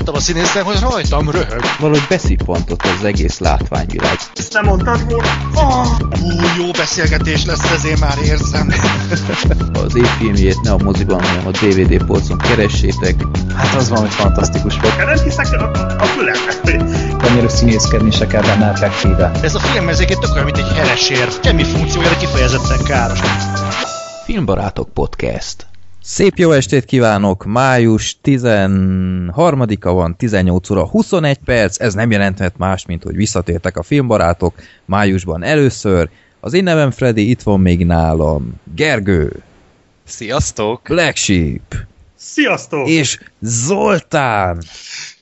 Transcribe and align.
láttam 0.00 0.14
a 0.14 0.20
színészen, 0.20 0.64
hogy 0.64 0.80
rajtam 0.80 1.30
röhög. 1.30 1.62
Valahogy 1.78 2.06
beszippantott 2.08 2.82
az 2.82 3.04
egész 3.04 3.38
látványvilág. 3.38 4.18
Ezt 4.34 4.52
nem 4.52 4.64
mondtad 4.64 5.04
volna? 5.08 5.28
Oh, 5.54 5.86
ú, 6.22 6.62
jó 6.62 6.70
beszélgetés 6.70 7.44
lesz, 7.44 7.70
ez 7.70 7.84
én 7.84 7.96
már 8.00 8.18
érzem. 8.24 8.72
Az 9.84 9.96
évfilmjét 9.96 10.60
ne 10.62 10.70
a 10.72 10.78
moziban, 10.78 11.22
hanem 11.22 11.46
a 11.46 11.50
DVD 11.50 12.04
polcon 12.04 12.38
keressétek. 12.38 13.14
Hát 13.54 13.74
az 13.74 13.88
valami 13.88 14.08
fantasztikus 14.08 14.80
volt. 14.80 14.96
Nem 14.96 15.24
hiszek 15.24 15.52
a, 15.52 15.70
a 15.98 16.04
fülemnek, 16.04 16.58
hogy 16.62 16.82
Annyira 17.28 17.48
színészkedni 17.48 18.10
se 18.10 18.26
kell 18.26 18.42
benne 18.42 18.70
effektíve. 18.70 19.30
Ez 19.42 19.54
a 19.54 19.58
film 19.58 19.88
ezeket 19.88 20.18
tök 20.18 20.32
olyan, 20.32 20.44
mint 20.44 20.58
egy 20.58 20.72
heresér. 20.76 21.28
Semmi 21.42 21.64
funkciója, 21.64 22.08
de 22.08 22.16
kifejezetten 22.16 22.84
káros. 22.84 23.20
Filmbarátok 24.24 24.88
Podcast. 24.94 25.69
Szép 26.02 26.38
jó 26.38 26.52
estét 26.52 26.84
kívánok! 26.84 27.44
Május 27.44 28.18
13-a 28.24 29.92
van, 29.92 30.16
18 30.16 30.70
óra 30.70 30.86
21 30.86 31.38
perc, 31.44 31.80
ez 31.80 31.94
nem 31.94 32.10
jelenthet 32.10 32.58
más, 32.58 32.86
mint 32.86 33.02
hogy 33.02 33.16
visszatértek 33.16 33.76
a 33.76 33.82
filmbarátok 33.82 34.54
májusban 34.84 35.42
először. 35.42 36.08
Az 36.40 36.52
én 36.52 36.62
nevem 36.62 36.90
Freddy, 36.90 37.30
itt 37.30 37.42
van 37.42 37.60
még 37.60 37.86
nálam 37.86 38.60
Gergő, 38.74 39.42
Sziasztok! 40.04 40.80
Black 40.88 41.16
Sheep 41.16 41.74
sziasztok! 42.16 42.88
és 42.88 43.18
Zoltán! 43.40 44.62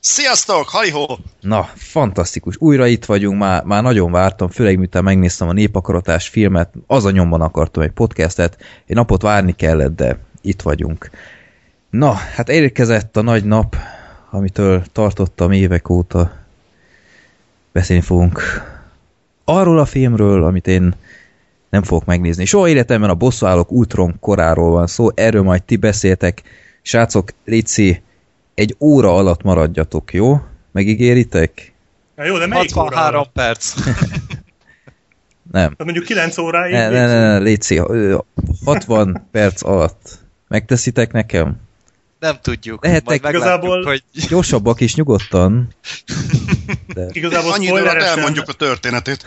Sziasztok, 0.01 0.69
hajhó! 0.69 1.19
Na, 1.41 1.69
fantasztikus. 1.75 2.57
Újra 2.59 2.87
itt 2.87 3.05
vagyunk, 3.05 3.39
már, 3.39 3.65
már 3.65 3.83
nagyon 3.83 4.13
vártam, 4.13 4.49
főleg 4.49 4.79
miután 4.79 5.05
megnéztem 5.05 5.49
a 5.49 5.53
Népakaratás 5.53 6.29
filmet, 6.29 6.73
az 6.87 7.05
a 7.05 7.11
nyomban 7.11 7.41
akartam 7.41 7.83
egy 7.83 7.91
podcastet, 7.91 8.57
egy 8.87 8.97
napot 8.97 9.23
várni 9.23 9.53
kellett, 9.53 9.97
de 9.97 10.28
itt 10.41 10.63
vagyunk. 10.63 11.11
Na, 11.91 12.13
hát 12.13 12.49
érkezett 12.49 13.17
a 13.17 13.23
nagy 13.23 13.45
nap, 13.45 13.77
amitől 14.31 14.83
tartottam 14.93 15.53
évek 15.53 15.89
óta. 15.89 16.33
Beszélni 17.73 18.03
fogunk 18.03 18.43
arról 19.45 19.79
a 19.79 19.85
filmről, 19.85 20.45
amit 20.45 20.67
én 20.67 20.95
nem 21.71 21.83
fogok 21.83 22.05
megnézni. 22.05 22.45
Soha 22.45 22.69
életemben 22.69 23.11
a 23.11 23.15
bosszúállók 23.15 23.73
Ultron 23.73 24.17
koráról 24.21 24.71
van 24.71 24.87
szó, 24.87 25.09
erről 25.15 25.43
majd 25.43 25.63
ti 25.63 25.77
beszéltek. 25.77 26.43
Srácok, 26.83 27.31
Lici, 27.45 28.03
egy 28.55 28.77
óra 28.79 29.17
alatt 29.17 29.43
maradjatok, 29.43 30.13
jó? 30.13 30.41
Megígéritek? 30.73 31.73
Na 32.15 32.25
jó, 32.25 32.39
de 32.39 32.47
melyik 32.47 32.77
óra? 32.77 32.83
63 32.83 33.27
perc. 33.33 33.75
Nem. 35.53 35.71
Tehát 35.71 35.85
mondjuk 35.85 36.05
9 36.05 36.39
óráig. 36.39 36.73
Ne, 36.73 36.89
ne, 36.89 37.07
ne, 37.07 37.21
ne 37.21 37.39
Léci, 37.39 37.79
ö, 37.79 38.19
60 38.65 39.27
perc 39.31 39.65
alatt. 39.65 40.19
Megteszitek 40.49 41.13
nekem? 41.13 41.57
Nem 42.21 42.39
tudjuk. 42.43 42.85
Lehetek 42.85 43.23
Majd 43.23 43.35
igazából- 43.35 43.85
hogy 43.85 44.03
Gyorsabbak 44.29 44.81
is 44.81 44.95
nyugodtan. 44.95 45.69
De 46.95 47.07
Igazából 47.13 47.53
Annyi 47.53 47.65
időt 47.65 47.77
spoileresen, 47.77 48.09
elmondjuk 48.19 48.49
a 48.49 48.53
történetét. 48.53 49.25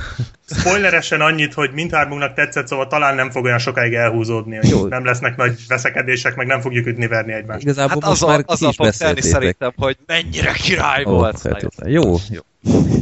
spoileresen 0.49 1.21
annyit, 1.21 1.53
hogy 1.53 1.71
mindhármunknak 1.73 2.33
tetszett, 2.33 2.67
szóval 2.67 2.87
talán 2.87 3.15
nem 3.15 3.29
fog 3.31 3.43
olyan 3.45 3.59
sokáig 3.59 3.93
elhúzódni, 3.93 4.59
Jó. 4.61 4.87
nem 4.87 5.05
lesznek 5.05 5.35
nagy 5.35 5.59
veszekedések, 5.67 6.35
meg 6.35 6.47
nem 6.47 6.61
fogjuk 6.61 6.87
ütni-verni 6.87 7.33
egymást. 7.33 7.61
igazából 7.61 7.89
hát 8.01 8.09
most 8.09 8.21
az 8.21 8.27
már 8.27 8.39
a, 8.39 8.43
az 8.51 8.61
a 8.63 8.71
tenni 8.77 8.89
beszéltétek. 8.89 9.31
szerintem, 9.31 9.71
hogy 9.75 9.97
mennyire 10.05 10.51
király 10.51 11.03
volt. 11.03 11.39
feltétlenül. 11.39 11.93
jó, 11.93 12.15
jó. 12.29 12.41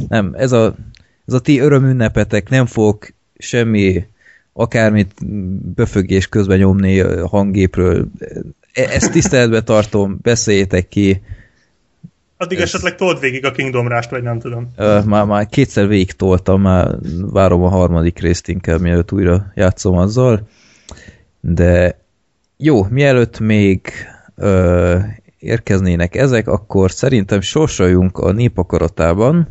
Nem, 0.08 0.34
ez 0.38 0.52
a, 0.52 0.74
ez 1.26 1.34
a 1.34 1.40
ti 1.40 1.58
örömünnepetek 1.60 2.48
nem 2.48 2.66
fog 2.66 3.06
semmi 3.38 4.06
akármit 4.52 5.26
böfögés 5.74 6.26
közben 6.28 6.58
nyomni 6.58 7.00
a 7.00 7.28
hangépről. 7.28 8.08
E- 8.72 8.88
Ezt 8.92 9.12
tiszteletbe 9.12 9.62
tartom, 9.62 10.18
beszéljétek 10.22 10.88
ki. 10.88 11.22
Addig 12.36 12.58
ez- 12.58 12.64
esetleg 12.64 12.94
told 12.94 13.20
végig 13.20 13.44
a 13.44 13.50
Kingdom 13.50 13.88
Rush-t, 13.88 14.10
vagy 14.10 14.22
nem 14.22 14.38
tudom. 14.38 14.68
Ö, 14.76 15.00
Már, 15.06 15.24
már 15.26 15.46
kétszer 15.46 15.88
végig 15.88 16.12
toltam, 16.12 16.60
már 16.60 16.94
várom 17.20 17.62
a 17.62 17.68
harmadik 17.68 18.18
részt 18.18 18.48
inkább, 18.48 18.80
mielőtt 18.80 19.12
újra 19.12 19.52
játszom 19.54 19.96
azzal. 19.96 20.48
De 21.40 21.98
jó, 22.56 22.84
mielőtt 22.84 23.38
még 23.38 23.88
ö, 24.36 24.96
érkeznének 25.38 26.14
ezek, 26.14 26.48
akkor 26.48 26.90
szerintem 26.90 27.40
sorsoljunk 27.40 28.18
a 28.18 28.32
népakaratában. 28.32 29.48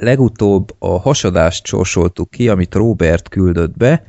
Legutóbb 0.00 0.74
a 0.78 1.00
hasadást 1.00 1.66
sorsoltuk 1.66 2.30
ki, 2.30 2.48
amit 2.48 2.74
Robert 2.74 3.28
küldött 3.28 3.76
be, 3.76 4.04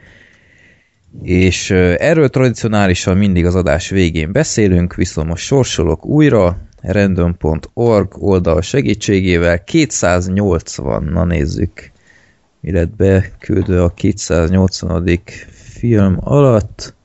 és 1.22 1.70
erről 1.98 2.30
tradicionálisan 2.30 3.18
mindig 3.18 3.46
az 3.46 3.56
adás 3.56 3.90
végén 3.90 4.32
beszélünk, 4.32 4.96
viszont 4.96 5.28
most 5.28 5.46
sorsolok 5.46 6.06
újra, 6.06 6.58
random.org 6.82 8.24
oldal 8.24 8.62
segítségével 8.62 9.64
280, 9.64 11.04
na 11.04 11.24
nézzük, 11.24 11.92
mi 12.60 12.72
lett 12.72 12.96
beküldve 12.96 13.84
a 13.84 13.90
280. 13.90 15.20
film 15.52 16.18
alatt. 16.20 16.96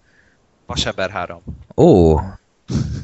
Vasember 0.67 1.11
3. 1.11 1.41
Ó, 1.77 2.19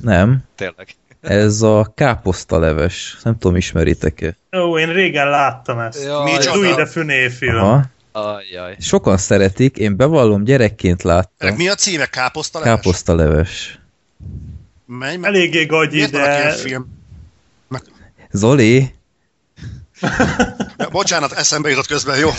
nem, 0.02 0.42
Tényleg. 0.54 0.86
Ez 1.20 1.62
a 1.62 1.92
káposztaleves, 1.94 3.16
nem 3.22 3.38
tudom, 3.38 3.56
ismeritek-e? 3.56 4.36
Ó, 4.56 4.78
én 4.78 4.92
régen 4.92 5.28
láttam 5.28 5.78
ezt. 5.78 6.04
Jaj, 6.04 6.32
Micsoda? 6.32 6.54
Louis 6.54 6.74
de 6.74 6.86
Funé 6.86 7.28
film. 7.28 7.56
Aha. 7.56 7.84
Ajjaj. 8.12 8.76
Sokan 8.80 9.16
szeretik, 9.16 9.76
én 9.76 9.96
bevallom, 9.96 10.44
gyerekként 10.44 11.02
láttam. 11.02 11.54
Mi 11.54 11.68
a 11.68 11.74
címe? 11.74 12.06
Káposzta 12.06 12.58
leves? 12.58 12.74
Káposztaleves. 12.74 13.78
Menj 14.86 15.16
meg. 15.16 15.30
Eléggé 15.30 15.64
gagyi, 15.64 16.06
de... 16.06 16.50
film? 16.50 16.98
Zoli, 18.32 18.94
Ja, 20.78 20.88
Bocsánat, 20.90 21.32
eszembe 21.32 21.68
jutott 21.68 21.86
közben, 21.86 22.18
jó? 22.18 22.30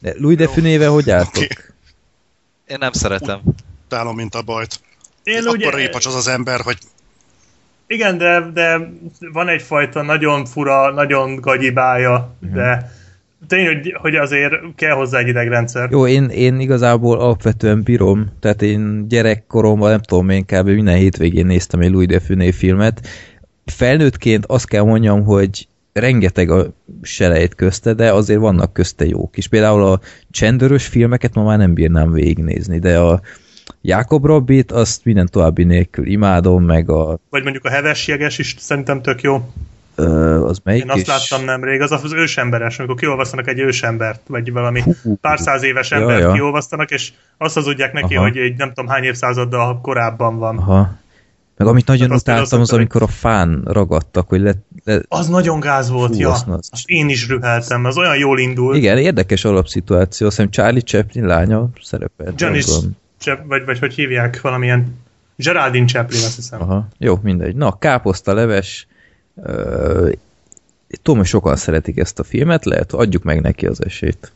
de 0.00 0.14
Louis 0.16 0.36
de 0.36 0.48
Funével 0.48 0.90
hogy 0.90 1.10
álltok? 1.10 1.34
Oké. 1.36 1.48
Én 2.66 2.76
nem 2.80 2.92
szeretem. 2.92 3.40
Utálom, 3.84 4.16
mint 4.16 4.34
a 4.34 4.42
bajt. 4.42 4.80
Én 5.22 5.38
Akkor 5.38 5.56
ugye, 5.56 5.70
répacs 5.70 6.06
az 6.06 6.14
az 6.14 6.28
ember, 6.28 6.60
hogy 6.60 6.78
igen, 7.86 8.18
de, 8.18 8.50
de 8.54 8.90
van 9.32 9.48
egyfajta 9.48 10.02
nagyon 10.02 10.44
fura, 10.44 10.90
nagyon 10.92 11.36
gagyi 11.36 11.70
bája, 11.70 12.34
Mhm. 12.40 12.54
de 12.54 12.92
tény, 13.48 13.66
hogy, 13.66 13.96
hogy 14.00 14.14
azért 14.14 14.52
kell 14.76 14.94
hozzá 14.94 15.18
egy 15.18 15.28
idegrendszer. 15.28 15.90
Jó, 15.90 16.06
én, 16.06 16.24
én 16.24 16.60
igazából 16.60 17.18
alapvetően 17.20 17.82
bírom, 17.82 18.32
tehát 18.40 18.62
én 18.62 19.08
gyerekkoromban, 19.08 19.90
nem 19.90 20.00
tudom, 20.00 20.28
én 20.28 20.44
kb. 20.44 20.68
minden 20.68 20.96
hétvégén 20.96 21.46
néztem 21.46 21.80
egy 21.80 21.90
Louis 21.90 22.06
de 22.06 22.20
Funé 22.20 22.50
filmet. 22.50 23.06
Felnőttként 23.64 24.46
azt 24.46 24.68
kell 24.68 24.82
mondjam, 24.82 25.24
hogy 25.24 25.68
rengeteg 25.92 26.50
a 26.50 26.66
selejt 27.02 27.54
közte, 27.54 27.92
de 27.92 28.12
azért 28.12 28.40
vannak 28.40 28.72
közte 28.72 29.06
jók 29.06 29.36
is. 29.36 29.48
Például 29.48 29.82
a 29.84 30.00
csendőrös 30.30 30.86
filmeket 30.86 31.34
ma 31.34 31.44
már 31.44 31.58
nem 31.58 31.74
bírnám 31.74 32.12
végignézni, 32.12 32.78
de 32.78 32.98
a 32.98 33.20
Jakob 33.82 34.24
Rabbit 34.26 34.72
azt 34.72 35.04
minden 35.04 35.28
további 35.30 35.64
nélkül 35.64 36.06
imádom, 36.06 36.64
meg 36.64 36.90
a 36.90 37.18
Vagy 37.30 37.42
mondjuk 37.42 37.64
a 37.64 37.68
heves 37.70 38.08
jeges 38.08 38.38
is 38.38 38.54
szerintem 38.58 39.02
tök 39.02 39.22
jó. 39.22 39.52
ö, 39.94 40.44
az 40.46 40.60
melyik 40.64 40.82
Én 40.82 40.90
azt 40.90 41.00
is? 41.00 41.06
láttam 41.06 41.44
nemrég, 41.44 41.80
az 41.80 41.92
az 41.92 42.12
ősemberes, 42.12 42.78
amikor 42.78 42.96
kiolvasztanak 42.96 43.48
egy 43.48 43.58
ősembert, 43.58 44.20
vagy 44.26 44.52
valami 44.52 44.80
Hú, 45.02 45.16
pár 45.20 45.38
száz 45.38 45.62
éves 45.62 45.90
ja, 45.90 45.96
embert 45.96 46.20
ja. 46.20 46.32
kiolvasztanak, 46.32 46.90
és 46.90 47.12
azt 47.38 47.54
hazudják 47.54 47.92
neki, 47.92 48.14
Aha. 48.14 48.24
hogy 48.24 48.36
egy 48.36 48.56
nem 48.56 48.68
tudom 48.68 48.86
hány 48.88 49.02
évszázaddal 49.04 49.80
korábban 49.80 50.38
van. 50.38 50.58
Aha. 50.58 50.94
Meg 51.56 51.66
amit 51.68 51.86
nagyon 51.86 52.06
Hát 52.08 52.16
azt 52.16 52.28
utáltam, 52.28 52.60
az 52.60 52.68
például 52.68 52.78
amikor 52.78 53.02
a 53.02 53.06
fán 53.12 53.62
ragadtak, 53.64 54.28
hogy 54.28 54.40
le, 54.40 54.52
le, 54.84 55.00
Az 55.08 55.28
nagyon 55.28 55.60
gáz 55.60 55.90
volt, 55.90 56.12
Fú, 56.14 56.20
ja. 56.20 56.30
azt- 56.30 56.48
azt- 56.48 56.88
én 56.88 57.08
is 57.08 57.28
rüheltem, 57.28 57.84
az 57.84 57.96
olyan 57.98 58.16
jól 58.16 58.38
indult. 58.38 58.76
Igen, 58.76 58.98
érdekes 58.98 59.44
alapszituáció. 59.44 60.26
Azt 60.26 60.36
hiszem 60.36 60.50
Charlie 60.50 60.80
Chaplin 60.80 61.26
lánya 61.26 61.56
abban. 61.56 62.36
Csepp, 62.36 62.52
vagy, 63.46 63.64
vagy 63.64 63.78
hogy 63.78 63.94
hívják, 63.94 64.40
valamilyen 64.40 64.98
Geraldine 65.36 65.86
Chaplin, 65.86 66.20
azt 66.24 66.36
hiszem. 66.36 66.62
Aha. 66.62 66.88
Jó, 66.98 67.18
mindegy. 67.22 67.56
Na, 67.56 67.78
káposzta 67.78 68.34
leves. 68.34 68.86
Ö, 69.42 70.10
tudom, 71.02 71.18
hogy 71.18 71.28
sokan 71.28 71.56
szeretik 71.56 71.98
ezt 71.98 72.18
a 72.18 72.24
filmet, 72.24 72.64
lehet, 72.64 72.92
adjuk 72.92 73.22
meg 73.22 73.40
neki 73.40 73.66
az 73.66 73.84
esélyt. 73.84 74.32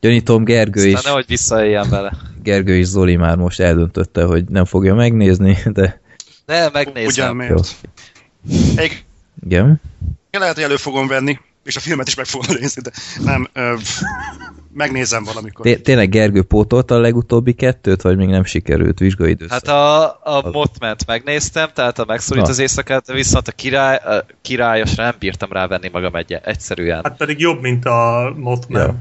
Gyanítom, 0.00 0.44
Gergő 0.44 0.80
Aztán 0.80 0.92
is, 0.92 1.02
nehogy 1.04 1.24
visszaéljen 1.28 1.90
vele. 1.90 2.16
Gergő 2.42 2.76
és 2.76 2.86
Zoli 2.86 3.16
már 3.16 3.36
most 3.36 3.60
eldöntötte, 3.60 4.24
hogy 4.24 4.44
nem 4.44 4.64
fogja 4.64 4.94
megnézni, 4.94 5.58
de 5.64 6.00
Ne, 6.46 6.56
ugyan 6.56 6.70
megnézem. 6.72 7.36
miért. 7.36 7.76
Egy, 8.76 9.04
igen. 9.44 9.80
lehet, 10.30 10.54
hogy 10.54 10.64
elő 10.64 10.76
fogom 10.76 11.06
venni, 11.06 11.38
és 11.64 11.76
a 11.76 11.80
filmet 11.80 12.08
is 12.08 12.14
meg 12.14 12.26
fogom 12.26 12.56
nézni, 12.60 12.82
de 12.82 12.90
nem, 13.24 13.48
ö, 13.52 13.74
megnézem 14.72 15.24
valamikor. 15.24 15.64
Té- 15.64 15.82
tényleg 15.82 16.08
Gergő 16.08 16.42
pótolta 16.42 16.94
a 16.94 16.98
legutóbbi 16.98 17.52
kettőt, 17.52 18.02
vagy 18.02 18.16
még 18.16 18.28
nem 18.28 18.44
sikerült 18.44 18.98
vizsgaidőszak? 18.98 19.52
Hát 19.52 19.68
a, 19.68 20.04
a 20.22 20.50
Mothment 20.52 21.06
megnéztem, 21.06 21.68
tehát 21.74 21.98
a 21.98 22.04
megszólít 22.04 22.44
Na. 22.44 22.50
az 22.50 22.58
éjszakát, 22.58 23.12
viszont 23.12 23.48
a, 23.48 23.52
király, 23.52 23.96
a 23.96 24.24
királyosra 24.42 25.02
nem 25.04 25.14
bírtam 25.18 25.52
rávenni 25.52 25.88
magam 25.92 26.14
egy, 26.14 26.32
egyszerűen. 26.44 27.00
Hát 27.02 27.16
pedig 27.16 27.38
jobb, 27.40 27.60
mint 27.60 27.84
a 27.84 28.32
Mothman. 28.36 28.80
Ja. 28.82 28.94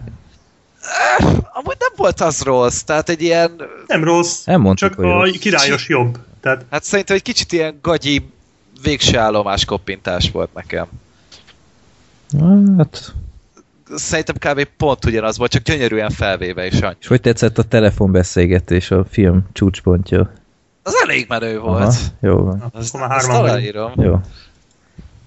Amúgy 1.53 1.75
nem 1.79 1.93
volt 1.95 2.21
az 2.21 2.41
rossz, 2.41 2.81
tehát 2.81 3.09
egy 3.09 3.21
ilyen, 3.21 3.51
Nem 3.87 4.03
rossz, 4.03 4.43
Nem 4.45 4.61
mondtuk, 4.61 4.89
csak 4.89 4.99
a 4.99 5.01
rossz. 5.01 5.31
királyos 5.37 5.87
jobb. 5.89 6.17
Tehát 6.41 6.65
hát 6.71 6.83
szerintem 6.83 7.15
egy 7.15 7.21
kicsit 7.21 7.51
ilyen 7.51 7.79
gagyi 7.81 8.29
végső 8.83 9.17
állomás 9.17 9.65
koppintás 9.65 10.31
volt 10.31 10.53
nekem. 10.53 10.87
Hát, 12.77 13.13
Szerintem 13.95 14.35
kb. 14.35 14.67
pont 14.77 15.05
ugyanaz 15.05 15.37
volt, 15.37 15.51
csak 15.51 15.63
gyönyörűen 15.63 16.09
felvéve 16.09 16.65
is 16.65 16.81
annyi. 16.81 16.95
és 16.99 17.07
hogy 17.07 17.21
tetszett 17.21 17.57
a 17.57 17.63
telefonbeszélgetés 17.63 18.91
a 18.91 19.05
film 19.09 19.47
csúcspontja? 19.53 20.31
Az 20.83 20.93
elég 21.03 21.25
menő 21.29 21.59
volt. 21.59 21.81
Aha, 21.81 21.93
jó 22.19 22.43
van. 22.43 22.63
Azt, 22.73 22.97
már 22.97 23.11
azt 23.11 23.29
aláírom. 23.29 23.91
Jó. 23.95 24.19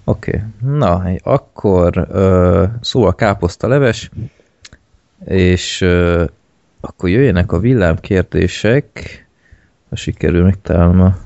Oké. 0.03 0.35
Okay. 0.35 0.77
Na, 0.77 1.03
akkor 1.23 2.07
ö, 2.11 2.63
szó 2.81 3.05
a 3.05 3.11
káposzta 3.11 3.67
leves, 3.67 4.09
és 5.25 5.81
ö, 5.81 6.23
akkor 6.81 7.09
jöjjenek 7.09 7.51
a 7.51 7.59
villámkérdések, 7.59 8.87
ha 9.89 9.95
sikerül 9.95 10.43
megtalálnom 10.43 11.01
a 11.01 11.17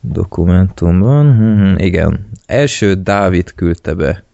dokumentumban. 0.00 1.26
Mhm, 1.26 1.78
igen. 1.78 2.28
Első 2.46 2.94
Dávid 2.94 3.54
küldte 3.54 3.94
be. 3.94 4.24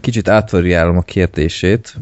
Kicsit 0.00 0.28
átvariálom 0.28 0.96
a 0.96 1.02
kérdését. 1.02 1.96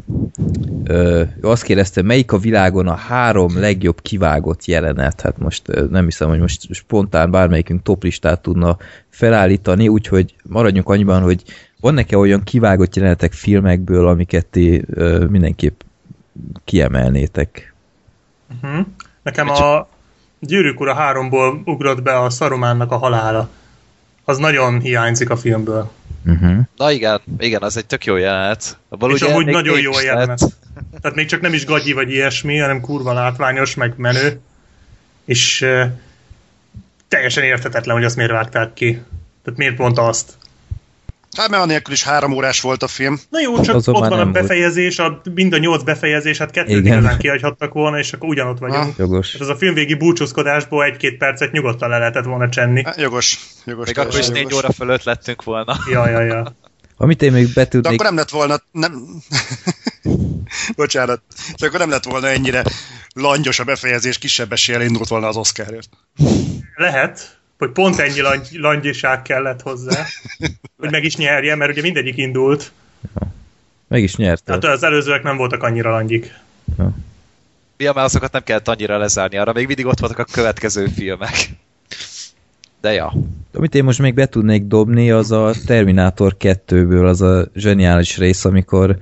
Ö, 0.84 1.22
Ő 1.40 1.48
azt 1.48 1.62
kérdezte, 1.62 2.02
melyik 2.02 2.32
a 2.32 2.38
világon 2.38 2.88
a 2.88 2.94
három 2.94 3.58
legjobb 3.60 4.00
kivágott 4.02 4.64
jelenet? 4.64 5.20
Hát 5.20 5.38
most 5.38 5.62
nem 5.90 6.04
hiszem, 6.04 6.28
hogy 6.28 6.38
most 6.38 6.74
spontán 6.74 7.30
bármelyikünk 7.30 7.82
toplistát 7.82 8.40
tudna 8.40 8.76
felállítani, 9.08 9.88
úgyhogy 9.88 10.34
maradjunk 10.42 10.88
annyiban, 10.88 11.22
hogy 11.22 11.42
van 11.80 11.94
nekem 11.94 12.18
olyan 12.20 12.42
kivágott 12.42 12.96
jelenetek 12.96 13.32
filmekből, 13.32 14.08
amiket 14.08 14.46
ti 14.46 14.82
ö, 14.90 15.24
mindenképp 15.24 15.80
kiemelnétek. 16.64 17.74
Uh-huh. 18.62 18.86
Nekem 19.22 19.48
a 19.48 19.88
Gyűrűk 20.40 20.80
Ura 20.80 20.96
3-ból 20.98 21.64
ugrott 21.64 22.02
be 22.02 22.18
a 22.18 22.30
Szarumánnak 22.30 22.92
a 22.92 22.96
halála. 22.96 23.48
Az 24.24 24.38
nagyon 24.38 24.80
hiányzik 24.80 25.30
a 25.30 25.36
filmből. 25.36 25.90
Uh-huh. 26.26 26.58
Na 26.76 26.92
igen, 26.92 27.20
igen, 27.38 27.62
az 27.62 27.76
egy 27.76 27.86
tök 27.86 28.04
jó 28.04 28.16
jelenet. 28.16 28.78
Abból 28.88 29.12
és 29.14 29.20
ugye 29.20 29.32
amúgy 29.32 29.46
nagyon 29.46 29.80
jó 29.80 29.92
a 29.92 29.94
lett. 29.94 30.04
jelenet. 30.04 30.38
Tehát 31.00 31.16
még 31.16 31.26
csak 31.26 31.40
nem 31.40 31.52
is 31.52 31.64
gagyi 31.64 31.92
vagy 31.92 32.10
ilyesmi, 32.10 32.58
hanem 32.58 32.80
kurva 32.80 33.12
látványos, 33.12 33.74
meg 33.74 33.94
menő. 33.96 34.40
És 35.24 35.60
uh, 35.60 35.84
teljesen 37.08 37.44
értetetlen, 37.44 37.96
hogy 37.96 38.04
azt 38.04 38.16
miért 38.16 38.30
vágták 38.30 38.72
ki. 38.72 39.02
Tehát 39.44 39.58
miért 39.58 39.76
pont 39.76 39.98
azt. 39.98 40.32
Hát 41.36 41.48
mert 41.48 41.62
anélkül 41.62 41.94
is 41.94 42.02
három 42.02 42.32
órás 42.32 42.60
volt 42.60 42.82
a 42.82 42.88
film. 42.88 43.18
Na 43.30 43.40
jó, 43.40 43.60
csak 43.60 43.74
Azon 43.74 43.94
ott 43.94 44.08
van 44.08 44.20
a 44.20 44.30
befejezés, 44.30 44.98
a, 44.98 45.20
mind 45.34 45.52
a 45.52 45.58
nyolc 45.58 45.82
befejezés, 45.82 46.38
hát 46.38 46.50
kettőt 46.50 46.78
Igen. 46.78 46.98
igazán 46.98 47.18
kihagyhattak 47.18 47.72
volna, 47.72 47.98
és 47.98 48.12
akkor 48.12 48.28
ugyanott 48.28 48.58
vagyunk. 48.58 48.96
Jogos. 48.96 49.32
Hát 49.32 49.40
az 49.40 49.48
a 49.48 49.56
filmvégi 49.56 49.94
búcsúzkodásból 49.94 50.84
egy-két 50.84 51.16
percet 51.16 51.52
nyugodtan 51.52 51.88
le 51.88 51.98
lehetett 51.98 52.24
volna 52.24 52.48
csenni. 52.48 52.84
Hát, 52.84 53.00
jogos, 53.00 53.38
jogos. 53.64 53.86
Még 53.86 53.98
akkor 53.98 54.18
is 54.18 54.28
négy 54.28 54.54
óra 54.54 54.72
fölött 54.72 55.02
lettünk 55.02 55.44
volna. 55.44 55.76
Ja, 55.90 56.08
ja, 56.08 56.20
ja. 56.20 56.54
Amit 56.96 57.22
én 57.22 57.32
még 57.32 57.52
be 57.54 57.64
De 57.64 57.88
akkor 57.88 58.04
nem 58.04 58.16
lett 58.16 58.30
volna, 58.30 58.60
nem... 58.70 59.06
Bocsánat. 60.76 61.22
De 61.58 61.66
akkor 61.66 61.78
nem 61.78 61.90
lett 61.90 62.04
volna 62.04 62.28
ennyire 62.28 62.64
langyos 63.14 63.58
a 63.58 63.64
befejezés, 63.64 64.18
kisebb 64.18 64.52
eséllyel 64.52 64.82
indult 64.82 65.08
volna 65.08 65.28
az 65.28 65.36
Oscarért. 65.36 65.88
Lehet, 66.74 67.38
hogy 67.58 67.70
pont 67.70 67.98
ennyi 67.98 68.20
langy, 68.20 68.48
langyiság 68.52 69.22
kellett 69.22 69.62
hozzá, 69.62 70.04
hogy 70.78 70.90
meg 70.90 71.04
is 71.04 71.16
nyerje, 71.16 71.54
mert 71.54 71.70
ugye 71.70 71.82
mindegyik 71.82 72.16
indult. 72.16 72.72
Meg 73.88 74.02
is 74.02 74.16
nyerte. 74.16 74.58
Tehát 74.58 74.76
az 74.76 74.82
előzőek 74.82 75.22
nem 75.22 75.36
voltak 75.36 75.62
annyira 75.62 75.90
langyik. 75.90 76.34
Ja, 77.76 77.92
mert 77.92 78.06
azokat 78.06 78.32
nem 78.32 78.42
kellett 78.42 78.68
annyira 78.68 78.98
lezárni, 78.98 79.36
arra 79.36 79.52
még 79.52 79.66
mindig 79.66 79.86
ott 79.86 79.98
voltak 79.98 80.18
a 80.18 80.24
következő 80.24 80.86
filmek. 80.86 81.50
De 82.80 82.92
ja. 82.92 83.12
Amit 83.52 83.74
én 83.74 83.84
most 83.84 83.98
még 83.98 84.14
be 84.14 84.26
tudnék 84.26 84.66
dobni, 84.66 85.10
az 85.10 85.32
a 85.32 85.54
Terminátor 85.66 86.36
2-ből 86.40 87.08
az 87.08 87.22
a 87.22 87.48
zseniális 87.54 88.16
rész, 88.18 88.44
amikor 88.44 88.98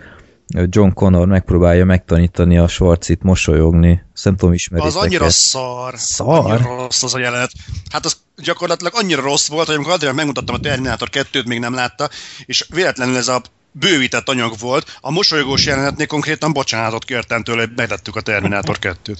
John 0.48 0.90
Connor 0.90 1.26
megpróbálja 1.26 1.84
megtanítani 1.84 2.58
a 2.58 2.68
Schwarzit 2.68 3.22
mosolyogni. 3.22 4.02
Nem 4.22 4.36
tudom, 4.36 4.54
ismeritek 4.54 4.94
Az 4.94 5.02
annyira 5.02 5.30
szar. 5.30 5.94
Szar? 5.96 6.50
Annyira 6.50 6.76
rossz 6.76 7.02
az 7.02 7.14
a 7.14 7.18
jelenet. 7.18 7.50
Hát 7.90 8.04
az 8.04 8.16
gyakorlatilag 8.36 8.92
annyira 8.96 9.22
rossz 9.22 9.48
volt, 9.48 9.66
hogy 9.66 9.74
amikor 9.74 9.92
Adrián 9.92 10.14
megmutattam 10.14 10.54
a 10.54 10.58
Terminator 10.58 11.08
2-t, 11.12 11.46
még 11.46 11.58
nem 11.58 11.74
látta, 11.74 12.08
és 12.46 12.66
véletlenül 12.68 13.16
ez 13.16 13.28
a 13.28 13.42
bővített 13.72 14.28
anyag 14.28 14.58
volt, 14.58 14.98
a 15.00 15.10
mosolygós 15.10 15.66
jelenetnél 15.66 16.06
konkrétan 16.06 16.52
bocsánatot 16.52 17.04
kértem 17.04 17.42
tőle, 17.42 17.60
hogy 17.60 17.72
meglettük 17.76 18.16
a 18.16 18.20
Terminator 18.20 18.78
2-t. 18.80 19.16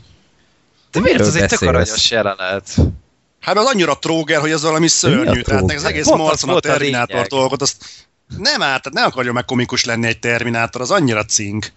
De 0.91 1.01
miért 1.01 1.21
ez 1.21 1.35
egy 1.35 1.49
tök 1.49 1.61
aranyos 1.61 2.11
jelenet? 2.11 2.77
Hát 3.41 3.57
az 3.57 3.67
annyira 3.67 3.99
tróger, 3.99 4.41
hogy 4.41 4.51
ez 4.51 4.63
valami 4.63 4.89
szörnyű. 4.89 5.41
Tehát 5.41 5.73
az 5.73 5.85
egész 5.85 6.07
marcon 6.07 6.51
a 6.51 6.77
lényeg. 6.77 7.27
dolgot, 7.29 7.63
azt 7.63 8.07
nem 8.37 8.59
tehát 8.59 8.93
nem 8.93 9.05
akarja 9.05 9.33
meg 9.33 9.45
komikus 9.45 9.85
lenni 9.85 10.07
egy 10.07 10.19
Terminátor, 10.19 10.81
az 10.81 10.91
annyira 10.91 11.25
cink. 11.25 11.73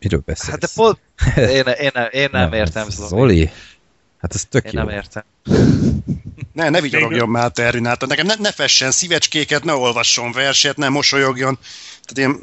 Miről 0.00 0.22
beszélsz? 0.24 0.48
Hát 0.50 0.58
de 0.58 0.68
pont... 0.74 0.98
Én, 1.36 1.64
én, 1.80 1.90
nem, 1.94 2.08
én 2.10 2.28
nem, 2.32 2.52
értem, 2.52 2.90
Zoli. 2.90 3.08
Zoli. 3.08 3.50
Hát 4.20 4.34
ez 4.34 4.44
tök 4.44 4.64
Én 4.64 4.70
jó. 4.74 4.80
nem 4.84 4.88
értem. 4.88 5.22
Ne, 6.52 6.68
ne 6.68 6.80
vigyorogjon 6.80 7.28
már 7.28 7.44
a 7.44 7.48
Terminátor. 7.48 8.08
Nekem 8.08 8.26
ne, 8.26 8.34
ne 8.38 8.52
fessen 8.52 8.90
szívecskéket, 8.90 9.64
ne 9.64 9.72
olvasson 9.72 10.32
verset, 10.32 10.76
ne 10.76 10.88
mosolyogjon. 10.88 11.58
Tehát 12.04 12.32
én... 12.32 12.42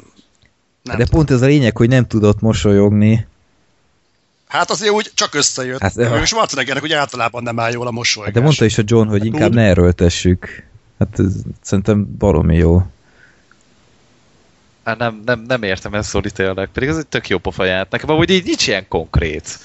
Nem 0.82 0.96
De 0.96 1.04
tudom. 1.04 1.06
pont 1.08 1.30
ez 1.30 1.42
a 1.42 1.46
lényeg, 1.46 1.76
hogy 1.76 1.88
nem 1.88 2.06
tudott 2.06 2.40
mosolyogni. 2.40 3.26
Hát 4.48 4.70
azért 4.70 4.92
úgy 4.92 5.10
csak 5.14 5.34
összejött. 5.34 5.80
Hát, 5.80 5.94
Hát, 5.94 6.10
de- 6.10 6.20
és 6.20 6.28
Schwarzeneggernek 6.28 6.82
ugye 6.84 6.96
általában 6.96 7.42
nem 7.42 7.58
áll 7.60 7.72
jól 7.72 7.86
a 7.86 7.90
mosolygás. 7.90 8.32
Hát 8.32 8.40
de 8.42 8.46
mondta 8.46 8.64
is 8.64 8.78
a 8.78 8.82
John, 8.86 9.08
hogy 9.08 9.24
inkább 9.24 9.42
tud. 9.48 9.54
ne 9.54 9.62
erőltessük. 9.62 10.66
Hát 10.98 11.18
ez 11.18 11.32
szerintem 11.60 12.16
baromi 12.18 12.56
jó. 12.56 12.82
Hát 14.84 14.98
nem, 14.98 15.22
nem, 15.24 15.44
nem 15.46 15.62
értem 15.62 15.94
ezt 15.94 16.10
Zoli 16.10 16.30
tényleg, 16.30 16.68
pedig 16.72 16.88
ez 16.88 16.96
egy 16.96 17.06
tök 17.06 17.28
jó 17.28 17.38
pofa 17.38 17.64
jelent. 17.64 17.90
Nekem 17.90 18.10
amúgy 18.10 18.30
így 18.30 18.44
nincs 18.44 18.66
ilyen 18.66 18.88
konkrét, 18.88 19.58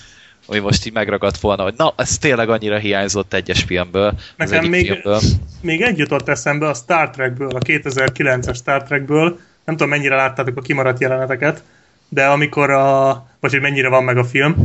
ami 0.47 0.59
most 0.59 0.85
így 0.85 0.93
megragadt 0.93 1.37
volna, 1.39 1.63
hogy 1.63 1.73
na, 1.77 1.93
ez 1.97 2.17
tényleg 2.17 2.49
annyira 2.49 2.77
hiányzott 2.77 3.33
egyes 3.33 3.63
filmből, 3.63 4.13
Nekem 4.35 4.57
egyik 4.57 4.69
még- 4.69 4.85
filmből. 4.85 5.19
Még 5.61 5.81
egy 5.81 5.97
jutott 5.97 6.27
eszembe 6.29 6.67
a 6.67 6.73
Star 6.73 7.09
Trekből, 7.09 7.49
a 7.49 7.59
2009-es 7.59 8.55
Star 8.55 8.83
Trekből, 8.83 9.39
nem 9.65 9.75
tudom 9.75 9.89
mennyire 9.89 10.15
láttátok 10.15 10.57
a 10.57 10.61
kimaradt 10.61 10.99
jeleneteket, 11.01 11.63
de 12.09 12.25
amikor 12.25 12.69
a, 12.69 13.11
vagy 13.39 13.51
hogy 13.51 13.61
mennyire 13.61 13.89
van 13.89 14.03
meg 14.03 14.17
a 14.17 14.23
film, 14.23 14.55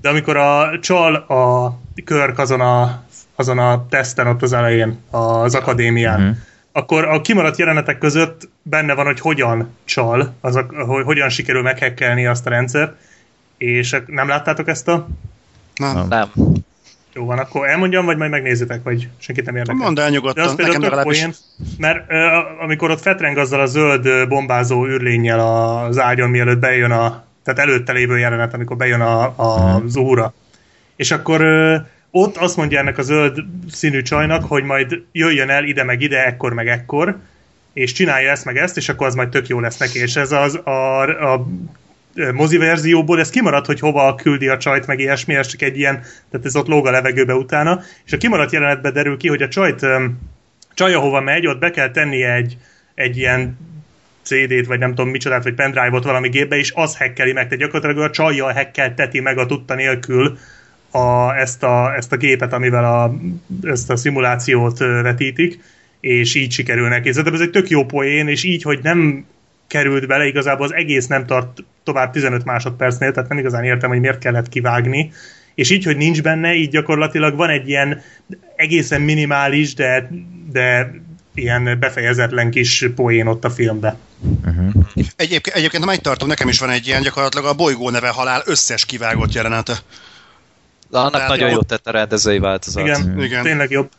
de 0.00 0.08
amikor 0.08 0.36
a 0.36 0.78
csal 0.80 1.14
a 1.14 1.78
Körk 2.04 2.38
azon 2.38 2.60
a, 2.60 3.02
azon 3.38 3.58
a 3.58 3.86
teszten 3.88 4.26
ott 4.26 4.42
az 4.42 4.52
elején, 4.52 4.98
az 5.10 5.54
akadémián, 5.54 6.20
Mhm. 6.20 6.30
akkor 6.72 7.04
a 7.04 7.20
kimaradt 7.20 7.58
jelenetek 7.58 7.98
között 7.98 8.48
benne 8.62 8.94
van, 8.94 9.04
hogy 9.06 9.20
hogyan 9.20 9.74
csal, 9.84 10.34
az 10.40 10.56
a, 10.56 10.66
hogy 10.86 11.04
hogyan 11.04 11.28
sikerül 11.28 11.62
meghekkelni 11.62 12.26
azt 12.26 12.46
a 12.46 12.50
rendszert, 12.50 12.92
és 13.56 13.96
nem 14.06 14.28
láttátok 14.28 14.68
ezt 14.68 14.88
a... 14.88 15.06
Na, 15.74 16.04
Nem. 16.04 16.30
Jó 17.14 17.24
van, 17.24 17.38
akkor 17.38 17.68
elmondjam, 17.68 18.04
vagy 18.04 18.16
majd 18.16 18.30
megnézitek, 18.30 18.82
vagy 18.82 19.08
senkit 19.18 19.44
nem 19.44 19.56
érdekel. 19.56 19.76
mondd 19.82 19.98
el 19.98 20.04
De 20.04 20.10
nyugodtan, 20.10 20.44
az 20.44 20.54
például 20.54 20.76
nekem 20.76 20.90
legalábbis. 20.90 21.18
poén, 21.18 21.34
mert 21.78 22.04
ö, 22.10 22.26
amikor 22.62 22.90
ott 22.90 23.00
fetreng 23.00 23.36
azzal 23.36 23.60
a 23.60 23.66
zöld 23.66 24.28
bombázó 24.28 24.86
űrlényel 24.86 25.40
az 25.40 25.98
ágyon, 25.98 26.30
mielőtt 26.30 26.58
bejön 26.58 26.90
a, 26.90 27.24
tehát 27.44 27.60
előtte 27.60 27.92
lévő 27.92 28.18
jelenet, 28.18 28.54
amikor 28.54 28.76
bejön 28.76 29.00
a, 29.00 29.22
a 29.36 29.76
Mhm. 29.78 29.86
Zuhura. 29.86 30.32
És 30.96 31.10
akkor 31.10 31.40
ö, 31.40 31.76
ott 32.10 32.36
azt 32.36 32.56
mondja 32.56 32.78
ennek 32.78 32.98
a 32.98 33.02
zöld 33.02 33.38
színű 33.70 34.02
csajnak, 34.02 34.44
hogy 34.44 34.64
majd 34.64 35.02
jöjjön 35.12 35.50
el 35.50 35.64
ide 35.64 35.84
meg 35.84 36.00
ide, 36.00 36.26
ekkor 36.26 36.52
meg 36.52 36.68
ekkor, 36.68 37.18
és 37.72 37.92
csinálja 37.92 38.30
ezt 38.30 38.44
meg 38.44 38.56
ezt, 38.56 38.76
és 38.76 38.88
akkor 38.88 39.06
az 39.06 39.14
majd 39.14 39.28
tök 39.28 39.48
jó 39.48 39.60
lesz 39.60 39.78
neki. 39.78 39.98
És 39.98 40.16
ez 40.16 40.32
az 40.32 40.54
a, 40.54 41.02
a 41.32 41.46
mozi 42.32 42.56
verzióból 42.56 43.20
ez 43.20 43.30
kimaradt, 43.30 43.66
hogy 43.66 43.80
hova 43.80 44.14
küldi 44.14 44.48
a 44.48 44.56
csajt, 44.56 44.86
meg 44.86 44.98
ilyesmi, 44.98 45.34
ez 45.34 45.46
csak 45.46 45.62
egy 45.62 45.78
ilyen, 45.78 46.00
tehát 46.30 46.46
ez 46.46 46.56
ott 46.56 46.66
lóg 46.66 46.86
a 46.86 46.90
levegőbe 46.90 47.34
utána, 47.34 47.82
és 48.04 48.12
a 48.12 48.16
kimaradt 48.16 48.52
jelenetben 48.52 48.92
derül 48.92 49.16
ki, 49.16 49.28
hogy 49.28 49.42
a 49.42 49.48
csajt, 49.48 49.86
csaj, 50.74 50.94
ahova 50.94 51.20
megy, 51.20 51.46
ott 51.46 51.58
be 51.58 51.70
kell 51.70 51.90
tennie 51.90 52.34
egy, 52.34 52.56
egy 52.94 53.16
ilyen 53.16 53.58
CD-t, 54.22 54.66
vagy 54.66 54.78
nem 54.78 54.94
tudom 54.94 55.10
micsodát, 55.10 55.42
vagy 55.42 55.54
pendrive-ot 55.54 56.04
valami 56.04 56.28
gépbe, 56.28 56.56
és 56.56 56.72
az 56.74 56.96
hekkeli 56.96 57.32
meg, 57.32 57.44
tehát 57.44 57.58
gyakorlatilag 57.58 58.04
a 58.04 58.10
csajjal 58.10 58.52
hekkelteti 58.52 59.20
meg 59.20 59.38
a 59.38 59.46
tudta 59.46 59.74
nélkül 59.74 60.38
a, 60.98 61.36
ezt, 61.36 61.62
a, 61.62 61.94
ezt 61.96 62.12
a 62.12 62.16
gépet, 62.16 62.52
amivel 62.52 62.84
a, 62.84 63.16
ezt 63.62 63.90
a 63.90 63.96
szimulációt 63.96 64.78
vetítik, 64.78 65.60
és 66.00 66.34
így 66.34 66.52
sikerül 66.52 66.88
neki. 66.88 67.08
Szerintem 67.08 67.34
ez 67.34 67.40
egy 67.40 67.50
tök 67.50 67.68
jó 67.68 67.84
poén, 67.84 68.28
és 68.28 68.44
így, 68.44 68.62
hogy 68.62 68.78
nem 68.82 69.26
került 69.66 70.06
bele, 70.06 70.26
igazából 70.26 70.66
az 70.66 70.74
egész 70.74 71.06
nem 71.06 71.26
tart 71.26 71.64
tovább 71.84 72.12
15 72.12 72.44
másodpercnél, 72.44 73.12
tehát 73.12 73.28
nem 73.28 73.38
igazán 73.38 73.64
értem, 73.64 73.90
hogy 73.90 74.00
miért 74.00 74.18
kellett 74.18 74.48
kivágni, 74.48 75.12
és 75.54 75.70
így, 75.70 75.84
hogy 75.84 75.96
nincs 75.96 76.22
benne, 76.22 76.54
így 76.54 76.70
gyakorlatilag 76.70 77.36
van 77.36 77.50
egy 77.50 77.68
ilyen 77.68 78.02
egészen 78.56 79.00
minimális, 79.00 79.74
de, 79.74 80.10
de 80.52 80.94
ilyen 81.34 81.78
befejezetlen 81.80 82.50
kis 82.50 82.84
poén 82.94 83.26
ott 83.26 83.44
a 83.44 83.50
filmben. 83.50 83.96
Uh-huh. 84.44 84.84
Egyébként, 85.16 85.56
egyébként 85.56 85.82
ha 85.82 85.90
megtartom, 85.90 86.28
nekem 86.28 86.48
is 86.48 86.58
van 86.58 86.70
egy 86.70 86.86
ilyen 86.86 87.02
gyakorlatilag 87.02 87.46
a 87.46 87.54
bolygó 87.54 87.90
neve 87.90 88.08
halál 88.08 88.42
összes 88.44 88.84
kivágott 88.84 89.32
jelenete. 89.32 89.78
De 90.90 90.98
annak 90.98 91.12
Tehát 91.12 91.28
nagyon 91.28 91.50
jót 91.50 91.66
tett 91.66 91.86
a 91.86 91.90
rendezői 91.90 92.38
változat. 92.38 92.82
Igen, 92.82 93.20
Igen. 93.22 93.42
tényleg 93.42 93.70
jobb. 93.70 93.90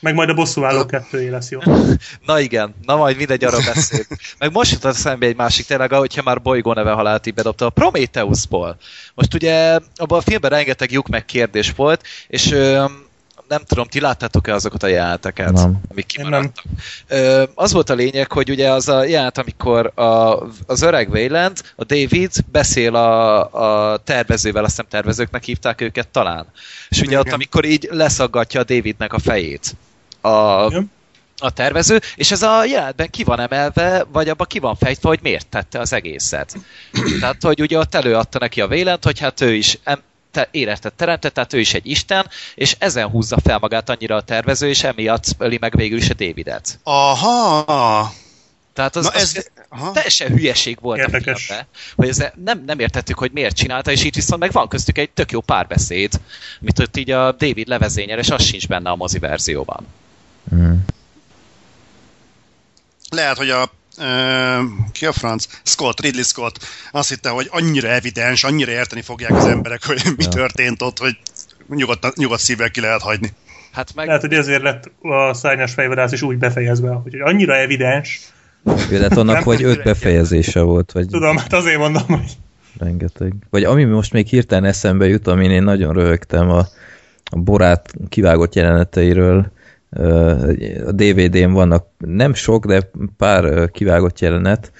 Meg 0.00 0.14
majd 0.14 0.28
a 0.28 0.34
bosszúálló 0.34 0.86
kettőjé 0.86 1.28
lesz 1.28 1.50
jó. 1.50 1.60
Na 2.26 2.40
igen, 2.40 2.74
na 2.82 2.96
majd 2.96 3.16
mindegy, 3.16 3.44
arra 3.44 3.58
beszél. 3.74 4.04
Meg 4.38 4.52
most 4.52 4.72
jutott 4.72 4.94
szembe 4.94 5.26
egy 5.26 5.36
másik 5.36 5.66
tényleg, 5.66 5.92
hogyha 5.92 6.22
már 6.22 6.42
bolygó 6.42 6.72
neve 6.72 6.90
halált 6.90 7.26
így 7.26 7.34
bedobta, 7.34 7.66
a 7.66 7.70
Prometheusból. 7.70 8.76
Most 9.14 9.34
ugye 9.34 9.78
abban 9.96 10.18
a 10.18 10.20
filmben 10.20 10.50
rengeteg 10.50 10.90
lyuk 10.90 11.08
meg 11.08 11.24
kérdés 11.24 11.72
volt, 11.76 12.06
és 12.28 12.50
ö, 12.50 12.84
nem 13.50 13.64
tudom, 13.64 13.86
ti 13.86 14.00
láttátok-e 14.00 14.54
azokat 14.54 14.82
a 14.82 14.86
jeleneteket, 14.86 15.52
Nem. 15.52 15.80
amik 15.90 16.06
kimaradtak. 16.06 16.64
Ö, 17.08 17.44
az 17.54 17.72
volt 17.72 17.90
a 17.90 17.94
lényeg, 17.94 18.32
hogy 18.32 18.50
ugye 18.50 18.70
az 18.70 18.88
a 18.88 19.04
jelenet, 19.04 19.38
amikor 19.38 19.92
a, 19.94 20.38
az 20.66 20.82
öreg 20.82 21.10
Wayland, 21.10 21.60
a 21.76 21.84
David 21.84 22.30
beszél 22.52 22.94
a, 22.94 23.92
a 23.92 23.96
tervezővel, 23.96 24.64
azt 24.64 24.70
hiszem 24.70 24.86
tervezőknek 24.90 25.44
hívták 25.44 25.80
őket 25.80 26.08
talán. 26.08 26.46
És 26.88 26.98
ugye 26.98 27.06
Igen. 27.06 27.20
ott, 27.20 27.32
amikor 27.32 27.64
így 27.64 27.88
leszaggatja 27.90 28.60
a 28.60 28.64
Davidnek 28.64 29.12
a 29.12 29.18
fejét 29.18 29.76
a, 30.20 30.66
Igen. 30.68 30.90
a 31.38 31.50
tervező, 31.50 32.00
és 32.14 32.30
ez 32.30 32.42
a 32.42 32.64
jelenetben 32.64 33.10
ki 33.10 33.24
van 33.24 33.40
emelve, 33.40 34.04
vagy 34.12 34.28
abban 34.28 34.46
ki 34.46 34.58
van 34.58 34.76
fejtve, 34.76 35.08
hogy 35.08 35.18
miért 35.22 35.46
tette 35.46 35.78
az 35.78 35.92
egészet. 35.92 36.56
Tehát, 37.20 37.42
hogy 37.42 37.60
ugye 37.60 37.78
ott 37.78 37.94
előadta 37.94 38.38
neki 38.38 38.60
a 38.60 38.66
vélent, 38.66 39.04
hogy 39.04 39.18
hát 39.18 39.40
ő 39.40 39.54
is 39.54 39.78
em, 39.84 40.02
te, 40.30 40.48
életet 40.50 40.92
teremtett, 40.92 41.34
tehát 41.34 41.52
ő 41.52 41.58
is 41.58 41.74
egy 41.74 41.86
isten, 41.86 42.26
és 42.54 42.76
ezen 42.78 43.08
húzza 43.08 43.38
fel 43.42 43.58
magát 43.58 43.88
annyira 43.88 44.16
a 44.16 44.22
tervező, 44.22 44.68
és 44.68 44.84
emiatt 44.84 45.24
öli 45.38 45.58
meg 45.60 45.76
végül 45.76 45.98
is 45.98 46.10
a 46.10 46.14
Davidet. 46.14 46.78
Aha! 46.82 48.12
Tehát 48.72 48.96
az, 48.96 49.04
Na 49.04 49.10
az 49.10 49.36
ez... 49.36 49.46
Aha. 49.68 49.92
teljesen 49.92 50.28
hülyeség 50.28 50.78
volt 50.80 50.98
Érdekes. 50.98 51.34
a 51.34 51.36
filmben, 51.36 51.66
hogy 51.96 52.08
ez 52.08 52.24
nem, 52.44 52.62
nem 52.66 52.78
értettük, 52.78 53.18
hogy 53.18 53.30
miért 53.32 53.56
csinálta, 53.56 53.90
és 53.90 54.04
itt 54.04 54.14
viszont 54.14 54.40
meg 54.40 54.52
van 54.52 54.68
köztük 54.68 54.98
egy 54.98 55.10
tök 55.10 55.30
jó 55.30 55.40
párbeszéd, 55.40 56.20
amit 56.60 56.78
ott 56.78 56.96
így 56.96 57.10
a 57.10 57.32
David 57.32 57.68
levezényel, 57.68 58.18
és 58.18 58.30
az 58.30 58.42
sincs 58.42 58.68
benne 58.68 58.90
a 58.90 58.96
mozi 58.96 59.18
verzióban. 59.18 59.86
Mm. 60.54 60.74
Lehet, 63.10 63.36
hogy 63.36 63.50
a 63.50 63.70
Ki 64.92 65.06
a 65.06 65.12
franc? 65.12 65.46
Scott, 65.62 66.00
Ridley 66.00 66.22
Scott 66.22 66.58
azt 66.92 67.08
hitte, 67.08 67.28
hogy 67.28 67.48
annyira 67.50 67.88
evidens, 67.88 68.44
annyira 68.44 68.70
érteni 68.70 69.02
fogják 69.02 69.30
az 69.30 69.44
emberek, 69.46 69.84
hogy 69.84 70.02
mi 70.16 70.22
Ja. 70.22 70.28
történt 70.28 70.82
ott, 70.82 70.98
hogy 70.98 71.16
nyugodt, 71.68 72.16
nyugodt 72.16 72.40
szívvel 72.40 72.70
ki 72.70 72.80
lehet 72.80 73.02
hagyni. 73.02 73.32
Hát 73.72 73.94
meg 73.94 74.06
Lehet, 74.06 74.20
hogy 74.20 74.32
ezért 74.32 74.62
lett 74.62 74.90
a 75.00 75.34
szárnyas 75.34 75.72
fejvadász 75.72 76.12
is 76.12 76.22
úgy 76.22 76.38
befejezve, 76.38 76.90
hogy 76.90 77.20
annyira 77.20 77.56
evidens. 77.56 78.20
Hát 78.64 79.16
annak 79.16 79.42
tudom, 79.42 79.64
öt 79.70 79.82
befejezése 79.82 80.60
volt, 80.60 80.92
vagy 80.92 81.06
Tudom, 81.06 81.36
hát 81.36 81.52
azért 81.52 81.78
mondom, 81.78 82.02
hogy 82.06 82.36
rengeteg. 82.78 83.34
Vagy 83.50 83.64
ami 83.64 83.84
most 83.84 84.12
még 84.12 84.26
hirtelen 84.26 84.64
eszembe 84.64 85.06
jut, 85.06 85.26
amin 85.26 85.50
én 85.50 85.62
nagyon 85.62 85.92
röhögtem 85.92 86.50
a, 86.50 86.66
a 87.24 87.36
borát 87.36 87.92
kivágott 88.08 88.54
jeleneteiről, 88.54 89.52
a 90.86 90.92
DVD-n 90.92 91.52
vannak 91.52 91.86
nem 91.98 92.34
sok, 92.34 92.66
de 92.66 92.90
pár 93.16 93.70
kivágott 93.70 94.18
jelenet. 94.18 94.72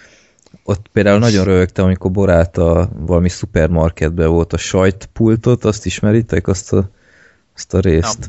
Ott 0.64 0.86
például 0.92 1.18
nagyon 1.18 1.44
röhögtem, 1.44 1.84
amikor 1.84 2.10
Borát 2.10 2.58
a 2.58 2.90
valami 2.98 3.28
szupermarketben 3.28 4.28
volt 4.28 4.52
a 4.52 4.56
sajtpultot, 4.56 5.64
azt 5.64 5.86
ismeritek, 5.86 6.46
azt 6.46 6.72
a, 6.72 6.90
azt 7.54 7.74
a 7.74 7.80
részt? 7.80 8.28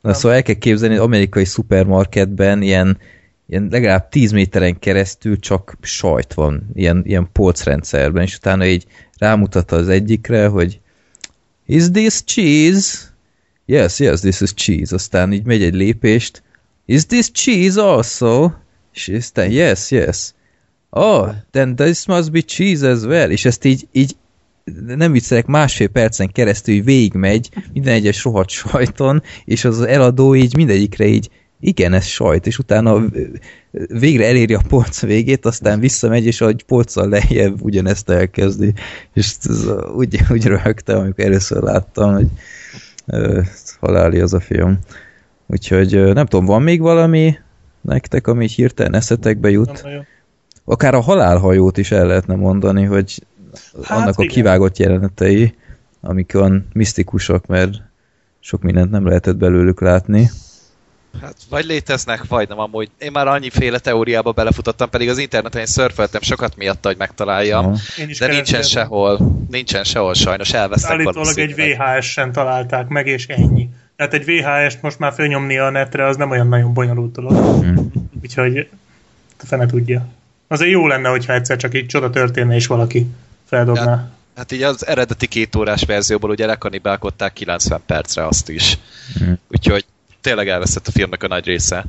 Na, 0.00 0.14
szóval 0.14 0.36
el 0.36 0.42
kell 0.42 0.54
képzelni, 0.54 0.94
hogy 0.94 1.04
amerikai 1.04 1.44
szupermarketben 1.44 2.62
ilyen, 2.62 2.98
ilyen 3.46 3.68
legalább 3.70 4.08
10 4.08 4.32
méteren 4.32 4.78
keresztül 4.78 5.38
csak 5.38 5.76
sajt 5.80 6.34
van, 6.34 6.70
ilyen, 6.74 7.02
ilyen 7.06 7.28
polcrendszerben, 7.32 8.22
és 8.22 8.36
utána 8.36 8.66
így 8.66 8.86
rámutat 9.18 9.72
az 9.72 9.88
egyikre, 9.88 10.46
hogy 10.46 10.80
Is 11.66 11.90
this 11.90 12.24
cheese? 12.24 13.11
Yes, 13.72 13.98
yes, 13.98 14.20
this 14.20 14.40
is 14.40 14.54
cheese. 14.54 14.94
Aztán 14.94 15.32
így 15.32 15.44
megy 15.44 15.62
egy 15.62 15.74
lépést. 15.74 16.42
Is 16.86 17.06
this 17.06 17.30
cheese 17.30 17.82
also? 17.82 18.50
És 18.94 19.08
aztán 19.08 19.50
yes, 19.50 19.90
yes. 19.90 20.32
Oh, 20.90 21.28
then 21.50 21.76
this 21.76 22.06
must 22.06 22.32
be 22.32 22.40
cheese 22.40 22.90
as 22.90 23.02
well. 23.02 23.30
És 23.30 23.44
ezt 23.44 23.64
így, 23.64 23.88
így 23.92 24.16
nem 24.86 25.12
viccelek, 25.12 25.46
másfél 25.46 25.88
percen 25.88 26.32
keresztül 26.32 26.82
végigmegy 26.82 27.48
minden 27.72 27.94
egyes 27.94 28.24
rohadt 28.24 28.48
sajton, 28.48 29.22
és 29.44 29.64
az 29.64 29.80
eladó 29.80 30.34
így 30.34 30.56
mindegyikre 30.56 31.06
így 31.06 31.30
igen, 31.60 31.92
ez 31.92 32.04
sajt, 32.04 32.46
és 32.46 32.58
utána 32.58 33.04
végre 33.88 34.26
eléri 34.26 34.54
a 34.54 34.62
polc 34.68 35.00
végét, 35.00 35.46
aztán 35.46 35.80
visszamegy, 35.80 36.26
és 36.26 36.40
ahogy 36.40 36.62
polccal 36.62 37.08
lejjebb 37.08 37.62
ugyanezt 37.62 38.10
elkezdi. 38.10 38.72
És 39.14 39.34
ez, 39.42 39.66
úgy, 39.96 40.20
úgy 40.30 40.44
röhögtem, 40.44 40.98
amikor 40.98 41.24
először 41.24 41.62
láttam, 41.62 42.14
hogy 42.14 42.28
haláli 43.86 44.20
az 44.20 44.34
a 44.34 44.40
film. 44.40 44.78
Úgyhogy 45.46 46.12
nem 46.14 46.26
tudom, 46.26 46.44
van 46.44 46.62
még 46.62 46.80
valami 46.80 47.38
nektek, 47.80 48.26
ami 48.26 48.44
így 48.44 48.52
hirtelen 48.52 48.94
eszetekbe 48.94 49.50
jut? 49.50 49.84
Akár 50.64 50.94
a 50.94 51.00
halálhajót 51.00 51.78
is 51.78 51.90
el 51.90 52.06
lehetne 52.06 52.34
mondani, 52.34 52.84
hogy 52.84 53.26
Hát 53.82 53.98
annak 53.98 54.18
a 54.18 54.22
igen. 54.22 54.34
kivágott 54.34 54.78
jelenetei, 54.78 55.54
amik 56.00 56.32
olyan 56.34 56.66
misztikusak, 56.72 57.46
mert 57.46 57.82
sok 58.40 58.62
mindent 58.62 58.90
nem 58.90 59.06
lehetett 59.06 59.36
belőlük 59.36 59.80
látni. 59.80 60.30
Hát 61.20 61.36
vagy 61.48 61.64
léteznek, 61.64 62.24
vagy 62.28 62.48
nem 62.48 62.58
amúgy. 62.58 62.90
Én 62.98 63.10
már 63.12 63.26
annyiféle 63.26 63.78
teóriába 63.78 64.32
belefutottam, 64.32 64.90
pedig 64.90 65.08
az 65.08 65.18
interneten 65.18 65.60
én 65.60 65.66
szörföltem 65.66 66.20
sokat 66.20 66.56
miatta, 66.56 66.88
hogy 66.88 66.96
megtaláljam. 66.96 67.72
De 67.96 68.04
nincsen 68.04 68.28
keresgéltem. 68.28 68.68
sehol, 68.68 69.18
nincsen 69.50 69.84
sehol 69.84 70.14
sajnos, 70.14 70.52
elvesztek 70.52 70.90
Állítólag 70.90 71.38
egy 71.38 71.54
VHS-en 71.54 72.32
találták 72.32 72.88
meg, 72.88 73.06
és 73.06 73.26
ennyi. 73.26 73.68
Tehát 73.96 74.14
egy 74.14 74.24
VHS-t 74.24 74.82
most 74.82 74.98
már 74.98 75.12
fölnyomni 75.12 75.58
a 75.58 75.70
netre, 75.70 76.06
az 76.06 76.16
nem 76.16 76.30
olyan 76.30 76.48
nagyon 76.48 76.74
bonyolult 76.74 77.12
dolog. 77.12 77.62
Hm. 77.64 77.78
Úgyhogy 78.22 78.68
a 79.42 79.46
fene 79.46 79.66
tudja. 79.66 80.06
Azért 80.48 80.70
jó 80.70 80.86
lenne, 80.86 81.08
hogyha 81.08 81.32
egyszer 81.32 81.56
csak 81.56 81.74
így 81.74 81.86
csoda 81.86 82.10
történne, 82.10 82.54
és 82.54 82.66
valaki 82.66 83.06
feldobná. 83.44 84.10
Hát 84.36 84.52
így 84.52 84.62
az 84.62 84.86
eredeti 84.86 85.26
két 85.26 85.56
órás 85.56 85.84
verzióból 85.84 86.30
ugye 86.30 86.46
lekanibálkodták 86.46 87.32
90 87.32 87.80
percre 87.86 88.26
azt 88.26 88.48
is. 88.48 88.78
Hm. 89.18 89.32
Úgyhogy 89.48 89.84
tényleg 90.22 90.48
elveszett 90.48 90.86
a 90.86 90.90
filmnek 90.90 91.22
a 91.22 91.28
nagy 91.28 91.44
része. 91.44 91.84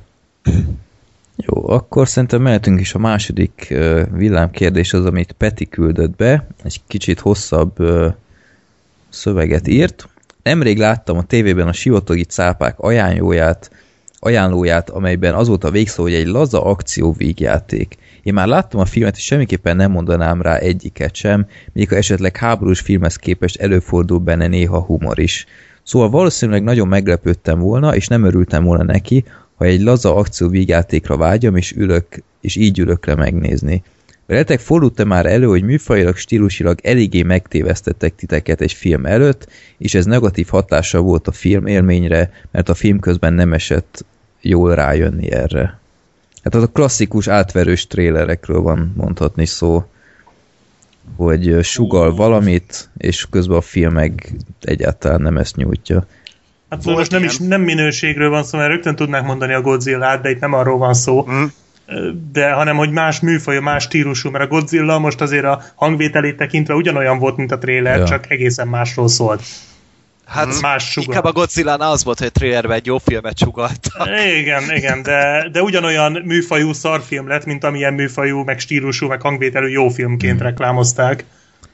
Jó, 1.35 1.69
akkor 1.69 2.07
szerintem 2.07 2.41
mehetünk 2.41 2.79
is 2.79 2.93
a 2.93 2.99
második 2.99 3.67
uh, 3.71 4.01
villámkérdés 4.11 4.93
az, 4.93 5.05
amit 5.05 5.31
Peti 5.31 5.69
küldött 5.69 6.15
be. 6.15 6.47
Egy 6.63 6.81
kicsit 6.87 7.19
hosszabb 7.19 7.79
uh, 7.79 8.13
szöveget 9.09 9.67
írt. 9.67 10.07
Nemrég 10.43 10.77
láttam 10.77 11.17
a 11.17 11.23
tévében 11.23 11.67
a 11.67 11.73
sivatagi 11.73 12.23
cápák 12.23 12.79
ajánlóját, 12.79 13.71
ajánlóját, 14.19 14.89
amelyben 14.89 15.33
az 15.33 15.47
volt 15.47 15.63
a 15.63 15.71
végszó, 15.71 16.03
hogy 16.03 16.13
egy 16.13 16.27
laza 16.27 16.63
akció 16.63 17.11
végjáték. 17.11 17.97
Én 18.23 18.33
már 18.33 18.47
láttam 18.47 18.79
a 18.79 18.85
filmet, 18.85 19.15
és 19.15 19.23
semmiképpen 19.23 19.75
nem 19.75 19.91
mondanám 19.91 20.41
rá 20.41 20.55
egyiket 20.55 21.15
sem, 21.15 21.47
még 21.73 21.89
ha 21.89 21.95
esetleg 21.95 22.37
háborús 22.37 22.79
filmhez 22.79 23.15
képest 23.15 23.61
előfordul 23.61 24.19
benne 24.19 24.47
néha 24.47 24.79
humor 24.79 25.19
is. 25.19 25.45
Szóval 25.83 26.09
valószínűleg 26.09 26.63
nagyon 26.63 26.87
meglepődtem 26.87 27.59
volna, 27.59 27.95
és 27.95 28.07
nem 28.07 28.23
örültem 28.23 28.63
volna 28.63 28.83
neki, 28.83 29.23
ha 29.55 29.65
egy 29.65 29.81
laza 29.81 30.15
akció 30.15 30.47
vígjátékra 30.49 31.17
vágyam, 31.17 31.55
és 31.55 31.71
ülök, 31.71 32.05
és 32.41 32.55
így 32.55 32.79
ülök 32.79 33.05
le 33.05 33.15
megnézni. 33.15 33.83
Veletek 34.25 34.59
fordult-e 34.59 35.03
már 35.03 35.25
elő, 35.25 35.45
hogy 35.45 35.63
műfajilag, 35.63 36.15
stílusilag 36.15 36.79
eléggé 36.83 37.21
megtévesztettek 37.21 38.15
titeket 38.15 38.61
egy 38.61 38.73
film 38.73 39.05
előtt, 39.05 39.47
és 39.77 39.93
ez 39.93 40.05
negatív 40.05 40.47
hatással 40.47 41.01
volt 41.01 41.27
a 41.27 41.31
film 41.31 41.65
élményre, 41.65 42.31
mert 42.51 42.69
a 42.69 42.73
film 42.73 42.99
közben 42.99 43.33
nem 43.33 43.53
esett 43.53 44.05
jól 44.41 44.75
rájönni 44.75 45.31
erre. 45.31 45.79
Hát 46.43 46.55
az 46.55 46.63
a 46.63 46.67
klasszikus 46.67 47.27
átverős 47.27 47.87
trélerekről 47.87 48.61
van 48.61 48.93
mondhatni 48.97 49.45
szó, 49.45 49.83
hogy 51.15 51.57
sugal 51.63 52.15
valamit, 52.15 52.89
és 52.97 53.27
közben 53.29 53.57
a 53.57 53.61
film 53.61 53.93
meg 53.93 54.31
egyáltalán 54.61 55.21
nem 55.21 55.37
ezt 55.37 55.55
nyújtja. 55.55 56.05
Hát 56.69 56.81
szóval 56.81 56.93
Volt 56.95 56.97
most 56.97 57.11
nem 57.11 57.23
is 57.23 57.37
nem 57.37 57.61
minőségről 57.61 58.29
van 58.29 58.43
szó, 58.43 58.57
mert 58.57 58.69
rögtön 58.69 58.95
tudnák 58.95 59.25
mondani 59.25 59.53
a 59.53 59.61
godzilla 59.61 60.17
de 60.17 60.29
itt 60.29 60.39
nem 60.39 60.53
arról 60.53 60.77
van 60.77 60.93
szó, 60.93 61.21
Hm? 61.23 61.43
de 62.31 62.51
hanem, 62.51 62.75
hogy 62.77 62.91
más 62.91 63.19
műfaj, 63.19 63.59
más 63.59 63.83
stílusú, 63.83 64.29
mert 64.29 64.43
a 64.43 64.47
Godzilla 64.47 64.99
most 64.99 65.21
azért 65.21 65.45
a 65.45 65.61
hangvételét 65.75 66.37
tekintve 66.37 66.73
ugyanolyan 66.73 67.19
volt, 67.19 67.37
mint 67.37 67.51
a 67.51 67.57
trailer, 67.57 67.93
Ja. 67.93 67.99
ja. 67.99 68.05
csak 68.07 68.31
egészen 68.31 68.67
másról 68.67 69.07
szólt. 69.07 69.43
Hát 70.25 70.61
Más 70.61 70.91
sugal. 70.91 71.07
inkább 71.07 71.23
a 71.23 71.31
godzilla 71.31 71.73
az 71.73 72.03
volt, 72.03 72.17
hogy 72.17 72.27
a 72.27 72.31
trailerben 72.31 72.77
egy 72.77 72.85
jó 72.85 72.97
filmet 72.97 73.37
sugalta. 73.37 73.89
Igen, 74.39 74.63
igen, 74.75 75.01
de, 75.03 75.49
de 75.51 75.61
ugyanolyan 75.61 76.11
műfajú 76.25 76.73
szarfilm 76.73 77.27
lett, 77.27 77.45
mint 77.45 77.63
amilyen 77.63 77.93
műfajú, 77.93 78.43
meg 78.43 78.59
stílusú, 78.59 79.07
meg 79.07 79.21
hangvételű 79.21 79.67
jó 79.67 79.89
filmként 79.89 80.37
Hmm. 80.37 80.47
reklámozták. 80.47 81.25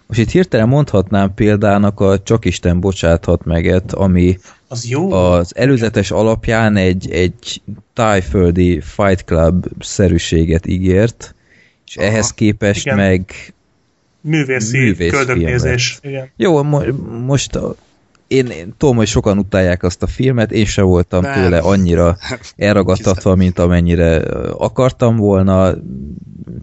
Most 0.07 0.19
itt 0.19 0.29
hirtelen 0.31 0.67
mondhatnám 0.67 1.33
példának 1.33 1.99
a 1.99 2.19
Csak 2.23 2.45
Isten 2.45 2.79
bocsáthat 2.79 3.45
meget, 3.45 3.93
ami 3.93 4.37
Az 4.67 4.89
jó. 4.89 5.11
az 5.11 5.55
előzetes 5.55 6.11
alapján 6.11 6.75
egy, 6.75 7.11
egy 7.11 7.61
tájföldi 7.93 8.81
Fight 8.81 9.23
Club 9.25 9.65
szerűséget 9.79 10.65
ígért, 10.67 11.35
és 11.87 11.97
Aha. 11.97 12.07
ehhez 12.07 12.33
képest 12.33 12.85
Igen. 12.85 12.97
meg 12.97 13.31
Művészi 14.21 14.77
művész 14.77 15.11
köldöknézés. 15.11 15.97
Igen. 16.01 16.31
Jó, 16.37 16.63
mo- 16.63 16.85
most 17.25 17.55
a, 17.55 17.75
én, 18.29 18.45
én 18.45 18.73
tudom, 18.77 18.95
hogy 18.95 19.07
sokan 19.07 19.37
utálják 19.37 19.83
azt 19.83 20.03
a 20.03 20.07
filmet, 20.07 20.51
én 20.51 20.65
sem 20.65 20.85
voltam 20.85 21.21
Nem. 21.21 21.33
tőle 21.33 21.57
annyira 21.57 22.17
elragadtatva, 22.55 23.35
mint 23.35 23.59
amennyire 23.59 24.17
akartam 24.57 25.15
volna. 25.15 25.73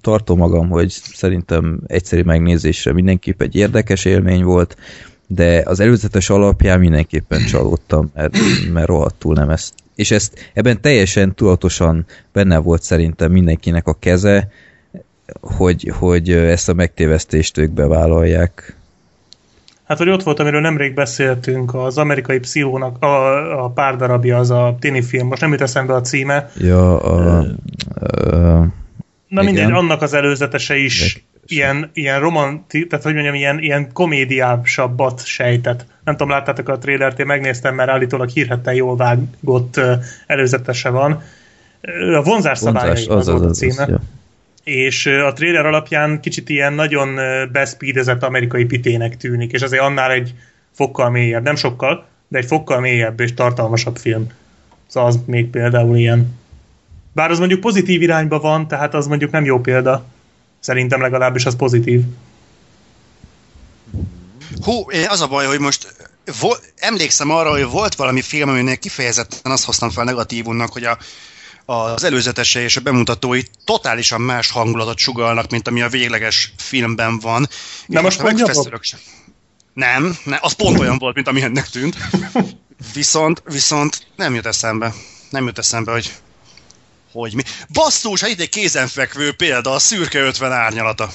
Tartom 0.00 0.38
magam, 0.38 0.68
hogy 0.68 0.90
szerintem 0.90 1.80
egyszerű 1.86 2.22
megnézésre 2.22 2.92
mindenképp 2.92 3.42
egy 3.42 3.54
érdekes 3.54 4.04
élmény 4.04 4.44
volt, 4.44 4.76
de 5.26 5.62
az 5.64 5.80
előzetes 5.80 6.30
alapján 6.30 6.80
mindenképpen 6.80 7.44
csalódtam, 7.44 8.10
mert, 8.14 8.36
mert 8.72 8.86
rohadtul 8.86 9.34
nem 9.34 9.50
ezt. 9.50 9.74
És 9.94 10.10
ezt 10.10 10.50
ebben 10.54 10.80
teljesen 10.80 11.34
tudatosan 11.34 12.06
benne 12.32 12.58
volt 12.58 12.82
szerintem 12.82 13.32
mindenkinek 13.32 13.86
a 13.86 13.96
keze, 13.98 14.48
hogy, 15.40 15.92
hogy 15.98 16.30
ezt 16.30 16.68
a 16.68 16.74
megtévesztést 16.74 17.58
ők 17.58 17.70
bevállalják. 17.70 18.76
Hát, 19.86 19.98
hogy 19.98 20.08
ott 20.08 20.22
volt, 20.22 20.38
amiről 20.38 20.60
nemrég 20.60 20.94
beszéltünk, 20.94 21.74
az 21.74 21.98
amerikai 21.98 22.38
pszichónak 22.38 23.02
a, 23.02 23.64
a 23.64 23.70
pár 23.70 23.96
darabja, 23.96 24.38
az 24.38 24.50
a 24.50 24.76
tini 24.80 25.02
film, 25.02 25.26
most 25.26 25.40
nem 25.40 25.50
jut 25.50 25.60
eszembe 25.60 25.94
a 25.94 26.00
címe. 26.00 26.50
Ja, 26.58 27.00
a, 27.00 27.38
a, 27.38 27.46
Na 29.28 29.42
Igen. 29.42 29.44
mindegy, 29.44 29.70
annak 29.70 30.02
az 30.02 30.12
előzetese 30.14 30.76
is 30.76 31.00
Érdekes. 31.00 31.24
ilyen, 31.46 31.90
ilyen 31.92 32.20
romanti, 32.20 32.86
tehát 32.86 33.04
hogy 33.04 33.14
mondjam, 33.14 33.34
ilyen, 33.34 33.58
ilyen 33.58 33.92
komédiásabbat 33.92 35.24
sejtett. 35.24 35.86
Nem 36.04 36.16
tudom, 36.16 36.32
láttátok 36.32 36.68
a 36.68 36.78
trélert, 36.78 37.18
én 37.18 37.26
megnéztem, 37.26 37.74
mert 37.74 37.90
állítólag 37.90 38.28
hírhetten 38.28 38.74
jól 38.74 38.96
vágott 38.96 39.80
előzetese 40.26 40.88
van. 40.88 41.22
A 42.16 42.22
vonzás 42.22 42.58
szabályai 42.58 43.06
az, 43.06 43.08
az, 43.08 43.26
volt 43.26 43.44
a 43.44 43.50
címe. 43.50 43.86
ja. 43.88 44.00
És 44.66 45.06
a 45.06 45.32
trailer 45.32 45.66
alapján 45.66 46.20
kicsit 46.20 46.48
ilyen 46.48 46.72
nagyon 46.72 47.16
ö, 47.16 47.46
beszpídezett 47.46 48.22
amerikai 48.22 48.64
pitének 48.64 49.16
tűnik, 49.16 49.52
és 49.52 49.62
azért 49.62 49.82
annál 49.82 50.10
egy 50.10 50.34
fokkal 50.72 51.10
mélyebb, 51.10 51.42
nem 51.42 51.56
sokkal, 51.56 52.06
de 52.28 52.38
egy 52.38 52.46
fokkal 52.46 52.80
mélyebb 52.80 53.20
és 53.20 53.34
tartalmasabb 53.34 53.96
film. 53.96 54.26
Szóval 54.86 55.08
az 55.08 55.18
még 55.26 55.50
például 55.50 55.96
ilyen. 55.96 56.38
Bár 57.12 57.30
az 57.30 57.38
mondjuk 57.38 57.60
pozitív 57.60 58.02
irányba 58.02 58.38
van, 58.38 58.68
tehát 58.68 58.94
az 58.94 59.06
mondjuk 59.06 59.30
nem 59.30 59.44
jó 59.44 59.60
példa. 59.60 60.04
Szerintem 60.60 61.00
legalábbis 61.00 61.46
az 61.46 61.56
pozitív. 61.56 62.02
Hú, 64.62 64.84
az 65.08 65.20
a 65.20 65.26
baj, 65.26 65.46
hogy 65.46 65.60
most 65.60 65.94
vo- 66.40 66.72
emlékszem 66.76 67.30
arra, 67.30 67.50
hogy 67.50 67.64
volt 67.64 67.94
valami 67.94 68.22
film, 68.22 68.48
aminek 68.48 68.78
kifejezetten 68.78 69.52
azt 69.52 69.64
hoztam 69.64 69.90
fel 69.90 70.04
negatívunnak, 70.04 70.72
hogy 70.72 70.84
a, 70.84 70.98
az 71.66 72.04
előzetese 72.04 72.60
és 72.60 72.76
a 72.76 72.80
bemutatói 72.80 73.42
totálisan 73.64 74.20
más 74.20 74.50
hangulatot 74.50 74.98
sugalnak, 74.98 75.50
mint 75.50 75.68
ami 75.68 75.82
a 75.82 75.88
végleges 75.88 76.52
filmben 76.56 77.18
van. 77.18 77.48
Na 77.86 77.98
És 77.98 78.04
most 78.04 78.22
megfeszülök 78.22 78.82
sem. 78.82 79.00
Nem, 79.72 80.16
nem, 80.24 80.38
az 80.42 80.52
pont 80.52 80.78
olyan 80.78 80.98
volt, 80.98 81.14
mint 81.14 81.28
ami 81.28 81.42
ennek 81.42 81.68
tűnt. 81.68 81.96
Viszont, 82.92 83.42
viszont 83.44 84.06
nem 84.16 84.34
jut 84.34 84.46
eszembe. 84.46 84.94
Nem 85.30 85.46
jut 85.46 85.58
eszembe, 85.58 85.92
hogy 85.92 86.12
hogy 87.12 87.34
mi. 87.34 87.42
Basszus, 87.72 88.20
hát 88.20 88.30
itt 88.30 88.40
egy 88.40 88.48
kézenfekvő 88.48 89.32
példa, 89.32 89.70
a 89.70 89.78
szürke 89.78 90.20
50 90.20 90.52
árnyalata. 90.52 91.10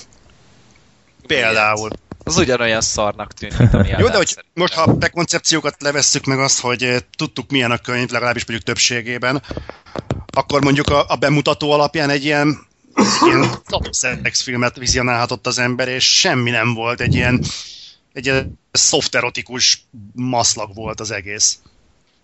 Például. 1.28 1.90
Az 2.24 2.38
ugyanolyan 2.38 2.82
szarnak 2.82 3.34
tűnt, 3.34 3.58
mint 3.58 3.74
ami 3.74 3.88
Jó, 4.00 4.08
de 4.08 4.18
hogy 4.18 4.44
most 4.54 4.74
ha 4.74 4.82
a 4.82 4.96
prekoncepciókat 4.96 5.76
levesszük 5.80 6.26
meg 6.26 6.40
azt, 6.40 6.60
hogy 6.60 6.84
eh, 6.84 6.98
tudtuk 7.18 7.52
milyen 7.52 7.72
a 7.72 7.78
könyv, 7.78 8.10
legalábbis 8.10 8.46
mondjuk 8.46 8.68
többségében, 8.68 9.42
akkor 10.34 10.64
mondjuk 10.64 10.88
a, 10.90 11.06
a 11.08 11.16
bemutató 11.16 11.72
alapján 11.72 12.10
egy 12.10 12.24
ilyen, 12.24 12.68
ilyen 13.26 13.50
szex 13.90 14.42
filmet 14.42 14.78
vizionálhatott 14.78 15.48
az 15.48 15.60
ember, 15.60 15.88
és 15.88 16.20
semmi 16.20 16.50
nem 16.50 16.74
volt, 16.74 17.02
egy 17.02 17.16
ilyen, 17.16 17.44
egy 18.14 18.26
ilyen 18.26 18.60
szofterotikus 18.72 19.86
maszlag 20.14 20.74
volt 20.74 21.00
az 21.00 21.12
egész. 21.12 21.60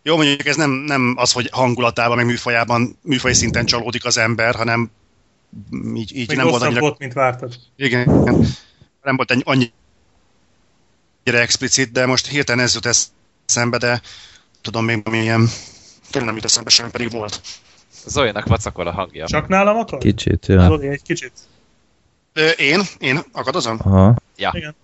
Jó, 0.03 0.15
mondjuk 0.15 0.45
ez 0.45 0.55
nem, 0.55 0.71
nem 0.71 1.13
az, 1.17 1.31
hogy 1.31 1.49
hangulatában, 1.51 2.15
meg 2.15 2.25
műfajában, 2.25 2.97
műfaj 3.01 3.33
szinten 3.33 3.65
csalódik 3.65 4.05
az 4.05 4.17
ember, 4.17 4.55
hanem 4.55 4.91
így, 5.93 6.15
így 6.15 6.27
Még 6.27 6.37
nem 6.37 6.47
volt 6.47 6.61
annyira 6.61 6.79
volt, 6.79 6.97
mint 6.97 7.13
vártad. 7.13 7.55
igen. 7.75 8.05
Nem 9.03 9.15
volt 9.15 9.31
egy 9.31 9.43
annyira 9.45 9.71
explicit, 11.23 11.91
de 11.91 12.05
most 12.05 12.27
hirtelen 12.27 12.65
ez 12.65 12.73
jut 12.73 12.89
eszembe, 13.45 13.77
de 13.77 14.01
tudom 14.61 14.85
még 14.85 15.07
milyen 15.09 15.49
tényleg 16.09 16.25
nem 16.25 16.35
jut 16.35 16.45
eszembe 16.45 16.69
semmi, 16.69 16.89
pedig 16.89 17.11
volt. 17.11 17.41
Zolinak 18.07 18.45
vacakol 18.47 18.87
a 18.87 18.91
hangja. 18.91 19.25
Csak 19.25 19.47
nálam 19.47 19.77
akar? 19.77 19.99
Kicsit, 19.99 20.45
ja. 20.45 20.65
Zoli, 20.65 20.87
egy 20.87 21.01
kicsit. 21.01 21.31
Ö, 22.33 22.49
én? 22.49 22.81
Én 22.99 23.19
akadozom? 23.31 23.77
Aha. 23.83 24.15
Ja. 24.37 24.51
Igen. 24.53 24.75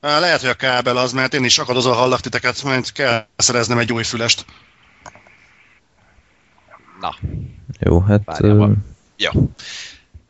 Lehet, 0.00 0.40
hogy 0.40 0.50
a 0.50 0.54
kábel 0.54 0.96
az, 0.96 1.12
mert 1.12 1.34
én 1.34 1.44
is 1.44 1.58
akadozol 1.58 1.92
hallak 1.94 2.20
titeket, 2.20 2.62
mert 2.62 2.92
kell 2.92 3.26
szereznem 3.36 3.78
egy 3.78 3.92
új 3.92 4.02
fülest. 4.02 4.44
Na, 7.00 7.14
Jó, 7.80 8.00
hát... 8.00 8.20
Várjál, 8.24 8.50
ö, 8.50 8.56
van. 8.56 8.86
jó. 9.16 9.30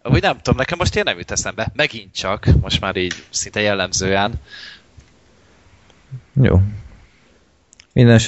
Úgy 0.02 0.22
nem 0.22 0.36
tudom, 0.36 0.56
nekem 0.56 0.78
most 0.78 0.96
én 0.96 1.02
nem 1.04 1.18
jut 1.18 1.30
eszembe. 1.30 1.70
Megint 1.74 2.14
csak, 2.14 2.48
most 2.60 2.80
már 2.80 2.96
így 2.96 3.24
szinte 3.30 3.60
jellemzően. 3.60 4.34
Jó. 6.42 6.60
Minden 7.96 8.20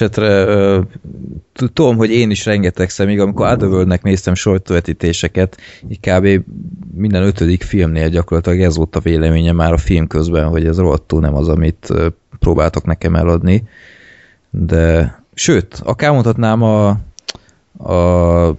tudom, 1.53 1.97
hogy 1.97 2.11
én 2.11 2.29
is 2.29 2.45
rengetegszer, 2.45 3.05
még 3.05 3.19
amikor 3.19 3.51
Otherworldnek 3.51 4.03
néztem 4.03 4.33
sajtóvetítéseket, 4.33 5.57
így 5.89 5.99
kb. 5.99 6.45
minden 6.93 7.23
ötödik 7.23 7.63
filmnél 7.63 8.09
gyakorlatilag 8.09 8.61
ez 8.61 8.75
volt 8.75 8.95
a 8.95 8.99
véleménye 8.99 9.51
már 9.51 9.73
a 9.73 9.77
film 9.77 10.07
közben, 10.07 10.47
hogy 10.47 10.65
ez 10.65 10.77
rohadtul 10.77 11.19
nem 11.19 11.35
az, 11.35 11.47
amit 11.47 11.93
próbáltak 12.39 12.85
nekem 12.85 13.15
eladni. 13.15 13.63
De, 14.49 15.15
sőt, 15.33 15.81
akár 15.83 16.11
mondhatnám 16.11 16.63
a, 16.63 16.87
a 17.93 18.55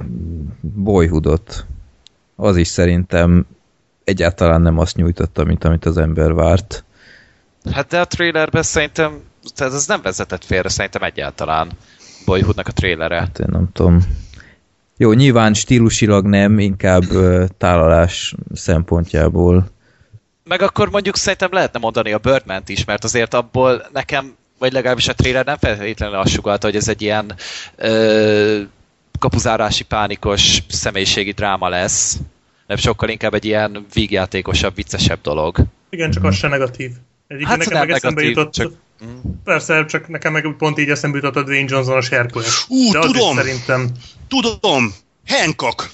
Boyhoodot. 0.60 1.66
Az 2.36 2.56
is 2.56 2.68
szerintem 2.68 3.46
egyáltalán 4.04 4.62
nem 4.62 4.78
azt 4.78 4.96
nyújtotta, 4.96 5.44
mint 5.44 5.64
amit 5.64 5.84
az 5.84 5.98
ember 5.98 6.32
várt. 6.32 6.84
Hát 7.72 7.88
de 7.88 8.00
a 8.00 8.04
trailerben 8.04 8.62
szerintem, 8.62 9.20
tehát 9.54 9.72
ez 9.72 9.86
nem 9.86 10.02
vezetett 10.02 10.44
félre 10.44 10.68
szerintem 10.68 11.02
egyáltalán 11.02 11.70
Boyhoodnak 12.24 12.68
a 12.68 12.72
trailere. 12.72 13.18
Hát 13.18 13.38
én 13.38 13.48
nem 13.50 13.68
tudom. 13.72 14.00
Jó, 14.96 15.12
nyilván 15.12 15.54
stílusilag 15.54 16.26
nem, 16.26 16.58
inkább 16.58 17.10
ö, 17.10 17.44
tálalás 17.58 18.34
szempontjából. 18.54 19.68
Meg 20.44 20.62
akkor 20.62 20.90
mondjuk 20.90 21.16
szerintem 21.16 21.48
lehetne 21.52 21.78
mondani 21.78 22.12
a 22.12 22.18
birdman 22.18 22.62
is, 22.66 22.84
mert 22.84 23.04
azért 23.04 23.34
abból 23.34 23.86
nekem, 23.92 24.34
vagy 24.58 24.72
legalábbis 24.72 25.08
a 25.08 25.14
trailer 25.14 25.44
nem 25.44 25.56
feltétlenül 25.56 26.16
azt 26.16 26.32
sugalta, 26.32 26.66
hogy 26.66 26.76
ez 26.76 26.88
egy 26.88 27.02
ilyen 27.02 27.34
ö, 27.76 28.60
kapuzárási 29.18 29.84
pánikos 29.84 30.62
személyiségi 30.68 31.30
dráma 31.32 31.68
lesz, 31.68 32.18
nem 32.66 32.76
sokkal 32.76 33.08
inkább 33.08 33.34
egy 33.34 33.44
ilyen 33.44 33.86
vígjátékosabb, 33.94 34.74
viccesebb 34.74 35.20
dolog. 35.22 35.58
Igen, 35.90 36.10
csak 36.10 36.24
az 36.24 36.34
se 36.34 36.48
negatív. 36.48 36.90
Egyébként 37.26 37.48
Hát 37.48 37.58
nekem 37.58 37.72
nem 37.78 37.86
meg 37.86 37.96
eszembe 37.96 38.20
negatív, 38.20 38.36
jutott, 38.38 38.52
csak- 38.52 38.72
persze, 39.44 39.84
csak 39.84 40.08
nekem 40.08 40.32
meg 40.32 40.54
pont 40.58 40.78
így 40.78 40.90
eszembe 40.90 41.16
jutott 41.16 41.36
a 41.36 41.42
Dwayne 41.42 41.66
Johnson-os 41.68 42.08
Hercules. 42.08 42.66
Ú, 42.68 42.92
De 42.92 43.00
tudom! 43.00 43.36
szerintem 43.36 43.90
Tudom! 44.28 44.94
Hancock! 45.26 45.90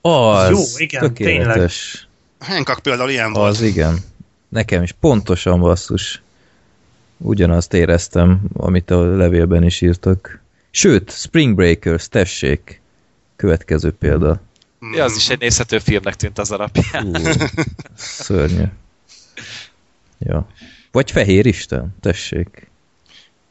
Az, 0.00 0.50
Jó, 0.50 0.62
igen, 0.76 1.00
tökéletes. 1.00 2.08
Hancock 2.38 2.82
például 2.82 3.10
ilyen 3.10 3.32
volt. 3.32 3.50
Az, 3.50 3.60
igen. 3.60 3.98
Nekem 4.48 4.82
is 4.82 4.92
pontosan 5.00 5.60
basszus. 5.60 6.22
Ugyanazt 7.16 7.74
éreztem, 7.74 8.40
amit 8.52 8.90
a 8.90 9.16
levélben 9.16 9.64
is 9.64 9.80
írtak. 9.80 10.42
Sőt, 10.70 11.10
Spring 11.10 11.54
Breakers, 11.54 12.08
tessék. 12.08 12.80
Következő 13.36 13.92
példa. 13.92 14.40
Ja, 14.94 15.04
az 15.04 15.16
is 15.16 15.28
egy 15.28 15.38
nézhető 15.38 15.78
filmnek 15.78 16.14
tűnt 16.14 16.38
az 16.38 16.50
alapján. 16.50 17.06
Ú, 17.06 17.12
szörnyű. 17.96 18.64
Ja. 20.18 20.46
Vagy 20.94 21.10
Fehér 21.10 21.46
Isten, 21.46 21.96
tessék. 22.00 22.70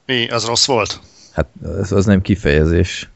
Mi, 0.06 0.28
az 0.28 0.46
rossz 0.46 0.66
volt? 0.66 1.00
Hát 1.32 1.48
az, 1.64 1.92
az 1.92 2.06
nem 2.06 2.22
kifejezés. 2.22 3.10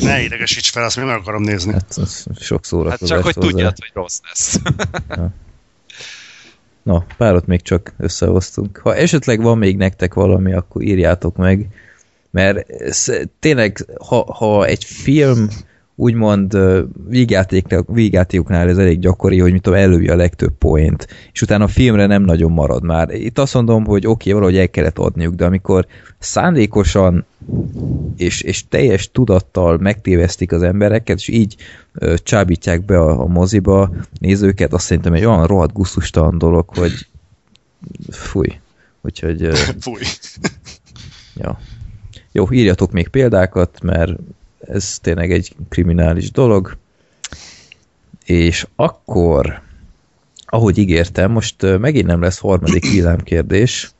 Ne 0.00 0.22
idegesíts 0.22 0.70
fel, 0.70 0.84
azt 0.84 0.96
még 0.96 1.04
meg 1.04 1.16
akarom 1.16 1.42
nézni. 1.42 1.72
Hát 1.72 1.96
az 1.96 2.26
sok 2.40 2.56
Hát 2.56 2.64
szórakozás 2.64 3.08
csak, 3.08 3.22
hogy 3.22 3.34
hozzá. 3.34 3.48
tudjad, 3.48 3.76
hogy 3.78 3.90
rossz 3.94 4.20
lesz. 4.22 4.60
Na, 6.82 7.06
párat 7.16 7.46
még 7.46 7.62
csak 7.62 7.94
összehoztunk. 7.98 8.80
Ha 8.82 8.94
esetleg 8.94 9.42
van 9.42 9.58
még 9.58 9.76
nektek 9.76 10.14
valami, 10.14 10.52
akkor 10.52 10.82
írjátok 10.82 11.36
meg, 11.36 11.68
mert 12.30 12.70
ez, 12.70 13.12
tényleg, 13.40 13.86
ha, 13.98 14.32
ha 14.34 14.66
egy 14.66 14.84
film 14.84 15.48
úgymond 15.96 16.58
vígjátékoknál 17.86 18.68
ez 18.68 18.78
elég 18.78 18.98
gyakori, 18.98 19.40
hogy 19.40 19.52
mit 19.52 19.62
tudom, 19.62 19.78
elővi 19.78 20.08
a 20.08 20.16
legtöbb 20.16 20.52
point, 20.58 21.08
és 21.32 21.42
utána 21.42 21.64
a 21.64 21.68
filmre 21.68 22.06
nem 22.06 22.22
nagyon 22.22 22.52
marad 22.52 22.82
már. 22.82 23.10
Itt 23.10 23.38
azt 23.38 23.54
mondom, 23.54 23.84
hogy 23.84 24.06
oké, 24.06 24.10
okay, 24.10 24.32
valahogy 24.32 24.56
el 24.56 24.70
kellett 24.70 24.98
adniuk, 24.98 25.34
de 25.34 25.44
amikor 25.44 25.86
szándékosan 26.18 27.24
és, 28.16 28.40
és 28.40 28.68
teljes 28.68 29.10
tudattal 29.10 29.78
megtévesztik 29.78 30.52
az 30.52 30.62
embereket, 30.62 31.18
és 31.18 31.28
így 31.28 31.56
ö, 31.92 32.14
csábítják 32.22 32.84
be 32.84 32.98
a, 32.98 33.20
a 33.20 33.26
moziba 33.26 33.90
nézőket, 34.20 34.72
azt 34.72 34.84
szerintem 34.84 35.12
egy 35.12 35.24
olyan 35.24 35.46
rohadt 35.46 35.72
gusztustalan 35.72 36.38
dolog, 36.38 36.68
hogy 36.68 37.06
fúj. 38.10 38.48
Úgyhogy, 39.00 39.42
ö, 39.42 39.54
Fúj. 39.80 40.00
ja. 41.34 41.58
Jó, 42.32 42.46
írjatok 42.50 42.92
még 42.92 43.08
példákat, 43.08 43.82
mert 43.82 44.12
ez 44.68 44.98
tényleg 44.98 45.32
egy 45.32 45.54
kriminális 45.68 46.30
dolog. 46.30 46.76
És 48.24 48.66
akkor, 48.76 49.60
ahogy 50.46 50.78
ígértem, 50.78 51.30
most 51.30 51.78
megint 51.78 52.06
nem 52.06 52.20
lesz 52.20 52.38
harmadik 52.38 52.90
villámkérdés, 52.92 53.90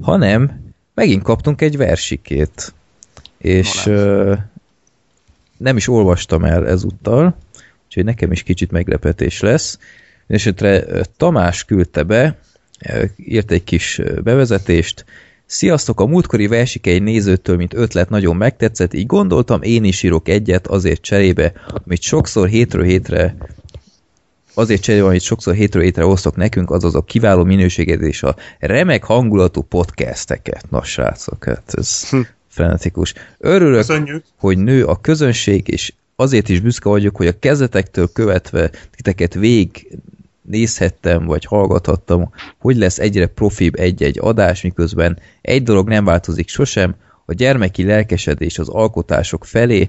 hanem 0.00 0.72
megint 0.94 1.22
kaptunk 1.22 1.60
egy 1.60 1.76
versikét. 1.76 2.74
És 3.38 3.86
ö, 3.86 4.34
nem 5.56 5.76
is 5.76 5.88
olvastam 5.88 6.44
el 6.44 6.68
ezúttal, 6.68 7.36
úgyhogy 7.86 8.04
nekem 8.04 8.32
is 8.32 8.42
kicsit 8.42 8.70
meglepetés 8.70 9.40
lesz. 9.40 9.78
Esetre 10.26 10.84
ö, 10.86 11.00
Tamás 11.16 11.64
küldte 11.64 12.02
be, 12.02 12.38
írt 13.16 13.50
egy 13.50 13.64
kis 13.64 14.00
bevezetést, 14.22 15.04
Sziasztok, 15.52 16.00
a 16.00 16.06
múltkori 16.06 16.46
versik 16.46 16.86
egy 16.86 17.02
nézőtől, 17.02 17.56
mint 17.56 17.74
ötlet 17.74 18.08
nagyon 18.08 18.36
megtetszett, 18.36 18.94
így 18.94 19.06
gondoltam, 19.06 19.62
én 19.62 19.84
is 19.84 20.02
írok 20.02 20.28
egyet 20.28 20.66
azért 20.66 21.02
cserébe, 21.02 21.52
amit 21.84 22.02
sokszor 22.02 22.48
hétről 22.48 22.84
hétre 22.84 23.36
azért 24.54 24.82
cserébe, 24.82 25.06
amit 25.06 25.20
sokszor 25.20 25.54
hétről 25.54 25.82
hétre 25.82 26.06
osztok 26.06 26.36
nekünk, 26.36 26.70
azaz 26.70 26.94
a 26.94 27.02
kiváló 27.02 27.44
minőséget 27.44 28.00
és 28.00 28.22
a 28.22 28.36
remek 28.58 29.04
hangulatú 29.04 29.62
podcasteket. 29.62 30.70
Na 30.70 30.82
srácok, 30.82 31.44
hát 31.44 31.74
ez 31.74 32.10
frenetikus. 32.48 33.14
Örülök, 33.38 33.86
Köszönjük. 33.86 34.24
hogy 34.36 34.58
nő 34.58 34.84
a 34.84 35.00
közönség, 35.00 35.68
és 35.68 35.92
azért 36.16 36.48
is 36.48 36.60
büszke 36.60 36.88
vagyok, 36.88 37.16
hogy 37.16 37.26
a 37.26 37.38
kezdetektől 37.38 38.12
követve 38.12 38.70
titeket 38.96 39.34
végig 39.34 39.98
nézhettem, 40.50 41.26
vagy 41.26 41.44
hallgathattam, 41.44 42.32
hogy 42.58 42.76
lesz 42.76 42.98
egyre 42.98 43.26
profibb 43.26 43.78
egy-egy 43.78 44.18
adás, 44.20 44.62
miközben 44.62 45.18
egy 45.40 45.62
dolog 45.62 45.88
nem 45.88 46.04
változik 46.04 46.48
sosem, 46.48 46.94
a 47.24 47.32
gyermeki 47.32 47.84
lelkesedés 47.84 48.58
az 48.58 48.68
alkotások 48.68 49.44
felé, 49.44 49.88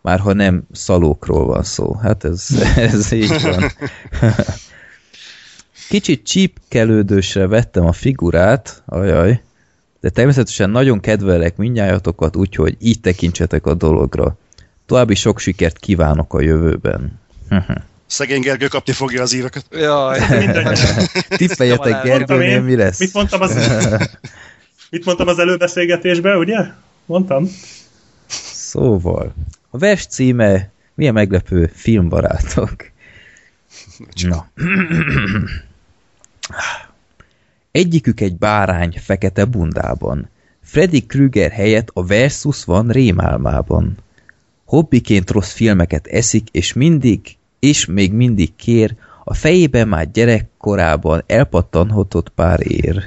már 0.00 0.18
ha 0.18 0.32
nem 0.32 0.62
szalókról 0.72 1.46
van 1.46 1.62
szó. 1.62 1.94
Hát 1.94 2.24
ez, 2.24 2.48
ez 2.76 3.12
így 3.12 3.42
van. 3.42 3.70
Kicsit 5.88 6.26
csípkelődősre 6.26 7.46
vettem 7.46 7.86
a 7.86 7.92
figurát, 7.92 8.82
ajaj, 8.86 9.42
de 10.00 10.10
természetesen 10.10 10.70
nagyon 10.70 11.00
kedvelek 11.00 11.56
mindnyájatokat, 11.56 12.36
úgyhogy 12.36 12.76
így 12.80 13.00
tekintsetek 13.00 13.66
a 13.66 13.74
dologra. 13.74 14.36
További 14.86 15.14
sok 15.14 15.38
sikert 15.38 15.78
kívánok 15.78 16.34
a 16.34 16.40
jövőben. 16.40 17.20
Szegény 18.12 18.40
Gergő 18.40 18.66
kapni 18.66 18.92
fogja 18.92 19.22
az 19.22 19.32
íveket. 19.32 19.64
Jaj, 19.70 20.18
Tippeljetek 21.28 22.02
Gergőnél, 22.02 22.50
én. 22.50 22.62
mi 22.62 22.76
lesz? 22.76 22.98
Mit 22.98 23.12
mondtam 23.12 23.40
az, 23.40 23.54
mit 24.90 25.04
mondtam 25.04 25.28
az 25.28 25.38
előbeszélgetésben, 25.38 26.36
ugye? 26.36 26.56
Mondtam? 27.06 27.48
Szóval, 28.52 29.34
a 29.70 29.78
vers 29.78 30.06
címe 30.06 30.70
milyen 30.94 31.12
meglepő 31.12 31.70
filmbarátok. 31.74 32.76
Na. 34.22 34.50
Egyikük 37.70 38.20
egy 38.20 38.36
bárány 38.36 39.00
fekete 39.04 39.44
bundában. 39.44 40.28
Freddy 40.62 41.06
Krüger 41.06 41.50
helyett 41.50 41.88
a 41.92 42.06
Versus 42.06 42.64
van 42.64 42.88
rémálmában. 42.88 43.96
Hobbiként 44.64 45.30
rossz 45.30 45.52
filmeket 45.52 46.06
eszik, 46.06 46.48
és 46.50 46.72
mindig, 46.72 47.36
és 47.62 47.86
még 47.86 48.12
mindig 48.12 48.56
kér, 48.56 48.94
a 49.24 49.34
fejében 49.34 49.88
már 49.88 50.10
gyerekkorában 50.10 51.22
elpattanhatott 51.26 52.28
pár 52.28 52.60
ér. 52.66 53.02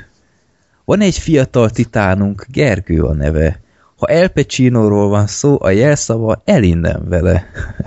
Van 0.86 1.02
egy 1.02 1.18
fiatal 1.18 1.70
titánunk, 1.70 2.46
Gergő 2.50 3.04
a 3.04 3.14
neve. 3.14 3.60
Ha 3.96 4.08
El 4.08 4.28
Pacino-ról 4.28 5.10
van 5.10 5.28
szó, 5.28 5.58
a 5.62 5.70
jelszava 5.70 6.42
elinnen 6.46 7.10
vele. 7.10 7.46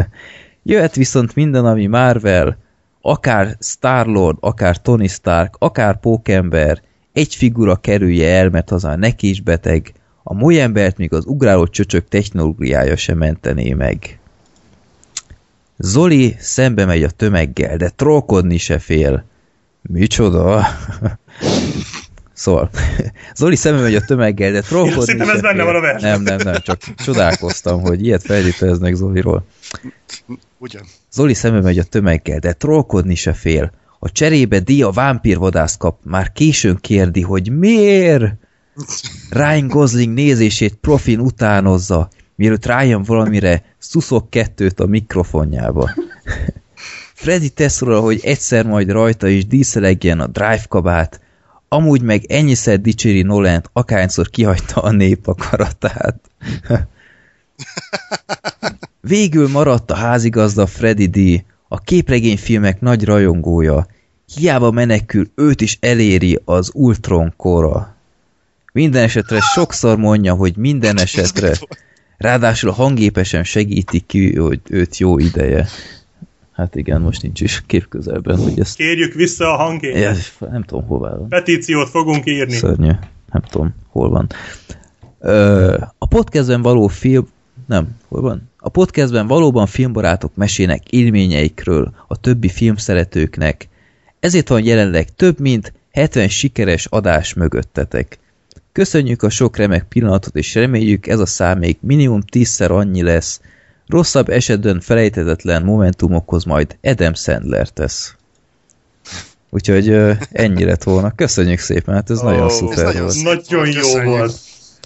Jöhet 0.63 0.95
viszont 0.95 1.35
minden, 1.35 1.65
ami 1.65 1.87
Marvel, 1.87 2.57
akár 3.01 3.57
Starlord, 3.61 4.37
akár 4.41 4.83
Tony 4.83 5.09
Stark, 5.09 5.55
akár 5.59 6.01
Pókember, 6.01 6.83
egy 7.13 7.35
figura 7.35 7.77
kerülje 7.77 8.37
el, 8.39 8.49
mert 8.49 8.71
az 8.71 8.83
már 8.83 8.99
neki 8.99 9.29
is 9.29 9.41
beteg, 9.41 9.93
a 10.23 10.35
molyembert 10.35 10.97
még 10.97 11.13
az 11.13 11.27
ugráló 11.27 11.67
csöcsök 11.67 12.09
technológiája 12.09 12.97
sem 12.97 13.19
mentené 13.19 13.73
meg. 13.73 14.18
Zoli 15.79 16.37
szembe 16.39 16.85
megy 16.85 17.03
a 17.03 17.11
tömeggel, 17.11 17.77
de 17.77 17.89
trollkodni 17.89 18.59
se 18.59 18.79
fél. 18.79 19.25
Micsoda? 19.83 20.67
Szóval, 22.33 22.71
Zoli 23.35 23.57
szembe 23.57 23.81
megy 23.81 23.95
a 23.95 24.01
tömeggel, 24.01 24.53
de 24.53 24.61
trollkodni 24.61 25.25
se 25.25 25.33
ez 25.33 25.41
benne 25.41 25.63
van 25.63 25.75
a 25.75 25.81
versben. 25.81 26.11
Nem, 26.11 26.23
nem, 26.23 26.39
nem, 26.45 26.61
csak 26.63 26.79
csodálkoztam, 27.05 27.81
hogy 27.81 28.05
ilyet 28.05 28.23
feltételeznek 28.23 28.95
Zoliról. 28.95 29.47
Ugyan. 30.59 30.83
Zoli 31.13 31.35
szembe 31.35 31.61
megy 31.61 31.79
a 31.79 31.83
tömeggel, 31.83 32.39
de 32.39 32.53
trollkodni 32.53 33.15
se 33.15 33.33
fél. 33.33 33.73
A 33.99 34.13
cserébe 34.13 34.61
Dia 34.61 34.91
vámpírvadász 34.91 35.77
kap, 35.77 35.99
már 36.03 36.33
későn 36.33 36.77
kérdi, 36.81 37.23
hogy 37.23 37.51
miért? 37.51 38.35
Ryan 39.31 39.69
Gosling 39.69 40.15
nézését 40.15 40.75
profin 40.75 41.19
utánozza, 41.19 42.09
mielőtt 42.39 42.67
rájön 42.67 43.03
valamire, 43.03 43.63
szuszok 43.79 44.31
kettőt 44.31 44.81
a 44.81 44.87
mikrofonjába. 44.87 45.91
Freddy 47.15 47.49
tesz 47.49 47.81
róla, 47.81 48.01
hogy 48.01 48.21
egyszer 48.23 48.67
majd 48.67 48.91
rajta 48.91 49.29
is 49.29 49.47
díszelegjen 49.47 50.21
a 50.21 50.27
drive 50.27 50.65
kabát, 50.69 51.21
amúgy 51.69 52.03
meg 52.03 52.25
ennyiszer 52.25 52.81
dicséri 52.81 53.23
Nolent, 53.23 53.71
akárszor 53.73 54.29
kihagyta 54.29 54.81
a 54.81 54.91
nép 54.91 55.27
akaratát. 55.27 56.21
Végül 59.01 59.49
maradt 59.49 59.91
a 59.91 59.95
házigazda 59.95 60.67
Freddy 60.67 61.07
D, 61.07 61.45
a 61.69 61.81
képregényfilmek 61.81 62.81
nagy 62.81 63.05
rajongója. 63.05 63.87
Hiába 64.35 64.71
menekül, 64.71 65.31
őt 65.35 65.61
is 65.61 65.79
eléri 65.81 66.41
az 66.45 66.71
Ultron 66.75 67.33
kora. 67.37 67.97
Minden 68.73 69.03
esetre 69.03 69.41
sokszor 69.41 69.97
mondja, 69.97 70.35
hogy 70.35 70.57
minden 70.57 70.99
esetre. 70.99 71.53
Ráadásul 72.19 72.71
a 72.71 72.73
hangépesen 72.73 73.45
segíti 73.45 74.01
ki, 74.01 74.37
hogy 74.37 74.61
őt 74.71 74.99
jó 74.99 75.19
ideje. 75.19 75.67
Hát 76.53 76.75
igen, 76.75 77.01
most 77.01 77.23
nincs 77.23 77.41
is 77.41 77.63
kép 77.67 77.89
közelben, 77.89 78.39
hogy 78.39 78.61
ezt... 78.61 78.77
Kérjük 78.77 79.15
vissza 79.15 79.53
a 79.53 79.57
hangét. 79.57 79.97
Ja, 79.97 80.13
nem 80.51 80.63
tudom, 80.63 80.87
hová 80.87 81.17
van. 81.17 81.29
Petíciót 81.29 81.89
fogunk 81.89 82.27
írni. 82.27 82.53
Szörnyű. 82.53 82.91
Nem 83.33 83.43
tudom, 83.51 83.75
hol 83.89 84.09
van. 84.09 84.27
Ö, 85.21 85.77
a 85.99 86.07
podcastben 86.07 86.63
való 86.63 86.87
film... 86.87 87.29
Nem, 87.67 87.89
hol 88.09 88.21
van? 88.21 88.51
A 88.59 88.69
podcastben 88.69 89.27
valóban 89.27 89.67
filmbarátok 89.67 90.35
mesének 90.35 90.89
élményeikről 90.91 91.95
a 92.09 92.21
többi 92.21 92.49
filmszeretőknek. 92.49 93.69
Ezért 94.21 94.49
van 94.49 94.65
jelenleg 94.65 95.15
több 95.15 95.41
mint 95.41 95.73
70 95.93 96.29
sikeres 96.29 96.87
adás 96.87 97.35
mögöttetek. 97.35 98.19
Köszönjük 98.79 99.23
a 99.23 99.31
sok 99.31 99.57
remek 99.57 99.85
pillanatot, 99.85 100.37
és 100.37 100.55
reméljük 100.55 101.07
ez 101.07 101.19
a 101.19 101.27
szám 101.27 101.59
még 101.59 101.77
minimum 101.81 102.21
tízszer 102.21 102.71
annyi 102.71 103.03
lesz. 103.03 103.41
Rosszabb 103.87 104.29
esetben 104.29 104.81
felejthetetlen 104.81 105.63
momentumokhoz 105.63 106.45
majd 106.45 106.77
Adam 106.83 107.15
Sandler 107.15 107.69
tesz. 107.69 108.15
Úgyhogy 109.51 109.89
ennyi 110.33 110.65
lett 110.65 110.83
volna. 110.83 111.11
Köszönjük 111.15 111.59
szépen, 111.59 111.95
hát 111.95 112.11
ez 112.11 112.21
Ó, 112.21 112.23
nagyon 112.23 112.47
ez 112.47 112.53
szuper 112.55 112.85
nagyon 112.85 113.03
volt. 113.03 113.23
Nagyon 113.23 113.67
jó 113.67 113.81
Köszönjük. 113.81 114.05
volt. 114.05 114.37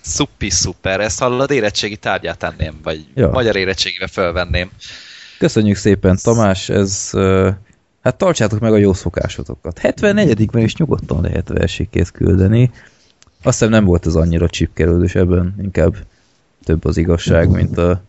Szupi 0.03 0.51
szuper, 0.51 1.01
ezt 1.01 1.19
hallod, 1.19 1.51
érettségi 1.51 1.97
tárgyát 1.97 2.39
tenném, 2.39 2.75
vagy 2.83 3.07
Ja. 3.15 3.31
magyar 3.31 3.57
érettségibe 3.57 4.07
fölvenném. 4.07 4.71
Köszönjük 5.39 5.77
szépen, 5.77 6.19
Tamás, 6.23 6.69
ez... 6.69 7.11
Hát 8.03 8.17
tartsátok 8.17 8.59
meg 8.59 8.73
a 8.73 8.77
jó 8.77 8.93
szokásotokat. 8.93 9.81
74-ben 9.83 10.63
is 10.63 10.77
nyugodtan 10.77 11.23
lehet 11.23 11.49
versikét 11.49 12.11
küldeni. 12.11 12.71
Azt 13.43 13.59
hiszem 13.59 13.69
nem 13.69 13.85
volt 13.85 14.07
ez 14.07 14.15
annyira 14.15 14.49
csipkerődős 14.49 15.15
ebben, 15.15 15.55
inkább 15.63 15.97
több 16.65 16.85
az 16.85 16.97
igazság, 16.97 17.49
mint 17.49 17.79
a, 17.79 18.03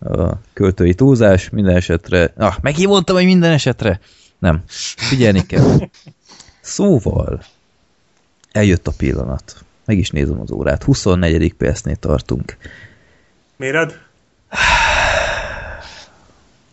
a 0.00 0.40
költői 0.52 0.94
túlzás. 0.94 1.50
Minden 1.50 1.76
esetre... 1.76 2.32
Ah, 2.36 2.54
megint 2.60 2.88
mondtam, 2.88 3.16
hogy 3.16 3.24
minden 3.24 3.52
esetre! 3.52 4.00
Nem. 4.38 4.62
Figyelni 4.96 5.46
kell. 5.46 5.78
Szóval, 6.60 7.42
eljött 8.52 8.86
a 8.86 8.92
pillanat. 8.96 9.64
Meg 9.84 9.98
is 9.98 10.10
nézem 10.10 10.40
az 10.40 10.50
órát. 10.50 10.82
24. 10.82 11.54
percnél 11.54 11.96
tartunk. 11.96 12.56
Méred? 13.56 13.98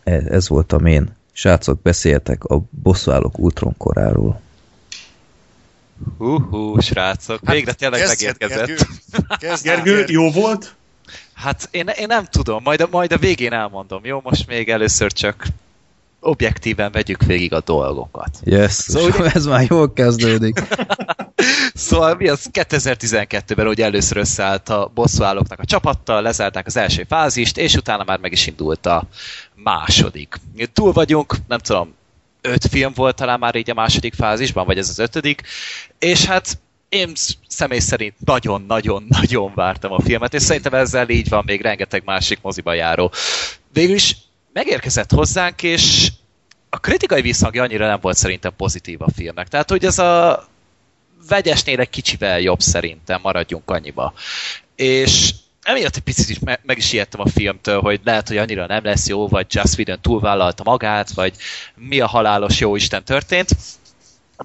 Ez, 0.04 0.24
ez 0.24 0.48
voltam 0.48 0.86
én. 0.86 1.12
Srácok, 1.32 1.82
beszéltek 1.82 2.44
a 2.44 2.62
bosszúállók 2.82 3.38
Ultron 3.38 3.74
koráról. 3.76 4.40
Hú, 6.18 6.40
hú, 6.40 6.80
srácok, 6.80 7.50
végre 7.50 7.72
tényleg 7.72 8.00
Kezdjed, 8.00 8.36
megérkezett. 8.38 8.66
Gergő. 8.66 8.84
Kezdjed, 9.48 9.82
Gergő, 9.82 10.04
jó 10.12 10.30
volt? 10.30 10.74
Hát 11.34 11.68
én, 11.70 11.86
én 11.86 12.06
nem 12.06 12.24
tudom, 12.24 12.62
majd 12.62 12.80
a, 12.80 12.88
majd 12.90 13.12
a 13.12 13.18
végén 13.18 13.52
elmondom, 13.52 14.04
jó? 14.04 14.20
Most 14.22 14.46
még 14.46 14.68
először 14.68 15.12
csak 15.12 15.46
objektíven 16.20 16.92
vegyük 16.92 17.22
végig 17.22 17.52
a 17.52 17.60
dolgokat. 17.60 18.38
Yes, 18.44 18.72
Szóval 18.72 19.10
szóval 19.10 19.30
ez 19.34 19.46
már 19.46 19.66
jól 19.68 19.92
kezdődik. 19.92 20.60
Szóval 21.74 22.14
mi 22.14 22.28
az 22.28 22.48
2012-ben 22.52 23.66
ugye 23.66 23.84
először 23.84 24.16
összeállt 24.16 24.68
a 24.68 24.90
bosszúállóknak 24.94 25.58
a 25.58 25.64
csapattal, 25.64 26.22
lezárták 26.22 26.66
az 26.66 26.76
első 26.76 27.04
fázist, 27.08 27.58
és 27.58 27.74
utána 27.74 28.04
már 28.04 28.18
meg 28.18 28.32
is 28.32 28.46
indult 28.46 28.86
a 28.86 29.04
második. 29.54 30.34
Túl 30.72 30.92
vagyunk, 30.92 31.36
nem 31.48 31.58
tudom, 31.58 31.94
öt 32.46 32.66
film 32.66 32.92
volt 32.94 33.16
talán 33.16 33.38
már 33.38 33.54
így 33.54 33.70
a 33.70 33.74
második 33.74 34.14
fázisban, 34.14 34.66
vagy 34.66 34.78
ez 34.78 34.88
az 34.88 34.98
ötödik, 34.98 35.42
és 35.98 36.24
hát 36.24 36.58
én 36.88 37.12
személy 37.48 37.78
szerint 37.78 38.14
nagyon-nagyon-nagyon 38.24 39.52
vártam 39.54 39.92
a 39.92 40.00
filmet, 40.00 40.34
és 40.34 40.42
szerintem 40.42 40.74
ezzel 40.74 41.08
így 41.08 41.28
van 41.28 41.42
még 41.46 41.60
rengeteg 41.60 42.02
másik 42.04 42.38
moziba 42.42 42.72
járó. 42.72 43.12
Végül 43.72 43.94
is 43.94 44.16
megérkezett 44.52 45.12
hozzánk, 45.12 45.62
és 45.62 46.12
a 46.68 46.78
kritikai 46.78 47.20
visszhangja 47.20 47.62
annyira 47.62 47.86
nem 47.86 47.98
volt 48.00 48.16
szerintem 48.16 48.52
pozitív 48.56 49.02
a 49.02 49.10
filmnek. 49.16 49.48
Tehát, 49.48 49.70
hogy 49.70 49.84
ez 49.84 49.98
a 49.98 50.44
vegyesnél 51.28 51.80
egy 51.80 51.90
kicsivel 51.90 52.40
jobb 52.40 52.60
szerintem, 52.60 53.20
maradjunk 53.22 53.70
annyiba. 53.70 54.12
És 54.76 55.34
emiatt 55.64 55.96
egy 55.96 56.02
picit 56.02 56.28
is 56.28 56.38
me- 56.38 56.60
meg 56.62 56.78
is 56.78 56.92
ijedtem 56.92 57.20
a 57.20 57.28
filmtől, 57.28 57.80
hogy 57.80 58.00
lehet, 58.04 58.28
hogy 58.28 58.36
annyira 58.36 58.66
nem 58.66 58.84
lesz 58.84 59.08
jó, 59.08 59.28
vagy 59.28 59.46
Just 59.48 59.74
Whedon 59.74 60.00
túlvállalta 60.00 60.62
magát, 60.62 61.12
vagy 61.12 61.34
mi 61.74 62.00
a 62.00 62.06
halálos 62.06 62.60
jó 62.60 62.76
Isten 62.76 63.04
történt. 63.04 63.50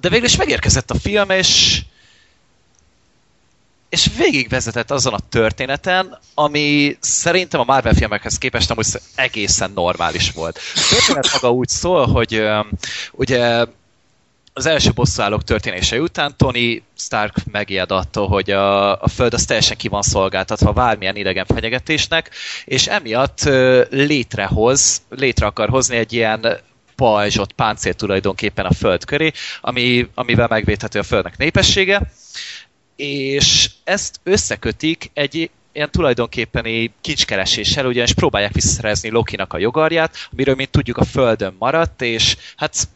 De 0.00 0.08
végül 0.08 0.26
is 0.26 0.36
megérkezett 0.36 0.90
a 0.90 0.98
film, 0.98 1.30
és 1.30 1.82
és 3.88 4.10
végigvezetett 4.16 4.90
azon 4.90 5.14
a 5.14 5.28
történeten, 5.28 6.18
ami 6.34 6.96
szerintem 7.00 7.60
a 7.60 7.64
Marvel 7.64 7.94
filmekhez 7.94 8.38
képest 8.38 8.70
amúgy 8.70 8.86
egészen 9.14 9.70
normális 9.74 10.32
volt. 10.32 10.58
A 10.74 10.86
történet 10.90 11.32
maga 11.32 11.52
úgy 11.54 11.68
szól, 11.68 12.06
hogy 12.06 12.42
ugye 13.12 13.64
az 14.60 14.66
első 14.66 14.90
bosszúállók 14.92 15.44
történése 15.44 16.00
után 16.00 16.34
Tony 16.36 16.82
Stark 16.96 17.34
megijed 17.52 17.90
attól, 17.90 18.28
hogy 18.28 18.50
a, 18.50 19.02
a 19.02 19.08
Föld 19.08 19.34
az 19.34 19.44
teljesen 19.44 19.76
ki 19.76 19.88
van 19.88 20.02
szolgáltatva 20.02 20.72
bármilyen 20.72 21.16
idegen 21.16 21.44
fenyegetésnek, 21.44 22.30
és 22.64 22.86
emiatt 22.86 23.40
létrehoz, 23.90 25.02
létre 25.08 25.46
akar 25.46 25.68
hozni 25.68 25.96
egy 25.96 26.12
ilyen 26.12 26.58
pajzsot, 26.96 27.52
páncél 27.52 27.94
tulajdonképpen 27.94 28.66
a 28.66 28.72
Föld 28.72 29.04
köré, 29.04 29.32
ami, 29.60 30.08
amivel 30.14 30.48
megvédhető 30.48 30.98
a 30.98 31.02
Földnek 31.02 31.36
népessége, 31.36 32.12
és 32.96 33.70
ezt 33.84 34.20
összekötik 34.22 35.10
egy 35.14 35.50
ilyen 35.72 35.90
tulajdonképpeni 35.90 36.92
kincskereséssel, 37.00 37.86
ugyanis 37.86 38.14
próbálják 38.14 38.52
visszaszerezni 38.52 39.10
Lokinak 39.10 39.52
a 39.52 39.58
jogarját, 39.58 40.16
amiről, 40.32 40.54
mint 40.54 40.70
tudjuk, 40.70 40.96
a 40.96 41.04
Földön 41.04 41.56
maradt, 41.58 42.02
és 42.02 42.36
hát 42.56 42.88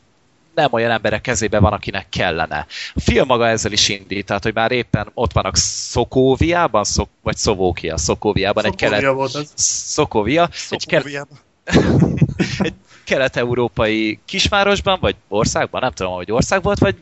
nem 0.55 0.73
olyan 0.73 0.91
emberek 0.91 1.21
kezében 1.21 1.63
van, 1.63 1.73
akinek 1.73 2.09
kellene. 2.09 2.67
A 2.95 3.01
film 3.01 3.27
maga 3.27 3.49
ezzel 3.49 3.73
is 3.73 3.89
indít, 3.89 4.27
tehát 4.27 4.43
hogy 4.43 4.55
már 4.55 4.73
éppen 4.73 5.11
ott 5.15 5.33
vannak 5.33 5.57
Szokóviában, 5.57 6.85
Szok, 6.85 7.09
vagy 7.23 7.37
Szovókia, 7.37 7.97
Szokóviában, 7.97 8.65
egy 8.65 8.75
kelet... 8.75 9.13
volt 9.13 9.35
az. 9.35 9.53
Szokóvia, 9.55 10.49
egy, 10.71 10.87
kelet, 10.87 11.05
Szokóviában. 11.05 11.39
egy 12.67 12.75
kelet-európai 13.05 14.19
kisvárosban, 14.25 14.99
vagy 15.01 15.17
országban, 15.29 15.81
nem 15.81 15.93
tudom, 15.93 16.13
hogy 16.13 16.33
ország 16.33 16.63
volt, 16.63 16.79
vagy 16.79 16.97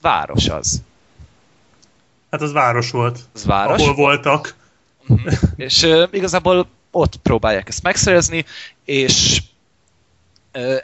város 0.00 0.48
az. 0.48 0.82
Hát 2.30 2.42
az 2.42 2.52
város 2.52 2.90
volt. 2.90 3.18
Az 3.34 3.44
város. 3.44 3.80
Ahol 3.82 3.94
voltak. 3.94 4.54
Mhm. 5.06 5.28
és 5.56 5.82
uh, 5.82 6.08
igazából 6.10 6.68
ott 6.90 7.16
próbálják 7.16 7.68
ezt 7.68 7.82
megszerezni, 7.82 8.44
és 8.84 9.42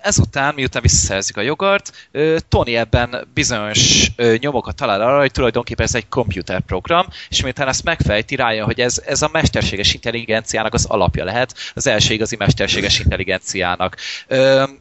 ezután, 0.03 0.55
miután 0.55 0.83
visszaszerzik 0.83 1.37
a 1.37 1.41
jogart, 1.41 2.11
Tony 2.49 2.75
ebben 2.75 3.29
bizonyos 3.35 4.11
nyomokat 4.39 4.77
talál 4.77 5.01
arra, 5.01 5.19
hogy 5.19 5.31
tulajdonképpen 5.31 5.87
ez 5.87 5.95
egy 5.95 6.09
komputerprogram, 6.09 7.07
és 7.29 7.43
miután 7.43 7.69
ezt 7.69 7.85
megfejti, 7.85 8.37
rájön, 8.37 8.65
hogy 8.65 8.81
ez, 8.81 9.03
ez 9.07 9.23
a 9.23 9.31
mesterséges 9.33 9.95
intelligenciának 9.95 10.75
az 10.75 10.85
alapja 10.85 11.25
lehet, 11.25 11.55
az 11.75 11.87
első 11.87 12.15
igazi 12.15 12.37
mesterséges 12.37 12.99
intelligenciának. 12.99 13.97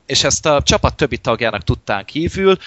És 0.06 0.23
ezt 0.23 0.45
a 0.45 0.62
csapat 0.63 0.95
többi 0.95 1.17
tagjának 1.17 1.63
tudtán 1.63 2.06
kívül 2.06 2.58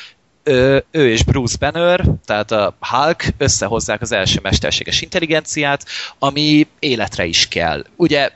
ő, 0.44 0.84
ő 0.90 1.10
és 1.10 1.24
Bruce 1.24 1.56
Banner, 1.58 2.04
tehát 2.24 2.50
a 2.50 2.76
Hulk 2.80 3.24
összehozzák 3.38 4.00
az 4.00 4.12
első 4.12 4.38
mesterséges 4.42 5.00
intelligenciát, 5.00 5.86
ami 6.18 6.66
életre 6.78 7.24
is 7.24 7.48
kell. 7.48 7.84
Ugye 7.96 8.30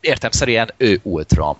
értem 0.00 0.30
szerint 0.30 0.74
ő 0.76 1.00
Ultron. 1.02 1.56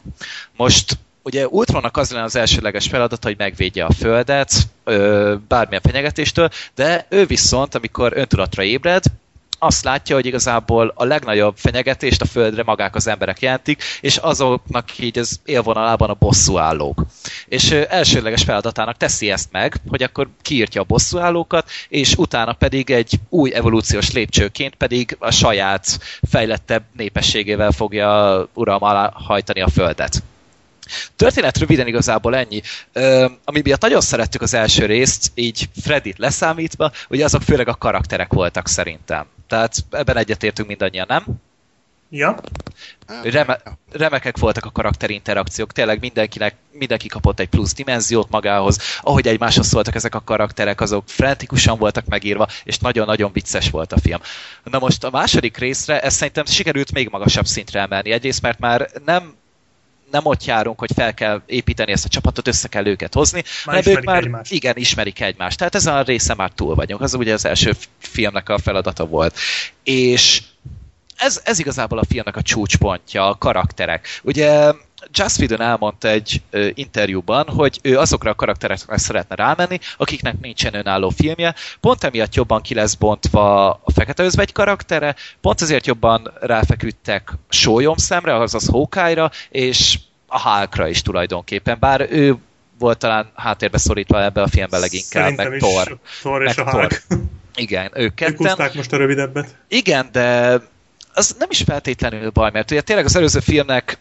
Most 0.57 0.99
ugye 1.23 1.47
Ultronnak 1.47 1.97
az 1.97 2.11
lenne 2.11 2.25
az 2.25 2.37
elsőleges 2.37 2.87
feladata, 2.87 3.27
hogy 3.27 3.39
megvédje 3.39 3.85
a 3.85 3.93
Földet 3.93 4.53
ö, 4.85 5.35
bármilyen 5.49 5.83
fenyegetéstől, 5.83 6.49
de 6.75 7.07
ő 7.11 7.27
viszont, 7.27 7.75
amikor 7.75 8.13
öntudatra 8.17 8.63
ébred, 8.63 9.05
azt 9.63 9.85
látja, 9.85 10.15
hogy 10.15 10.27
igazából 10.27 10.93
a 10.97 11.05
legnagyobb 11.05 11.57
fenyegetést 11.57 12.23
a 12.23 12.27
földre 12.27 12.63
magák 12.63 12.95
az 12.95 13.07
emberek 13.07 13.41
jelentik, 13.41 13.83
és 14.01 14.17
azoknak 14.17 14.99
így 14.99 15.19
az 15.19 15.41
élvonalában 15.45 16.11
a 16.11 16.15
bosszúállók. 16.15 17.05
És 17.47 17.71
elsőleges 17.71 18.43
feladatának 18.43 18.97
teszi 18.97 19.31
ezt 19.31 19.49
meg, 19.53 19.77
hogy 19.89 20.03
akkor 20.03 20.29
kiírtja 20.43 20.81
a 20.81 20.85
bosszúállókat, 20.85 21.71
és 21.89 22.15
utána 22.15 22.53
pedig 22.53 22.91
egy 22.91 23.15
új 23.29 23.55
evolúciós 23.55 24.13
lépcsőként 24.13 24.75
pedig 24.75 25.17
a 25.19 25.31
saját 25.31 25.99
fejlettebb 26.31 26.83
népességével 26.97 27.73
fogja 27.73 28.49
uralma 28.55 28.87
alá 28.89 29.11
hajtani 29.15 29.61
a 29.61 29.69
földet. 29.69 30.23
Történet 31.17 31.59
röviden 31.59 31.87
igazából 31.87 32.37
ennyi. 32.37 32.63
Ö, 32.93 33.27
ami 33.45 33.61
miatt 33.65 33.81
nagyon 33.81 34.01
szerettük 34.01 34.43
az 34.43 34.55
első 34.55 34.87
részt, 34.87 35.31
így 35.35 35.69
Fredit 35.83 36.19
leszámítva, 36.19 36.93
ugye 37.09 37.25
azok 37.25 37.43
főleg 37.43 37.69
a 37.69 37.75
karakterek 37.75 38.33
voltak 38.33 38.69
szerintem. 38.69 39.27
Tehát 39.49 39.75
ebben 39.91 40.17
egyetértünk 40.17 40.69
mindannyian, 40.69 41.07
nem? 41.09 41.25
Ja? 42.15 42.37
Reme, 43.23 43.61
remekek 43.93 44.39
voltak 44.39 44.65
a 44.65 44.71
karakterinterakciók, 44.71 45.73
tényleg 45.73 46.01
mindenkinek, 46.01 46.55
mindenki 46.73 47.09
kapott 47.09 47.41
egy 47.41 47.49
plusz 47.49 47.75
dimenziót 47.75 48.31
magához, 48.31 48.79
ahogy 49.01 49.27
egymáshoz 49.27 49.67
szóltak 49.67 49.95
ezek 49.95 50.15
a 50.15 50.21
karakterek, 50.21 50.81
azok 50.81 51.05
frenetikusan 51.07 51.79
voltak 51.79 52.07
megírva, 52.07 52.49
és 52.65 52.79
nagyon-nagyon 52.79 53.33
vicces 53.33 53.71
volt 53.71 53.93
a 53.93 54.01
film. 54.01 54.21
Na 54.65 54.79
most 54.79 55.05
a 55.05 55.11
második 55.11 55.57
részre 55.57 56.01
ezt 56.01 56.17
szerintem 56.17 56.45
sikerült 56.45 56.93
még 56.93 57.09
magasabb 57.11 57.47
szintre 57.47 57.81
emelni. 57.81 58.11
Egyrészt, 58.11 58.43
mert 58.43 58.59
már 58.59 58.91
nem 59.05 59.35
nem 60.13 60.27
ott 60.27 60.45
járunk, 60.45 60.79
hogy 60.79 60.91
fel 60.95 61.15
kell 61.15 61.43
építeni 61.47 61.93
ezt 61.93 62.05
a 62.05 62.09
csapatot, 62.09 62.49
össze 62.49 62.69
kell 62.69 62.87
őket 62.87 63.15
hozni, 63.15 63.43
Már 63.65 63.77
hanem 63.85 63.97
ők 63.99 64.05
már 64.05 64.23
egymást. 64.23 64.53
igen, 64.53 64.77
ismerik 64.77 65.21
egymást. 65.21 65.59
Tehát 65.59 65.75
ezen 65.75 65.95
a 65.97 66.03
része 66.03 66.35
már 66.35 66.51
túl 66.51 66.75
vagyunk. 66.75 67.01
Az 67.01 67.15
ugye 67.15 67.33
az 67.33 67.45
első 67.45 67.73
filmnek 67.99 68.49
a 68.49 68.59
feladata 68.59 69.07
volt. 69.07 69.39
És 69.83 70.43
ez, 71.17 71.41
ez 71.45 71.59
igazából 71.59 71.99
a 71.99 72.05
filmnek 72.09 72.37
a 72.37 72.43
csúcspontja, 72.43 73.29
a 73.29 73.39
karakterek. 73.39 74.07
Ugye 74.23 74.73
Joss 75.13 75.39
Whedon 75.39 75.61
elmondta 75.61 76.09
egy 76.09 76.43
ö, 76.51 76.69
interjúban, 76.75 77.49
hogy 77.49 77.79
ő 77.83 77.99
azokra 77.99 78.31
a 78.31 78.35
karakterekre 78.35 78.99
szeretne 78.99 79.35
rámenni, 79.35 79.79
akiknek 79.97 80.41
nincsen 80.41 80.75
önálló 80.75 81.09
filmje, 81.09 81.55
pont 81.81 82.05
emiatt 82.05 82.35
jobban 82.35 82.63
ki 82.63 82.75
lesz 82.75 82.95
bontva 82.95 83.71
a 83.71 83.91
Fekete 83.95 84.23
Özvegy 84.23 84.53
karaktere, 84.53 85.15
pont 85.41 85.61
ezért 85.61 85.87
jobban 85.87 86.33
ráfeküdtek 86.41 87.33
sólyom 87.49 87.97
szemre, 87.97 88.35
azaz 88.35 88.69
Hawkeye-ra, 88.69 89.31
és 89.51 89.99
a 90.27 90.49
Hulkra 90.49 90.89
is 90.89 91.03
tulajdonképpen, 91.03 91.77
bár 91.81 92.07
ő 92.11 92.37
volt 92.79 92.99
talán 92.99 93.31
háttérbe 93.35 93.79
szorítva 93.79 94.23
ebbe 94.23 94.43
a 94.43 94.49
filmben 94.49 94.81
leginkább, 94.81 95.23
Szerintem 95.23 95.51
meg 95.51 95.59
Thor. 95.59 95.99
Thor 96.21 96.43
és 96.43 96.55
Meg 96.55 96.67
a 96.67 96.71
Thor. 96.71 96.81
Hulk. 96.81 97.03
Igen, 97.55 97.85
ők 97.95 98.03
Ők 98.03 98.15
ketten. 98.15 98.37
húzták 98.37 98.75
most 98.75 98.93
a 98.93 98.97
rövidebbet. 98.97 99.57
Igen, 99.69 100.09
de 100.13 100.59
az 101.15 101.35
nem 101.39 101.49
is 101.51 101.63
feltétlenül 101.63 102.31
baj, 102.31 102.51
mert 102.53 102.71
ugye 102.71 102.81
tényleg 102.81 103.05
az 103.05 103.17
előző 103.17 103.41
filmnek 103.41 103.99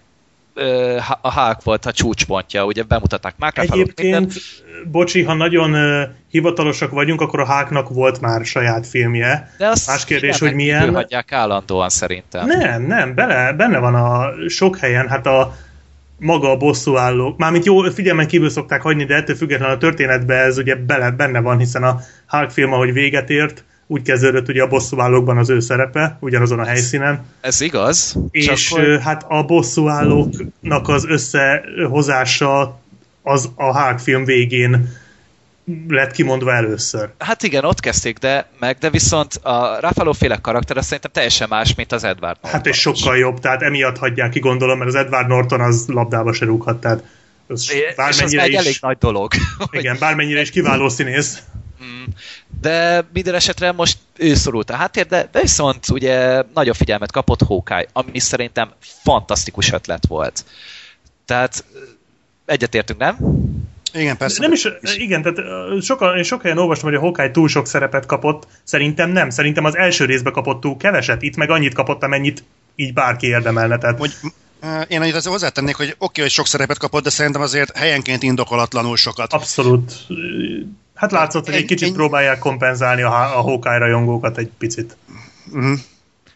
a 1.22 1.34
Hulk 1.34 1.64
volt 1.64 1.86
a 1.86 1.92
csúcspontja, 1.92 2.66
ugye 2.66 2.84
bemutatták 2.84 3.34
már 3.38 3.52
Egyébként, 3.56 4.34
bocsi, 4.92 5.24
ha 5.24 5.34
nagyon 5.34 5.76
hivatalosak 6.30 6.92
vagyunk, 6.92 7.22
akkor 7.22 7.40
a 7.40 7.54
Hulknak 7.54 7.90
volt 7.90 8.22
már 8.22 8.46
saját 8.46 8.88
filmje. 8.88 9.56
de 9.58 9.68
az 9.68 9.88
más 9.88 10.06
kérdés, 10.06 10.40
hogy 10.40 10.54
milyen- 10.54 10.94
hagyják 10.94 11.32
állandóan 11.32 11.90
szerintem. 11.90 12.48
Nem, 12.48 12.82
nem, 12.82 13.16
bele, 13.16 13.54
benne 13.54 13.78
van 13.78 13.96
a 13.96 14.30
sok 14.48 14.78
helyen, 14.78 15.08
hát 15.08 15.26
a 15.26 15.56
maga 16.18 16.50
a 16.50 16.58
bosszúálló. 16.58 17.36
Mármint 17.38 17.66
jó, 17.66 17.82
figyelmen 17.82 18.28
kívül 18.28 18.50
szokták 18.50 18.82
hagyni, 18.82 19.04
de 19.04 19.16
ettől 19.16 19.36
függetlenül 19.36 19.76
a 19.76 19.78
történetben 19.78 20.38
ez 20.46 20.58
ugye 20.58 20.76
bele, 20.76 21.12
benne 21.12 21.40
van, 21.40 21.58
hiszen 21.58 21.84
a 21.84 22.00
Hulk 22.28 22.50
film, 22.50 22.74
ahogy 22.74 22.94
véget 22.94 23.30
ért, 23.30 23.64
úgy 23.91 24.01
kezdődött 24.01 24.47
ugye 24.47 24.63
a 24.63 24.67
bosszúállókban 24.67 25.38
az 25.38 25.49
ő 25.49 25.60
szerepe, 25.60 26.17
ugyanazon 26.19 26.60
a 26.60 26.65
helyszínen. 26.65 27.25
Ez 27.41 27.62
igaz. 27.62 28.15
És 28.32 28.73
ö, 28.75 28.97
hát 28.97 29.25
a 29.27 29.43
bosszúállóknak 29.43 30.88
az 30.88 31.06
összehozása 31.06 32.80
az 33.23 33.49
a 33.56 33.82
Hulk 33.82 33.99
film 33.99 34.25
végén 34.25 34.89
lett 35.88 36.12
kimondva 36.12 36.54
először. 36.54 37.10
Hát 37.19 37.43
igen, 37.43 37.63
ott 37.63 37.80
kezdték, 37.80 38.17
de 38.17 38.49
meg, 38.60 38.77
de 38.77 38.89
viszont 38.89 39.34
a 39.34 39.80
Ruffalo 39.80 40.13
féle 40.13 40.38
karakter 40.38 40.77
az 40.77 40.86
szerintem 40.86 41.12
teljesen 41.13 41.47
más, 41.49 41.75
mint 41.75 41.91
az 41.91 42.04
Edward 42.04 42.38
Hát 42.43 42.67
és 42.67 42.80
sokkal 42.80 43.17
jobb, 43.17 43.39
tehát 43.39 43.62
emiatt 43.62 43.97
hagyják 43.97 44.30
ki 44.30 44.39
gondolom, 44.39 44.77
mert 44.77 44.89
az 44.89 44.95
Edward 44.95 45.27
Norton 45.27 45.62
az 45.62 45.86
labdába 45.88 46.34
se 46.34 46.45
rúghat, 46.45 46.82
tehát 46.82 47.04
Ez 47.49 47.65
És 47.71 47.84
az 47.89 47.95
bármennyire 47.95 48.41
egy 48.41 48.54
elég 48.54 48.69
is, 48.69 48.80
nagy 48.80 48.97
dolog. 48.97 49.32
igen, 49.71 49.97
bármennyire 49.99 50.41
is 50.41 50.49
kiváló 50.49 50.89
színész. 50.89 51.41
Mm. 51.84 52.04
De 52.62 53.06
minden 53.13 53.36
esetre 53.36 53.72
most 53.72 53.98
ő 54.17 54.34
szorult 54.34 54.70
a 54.70 54.76
háttér, 54.76 55.06
de, 55.06 55.30
de 55.32 55.41
viszont 55.41 55.89
ugye 55.89 56.44
nagyobb 56.54 56.76
figyelmet 56.76 57.12
kapott 57.12 57.41
Hawkeye, 57.41 57.88
ami 57.94 58.20
szerintem 58.20 58.72
fantasztikus 58.80 59.72
ötlet 59.72 60.08
volt. 60.08 60.46
Tehát 61.26 61.65
egyetértünk, 62.46 63.00
nem? 63.00 63.17
Igen, 63.94 64.17
persze. 64.17 64.41
Nem 64.41 64.52
is, 64.52 64.67
igen, 64.82 65.22
tehát 65.22 65.82
sokan, 65.82 66.17
én 66.17 66.24
sok 66.24 66.41
helyen 66.41 66.58
olvastam, 66.58 66.89
hogy 66.89 66.98
a 66.98 67.02
Hawkeye 67.02 67.32
túl 67.32 67.48
sok 67.48 67.67
szerepet 67.67 68.06
kapott. 68.06 68.48
Szerintem 68.63 69.10
nem. 69.10 69.30
Szerintem 69.30 69.65
az 69.65 69.78
első 69.78 70.06
részbe 70.06 70.32
kapott 70.32 70.62
túl 70.62 70.78
keveset. 70.78 71.22
Itt 71.22 71.36
meg 71.36 71.50
annyit 71.50 71.74
kapott, 71.74 72.04
amennyit 72.04 72.44
így 72.76 72.94
bárki 72.94 73.28
érdemelne. 73.28 73.78
Tehát 73.78 73.98
Hogy, 73.98 74.13
én 74.88 75.02
annyit 75.02 75.15
azért 75.15 75.34
hozzátennék, 75.34 75.76
hogy 75.76 75.96
oké, 75.98 76.22
hogy 76.22 76.30
sok 76.30 76.48
szerepet 76.48 76.78
kapott, 76.78 77.04
de 77.04 77.10
szerintem 77.10 77.41
azért 77.41 77.78
helyenként 77.78 78.24
indokolatlanul 78.24 78.98
sokat. 78.98 79.34
abszolút. 79.34 79.94
Hát 81.02 81.12
látszott, 81.12 81.46
hogy 81.46 81.54
egy 81.54 81.60
Egy- 81.62 81.68
kicsit 81.68 81.88
egy- 81.88 81.94
próbálják 81.94 82.40
kompenzálni 82.40 83.02
a, 83.02 83.38
a 83.38 83.42
Hawkeye 83.42 83.78
rajongókat 83.78 84.38
egy 84.38 84.50
picit. 84.58 84.98
Uh-huh. 85.52 85.80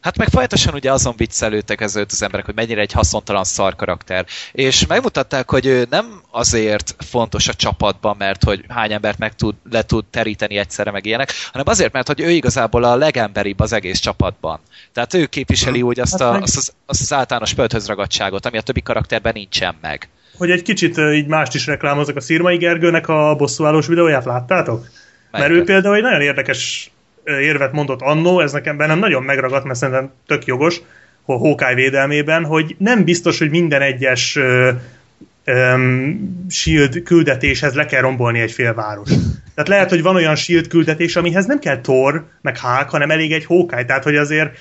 Hát 0.02 0.18
meg 0.18 0.28
folyamatosan 0.30 0.74
ugye 0.74 0.92
azon 0.92 1.14
viccelődtek 1.18 1.82
ezért 1.82 2.12
az 2.12 2.22
emberek, 2.22 2.46
hogy 2.46 2.56
mennyire 2.56 2.82
egy 2.82 2.92
haszontalan 2.92 3.44
szar 3.44 3.76
karakter. 3.76 4.26
És 4.52 4.86
megmutatták, 4.86 5.50
hogy 5.50 5.66
ő 5.66 5.88
nem 5.90 6.22
azért 6.32 6.96
fontos 6.98 7.48
a 7.48 7.54
csapatban, 7.54 8.16
mert 8.18 8.44
hogy 8.44 8.66
hány 8.68 8.94
embert 8.94 9.18
meg 9.18 9.36
tud, 9.36 9.56
le 9.72 9.84
tud 9.84 10.06
teríteni 10.06 10.58
egyszerre, 10.58 10.92
meg 10.92 11.06
ilyenek, 11.06 11.32
hanem 11.52 11.68
azért, 11.68 11.94
mert 11.94 12.08
hogy 12.08 12.20
ő 12.20 12.30
igazából 12.30 12.84
a 12.84 12.96
legemberibb 12.96 13.60
az 13.60 13.72
egész 13.74 14.00
csapatban. 14.00 14.60
Tehát 14.94 15.14
ő 15.14 15.26
képviseli 15.26 15.82
úgy 15.82 16.00
azt, 16.00 16.12
Hát 16.12 16.22
a, 16.22 16.42
azt, 16.42 16.58
az, 16.58 16.74
azt 16.86 17.02
az 17.02 17.14
általános 17.14 17.54
pölthöz 17.54 17.88
ragadtságot, 17.88 18.46
ami 18.46 18.58
a 18.58 18.62
többi 18.62 18.82
karakterben 18.82 19.34
nincsen 19.36 19.76
meg. 19.82 20.10
Hogy 20.38 20.52
egy 20.52 20.62
kicsit 20.62 20.98
ö, 20.98 21.12
így 21.12 21.28
mást 21.28 21.56
is 21.56 21.66
reklámozok, 21.66 22.16
a 22.16 22.22
Szirmai 22.22 22.58
Gergőnek 22.58 23.08
a 23.08 23.36
bosszúállós 23.38 23.88
videóját 23.88 24.26
láttátok? 24.26 24.88
Mert 25.32 25.50
ő 25.50 25.64
például 25.64 25.96
egy 25.96 26.02
nagyon 26.02 26.22
érdekes 26.22 26.92
ö, 27.24 27.40
érvet 27.40 27.72
mondott 27.72 28.02
annó, 28.02 28.40
ez 28.40 28.52
nekem 28.52 28.78
bennem 28.78 29.00
nagyon 29.00 29.24
megragadt, 29.24 29.66
mert 29.66 29.80
szerintem 29.80 30.12
tök 30.28 30.46
jogos, 30.46 30.82
a 31.26 31.38
Hawkeye 31.38 31.74
védelmében, 31.74 32.46
hogy 32.46 32.76
nem 32.80 33.04
biztos, 33.04 33.40
hogy 33.40 33.50
minden 33.50 33.82
egyes 33.82 34.36
ö, 34.36 34.72
öm, 35.44 36.46
shield 36.50 37.04
küldetéshez 37.04 37.74
le 37.74 37.86
kell 37.86 38.02
rombolni 38.02 38.40
egy 38.40 38.52
félváros. 38.52 39.10
Tehát 39.56 39.70
lehet, 39.70 39.90
hogy 39.90 40.02
van 40.02 40.16
olyan 40.16 40.36
shield 40.36 40.68
küldetés, 40.68 41.16
amihez 41.16 41.46
nem 41.46 41.60
kell 41.60 41.82
Thor, 41.82 42.26
meg 42.42 42.58
Hulk, 42.60 42.90
hanem 42.90 43.12
elég 43.12 43.32
egy 43.34 43.46
Hawkeye, 43.46 43.86
tehát 43.86 44.04
hogy 44.04 44.16
azért 44.16 44.58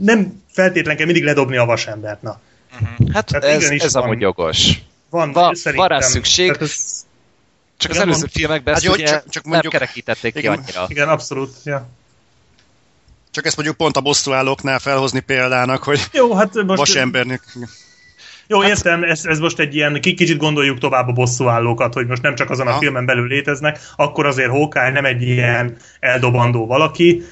nem 0.00 0.42
feltétlen 0.52 0.96
kell 0.96 1.06
mindig 1.06 1.24
ledobni 1.24 1.56
a 1.56 1.64
vasembert. 1.64 2.22
Na. 2.22 2.40
Hát 3.12 3.26
Tehát 3.26 3.44
ez, 3.44 3.70
ez 3.70 3.92
van. 3.92 4.02
amúgy 4.02 4.20
jogos. 4.20 4.72
Van, 5.10 5.32
Va- 5.32 5.54
szerintem. 5.56 5.88
van 5.88 5.98
rá 5.98 6.04
szükség. 6.06 6.46
Tehát 6.46 6.62
ez, 6.62 7.06
Csak 7.76 7.90
az 7.90 7.96
Igen, 7.96 8.08
előző 8.08 8.20
mond- 8.22 8.32
filmekben 8.32 8.74
Hát 8.74 8.82
ezt 8.84 8.92
jó, 8.94 9.02
ugye 9.02 9.12
csak- 9.12 9.28
csak 9.28 9.42
nem 9.42 9.52
mondjuk- 9.52 9.72
kerekítették 9.72 10.32
ki 10.32 10.38
Igen. 10.38 10.52
annyira. 10.52 10.84
igen, 10.88 11.08
abszolút. 11.08 11.50
Ja. 11.64 11.88
Csak 13.30 13.46
ezt 13.46 13.56
mondjuk 13.56 13.76
pont 13.76 13.96
a 13.96 14.00
bosszúállóknál 14.00 14.78
felhozni 14.78 15.20
példának, 15.20 15.82
hogy 15.82 16.00
Jó, 16.12 16.34
hát 16.34 16.54
most... 16.54 16.78
vasembernek... 16.78 17.42
Jó, 18.46 18.64
értem, 18.64 19.02
ez, 19.04 19.24
ez 19.24 19.38
most 19.38 19.58
egy 19.58 19.74
ilyen, 19.74 20.00
ki- 20.00 20.14
kicsit 20.14 20.36
gondoljuk 20.38 20.78
tovább 20.78 21.08
a 21.08 21.12
bosszúállókat, 21.12 21.94
hogy 21.94 22.06
most 22.06 22.22
nem 22.22 22.34
csak 22.34 22.50
azon 22.50 22.66
a 22.66 22.70
Ha. 22.72 22.78
filmen 22.78 23.06
belül 23.06 23.26
léteznek, 23.26 23.78
akkor 23.96 24.26
azért 24.26 24.50
Hawkeye 24.50 24.90
nem 24.90 25.04
egy 25.04 25.22
ilyen 25.22 25.76
eldobandó 26.00 26.66
valaki, 26.66 27.22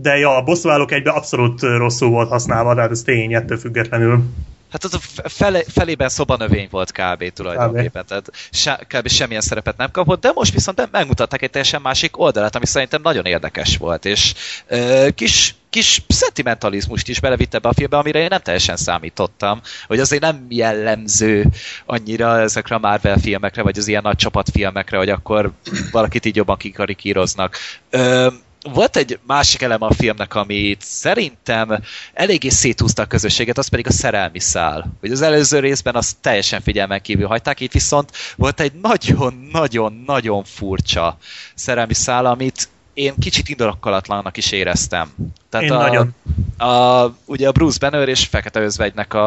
de 0.00 0.16
ja, 0.18 0.36
a 0.36 0.42
bosszúállók 0.42 0.92
egyben 0.92 1.14
abszolút 1.14 1.60
rosszul 1.60 2.08
volt 2.08 2.28
használva, 2.28 2.74
de 2.74 2.80
hát 2.80 2.90
ez 2.90 3.02
tény 3.02 3.34
ettől 3.34 3.58
függetlenül. 3.58 4.22
Hát 4.70 4.84
az 4.84 4.94
a 4.94 5.28
fele, 5.28 5.62
felében 5.68 6.08
szobanövény 6.08 6.68
volt 6.70 6.92
kb. 6.92 7.32
tulajdonképpen, 7.32 8.06
tehát 8.06 8.30
se, 8.50 8.80
kb. 8.88 9.08
semmilyen 9.08 9.40
szerepet 9.40 9.76
nem 9.76 9.90
kapott, 9.90 10.20
de 10.20 10.32
most 10.34 10.52
viszont 10.52 10.88
megmutatták 10.90 11.42
egy 11.42 11.50
teljesen 11.50 11.80
másik 11.82 12.18
oldalát, 12.18 12.56
ami 12.56 12.66
szerintem 12.66 13.00
nagyon 13.02 13.24
érdekes 13.24 13.76
volt, 13.76 14.04
és 14.04 14.34
ö, 14.66 15.08
kis, 15.14 15.54
kis 15.70 16.02
szentimentalizmust 16.08 17.08
is 17.08 17.20
belevitte 17.20 17.58
be 17.58 17.68
a 17.68 17.72
filmbe, 17.72 17.96
amire 17.96 18.18
én 18.18 18.26
nem 18.30 18.40
teljesen 18.40 18.76
számítottam, 18.76 19.60
hogy 19.86 20.00
azért 20.00 20.22
nem 20.22 20.46
jellemző 20.48 21.46
annyira 21.86 22.40
ezekre 22.40 22.74
a 22.74 22.78
Marvel 22.78 23.18
filmekre, 23.18 23.62
vagy 23.62 23.78
az 23.78 23.88
ilyen 23.88 24.02
nagy 24.02 24.16
csapatfilmekre, 24.16 24.96
hogy 24.96 25.10
akkor 25.10 25.52
valakit 25.90 26.24
így 26.24 26.36
jobban 26.36 26.56
kikarikíroznak. 26.56 27.56
Ö, 27.90 28.28
volt 28.72 28.96
egy 28.96 29.18
másik 29.26 29.62
eleme 29.62 29.86
a 29.86 29.92
filmnek, 29.92 30.34
amit 30.34 30.82
szerintem 30.82 31.82
eléggé 32.12 32.48
széthúzta 32.48 33.02
a 33.02 33.06
közösséget, 33.06 33.58
az 33.58 33.68
pedig 33.68 33.86
a 33.86 33.92
szerelmi 33.92 34.40
szál. 34.40 34.92
Hogy 35.00 35.10
az 35.10 35.22
előző 35.22 35.58
részben 35.58 35.94
azt 35.94 36.16
teljesen 36.20 36.60
figyelmen 36.60 37.02
kívül 37.02 37.26
hagyták, 37.26 37.60
itt 37.60 37.72
viszont 37.72 38.10
volt 38.36 38.60
egy 38.60 38.72
nagyon-nagyon-nagyon 38.82 40.44
furcsa 40.44 41.16
szerelmi 41.54 41.94
szál, 41.94 42.26
amit 42.26 42.68
én 42.94 43.14
kicsit 43.18 43.48
indokolatlannak 43.48 44.36
is 44.36 44.52
éreztem. 44.52 45.10
Tehát 45.50 45.66
Én 45.66 45.72
a, 45.72 45.78
nagyon. 45.78 46.14
A, 46.58 47.06
ugye 47.24 47.48
a 47.48 47.52
Bruce 47.52 47.78
Banner 47.80 48.08
és 48.08 48.26
Fekete 48.26 48.60
Özvegynek 48.60 49.14
a, 49.14 49.26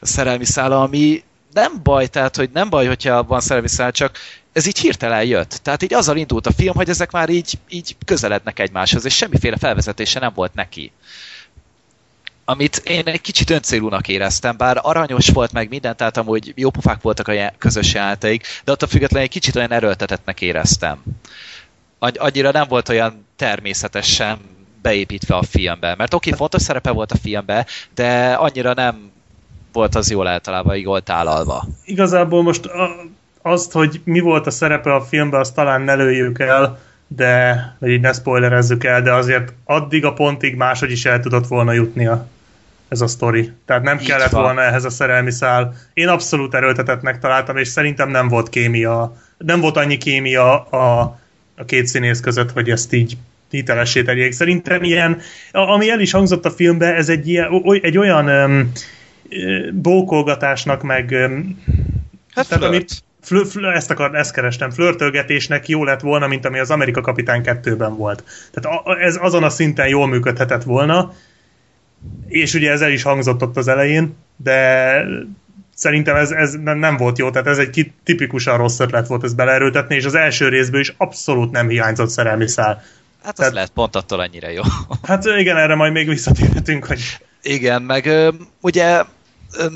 a 0.00 0.06
szerelmi 0.06 0.44
szála, 0.44 0.82
ami 0.82 1.22
nem 1.52 1.72
baj, 1.82 2.06
tehát 2.06 2.36
hogy 2.36 2.50
nem 2.52 2.68
baj, 2.68 2.86
hogyha 2.86 3.24
van 3.24 3.40
szerelmi 3.40 3.68
szál, 3.68 3.92
csak 3.92 4.18
ez 4.52 4.66
így 4.66 4.78
hirtelen 4.78 5.24
jött. 5.24 5.50
Tehát 5.62 5.82
így 5.82 5.94
azzal 5.94 6.16
indult 6.16 6.46
a 6.46 6.52
film, 6.52 6.74
hogy 6.74 6.88
ezek 6.88 7.10
már 7.10 7.28
így, 7.28 7.58
így 7.68 7.96
közelednek 8.04 8.58
egymáshoz, 8.58 9.04
és 9.04 9.14
semmiféle 9.14 9.56
felvezetése 9.56 10.20
nem 10.20 10.32
volt 10.34 10.54
neki. 10.54 10.92
Amit 12.44 12.76
én 12.76 13.06
egy 13.06 13.20
kicsit 13.20 13.50
öncélúnak 13.50 14.08
éreztem, 14.08 14.56
bár 14.56 14.78
aranyos 14.82 15.28
volt 15.28 15.52
meg 15.52 15.68
minden, 15.68 15.96
tehát 15.96 16.16
amúgy 16.16 16.52
jó 16.56 16.70
pofák 16.70 17.02
voltak 17.02 17.28
a 17.28 17.52
közös 17.58 17.94
játék, 17.94 18.46
de 18.64 18.72
attól 18.72 18.88
függetlenül 18.88 19.26
egy 19.26 19.32
kicsit 19.32 19.56
olyan 19.56 19.72
erőltetettnek 19.72 20.40
éreztem. 20.40 21.02
Annyira 21.98 22.50
nem 22.50 22.68
volt 22.68 22.88
olyan 22.88 23.26
természetesen 23.36 24.38
beépítve 24.82 25.36
a 25.36 25.42
filmbe. 25.42 25.94
Mert 25.96 26.14
oké, 26.14 26.28
okay, 26.28 26.38
fontos 26.38 26.62
szerepe 26.62 26.90
volt 26.90 27.12
a 27.12 27.16
filmbe, 27.16 27.66
de 27.94 28.32
annyira 28.32 28.72
nem 28.72 29.10
volt 29.72 29.94
az 29.94 30.10
jól 30.10 30.26
általában 30.26 30.76
jól 30.76 31.02
tálalva. 31.02 31.64
Igazából 31.84 32.42
most 32.42 32.66
a, 32.66 32.90
azt, 33.42 33.72
hogy 33.72 34.00
mi 34.04 34.20
volt 34.20 34.46
a 34.46 34.50
szerepe 34.50 34.94
a 34.94 35.00
filmben, 35.00 35.40
azt 35.40 35.54
talán 35.54 35.82
ne 35.82 35.94
lőjük 35.94 36.38
el, 36.38 36.78
de, 37.06 37.54
vagy 37.78 37.90
így 37.90 38.00
ne 38.00 38.12
spoilerezzük 38.12 38.84
el, 38.84 39.02
de 39.02 39.12
azért 39.12 39.52
addig 39.64 40.04
a 40.04 40.12
pontig 40.12 40.56
máshogy 40.56 40.90
is 40.90 41.04
el 41.04 41.20
tudott 41.20 41.46
volna 41.46 41.72
jutnia 41.72 42.28
ez 42.88 43.00
a 43.00 43.06
sztori. 43.06 43.50
Tehát 43.64 43.82
nem 43.82 43.98
Így 43.98 44.06
kellett 44.06 44.30
van. 44.30 44.42
volna 44.42 44.62
ehhez 44.62 44.84
a 44.84 44.90
szerelmi 44.90 45.30
szál. 45.30 45.74
Én 45.92 46.08
abszolút 46.08 46.54
erőltetettnek 46.54 47.18
találtam, 47.18 47.56
és 47.56 47.68
szerintem 47.68 48.10
nem 48.10 48.28
volt 48.28 48.48
kémia, 48.48 49.16
nem 49.38 49.60
volt 49.60 49.76
annyi 49.76 49.96
kémia 49.96 50.64
a, 50.64 51.18
a 51.56 51.64
két 51.64 51.86
színész 51.86 52.20
között, 52.20 52.50
hogy 52.52 52.70
ezt 52.70 52.92
így 52.92 53.16
hitelessé 53.50 54.02
tegyék. 54.02 54.32
Szerintem 54.32 54.82
ilyen, 54.82 55.20
ami 55.52 55.90
el 55.90 56.00
is 56.00 56.10
hangzott 56.10 56.44
a 56.44 56.50
filmbe, 56.50 56.94
ez 56.94 57.08
egy, 57.08 57.28
ilyen, 57.28 57.52
oly- 57.64 57.84
egy 57.84 57.98
olyan 57.98 58.28
öm, 58.28 58.72
bókolgatásnak, 59.72 60.82
meg 60.82 61.10
öm, 61.10 61.62
Hát 62.34 62.48
tehát 62.48 62.64
amit 62.64 63.02
Flö, 63.22 63.44
flö, 63.44 63.70
ezt, 63.70 63.90
akar, 63.90 64.14
ezt 64.14 64.32
kerestem, 64.32 64.70
flörtölgetésnek 64.70 65.68
jó 65.68 65.84
lett 65.84 66.00
volna, 66.00 66.26
mint 66.26 66.44
ami 66.44 66.58
az 66.58 66.70
Amerika 66.70 67.00
Kapitány 67.00 67.42
2-ben 67.44 67.96
volt. 67.96 68.24
Tehát 68.52 68.80
a, 68.84 69.00
ez 69.00 69.18
azon 69.20 69.42
a 69.42 69.50
szinten 69.50 69.88
jól 69.88 70.06
működhetett 70.06 70.62
volna, 70.62 71.12
és 72.28 72.54
ugye 72.54 72.70
ez 72.70 72.80
el 72.80 72.90
is 72.90 73.02
hangzott 73.02 73.42
ott 73.42 73.56
az 73.56 73.68
elején, 73.68 74.16
de 74.36 75.04
szerintem 75.74 76.16
ez, 76.16 76.30
ez 76.30 76.54
nem 76.62 76.96
volt 76.96 77.18
jó, 77.18 77.30
tehát 77.30 77.46
ez 77.46 77.58
egy 77.58 77.92
tipikusan 78.04 78.56
rossz 78.56 78.78
ötlet 78.78 79.06
volt 79.06 79.24
ezt 79.24 79.36
beleerőltetni, 79.36 79.94
és 79.94 80.04
az 80.04 80.14
első 80.14 80.48
részből 80.48 80.80
is 80.80 80.94
abszolút 80.96 81.50
nem 81.50 81.68
hiányzott 81.68 82.08
szerelmi 82.08 82.48
szál. 82.48 82.82
Hát 83.22 83.32
az 83.32 83.38
Tehát- 83.38 83.52
lehet 83.52 83.70
pont 83.70 83.96
attól 83.96 84.20
annyira 84.20 84.48
jó. 84.48 84.62
Hát 85.02 85.24
igen, 85.38 85.56
erre 85.56 85.74
majd 85.74 85.92
még 85.92 86.08
visszatérhetünk, 86.08 86.84
hogy 86.84 87.00
Igen, 87.42 87.82
meg 87.82 88.10
ugye 88.60 89.02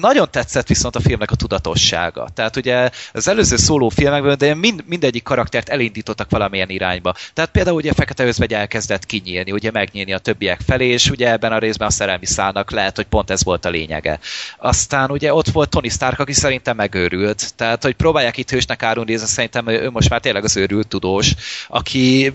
nagyon 0.01 0.31
tetszett 0.31 0.67
viszont 0.67 0.97
a 0.97 1.01
filmnek 1.01 1.31
a 1.31 1.35
tudatossága. 1.35 2.29
Tehát 2.35 2.57
ugye 2.57 2.91
az 3.13 3.29
előző 3.29 3.57
szóló 3.57 3.89
filmekben, 3.89 4.39
de 4.39 4.55
mind, 4.55 4.85
mindegyik 4.87 5.23
karaktert 5.23 5.69
elindítottak 5.69 6.31
valamilyen 6.31 6.71
irányba. 6.71 7.15
Tehát 7.33 7.51
például 7.51 7.77
ugye 7.77 7.93
Fekete 7.93 8.25
Özvegy 8.25 8.55
elkezdett 8.55 9.07
kinyílni, 9.07 9.53
ugye 9.53 9.71
megnyílni 9.71 10.13
a 10.13 10.19
többiek 10.19 10.61
felé, 10.67 10.87
és 10.87 11.11
ugye 11.11 11.31
ebben 11.31 11.53
a 11.53 11.59
részben 11.59 11.89
a 11.89 11.91
szerelmi 11.91 12.27
szálnak 12.27 12.71
lehet, 12.71 12.97
hogy 12.97 13.07
pont 13.07 13.31
ez 13.31 13.45
volt 13.45 13.65
a 13.65 13.71
lényege. 13.71 14.19
Aztán 14.59 15.11
ugye 15.11 15.35
ott 15.35 15.49
volt 15.49 15.71
Tony 15.71 15.91
Stark, 15.91 16.19
aki 16.19 16.33
szerintem 16.33 16.77
megőrült. 16.77 17.55
Tehát, 17.55 17.83
hogy 17.83 17.95
próbálják 17.95 18.37
itt 18.37 18.51
hősnek 18.51 18.83
árulni, 18.83 19.15
ez 19.15 19.31
szerintem 19.31 19.67
ő 19.67 19.91
most 19.91 20.11
már 20.11 20.21
tényleg 20.21 20.45
az 20.45 20.57
őrült 20.57 20.89
tudós, 20.89 21.35
aki 21.69 22.33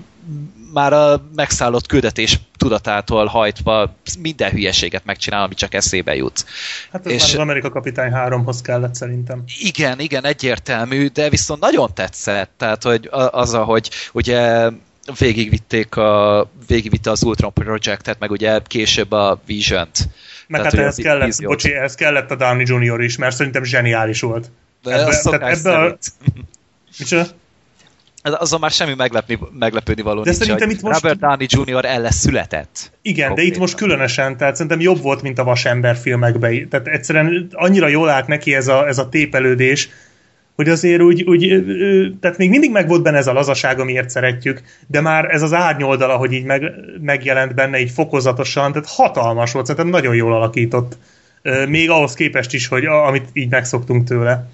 már 0.73 0.93
a 0.93 1.23
megszállott 1.35 1.85
küldetés 1.85 2.39
tudatától 2.57 3.25
hajtva 3.25 3.95
minden 4.19 4.51
hülyeséget 4.51 5.05
megcsinál, 5.05 5.43
ami 5.43 5.53
csak 5.53 5.73
eszébe 5.73 6.15
jut. 6.15 6.45
hát 6.91 7.05
ez 7.05 7.11
És- 7.11 7.21
már 7.21 7.29
az 7.33 7.35
Amerika 7.39 7.69
Kapitány 7.69 8.11
3-hoz 8.13 8.61
kellett 8.61 8.95
szerintem. 8.95 9.43
Igen, 9.59 9.99
igen, 9.99 10.25
egyértelmű, 10.25 11.07
de 11.07 11.29
viszont 11.29 11.61
nagyon 11.61 11.93
tetszett, 11.93 12.51
tehát 12.57 12.83
hogy 12.83 13.07
a- 13.11 13.39
az, 13.39 13.53
ahogy 13.53 13.89
ugye 14.13 14.69
végigvitték 15.19 15.95
a, 15.95 16.49
végigvitte 16.67 17.11
az 17.11 17.23
Ultron 17.23 17.53
Projectet, 17.53 18.19
meg 18.19 18.31
ugye 18.31 18.59
később 18.67 19.11
a 19.11 19.41
Vision-t. 19.45 19.97
Meg 20.47 20.59
Tehát, 20.61 20.75
hát 20.75 20.81
a 20.81 20.83
ehhez 20.83 20.95
kellett, 20.95 21.25
víziót. 21.25 21.51
bocsi, 21.51 21.73
ehhez 21.73 21.95
kellett 21.95 22.31
a 22.31 22.35
Downey 22.35 22.65
Jr. 22.67 23.01
is, 23.01 23.17
mert 23.17 23.35
szerintem 23.35 23.63
zseniális 23.63 24.21
volt. 24.21 24.51
De 24.83 24.91
Ebbe- 24.93 25.21
a 25.23 25.29
tehát 25.29 25.57
ebbe 25.57 25.77
a- 25.77 25.81
szerint. 25.81 26.11
Micsoda? 26.99 27.25
Azon 28.33 28.59
már 28.59 28.71
semmi 28.71 28.93
meglepni, 28.97 29.39
meglepődni 29.59 30.01
való 30.01 30.23
De 30.23 30.29
nincs, 30.29 30.43
szerintem 30.43 30.69
itt 30.69 30.81
most- 30.81 31.01
Robert 31.01 31.19
Downey 31.19 31.47
Jr. 31.49 31.85
ellen 31.85 32.11
született. 32.11 32.91
Igen, 33.01 33.35
de 33.35 33.41
itt 33.41 33.57
most 33.57 33.75
különösen, 33.75 34.37
tehát 34.37 34.53
szerintem 34.55 34.79
jobb 34.79 35.01
volt, 35.01 35.21
mint 35.21 35.39
a 35.39 35.43
Vasember 35.43 35.95
filmekben. 35.95 36.69
Tehát 36.69 36.87
egyszerűen 36.87 37.47
annyira 37.51 37.87
jól 37.87 38.09
állt 38.09 38.27
neki 38.27 38.55
ez 38.55 38.67
a, 38.67 38.87
ez 38.87 38.97
a 38.97 39.09
tépelődés, 39.09 39.89
hogy 40.55 40.69
azért 40.69 41.01
úgy, 41.01 41.23
úgy 41.23 41.63
tehát 42.21 42.37
még 42.37 42.49
mindig 42.49 42.71
megvolt 42.71 43.01
benne 43.01 43.17
ez 43.17 43.27
a 43.27 43.33
lazaság, 43.33 43.79
amiért 43.79 44.09
szeretjük, 44.09 44.61
de 44.87 45.01
már 45.01 45.25
ez 45.25 45.41
az 45.41 45.53
árnyoldala, 45.53 46.15
hogy 46.15 46.31
így 46.31 46.43
meg, 46.43 46.63
megjelent 47.01 47.55
benne 47.55 47.79
így 47.79 47.91
fokozatosan, 47.91 48.71
tehát 48.71 48.87
hatalmas 48.89 49.51
volt, 49.51 49.65
szerintem 49.65 49.91
nagyon 49.91 50.15
jól 50.15 50.33
alakított. 50.33 50.97
Még 51.67 51.89
ahhoz 51.89 52.13
képest 52.13 52.53
is, 52.53 52.67
hogy 52.67 52.85
amit 52.85 53.29
így 53.33 53.49
megszoktunk 53.49 54.07
tőle. 54.07 54.49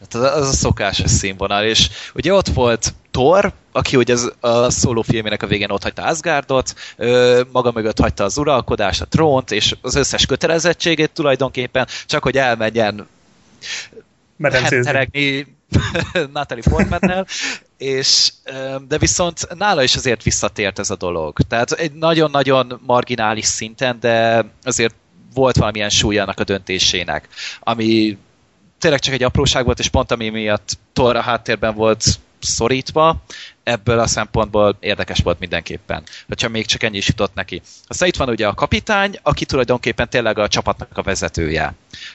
Hát 0.00 0.14
az, 0.14 0.48
a 0.48 0.52
szokásos 0.52 1.10
színvonal, 1.10 1.64
és 1.64 1.88
ugye 2.14 2.34
ott 2.34 2.48
volt 2.48 2.94
Thor, 3.10 3.52
aki 3.72 3.96
ugye 3.96 4.12
az, 4.12 4.32
a 4.40 4.70
szóló 4.70 5.02
filmének 5.02 5.42
a 5.42 5.46
végén 5.46 5.70
ott 5.70 5.82
hagyta 5.82 6.02
Asgardot, 6.02 6.74
maga 7.52 7.70
mögött 7.74 7.98
hagyta 7.98 8.24
az 8.24 8.38
uralkodást, 8.38 9.00
a 9.00 9.06
trónt, 9.06 9.50
és 9.50 9.76
az 9.80 9.94
összes 9.94 10.26
kötelezettségét 10.26 11.10
tulajdonképpen, 11.10 11.86
csak 12.06 12.22
hogy 12.22 12.36
elmenjen 12.36 13.08
hetteregni 14.42 15.56
Natalie 16.32 16.62
Portmannel, 16.70 17.26
és 17.78 18.32
de 18.88 18.98
viszont 18.98 19.48
nála 19.58 19.82
is 19.82 19.96
azért 19.96 20.22
visszatért 20.22 20.78
ez 20.78 20.90
a 20.90 20.96
dolog. 20.96 21.40
Tehát 21.48 21.72
egy 21.72 21.92
nagyon-nagyon 21.92 22.80
marginális 22.86 23.44
szinten, 23.44 23.96
de 24.00 24.44
azért 24.64 24.94
volt 25.34 25.56
valamilyen 25.56 25.90
súlya 25.90 26.22
annak 26.22 26.40
a 26.40 26.44
döntésének, 26.44 27.28
ami 27.60 28.18
tényleg 28.80 29.00
csak 29.00 29.14
egy 29.14 29.22
apróság 29.22 29.64
volt, 29.64 29.78
és 29.78 29.88
pont 29.88 30.10
ami 30.10 30.28
miatt 30.28 30.78
Thor 30.92 31.16
háttérben 31.16 31.74
volt 31.74 32.04
szorítva, 32.40 33.16
ebből 33.62 33.98
a 33.98 34.06
szempontból 34.06 34.76
érdekes 34.80 35.18
volt 35.18 35.38
mindenképpen, 35.38 36.02
hogyha 36.26 36.48
még 36.48 36.66
csak 36.66 36.82
ennyi 36.82 36.96
is 36.96 37.08
jutott 37.08 37.34
neki. 37.34 37.62
Aztán 37.86 38.08
itt 38.08 38.16
van 38.16 38.28
ugye 38.28 38.46
a 38.46 38.54
kapitány, 38.54 39.18
aki 39.22 39.44
tulajdonképpen 39.44 40.08
tényleg 40.08 40.38
a 40.38 40.48
csapatnak 40.48 40.98
a 40.98 41.02
vezetője. 41.02 41.74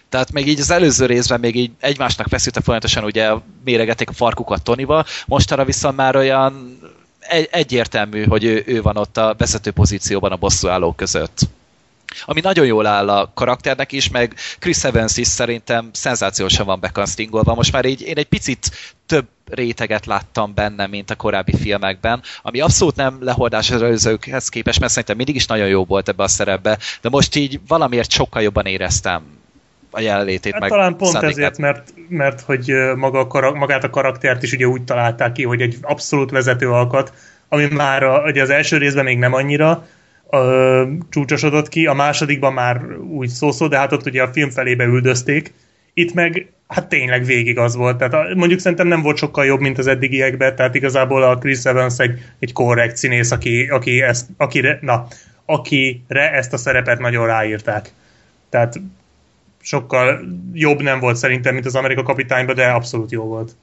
Tehát 0.10 0.32
még 0.32 0.48
így 0.48 0.60
az 0.60 0.72
előző 0.72 1.06
részben 1.06 1.40
még 1.40 1.56
így 1.56 1.72
egymásnak 1.80 2.28
feszültek 2.28 2.64
folyamatosan, 2.64 3.04
ugye 3.04 3.32
méregették 3.64 4.10
a 4.10 4.14
farkukat 4.14 4.64
Tonival, 4.64 5.06
mostanra 5.26 5.66
viszont 5.66 5.96
már 5.96 6.16
olyan 6.16 6.80
egy, 7.20 7.48
egyértelmű, 7.52 8.26
hogy 8.26 8.44
ő, 8.44 8.64
ő 8.66 8.82
van 8.82 8.98
ott 8.98 9.18
a 9.18 9.36
vezető 9.38 9.72
pozícióban 9.72 10.32
a 10.32 10.36
bosszúállók 10.36 10.96
között 10.96 11.40
ami 12.26 12.40
nagyon 12.40 12.66
jól 12.66 12.86
áll 12.86 13.10
a 13.10 13.32
karakternek 13.34 13.92
is, 13.92 14.10
meg 14.10 14.36
Chris 14.60 14.84
Evans 14.84 15.18
is 15.18 15.28
szerintem 15.28 15.90
szenzációsan 15.94 16.66
van 16.66 16.80
becastingolva. 16.80 17.56
Most 17.56 17.72
már 17.72 17.86
így 17.86 18.02
én 18.02 18.18
egy 18.18 18.28
picit 18.28 18.72
több 19.06 19.26
réteget 19.50 20.06
láttam 20.06 20.54
benne, 20.54 20.88
mint 20.88 21.10
a 21.10 21.16
korábbi 21.16 21.56
filmekben, 21.56 22.22
ami 22.42 22.60
abszolút 22.60 22.96
nem 22.96 23.18
lehordás 23.20 23.72
az 23.72 23.82
előzőkhez 23.82 24.50
képest, 24.50 24.80
mert 24.80 24.92
szerintem 24.92 25.18
mindig 25.18 25.36
is 25.36 25.46
nagyon 25.46 25.68
jó 25.68 25.86
volt 25.86 26.10
ebbe 26.10 26.24
a 26.24 26.28
szerepbe, 26.28 26.78
de 27.02 27.10
most 27.10 27.36
így 27.36 27.60
valamiért 27.68 28.12
sokkal 28.12 28.42
jobban 28.42 28.66
éreztem 28.66 29.24
a 29.96 30.00
jelenlétét. 30.00 30.52
Hát 30.52 30.62
meg 30.62 30.70
talán 30.70 30.96
pont 30.96 31.12
szándékát. 31.12 31.38
ezért, 31.38 31.58
mert, 31.58 31.94
mert 32.08 32.42
hogy 32.42 32.74
maga 32.96 33.20
a 33.20 33.28
kara, 33.28 33.54
magát 33.54 33.84
a 33.84 33.90
karaktert 33.90 34.44
is 34.44 34.52
ugye 34.52 34.66
úgy 34.66 34.84
találták 34.84 35.32
ki, 35.32 35.44
hogy 35.44 35.62
egy 35.62 35.78
abszolút 35.82 36.32
vezető 36.32 36.70
alkat, 36.70 37.14
ami 37.50 37.66
már 37.66 38.04
a, 38.04 38.24
ugye 38.24 38.42
az 38.42 38.50
első 38.50 38.78
részben 38.78 39.04
még 39.04 39.18
nem 39.18 39.34
annyira 39.34 39.88
ö, 40.44 40.84
csúcsosodott 41.10 41.70
ki, 41.70 41.86
a 41.86 41.94
másodikban 41.94 42.54
már 42.54 42.98
úgy 42.98 43.30
szó-szó, 43.30 43.68
de 43.68 43.78
hát 43.78 43.92
ott 43.92 44.06
ugye 44.06 44.22
a 44.22 44.32
film 44.32 44.50
felébe 44.50 44.84
üldözték. 44.84 45.54
Itt 45.94 46.14
meg 46.14 46.50
hát 46.68 46.88
tényleg 46.88 47.26
végig 47.26 47.58
az 47.58 47.76
volt. 47.76 47.98
Tehát 47.98 48.14
a, 48.14 48.36
mondjuk 48.36 48.60
szerintem 48.60 48.88
nem 48.88 49.02
volt 49.02 49.18
sokkal 49.18 49.46
jobb, 49.46 49.60
mint 49.60 49.78
az 49.78 49.88
eddigiekben, 49.88 50.56
tehát 50.56 50.76
igazából 50.76 51.24
a 51.24 51.38
Chris 51.38 51.64
Evans 51.64 51.98
egy, 51.98 52.20
egy 52.40 52.54
korrekt 52.54 52.96
színész, 52.96 53.32
aki, 53.32 53.68
aki 53.68 54.02
ezt, 54.02 54.28
akire, 54.38 54.80
na, 54.82 55.08
akire 55.46 56.32
ezt 56.32 56.54
a 56.54 56.58
szerepet 56.58 57.00
nagyon 57.00 57.26
ráírták. 57.26 57.94
Tehát 58.50 58.82
sokkal 59.62 60.26
jobb 60.54 60.82
nem 60.82 61.00
volt 61.00 61.16
szerintem, 61.16 61.54
mint 61.54 61.66
az 61.66 61.76
Amerika 61.76 62.04
kapitányban, 62.04 62.56
de 62.56 62.66
abszolút 62.66 63.12
jó 63.12 63.24
volt. 63.24 63.56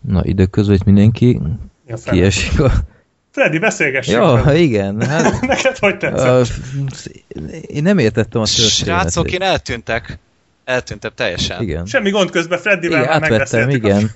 Na, 0.00 0.24
időközben 0.24 0.76
itt 0.76 0.84
mindenki 0.84 1.40
Ja, 1.86 1.96
kiesik 2.04 2.60
a... 2.60 2.72
Freddy, 3.38 3.58
beszélgessünk. 3.58 4.22
Ja, 4.22 4.32
veled. 4.32 4.60
igen, 4.60 5.02
hát... 5.02 5.40
Neked 5.46 5.78
hogy 5.78 5.96
tetszett? 5.96 6.46
Uh, 6.78 7.54
én 7.66 7.82
nem 7.82 7.98
értettem 7.98 8.40
a 8.40 8.44
történetet. 8.44 8.70
Srácok, 8.70 9.32
én 9.32 9.42
eltűntek. 9.42 10.18
Eltűntem 10.64 11.10
teljesen. 11.14 11.62
Igen. 11.62 11.86
Semmi 11.86 12.10
gond 12.10 12.30
közben, 12.30 12.58
Freddyvel 12.58 13.02
Igen, 13.02 13.20
már 13.20 13.22
átvettem, 13.22 13.68
igen. 13.68 14.10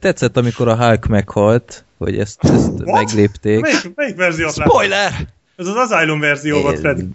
Tetszett, 0.00 0.36
amikor 0.36 0.68
a 0.68 0.76
Hulk 0.76 1.06
meghalt, 1.06 1.84
hogy 1.98 2.18
ezt, 2.18 2.44
ezt 2.44 2.68
What? 2.68 3.04
meglépték. 3.04 3.60
Melyik, 3.60 3.92
melyik 3.94 4.16
verziót? 4.16 4.52
Spoiler! 4.52 5.12
Ez 5.56 5.66
az 5.66 5.74
Asylum 5.90 6.20
verzió 6.20 6.60
volt, 6.60 6.78
Freddy. 6.78 7.08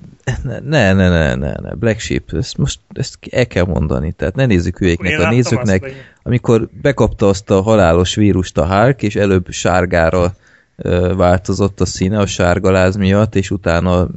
Ne, 0.44 0.60
ne, 0.94 0.94
ne, 0.94 1.36
ne, 1.36 1.54
ne. 1.54 1.74
Black 1.74 2.00
Sheep, 2.00 2.34
ezt 2.34 2.58
most 2.58 2.80
ezt 2.94 3.18
el 3.32 3.48
kell 3.48 3.66
mondani, 3.66 4.12
tehát 4.12 4.36
ne 4.36 4.46
nézzük 4.46 4.78
hülyéknek 4.78 5.20
a 5.20 5.30
nézőknek, 5.30 5.84
azt, 5.84 5.94
amikor 6.24 6.70
bekapta 6.82 7.28
azt 7.28 7.50
a 7.50 7.62
halálos 7.62 8.16
vírust 8.16 8.58
a 8.58 8.66
Hulk, 8.66 9.02
és 9.02 9.16
előbb 9.16 9.46
sárgára 9.50 10.34
változott 11.16 11.82
a 11.82 11.86
színe 11.86 12.20
a 12.20 12.26
sárgaláz 12.26 12.96
miatt, 12.96 13.36
és 13.36 13.52
utána 13.52 14.08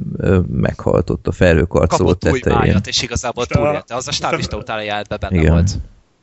meghalt 0.51 1.09
ott 1.09 1.27
a 1.27 1.31
felhőkarcoló 1.31 2.05
Kapott 2.09 2.31
új 2.31 2.39
tetején. 2.39 2.59
májat, 2.59 2.87
és 2.87 3.01
igazából 3.01 3.45
túlélte. 3.45 3.95
Az 3.95 4.07
a 4.07 4.11
stáblista 4.11 4.57
utána 4.57 4.81
járt 4.81 5.07
be 5.07 5.17
benne 5.17 5.39
Igen. 5.39 5.51
volt. 5.51 5.71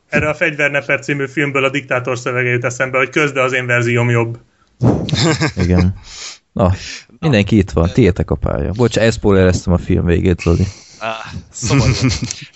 Erre 0.09 0.29
a 0.29 0.33
Fegyvernefer 0.33 0.99
című 0.99 1.27
filmből 1.27 1.63
a 1.63 1.69
diktátor 1.69 2.17
szövege 2.17 2.49
jut 2.49 2.63
eszembe, 2.63 2.97
hogy 2.97 3.09
közde 3.09 3.41
az 3.41 3.53
én 3.53 3.65
verzióm 3.65 4.09
jobb. 4.09 4.39
Igen. 5.63 5.95
Na, 6.51 6.73
mindenki 7.19 7.57
itt 7.57 7.71
van, 7.71 7.89
tiétek 7.93 8.31
a 8.31 8.35
pálya. 8.35 8.71
Bocs, 8.71 8.97
elszpoilereztem 8.97 9.73
a 9.73 9.77
film 9.77 10.05
végét, 10.05 10.39
Zoli. 10.39 10.65
Ah, 10.99 11.33
szomorú. 11.51 11.91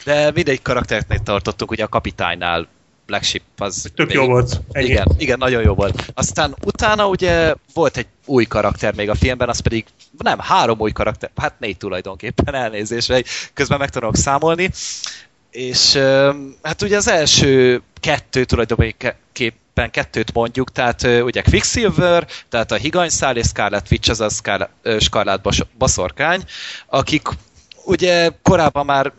De 0.06 0.32
mindegy 0.34 0.62
karakternek 0.62 1.24
tartottuk, 1.24 1.72
ugye 1.72 1.84
a 1.84 1.88
kapitánynál 1.88 2.68
Black 3.10 3.24
Sheep 3.24 3.44
az... 3.58 3.92
Tök 3.96 4.14
jó 4.14 4.26
volt. 4.26 4.62
Ennyi. 4.72 4.88
Igen, 4.88 5.08
igen, 5.18 5.38
nagyon 5.38 5.62
jó 5.64 5.74
volt. 5.74 6.12
Aztán 6.14 6.56
utána 6.66 7.08
ugye 7.08 7.54
volt 7.74 7.98
egy 7.98 8.08
új 8.26 8.46
karakter 8.46 8.96
még 8.96 9.10
a 9.10 9.16
filmben, 9.16 9.50
az 9.50 9.60
pedig 9.60 9.86
nem, 10.18 10.40
három 10.40 10.80
új 10.80 10.92
karakter, 10.92 11.30
hát 11.36 11.60
négy 11.60 11.78
tulajdonképpen 11.78 12.56
elnézésre, 12.56 13.22
közben 13.54 13.78
meg 13.78 13.90
tudok 13.90 14.16
számolni. 14.16 14.70
És 15.52 15.94
hát 16.62 16.82
ugye 16.82 16.98
az 16.98 17.08
első 17.08 17.82
kettő 18.00 18.46
tulajdonképpen 18.46 19.92
kettőt 19.92 20.34
mondjuk, 20.34 20.72
tehát 20.72 21.04
ugye 21.04 21.42
Quicksilver, 21.42 22.28
tehát 22.50 22.72
a 22.72 22.76
higanyszál 22.76 23.38
és 23.38 23.46
Scarlet 23.48 23.92
Witch, 23.92 24.10
az 24.10 24.22
a 24.22 24.30
Scarlet, 24.30 24.70
Scarlet 25.00 25.42
Bas- 25.42 25.68
baszorkány, 25.78 26.44
akik 26.88 27.28
ugye 27.86 28.30
korábban 28.42 28.86
már 28.86 29.12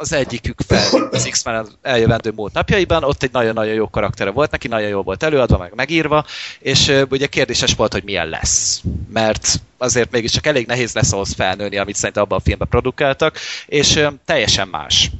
az 0.00 0.12
egyikük 0.12 0.60
fel 0.66 1.08
az 1.10 1.28
X-Men 1.30 1.54
az 1.54 1.76
eljövendő 1.82 2.32
múlt 2.34 2.52
napjaiban, 2.52 3.04
ott 3.04 3.22
egy 3.22 3.32
nagyon-nagyon 3.32 3.74
jó 3.74 3.90
karaktere 3.90 4.30
volt 4.30 4.50
neki, 4.50 4.68
nagyon 4.68 4.88
jó 4.88 5.02
volt 5.02 5.22
előadva, 5.22 5.58
meg 5.58 5.72
megírva, 5.74 6.24
és 6.58 7.02
ugye 7.08 7.26
kérdéses 7.26 7.74
volt, 7.74 7.92
hogy 7.92 8.04
milyen 8.04 8.28
lesz. 8.28 8.82
Mert 9.12 9.60
azért 9.78 10.10
mégiscsak 10.10 10.46
elég 10.46 10.66
nehéz 10.66 10.92
lesz 10.92 11.12
ahhoz 11.12 11.34
felnőni, 11.34 11.78
amit 11.78 11.96
szerintem 11.96 12.22
abban 12.22 12.38
a 12.38 12.42
filmben 12.42 12.68
produkáltak, 12.68 13.38
és 13.66 14.06
teljesen 14.24 14.68
más. 14.68 15.10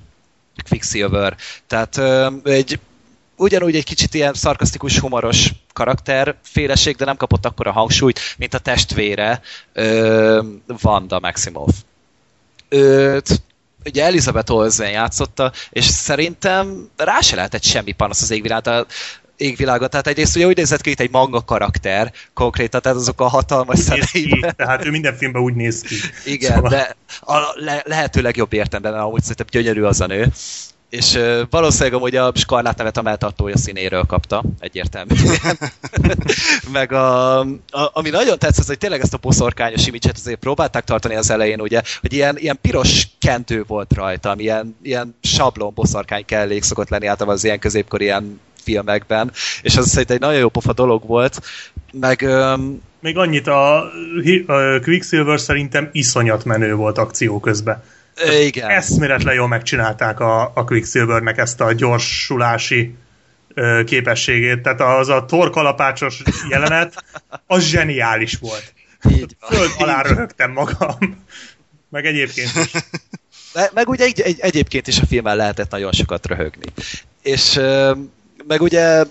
Quicksilver. 0.68 1.36
Tehát 1.66 2.00
egy 2.44 2.78
ugyanúgy 3.36 3.76
egy 3.76 3.84
kicsit 3.84 4.14
ilyen 4.14 4.34
szarkasztikus, 4.34 4.98
humoros 4.98 5.52
karakter 5.72 6.34
féleség, 6.42 6.96
de 6.96 7.04
nem 7.04 7.16
kapott 7.16 7.46
akkora 7.46 7.72
hangsúlyt, 7.72 8.20
mint 8.38 8.54
a 8.54 8.58
testvére 8.58 9.40
ö, 9.72 10.42
Wanda 10.82 11.20
Maximoff. 11.20 11.74
Őt 12.68 13.42
ugye 13.88 14.04
Elizabeth 14.04 14.52
Olsen 14.52 14.90
játszotta, 14.90 15.52
és 15.70 15.84
szerintem 15.84 16.88
rá 16.96 17.20
se 17.20 17.36
lehetett 17.36 17.62
semmi 17.62 17.92
panasz 17.92 18.22
az 18.22 18.30
égvilágon, 18.30 18.86
égvilágon. 19.36 19.90
Tehát 19.90 20.06
egyrészt 20.06 20.36
ugye 20.36 20.46
úgy 20.46 20.56
nézett 20.56 20.80
ki, 20.80 20.88
mint 20.88 21.00
egy 21.00 21.10
manga 21.10 21.44
karakter 21.44 22.12
konkrétan, 22.34 22.80
tehát 22.80 22.98
azok 22.98 23.20
a 23.20 23.26
hatalmas 23.28 23.78
szemeiben. 23.78 24.54
tehát 24.56 24.84
ő 24.84 24.90
minden 24.90 25.16
filmben 25.16 25.42
úgy 25.42 25.54
néz 25.54 25.80
ki. 25.82 25.94
Igen, 26.24 26.52
Szóval- 26.54 26.70
de 26.70 26.96
a 27.20 27.38
le- 27.54 27.82
lehető 27.86 28.20
legjobb 28.20 28.52
értelemben 28.52 29.00
amúgy 29.02 29.20
szerintem 29.22 29.46
gyönyörű 29.50 29.82
az 29.82 30.00
a 30.00 30.06
nő. 30.06 30.32
És 30.90 31.14
uh, 31.14 31.40
valószínűleg 31.50 31.94
amúgy 31.94 32.16
a 32.16 32.32
Skarlát 32.34 32.76
nevet 32.76 32.96
a 32.96 33.02
melltartója 33.02 33.56
színéről 33.56 34.02
kapta, 34.02 34.42
egyértelműen. 34.60 35.38
Meg 36.72 36.92
a, 36.92 37.38
a, 37.40 37.90
ami 37.92 38.10
nagyon 38.10 38.38
tetszett, 38.38 38.66
hogy 38.66 38.78
tényleg 38.78 39.00
ezt 39.00 39.14
a 39.14 39.18
boszorkányos 39.18 39.86
imicset 39.86 40.16
azért 40.16 40.38
próbálták 40.38 40.84
tartani 40.84 41.14
az 41.14 41.30
elején, 41.30 41.60
ugye, 41.60 41.82
hogy 42.00 42.12
ilyen, 42.12 42.36
ilyen 42.38 42.58
piros 42.60 43.08
kentő 43.18 43.64
volt 43.66 43.94
rajta, 43.94 44.30
ami 44.30 44.42
ilyen, 44.42 44.76
ilyen 44.82 45.16
sablon 45.20 45.74
boszorkány 45.74 46.24
kellék 46.24 46.62
szokott 46.62 46.88
lenni 46.88 47.06
általában 47.06 47.36
az 47.36 47.44
ilyen 47.44 47.58
középkori 47.58 48.04
ilyen 48.04 48.40
filmekben, 48.62 49.30
és 49.62 49.76
az 49.76 49.88
szerintem 49.88 50.16
egy 50.16 50.22
nagyon 50.22 50.40
jó 50.40 50.48
pofa 50.48 50.72
dolog 50.72 51.06
volt, 51.06 51.40
meg 51.92 52.20
um, 52.22 52.82
Még 53.00 53.16
annyit, 53.16 53.46
a, 53.46 53.76
a 54.46 54.80
Quicksilver 54.82 55.40
szerintem 55.40 55.88
iszonyat 55.92 56.44
menő 56.44 56.74
volt 56.74 56.98
akció 56.98 57.40
közben. 57.40 57.82
Igen. 58.40 58.68
Eszméletlen 58.70 59.34
jól 59.34 59.48
megcsinálták 59.48 60.20
a, 60.20 60.52
a 60.54 60.64
Quicksilvernek 60.64 61.38
ezt 61.38 61.60
a 61.60 61.72
gyorsulási 61.72 62.94
ö, 63.54 63.82
képességét. 63.86 64.62
Tehát 64.62 64.80
az 64.80 65.08
a 65.08 65.24
torkalapácsos 65.24 66.22
jelenet, 66.50 67.04
az 67.46 67.64
zseniális 67.64 68.34
volt. 68.40 68.72
Így 69.10 69.36
van. 69.40 69.50
Föld 69.50 69.70
alá 69.78 70.02
röhögtem 70.02 70.52
magam. 70.52 71.24
Meg 71.90 72.06
egyébként 72.06 72.50
is. 72.54 72.72
Me- 73.54 73.72
meg 73.74 73.88
ugye 73.88 74.04
egy, 74.04 74.20
egy, 74.20 74.40
egyébként 74.40 74.86
is 74.86 74.98
a 74.98 75.06
filmen 75.06 75.36
lehetett 75.36 75.70
nagyon 75.70 75.92
sokat 75.92 76.26
röhögni. 76.26 76.72
És 77.22 77.56
ö, 77.56 77.94
meg 78.46 78.60
ugye 78.60 79.04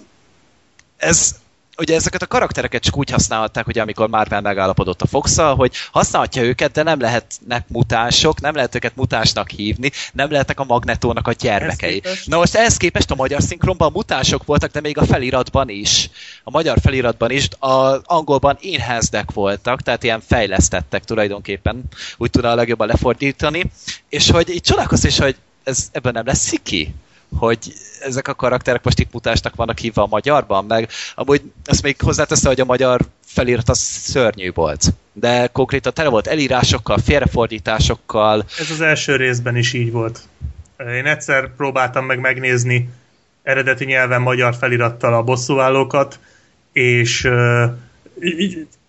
ez 0.97 1.36
ugye 1.78 1.95
ezeket 1.95 2.21
a 2.21 2.28
karaktereket 2.28 2.82
csak 2.82 2.97
úgy 2.97 3.09
használhatták, 3.09 3.67
ugye 3.67 3.82
amikor 3.82 4.09
Marvel 4.09 4.41
megállapodott 4.41 5.01
a 5.01 5.07
fox 5.07 5.36
hogy 5.38 5.75
használhatja 5.91 6.43
őket, 6.43 6.71
de 6.71 6.84
nem 6.84 6.99
lehetnek 6.99 7.67
mutánsok, 7.67 8.41
nem 8.41 8.55
lehet 8.55 8.75
őket 8.75 8.95
mutánsnak 8.95 9.49
hívni, 9.49 9.91
nem 10.13 10.32
lehetnek 10.32 10.59
a 10.59 10.63
Magnetónak 10.63 11.28
a 11.28 11.32
gyermekei. 11.32 12.01
Na 12.25 12.38
most 12.38 12.55
ehhez 12.55 12.78
képest 12.78 13.11
a 13.11 13.15
magyar 13.15 13.41
szinkronban 13.41 13.91
mutánsok 13.91 14.45
voltak, 14.45 14.71
de 14.71 14.82
még 14.82 14.97
a 14.97 15.05
feliratban 15.05 15.69
is. 15.69 16.09
A 16.43 16.51
magyar 16.51 16.78
feliratban 16.82 17.32
is, 17.32 17.47
az 17.59 18.01
angolban 18.03 18.57
enhancedek 18.63 19.32
voltak, 19.32 19.82
tehát 19.82 20.03
ilyen 20.03 20.21
fejlesztettek 20.28 21.03
tulajdonképpen, 21.03 21.84
úgy 22.17 22.30
tudna 22.30 22.49
a 22.49 22.55
legjobban 22.55 22.88
lefordítani, 22.88 23.71
és 24.09 24.32
hogy 24.32 24.49
így 24.49 24.61
csodálkozz 24.61 25.03
is, 25.03 25.19
hogy 25.19 25.36
ez 25.63 25.89
ebben 25.91 26.13
nem 26.13 26.25
lesz 26.25 26.39
sziki 26.39 26.93
hogy 27.36 27.73
ezek 28.01 28.28
a 28.28 28.34
karakterek 28.34 28.84
most 28.84 28.99
itt 28.99 29.13
mutásnak 29.13 29.55
vannak 29.55 29.78
hívva 29.78 30.01
a 30.01 30.07
magyarban, 30.09 30.65
meg 30.65 30.89
amúgy 31.15 31.41
ezt 31.65 31.84
még 31.84 32.01
hozzáteszem, 32.01 32.51
hogy 32.51 32.59
a 32.59 32.65
magyar 32.65 33.01
felirat 33.25 33.69
az 33.69 33.80
szörnyű 33.80 34.51
volt. 34.53 34.93
De 35.13 35.47
konkrétan 35.47 35.93
tele 35.93 36.09
volt 36.09 36.28
elírásokkal, 36.28 36.97
félrefordításokkal, 36.97 38.45
Ez 38.59 38.71
az 38.71 38.82
első 38.82 39.15
részben 39.15 39.55
is 39.55 39.73
így 39.73 39.91
volt. 39.91 40.19
Én 40.78 41.05
egyszer 41.05 41.55
próbáltam 41.55 42.05
meg 42.05 42.19
megnézni 42.19 42.89
eredeti 43.43 43.86
nyelven 43.86 44.21
magyar 44.21 44.55
felirattal 44.55 45.13
a 45.13 45.23
bosszúállókat, 45.23 46.19
és 46.71 47.23
uh, 47.23 47.63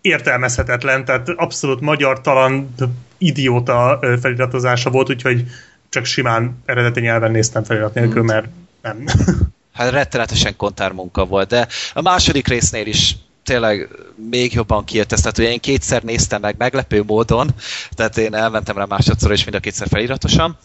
értelmezhetetlen, 0.01 1.05
tehát 1.05 1.28
abszolút 1.28 1.80
magyar 1.80 2.20
talan 2.20 2.74
idióta 3.18 3.99
feliratozása 4.20 4.91
volt, 4.91 5.11
úgyhogy 5.11 5.45
csak 5.89 6.05
simán 6.05 6.62
eredeti 6.64 7.01
nyelven 7.01 7.30
néztem 7.30 7.64
felirat 7.64 7.95
nélkül, 7.95 8.22
mert 8.22 8.47
nem. 8.82 9.05
hát 9.72 9.91
rettenetesen 9.91 10.57
kontár 10.57 10.93
munka 10.93 11.24
volt, 11.24 11.49
de 11.49 11.68
a 11.93 12.01
második 12.01 12.49
résznél 12.49 12.86
is 12.86 13.16
tényleg 13.45 13.89
még 14.30 14.53
jobban 14.53 14.84
kijött 14.84 15.12
ez, 15.12 15.20
tehát 15.20 15.39
ugye 15.39 15.51
én 15.51 15.61
kétszer 15.61 16.03
néztem 16.03 16.41
meg 16.41 16.55
meglepő 16.59 17.03
módon, 17.07 17.51
tehát 17.91 18.18
én 18.18 18.34
elmentem 18.34 18.76
rá 18.76 18.84
másodszor 18.84 19.32
is 19.32 19.45
mind 19.45 19.57
a 19.57 19.61
kétszer 19.61 19.89
feliratosan, 19.89 20.59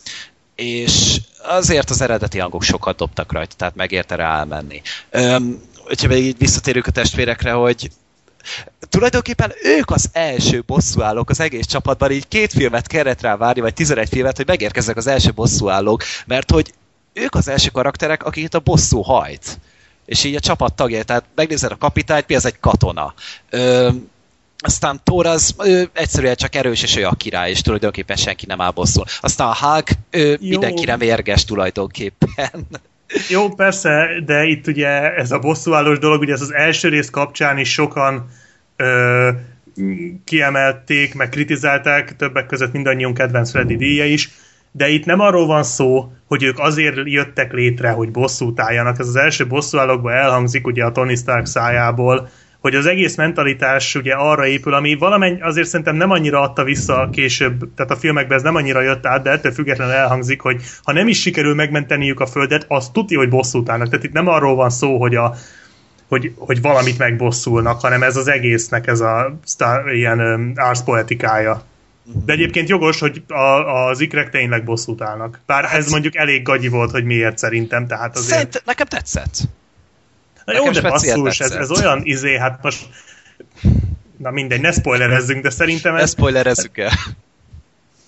és 0.56 1.22
azért 1.44 1.90
az 1.90 2.02
eredeti 2.02 2.40
hangok 2.40 2.64
sokat 2.64 2.98
dobtak 2.98 3.32
rajta, 3.32 3.56
tehát 3.56 3.76
megérte 3.76 4.16
rá 4.16 4.38
elmenni. 4.38 4.82
Öm, 5.10 5.62
hogyha 5.76 6.08
még 6.08 6.24
így 6.24 6.38
visszatérünk 6.38 6.88
a 6.88 6.92
testvérekre, 6.92 7.52
hogy 7.52 7.90
tulajdonképpen 8.90 9.54
ők 9.64 9.92
az 9.92 10.10
első 10.12 10.64
bosszúállók 10.66 11.30
az 11.30 11.40
egész 11.40 11.66
csapatban, 11.66 12.12
így 12.12 12.28
két 12.28 12.52
filmet 12.52 12.88
kellett 12.88 13.22
rá 13.22 13.38
várni, 13.38 13.62
vagy 13.62 13.74
11 13.74 14.10
filmet, 14.10 14.38
hogy 14.38 14.48
megérkezzenek 14.48 14.98
az 14.98 15.08
első 15.08 15.32
bosszúállók, 15.32 16.04
mert 16.26 16.52
hogy 16.52 16.74
ők 17.14 17.36
az 17.36 17.48
első 17.48 17.70
karakterek, 17.70 18.24
akiket 18.24 18.54
a 18.54 18.60
bosszú 18.60 19.02
hajt. 19.02 19.60
És 20.06 20.24
így 20.24 20.36
a 20.36 20.40
csapat 20.40 20.74
tagja, 20.74 21.04
tehát 21.04 21.24
megnézed 21.36 21.72
a 21.72 21.78
kapitányt, 21.78 22.28
mi 22.28 22.36
az 22.36 22.46
egy 22.46 22.60
katona. 22.60 23.14
Ö, 23.50 23.90
aztán 24.58 25.02
Thor 25.04 25.26
az 25.26 25.56
ő, 25.66 25.90
egyszerűen 25.94 26.36
csak 26.36 26.56
erős, 26.56 26.84
és 26.84 26.96
ő 26.96 27.06
a 27.06 27.14
király, 27.14 27.50
és 27.50 27.62
tulajdonképpen 27.62 28.16
senki 28.16 28.46
nem 28.46 28.62
áll 28.62 28.72
bosszul. 28.72 29.06
Aztán 29.22 29.48
a 29.48 29.56
Hulk, 29.56 29.90
ő 30.10 30.38
Jó. 30.42 30.50
mindenkire 30.50 30.96
mérges 30.96 31.46
tulajdonképpen. 31.46 32.68
Jó, 33.30 33.50
persze, 33.50 34.08
de 34.26 34.44
itt 34.44 34.68
ugye 34.68 35.16
ez 35.16 35.32
a 35.32 35.40
bosszúállós 35.40 36.00
dolog, 36.00 36.22
ugye 36.22 36.34
ez 36.34 36.42
az 36.42 36.54
első 36.54 36.90
rész 36.90 37.10
kapcsán 37.10 37.58
is 37.58 37.72
sokan 37.72 38.30
ö, 38.76 39.30
kiemelték, 40.24 41.14
meg 41.14 41.30
kritizálták, 41.30 42.16
többek 42.16 42.46
között 42.46 42.72
mindannyiunk 42.72 43.18
kedvenc 43.18 43.52
Freddy 43.52 43.76
díja 43.76 44.06
is, 44.06 44.30
de 44.72 44.88
itt 44.88 45.06
nem 45.06 45.20
arról 45.20 45.46
van 45.46 45.64
szó, 45.64 46.12
hogy 46.28 46.44
ők 46.44 46.60
azért 46.60 46.98
jöttek 47.04 47.54
létre, 47.54 47.90
hogy 47.90 48.12
bosszút 48.12 48.60
álljanak. 48.60 49.00
Ez 49.00 49.08
az 49.08 49.16
első 49.16 49.48
bosszúállókban 49.48 50.14
elhangzik 50.14 50.68
ugye 50.68 50.84
a 50.84 50.92
Tony 50.92 51.16
Stark 51.16 51.46
szájából, 51.46 52.30
hogy 52.64 52.76
az 52.76 52.86
egész 52.86 53.16
mentalitás 53.16 53.96
ugye 53.96 54.14
arra 54.14 54.48
épül, 54.48 54.74
ami 54.74 54.96
valamennyi 54.96 55.42
azért 55.42 55.68
szerintem 55.68 55.96
nem 55.96 56.12
annyira 56.12 56.42
adta 56.42 56.64
vissza 56.64 57.10
később, 57.12 57.74
tehát 57.76 57.92
a 57.92 57.96
filmekben 57.96 58.38
ez 58.38 58.44
nem 58.44 58.56
annyira 58.56 58.82
jött 58.82 59.06
át, 59.06 59.24
de 59.24 59.30
ettől 59.30 59.52
függetlenül 59.52 59.94
elhangzik, 59.94 60.42
hogy 60.42 60.62
ha 60.84 60.94
nem 60.94 61.08
is 61.08 61.20
sikerül 61.20 61.56
megmenteniük 61.56 62.20
a 62.20 62.26
földet, 62.26 62.66
az 62.68 62.90
tudja, 62.90 63.18
hogy 63.18 63.30
bosszút 63.30 63.70
állnak. 63.70 63.90
Tehát 63.90 64.06
itt 64.06 64.12
nem 64.12 64.28
arról 64.28 64.56
van 64.56 64.70
szó, 64.70 65.00
hogy 65.00 65.16
a 65.16 65.36
hogy, 66.08 66.34
hogy 66.38 66.62
valamit 66.62 66.98
megbosszulnak, 66.98 67.82
hanem 67.82 68.04
ez 68.04 68.16
az 68.16 68.28
egésznek 68.28 68.88
ez 68.88 69.00
a 69.00 69.40
sztár, 69.44 69.88
ilyen 69.88 70.20
um, 70.20 70.52
árszpoetikája. 70.56 71.64
De 72.26 72.34
egyébként 72.34 72.70
jogos, 72.70 73.00
hogy 73.00 73.24
a, 73.28 73.88
az 73.88 74.00
ikrek 74.00 74.30
tényleg 74.30 74.64
bosszút 74.64 75.02
állnak. 75.02 75.40
Bár 75.46 75.70
ez 75.74 75.92
mondjuk 75.92 76.16
elég 76.16 76.44
gagyi 76.44 76.68
volt, 76.68 76.92
hogy 76.92 77.04
miért 77.04 77.38
szerintem, 77.38 77.88
tehát 77.88 78.18
azért... 78.18 78.34
Szerint, 78.34 78.62
nekem 78.66 78.88
tetszett. 78.88 79.38
Na 80.46 80.54
jó, 80.54 80.70
de 80.72 80.82
basszus, 80.82 81.40
ez, 81.40 81.52
ez 81.52 81.72
olyan 81.72 82.02
izé, 82.04 82.38
hát 82.38 82.60
most... 82.62 82.86
Na 84.18 84.32
mindegy, 84.32 84.62
ne 84.62 84.72
spoilerezzünk, 84.72 85.44
de 85.44 85.50
szerintem 85.50 85.94
Ne 85.94 86.02
ez... 86.02 86.10
spoilerezzük 86.10 86.78
el. 86.78 86.92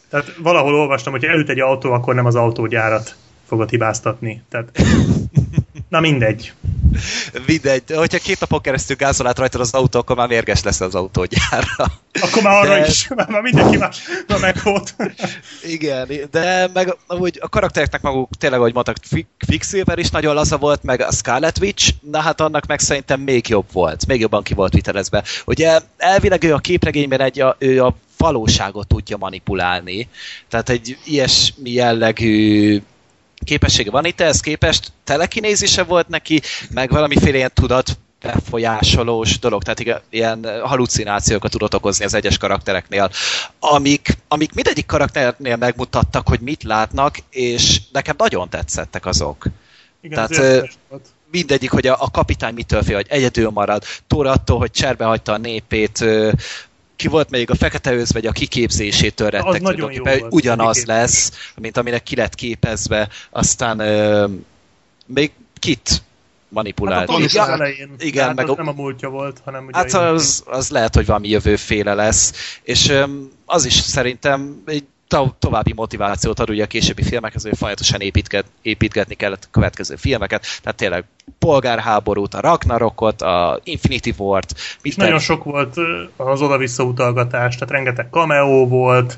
Tehát 0.10 0.36
valahol 0.38 0.76
olvastam, 0.76 1.12
hogy 1.14 1.24
elüt 1.24 1.50
egy 1.50 1.60
autó, 1.60 1.92
akkor 1.92 2.16
nem 2.16 2.26
az 2.26 2.36
autógyárat 2.36 3.16
fogod 3.48 3.70
hibáztatni. 3.70 4.44
Tehát... 4.50 4.82
Na 5.90 6.00
mindegy. 6.00 6.54
Mindegy, 7.46 7.84
hogyha 7.88 8.18
két 8.18 8.40
napon 8.40 8.62
keresztül 8.62 8.96
gázol 8.96 9.28
át 9.28 9.38
rajtad 9.38 9.62
az 9.62 9.74
autó, 9.74 10.00
akkor 10.00 10.16
már 10.16 10.28
mérges 10.28 10.64
lesz 10.64 10.82
az 10.82 10.96
autógyárra. 10.96 11.86
Akkor 12.22 12.42
már 12.44 12.64
arra 12.66 12.80
De- 12.80 12.88
is, 12.88 13.08
már 13.28 13.42
mindenki 13.42 13.78
más 13.78 14.02
már 14.28 14.40
meg 14.40 14.60
volt. 14.64 14.96
Igen, 15.64 16.10
de 16.32 16.70
meg 16.74 16.98
amúgy 17.08 17.38
a 17.42 17.50
karaktereknek 17.50 18.02
maguk 18.02 18.30
tényleg, 18.38 18.60
ahogy 18.60 18.74
mondtak, 18.74 18.96
Quicksilver 19.48 19.98
is 19.98 20.10
nagyon 20.10 20.34
laza 20.34 20.58
volt, 20.58 20.84
meg 20.84 21.02
a 21.02 21.12
Scarlet 21.12 21.60
Witch, 21.60 21.94
na 22.02 22.20
hát 22.20 22.42
annak 22.42 22.66
meg 22.66 22.80
szerintem 22.80 23.20
még 23.20 23.48
jobb 23.48 23.66
volt, 23.72 24.08
még 24.08 24.20
jobban 24.20 24.44
ki 24.44 24.54
volt 24.54 24.74
vitelezve. 24.74 25.24
Ugye 25.46 25.80
elvileg 25.98 26.44
ő 26.44 26.54
a 26.54 26.60
képregényben 26.60 27.22
egy, 27.22 27.42
a, 27.42 27.56
ő 27.60 27.84
a 27.84 27.96
valóságot 28.18 28.88
tudja 28.88 29.18
manipulálni, 29.18 30.10
tehát 30.50 30.70
egy 30.70 30.98
ilyesmi 31.06 31.72
jellegű 31.72 32.82
képessége 33.46 33.92
van 33.92 34.06
itt, 34.06 34.22
ehhez 34.22 34.40
képest 34.40 34.92
telekinézise 35.04 35.84
volt 35.84 36.08
neki, 36.08 36.42
meg 36.74 36.90
valamiféle 36.90 37.38
ilyen 37.38 37.52
tudat 37.54 37.98
befolyásolós 38.22 39.40
dolog, 39.40 39.64
tehát 39.64 39.80
igen, 39.80 40.02
ilyen 40.10 40.62
halucinációkat 40.64 41.52
tudott 41.52 41.76
okozni 41.76 42.06
az 42.06 42.14
egyes 42.14 42.38
karaktereknél, 42.38 43.10
amik, 43.60 44.18
amik 44.28 44.54
mindegyik 44.54 44.86
karakternél 44.86 45.56
megmutattak, 45.56 46.28
hogy 46.28 46.40
mit 46.40 46.64
látnak, 46.64 47.18
és 47.30 47.82
nekem 47.92 48.16
nagyon 48.18 48.50
tetszettek 48.50 49.06
azok. 49.06 49.46
Igen, 50.02 50.28
Tehát, 50.28 50.70
volt. 50.90 51.06
Mindegyik, 51.32 51.72
hogy 51.72 51.88
a, 51.88 51.96
a 52.00 52.12
kapitány 52.12 52.54
mitől 52.54 52.84
fél, 52.84 52.96
hogy 52.96 53.08
egyedül 53.10 53.50
marad, 53.50 53.84
Thor 54.08 54.28
attól, 54.28 54.58
hogy 54.58 54.72
cserbe 54.72 55.06
hagyta 55.06 55.32
a 55.32 55.38
népét, 55.38 56.06
ki 56.96 57.08
volt 57.08 57.30
még 57.30 57.50
a 57.50 57.56
fekete 57.56 57.94
özvegy 57.94 58.26
a 58.26 58.32
kiképzésétől 58.32 59.30
rettek, 59.30 59.62
nagyon 59.62 59.92
jó 59.92 60.04
volt, 60.04 60.26
ugyanaz 60.30 60.68
a 60.68 60.72
kiképzés. 60.72 60.96
lesz, 60.96 61.32
mint 61.56 61.78
aminek 61.78 62.04
ki 62.04 62.16
lett 62.16 62.36
képezve, 62.36 63.10
aztán 63.30 63.80
ö, 63.80 64.28
még 65.06 65.32
kit 65.60 66.04
manipulált. 66.50 67.10
Hát 67.12 67.48
a 67.48 67.52
elején. 67.52 67.96
igen, 67.98 68.26
hát 68.26 68.36
meg 68.36 68.46
az 68.46 68.52
a- 68.52 68.56
nem 68.56 68.68
a 68.68 68.72
múltja 68.72 69.10
volt, 69.10 69.42
hanem 69.44 69.66
ugye... 69.66 69.78
Hát 69.78 69.94
az, 69.94 70.44
az 70.46 70.70
lehet, 70.70 70.96
hogy 70.96 71.06
valami 71.06 71.30
jövőféle 71.30 71.94
lesz, 71.94 72.34
és 72.64 72.90
öm, 72.90 73.32
az 73.46 73.66
is 73.66 73.74
szerintem 73.74 74.62
egy 74.66 74.84
to- 75.16 75.36
további 75.40 75.74
motivációt 75.74 76.40
ad 76.40 76.50
ugye 76.50 76.64
a 76.64 76.68
későbbi 76.68 77.04
filmekhez, 77.04 77.44
hogy 77.44 77.58
folyamatosan 77.58 78.02
építget, 78.02 78.46
építgetni 78.62 79.16
kellett 79.16 79.44
a 79.44 79.52
következő 79.52 79.96
filmeket, 79.96 80.46
tehát 80.62 80.78
tényleg 80.78 81.04
polgárháborút, 81.40 82.34
a 82.34 82.40
Ragnarokot, 82.40 83.22
a 83.22 83.60
Infinity 83.64 84.14
War-t, 84.18 84.54
És 84.56 84.80
mit 84.82 84.98
nagyon 84.98 85.20
sok 85.20 85.44
volt 85.44 85.76
az 86.16 86.42
oda-vissza 86.42 86.84
utalgatás, 86.84 87.54
tehát 87.54 87.74
rengeteg 87.74 88.08
cameo 88.12 88.68
volt, 88.68 89.18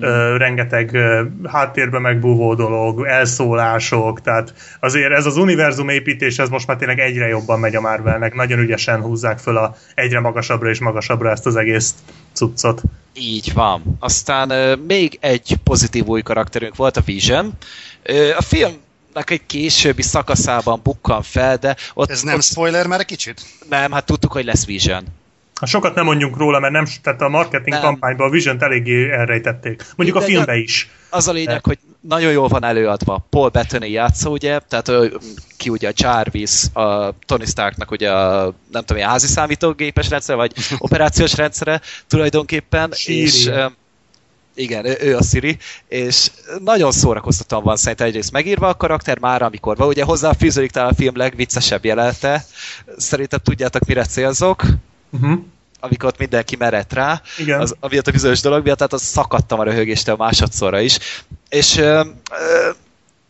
ö, 0.00 0.36
rengeteg 0.36 0.94
ö, 0.94 1.22
háttérbe 1.44 1.98
megbúvó 1.98 2.54
dolog, 2.54 3.06
elszólások, 3.06 4.20
tehát 4.20 4.54
azért 4.80 5.12
ez 5.12 5.26
az 5.26 5.36
univerzum 5.36 5.88
építés, 5.88 6.38
ez 6.38 6.48
most 6.48 6.66
már 6.66 6.76
tényleg 6.76 6.98
egyre 6.98 7.26
jobban 7.26 7.60
megy 7.60 7.74
a 7.74 7.80
Marvelnek, 7.80 8.34
nagyon 8.34 8.58
ügyesen 8.58 9.00
húzzák 9.00 9.38
föl 9.38 9.56
a 9.56 9.76
egyre 9.94 10.20
magasabbra 10.20 10.68
és 10.68 10.80
magasabbra 10.80 11.30
ezt 11.30 11.46
az 11.46 11.56
egész 11.56 11.94
cuccot. 12.32 12.82
Így 13.14 13.52
van. 13.52 13.82
Aztán 14.00 14.50
ö, 14.50 14.74
még 14.86 15.18
egy 15.20 15.56
pozitív 15.64 16.06
új 16.06 16.22
karakterünk 16.22 16.76
volt, 16.76 16.96
a 16.96 17.00
Vision. 17.00 17.52
Ö, 18.02 18.30
a 18.36 18.42
filmnek 18.42 19.30
egy 19.30 19.46
későbbi 19.46 20.02
szakaszában 20.02 20.80
bukkan 20.82 21.22
fel, 21.22 21.56
de 21.56 21.76
ott, 21.94 22.10
Ez 22.10 22.22
nem 22.22 22.34
ott 22.34 22.42
spoiler 22.42 22.86
már 22.86 23.00
egy 23.00 23.06
kicsit? 23.06 23.40
nem, 23.68 23.92
hát 23.92 24.04
tudtuk, 24.06 24.32
hogy 24.32 24.44
lesz 24.44 24.66
Vision. 24.66 25.04
Sokat 25.66 25.94
nem 25.94 26.04
mondjunk 26.04 26.36
róla, 26.36 26.58
mert 26.58 26.72
nem, 26.72 26.84
tehát 27.02 27.20
a 27.20 27.28
marketing 27.28 27.68
Nem. 27.68 27.80
kampányban 27.80 28.26
a 28.26 28.30
vision 28.30 28.62
eléggé 28.62 29.10
elrejtették. 29.10 29.84
Mondjuk 29.96 30.18
a 30.18 30.20
Mindegy, 30.20 30.36
filmbe 30.36 30.62
is. 30.62 30.90
Az 31.10 31.28
a 31.28 31.32
lényeg, 31.32 31.64
hogy 31.64 31.78
nagyon 32.00 32.32
jól 32.32 32.48
van 32.48 32.64
előadva. 32.64 33.26
Paul 33.30 33.48
Bettany 33.48 33.90
játszó, 33.90 34.32
ugye, 34.32 34.58
tehát 34.68 34.88
ö, 34.88 35.06
ki 35.56 35.68
ugye 35.68 35.88
a 35.88 35.92
Jarvis, 35.96 36.62
a 36.72 37.14
Tony 37.26 37.46
Starknak 37.46 37.90
ugye 37.90 38.10
a, 38.10 38.42
nem 38.44 38.80
tudom, 38.80 38.96
ilyen 38.96 39.08
házi 39.08 39.26
számítógépes 39.26 40.08
rendszer, 40.08 40.36
vagy 40.36 40.52
operációs 40.78 41.36
rendszere 41.36 41.80
tulajdonképpen, 42.08 42.90
Siri. 42.92 43.20
és 43.20 43.50
igen, 44.54 44.84
ő, 44.84 44.96
ő 45.00 45.16
a 45.16 45.22
Siri, 45.22 45.58
és 45.88 46.30
nagyon 46.64 46.92
szórakoztatóan 46.92 47.62
van 47.62 47.76
szerintem 47.76 48.06
egyrészt 48.06 48.32
megírva 48.32 48.68
a 48.68 48.74
karakter 48.74 49.18
már, 49.18 49.42
amikor 49.42 49.76
van, 49.76 49.88
ugye 49.88 50.04
hozzá 50.04 50.32
fűződik 50.32 50.70
talán 50.70 50.90
a 50.90 50.94
film 50.94 51.16
legviccesebb 51.16 51.84
jelenete, 51.84 52.44
szerintem 52.96 53.38
tudjátok 53.42 53.84
mire 53.84 54.04
célzok, 54.04 54.64
Uh-huh. 55.12 55.38
amikor 55.80 56.08
ott 56.08 56.18
mindenki 56.18 56.56
merett 56.56 56.92
rá, 56.92 57.22
Igen. 57.38 57.60
az, 57.60 57.76
amiatt 57.80 58.06
a 58.06 58.10
bizonyos 58.10 58.40
dolog 58.40 58.64
miatt, 58.64 58.76
tehát 58.76 58.92
az 58.92 59.02
szakadtam 59.02 59.58
a 59.58 59.64
röhögéstől 59.64 60.16
másodszorra 60.16 60.80
is. 60.80 60.98
És 61.48 61.76
ö, 61.76 62.04
ö, 62.30 62.70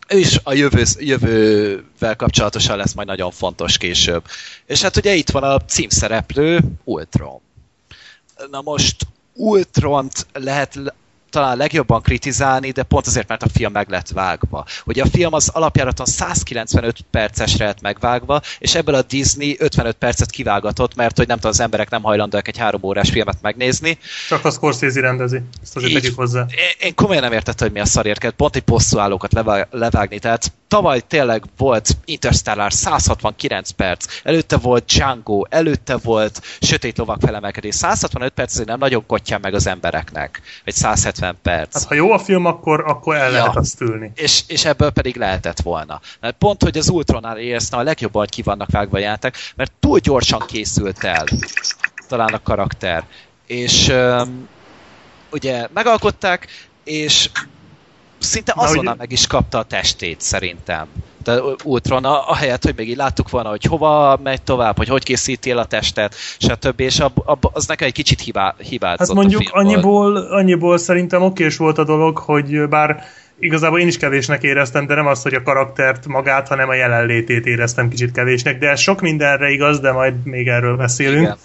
ő 0.07 0.17
is 0.17 0.39
a 0.43 0.53
jövő, 0.53 0.83
jövővel 0.99 2.15
kapcsolatosan 2.15 2.77
lesz 2.77 2.93
majd 2.93 3.07
nagyon 3.07 3.31
fontos 3.31 3.77
később. 3.77 4.23
És 4.65 4.81
hát 4.81 4.97
ugye 4.97 5.13
itt 5.13 5.29
van 5.29 5.43
a 5.43 5.59
címszereplő, 5.59 6.59
Ultron. 6.83 7.41
Na 8.51 8.61
most 8.61 8.95
Ultront 9.35 10.27
lehet 10.33 10.79
talán 11.33 11.57
legjobban 11.57 12.01
kritizálni, 12.01 12.71
de 12.71 12.83
pont 12.83 13.07
azért, 13.07 13.27
mert 13.27 13.43
a 13.43 13.49
film 13.53 13.71
meg 13.71 13.89
lett 13.89 14.09
vágva. 14.09 14.65
Ugye 14.85 15.03
a 15.03 15.07
film 15.07 15.33
az 15.33 15.49
alapjáraton 15.49 16.05
195 16.05 16.97
percesre 17.11 17.65
lett 17.65 17.81
megvágva, 17.81 18.41
és 18.59 18.75
ebből 18.75 18.95
a 18.95 19.01
Disney 19.01 19.55
55 19.59 19.95
percet 19.95 20.29
kivágatott, 20.29 20.95
mert 20.95 21.17
hogy 21.17 21.27
nem 21.27 21.35
tudom, 21.35 21.51
az 21.51 21.59
emberek 21.59 21.89
nem 21.89 22.01
hajlandóak 22.03 22.47
egy 22.47 22.57
három 22.57 22.83
órás 22.83 23.09
filmet 23.09 23.41
megnézni. 23.41 23.97
Csak 24.27 24.45
a 24.45 24.51
Scorsese 24.51 25.01
rendezi. 25.01 25.41
Ezt 25.63 25.75
azért 25.75 25.91
Így. 25.91 26.01
tegyük 26.01 26.17
hozzá. 26.17 26.45
Én, 26.79 26.95
komolyan 26.95 27.23
nem 27.23 27.33
értettem, 27.33 27.67
hogy 27.67 27.75
mi 27.75 27.81
a 27.81 27.85
szarért 27.85 28.19
kellett 28.19 28.35
pont 28.35 28.55
egy 28.55 28.63
bosszúállókat 28.63 29.33
levá- 29.33 29.67
levágni. 29.71 30.19
Tehát 30.19 30.51
tavaly 30.67 31.01
tényleg 31.07 31.43
volt 31.57 31.97
Interstellar 32.05 32.73
169 32.73 33.69
perc, 33.69 34.05
előtte 34.23 34.57
volt 34.57 34.85
Django, 34.85 35.43
előtte 35.49 35.97
volt 35.97 36.41
Sötét 36.59 36.97
lovak 36.97 37.21
felemelkedés. 37.21 37.75
165 37.75 38.33
perc 38.33 38.51
azért 38.51 38.67
nem 38.67 38.79
nagyon 38.79 39.05
kottyan 39.05 39.39
meg 39.41 39.53
az 39.53 39.67
embereknek. 39.67 40.41
Vagy 40.63 40.73
170 40.73 41.22
perc. 41.31 41.73
Hát 41.73 41.83
ha 41.83 41.93
jó 41.93 42.11
a 42.11 42.19
film, 42.19 42.45
akkor, 42.45 42.83
akkor 42.87 43.15
el 43.15 43.31
Ja. 43.31 43.37
lehet 43.37 43.55
azt 43.55 43.81
ülni. 43.81 44.11
és, 44.15 44.43
és 44.47 44.65
ebből 44.65 44.89
pedig 44.89 45.15
lehetett 45.15 45.61
volna. 45.61 46.01
Mert 46.19 46.35
pont, 46.37 46.63
hogy 46.63 46.77
az 46.77 46.89
Ultronál 46.89 47.37
éreztem 47.37 47.79
a 47.79 47.83
legjobban, 47.83 48.21
hogy 48.21 48.31
ki 48.31 48.41
vannak 48.41 48.69
vágva 48.71 48.97
a 48.97 49.01
játék, 49.01 49.35
mert 49.55 49.71
túl 49.79 49.99
gyorsan 49.99 50.43
készült 50.47 51.03
el 51.03 51.23
talán 52.07 52.33
a 52.33 52.41
karakter. 52.41 53.03
És 53.47 53.87
öm, 53.89 54.47
ugye 55.31 55.67
megalkották, 55.73 56.47
és 56.83 57.29
szinte 58.23 58.53
Na, 58.55 58.61
azonnal 58.61 58.83
ugye- 58.83 58.95
meg 58.97 59.11
is 59.11 59.27
kapta 59.27 59.57
a 59.57 59.63
testét 59.63 60.21
szerintem. 60.21 60.85
De 61.23 61.39
Ultron, 61.63 62.05
ahelyett, 62.05 62.63
hogy 62.63 62.73
még 62.77 62.89
így 62.89 62.95
láttuk 62.97 63.29
volna, 63.29 63.49
hogy 63.49 63.63
hova 63.63 64.19
megy 64.23 64.41
tovább, 64.41 64.77
hogy 64.77 64.87
hogy 64.87 65.03
készíti 65.03 65.51
el 65.51 65.57
a 65.57 65.65
testet, 65.65 66.15
stb. 66.37 66.79
És 66.79 66.99
ab, 66.99 67.11
ab, 67.25 67.49
az 67.53 67.65
nekem 67.65 67.87
egy 67.87 67.93
kicsit 67.93 68.21
hibá, 68.21 68.55
hibázott 68.69 69.07
Hát 69.07 69.15
mondjuk 69.15 69.41
annyiból, 69.51 70.15
annyiból 70.17 70.77
szerintem 70.77 71.21
okés 71.21 71.57
volt 71.57 71.77
a 71.77 71.83
dolog, 71.83 72.17
hogy 72.17 72.67
bár 72.69 73.03
igazából 73.39 73.79
én 73.79 73.87
is 73.87 73.97
kevésnek 73.97 74.43
éreztem, 74.43 74.85
de 74.87 74.95
nem 74.95 75.07
az, 75.07 75.21
hogy 75.21 75.33
a 75.33 75.43
karaktert 75.43 76.07
magát, 76.07 76.47
hanem 76.47 76.69
a 76.69 76.73
jelenlétét 76.73 77.45
éreztem 77.45 77.89
kicsit 77.89 78.11
kevésnek, 78.11 78.59
de 78.59 78.69
ez 78.69 78.79
sok 78.79 79.01
mindenre 79.01 79.49
igaz, 79.49 79.79
de 79.79 79.91
majd 79.91 80.13
még 80.23 80.47
erről 80.47 80.75
beszélünk. 80.77 81.21
Igen. 81.21 81.37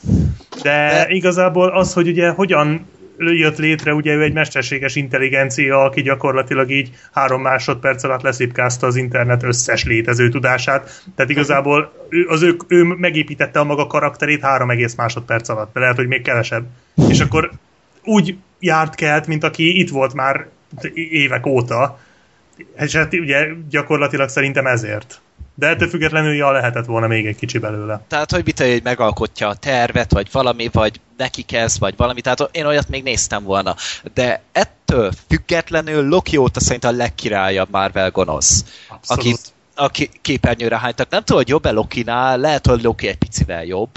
De, 0.62 0.88
De- 0.90 1.06
igazából 1.08 1.68
az, 1.68 1.92
hogy 1.92 2.08
ugye 2.08 2.28
hogyan 2.30 2.86
jött 3.18 3.58
létre, 3.58 3.94
ugye 3.94 4.14
ő 4.14 4.22
egy 4.22 4.32
mesterséges 4.32 4.96
intelligencia, 4.96 5.82
aki 5.82 6.02
gyakorlatilag 6.02 6.70
így 6.70 6.90
három 7.12 7.42
másodperc 7.42 8.04
alatt 8.04 8.22
leszipkázta 8.22 8.86
az 8.86 8.96
internet 8.96 9.42
összes 9.42 9.84
létező 9.84 10.28
tudását. 10.28 11.02
Tehát 11.14 11.30
igazából 11.30 11.92
az 12.28 12.42
ő, 12.42 12.56
ő 12.68 12.82
megépítette 12.82 13.58
a 13.58 13.64
maga 13.64 13.86
karakterét 13.86 14.42
három 14.42 14.70
egész 14.70 14.94
másodperc 14.94 15.48
alatt, 15.48 15.72
de 15.72 15.80
lehet, 15.80 15.96
hogy 15.96 16.06
még 16.06 16.22
kevesebb. 16.22 16.66
És 17.08 17.20
akkor 17.20 17.50
úgy 18.04 18.36
járt 18.60 18.94
kelt, 18.94 19.26
mint 19.26 19.44
aki 19.44 19.78
itt 19.78 19.90
volt 19.90 20.14
már 20.14 20.46
évek 20.94 21.46
óta. 21.46 21.98
És 22.76 22.96
hát 22.96 23.14
ugye 23.14 23.46
gyakorlatilag 23.68 24.28
szerintem 24.28 24.66
ezért. 24.66 25.20
De 25.59 25.66
ettől 25.66 25.88
függetlenül 25.88 26.34
ja, 26.34 26.50
lehetett 26.50 26.84
volna 26.84 27.06
még 27.06 27.26
egy 27.26 27.36
kicsi 27.36 27.59
belőle. 27.59 28.00
Tehát, 28.09 28.30
hogy 28.30 28.44
mit 28.44 28.59
hogy 28.59 28.82
megalkotja 28.82 29.48
a 29.48 29.54
tervet, 29.54 30.12
vagy 30.12 30.28
valami, 30.32 30.68
vagy 30.72 31.00
neki 31.16 31.42
kezd, 31.42 31.78
vagy 31.78 31.94
valami. 31.96 32.20
Tehát 32.20 32.48
én 32.52 32.66
olyat 32.66 32.88
még 32.88 33.02
néztem 33.02 33.44
volna. 33.44 33.76
De 34.14 34.42
ettől 34.52 35.12
függetlenül 35.28 36.09
Loki 36.09 36.36
óta 36.36 36.61
szerintem 36.61 36.94
a 36.94 36.96
legkirályabb 36.96 37.68
Marvel 37.70 38.11
gonosz. 38.11 38.64
Abszolút. 38.88 39.24
Aki, 39.24 39.36
aki 39.74 40.11
képernyőre 40.22 40.78
hánytak. 40.78 41.11
Nem 41.11 41.20
tudom, 41.20 41.42
hogy 41.42 41.48
jobb-e 41.48 41.70
Lokinál, 41.70 42.38
lehet, 42.38 42.66
hogy 42.66 42.82
Loki 42.82 43.09
egy 43.09 43.18
picivel 43.18 43.64
jobb, 43.64 43.90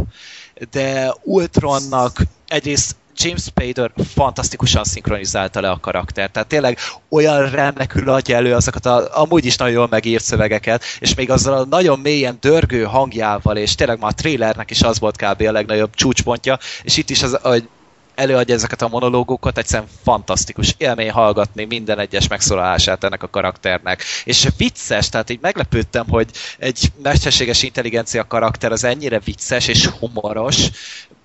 de 0.71 1.13
Ultronnak 1.23 2.21
egyrészt 2.47 2.95
James 3.15 3.41
Spader 3.41 3.91
fantasztikusan 4.13 4.83
szinkronizálta 4.83 5.61
le 5.61 5.69
a 5.69 5.79
karakter. 5.79 6.29
Tehát 6.29 6.47
tényleg 6.47 6.77
olyan 7.09 7.49
remekül 7.49 8.09
adja 8.09 8.35
elő 8.35 8.53
azokat 8.53 8.85
a 8.85 9.19
amúgy 9.21 9.45
is 9.45 9.55
nagyon 9.55 9.73
jól 9.73 9.87
megírt 9.89 10.23
szövegeket, 10.23 10.83
és 10.99 11.15
még 11.15 11.29
azzal 11.29 11.57
a 11.57 11.65
nagyon 11.65 11.99
mélyen 11.99 12.37
dörgő 12.41 12.83
hangjával, 12.83 13.57
és 13.57 13.75
tényleg 13.75 13.99
már 13.99 14.11
a 14.11 14.21
trailernek 14.21 14.69
is 14.69 14.81
az 14.81 14.99
volt 14.99 15.15
kb. 15.15 15.41
a 15.41 15.51
legnagyobb 15.51 15.93
csúcspontja, 15.93 16.59
és 16.83 16.97
itt 16.97 17.09
is 17.09 17.23
az, 17.23 17.37
hogy 17.41 17.67
előadja 18.15 18.55
ezeket 18.55 18.81
a 18.81 18.87
monológokat, 18.87 19.57
egyszerűen 19.57 19.89
fantasztikus 20.03 20.75
élmény 20.77 21.11
hallgatni 21.11 21.65
minden 21.65 21.99
egyes 21.99 22.27
megszólalását 22.27 23.03
ennek 23.03 23.23
a 23.23 23.29
karakternek. 23.29 24.03
És 24.23 24.47
vicces, 24.57 25.09
tehát 25.09 25.29
így 25.29 25.39
meglepődtem, 25.41 26.05
hogy 26.09 26.29
egy 26.57 26.91
mesterséges 27.03 27.63
intelligencia 27.63 28.27
karakter 28.27 28.71
az 28.71 28.83
ennyire 28.83 29.19
vicces 29.19 29.67
és 29.67 29.85
humoros, 29.85 30.69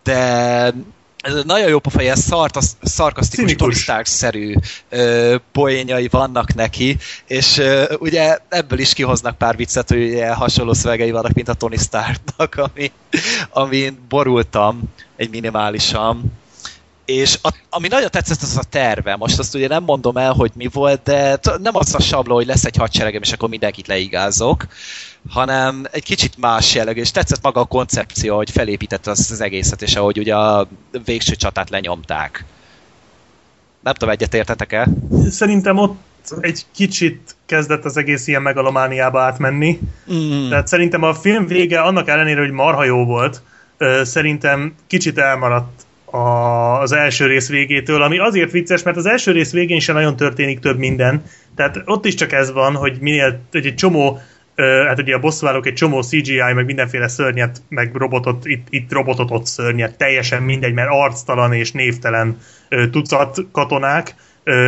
de 0.02 0.72
nagyon 1.44 1.68
jó 1.68 1.78
pofa, 1.78 2.02
ilyen 2.02 2.16
szart, 2.16 2.58
szarkasztikus, 2.82 3.44
ö, 4.88 5.36
poénjai 5.52 6.08
vannak 6.08 6.54
neki, 6.54 6.96
és 7.26 7.58
ö, 7.58 7.94
ugye 7.98 8.38
ebből 8.48 8.78
is 8.78 8.92
kihoznak 8.92 9.38
pár 9.38 9.56
viccet, 9.56 9.88
hogy 9.88 10.02
ugye 10.02 10.34
hasonló 10.34 10.72
szövegei 10.72 11.10
vannak, 11.10 11.32
mint 11.32 11.48
a 11.48 11.54
Tony 11.54 11.78
Starknak, 11.78 12.54
ami, 12.74 12.92
amin 13.50 13.98
borultam 14.08 14.82
egy 15.16 15.30
minimálisan. 15.30 16.32
És 17.06 17.38
a, 17.42 17.54
ami 17.70 17.88
nagyon 17.88 18.10
tetszett, 18.10 18.42
az 18.42 18.56
a 18.56 18.62
terve. 18.62 19.16
Most 19.16 19.38
azt 19.38 19.54
ugye 19.54 19.68
nem 19.68 19.82
mondom 19.82 20.16
el, 20.16 20.32
hogy 20.32 20.50
mi 20.54 20.68
volt, 20.72 21.02
de 21.02 21.38
nem 21.62 21.76
az 21.76 21.94
a 21.94 22.00
sabló, 22.00 22.34
hogy 22.34 22.46
lesz 22.46 22.64
egy 22.64 22.76
hadseregem, 22.76 23.22
és 23.22 23.32
akkor 23.32 23.48
mindenkit 23.48 23.86
leigázok, 23.86 24.66
hanem 25.28 25.86
egy 25.90 26.02
kicsit 26.02 26.36
más 26.38 26.74
jellegű, 26.74 27.00
és 27.00 27.10
tetszett 27.10 27.42
maga 27.42 27.60
a 27.60 27.64
koncepció, 27.64 28.36
hogy 28.36 28.50
felépített 28.50 29.06
az, 29.06 29.30
az 29.30 29.40
egészet, 29.40 29.82
és 29.82 29.96
ahogy 29.96 30.18
ugye 30.18 30.36
a 30.36 30.68
végső 31.04 31.34
csatát 31.34 31.70
lenyomták. 31.70 32.44
Nem 33.80 33.94
tudom, 33.94 34.14
egyet 34.14 34.34
értetek-e? 34.34 34.88
Szerintem 35.30 35.78
ott 35.78 35.98
egy 36.40 36.66
kicsit 36.74 37.36
kezdett 37.46 37.84
az 37.84 37.96
egész 37.96 38.26
ilyen 38.26 38.42
megalomániába 38.42 39.20
átmenni. 39.20 39.80
Mm. 40.12 40.48
Tehát 40.48 40.66
szerintem 40.66 41.02
a 41.02 41.14
film 41.14 41.46
vége, 41.46 41.80
annak 41.80 42.08
ellenére, 42.08 42.40
hogy 42.40 42.50
marha 42.50 42.84
jó 42.84 43.04
volt, 43.04 43.42
szerintem 44.02 44.74
kicsit 44.86 45.18
elmaradt 45.18 45.85
a, 46.16 46.80
az 46.80 46.92
első 46.92 47.26
rész 47.26 47.48
végétől, 47.48 48.02
ami 48.02 48.18
azért 48.18 48.50
vicces, 48.50 48.82
mert 48.82 48.96
az 48.96 49.06
első 49.06 49.32
rész 49.32 49.52
végén 49.52 49.80
sem 49.80 49.94
nagyon 49.94 50.16
történik 50.16 50.58
több 50.58 50.78
minden. 50.78 51.22
Tehát 51.56 51.82
ott 51.84 52.04
is 52.04 52.14
csak 52.14 52.32
ez 52.32 52.52
van, 52.52 52.74
hogy 52.74 52.96
minél, 53.00 53.40
hogy 53.50 53.66
egy 53.66 53.74
csomó 53.74 54.20
hát 54.56 54.98
ugye 54.98 55.14
a 55.14 55.18
bosszúállók 55.18 55.66
egy 55.66 55.74
csomó 55.74 56.02
CGI, 56.02 56.52
meg 56.54 56.64
mindenféle 56.64 57.08
szörnyet, 57.08 57.62
meg 57.68 57.94
robotot, 57.94 58.46
itt, 58.46 58.66
itt 58.70 58.92
robotot, 58.92 59.30
ott 59.30 59.46
szörnyet, 59.46 59.96
teljesen 59.96 60.42
mindegy, 60.42 60.72
mert 60.72 60.88
arctalan 60.90 61.52
és 61.52 61.72
névtelen 61.72 62.38
tucat 62.90 63.38
katonák, 63.52 64.14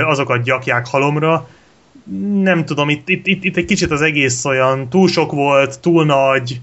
azokat 0.04 0.42
gyakják 0.42 0.86
halomra. 0.86 1.48
Nem 2.42 2.64
tudom, 2.64 2.88
itt, 2.88 3.08
itt, 3.08 3.26
itt, 3.26 3.44
itt 3.44 3.56
egy 3.56 3.64
kicsit 3.64 3.90
az 3.90 4.02
egész 4.02 4.44
olyan 4.44 4.88
túl 4.88 5.08
sok 5.08 5.32
volt, 5.32 5.80
túl 5.80 6.04
nagy, 6.04 6.60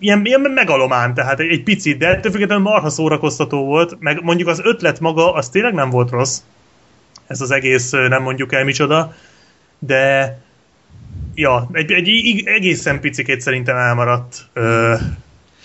ilyen, 0.00 0.24
ilyen 0.24 0.40
megalomán, 0.40 1.14
tehát 1.14 1.40
egy, 1.40 1.50
egy 1.50 1.62
picit, 1.62 1.98
de 1.98 2.08
ettől 2.08 2.32
függetlenül 2.32 2.64
marha 2.64 2.90
szórakoztató 2.90 3.64
volt, 3.64 3.96
meg 3.98 4.22
mondjuk 4.22 4.48
az 4.48 4.60
ötlet 4.62 5.00
maga, 5.00 5.32
az 5.32 5.48
tényleg 5.48 5.74
nem 5.74 5.90
volt 5.90 6.10
rossz. 6.10 6.38
Ez 7.26 7.40
az 7.40 7.50
egész 7.50 7.90
nem 7.90 8.22
mondjuk 8.22 8.52
el 8.52 8.64
micsoda, 8.64 9.14
de 9.78 10.38
ja, 11.34 11.68
egy, 11.72 11.92
egy 11.92 12.08
ig- 12.08 12.46
egészen 12.46 13.00
picikét 13.00 13.40
szerintem 13.40 13.76
elmaradt 13.76 14.36
ö, 14.52 14.94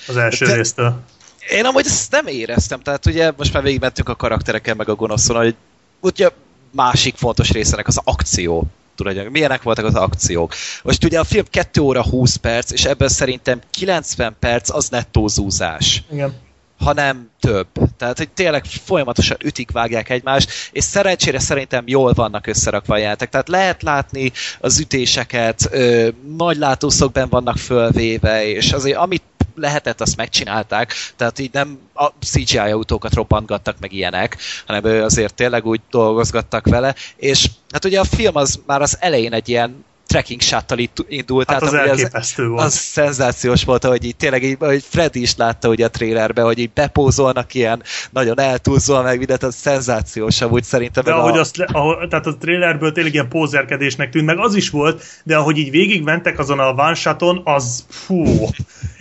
az 0.07 0.17
első 0.17 0.45
De- 0.45 0.55
résztől. 0.55 1.01
Én 1.49 1.65
amúgy 1.65 1.85
ezt 1.85 2.11
nem 2.11 2.27
éreztem, 2.27 2.79
tehát 2.79 3.05
ugye 3.05 3.31
most 3.37 3.53
már 3.53 3.63
végigmentünk 3.63 4.09
a 4.09 4.15
karaktereken, 4.15 4.75
meg 4.77 4.89
a 4.89 4.95
gonoszon, 4.95 5.35
hogy 5.35 5.55
ugye 5.99 6.29
másik 6.71 7.15
fontos 7.15 7.51
részének 7.51 7.87
az 7.87 8.01
akció. 8.03 8.67
Tudod, 8.95 9.29
milyenek 9.31 9.63
voltak 9.63 9.85
az 9.85 9.95
akciók. 9.95 10.53
Most 10.83 11.03
ugye 11.03 11.19
a 11.19 11.23
film 11.23 11.45
2 11.49 11.81
óra 11.81 12.03
20 12.03 12.35
perc, 12.35 12.71
és 12.71 12.85
ebből 12.85 13.07
szerintem 13.07 13.61
90 13.71 14.35
perc 14.39 14.69
az 14.69 14.89
nettó 14.89 15.27
zúzás. 15.27 16.03
Igen. 16.11 16.43
hanem 16.79 17.29
több. 17.39 17.67
Tehát, 17.97 18.17
hogy 18.17 18.29
tényleg 18.29 18.65
folyamatosan 18.65 19.37
ütik, 19.43 19.71
vágják 19.71 20.09
egymást, 20.09 20.51
és 20.71 20.83
szerencsére 20.83 21.39
szerintem 21.39 21.83
jól 21.87 22.13
vannak 22.13 22.47
összerakva 22.47 22.93
a 22.93 22.97
játék. 22.97 23.29
Tehát 23.29 23.47
lehet 23.47 23.83
látni 23.83 24.31
az 24.59 24.79
ütéseket, 24.79 25.67
ö, 25.71 26.09
nagy 26.37 26.57
látószögben 26.57 27.29
vannak 27.29 27.57
fölvéve, 27.57 28.47
és 28.47 28.71
azért 28.71 28.97
amit 28.97 29.23
lehetett, 29.55 30.01
azt 30.01 30.17
megcsinálták, 30.17 30.93
tehát 31.15 31.39
így 31.39 31.53
nem 31.53 31.79
a 31.93 32.07
CGI 32.25 32.57
autókat 32.57 33.13
robbantgattak 33.13 33.79
meg 33.79 33.93
ilyenek, 33.93 34.37
hanem 34.65 34.85
ö, 34.85 35.03
azért 35.03 35.33
tényleg 35.33 35.65
úgy 35.65 35.81
dolgozgattak 35.89 36.67
vele, 36.67 36.95
és 37.15 37.49
hát 37.69 37.85
ugye 37.85 37.99
a 37.99 38.03
film 38.03 38.35
az 38.35 38.59
már 38.65 38.81
az 38.81 38.97
elején 38.99 39.33
egy 39.33 39.49
ilyen 39.49 39.85
trekking 40.07 40.41
shottal 40.41 40.77
itt 40.77 41.05
indult. 41.07 41.51
Hát 41.51 41.61
az 41.61 41.73
ami 41.73 41.89
elképesztő 41.89 42.47
volt. 42.47 42.61
Az 42.61 42.73
szenzációs 42.73 43.63
volt, 43.63 43.83
hogy 43.83 44.03
így 44.03 44.15
tényleg 44.15 44.43
így, 44.43 44.55
hogy 44.59 44.83
Freddy 44.89 45.21
is 45.21 45.35
látta 45.35 45.69
ugye 45.69 45.85
a 45.85 45.89
trailerbe, 45.89 46.41
hogy 46.41 46.59
így 46.59 46.71
bepózolnak 46.73 47.53
ilyen, 47.53 47.83
nagyon 48.11 48.39
eltúlzol 48.39 49.03
meg 49.03 49.17
mindent, 49.17 49.43
az 49.43 49.55
szenzációs 49.55 50.41
amúgy 50.41 50.63
szerintem. 50.63 51.03
De 51.03 51.11
ahogy 51.11 51.37
a... 51.37 51.39
azt, 51.39 51.57
le- 51.57 51.69
ahogy, 51.71 52.07
tehát 52.07 52.25
a 52.25 52.37
trailerből 52.37 52.91
tényleg 52.91 53.13
ilyen 53.13 53.29
pózerkedésnek 53.29 54.09
tűnt, 54.09 54.25
meg 54.25 54.39
az 54.39 54.55
is 54.55 54.69
volt, 54.69 55.03
de 55.23 55.37
ahogy 55.37 55.57
így 55.57 55.69
végigmentek 55.71 56.39
azon 56.39 56.59
a 56.59 56.69
one 56.69 56.93
shoton, 56.93 57.41
az 57.43 57.85
fú. 57.89 58.47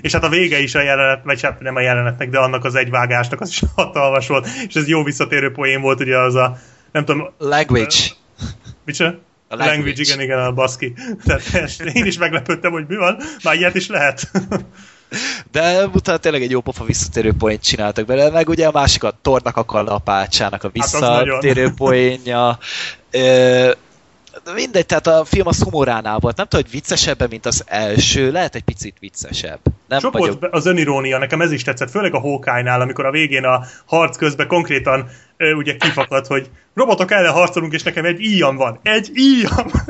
És 0.01 0.13
hát 0.13 0.25
a 0.25 0.29
vége 0.29 0.59
is 0.59 0.75
a 0.75 0.83
jelenet, 0.83 1.25
vagy 1.25 1.43
hát 1.43 1.61
nem 1.61 1.77
a 1.77 1.81
jelenetnek, 1.81 2.31
de 2.31 2.39
annak 2.39 2.65
az 2.65 2.75
egyvágásnak 2.75 3.41
az 3.41 3.49
is 3.49 3.63
hatalmas 3.77 4.29
volt. 4.29 4.49
És 4.69 4.75
ez 4.75 4.89
jó 4.89 5.03
visszatérő 5.03 5.53
poén 5.53 5.81
volt, 5.81 6.01
ugye 6.01 6.19
az 6.19 6.35
a, 6.35 6.59
nem 6.93 7.05
tudom, 7.05 7.31
Language. 7.39 7.97
micsoda? 8.85 9.19
A 9.55 9.57
language. 9.57 9.77
language. 9.77 10.03
igen, 10.03 10.21
igen, 10.21 10.39
a 10.39 10.53
baszki. 10.53 10.95
Tehát 11.25 11.81
én 11.95 12.05
is 12.05 12.19
meglepődtem, 12.19 12.73
hogy 12.73 12.85
mi 12.89 12.97
van, 12.97 13.17
már 13.43 13.55
ilyet 13.55 13.75
is 13.75 13.89
lehet. 13.89 14.31
De 15.51 15.87
utána 15.87 16.19
tényleg 16.19 16.43
egy 16.43 16.51
jó 16.51 16.61
pofa 16.61 16.85
visszatérő 16.85 17.33
poént 17.39 17.63
csináltak 17.63 18.07
bele, 18.07 18.31
meg 18.31 18.49
ugye 18.49 18.67
a 18.67 18.71
másik 18.73 19.05
a 19.05 19.19
Tornak 19.23 19.57
a 19.57 19.65
kalapácsának 19.65 20.65
a 20.65 20.71
Hát 20.73 20.73
visszatérő 20.73 21.73
poénja. 21.77 22.59
Mindegy, 24.55 24.87
tehát 24.87 25.07
a 25.07 25.25
film 25.25 25.47
az 25.47 25.63
humoránál 25.63 26.19
volt. 26.19 26.37
Nem 26.37 26.47
tudom, 26.47 26.65
hogy 26.65 26.75
viccesebben, 26.75 27.29
mint 27.31 27.47
az 27.47 27.65
első, 27.67 28.31
lehet 28.31 28.55
egy 28.55 28.63
picit 28.63 28.97
viccesebb. 29.01 29.59
Nem 29.89 30.01
Sok 30.01 30.13
vagyok... 30.13 30.41
volt 30.41 30.55
az 30.55 30.67
önirónia, 30.67 31.19
nekem 31.19 31.41
ez 31.41 31.53
is 31.53 31.63
tetszett, 31.63 31.91
főleg 31.91 32.15
a 32.15 32.21
Hawkeye-nál, 32.21 32.81
amikor 32.81 33.07
a 33.07 33.11
végén 33.11 33.45
a 33.45 33.65
harc 33.87 34.17
közben 34.17 34.47
konkrétan 34.47 35.09
ö, 35.37 35.53
ugye 35.53 35.77
kifakadt, 35.77 36.27
hogy 36.27 36.51
robotok 36.75 37.11
ellen 37.11 37.33
harcolunk, 37.33 37.73
és 37.73 37.83
nekem 37.83 38.05
egy 38.05 38.21
íjam 38.21 38.57
van. 38.57 38.79
Egy 38.83 39.11
íjam! 39.15 39.67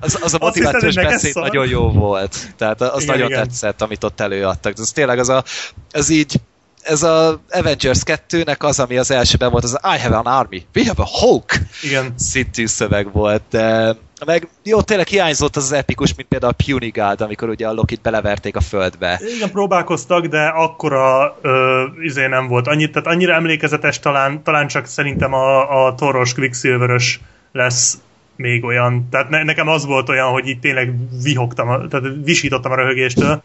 Az, 0.00 0.18
az 0.22 0.34
a 0.34 0.38
motivációs 0.40 0.94
beszéd 0.94 1.34
nagyon 1.34 1.66
jó 1.66 1.90
volt. 1.90 2.54
Tehát 2.56 2.80
az 2.80 3.02
Igen, 3.02 3.14
nagyon 3.14 3.30
igen. 3.30 3.42
tetszett, 3.42 3.82
amit 3.82 4.04
ott 4.04 4.20
előadtak. 4.20 4.78
Ez 4.78 4.90
tényleg 4.90 5.18
az 5.18 5.28
a, 5.28 5.44
ez 5.90 6.08
így 6.08 6.40
ez 6.82 7.02
a 7.02 7.40
Avengers 7.50 8.00
2-nek 8.04 8.58
az, 8.58 8.80
ami 8.80 8.96
az 8.96 9.10
elsőben 9.10 9.50
volt, 9.50 9.64
az 9.64 9.78
I 9.82 9.98
have 9.98 10.16
an 10.16 10.26
army, 10.26 10.66
we 10.74 10.86
have 10.86 11.02
a 11.02 11.06
Hulk 11.20 11.58
Igen. 11.82 12.14
szintű 12.16 12.66
szöveg 12.66 13.12
volt, 13.12 13.42
de 13.50 13.96
meg 14.26 14.48
jó, 14.62 14.82
tényleg 14.82 15.06
hiányzott 15.06 15.56
az, 15.56 15.64
az 15.64 15.72
epikus, 15.72 16.14
mint 16.14 16.28
például 16.28 16.52
a 16.58 16.64
Puny 16.64 16.90
God, 16.94 17.20
amikor 17.20 17.48
ugye 17.48 17.68
a 17.68 17.72
Lokit 17.72 18.00
beleverték 18.00 18.56
a 18.56 18.60
földbe. 18.60 19.20
Igen, 19.36 19.50
próbálkoztak, 19.50 20.26
de 20.26 20.46
akkora 20.46 21.38
ö, 21.40 21.84
izé 22.02 22.26
nem 22.26 22.46
volt. 22.46 22.66
Annyit, 22.66 22.92
tehát 22.92 23.08
annyira 23.08 23.34
emlékezetes 23.34 23.98
talán, 23.98 24.42
talán 24.42 24.66
csak 24.66 24.86
szerintem 24.86 25.32
a, 25.32 25.86
a 25.86 25.94
toros 25.94 26.34
Quicksilverös 26.34 27.20
lesz 27.52 27.98
még 28.36 28.64
olyan. 28.64 29.08
Tehát 29.10 29.28
ne, 29.28 29.42
nekem 29.42 29.68
az 29.68 29.84
volt 29.84 30.08
olyan, 30.08 30.30
hogy 30.30 30.48
itt 30.48 30.60
tényleg 30.60 30.94
vihogtam, 31.22 31.88
tehát 31.88 32.06
visítottam 32.24 32.72
a 32.72 32.76
röhögéstől. 32.76 33.42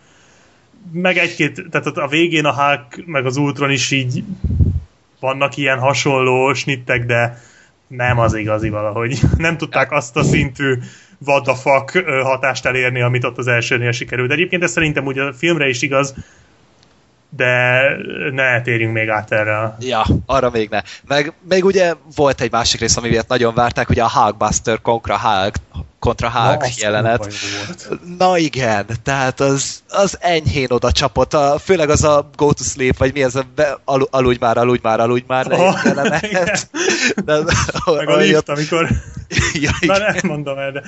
Meg 0.91 1.17
egy-két, 1.17 1.65
tehát 1.71 1.87
a 1.87 2.07
végén 2.07 2.45
a 2.45 2.53
Hulk, 2.53 3.05
meg 3.05 3.25
az 3.25 3.37
Ultron 3.37 3.71
is 3.71 3.91
így 3.91 4.23
vannak 5.19 5.57
ilyen 5.57 5.79
hasonló 5.79 6.53
snittek, 6.53 7.05
de 7.05 7.41
nem 7.87 8.19
az 8.19 8.33
igazi 8.35 8.69
valahogy. 8.69 9.19
Nem 9.37 9.57
tudták 9.57 9.91
azt 9.91 10.15
a 10.15 10.23
szintű 10.23 10.77
ö, 11.93 12.21
hatást 12.23 12.65
elérni, 12.65 13.01
amit 13.01 13.23
ott 13.23 13.37
az 13.37 13.47
elsőnél 13.47 13.91
sikerült. 13.91 14.31
Egyébként 14.31 14.63
ez 14.63 14.71
szerintem 14.71 15.05
ugye 15.05 15.21
a 15.21 15.33
filmre 15.33 15.67
is 15.67 15.81
igaz, 15.81 16.13
de 17.29 17.81
ne 18.31 18.61
térjünk 18.61 18.93
még 18.93 19.09
át 19.09 19.31
erre. 19.31 19.77
Ja, 19.79 20.05
arra 20.25 20.49
még 20.49 20.69
ne. 20.69 20.81
Meg 21.07 21.33
még 21.49 21.65
ugye 21.65 21.93
volt 22.15 22.41
egy 22.41 22.51
másik 22.51 22.79
rész, 22.79 22.97
ami 22.97 23.09
miatt 23.09 23.27
nagyon 23.27 23.53
várták, 23.53 23.89
ugye 23.89 24.03
a 24.03 24.11
Hulkbuster 24.11 24.81
kontra 24.81 25.19
Hulk, 25.19 25.55
kontra 26.03 26.29
Hulk 26.29 26.61
Na, 26.61 26.67
jelenet. 26.77 27.33
Na 28.17 28.37
igen, 28.37 28.85
tehát 29.03 29.39
az, 29.39 29.83
az 29.89 30.17
enyhén 30.19 30.71
oda 30.71 30.91
csapott, 30.91 31.33
a, 31.33 31.59
főleg 31.59 31.89
az 31.89 32.03
a 32.03 32.29
go 32.35 32.53
to 32.53 32.63
sleep, 32.63 32.97
vagy 32.97 33.13
mi 33.13 33.23
ez 33.23 33.35
a 33.35 33.43
be, 33.55 33.77
alu, 33.85 34.05
aludj 34.09 34.37
már, 34.39 34.57
aludj 34.57 34.81
már, 34.83 34.99
aludj 34.99 35.23
már 35.27 35.51
Oh, 35.51 35.79
jelenet. 35.83 36.69
De, 37.25 37.37
Meg 37.97 38.09
a 38.09 38.15
lift, 38.15 38.49
amikor... 38.49 38.87
ja, 39.53 39.71
Na 39.79 39.95
igen. 39.95 40.13
nem 40.13 40.21
mondom 40.23 40.57
el, 40.57 40.71
de... 40.71 40.83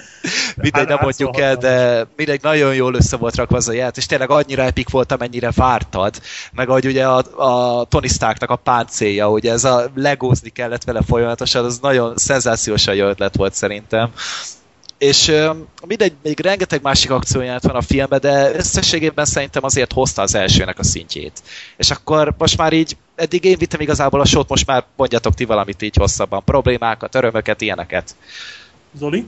Mindegy, 0.55 0.88
nem 0.88 0.97
Hát- 0.97 1.01
mondjuk 1.01 1.39
hát 1.39 1.43
el, 1.43 1.55
de 1.55 2.07
mindegy, 2.16 2.41
nagyon 2.41 2.76
jól 2.76 2.95
össze 2.95 3.18
volt 3.18 3.36
rakva 3.36 3.57
az 3.57 3.68
a 3.68 3.74
ját, 3.74 3.97
és 3.97 4.05
tényleg 4.05 4.30
annyira 4.30 4.63
epik 4.63 4.89
volt, 4.89 5.11
amennyire 5.11 5.51
vártad. 5.55 6.22
Meg 6.51 6.70
ahogy 6.70 6.86
ugye 6.86 7.07
a, 7.07 7.18
a 7.80 7.84
Tony 7.86 8.07
Starknak 8.07 8.49
a 8.49 8.55
páncélja, 8.55 9.30
ugye 9.30 9.51
ez 9.51 9.63
a 9.63 9.91
legózni 9.95 10.49
kellett 10.49 10.84
vele 10.84 11.01
folyamatosan, 11.07 11.66
az 11.66 11.80
nagyon 11.80 12.18
szenzációsan 12.18 12.95
jó 12.95 13.07
ötlet 13.07 13.36
volt 13.36 13.53
szerintem. 13.53 14.11
És 14.97 15.31
mindegy, 15.87 16.13
még 16.23 16.39
rengeteg 16.39 16.81
másik 16.81 17.11
akcióját 17.11 17.63
van 17.63 17.75
a 17.75 17.81
filmben, 17.81 18.19
de 18.21 18.51
összességében 18.55 19.25
szerintem 19.25 19.63
azért 19.63 19.93
hozta 19.93 20.21
az 20.21 20.35
elsőnek 20.35 20.79
a 20.79 20.83
szintjét. 20.83 21.41
És 21.77 21.91
akkor 21.91 22.33
most 22.37 22.57
már 22.57 22.73
így, 22.73 22.97
eddig 23.15 23.43
én 23.43 23.57
vittem 23.57 23.79
igazából 23.79 24.19
a 24.19 24.25
sót, 24.25 24.49
most 24.49 24.67
már 24.67 24.83
mondjatok 24.95 25.33
ti 25.33 25.45
valamit 25.45 25.81
így 25.81 25.95
hosszabban. 25.95 26.43
Problémákat, 26.43 27.15
örömöket, 27.15 27.61
ilyeneket. 27.61 28.15
Zoli? 28.97 29.27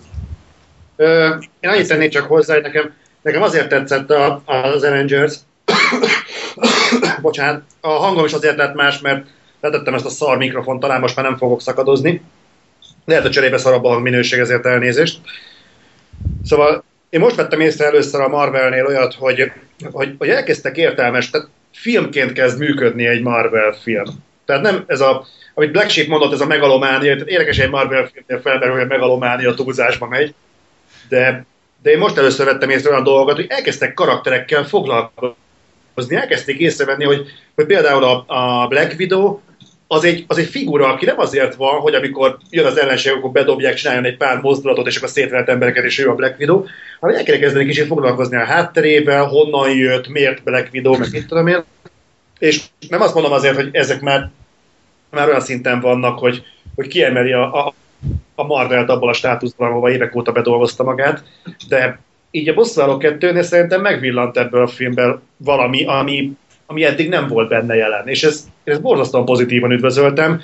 Ö, 0.96 1.36
én 1.60 1.70
annyit 1.70 1.88
tennék 1.88 2.12
csak 2.12 2.28
hozzá, 2.28 2.54
hogy 2.54 2.64
nekem, 2.64 2.94
nekem 3.22 3.42
azért 3.42 3.70
tetszett 3.70 4.10
a, 4.10 4.42
az 4.46 4.84
Avengers, 4.84 5.36
bocsánat, 7.22 7.62
a 7.82 7.90
hangom 7.90 8.26
is 8.26 8.34
azért 8.34 8.58
lett 8.58 8.76
más, 8.76 9.00
mert 9.00 9.26
letettem 9.62 9.94
ezt 9.94 10.06
a 10.06 10.10
szar 10.10 10.38
mikrofont, 10.38 10.80
talán 10.80 11.00
most 11.00 11.16
már 11.16 11.26
nem 11.26 11.38
fogok 11.38 11.62
szakadozni. 11.62 12.22
Lehet, 13.06 13.24
hogy 13.24 13.32
cserébe 13.32 13.58
szarabb 13.58 13.84
a 13.84 13.90
hangminőség, 13.90 14.40
ezért 14.40 14.66
elnézést. 14.66 15.20
Szóval 16.44 16.84
én 17.10 17.20
most 17.20 17.36
vettem 17.36 17.60
észre 17.60 17.86
először 17.86 18.22
a 18.22 18.28
Marvelnél 18.28 18.86
olyat, 18.86 19.14
hogy, 19.14 19.52
hogy, 19.92 20.16
hogy 20.18 20.30
elkezdtek 20.30 20.78
értelmes, 20.78 21.30
tehát 21.30 21.48
filmként 21.74 22.32
kezd 22.32 22.60
működni 22.60 23.06
egy 23.06 23.22
Marvel 23.22 23.72
film. 23.72 24.06
Tehát 24.46 24.62
nem 24.62 24.84
ez 24.88 25.02
a, 25.02 25.26
amit 25.54 25.72
Black 25.72 25.90
Sheep 25.90 26.08
mondott, 26.08 26.34
ez 26.34 26.42
a 26.42 26.46
megalománia, 26.46 27.14
tehát 27.14 27.28
érdekes 27.28 27.58
egy 27.58 27.70
Marvel 27.70 28.10
filmnél 28.14 28.42
felmerül, 28.42 28.74
hogy 28.74 28.84
a 28.84 28.88
megalománia 28.88 29.54
túlzásba 29.54 30.08
megy, 30.08 30.34
de, 31.10 31.46
de 31.82 31.92
én 31.92 31.98
most 31.98 32.18
először 32.18 32.46
vettem 32.46 32.70
észre 32.70 32.90
olyan 32.90 33.04
dolgokat, 33.04 33.36
hogy 33.36 33.46
elkezdtek 33.50 33.94
karakterekkel 33.94 34.64
foglalkozni, 34.64 35.36
elkezdték 36.10 36.60
észrevenni, 36.60 37.04
hogy, 37.04 37.26
hogy 37.56 37.66
például 37.66 38.04
a, 38.04 38.26
a 38.28 38.68
Black 38.68 39.00
Widow 39.00 39.40
az 39.88 40.04
egy, 40.04 40.26
az 40.28 40.38
egy 40.38 40.48
figura, 40.48 40.88
aki 40.88 41.06
nem 41.06 41.20
azért 41.20 41.56
van, 41.56 41.80
hogy 41.80 41.94
amikor 41.94 42.38
jön 42.50 42.66
az 42.66 42.78
ellenség, 42.78 43.14
akkor 43.14 43.32
bedobják, 43.32 43.74
csináljon 43.74 44.06
egy 44.06 44.18
pár 44.18 44.42
mozdulatot, 44.42 44.88
és 44.88 44.98
akkor 44.98 45.10
szétvert 45.10 45.50
embereket, 45.50 45.84
és 45.84 46.00
ő 46.00 46.10
a 46.10 46.16
Black 46.16 46.40
Widow, 46.40 46.64
hanem 47.00 47.16
el 47.16 47.24
kell 47.24 47.38
kezdeni 47.38 47.66
kicsit 47.66 47.88
foglalkozni 47.88 48.36
a 48.36 48.46
hátterével, 48.46 49.26
honnan 49.26 49.72
jött, 49.72 50.08
miért 50.08 50.44
Black 50.44 50.70
Widow, 50.74 50.98
meg 50.98 51.08
mit 51.12 51.28
tudom 51.28 51.48
én. 51.48 51.64
És 52.40 52.62
nem 52.90 53.02
azt 53.02 53.14
mondom 53.14 53.32
azért, 53.32 53.56
hogy 53.56 53.70
ezek 53.72 54.02
már, 54.02 54.30
már 55.10 55.28
olyan 55.28 55.42
szinten 55.42 55.80
vannak, 55.80 56.20
hogy, 56.20 56.44
hogy 56.76 56.88
kiemeli 56.88 57.32
a, 57.32 57.66
a, 57.66 57.74
a 58.36 58.44
Marvelt 58.44 58.90
abból 58.90 59.10
a 59.10 59.14
státuszban, 59.14 59.70
ahova 59.70 59.92
évek 59.92 60.16
óta 60.16 60.32
bedolgozta 60.32 60.84
magát, 60.84 61.24
de 61.68 62.00
így 62.32 62.50
a 62.50 62.54
Bosszúálló 62.54 62.98
2 62.98 63.42
szerintem 63.42 63.82
megvillant 63.82 64.38
ebből 64.38 64.62
a 64.62 64.68
filmből 64.68 65.22
valami, 65.38 65.86
ami, 65.86 66.32
ami 66.66 66.84
eddig 66.84 67.10
nem 67.10 67.28
volt 67.28 67.50
benne 67.50 67.76
jelen. 67.76 68.08
És 68.08 68.24
ez, 68.24 68.48
én 68.68 68.74
ezt 68.74 68.82
borzasztóan 68.82 69.26
pozitívan 69.26 69.72
üdvözöltem, 69.72 70.42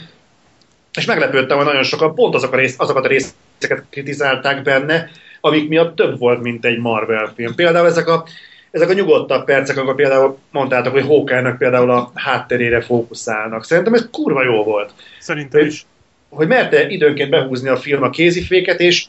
és 0.97 1.05
meglepődtem, 1.05 1.57
hogy 1.57 1.65
nagyon 1.65 1.83
sokan 1.83 2.15
pont 2.15 2.35
azok 2.35 2.53
a 2.53 2.57
rész, 2.57 2.75
azokat 2.77 3.05
a 3.05 3.07
részeket 3.07 3.83
kritizálták 3.89 4.61
benne, 4.61 5.09
amik 5.41 5.69
miatt 5.69 5.95
több 5.95 6.19
volt, 6.19 6.41
mint 6.41 6.65
egy 6.65 6.79
Marvel 6.79 7.31
film. 7.35 7.55
Például 7.55 7.87
ezek 7.87 8.07
a, 8.07 8.25
ezek 8.71 8.89
a 8.89 8.93
nyugodtabb 8.93 9.45
percek, 9.45 9.77
akkor 9.77 9.95
például 9.95 10.37
mondtátok, 10.51 10.93
hogy 10.93 11.05
Hawkeye-nak 11.05 11.57
például 11.57 11.91
a 11.91 12.11
hátterére 12.15 12.81
fókuszálnak. 12.81 13.63
Szerintem 13.63 13.93
ez 13.93 14.07
kurva 14.11 14.43
jó 14.43 14.63
volt 14.63 14.91
Szerintem 15.19 15.65
is. 15.65 15.85
hogy 16.29 16.47
merte 16.47 16.87
időnként 16.87 17.29
behúzni 17.29 17.69
a 17.69 17.77
film 17.77 18.03
a 18.03 18.09
kéziféket, 18.09 18.79
és, 18.79 19.05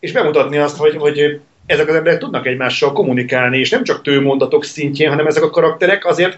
és 0.00 0.12
bemutatni 0.12 0.58
azt, 0.58 0.76
hogy, 0.76 0.96
hogy 0.96 1.40
ezek 1.66 1.88
az 1.88 1.94
emberek 1.94 2.18
tudnak 2.18 2.46
egymással 2.46 2.92
kommunikálni, 2.92 3.58
és 3.58 3.70
nem 3.70 3.84
csak 3.84 4.02
tőmondatok 4.02 4.64
szintjén, 4.64 5.08
hanem 5.08 5.26
ezek 5.26 5.42
a 5.42 5.50
karakterek 5.50 6.06
azért, 6.06 6.36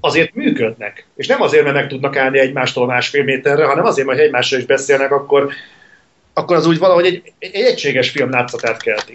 azért 0.00 0.34
működnek. 0.34 1.06
És 1.16 1.26
nem 1.26 1.42
azért, 1.42 1.62
mert 1.62 1.74
meg 1.74 1.88
tudnak 1.88 2.16
állni 2.16 2.38
egymástól 2.38 2.86
másfél 2.86 3.24
méterre, 3.24 3.64
hanem 3.64 3.84
azért, 3.84 4.06
mert 4.06 4.20
egymással 4.20 4.58
is 4.58 4.64
beszélnek, 4.64 5.12
akkor, 5.12 5.52
akkor 6.32 6.56
az 6.56 6.66
úgy 6.66 6.78
valahogy 6.78 7.06
egy, 7.06 7.32
egy 7.38 7.54
egységes 7.54 8.10
film 8.10 8.30
látszatát 8.30 8.82
kelti. 8.82 9.14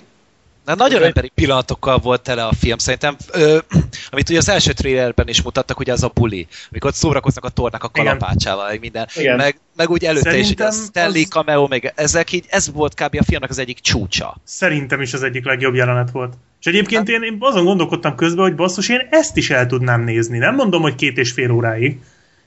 Na, 0.67 0.75
nagyon 0.75 1.03
emberi 1.03 1.31
pillanatokkal 1.35 1.97
volt 1.97 2.21
tele 2.21 2.45
a 2.45 2.53
film, 2.59 2.77
szerintem, 2.77 3.15
ö, 3.31 3.57
amit 4.11 4.29
ugye 4.29 4.37
az 4.37 4.49
első 4.49 4.71
trailerben 4.73 5.27
is 5.27 5.41
mutattak, 5.41 5.79
ugye 5.79 5.91
az 5.91 6.03
a 6.03 6.11
buli, 6.13 6.47
amikor 6.69 6.89
ott 6.89 6.95
szórakoznak 6.95 7.45
a 7.45 7.49
tornak 7.49 7.83
a 7.83 7.89
kalapácsával, 7.89 8.67
meg 8.67 8.79
minden, 8.79 9.07
Igen. 9.15 9.35
meg, 9.35 9.59
meg 9.75 9.89
úgy 9.89 10.03
előtte 10.03 10.37
is, 10.37 10.49
ugye 10.49 10.65
a 10.65 10.71
Szerintem 10.71 10.89
Stanley 11.03 11.21
az- 11.21 11.27
cameo, 11.29 11.67
meg 11.67 11.93
ezek 11.95 12.31
így, 12.31 12.45
ez 12.49 12.71
volt 12.71 12.93
kb. 12.93 13.15
a 13.19 13.23
filmnek 13.23 13.49
az 13.49 13.57
egyik 13.59 13.79
csúcsa. 13.79 14.37
Szerintem 14.43 15.01
is 15.01 15.13
az 15.13 15.23
egyik 15.23 15.45
legjobb 15.45 15.75
jelenet 15.75 16.11
volt. 16.11 16.33
És 16.59 16.65
egyébként 16.65 17.09
én, 17.09 17.21
én 17.23 17.37
azon 17.39 17.65
gondolkodtam 17.65 18.15
közben, 18.15 18.43
hogy 18.45 18.55
basszus, 18.55 18.89
én 18.89 19.07
ezt 19.09 19.37
is 19.37 19.49
el 19.49 19.65
tudnám 19.65 20.01
nézni. 20.03 20.37
Nem 20.37 20.55
mondom, 20.55 20.81
hogy 20.81 20.95
két 20.95 21.17
és 21.17 21.31
fél 21.31 21.51
óráig, 21.51 21.99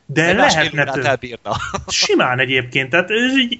de, 0.06 0.22
De 0.24 0.32
lehetne 0.32 0.84
több. 0.84 1.04
elbírna. 1.04 1.56
Simán 1.86 2.38
egyébként. 2.38 2.90
Tehát 2.90 3.08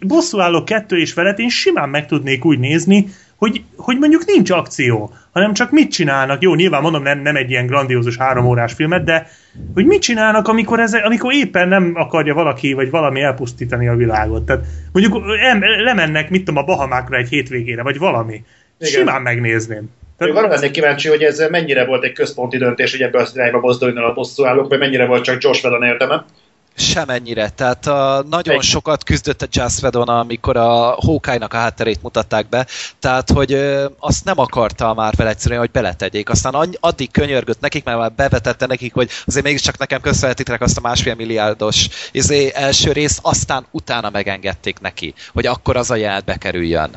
bosszúálló 0.00 0.64
kettő 0.64 0.98
és 0.98 1.12
felett 1.12 1.38
én 1.38 1.48
simán 1.48 1.88
meg 1.88 2.06
tudnék 2.06 2.44
úgy 2.44 2.58
nézni, 2.58 3.08
hogy, 3.40 3.62
hogy 3.76 3.98
mondjuk 3.98 4.24
nincs 4.24 4.50
akció, 4.50 5.12
hanem 5.32 5.52
csak 5.52 5.70
mit 5.70 5.90
csinálnak. 5.90 6.42
Jó, 6.42 6.54
nyilván 6.54 6.82
mondom, 6.82 7.02
nem, 7.02 7.18
nem 7.18 7.36
egy 7.36 7.50
ilyen 7.50 7.66
grandiózus 7.66 8.16
három 8.16 8.46
órás 8.46 8.72
filmet, 8.72 9.04
de 9.04 9.26
hogy 9.74 9.86
mit 9.86 10.02
csinálnak, 10.02 10.48
amikor, 10.48 10.80
ez, 10.80 10.94
amikor 10.94 11.32
éppen 11.32 11.68
nem 11.68 11.92
akarja 11.94 12.34
valaki 12.34 12.72
vagy 12.72 12.90
valami 12.90 13.20
elpusztítani 13.20 13.88
a 13.88 13.96
világot. 13.96 14.42
Tehát 14.42 14.64
mondjuk 14.92 15.22
em, 15.40 15.62
lemennek, 15.84 16.30
mit 16.30 16.44
tudom, 16.44 16.62
a 16.62 16.66
Bahamákra 16.66 17.16
egy 17.16 17.28
hétvégére, 17.28 17.82
vagy 17.82 17.98
valami. 17.98 18.44
Igen. 18.78 18.92
Simán 18.92 19.22
megnézném. 19.22 19.90
Még 20.18 20.34
arra 20.34 20.48
lennék 20.48 20.70
kíváncsi, 20.70 21.08
hogy 21.08 21.22
ez 21.22 21.46
mennyire 21.50 21.84
volt 21.84 22.04
egy 22.04 22.12
központi 22.12 22.56
döntés, 22.56 22.90
hogy 22.90 23.02
ebbe 23.02 23.18
az 23.18 23.32
irányba 23.34 23.60
mozduljon 23.60 23.98
el 23.98 24.04
a 24.04 24.12
bosszúállók, 24.12 24.68
vagy 24.68 24.78
mennyire 24.78 25.06
volt 25.06 25.24
csak 25.24 25.42
Josh 25.42 25.64
Whedon 25.64 25.82
értelme. 25.82 26.24
Semennyire. 26.74 27.48
Tehát 27.48 27.86
a, 27.86 28.24
nagyon 28.30 28.54
Egy- 28.54 28.62
sokat 28.62 29.04
küzdött 29.04 29.42
a 29.42 29.46
Joss 29.50 29.78
Whedon, 29.80 30.08
amikor 30.08 30.56
a 30.56 30.94
Hawkeye-nak 31.00 31.54
a 31.54 31.56
hátterét 31.56 32.02
mutatták 32.02 32.48
be, 32.48 32.66
tehát 32.98 33.30
hogy 33.30 33.52
ö, 33.52 33.86
azt 33.98 34.24
nem 34.24 34.38
akarta 34.38 34.94
már 34.94 35.14
vele 35.16 35.30
egyszerűen, 35.30 35.60
hogy 35.60 35.70
beletegyék. 35.70 36.30
Aztán 36.30 36.54
annyi, 36.54 36.74
addig 36.80 37.10
könyörgött 37.10 37.60
nekik, 37.60 37.84
mert 37.84 37.98
már 37.98 38.12
bevetette 38.12 38.66
nekik, 38.66 38.94
hogy 38.94 39.10
azért 39.26 39.44
mégiscsak 39.44 39.78
nekem 39.78 40.00
közvetítek 40.00 40.60
azt 40.60 40.76
a 40.76 40.80
másfél 40.80 41.14
milliárdos 41.14 41.88
izé, 42.12 42.52
első 42.54 42.92
részt, 42.92 43.18
aztán 43.22 43.66
utána 43.70 44.10
megengedték 44.10 44.80
neki, 44.80 45.14
hogy 45.32 45.46
akkor 45.46 45.76
az 45.76 45.90
a 45.90 45.94
jelent 45.96 46.24
bekerüljön. 46.24 46.90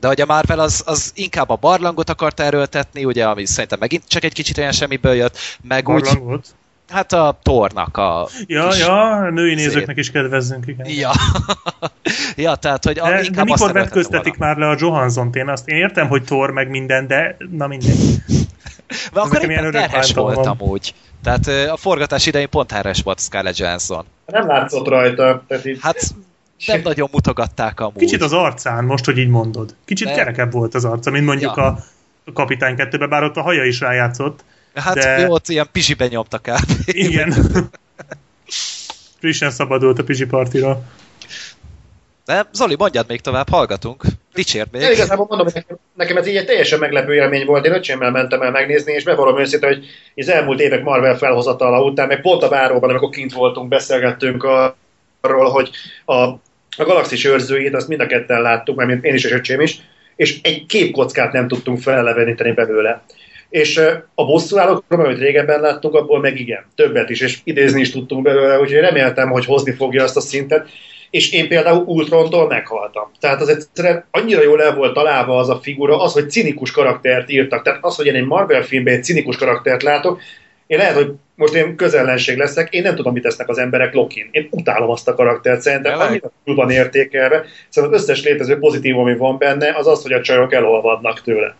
De 0.00 0.06
hogy 0.06 0.20
a 0.20 0.26
Marvel 0.26 0.58
az, 0.58 0.82
az 0.86 1.12
inkább 1.14 1.50
a 1.50 1.56
barlangot 1.56 2.10
akarta 2.10 2.42
erőltetni, 2.42 3.04
ugye, 3.04 3.24
ami 3.26 3.46
szerintem 3.46 3.78
megint 3.78 4.02
csak 4.08 4.24
egy 4.24 4.32
kicsit 4.32 4.58
olyan 4.58 4.72
semmiből 4.72 5.14
jött, 5.14 5.38
meg 5.62 5.88
úgy, 5.88 6.02
Barlang 6.02 6.24
volt. 6.24 6.46
Hát 6.88 7.12
a 7.12 7.38
tornak 7.42 7.96
a 7.96 8.28
Ja, 8.46 8.68
kis- 8.68 8.78
ja, 8.78 9.10
a 9.10 9.30
női 9.30 9.56
Szép. 9.56 9.66
nézőknek 9.66 9.96
is 9.96 10.10
kedvezzünk, 10.10 10.66
igen. 10.66 10.86
Ja. 10.88 11.10
ja, 12.36 12.54
tehát, 12.54 12.84
hogy 12.84 12.94
De, 12.94 13.28
de 13.32 13.44
mikor 13.44 13.72
vetköztetik 13.72 14.36
már 14.36 14.56
le 14.56 14.68
a 14.68 14.74
Johansson-t? 14.78 15.36
Én 15.36 15.48
azt 15.48 15.68
én 15.68 15.76
értem, 15.76 16.08
hogy 16.08 16.24
Thor 16.24 16.50
meg 16.50 16.68
minden, 16.68 17.06
de 17.06 17.36
na 17.50 17.66
mindegy. 17.66 17.96
De 19.12 19.20
akkor 19.20 19.42
éppen 19.50 19.70
terhes 19.70 19.90
bántalom 20.12 20.32
volt 20.34 20.46
van. 20.46 20.56
amúgy. 20.60 20.94
Tehát 21.22 21.46
a 21.70 21.76
forgatás 21.76 22.26
idején 22.26 22.48
pont 22.48 22.66
terhes 22.68 23.00
volt 23.02 23.20
Scarlett 23.20 23.56
Johansson. 23.56 24.04
Nem 24.26 24.46
látszott 24.46 24.88
rajta. 24.88 25.44
Tehát 25.48 25.66
így, 25.66 25.78
Hát 25.80 26.14
nem 26.66 26.80
nagyon 26.84 27.08
mutogatták 27.12 27.80
amúgy. 27.80 27.96
Kicsit 27.96 28.22
az 28.22 28.32
arcán, 28.32 28.84
most, 28.84 29.04
hogy 29.04 29.18
így 29.18 29.28
mondod. 29.28 29.74
Kicsit 29.84 30.06
De- 30.06 30.14
kerekebb 30.14 30.52
volt 30.52 30.74
az 30.74 30.84
arca, 30.84 31.10
mint 31.10 31.26
mondjuk 31.26 31.56
Ja. 31.56 31.62
a 31.64 31.78
a 32.28 32.32
Kapitány 32.32 32.76
2 32.76 33.08
bár 33.08 33.22
ott 33.22 33.36
a 33.36 33.42
haja 33.42 33.64
is 33.64 33.80
rájátszott. 33.80 34.44
Hát 34.80 34.94
de- 34.94 35.18
jó, 35.18 35.32
ott 35.32 35.48
ilyen 35.48 35.68
pizsiben 35.72 36.08
nyomtak 36.08 36.46
el. 36.46 36.58
Igen. 36.86 37.34
Frissen 39.18 39.50
szabadult 39.50 39.98
a 39.98 40.04
Pizsi 40.04 40.26
partiról. 40.26 40.84
De 42.24 42.46
Zoli, 42.52 42.74
mondjad 42.78 43.08
még 43.08 43.20
tovább, 43.20 43.48
hallgatunk. 43.48 44.04
Dicsérd 44.34 44.68
még. 44.72 44.82
Én 44.82 44.90
igazából 44.90 45.26
mondom, 45.28 45.46
nekem, 45.54 45.76
nekem 45.94 46.16
ez 46.16 46.26
így 46.26 46.36
egy 46.36 46.46
teljesen 46.46 46.78
meglepő 46.78 47.14
élmény 47.14 47.46
volt. 47.46 47.66
Én 47.66 47.72
öcsémmel 47.72 48.10
mentem 48.10 48.42
el 48.42 48.50
megnézni, 48.50 48.92
és 48.92 49.04
bevallom 49.04 49.38
őszintén, 49.38 49.68
hogy 49.68 49.84
az 50.16 50.28
elmúlt 50.28 50.60
évek 50.60 50.82
Marvel 50.82 51.16
felhozatala 51.16 51.82
után, 51.82 52.06
meg 52.08 52.20
pont 52.20 52.42
a 52.42 52.48
váróban, 52.48 52.90
amikor 52.90 53.08
kint 53.10 53.32
voltunk, 53.32 53.68
beszélgettünk 53.68 54.46
arról, 55.20 55.50
hogy 55.50 55.70
a, 56.04 56.14
a 56.76 56.84
galaxis 56.84 57.24
őrzőjét, 57.24 57.74
azt 57.74 57.88
mind 57.88 58.00
a 58.00 58.06
ketten 58.06 58.42
láttuk, 58.42 58.76
mert 58.76 59.04
én 59.04 59.14
is 59.14 59.24
és 59.24 59.32
öcsém 59.32 59.60
is, 59.60 59.80
és 60.16 60.40
egy 60.42 60.66
képkockát 60.66 61.32
nem 61.32 61.48
tudtunk 61.48 61.80
feleleveníteni 61.80 62.52
belőle. 62.52 63.02
És 63.48 63.76
a 64.14 64.24
bosszúállókról, 64.24 65.04
amit 65.04 65.18
régebben 65.18 65.60
láttunk, 65.60 65.94
abból 65.94 66.20
meg 66.20 66.40
igen, 66.40 66.64
többet 66.74 67.10
is, 67.10 67.20
és 67.20 67.38
idézni 67.44 67.80
is 67.80 67.90
tudtunk 67.90 68.22
belőle, 68.22 68.60
úgyhogy 68.60 68.80
reméltem, 68.80 69.30
hogy 69.30 69.44
hozni 69.44 69.72
fogja 69.72 70.02
azt 70.02 70.16
a 70.16 70.20
szintet, 70.20 70.68
és 71.10 71.32
én 71.32 71.48
például 71.48 71.84
Ultrontól 71.86 72.46
meghaltam. 72.46 73.10
Tehát 73.20 73.40
az 73.40 73.48
egyszerűen 73.48 74.04
annyira 74.10 74.42
jól 74.42 74.62
el 74.62 74.74
volt 74.74 74.94
találva 74.94 75.38
az 75.38 75.48
a 75.48 75.60
figura, 75.62 76.00
az, 76.00 76.12
hogy 76.12 76.30
cinikus 76.30 76.70
karaktert 76.70 77.30
írtak. 77.30 77.62
Tehát 77.62 77.84
az, 77.84 77.96
hogy 77.96 78.06
én 78.06 78.14
egy 78.14 78.26
Marvel 78.26 78.62
filmben 78.62 78.94
egy 78.94 79.04
cinikus 79.04 79.36
karaktert 79.36 79.82
látok, 79.82 80.20
én 80.66 80.78
lehet, 80.78 80.94
hogy 80.94 81.12
most 81.34 81.54
én 81.54 81.76
közellenség 81.76 82.36
leszek, 82.36 82.72
én 82.72 82.82
nem 82.82 82.94
tudom, 82.94 83.12
mit 83.12 83.22
tesznek 83.22 83.48
az 83.48 83.58
emberek 83.58 83.94
Lokin. 83.94 84.28
Én 84.30 84.48
utálom 84.50 84.90
azt 84.90 85.08
a 85.08 85.14
karaktert, 85.14 85.60
szerintem 85.60 85.92
Tényleg? 85.92 86.08
annyira 86.08 86.30
túl 86.44 86.54
van 86.54 86.70
értékelve. 86.70 87.44
Szóval 87.68 87.92
az 87.92 88.00
összes 88.00 88.24
létező 88.24 88.58
pozitív, 88.58 88.98
ami 88.98 89.16
van 89.16 89.38
benne, 89.38 89.74
az 89.76 89.86
az, 89.86 90.02
hogy 90.02 90.12
a 90.12 90.20
csajok 90.20 90.52
elolvadnak 90.52 91.22
tőle. 91.22 91.54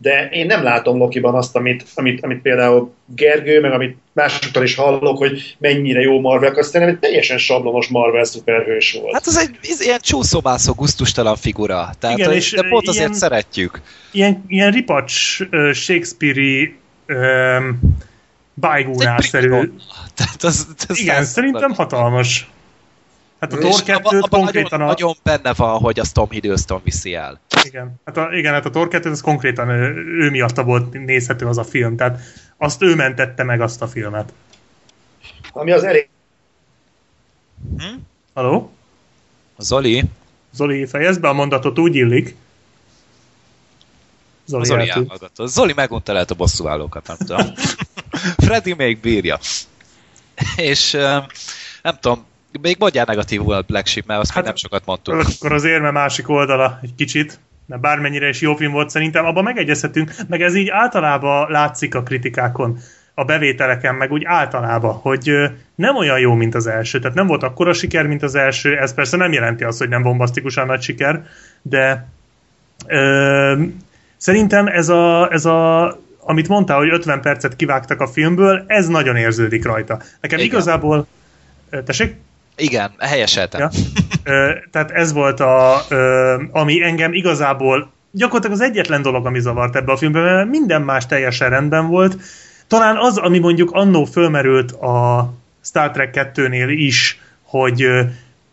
De 0.00 0.28
én 0.28 0.46
nem 0.46 0.62
látom 0.62 0.98
Lokiban 0.98 1.34
azt, 1.34 1.56
amit, 1.56 1.86
amit, 1.94 2.24
amit 2.24 2.42
például 2.42 2.94
Gergő, 3.06 3.60
meg 3.60 3.72
amit 3.72 3.96
másoktól 4.12 4.62
is 4.62 4.74
hallok, 4.74 5.18
hogy 5.18 5.56
mennyire 5.58 6.00
jó 6.00 6.20
Marvel, 6.20 6.54
azt 6.54 6.70
szerintem 6.70 6.96
egy 6.96 7.00
teljesen 7.00 7.38
sablonos 7.38 7.86
Marvel 7.86 8.24
szuperhős 8.24 8.92
volt. 8.92 9.12
Hát 9.12 9.26
az 9.26 9.36
egy 9.38 9.58
ez 9.62 9.80
ilyen 9.80 9.98
csúszómászó, 10.00 10.72
guztustalan 10.72 11.36
figura. 11.36 11.90
Tehát, 11.98 12.18
Igen, 12.18 12.32
és, 12.32 12.50
de 12.50 12.68
pont 12.68 12.86
ö, 12.86 12.90
azért 12.90 13.06
ilyen- 13.06 13.18
szeretjük. 13.18 13.80
Ilyen, 14.12 14.44
ilyen 14.48 14.70
ripacs 14.70 15.38
ö, 15.50 15.70
Shakespeare-i 15.72 16.76
um, 17.08 17.80
bájgúnásszerű. 18.54 19.48
Tehát 20.16 20.42
az, 20.42 20.66
az 20.88 20.98
Igen, 20.98 21.24
szerintem 21.24 21.72
hatalmas. 21.72 22.50
Hát 23.40 23.52
a 23.52 23.56
Thor 23.56 23.70
És 23.70 23.80
abba- 23.80 24.10
2 24.10 24.18
abban 24.18 24.40
konkrétan 24.40 24.78
nagyon, 24.78 24.86
a... 24.86 24.90
nagyon 24.92 25.14
benne 25.22 25.52
van, 25.54 25.78
hogy 25.78 26.00
azt 26.00 26.14
Tom 26.14 26.30
Hiddleston 26.30 26.80
viszi 26.84 27.14
el. 27.14 27.40
Igen, 27.62 27.94
hát 28.04 28.16
a, 28.16 28.28
igen, 28.32 28.52
hát 28.52 28.64
a 28.66 28.70
Thor 28.70 28.88
2 28.88 29.10
az 29.10 29.20
konkrétan 29.20 29.68
ő, 29.68 29.94
ő 30.18 30.30
miatta 30.30 30.64
volt 30.64 30.92
nézhető 30.92 31.46
az 31.46 31.58
a 31.58 31.64
film, 31.64 31.96
tehát 31.96 32.20
azt 32.56 32.82
ő 32.82 32.94
mentette 32.94 33.42
meg 33.42 33.60
azt 33.60 33.82
a 33.82 33.88
filmet. 33.88 34.32
Ami 35.52 35.70
az 35.72 35.84
elég 35.84 36.08
Hm? 37.78 37.94
Haló? 38.34 38.72
Zoli? 39.58 40.04
Zoli, 40.52 40.86
fejezd 40.86 41.20
be 41.20 41.28
a 41.28 41.32
mondatot, 41.32 41.78
úgy 41.78 41.94
illik. 41.94 42.36
Zoli, 44.44 44.64
Zoli 44.64 44.80
eltűnt. 44.80 45.04
elhallgatta. 45.04 45.46
Zoli 45.46 45.72
megunta 45.72 46.12
lehet 46.12 46.30
a 46.30 46.34
bosszúállókat, 46.34 47.06
nem 47.06 47.16
tudom. 47.16 47.52
Freddy 48.46 48.74
még 48.74 49.00
bírja. 49.00 49.38
És 50.56 50.90
nem 51.82 51.98
tudom, 52.00 52.24
még 52.60 52.76
mondjál 52.78 53.04
negatívul 53.08 53.54
a 53.54 53.62
Black 53.62 53.86
Sheep, 53.86 54.06
mert 54.06 54.20
azt 54.20 54.32
hát, 54.32 54.44
nem 54.44 54.56
sokat 54.56 54.82
mondtuk. 54.84 55.14
Akkor 55.14 55.52
az 55.52 55.64
érme 55.64 55.90
másik 55.90 56.28
oldala 56.28 56.78
egy 56.82 56.94
kicsit, 56.96 57.40
de 57.66 57.76
bármennyire 57.76 58.28
is 58.28 58.40
jó 58.40 58.54
film 58.54 58.72
volt 58.72 58.90
szerintem, 58.90 59.24
abban 59.24 59.42
megegyezhetünk, 59.42 60.14
meg 60.28 60.42
ez 60.42 60.54
így 60.54 60.68
általában 60.68 61.50
látszik 61.50 61.94
a 61.94 62.02
kritikákon, 62.02 62.78
a 63.14 63.24
bevételeken, 63.24 63.94
meg 63.94 64.12
úgy 64.12 64.24
általában, 64.24 64.94
hogy 64.94 65.32
nem 65.74 65.96
olyan 65.96 66.18
jó, 66.18 66.34
mint 66.34 66.54
az 66.54 66.66
első. 66.66 66.98
Tehát 66.98 67.16
nem 67.16 67.26
volt 67.26 67.42
akkora 67.42 67.72
siker, 67.72 68.06
mint 68.06 68.22
az 68.22 68.34
első, 68.34 68.76
ez 68.76 68.94
persze 68.94 69.16
nem 69.16 69.32
jelenti 69.32 69.64
azt, 69.64 69.78
hogy 69.78 69.88
nem 69.88 70.02
bombasztikusan 70.02 70.66
nagy 70.66 70.82
siker, 70.82 71.26
de 71.62 72.08
ö, 72.86 73.62
szerintem 74.16 74.66
ez 74.66 74.88
a, 74.88 75.32
ez 75.32 75.44
a 75.44 75.98
amit 76.20 76.48
mondtál, 76.48 76.78
hogy 76.78 76.90
50 76.90 77.20
percet 77.20 77.56
kivágtak 77.56 78.00
a 78.00 78.06
filmből, 78.06 78.64
ez 78.66 78.86
nagyon 78.86 79.16
érződik 79.16 79.64
rajta. 79.64 80.00
Nekem 80.20 80.38
Igen. 80.38 80.50
igazából, 80.50 81.06
tessék? 81.84 82.16
Igen, 82.58 82.90
helyeseltem. 82.98 83.60
Ja. 83.60 83.70
Tehát 84.70 84.90
ez 84.90 85.12
volt 85.12 85.40
a, 85.40 85.82
ami 86.52 86.82
engem 86.82 87.12
igazából 87.12 87.90
gyakorlatilag 88.10 88.56
az 88.56 88.62
egyetlen 88.62 89.02
dolog, 89.02 89.26
ami 89.26 89.40
zavart 89.40 89.76
ebbe 89.76 89.92
a 89.92 89.96
filmbe, 89.96 90.20
mert 90.20 90.48
minden 90.48 90.82
más 90.82 91.06
teljesen 91.06 91.50
rendben 91.50 91.86
volt. 91.86 92.16
Talán 92.66 92.96
az, 92.96 93.16
ami 93.16 93.38
mondjuk 93.38 93.70
annó 93.72 94.04
fölmerült 94.04 94.72
a 94.72 95.32
Star 95.64 95.90
Trek 95.90 96.30
2-nél 96.34 96.72
is, 96.76 97.20
hogy 97.42 97.86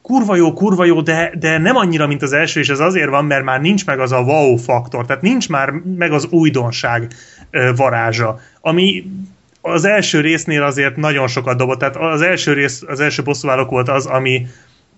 kurva 0.02 0.36
jó, 0.36 0.54
kurva 0.54 0.86
jó, 0.86 1.02
de, 1.02 1.32
de 1.40 1.58
nem 1.58 1.76
annyira, 1.76 2.08
mint 2.08 2.22
az 2.22 2.34
első, 2.34 2.60
és 2.60 2.70
ez 2.70 2.80
azért 2.80 3.10
van, 3.10 3.26
mert 3.26 3.44
már 3.44 3.62
nincs 3.62 3.86
meg 3.86 4.00
az 4.00 4.12
a 4.12 4.22
wow 4.22 4.56
faktor, 4.56 5.06
tehát 5.06 5.22
nincs 5.22 5.50
már 5.50 5.70
meg 5.98 6.12
az 6.12 6.26
újdonság 6.30 7.12
varázsa, 7.76 8.40
ami 8.62 9.06
az 9.68 9.86
első 9.86 10.22
résznél 10.22 10.64
azért 10.64 10.96
nagyon 10.96 11.28
sokat 11.28 11.58
dobott, 11.58 11.80
tehát 11.80 11.96
az 11.96 12.22
első 12.22 12.54
rész, 12.54 12.84
az 12.88 13.00
első 13.00 13.24
bosszúállók 13.24 13.70
volt 13.70 13.90
az, 13.90 14.06
ami 14.06 14.48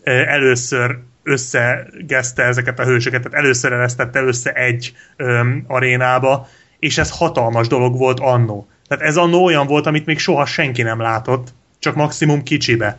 először 0.04 1.00
összegezte 1.24 2.44
ezeket 2.44 2.80
a 2.80 2.84
hősöket, 2.84 3.22
tehát 3.22 3.38
először 3.44 3.72
eresztette 3.72 4.22
össze 4.22 4.52
egy 4.52 4.94
öm, 5.16 5.64
arénába, 5.68 6.48
és 6.80 6.98
ez 6.98 7.18
hatalmas 7.18 7.68
dolog 7.68 7.98
volt 7.98 8.20
annó. 8.20 8.68
Tehát 8.88 9.04
ez 9.04 9.18
annó 9.18 9.44
olyan 9.44 9.68
volt, 9.68 9.86
amit 9.86 10.06
még 10.06 10.20
soha 10.20 10.46
senki 10.46 10.82
nem 10.82 11.02
látott, 11.02 11.54
csak 11.80 11.96
maximum 11.96 12.44
kicsibe. 12.44 12.98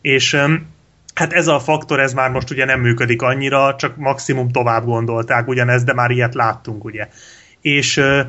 És 0.00 0.32
öm, 0.32 0.66
hát 1.14 1.32
ez 1.32 1.46
a 1.46 1.60
faktor, 1.60 2.00
ez 2.00 2.12
már 2.12 2.30
most 2.30 2.50
ugye 2.50 2.64
nem 2.64 2.80
működik 2.80 3.22
annyira, 3.22 3.74
csak 3.76 3.96
maximum 3.96 4.50
tovább 4.50 4.84
gondolták 4.84 5.48
ugyanezt, 5.48 5.84
de 5.84 5.94
már 5.94 6.10
ilyet 6.10 6.34
láttunk, 6.34 6.84
ugye. 6.84 7.08
és 7.60 7.96
ö, 7.96 8.20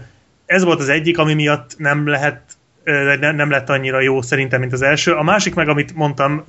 ez 0.45 0.63
volt 0.63 0.79
az 0.79 0.89
egyik, 0.89 1.17
ami 1.17 1.33
miatt 1.33 1.75
nem 1.77 2.07
lehet 2.07 2.41
nem 3.19 3.49
lett 3.49 3.69
annyira 3.69 4.01
jó 4.01 4.21
szerintem, 4.21 4.59
mint 4.59 4.73
az 4.73 4.81
első. 4.81 5.11
A 5.11 5.23
másik 5.23 5.55
meg, 5.55 5.67
amit 5.67 5.95
mondtam, 5.95 6.43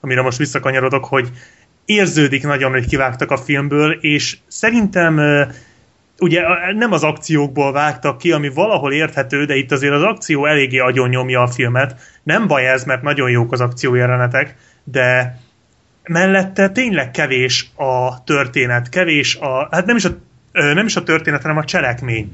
amire 0.00 0.22
most 0.22 0.38
visszakanyarodok, 0.38 1.04
hogy 1.04 1.30
érződik 1.84 2.42
nagyon, 2.42 2.70
hogy 2.70 2.86
kivágtak 2.86 3.30
a 3.30 3.36
filmből, 3.36 3.92
és 3.92 4.36
szerintem 4.46 5.20
ugye 6.18 6.42
nem 6.74 6.92
az 6.92 7.02
akciókból 7.02 7.72
vágtak 7.72 8.18
ki, 8.18 8.32
ami 8.32 8.48
valahol 8.48 8.92
érthető, 8.92 9.44
de 9.44 9.56
itt 9.56 9.72
azért 9.72 9.92
az 9.92 10.02
akció 10.02 10.46
eléggé 10.46 10.78
agyon 10.78 11.08
nyomja 11.08 11.42
a 11.42 11.46
filmet. 11.46 11.96
Nem 12.22 12.46
baj 12.46 12.68
ez, 12.68 12.84
mert 12.84 13.02
nagyon 13.02 13.30
jók 13.30 13.52
az 13.52 13.60
akciójelenetek, 13.60 14.56
de 14.84 15.38
mellette 16.04 16.68
tényleg 16.68 17.10
kevés 17.10 17.70
a 17.76 18.24
történet, 18.24 18.88
kevés 18.88 19.36
a, 19.36 19.68
hát 19.70 19.86
nem 19.86 19.96
is 19.96 20.04
a, 20.04 20.10
nem 20.52 20.86
is 20.86 20.96
a 20.96 21.02
történet, 21.02 21.42
hanem 21.42 21.56
a 21.56 21.64
cselekmény. 21.64 22.32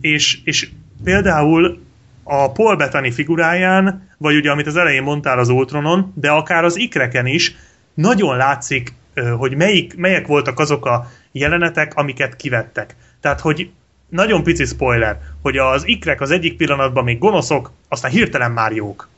És, 0.00 0.38
és 0.44 0.68
például 1.04 1.82
a 2.24 2.52
Paul 2.52 2.76
Bettany 2.76 3.12
figuráján, 3.12 4.08
vagy 4.18 4.36
ugye 4.36 4.50
amit 4.50 4.66
az 4.66 4.76
elején 4.76 5.02
mondtál 5.02 5.38
az 5.38 5.48
Ultronon, 5.48 6.12
de 6.16 6.30
akár 6.30 6.64
az 6.64 6.76
ikreken 6.76 7.26
is, 7.26 7.56
nagyon 7.94 8.36
látszik, 8.36 8.92
hogy 9.36 9.56
melyik, 9.56 9.96
melyek 9.96 10.26
voltak 10.26 10.58
azok 10.58 10.86
a 10.86 11.10
jelenetek, 11.32 11.94
amiket 11.94 12.36
kivettek. 12.36 12.96
Tehát, 13.20 13.40
hogy 13.40 13.70
nagyon 14.08 14.42
pici 14.42 14.64
spoiler, 14.64 15.20
hogy 15.42 15.56
az 15.56 15.86
ikrek 15.86 16.20
az 16.20 16.30
egyik 16.30 16.56
pillanatban 16.56 17.04
még 17.04 17.18
gonoszok, 17.18 17.72
aztán 17.88 18.10
hirtelen 18.10 18.50
már 18.50 18.72
jók. 18.72 19.08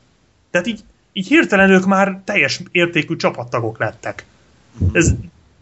Tehát 0.50 0.66
így, 0.66 0.80
így 1.12 1.26
hirtelen 1.26 1.70
ők 1.70 1.86
már 1.86 2.20
teljes 2.24 2.60
értékű 2.70 3.16
csapattagok 3.16 3.78
lettek. 3.78 4.24
Ez, 4.92 5.14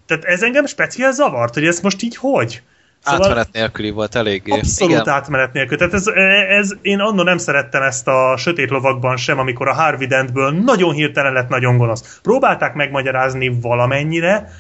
tehát 0.06 0.24
ez 0.24 0.42
engem 0.42 0.66
speciál 0.66 1.12
zavart, 1.12 1.54
hogy 1.54 1.66
ez 1.66 1.80
most 1.80 2.02
így 2.02 2.16
hogy? 2.16 2.62
Átmenet 3.04 3.48
nélküli 3.52 3.90
volt 3.90 4.14
eléggé. 4.14 4.50
Abszolút 4.50 4.92
Igen. 4.92 5.08
átmenet 5.08 5.52
nélkül. 5.52 5.76
Tehát 5.76 5.94
ez, 5.94 6.06
ez, 6.48 6.72
én 6.82 6.98
annól 6.98 7.24
nem 7.24 7.38
szerettem 7.38 7.82
ezt 7.82 8.08
a 8.08 8.34
sötét 8.36 8.70
lovakban 8.70 9.16
sem, 9.16 9.38
amikor 9.38 9.68
a 9.68 9.74
Harvey 9.74 10.06
Dentből 10.06 10.50
nagyon 10.50 10.94
hirtelen 10.94 11.32
lett 11.32 11.48
nagyon 11.48 11.76
gonosz. 11.76 12.18
Próbálták 12.22 12.74
megmagyarázni 12.74 13.58
valamennyire, 13.60 14.50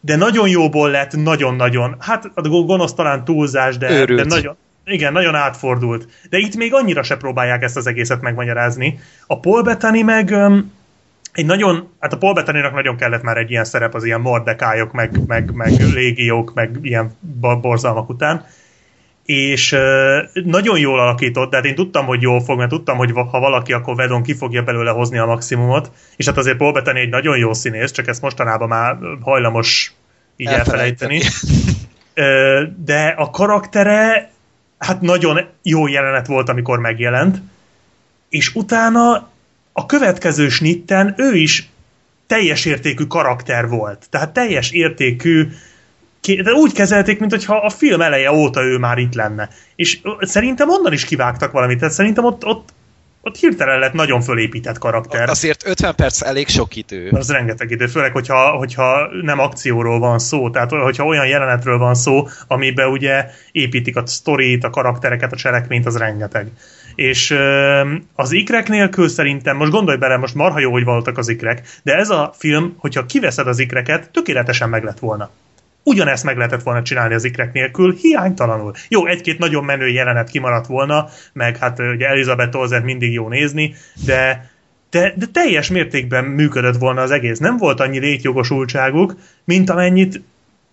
de 0.00 0.16
nagyon 0.16 0.48
jóból 0.48 0.90
lett, 0.90 1.16
nagyon-nagyon. 1.16 1.96
Hát 1.98 2.30
a 2.34 2.48
gonosz 2.48 2.94
talán 2.94 3.24
túlzás, 3.24 3.78
de, 3.78 3.90
Őrült. 3.90 4.20
de 4.20 4.34
nagyon, 4.34 4.56
igen, 4.84 5.12
nagyon 5.12 5.34
átfordult. 5.34 6.08
De 6.30 6.38
itt 6.38 6.56
még 6.56 6.74
annyira 6.74 7.02
se 7.02 7.16
próbálják 7.16 7.62
ezt 7.62 7.76
az 7.76 7.86
egészet 7.86 8.20
megmagyarázni. 8.20 8.98
A 9.26 9.40
Paul 9.40 9.62
Bettany 9.62 10.04
meg 10.04 10.30
öm, 10.30 10.72
egy 11.32 11.46
nagyon, 11.46 11.88
hát 12.00 12.12
a 12.12 12.18
Paul 12.18 12.34
Bettany-nak 12.34 12.74
nagyon 12.74 12.96
kellett 12.96 13.22
már 13.22 13.36
egy 13.36 13.50
ilyen 13.50 13.64
szerep 13.64 13.94
az 13.94 14.04
ilyen 14.04 14.20
mordekályok, 14.20 14.92
meg, 14.92 15.26
meg, 15.26 15.52
meg 15.52 15.72
légiók, 15.92 16.54
meg 16.54 16.78
ilyen 16.82 17.12
borzalmak 17.60 18.08
után 18.08 18.44
és 19.30 19.76
nagyon 20.44 20.78
jól 20.78 21.00
alakított, 21.00 21.50
de 21.50 21.56
hát 21.56 21.64
én 21.64 21.74
tudtam, 21.74 22.06
hogy 22.06 22.22
jól 22.22 22.40
fog, 22.40 22.58
mert 22.58 22.70
tudtam, 22.70 22.96
hogy 22.96 23.12
ha 23.12 23.40
valaki, 23.40 23.72
akkor 23.72 23.94
Vedon 23.94 24.22
ki 24.22 24.34
fogja 24.34 24.62
belőle 24.62 24.90
hozni 24.90 25.18
a 25.18 25.26
maximumot, 25.26 25.90
és 26.16 26.26
hát 26.26 26.36
azért 26.36 26.56
Paul 26.56 26.72
Bettany 26.72 26.96
egy 26.96 27.08
nagyon 27.08 27.38
jó 27.38 27.52
színész, 27.52 27.90
csak 27.90 28.06
ezt 28.06 28.22
mostanában 28.22 28.68
már 28.68 28.96
hajlamos 29.20 29.92
így 30.36 30.46
Elfelejteni. 30.46 31.20
elfelejteni. 32.14 32.74
De 32.84 33.14
a 33.16 33.30
karaktere 33.30 34.30
hát 34.78 35.00
nagyon 35.00 35.40
jó 35.62 35.86
jelenet 35.86 36.26
volt, 36.26 36.48
amikor 36.48 36.78
megjelent, 36.78 37.42
és 38.28 38.54
utána 38.54 39.28
a 39.80 39.86
következő 39.86 40.48
snitten 40.48 41.14
ő 41.16 41.36
is 41.36 41.68
teljes 42.26 42.64
értékű 42.64 43.04
karakter 43.04 43.68
volt. 43.68 44.06
Tehát 44.10 44.32
teljes 44.32 44.70
értékű 44.70 45.48
de 46.20 46.52
úgy 46.52 46.72
kezelték, 46.72 47.18
mintha 47.20 47.56
a 47.56 47.70
film 47.70 48.00
eleje 48.00 48.32
óta 48.32 48.62
ő 48.62 48.78
már 48.78 48.98
itt 48.98 49.14
lenne. 49.14 49.48
És 49.76 50.00
szerintem 50.20 50.68
onnan 50.68 50.92
is 50.92 51.04
kivágtak 51.04 51.52
valamit, 51.52 51.78
tehát 51.78 51.94
szerintem 51.94 52.24
ott, 52.24 52.44
ott, 52.44 52.68
ott 53.22 53.36
hirtelen 53.36 53.78
lett 53.78 53.92
nagyon 53.92 54.20
fölépített 54.20 54.78
karakter. 54.78 55.28
Azért 55.28 55.66
50 55.66 55.94
perc 55.94 56.22
elég 56.22 56.48
sok 56.48 56.76
idő. 56.76 57.08
Az 57.10 57.30
rengeteg 57.30 57.70
idő, 57.70 57.86
főleg, 57.86 58.12
hogyha, 58.12 58.50
hogyha 58.50 59.08
nem 59.22 59.38
akcióról 59.38 59.98
van 59.98 60.18
szó, 60.18 60.50
tehát 60.50 60.70
hogyha 60.70 61.04
olyan 61.04 61.26
jelenetről 61.26 61.78
van 61.78 61.94
szó, 61.94 62.28
amiben 62.46 62.90
ugye 62.90 63.26
építik 63.52 63.96
a 63.96 64.06
sztorit, 64.06 64.64
a 64.64 64.70
karaktereket, 64.70 65.32
a 65.32 65.36
cselekményt, 65.36 65.86
az 65.86 65.96
rengeteg. 65.96 66.48
És 66.94 67.36
az 68.14 68.32
ikrek 68.32 68.68
nélkül 68.68 69.08
szerintem, 69.08 69.56
most 69.56 69.70
gondolj 69.70 69.96
bele, 69.96 70.16
most 70.16 70.34
marha 70.34 70.58
jó, 70.58 70.70
hogy 70.70 70.84
voltak 70.84 71.18
az 71.18 71.28
ikrek, 71.28 71.62
de 71.82 71.96
ez 71.96 72.10
a 72.10 72.32
film, 72.38 72.74
hogyha 72.78 73.06
kiveszed 73.06 73.46
az 73.46 73.58
ikreket, 73.58 74.10
tökéletesen 74.10 74.68
meg 74.68 74.84
lett 74.84 74.98
volna. 74.98 75.30
Ugyanezt 75.82 76.24
meg 76.24 76.36
lehetett 76.36 76.62
volna 76.62 76.82
csinálni 76.82 77.14
az 77.14 77.24
ikrek 77.24 77.52
nélkül, 77.52 77.94
hiánytalanul. 77.94 78.72
Jó, 78.88 79.06
egy-két 79.06 79.38
nagyon 79.38 79.64
menő 79.64 79.88
jelenet 79.88 80.30
kimaradt 80.30 80.66
volna, 80.66 81.08
meg 81.32 81.56
hát 81.56 81.78
ugye 81.78 82.06
Elizabeth 82.06 82.56
Olsen 82.56 82.82
mindig 82.82 83.12
jó 83.12 83.28
nézni, 83.28 83.74
de, 84.06 84.50
de, 84.90 85.12
de 85.16 85.26
teljes 85.32 85.70
mértékben 85.70 86.24
működött 86.24 86.76
volna 86.76 87.00
az 87.00 87.10
egész. 87.10 87.38
Nem 87.38 87.56
volt 87.56 87.80
annyi 87.80 87.98
létjogosultságuk, 87.98 89.16
mint 89.44 89.70
amennyit 89.70 90.22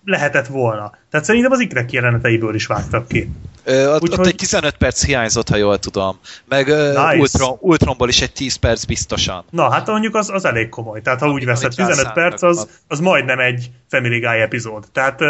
lehetett 0.08 0.48
volna. 0.48 0.92
Tehát 1.10 1.26
szerintem 1.26 1.52
az 1.52 1.60
ikrek 1.60 1.92
jeleneteiből 1.92 2.56
is 2.56 2.66
vágtak 2.66 3.08
ki. 3.08 3.30
Ö, 3.64 3.94
ott, 3.94 4.02
Úgyhogy- 4.02 4.20
ott 4.20 4.26
egy 4.26 4.36
15 4.36 4.78
perc 4.78 5.06
hiányzott, 5.06 5.50
ha 5.50 5.56
jól 5.56 5.80
tudom. 5.80 6.20
Meg 6.46 6.68
nice. 6.68 7.16
Ultron, 7.18 7.58
Ultronból 7.60 8.10
is 8.10 8.22
egy 8.22 8.32
10 8.32 8.56
perc 8.56 8.84
biztosan. 8.84 9.44
Na, 9.50 9.72
hát 9.72 9.88
mondjuk 9.88 10.16
az, 10.16 10.30
az 10.30 10.46
elég 10.46 10.70
komoly. 10.70 11.02
Tehát 11.02 11.20
ha 11.20 11.30
úgy 11.30 11.46
veszed, 11.46 11.64
amit 11.64 11.76
15 11.76 11.96
rászántak. 11.96 12.14
perc, 12.14 12.42
az, 12.42 12.68
az 12.88 13.00
majdnem 13.00 13.40
egy 13.40 13.72
Family 13.90 14.20
Guy 14.20 14.40
epizód. 14.42 14.86
Tehát 14.92 15.22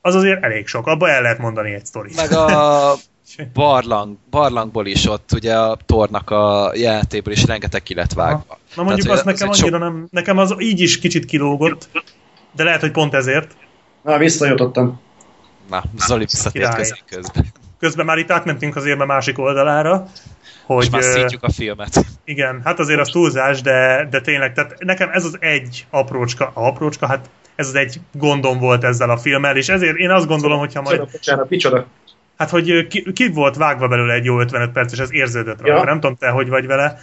az 0.00 0.14
azért 0.14 0.42
elég 0.44 0.66
sok. 0.66 0.86
Abba 0.86 1.08
el 1.08 1.22
lehet 1.22 1.38
mondani 1.38 1.72
egy 1.72 1.86
sztorit. 1.86 2.16
Meg 2.16 2.32
a 2.32 2.94
barlang, 3.54 4.16
barlangból 4.30 4.86
is 4.86 5.08
ott, 5.08 5.30
ugye 5.32 5.56
a 5.56 5.78
tornak 5.86 6.30
a 6.30 6.72
jelenetéből 6.74 7.32
is 7.32 7.44
rengeteg 7.44 7.82
ki 7.82 7.94
lett 7.94 8.12
vágva. 8.12 8.58
Na 8.76 8.82
mondjuk 8.82 9.06
Tehát, 9.06 9.16
azt 9.16 9.24
nekem 9.26 9.48
az 9.48 9.60
annyira 9.60 9.78
nem... 9.78 10.06
Nekem 10.10 10.38
az 10.38 10.54
így 10.58 10.80
is 10.80 10.98
kicsit 10.98 11.24
kilógott, 11.24 11.88
de 12.56 12.64
lehet, 12.64 12.80
hogy 12.80 12.90
pont 12.90 13.14
ezért. 13.14 13.56
Na, 14.02 14.18
visszajutottam. 14.18 15.00
Na, 15.70 15.82
Zoli 16.06 16.24
visszatért 16.24 17.04
közben. 17.06 17.44
közben. 17.78 18.06
Már 18.06 18.18
itt 18.18 18.30
átmentünk 18.30 18.76
az 18.76 18.84
érme 18.86 19.04
másik 19.04 19.38
oldalára, 19.38 20.06
hogy 20.66 20.76
Most 20.76 20.90
már 20.90 21.02
szítjuk 21.02 21.42
a 21.42 21.50
filmet. 21.50 22.04
igen, 22.24 22.60
hát 22.64 22.78
azért 22.78 23.00
az 23.00 23.08
túlzás, 23.08 23.60
de, 23.60 24.06
de 24.10 24.20
tényleg, 24.20 24.52
tehát 24.52 24.74
nekem 24.78 25.08
ez 25.12 25.24
az 25.24 25.36
egy 25.40 25.86
aprócska, 25.90 26.50
aprócska, 26.54 27.06
hát 27.06 27.30
ez 27.54 27.66
az 27.68 27.74
egy 27.74 28.00
gondom 28.12 28.58
volt 28.58 28.84
ezzel 28.84 29.10
a 29.10 29.16
filmmel, 29.16 29.56
és 29.56 29.68
ezért 29.68 29.96
én 29.96 30.10
azt 30.10 30.26
gondolom, 30.26 30.58
hogyha 30.58 30.80
majd, 30.82 30.98
Bocsánat, 30.98 31.12
bocsánat, 31.20 31.50
micsoda? 31.50 31.86
hát 32.36 32.50
hogy 32.50 32.86
ki, 32.86 33.12
ki 33.12 33.28
volt 33.28 33.56
vágva 33.56 33.88
belőle 33.88 34.12
egy 34.14 34.24
jó 34.24 34.40
55 34.40 34.70
perc, 34.72 34.92
és 34.92 34.98
ez 34.98 35.12
érződött 35.12 35.60
rajta. 35.60 35.76
Ja. 35.76 35.84
Nem 35.84 36.00
tudom 36.00 36.16
te, 36.16 36.28
hogy 36.28 36.48
vagy 36.48 36.66
vele, 36.66 36.98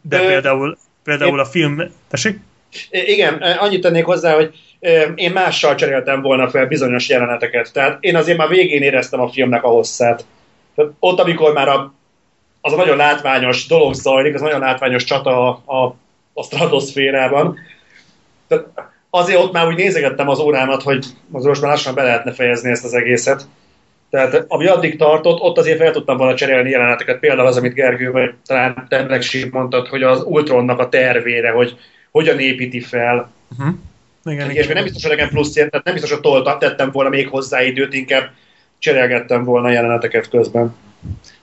de 0.00 0.22
Ö, 0.22 0.26
például, 0.26 0.76
például 1.04 1.32
én- 1.38 1.38
a 1.38 1.44
film, 1.44 1.82
tessék? 2.08 2.38
Igen, 2.90 3.34
annyit 3.34 3.80
tennék 3.80 4.04
hozzá, 4.04 4.34
hogy 4.34 4.54
én 5.14 5.32
mással 5.32 5.74
cseréltem 5.74 6.22
volna 6.22 6.50
fel 6.50 6.66
bizonyos 6.66 7.08
jeleneteket. 7.08 7.72
Tehát 7.72 7.96
én 8.00 8.16
azért 8.16 8.38
már 8.38 8.48
végén 8.48 8.82
éreztem 8.82 9.20
a 9.20 9.28
filmnek 9.28 9.64
a 9.64 9.68
hosszát. 9.68 10.24
Ott, 10.98 11.20
amikor 11.20 11.52
már 11.52 11.68
a, 11.68 11.92
az 12.60 12.72
a 12.72 12.76
nagyon 12.76 12.96
látványos 12.96 13.66
dolog 13.66 13.94
zajlik, 13.94 14.34
az 14.34 14.40
nagyon 14.40 14.60
látványos 14.60 15.04
csata 15.04 15.48
a, 15.48 15.62
a, 15.64 15.96
a 16.32 16.42
stratoszférában, 16.42 17.58
tehát 18.48 18.66
azért 19.10 19.38
ott 19.38 19.52
már 19.52 19.66
úgy 19.66 19.76
nézegettem 19.76 20.28
az 20.28 20.38
órámat, 20.38 20.82
hogy 20.82 21.04
az 21.32 21.44
most 21.44 21.60
már 21.60 21.70
lassan 21.70 21.94
be 21.94 22.02
lehetne 22.02 22.32
fejezni 22.32 22.70
ezt 22.70 22.84
az 22.84 22.94
egészet. 22.94 23.48
Tehát 24.10 24.44
ami 24.48 24.66
addig 24.66 24.98
tartott, 24.98 25.40
ott 25.40 25.58
azért 25.58 25.78
fel 25.78 25.90
tudtam 25.92 26.16
volna 26.16 26.34
cserélni 26.34 26.70
jeleneteket. 26.70 27.18
Például 27.18 27.46
az, 27.46 27.56
amit 27.56 27.74
Gergő, 27.74 28.10
vagy 28.10 28.34
talán 28.46 28.86
te 28.88 29.20
mondtad, 29.50 29.86
hogy 29.86 30.02
az 30.02 30.22
Ultronnak 30.22 30.78
a 30.78 30.88
tervére, 30.88 31.50
hogy 31.50 31.76
hogyan 32.10 32.38
építi 32.38 32.80
fel. 32.80 33.30
Uh-huh. 33.58 33.74
Igen, 34.26 34.50
És 34.50 34.66
még 34.66 34.74
nem 34.74 34.84
biztos, 34.84 35.02
hogy 35.02 35.16
nekem 35.16 35.28
plusz 35.28 35.56
ért, 35.56 35.70
tehát 35.70 35.84
nem 35.84 35.94
biztos, 35.94 36.12
hogy 36.12 36.20
toltam, 36.20 36.58
tettem 36.58 36.90
volna 36.90 37.10
még 37.10 37.28
hozzá 37.28 37.62
időt, 37.62 37.94
inkább 37.94 38.30
cserélgettem 38.78 39.44
volna 39.44 39.70
jeleneteket 39.70 40.28
közben. 40.28 40.74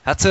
Hát 0.04 0.26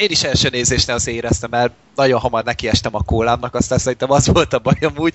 én 0.00 0.08
is 0.08 0.22
első 0.22 0.48
nézésnél 0.48 0.94
azt 0.94 1.08
éreztem, 1.08 1.50
mert 1.50 1.72
nagyon 1.94 2.20
hamar 2.20 2.44
nekiestem 2.44 2.94
a 2.94 3.02
kólámnak, 3.02 3.54
aztán 3.54 3.78
szerintem 3.78 4.10
az 4.10 4.26
volt 4.26 4.52
a 4.52 4.58
baj 4.58 4.78
amúgy, 4.80 5.12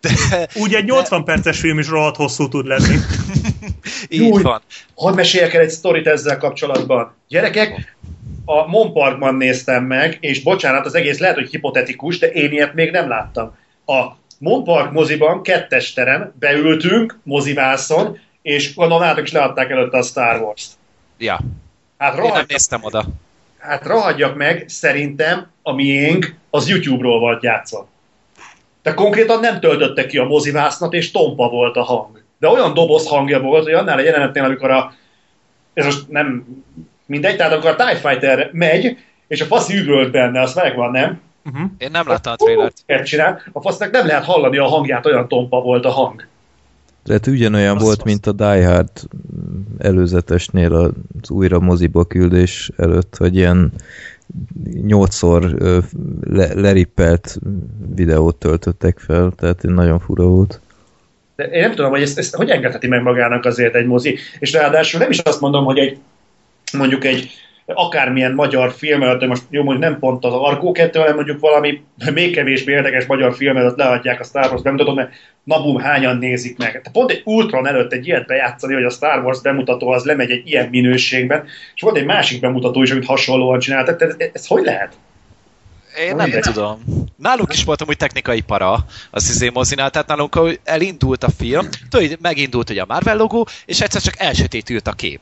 de 0.00 0.48
Úgy 0.54 0.74
egy 0.74 0.84
80 0.84 1.24
perces 1.24 1.60
film 1.60 1.78
is 1.78 1.88
rohadt 1.88 2.16
hosszú 2.16 2.48
tud 2.48 2.66
lenni. 2.66 2.94
így 4.08 4.28
Júj. 4.28 4.42
van. 4.42 4.62
Hadd 4.94 5.14
meséljek 5.14 5.54
el 5.54 5.60
egy 5.60 5.70
sztorit 5.70 6.06
ezzel 6.06 6.38
kapcsolatban. 6.38 7.14
Gyerekek, 7.28 7.96
a 8.44 8.66
Mon 8.66 8.92
Parkban 8.92 9.34
néztem 9.34 9.84
meg, 9.84 10.16
és 10.20 10.42
bocsánat, 10.42 10.86
az 10.86 10.94
egész 10.94 11.18
lehet, 11.18 11.36
hogy 11.36 11.50
hipotetikus, 11.50 12.18
de 12.18 12.26
én 12.26 12.52
ilyet 12.52 12.74
még 12.74 12.90
nem 12.90 13.08
láttam. 13.08 13.56
A 13.86 14.02
Mon 14.38 14.64
Park 14.64 14.92
moziban, 14.92 15.42
kettes 15.42 15.92
terem, 15.92 16.32
beültünk 16.38 17.18
mozivászon, 17.22 18.18
és 18.42 18.72
látok 18.76 19.24
is 19.24 19.32
leadták 19.32 19.70
előtte 19.70 19.98
a 19.98 20.02
Star 20.02 20.40
Wars-t. 20.40 20.72
Ja, 21.18 21.38
Hát 21.98 22.18
én 22.18 22.32
nem 22.32 22.44
néztem 22.48 22.82
oda. 22.82 23.04
hát 23.58 23.84
rohadjak 23.86 24.36
meg, 24.36 24.64
szerintem 24.68 25.46
a 25.62 25.72
miénk 25.72 26.34
az 26.50 26.68
YouTube-ról 26.68 27.18
volt 27.18 27.42
játszva. 27.42 27.88
De 28.82 28.94
konkrétan 28.94 29.40
nem 29.40 29.60
töltötte 29.60 30.06
ki 30.06 30.18
a 30.18 30.24
mozivásznat, 30.24 30.92
és 30.92 31.10
tompa 31.10 31.48
volt 31.48 31.76
a 31.76 31.82
hang. 31.82 32.22
De 32.38 32.48
olyan 32.48 32.74
doboz 32.74 33.08
hangja 33.08 33.40
volt, 33.40 33.64
hogy 33.64 33.72
annál 33.72 33.98
a 33.98 34.02
jelenetnél, 34.02 34.44
amikor 34.44 34.70
a 34.70 34.92
ez 35.74 35.84
most 35.84 36.08
nem 36.08 36.44
mindegy, 37.06 37.36
tehát 37.36 37.52
akkor 37.52 37.70
a 37.70 37.76
TIE 37.76 37.96
Fighter 37.96 38.50
megy, 38.52 38.98
és 39.26 39.40
a 39.40 39.44
fasz 39.44 39.70
üvölt 39.70 40.10
benne, 40.10 40.40
az 40.40 40.54
megvan, 40.54 40.90
nem? 40.90 41.20
Uh-huh. 41.44 41.70
Én 41.78 41.90
nem 41.90 42.08
láttam 42.08 42.32
a 42.32 42.36
trailert. 42.36 42.82
Ezt 42.86 43.04
csinál, 43.04 43.42
a 43.52 43.60
fasznak 43.60 43.90
nem 43.90 44.06
lehet 44.06 44.24
hallani 44.24 44.58
a 44.58 44.64
hangját, 44.64 45.06
olyan 45.06 45.28
tompa 45.28 45.60
volt 45.60 45.84
a 45.84 45.90
hang. 45.90 46.26
Tehát 47.04 47.26
ugyanolyan 47.26 47.74
Azt- 47.74 47.84
volt, 47.84 47.96
azt. 47.96 48.04
mint 48.04 48.26
a 48.26 48.32
Die 48.32 48.66
Hard 48.66 48.90
előzetesnél 49.78 50.74
az 50.74 51.30
újra 51.30 51.60
moziba 51.60 52.04
küldés 52.04 52.70
előtt, 52.76 53.16
hogy 53.16 53.36
ilyen 53.36 53.72
nyolcszor 54.86 55.42
le, 56.20 56.54
lerippelt 56.54 57.38
videót 57.94 58.36
töltöttek 58.36 58.98
fel, 58.98 59.32
tehát 59.36 59.62
nagyon 59.62 59.98
fura 59.98 60.24
volt. 60.24 60.60
De 61.36 61.44
én 61.44 61.60
nem 61.60 61.74
tudom, 61.74 61.90
hogy 61.90 62.02
ezt, 62.02 62.18
ezt 62.18 62.34
hogy 62.34 62.50
engedheti 62.50 62.86
meg 62.86 63.02
magának 63.02 63.44
azért 63.44 63.74
egy 63.74 63.86
mozi, 63.86 64.18
és 64.38 64.52
ráadásul 64.52 65.00
nem 65.00 65.10
is 65.10 65.18
azt 65.18 65.40
mondom, 65.40 65.64
hogy 65.64 65.78
egy 65.78 65.98
mondjuk 66.72 67.04
egy 67.04 67.30
akármilyen 67.66 68.32
magyar 68.32 68.72
film 68.72 69.02
előtt, 69.02 69.18
hogy 69.18 69.28
most 69.28 69.42
jó, 69.50 69.62
mondjuk 69.62 69.90
nem 69.90 69.98
pont 69.98 70.24
az 70.24 70.32
Argó 70.32 70.72
2, 70.72 70.98
hanem 70.98 71.14
mondjuk 71.14 71.40
valami 71.40 71.82
még 72.12 72.34
kevésbé 72.34 72.72
érdekes 72.72 73.06
magyar 73.06 73.34
film 73.34 73.56
előtt 73.56 73.76
leadják 73.76 74.20
a 74.20 74.24
Star 74.24 74.50
Wars 74.50 74.62
bemutatót, 74.62 74.94
mert 74.94 75.12
na 75.44 75.62
bum, 75.62 75.78
hányan 75.78 76.16
nézik 76.16 76.58
meg. 76.58 76.68
Tehát 76.68 76.92
pont 76.92 77.10
egy 77.10 77.22
Ultron 77.24 77.66
előtt 77.66 77.92
egy 77.92 78.06
ilyet 78.06 78.26
bejátszani, 78.26 78.74
hogy 78.74 78.84
a 78.84 78.90
Star 78.90 79.24
Wars 79.24 79.40
bemutató 79.40 79.88
az 79.88 80.04
lemegy 80.04 80.30
egy 80.30 80.48
ilyen 80.48 80.68
minőségben, 80.68 81.44
és 81.74 81.82
volt 81.82 81.96
egy 81.96 82.04
másik 82.04 82.40
bemutató 82.40 82.82
is, 82.82 82.90
amit 82.90 83.06
hasonlóan 83.06 83.58
csináltak, 83.58 83.96
tehát 83.96 84.14
ez, 84.18 84.28
ez 84.32 84.46
hogy 84.46 84.64
lehet? 84.64 84.92
Én 85.98 86.16
nem 86.16 86.28
Mindegy. 86.28 86.42
tudom. 86.42 86.82
Nálunk 87.16 87.52
is 87.52 87.64
volt 87.64 87.80
amúgy 87.80 87.96
technikai 87.96 88.40
para 88.40 88.84
az 89.10 89.28
izé 89.30 89.48
mozinál, 89.48 89.90
tehát 89.90 90.08
nálunk 90.08 90.38
elindult 90.64 91.24
a 91.24 91.30
film, 91.38 91.68
tudod, 91.88 92.18
megindult 92.20 92.70
ugye 92.70 92.82
a 92.82 92.86
Marvel 92.88 93.16
logó, 93.16 93.46
és 93.64 93.80
egyszer 93.80 94.02
csak 94.02 94.14
elsötétült 94.18 94.86
a 94.86 94.92
kép. 94.92 95.20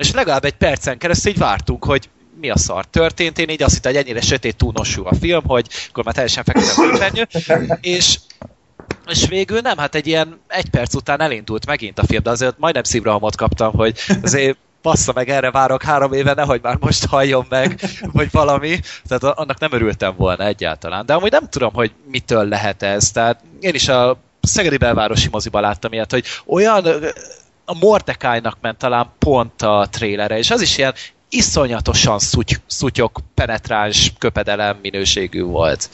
És 0.00 0.12
legalább 0.12 0.44
egy 0.44 0.56
percen 0.56 0.98
keresztül 0.98 1.32
így 1.32 1.38
vártunk, 1.38 1.84
hogy 1.84 2.08
mi 2.40 2.50
a 2.50 2.58
szar 2.58 2.84
történt. 2.84 3.38
Én 3.38 3.48
így 3.48 3.62
azt 3.62 3.74
hittem, 3.74 3.92
hogy 3.92 4.00
ennyire 4.02 4.20
sötét 4.20 4.56
túlnosú 4.56 5.06
a 5.06 5.14
film, 5.14 5.42
hogy 5.46 5.66
akkor 5.88 6.04
már 6.04 6.14
teljesen 6.14 6.44
fekete. 6.44 7.28
És 7.80 8.18
és 9.06 9.28
végül 9.28 9.60
nem, 9.60 9.78
hát 9.78 9.94
egy 9.94 10.06
ilyen 10.06 10.40
egy 10.48 10.70
perc 10.70 10.94
után 10.94 11.20
elindult 11.20 11.66
megint 11.66 11.98
a 11.98 12.06
film, 12.06 12.22
de 12.22 12.30
azért 12.30 12.58
majdnem 12.58 12.82
szívrohamot 12.82 13.36
kaptam, 13.36 13.72
hogy 13.72 13.98
azért 14.22 14.56
bassza 14.82 15.12
meg, 15.12 15.28
erre 15.28 15.50
várok 15.50 15.82
három 15.82 16.12
éve, 16.12 16.34
nehogy 16.34 16.60
már 16.62 16.76
most 16.80 17.06
halljon 17.06 17.46
meg, 17.48 17.80
vagy 18.12 18.28
valami. 18.30 18.80
Tehát 19.08 19.38
annak 19.38 19.58
nem 19.58 19.72
örültem 19.72 20.14
volna 20.16 20.44
egyáltalán. 20.44 21.06
De 21.06 21.14
amúgy 21.14 21.30
nem 21.30 21.48
tudom, 21.48 21.72
hogy 21.72 21.92
mitől 22.10 22.48
lehet 22.48 22.82
ez. 22.82 23.10
Tehát 23.10 23.40
én 23.60 23.74
is 23.74 23.88
a 23.88 24.18
Szegedi 24.42 24.76
belvárosi 24.76 25.28
moziba 25.30 25.60
láttam 25.60 25.92
ilyet, 25.92 26.10
hogy 26.10 26.24
olyan 26.46 26.86
a 27.70 27.76
Mordecai-nak 27.80 28.56
ment 28.60 28.78
talán 28.78 29.12
pont 29.18 29.62
a 29.62 29.88
trélere, 29.90 30.38
és 30.38 30.50
az 30.50 30.60
is 30.60 30.78
ilyen 30.78 30.94
iszonyatosan 31.28 32.18
szuty, 32.18 32.54
szutyok, 32.66 33.20
penetráns, 33.34 34.12
köpedelem 34.18 34.78
minőségű 34.82 35.42
volt. 35.42 35.90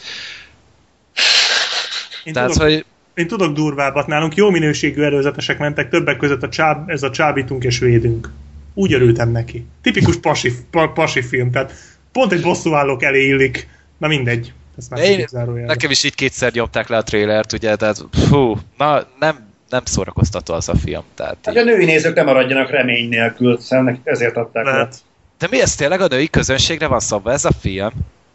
Én, 2.25 2.33
Tehát, 2.33 2.51
tudok, 2.51 2.69
hogy 2.69 2.85
én 3.15 3.27
tudok 3.27 3.53
durvábbat, 3.53 4.07
nálunk 4.07 4.35
jó 4.35 4.51
minőségű 4.51 5.03
előzetesek 5.03 5.59
mentek, 5.59 5.89
többek 5.89 6.17
között 6.17 6.43
a 6.43 6.49
csáb, 6.49 6.91
ez 6.91 7.03
a 7.03 7.11
csábítunk 7.11 7.65
és 7.65 7.79
védünk. 7.79 8.31
Úgy 8.75 8.93
örültem 8.93 9.31
neki. 9.31 9.67
Tipikus 9.83 10.17
pasi, 10.17 10.53
pa, 10.71 10.89
pasi 10.89 11.23
film, 11.23 11.51
tehát 11.51 11.73
pont 12.13 12.33
egy 12.33 12.43
bosszúállók 12.43 13.03
elé 13.03 13.27
illik. 13.27 13.69
Na 13.99 14.07
mindegy. 14.07 14.53
Ezt 14.79 14.91
már 14.91 15.01
Én-. 15.01 15.27
Nekem 15.67 15.91
is 15.91 16.05
így 16.05 16.15
kétszer 16.15 16.53
nyomták 16.53 16.89
le 16.89 16.97
a 16.97 17.03
trailert, 17.03 17.53
ugye, 17.53 17.77
tehát 17.77 18.05
fú, 18.29 18.59
na 18.79 19.07
nem, 19.19 19.46
nem 19.69 19.85
szórakoztató 19.85 20.55
az 20.55 20.69
a 20.69 20.77
film. 20.77 21.03
Tehát 21.15 21.37
Hát 21.45 21.55
így. 21.55 21.61
a 21.61 21.65
női 21.65 21.85
nézők 21.85 22.15
nem 22.15 22.25
maradjanak 22.25 22.71
remény 22.71 23.09
nélkül, 23.09 23.61
szerintem 23.61 24.01
ezért 24.05 24.37
adták 24.37 24.65
le. 24.65 24.71
Lehet. 24.71 24.97
De 25.39 25.47
mi 25.51 25.61
ez 25.61 25.75
tényleg 25.75 26.01
a 26.01 26.07
női 26.07 26.29
közönségre 26.29 26.87
van 26.87 27.01
szabva 27.01 27.33
ez 27.33 27.45
a 27.45 27.53
film? 27.61 27.91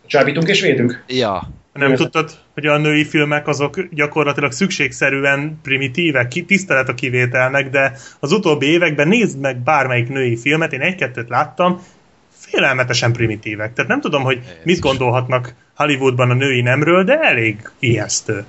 Csábítunk 0.05 0.47
és 0.47 0.61
védünk. 0.61 1.03
Ja. 1.07 1.49
Nem 1.73 1.95
tudtad, 1.95 2.31
hogy 2.53 2.65
a 2.65 2.77
női 2.77 3.05
filmek 3.05 3.47
azok 3.47 3.87
gyakorlatilag 3.91 4.51
szükségszerűen 4.51 5.59
primitívek, 5.63 6.27
ki, 6.27 6.45
tisztelet 6.45 6.89
a 6.89 6.93
kivételnek, 6.93 7.69
de 7.69 7.93
az 8.19 8.31
utóbbi 8.31 8.65
években 8.65 9.07
nézd 9.07 9.39
meg 9.39 9.57
bármelyik 9.57 10.09
női 10.09 10.37
filmet, 10.37 10.73
én 10.73 10.81
egy-kettőt 10.81 11.29
láttam, 11.29 11.81
félelmetesen 12.37 13.11
primitívek. 13.11 13.73
Tehát 13.73 13.91
nem 13.91 14.01
tudom, 14.01 14.23
hogy 14.23 14.39
mit 14.63 14.79
gondolhatnak 14.79 15.53
Hollywoodban 15.75 16.29
a 16.29 16.33
női 16.33 16.61
nemről, 16.61 17.03
de 17.03 17.19
elég 17.19 17.69
ijesztő. 17.79 18.45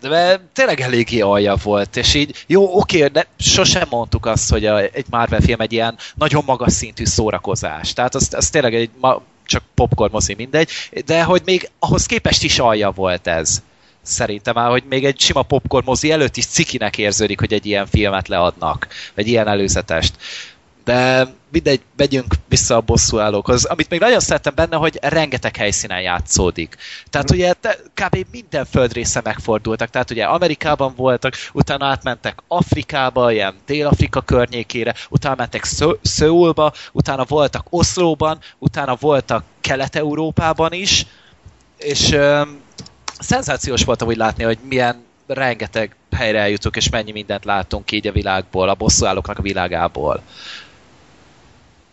De 0.00 0.40
tényleg 0.52 0.80
eléggé 0.80 1.20
alja 1.20 1.56
volt, 1.62 1.96
és 1.96 2.14
így, 2.14 2.44
jó, 2.46 2.78
oké, 2.78 3.06
de 3.06 3.26
sosem 3.38 3.86
mondtuk 3.90 4.26
azt, 4.26 4.50
hogy 4.50 4.66
a, 4.66 4.78
egy 4.78 5.06
Marvel 5.10 5.40
film 5.40 5.60
egy 5.60 5.72
ilyen 5.72 5.98
nagyon 6.14 6.42
magas 6.46 6.72
szintű 6.72 7.04
szórakozás. 7.04 7.92
Tehát 7.92 8.14
az, 8.14 8.28
az 8.32 8.50
tényleg 8.50 8.74
egy 8.74 8.90
ma, 9.00 9.22
csak 9.46 9.62
popcorn 9.74 10.12
mozi, 10.12 10.34
mindegy, 10.34 10.70
de 11.06 11.22
hogy 11.22 11.42
még 11.44 11.70
ahhoz 11.78 12.06
képest 12.06 12.42
is 12.42 12.58
alja 12.58 12.90
volt 12.90 13.26
ez. 13.26 13.62
Szerintem 14.02 14.54
már, 14.54 14.70
hogy 14.70 14.84
még 14.88 15.04
egy 15.04 15.20
sima 15.20 15.42
popcorn 15.42 15.84
mozi 15.86 16.10
előtt 16.10 16.36
is 16.36 16.46
cikinek 16.46 16.98
érződik, 16.98 17.38
hogy 17.38 17.52
egy 17.52 17.66
ilyen 17.66 17.86
filmet 17.86 18.28
leadnak, 18.28 18.86
vagy 19.14 19.26
ilyen 19.26 19.48
előzetest. 19.48 20.14
De 20.88 21.26
mindegy, 21.52 21.80
megyünk 21.96 22.34
vissza 22.48 22.76
a 22.76 22.80
bosszúállókhoz. 22.80 23.64
Amit 23.64 23.88
még 23.90 24.00
nagyon 24.00 24.20
szerettem 24.20 24.54
benne, 24.54 24.76
hogy 24.76 24.98
rengeteg 25.02 25.56
helyszínen 25.56 26.00
játszódik. 26.00 26.76
Tehát 27.10 27.30
ugye 27.30 27.54
kb. 27.94 28.26
minden 28.30 28.64
földrésze 28.64 29.20
megfordultak. 29.24 29.90
Tehát 29.90 30.10
ugye 30.10 30.24
Amerikában 30.24 30.92
voltak, 30.96 31.34
utána 31.52 31.86
átmentek 31.86 32.38
Afrikába, 32.46 33.32
ilyen 33.32 33.54
Dél-Afrika 33.66 34.20
környékére, 34.20 34.94
utána 35.10 35.34
mentek 35.34 35.64
Szö- 35.64 35.98
Szöulba, 36.02 36.72
utána 36.92 37.24
voltak 37.24 37.66
Oszlóban, 37.70 38.38
utána 38.58 38.96
voltak 39.00 39.44
Kelet-Európában 39.60 40.72
is, 40.72 41.06
és 41.78 42.12
öm, 42.12 42.60
szenzációs 43.18 43.84
volt 43.84 44.02
úgy 44.02 44.16
látni, 44.16 44.44
hogy 44.44 44.58
milyen 44.68 45.04
rengeteg 45.26 45.96
helyre 46.16 46.38
eljutunk, 46.40 46.76
és 46.76 46.88
mennyi 46.88 47.12
mindent 47.12 47.44
látunk 47.44 47.92
így 47.92 48.06
a 48.06 48.12
világból, 48.12 48.68
a 48.68 48.74
bosszúállóknak 48.74 49.38
a 49.38 49.42
világából. 49.42 50.22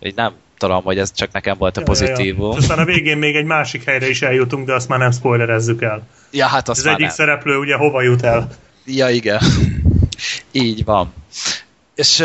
Így 0.06 0.16
nem 0.16 0.34
tudom, 0.58 0.84
hogy 0.84 0.98
ez 0.98 1.12
csak 1.14 1.32
nekem 1.32 1.56
volt 1.58 1.78
a 1.78 1.82
pozitívum. 1.84 2.56
Aztán 2.56 2.80
a 2.80 2.86
végén 2.86 3.18
még 3.18 3.36
egy 3.36 3.46
másik 3.46 3.84
helyre 3.84 4.10
is 4.10 4.22
eljutunk, 4.22 4.66
de 4.66 4.74
azt 4.74 4.88
már 4.88 5.00
nem 5.00 5.12
spoilerezzük 5.12 5.82
el. 5.82 6.08
Ja, 6.32 6.46
hát 6.46 6.70
azt 6.70 6.80
Az 6.80 6.86
egyik 6.86 7.00
nem. 7.00 7.10
szereplő 7.10 7.58
ugye 7.58 7.76
hova 7.76 8.02
jut 8.02 8.22
el. 8.24 8.48
Ja, 8.86 9.10
igen. 9.10 9.40
Így 10.52 10.84
van. 10.86 11.14
És 11.96 12.18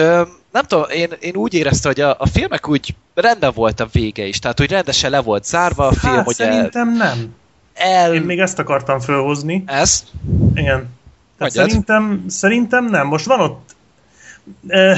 nem 0.52 0.62
tudom, 0.66 0.84
én, 0.90 1.08
én 1.20 1.36
úgy 1.36 1.54
éreztem, 1.54 1.92
hogy 1.94 2.00
a, 2.02 2.16
a 2.18 2.26
filmek 2.26 2.68
úgy 2.68 2.94
rendben 3.14 3.52
volt 3.54 3.80
a 3.80 3.88
vége 3.92 4.24
is, 4.26 4.38
tehát 4.38 4.60
úgy 4.60 4.70
rendesen 4.70 5.10
le 5.10 5.20
volt 5.20 5.44
zárva 5.44 5.86
a 5.86 5.92
film, 5.92 6.14
Hát 6.14 6.24
hogy 6.24 6.34
szerintem 6.34 6.96
nem. 6.96 7.34
el... 7.74 8.14
Én 8.14 8.22
még 8.22 8.38
ezt 8.38 8.58
akartam 8.58 9.00
fölhozni. 9.00 9.62
Ez? 9.66 10.04
Igen. 10.54 10.88
Mondjad. 11.38 11.68
szerintem, 11.68 12.24
szerintem 12.28 12.84
nem. 12.84 13.06
Most 13.06 13.24
van 13.24 13.40
ott, 13.40 13.74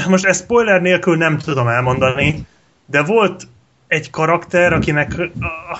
most 0.07 0.25
ezt 0.25 0.43
spoiler 0.43 0.81
nélkül 0.81 1.17
nem 1.17 1.37
tudom 1.37 1.67
elmondani, 1.67 2.45
de 2.85 3.03
volt 3.03 3.47
egy 3.87 4.09
karakter, 4.09 4.73
akinek 4.73 5.15
ah, 5.39 5.79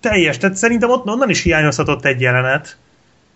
teljes, 0.00 0.38
tehát 0.38 0.56
szerintem 0.56 0.90
ott 0.90 1.06
onnan 1.06 1.30
is 1.30 1.42
hiányozhatott 1.42 2.04
egy 2.04 2.20
jelenet. 2.20 2.76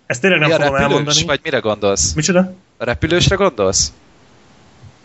Ezt 0.07 0.21
tényleg 0.21 0.41
nem 0.41 0.49
Mi 0.49 0.55
a 0.55 0.59
fogom 0.59 0.73
repülős? 0.73 0.91
elmondani. 0.93 1.27
Vagy 1.27 1.41
mire 1.43 1.59
gondolsz? 1.59 2.13
Micsoda? 2.13 2.53
A 2.77 2.85
repülősre 2.85 3.35
gondolsz? 3.37 3.93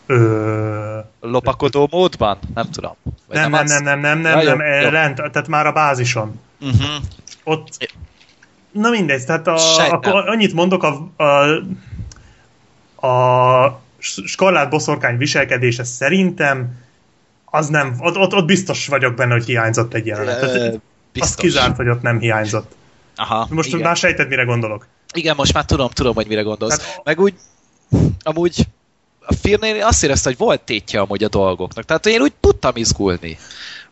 Ö... 0.05 0.99
Lopakodó 1.21 1.87
módban? 1.91 2.37
Nem 2.53 2.69
tudom. 2.71 2.95
Vagy 3.27 3.37
Nem, 3.37 3.51
nem, 3.51 3.65
nem, 3.65 3.83
nem, 3.83 3.99
nem, 3.99 4.19
nem, 4.19 4.37
Ja, 4.37 4.41
jó, 4.41 4.49
nem, 4.49 4.61
eh, 4.61 4.91
rend, 4.91 5.15
tehát 5.15 5.47
már 5.47 5.67
a 5.67 5.71
bázison. 5.71 6.39
Uh-huh. 6.61 7.03
Ott, 7.43 7.91
na 8.71 8.89
mindegy, 8.89 9.25
tehát 9.25 9.47
a, 9.47 9.57
Sejtem. 9.57 9.95
akkor 9.95 10.29
annyit 10.29 10.53
mondok, 10.53 10.83
a, 10.83 11.23
a, 11.23 13.07
a 13.07 13.81
skarlát 14.25 14.69
boszorkány 14.69 15.17
viselkedése 15.17 15.83
szerintem 15.83 16.82
az 17.55 17.67
nem, 17.67 17.95
ott, 17.99 18.17
ott, 18.17 18.33
ott 18.33 18.45
biztos 18.45 18.87
vagyok 18.87 19.15
benne, 19.15 19.33
hogy 19.33 19.45
hiányzott 19.45 19.93
egy 19.93 20.05
jelenet. 20.05 20.39
Tehát 20.39 20.79
Azt 21.19 21.35
kizárt, 21.39 21.75
hogy 21.75 21.89
ott 21.89 22.01
nem 22.01 22.19
hiányzott. 22.19 22.75
Aha, 23.15 23.47
Most 23.49 23.67
igen. 23.67 23.79
már 23.81 23.95
sejted, 23.95 24.27
mire 24.27 24.43
gondolok. 24.43 24.87
Igen, 25.13 25.35
most 25.35 25.53
már 25.53 25.65
tudom, 25.65 25.89
tudom, 25.89 26.15
hogy 26.15 26.27
mire 26.27 26.41
gondolsz. 26.41 26.77
Tehát- 26.77 27.01
Meg 27.03 27.19
úgy, 27.19 27.33
amúgy 28.19 28.67
a 29.19 29.33
filmnél 29.33 29.83
azt 29.83 30.03
éreztem, 30.03 30.31
hogy 30.31 30.45
volt 30.45 30.61
tétje 30.61 30.99
amúgy 30.99 31.23
a 31.23 31.27
dolgoknak. 31.27 31.85
Tehát 31.85 32.05
én 32.05 32.21
úgy 32.21 32.33
tudtam 32.39 32.75
izgulni. 32.75 33.37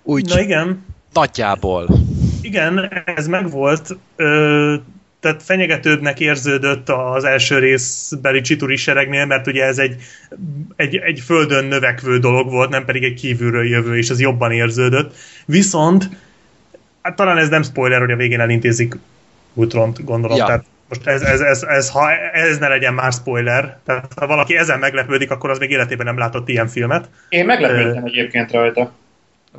Úgy 0.03 0.25
Na 0.25 0.39
igen, 0.39 0.85
nagyjából. 1.13 1.87
igen, 2.41 3.03
ez 3.05 3.27
megvolt. 3.27 3.97
Ö, 4.15 4.75
tehát 5.21 5.43
fenyegetőbbnek 5.43 6.19
érződött 6.19 6.89
az 6.89 7.23
első 7.23 7.59
részbeli 7.59 8.41
csituri 8.41 8.75
seregnél, 8.75 9.25
mert 9.25 9.47
ugye 9.47 9.63
ez 9.63 9.77
egy, 9.77 9.95
egy, 10.75 10.95
egy 10.95 11.19
földön 11.19 11.65
növekvő 11.65 12.19
dolog 12.19 12.49
volt, 12.49 12.69
nem 12.69 12.85
pedig 12.85 13.03
egy 13.03 13.13
kívülről 13.13 13.67
jövő, 13.67 13.97
és 13.97 14.09
az 14.09 14.19
jobban 14.19 14.51
érződött. 14.51 15.15
Viszont, 15.45 16.09
hát 17.01 17.15
talán 17.15 17.37
ez 17.37 17.49
nem 17.49 17.63
spoiler, 17.63 17.99
hogy 17.99 18.11
a 18.11 18.15
végén 18.15 18.39
elintézik 18.39 18.95
Ultront, 19.53 20.03
gondolom. 20.03 20.37
Ja. 20.37 20.45
Tehát 20.45 20.65
Most 20.89 21.07
ez, 21.07 21.21
ez, 21.21 21.39
ez, 21.39 21.63
ez, 21.63 21.89
ha 21.89 22.11
ez 22.33 22.57
ne 22.57 22.67
legyen 22.67 22.93
már 22.93 23.11
spoiler, 23.11 23.77
tehát 23.85 24.11
ha 24.15 24.27
valaki 24.27 24.57
ezen 24.57 24.79
meglepődik, 24.79 25.31
akkor 25.31 25.49
az 25.49 25.59
még 25.59 25.69
életében 25.69 26.05
nem 26.05 26.17
látott 26.17 26.49
ilyen 26.49 26.67
filmet. 26.67 27.09
Én 27.29 27.45
meglepődtem 27.45 28.05
egyébként 28.05 28.51
rajta. 28.51 28.91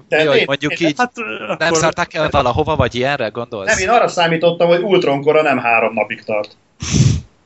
Mi, 0.08 0.16
én- 0.16 0.28
hogy 0.28 0.42
mondjuk 0.46 0.80
én- 0.80 0.88
így 0.88 0.94
Hát 0.98 1.12
nem 1.48 1.56
akkor, 1.58 1.76
szárták 1.76 2.14
el 2.14 2.28
valahova, 2.30 2.76
vagy 2.76 2.94
ilyenre 2.94 3.28
gondolsz? 3.28 3.66
Nem, 3.66 3.78
én 3.78 3.88
arra 3.88 4.08
számítottam, 4.08 4.68
hogy 4.68 4.82
Ultronkora 4.82 5.42
nem 5.42 5.58
három 5.58 5.92
napig 5.94 6.22
tart. 6.24 6.56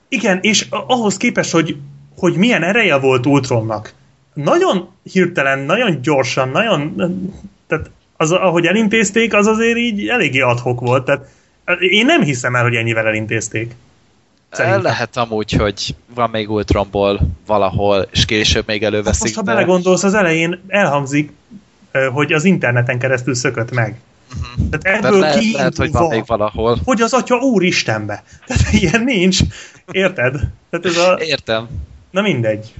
igen, 0.09 0.39
és 0.43 0.67
ahhoz 0.71 1.17
képest, 1.17 1.51
hogy, 1.51 1.77
hogy 2.19 2.35
milyen 2.37 2.63
ereje 2.63 2.97
volt 2.99 3.27
Ultronnak, 3.27 3.95
nagyon 4.35 4.89
hirtelen, 5.13 5.59
nagyon 5.59 6.03
gyorsan, 6.03 6.49
nagyon, 6.49 6.95
tehát 7.67 7.91
az, 8.17 8.33
ahogy 8.33 8.67
elintézték, 8.67 9.35
az 9.35 9.47
azért 9.47 9.77
így 9.79 10.09
eléggé 10.09 10.41
adhok 10.41 10.81
volt. 10.81 11.05
Tehát 11.05 11.29
én 11.79 12.07
nem 12.07 12.23
hiszem 12.23 12.55
el, 12.55 12.63
hogy 12.63 12.75
ennyivel 12.75 13.07
elintézték. 13.07 13.75
Szerintem. 14.51 14.83
Lehet 14.83 15.17
amúgy, 15.17 15.53
hogy 15.53 15.95
van 16.15 16.31
még 16.31 16.51
Ultronból 16.51 17.21
valahol, 17.47 18.07
és 18.13 18.25
később 18.25 18.67
még 18.67 18.83
Hát 18.83 18.93
előveszik. 18.93 19.23
most, 19.23 19.35
ha 19.35 19.43
de- 19.43 19.53
belegondolsz, 19.53 20.03
az 20.05 20.15
elején 20.15 20.61
elhangzik, 20.69 21.33
hogy 22.13 22.33
az 22.33 22.45
interneten 22.45 22.99
keresztül 22.99 23.35
szökött 23.35 23.71
meg. 23.71 23.95
Tehát 24.71 24.83
de 24.83 24.95
ebből 24.95 25.11
Mhm. 25.11 25.21
lehet, 25.21 25.53
lehet, 25.53 25.77
hogy 25.77 25.93
van 25.93 26.09
még 26.09 26.27
valahol. 26.27 26.79
hogy 26.85 27.01
az 27.01 27.13
atya 27.13 27.37
úristenbe. 27.37 28.23
Tehát 28.47 28.73
ilyen 28.83 29.03
nincs. 29.05 29.39
Érted? 29.91 30.33
Tehát 30.71 30.87
ez 30.87 30.97
a... 30.97 31.19
Értem. 31.21 31.69
Na 32.11 32.21
mindegy. 32.23 32.75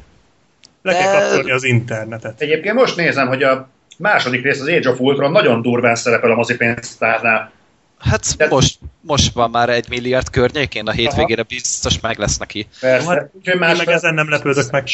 Le 0.83 0.93
De- 0.93 0.99
kell 0.99 1.21
kapcsolni 1.21 1.51
az 1.51 1.65
internetet. 1.65 2.41
Egyébként 2.41 2.75
most 2.75 2.97
nézem, 2.97 3.27
hogy 3.29 3.43
a 3.43 3.69
második 3.99 4.43
rész, 4.43 4.61
az 4.61 4.69
Age 4.69 4.91
of 4.91 5.01
Ultron 5.01 5.31
nagyon 5.33 5.63
durván 5.63 5.95
szerepel 5.95 6.31
a 6.31 6.35
mozipénztárnál. 6.35 7.51
Hát 7.99 8.37
Tehát- 8.37 8.53
most, 8.53 8.79
most 9.01 9.33
van 9.33 9.51
már 9.51 9.69
egy 9.69 9.89
milliárd 9.89 10.31
környékén, 10.31 10.87
a 10.87 10.91
hétvégére 10.91 11.43
biztos 11.43 12.01
meg 12.01 12.19
lesz 12.19 12.39
neki. 12.39 12.67
Persze. 12.81 13.09
Hát, 13.09 13.31
Úgyhogy 13.33 13.55
Én 13.55 13.61
más 13.61 13.79
meg 13.79 13.89
ezen 13.89 14.15
nem 14.15 14.29
lepődök 14.31 14.71
meg. 14.71 14.85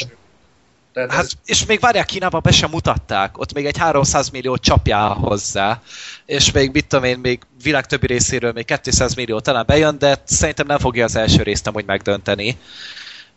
Tehát 0.93 1.13
Hát, 1.13 1.23
ez, 1.23 1.31
és 1.45 1.67
még 1.67 1.81
várják, 1.81 2.07
Kínába 2.07 2.41
be 2.41 2.51
sem 2.51 2.71
mutatták, 2.71 3.39
ott 3.39 3.53
még 3.53 3.67
egy 3.67 3.79
300 3.79 4.31
millió 4.31 4.57
csapjál 4.57 5.09
hozzá, 5.09 5.81
és 6.27 6.53
még 6.53 6.71
mit 6.73 6.87
tudom 6.87 7.05
én, 7.05 7.19
még 7.19 7.41
világ 7.63 7.87
többi 7.87 8.07
részéről 8.07 8.53
még 8.53 8.65
200 8.83 9.15
millió 9.15 9.41
talán 9.41 9.65
bejön, 9.67 9.99
de 9.99 10.17
szerintem 10.25 10.67
nem 10.67 10.79
fogja 10.79 11.05
az 11.05 11.17
első 11.17 11.43
részt 11.43 11.67
amúgy 11.67 11.85
megdönteni. 11.85 12.57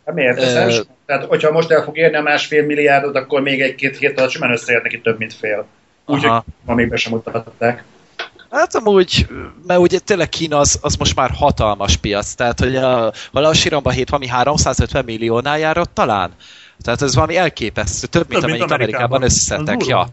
hát 0.04 0.14
miért? 0.14 0.38
Ez 0.38 0.52
nem 0.52 0.84
Tehát, 1.06 1.24
hogyha 1.24 1.50
most 1.50 1.70
el 1.70 1.82
fog 1.82 1.96
érni 1.96 2.16
a 2.16 2.22
másfél 2.22 2.64
milliárdot, 2.64 3.16
akkor 3.16 3.40
még 3.40 3.60
egy-két 3.60 3.96
hét 3.96 4.18
alatt 4.18 4.30
simán 4.30 4.52
összeér 4.52 4.82
neki 4.82 5.00
több, 5.00 5.18
mint 5.18 5.34
fél. 5.34 5.66
Úgyhogy 6.06 6.42
még 6.64 6.88
be 6.88 6.96
sem 6.96 7.12
mutatták. 7.12 7.84
Hát 8.50 8.74
amúgy, 8.74 9.26
mert 9.66 9.80
ugye 9.80 9.98
tényleg 9.98 10.28
Kína 10.28 10.58
az, 10.58 10.78
az 10.82 10.96
most 10.96 11.16
már 11.16 11.30
hatalmas 11.30 11.96
piac, 11.96 12.34
tehát 12.34 12.60
hogy 12.60 12.76
a, 12.76 13.12
valahol 13.30 13.54
Siromba 13.54 13.90
hét 13.90 14.08
valami 14.08 14.28
350 14.28 15.04
milliónál 15.04 15.58
járott 15.58 15.94
talán. 15.94 16.30
Tehát 16.86 17.02
ez 17.02 17.14
valami 17.14 17.36
elképesztő, 17.36 18.06
több, 18.06 18.28
mint 18.28 18.40
Több, 18.40 18.50
mint 18.50 18.62
amennyit 18.62 18.72
Amerikában 18.72 19.16
Amerikában. 19.16 19.22
összetek. 19.22 19.80
Az 19.80 19.86
Ja. 19.88 20.08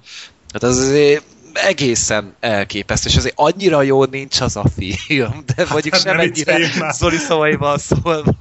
Tehát 0.52 0.78
az 0.78 0.86
azért 0.86 1.24
egészen 1.54 2.36
elképesztő, 2.40 3.10
és 3.10 3.16
azért 3.16 3.34
annyira 3.38 3.82
jó 3.82 4.04
nincs 4.06 4.42
az 4.42 4.56
a 4.56 4.64
film, 4.76 5.44
de 5.56 5.66
mondjuk 5.70 5.94
hát 5.94 6.04
sem 6.04 6.16
ne 6.16 6.22
ennyire 6.22 6.34
vicceljünk 6.34 6.76
már. 6.76 6.94
Zoli 6.94 7.18
szavaival 7.18 7.78
szólva. 7.78 8.34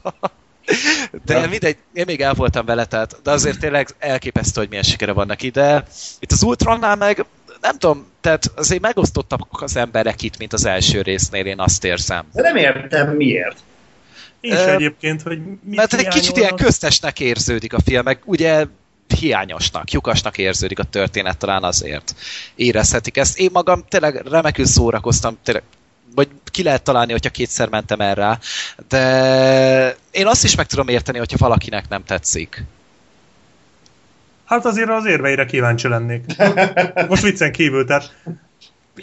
De 1.24 1.46
mindegy, 1.46 1.76
én 1.92 2.04
még 2.06 2.20
el 2.20 2.34
voltam 2.34 2.64
vele, 2.64 2.84
tehát, 2.84 3.16
de 3.22 3.30
azért 3.30 3.58
tényleg 3.58 3.88
elképesztő, 3.98 4.60
hogy 4.60 4.68
milyen 4.68 4.84
sikere 4.84 5.12
van 5.12 5.26
neki, 5.26 5.48
de 5.48 5.84
itt 6.20 6.32
az 6.32 6.42
Ultronnál 6.42 6.96
meg 6.96 7.24
nem 7.60 7.78
tudom, 7.78 8.06
tehát 8.20 8.52
azért 8.56 8.80
megosztottak 8.80 9.48
az 9.50 9.76
emberek 9.76 10.22
itt, 10.22 10.38
mint 10.38 10.52
az 10.52 10.64
első 10.64 11.02
résznél, 11.02 11.46
én 11.46 11.60
azt 11.60 11.84
érzem. 11.84 12.24
De 12.32 12.42
nem 12.42 12.56
értem 12.56 13.16
miért. 13.16 13.56
Is 14.44 14.52
Ö, 14.52 14.70
egyébként, 14.70 15.22
hogy 15.22 15.38
mit 15.44 15.76
Mert 15.76 15.94
egy 15.94 16.08
kicsit 16.08 16.36
ilyen 16.36 16.56
köztesnek 16.56 17.20
érződik 17.20 17.72
a 17.72 17.80
film, 17.80 18.02
meg 18.04 18.18
ugye 18.24 18.66
hiányosnak, 19.18 19.90
lyukasnak 19.90 20.38
érződik 20.38 20.78
a 20.78 20.84
történet, 20.84 21.38
talán 21.38 21.62
azért 21.62 22.14
érezhetik 22.54 23.16
ezt. 23.16 23.38
Én 23.38 23.50
magam 23.52 23.84
tényleg 23.88 24.22
remekül 24.30 24.66
szórakoztam, 24.66 25.38
tényleg, 25.42 25.62
vagy 26.14 26.28
ki 26.44 26.62
lehet 26.62 26.82
találni, 26.82 27.12
hogyha 27.12 27.30
kétszer 27.30 27.68
mentem 27.68 28.00
erre, 28.00 28.38
de 28.88 29.96
én 30.10 30.26
azt 30.26 30.44
is 30.44 30.54
meg 30.54 30.66
tudom 30.66 30.88
érteni, 30.88 31.18
hogyha 31.18 31.36
valakinek 31.38 31.88
nem 31.88 32.04
tetszik. 32.04 32.64
Hát 34.44 34.64
azért 34.64 34.88
az 34.88 35.04
érveire 35.04 35.44
kíváncsi 35.44 35.88
lennék. 35.88 36.24
Most 37.08 37.22
viccen 37.22 37.52
kívül, 37.52 37.84
tehát 37.84 38.14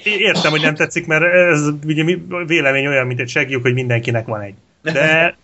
értem, 0.03 0.52
hogy 0.52 0.61
nem 0.61 0.76
tetszik, 0.76 1.06
mert 1.06 1.24
ez 1.24 1.61
ugye 1.86 2.18
vélemény 2.45 2.88
olyan, 2.88 3.07
mint 3.07 3.20
egy 3.20 3.30
segjuk, 3.30 3.61
hogy 3.61 3.74
mindenkinek 3.74 4.26
van 4.26 4.41
egy. 4.41 4.56
De, 4.81 5.38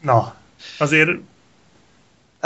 na, 0.00 0.34
azért 0.78 1.10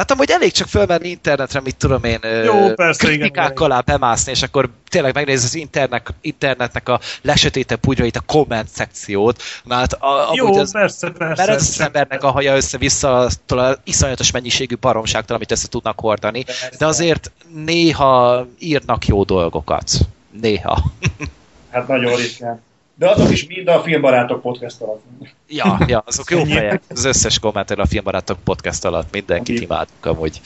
Hát 0.00 0.10
amúgy 0.10 0.30
elég 0.30 0.52
csak 0.52 0.68
fölmenni 0.68 1.08
internetre, 1.08 1.60
mit 1.60 1.76
tudom 1.76 2.04
én, 2.04 2.18
Jó, 2.44 2.74
persze, 2.74 3.06
kritikák 3.06 3.50
igen. 3.50 3.64
alá 3.64 3.80
bemászni, 3.80 4.32
és 4.32 4.42
akkor 4.42 4.70
tényleg 4.88 5.14
megnézni 5.14 5.46
az 5.46 5.54
internet, 5.54 6.14
internetnek 6.20 6.88
a 6.88 7.00
lesötétebb 7.22 7.80
bugyrait, 7.80 8.16
a 8.16 8.20
komment 8.20 8.68
szekciót, 8.68 9.42
mert 9.64 9.92
a, 9.92 10.26
amúgy 10.26 10.36
jó, 10.36 10.54
az, 10.54 10.72
persze, 10.72 11.10
persze. 11.10 11.44
mert 11.44 11.56
ez 11.56 11.68
az 11.68 11.80
embernek 11.80 12.22
a 12.22 12.30
haja 12.30 12.56
össze-vissza 12.56 13.18
attól 13.18 13.58
az 13.58 13.78
iszonyatos 13.84 14.30
mennyiségű 14.30 14.76
baromságtól, 14.76 15.36
amit 15.36 15.50
össze 15.50 15.68
tudnak 15.68 16.00
hordani, 16.00 16.44
de 16.78 16.86
azért 16.86 17.30
néha 17.64 18.46
írnak 18.58 19.06
jó 19.06 19.24
dolgokat. 19.24 19.90
Néha. 20.40 20.82
Hát 21.70 21.88
nagyon 21.88 22.16
ritkán. 22.16 22.62
De 23.00 23.08
azok 23.08 23.30
is 23.30 23.46
mind 23.46 23.68
a 23.68 23.82
filmbarátok 23.82 24.42
podcast 24.42 24.80
alatt. 24.80 25.02
Ja, 25.48 25.78
ja, 25.86 26.02
azok 26.06 26.30
jó 26.30 26.44
fejek. 26.44 26.80
Az 26.88 27.04
összes 27.04 27.38
kommentelő 27.38 27.82
a 27.82 27.86
Filmbarátok 27.86 28.38
podcast 28.44 28.84
alatt 28.84 29.12
mindenkit 29.12 29.56
Oké. 29.56 29.64
imádunk 29.64 30.06
amúgy. 30.06 30.40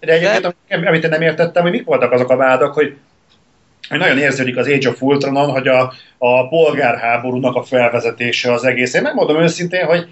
De 0.00 0.12
egyébként, 0.12 0.54
amit- 0.70 0.86
amit 0.88 1.04
én 1.04 1.10
nem 1.10 1.22
értettem, 1.22 1.62
hogy 1.62 1.70
mik 1.70 1.84
voltak 1.84 2.12
azok 2.12 2.30
a 2.30 2.36
vádak, 2.36 2.74
hogy 2.74 2.96
nagyon 3.88 4.18
érződik 4.18 4.56
az 4.56 4.66
Age 4.68 4.88
of 4.88 5.02
Ultronon, 5.02 5.50
hogy 5.50 5.68
a, 5.68 5.92
a 6.18 6.48
polgárháborúnak 6.48 7.54
a 7.54 7.62
felvezetése 7.62 8.52
az 8.52 8.64
egész. 8.64 8.94
Én 8.94 9.02
megmondom 9.02 9.42
őszintén, 9.42 9.84
hogy 9.84 10.06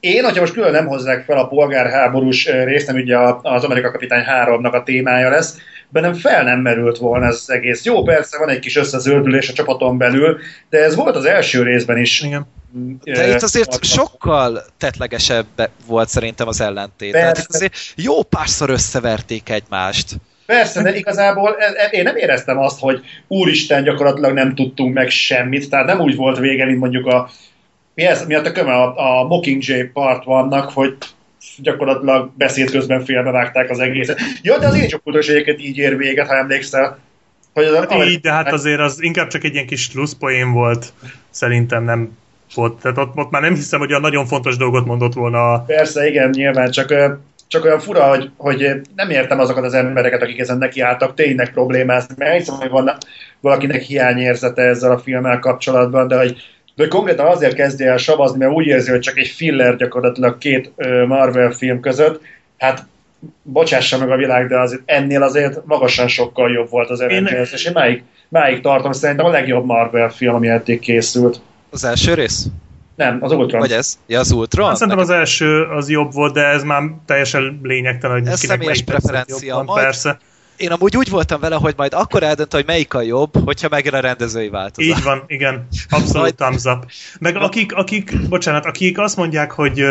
én, 0.00 0.24
hogyha 0.24 0.40
most 0.40 0.52
külön 0.52 0.72
nem 0.72 0.86
hozzák 0.86 1.24
fel 1.24 1.38
a 1.38 1.46
polgárháborús 1.46 2.46
részt, 2.46 2.86
nem 2.86 2.96
ugye 2.96 3.18
az 3.42 3.64
Amerika 3.64 3.90
Kapitány 3.90 4.24
3-nak 4.44 4.72
a 4.72 4.82
témája 4.82 5.28
lesz, 5.30 5.58
bennem 5.88 6.14
fel 6.14 6.44
nem 6.44 6.60
merült 6.60 6.98
volna 6.98 7.26
ez 7.26 7.34
az 7.34 7.50
egész. 7.50 7.84
Jó, 7.84 8.02
persze 8.02 8.38
van 8.38 8.48
egy 8.48 8.58
kis 8.58 8.76
összezöldülés 8.76 9.48
a 9.48 9.52
csapaton 9.52 9.98
belül, 9.98 10.38
de 10.70 10.78
ez 10.78 10.94
volt 10.94 11.16
az 11.16 11.24
első 11.24 11.62
részben 11.62 11.98
is. 11.98 12.22
Igen. 12.22 12.46
De 13.04 13.22
eh, 13.22 13.34
itt 13.34 13.42
azért 13.42 13.84
sokkal 13.84 14.64
tetlegesebb 14.78 15.46
volt 15.86 16.08
szerintem 16.08 16.48
az 16.48 16.60
ellentét. 16.60 17.12
Tehát 17.12 17.46
azért 17.48 17.74
jó 17.96 18.22
párszor 18.22 18.70
összeverték 18.70 19.48
egymást. 19.48 20.16
Persze, 20.46 20.82
de 20.82 20.96
igazából 20.96 21.56
e- 21.58 21.72
e- 21.76 21.88
én 21.90 22.02
nem 22.02 22.16
éreztem 22.16 22.58
azt, 22.58 22.80
hogy 22.80 23.00
úristen, 23.28 23.84
gyakorlatilag 23.84 24.32
nem 24.32 24.54
tudtunk 24.54 24.94
meg 24.94 25.10
semmit, 25.10 25.70
tehát 25.70 25.86
nem 25.86 26.00
úgy 26.00 26.16
volt 26.16 26.38
vége, 26.38 26.64
mint 26.64 26.78
mondjuk 26.78 27.06
a 27.06 27.30
mi, 27.94 28.02
ez, 28.02 28.26
mi 28.26 28.34
a 28.34 28.42
tököm, 28.42 28.68
a, 28.68 29.20
a 29.20 29.24
Mockingjay 29.26 29.84
part 29.84 30.24
vannak, 30.24 30.70
hogy 30.70 30.96
gyakorlatilag 31.56 32.30
beszéd 32.36 32.70
közben 32.70 33.04
félbevágták 33.04 33.70
az 33.70 33.78
egészet. 33.78 34.20
Ja, 34.42 34.58
de 34.58 34.66
az 34.66 34.74
Age 34.74 35.00
of 35.02 35.18
is 35.18 35.28
egyébként 35.28 35.60
így 35.60 35.76
ér 35.76 35.96
véget, 35.96 36.28
ha 36.28 36.36
emlékszel. 36.36 36.98
Hogy 37.52 37.64
az, 37.64 37.74
Hát 37.74 38.04
így, 38.04 38.20
de 38.20 38.32
hát 38.32 38.52
azért 38.52 38.80
az 38.80 39.02
inkább 39.02 39.28
csak 39.28 39.44
egy 39.44 39.54
ilyen 39.54 39.66
kis 39.66 39.88
pluszpoén 39.88 40.52
volt. 40.52 40.92
Szerintem 41.30 41.84
nem 41.84 42.16
volt. 42.54 42.80
Tehát 42.80 42.98
ott, 42.98 43.16
ott 43.16 43.30
már 43.30 43.42
nem 43.42 43.54
hiszem, 43.54 43.78
hogy 43.78 43.90
olyan 43.90 44.00
nagyon 44.00 44.26
fontos 44.26 44.56
dolgot 44.56 44.84
mondott 44.84 45.14
volna 45.14 45.52
a 45.52 45.58
Persze, 45.58 46.08
igen, 46.08 46.30
nyilván, 46.30 46.70
csak, 46.70 46.94
csak 47.48 47.64
olyan 47.64 47.80
fura, 47.80 48.08
hogy, 48.08 48.30
hogy 48.36 48.80
nem 48.94 49.10
értem 49.10 49.38
azokat 49.38 49.64
az 49.64 49.74
embereket, 49.74 50.22
akik 50.22 50.38
ezen 50.38 50.58
nekiálltak 50.58 51.14
tényleg 51.14 51.52
problémázni, 51.52 52.14
mert 52.18 52.36
hiszem, 52.36 52.54
hogy 52.54 52.70
van 52.70 52.96
valakinek 53.40 53.82
hiányérzete 53.82 54.62
ezzel 54.62 54.90
a 54.90 54.98
filmmel 54.98 55.38
kapcsolatban, 55.38 56.08
de 56.08 56.16
hogy, 56.16 56.53
de 56.76 56.88
konkrétan 56.88 57.26
azért 57.26 57.54
kezdje 57.54 57.90
el 57.90 57.96
savazni, 57.96 58.38
mert 58.38 58.52
úgy 58.52 58.66
érzi, 58.66 58.90
hogy 58.90 59.00
csak 59.00 59.18
egy 59.18 59.26
filler 59.28 59.76
gyakorlatilag 59.76 60.38
két 60.38 60.72
Marvel 61.06 61.50
film 61.50 61.80
között, 61.80 62.20
hát 62.58 62.86
bocsássa 63.42 63.98
meg 63.98 64.10
a 64.10 64.16
világ, 64.16 64.48
de 64.48 64.58
azért 64.60 64.82
ennél 64.84 65.22
azért 65.22 65.64
magasan 65.64 66.08
sokkal 66.08 66.50
jobb 66.52 66.70
volt 66.70 66.90
az 66.90 67.00
Avengers, 67.00 67.52
és 67.52 67.64
én 67.64 67.72
máig, 67.74 68.02
máig 68.28 68.60
tartom, 68.60 68.92
szerintem 68.92 69.26
a 69.26 69.30
legjobb 69.30 69.64
Marvel 69.64 70.08
film, 70.10 70.34
ami 70.34 70.48
eddig 70.48 70.80
készült. 70.80 71.40
Az 71.70 71.84
első 71.84 72.14
rész? 72.14 72.46
Nem, 72.96 73.18
az 73.20 73.32
Ultron. 73.32 73.60
Vagy 73.60 73.72
ez? 73.72 73.98
Ja, 74.06 74.18
az 74.18 74.30
Ultron? 74.30 74.66
Hát 74.66 74.76
szerintem 74.76 75.02
az 75.02 75.10
első 75.10 75.62
az 75.62 75.88
jobb 75.88 76.12
volt, 76.12 76.32
de 76.34 76.44
ez 76.44 76.62
már 76.62 76.82
teljesen 77.06 77.60
lényegtelen, 77.62 78.18
hogy 78.18 78.26
Ez 78.28 78.40
kinek 78.40 78.56
személyes 78.56 78.82
preferencia. 78.82 79.46
jobban, 79.48 79.64
Majd- 79.64 79.82
Persze, 79.84 80.18
Én 80.56 80.70
amúgy 80.70 80.96
úgy 80.96 81.10
voltam 81.10 81.40
vele, 81.40 81.54
hogy 81.56 81.74
majd 81.76 81.92
akkor 81.94 82.22
eldönt, 82.22 82.52
hogy 82.52 82.66
melyik 82.66 82.94
a 82.94 83.00
jobb, 83.02 83.44
hogyha 83.44 83.68
megjön 83.68 83.94
a 83.94 84.00
rendezői 84.00 84.48
változat. 84.48 84.96
így 84.96 85.02
van, 85.02 85.22
igen. 85.26 85.66
Abszolút 85.90 86.34
thumbs 86.34 86.64
up. 86.64 86.90
Meg 87.20 87.36
akik, 87.36 87.74
akik, 87.74 88.28
bocsánat, 88.28 88.64
akik 88.66 88.98
azt 88.98 89.16
mondják, 89.16 89.50
hogy 89.52 89.84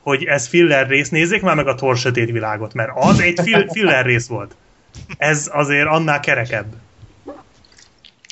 hogy 0.00 0.24
ez 0.24 0.46
filler 0.46 0.88
rész, 0.88 1.08
nézzék 1.08 1.42
már 1.42 1.54
meg 1.54 1.66
a 1.66 1.74
Thor 1.74 1.96
sötét 1.96 2.30
világot, 2.30 2.74
mert 2.74 2.90
az 2.94 3.20
egy 3.20 3.40
fill, 3.42 3.66
filler 3.72 4.04
rész 4.04 4.26
volt. 4.26 4.54
Ez 5.18 5.50
azért 5.52 5.86
annál 5.86 6.20
kerekebb. 6.20 6.66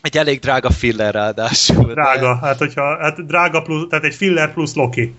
Egy 0.03 0.17
elég 0.17 0.41
drága 0.41 0.71
filler 0.71 1.15
ráadásul. 1.15 1.85
de- 1.87 1.93
Drága, 1.93 2.39
hát 2.43 2.59
hogyha, 2.59 2.99
hát 2.99 3.27
drága 3.27 3.63
plusz, 3.63 3.87
tehát 3.89 4.05
egy 4.05 4.15
filler 4.15 4.53
plusz 4.53 4.75
Loki. 4.75 5.15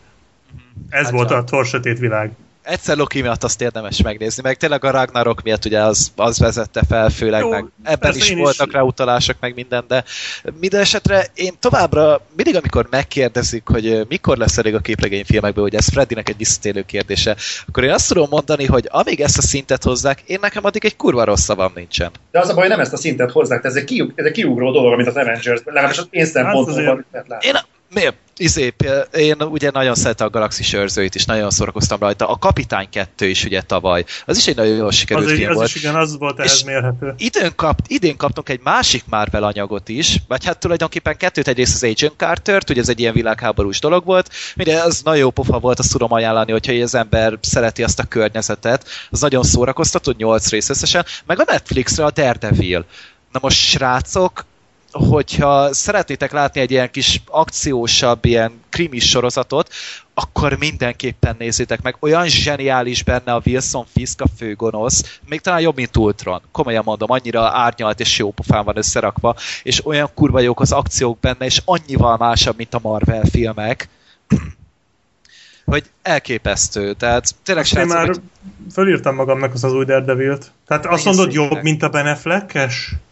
Ez 0.89 1.03
Hát 1.03 1.11
volt 1.11 1.29
csak. 1.29 1.37
a 1.37 1.43
Thor 1.43 1.65
sötét 1.65 1.99
világ. 1.99 2.31
Egyszer 2.63 2.97
Loki 2.97 3.21
miatt 3.21 3.43
azt 3.43 3.61
érdemes 3.61 4.01
megnézni, 4.01 4.41
meg 4.43 4.57
tényleg 4.57 4.83
a 4.85 4.91
Ragnarok 4.91 5.41
miatt 5.41 5.65
ugye 5.65 5.79
az, 5.81 6.11
az 6.15 6.39
vezette 6.39 6.81
fel 6.89 7.09
főleg, 7.09 7.41
Jó, 7.41 7.49
meg 7.49 7.65
ebben 7.83 8.15
is 8.15 8.29
én 8.29 8.37
is- 8.37 8.43
voltak 8.43 8.71
rá 8.71 8.81
utalások, 8.81 9.35
meg 9.39 9.53
minden, 9.55 9.83
de 9.87 10.03
minden 10.59 10.79
esetre 10.79 11.25
én 11.33 11.53
továbbra, 11.59 12.21
mindig 12.35 12.55
amikor 12.55 12.87
megkérdezik, 12.89 13.67
hogy 13.67 14.05
mikor 14.07 14.37
lesz 14.37 14.57
elég 14.57 14.75
a 14.75 14.79
képregényfilmekből, 14.79 15.63
hogy 15.63 15.75
ez 15.75 15.87
Freddynek 15.89 16.29
egy 16.29 16.37
visszatérő 16.37 16.81
kérdése, 16.81 17.35
akkor 17.67 17.83
én 17.83 17.91
azt 17.91 18.07
tudom 18.07 18.27
mondani, 18.29 18.65
hogy 18.65 18.87
amíg 18.91 19.21
ezt 19.21 19.37
a 19.37 19.41
szintet 19.41 19.83
hozzák, 19.83 20.21
én 20.25 20.37
nekem 20.41 20.65
addig 20.65 20.85
egy 20.85 20.95
kurva 20.95 21.23
rossz 21.23 21.43
szavam 21.43 21.71
nincsen. 21.75 22.11
De 22.31 22.39
az 22.39 22.49
a 22.49 22.53
baj, 22.53 22.67
nem 22.67 22.79
ezt 22.79 22.93
a 22.93 22.97
szintet 22.97 23.31
hozzák, 23.31 23.63
ez 23.63 23.75
egy, 23.75 23.83
kiug, 23.83 24.11
ez 24.15 24.25
egy 24.25 24.31
kiugró 24.31 24.71
dolog, 24.71 24.95
mint 24.95 25.07
az 25.07 25.15
Avengers, 25.15 25.61
legalábbis 25.65 25.97
az 25.97 26.07
én 26.09 26.25
szempontomban 26.25 26.73
azért- 26.83 27.05
lehet 27.11 27.27
látni. 27.27 27.47
Én, 27.47 27.53
miért? 27.93 28.15
Izé, 28.37 28.73
én 29.13 29.41
ugye 29.41 29.71
nagyon 29.71 29.95
szeretem 29.95 30.27
a 30.27 30.29
Galaxis 30.29 30.73
őrzőit 30.73 31.15
is, 31.15 31.25
nagyon 31.25 31.49
szórakoztam 31.49 31.99
rajta. 31.99 32.29
A 32.29 32.37
Kapitány 32.37 32.89
2 32.89 33.27
is 33.27 33.45
ugye 33.45 33.61
tavaly. 33.61 34.05
Az 34.25 34.37
is 34.37 34.47
egy 34.47 34.55
nagyon 34.55 34.75
jól 34.75 34.91
sikerült 34.91 35.25
Az, 35.25 35.33
film 35.33 35.49
az 35.49 35.55
volt. 35.55 35.67
is 35.67 35.75
igen, 35.75 35.95
az 35.95 36.17
volt 36.17 36.39
ehhez 36.39 36.61
mérhető. 36.61 37.13
Idén, 37.17 37.51
kap, 37.55 37.79
idén 37.87 38.17
kaptunk 38.17 38.49
egy 38.49 38.59
másik 38.63 39.03
Marvel 39.09 39.43
anyagot 39.43 39.89
is, 39.89 40.17
vagy 40.27 40.45
hát 40.45 40.57
tulajdonképpen 40.57 41.17
kettőt, 41.17 41.47
egyrészt 41.47 41.73
az 41.73 41.83
Agent 41.83 42.13
Carter-t, 42.17 42.69
ugye 42.69 42.81
ez 42.81 42.89
egy 42.89 42.99
ilyen 42.99 43.13
világháborús 43.13 43.79
dolog 43.79 44.05
volt, 44.05 44.29
mire 44.55 44.81
az 44.81 45.01
nagyon 45.03 45.19
jó 45.19 45.29
pofa 45.29 45.59
volt, 45.59 45.79
azt 45.79 45.91
tudom 45.91 46.13
ajánlani, 46.13 46.51
hogyha 46.51 46.73
az 46.73 46.95
ember 46.95 47.37
szereti 47.41 47.83
azt 47.83 47.99
a 47.99 48.03
környezetet, 48.03 48.87
az 49.09 49.19
nagyon 49.21 49.43
szórakoztató, 49.43 50.13
8 50.17 50.49
rész 50.49 50.69
összesen, 50.69 51.05
meg 51.25 51.39
a 51.39 51.43
Netflixre 51.47 52.05
a 52.05 52.11
Daredevil. 52.11 52.85
Na 53.31 53.39
most 53.41 53.57
srácok, 53.57 54.45
hogyha 54.91 55.73
szeretnétek 55.73 56.31
látni 56.31 56.61
egy 56.61 56.71
ilyen 56.71 56.91
kis 56.91 57.21
akciósabb, 57.25 58.25
ilyen 58.25 58.51
krimis 58.69 59.09
sorozatot, 59.09 59.69
akkor 60.13 60.57
mindenképpen 60.57 61.35
nézzétek 61.39 61.81
meg. 61.81 61.95
Olyan 61.99 62.27
zseniális 62.27 63.03
benne 63.03 63.33
a 63.33 63.41
Wilson 63.45 63.85
Fisk 63.93 64.21
a 64.21 64.25
főgonosz, 64.37 65.19
még 65.27 65.41
talán 65.41 65.61
jobb, 65.61 65.75
mint 65.75 65.97
Ultron. 65.97 66.41
Komolyan 66.51 66.83
mondom, 66.85 67.11
annyira 67.11 67.49
árnyalt 67.49 67.99
és 67.99 68.17
jó 68.17 68.31
pofán 68.31 68.65
van 68.65 68.77
összerakva, 68.77 69.35
és 69.63 69.85
olyan 69.85 70.09
kurva 70.13 70.39
jók 70.39 70.59
az 70.59 70.71
akciók 70.71 71.19
benne, 71.19 71.45
és 71.45 71.61
annyival 71.65 72.17
másabb, 72.17 72.57
mint 72.57 72.73
a 72.73 72.79
Marvel 72.81 73.23
filmek, 73.31 73.89
hogy 75.65 75.83
elképesztő. 76.01 76.93
Tehát 76.93 77.35
tényleg 77.43 77.65
én 77.65 77.71
srácok, 77.71 77.93
már 77.93 78.07
hogy- 78.07 78.21
fölírtam 78.73 79.15
magamnak 79.15 79.53
az 79.53 79.63
az 79.63 79.73
új 79.73 79.85
Daredevil-t. 79.85 80.51
Tehát 80.67 80.85
azt 80.85 81.05
mondod 81.05 81.33
jobb, 81.33 81.61
mint 81.61 81.83
a 81.83 81.89
Ben 81.89 82.07
Affleck-es? 82.07 82.93
Ö, 82.93 83.10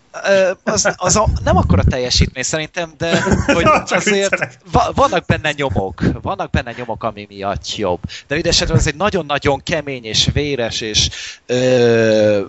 az, 0.63 0.93
az 0.95 1.15
a, 1.15 1.27
nem 1.43 1.57
akkora 1.57 1.83
teljesítmény 1.83 2.43
szerintem, 2.43 2.91
de 2.97 3.21
hogy 3.55 3.65
azért 3.87 4.57
va, 4.71 4.91
vannak 4.95 5.25
benne 5.25 5.51
nyomok, 5.55 6.03
vannak 6.21 6.49
benne 6.49 6.73
nyomok, 6.77 7.03
ami 7.03 7.25
miatt 7.29 7.75
jobb. 7.75 7.99
De 8.27 8.35
mindesetre 8.35 8.75
ez 8.75 8.87
egy 8.87 8.95
nagyon-nagyon 8.95 9.63
kemény 9.63 10.05
és 10.05 10.29
véres 10.33 10.81
és 10.81 11.09
ö, 11.45 12.41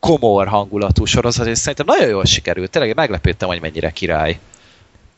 komor 0.00 0.48
hangulatú 0.48 1.04
sorozat, 1.04 1.46
és 1.46 1.58
szerintem 1.58 1.86
nagyon 1.86 2.08
jól 2.08 2.24
sikerült. 2.24 2.70
Tényleg 2.70 2.94
meglepődtem, 2.94 3.48
hogy 3.48 3.60
mennyire 3.60 3.90
király. 3.90 4.38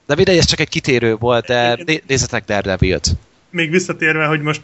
De 0.06 0.14
mindegy, 0.14 0.36
ez 0.36 0.44
csak 0.44 0.60
egy 0.60 0.68
kitérő 0.68 1.16
volt, 1.16 1.46
de 1.46 1.78
né- 1.84 2.06
nézzetek 2.06 2.44
Daredevil-t. 2.44 3.10
Még 3.50 3.70
visszatérve, 3.70 4.26
hogy 4.26 4.40
most 4.40 4.60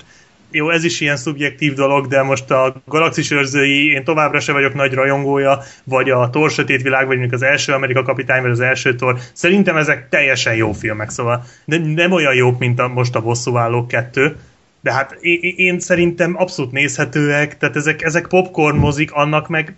jó, 0.55 0.71
ez 0.71 0.85
is 0.85 1.01
ilyen 1.01 1.17
szubjektív 1.17 1.75
dolog, 1.75 2.07
de 2.07 2.23
most 2.23 2.51
a 2.51 2.75
Galaxis 2.87 3.31
őrzői, 3.31 3.91
én 3.91 4.05
továbbra 4.05 4.41
se 4.41 4.53
vagyok 4.53 4.75
nagy 4.75 4.93
rajongója, 4.93 5.63
vagy 5.85 6.11
a 6.11 6.31
Thor 6.31 6.51
sötét 6.51 6.83
világ, 6.83 7.07
vagy 7.07 7.19
mondjuk 7.19 7.41
az 7.41 7.47
első 7.47 7.73
Amerika 7.73 8.03
kapitány, 8.03 8.43
vagy 8.43 8.51
az 8.51 8.61
első 8.61 8.95
Thor. 8.95 9.19
Szerintem 9.33 9.77
ezek 9.77 10.09
teljesen 10.09 10.55
jó 10.55 10.73
filmek, 10.73 11.11
szóval 11.11 11.45
de 11.65 11.79
nem 11.79 12.13
olyan 12.13 12.35
jók, 12.35 12.59
mint 12.59 12.81
a, 12.81 12.89
most 12.89 13.15
a 13.15 13.21
bosszúállók 13.21 13.89
kettő, 13.89 14.37
de 14.81 14.93
hát 14.93 15.17
én, 15.21 15.55
én 15.57 15.81
szerintem 15.81 16.35
abszolút 16.37 16.73
nézhetőek, 16.73 17.59
tehát 17.59 17.77
ezek, 17.77 18.03
ezek 18.03 18.27
popcorn 18.27 18.77
mozik, 18.77 19.13
annak 19.13 19.49
meg 19.49 19.75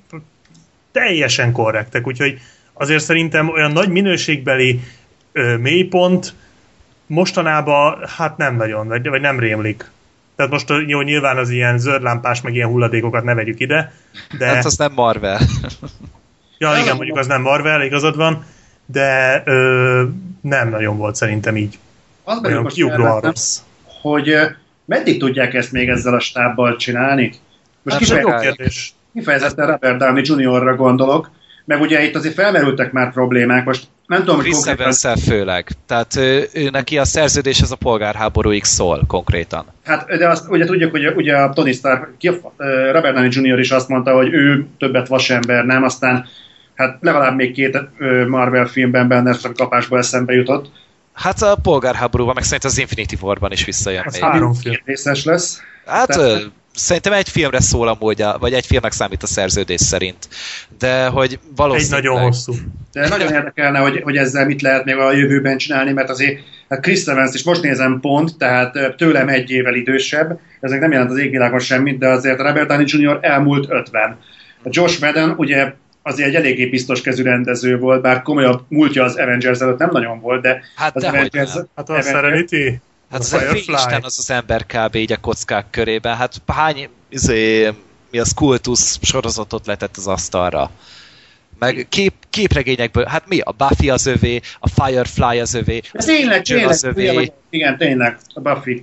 teljesen 0.92 1.52
korrektek, 1.52 2.06
úgyhogy 2.06 2.38
azért 2.72 3.04
szerintem 3.04 3.48
olyan 3.48 3.72
nagy 3.72 3.88
minőségbeli 3.88 4.80
ö, 5.32 5.56
mélypont 5.56 6.34
mostanában 7.06 7.98
hát 8.16 8.36
nem 8.36 8.56
nagyon, 8.56 8.88
vagy, 8.88 9.08
vagy 9.08 9.20
nem 9.20 9.38
rémlik. 9.38 9.90
Tehát 10.36 10.52
most 10.52 10.72
jó, 10.86 11.00
nyilván 11.00 11.36
az 11.36 11.50
ilyen 11.50 11.78
zöldlámpás, 11.78 12.40
meg 12.40 12.54
ilyen 12.54 12.68
hulladékokat 12.68 13.24
ne 13.24 13.34
vegyük 13.34 13.60
ide, 13.60 13.92
de... 14.38 14.46
Hát 14.46 14.64
az 14.64 14.76
nem 14.76 14.92
Marvel. 14.94 15.40
Ja, 16.58 16.76
igen, 16.82 16.96
mondjuk 16.96 17.16
az 17.16 17.26
nem 17.26 17.42
Marvel, 17.42 17.82
igazad 17.82 18.16
van, 18.16 18.44
de 18.86 19.42
ö, 19.44 20.04
nem 20.40 20.68
nagyon 20.68 20.96
volt 20.96 21.14
szerintem 21.14 21.56
így. 21.56 21.78
Az 22.24 22.40
Olyan 22.44 22.62
most 22.62 22.74
kiugró 22.74 23.18
rossz. 23.18 23.58
hogy 24.02 24.34
meddig 24.84 25.18
tudják 25.18 25.54
ezt 25.54 25.72
még 25.72 25.88
ezzel 25.88 26.14
a 26.14 26.20
stábbal 26.20 26.76
csinálni? 26.76 27.32
Most 27.82 27.96
Hát 27.98 28.00
Ez 28.02 28.10
egy 28.10 28.16
jó 28.16 28.24
kifejezetten, 28.24 28.54
kérdés. 28.56 28.94
kifejezetten 29.14 29.66
Robert 29.66 29.98
Downey 29.98 30.22
Jr.-ra 30.24 30.74
gondolok, 30.76 31.30
meg 31.64 31.80
ugye 31.80 32.02
itt 32.04 32.14
azért 32.14 32.34
felmerültek 32.34 32.92
már 32.92 33.12
problémák, 33.12 33.64
most 33.64 33.86
nem 34.06 34.18
tudom, 34.18 34.36
hogy 34.36 34.44
Chris 34.44 34.54
konkrétan, 34.54 35.02
evans 35.02 35.24
főleg. 35.24 35.68
Tehát 35.86 36.16
ő, 36.16 36.48
ő 36.52 36.70
neki 36.70 36.98
a 36.98 37.04
szerződés 37.04 37.62
az 37.62 37.72
a 37.72 37.76
polgárháborúig 37.76 38.64
szól 38.64 39.04
konkrétan. 39.06 39.64
hát 39.84 40.06
de 40.06 40.28
azt 40.28 40.48
ugye 40.48 40.64
tudjuk, 40.64 40.90
hogy 40.90 41.06
ugye 41.06 41.36
a 41.36 41.52
Tony 41.52 41.72
Stark, 41.72 42.16
ki, 42.18 42.30
Robert 42.92 43.14
Downey 43.14 43.30
Jr. 43.32 43.58
is 43.58 43.70
azt 43.70 43.88
mondta, 43.88 44.12
hogy 44.12 44.32
ő 44.32 44.66
többet 44.78 45.08
vasember, 45.08 45.64
nem, 45.64 45.82
aztán 45.82 46.26
hát 46.74 46.98
legalább 47.00 47.36
még 47.36 47.52
két 47.52 47.78
Marvel 48.28 48.66
filmben 48.66 49.08
benne 49.08 49.30
a 49.42 49.52
kapásból 49.56 49.98
eszembe 49.98 50.32
jutott. 50.32 50.70
Hát 51.16 51.42
a 51.42 51.56
polgárháborúban, 51.62 52.34
meg 52.34 52.44
szerintem 52.44 52.70
az 52.70 52.78
Infinity 52.78 53.14
War-ban 53.20 53.52
is 53.52 53.64
visszajön 53.64 54.02
Az 54.06 54.12
még. 54.12 54.22
három 54.22 54.54
film. 54.54 54.74
Részes 54.84 55.24
lesz. 55.24 55.60
Hát 55.86 56.06
Tehát- 56.08 56.22
ö, 56.30 56.38
szerintem 56.74 57.12
egy 57.12 57.28
filmre 57.28 57.60
szól 57.60 57.88
amúgy, 57.88 58.22
a- 58.22 58.36
vagy 58.40 58.52
egy 58.52 58.66
filmnek 58.66 58.92
számít 58.92 59.22
a 59.22 59.26
szerződés 59.26 59.80
szerint. 59.80 60.28
De 60.78 61.06
hogy 61.06 61.32
Egy 61.32 61.38
valószínűleg... 61.56 62.02
nagyon 62.04 62.20
hosszú. 62.20 62.52
De 62.92 63.08
nagyon 63.08 63.32
érdekelne, 63.32 63.78
hogy, 63.78 64.00
hogy 64.02 64.16
ezzel 64.16 64.46
mit 64.46 64.62
lehet 64.62 64.84
még 64.84 64.96
a 64.96 65.12
jövőben 65.12 65.56
csinálni, 65.58 65.92
mert 65.92 66.10
azért 66.10 66.40
hát 66.68 66.80
Chris 66.80 67.04
Evans 67.06 67.34
is 67.34 67.44
most 67.44 67.62
nézem 67.62 68.00
pont, 68.00 68.38
tehát 68.38 68.94
tőlem 68.96 69.28
egy 69.28 69.50
évvel 69.50 69.74
idősebb, 69.74 70.40
ezek 70.60 70.80
nem 70.80 70.92
jelent 70.92 71.10
az 71.10 71.18
égvilágon 71.18 71.58
semmit, 71.58 71.98
de 71.98 72.08
azért 72.08 72.40
a 72.40 72.42
Robert 72.42 72.68
Downey 72.68 72.86
Jr. 72.88 73.18
elmúlt 73.20 73.66
50. 73.70 74.18
A 74.62 74.68
Josh 74.70 75.02
Whedon 75.02 75.34
ugye 75.36 75.72
azért 76.06 76.28
egy 76.28 76.34
eléggé 76.34 76.66
biztos 76.66 77.00
kezű 77.00 77.22
rendező 77.22 77.78
volt, 77.78 78.02
bár 78.02 78.22
komolyabb 78.22 78.62
múltja 78.68 79.04
az 79.04 79.16
Avengers 79.16 79.58
előtt 79.60 79.78
nem 79.78 79.88
nagyon 79.92 80.20
volt, 80.20 80.42
de 80.42 80.60
Hát 80.76 80.96
az 80.96 81.02
dehogy 81.02 81.18
Avengers, 81.18 81.54
nem. 81.54 81.68
Hát 81.76 81.88
a 81.88 81.92
Avengers- 81.92 82.14
Serenity? 82.14 82.80
Hát 83.10 83.20
A 83.20 83.22
az 83.22 83.28
Firefly? 83.30 83.72
Isten 83.72 84.02
az 84.02 84.16
az 84.18 84.30
ember 84.30 84.66
kb. 84.66 84.94
így 84.94 85.12
a 85.12 85.16
kockák 85.16 85.66
körében. 85.70 86.16
Hát 86.16 86.34
hány 86.46 86.88
izé, 87.08 87.70
mi 88.10 88.18
az 88.18 88.34
kultusz 88.34 88.98
sorozatot 89.02 89.66
letett 89.66 89.96
az 89.96 90.06
asztalra. 90.06 90.70
Meg 91.58 91.86
kép, 91.88 92.12
képregényekből, 92.30 93.04
hát 93.04 93.28
mi? 93.28 93.38
A 93.40 93.52
Buffy 93.58 93.90
az 93.90 94.06
övé, 94.06 94.40
a 94.60 94.68
Firefly 94.68 95.40
az 95.40 95.54
övé, 95.54 95.80
Ez 95.92 96.04
tényleg, 96.04 96.42
tényleg, 96.42 96.68
az 96.68 96.84
övé. 96.84 97.32
igen, 97.50 97.76
tényleg, 97.76 98.18
a 98.34 98.40
Buffy. 98.40 98.82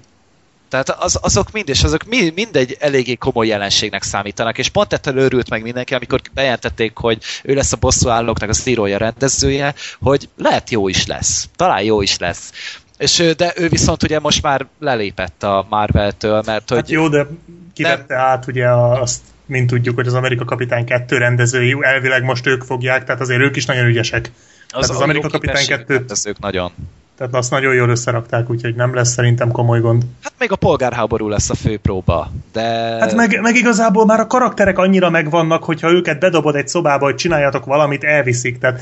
Tehát 0.73 0.89
az, 0.89 1.19
azok 1.21 1.51
mind, 1.51 1.69
és 1.69 1.83
azok 1.83 2.03
mind, 2.03 2.33
mindegy 2.33 2.77
eléggé 2.79 3.15
komoly 3.15 3.47
jelenségnek 3.47 4.03
számítanak, 4.03 4.57
és 4.57 4.69
pont 4.69 4.93
ettől 4.93 5.17
őrült 5.17 5.49
meg 5.49 5.61
mindenki, 5.61 5.93
amikor 5.93 6.21
bejelentették, 6.33 6.97
hogy 6.97 7.23
ő 7.43 7.53
lesz 7.53 7.71
a 7.73 7.77
bosszúállóknak 7.77 8.49
az 8.49 8.67
írója, 8.67 8.97
rendezője, 8.97 9.73
hogy 10.01 10.29
lehet 10.37 10.69
jó 10.69 10.87
is 10.87 11.05
lesz. 11.05 11.49
Talán 11.55 11.83
jó 11.83 12.01
is 12.01 12.17
lesz. 12.17 12.51
És, 12.97 13.33
de 13.37 13.53
ő 13.55 13.67
viszont 13.67 14.03
ugye 14.03 14.19
most 14.19 14.41
már 14.41 14.67
lelépett 14.79 15.43
a 15.43 15.65
Marvel-től, 15.69 16.43
mert 16.45 16.69
hogy... 16.69 16.77
Hát 16.77 16.89
jó, 16.89 17.07
de 17.07 17.27
kivette 17.73 18.15
át 18.15 18.47
ugye 18.47 18.69
azt, 18.69 19.21
mint 19.45 19.69
tudjuk, 19.69 19.95
hogy 19.95 20.07
az 20.07 20.13
Amerika 20.13 20.45
Kapitány 20.45 20.85
2 20.85 21.17
rendezői, 21.17 21.77
elvileg 21.81 22.23
most 22.23 22.47
ők 22.47 22.63
fogják, 22.63 23.03
tehát 23.03 23.21
azért 23.21 23.41
ők 23.41 23.55
is 23.55 23.65
nagyon 23.65 23.85
ügyesek. 23.85 24.31
Az, 24.69 24.89
az 24.89 25.01
Amerika 25.01 25.27
Kapitány 25.27 25.65
2 25.65 26.05
ők 26.25 26.39
nagyon. 26.39 26.71
Tehát 27.18 27.35
azt 27.35 27.52
nagyon 27.52 27.73
jól 27.73 27.90
összerakták, 27.90 28.49
úgyhogy 28.49 28.76
nem 28.76 28.94
lesz 28.94 29.11
szerintem 29.11 29.52
komoly 29.52 29.80
gond. 29.80 30.03
Hát 30.23 30.34
még 30.40 30.52
a 30.52 30.56
polgárháború 30.56 31.27
lesz 31.27 31.49
a 31.49 31.56
fő 31.56 31.77
próba, 31.77 32.31
de... 32.52 32.61
Hát 32.99 33.15
meg, 33.15 33.40
meg 33.41 33.56
igazából 33.56 34.06
már 34.06 34.19
a 34.19 34.27
karakterek 34.27 34.77
annyira 34.77 35.10
megvannak, 35.10 35.64
hogyha 35.64 35.91
őket 35.91 36.19
bedobod 36.19 36.56
egy 36.56 36.68
szobába, 36.68 37.06
hogy 37.06 37.15
csináljatok 37.15 37.65
valamit, 37.65 38.03
elviszik. 38.03 38.57
Tehát 38.57 38.81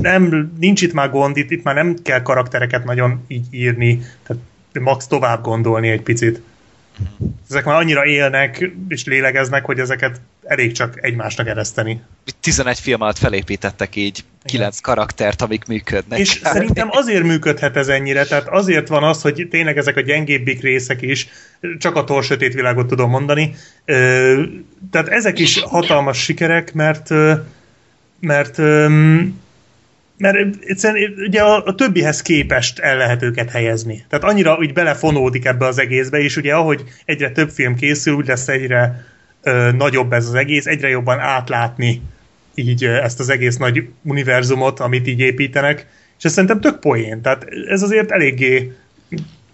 nem, 0.00 0.52
nincs 0.58 0.82
itt 0.82 0.92
már 0.92 1.10
gond, 1.10 1.36
itt, 1.36 1.50
itt 1.50 1.62
már 1.62 1.74
nem 1.74 1.96
kell 2.02 2.22
karaktereket 2.22 2.84
nagyon 2.84 3.24
így 3.26 3.46
írni, 3.50 4.02
tehát 4.26 4.42
max 4.80 5.06
tovább 5.06 5.42
gondolni 5.42 5.88
egy 5.88 6.02
picit. 6.02 6.42
Ezek 7.50 7.64
már 7.64 7.76
annyira 7.76 8.06
élnek 8.06 8.70
és 8.88 9.04
lélegeznek, 9.04 9.64
hogy 9.64 9.78
ezeket 9.78 10.20
elég 10.48 10.72
csak 10.72 11.04
egymásnak 11.04 11.46
ereszteni. 11.46 12.00
11 12.40 12.78
film 12.78 13.00
alatt 13.00 13.18
felépítettek 13.18 13.96
így 13.96 14.24
9 14.44 14.80
karaktert, 14.80 15.42
amik 15.42 15.64
működnek. 15.66 16.18
És 16.18 16.28
szerintem 16.42 16.88
azért 16.90 17.22
működhet 17.22 17.76
ez 17.76 17.88
ennyire, 17.88 18.24
tehát 18.24 18.48
azért 18.48 18.88
van 18.88 19.04
az, 19.04 19.22
hogy 19.22 19.46
tényleg 19.50 19.76
ezek 19.78 19.96
a 19.96 20.00
gyengébbik 20.00 20.62
részek 20.62 21.02
is, 21.02 21.28
csak 21.78 21.96
a 21.96 22.04
Thor 22.04 22.24
sötét 22.24 22.54
világot 22.54 22.86
tudom 22.86 23.10
mondani, 23.10 23.54
tehát 24.90 25.08
ezek 25.08 25.38
is 25.38 25.60
hatalmas 25.60 26.22
sikerek, 26.22 26.72
mert 26.72 27.10
mert 28.20 28.58
mert 30.18 30.36
egyszerűen 30.60 31.14
ugye 31.26 31.42
a, 31.42 31.64
a 31.64 31.74
többihez 31.74 32.22
képest 32.22 32.78
el 32.78 32.96
lehet 32.96 33.22
őket 33.22 33.50
helyezni. 33.50 34.04
Tehát 34.08 34.24
annyira 34.24 34.56
úgy 34.56 34.72
belefonódik 34.72 35.44
ebbe 35.44 35.66
az 35.66 35.78
egészbe, 35.78 36.18
és 36.18 36.36
ugye 36.36 36.54
ahogy 36.54 36.84
egyre 37.04 37.30
több 37.30 37.50
film 37.50 37.74
készül, 37.74 38.14
úgy 38.14 38.26
lesz 38.26 38.48
egyre 38.48 39.06
nagyobb 39.76 40.12
ez 40.12 40.26
az 40.26 40.34
egész, 40.34 40.66
egyre 40.66 40.88
jobban 40.88 41.18
átlátni 41.18 42.02
így 42.54 42.84
ezt 42.84 43.20
az 43.20 43.28
egész 43.28 43.56
nagy 43.56 43.88
univerzumot, 44.02 44.80
amit 44.80 45.06
így 45.06 45.20
építenek, 45.20 45.86
és 46.18 46.24
ez 46.24 46.32
szerintem 46.32 46.60
tök 46.60 46.78
poén. 46.78 47.22
Tehát 47.22 47.46
ez 47.68 47.82
azért 47.82 48.10
eléggé 48.10 48.72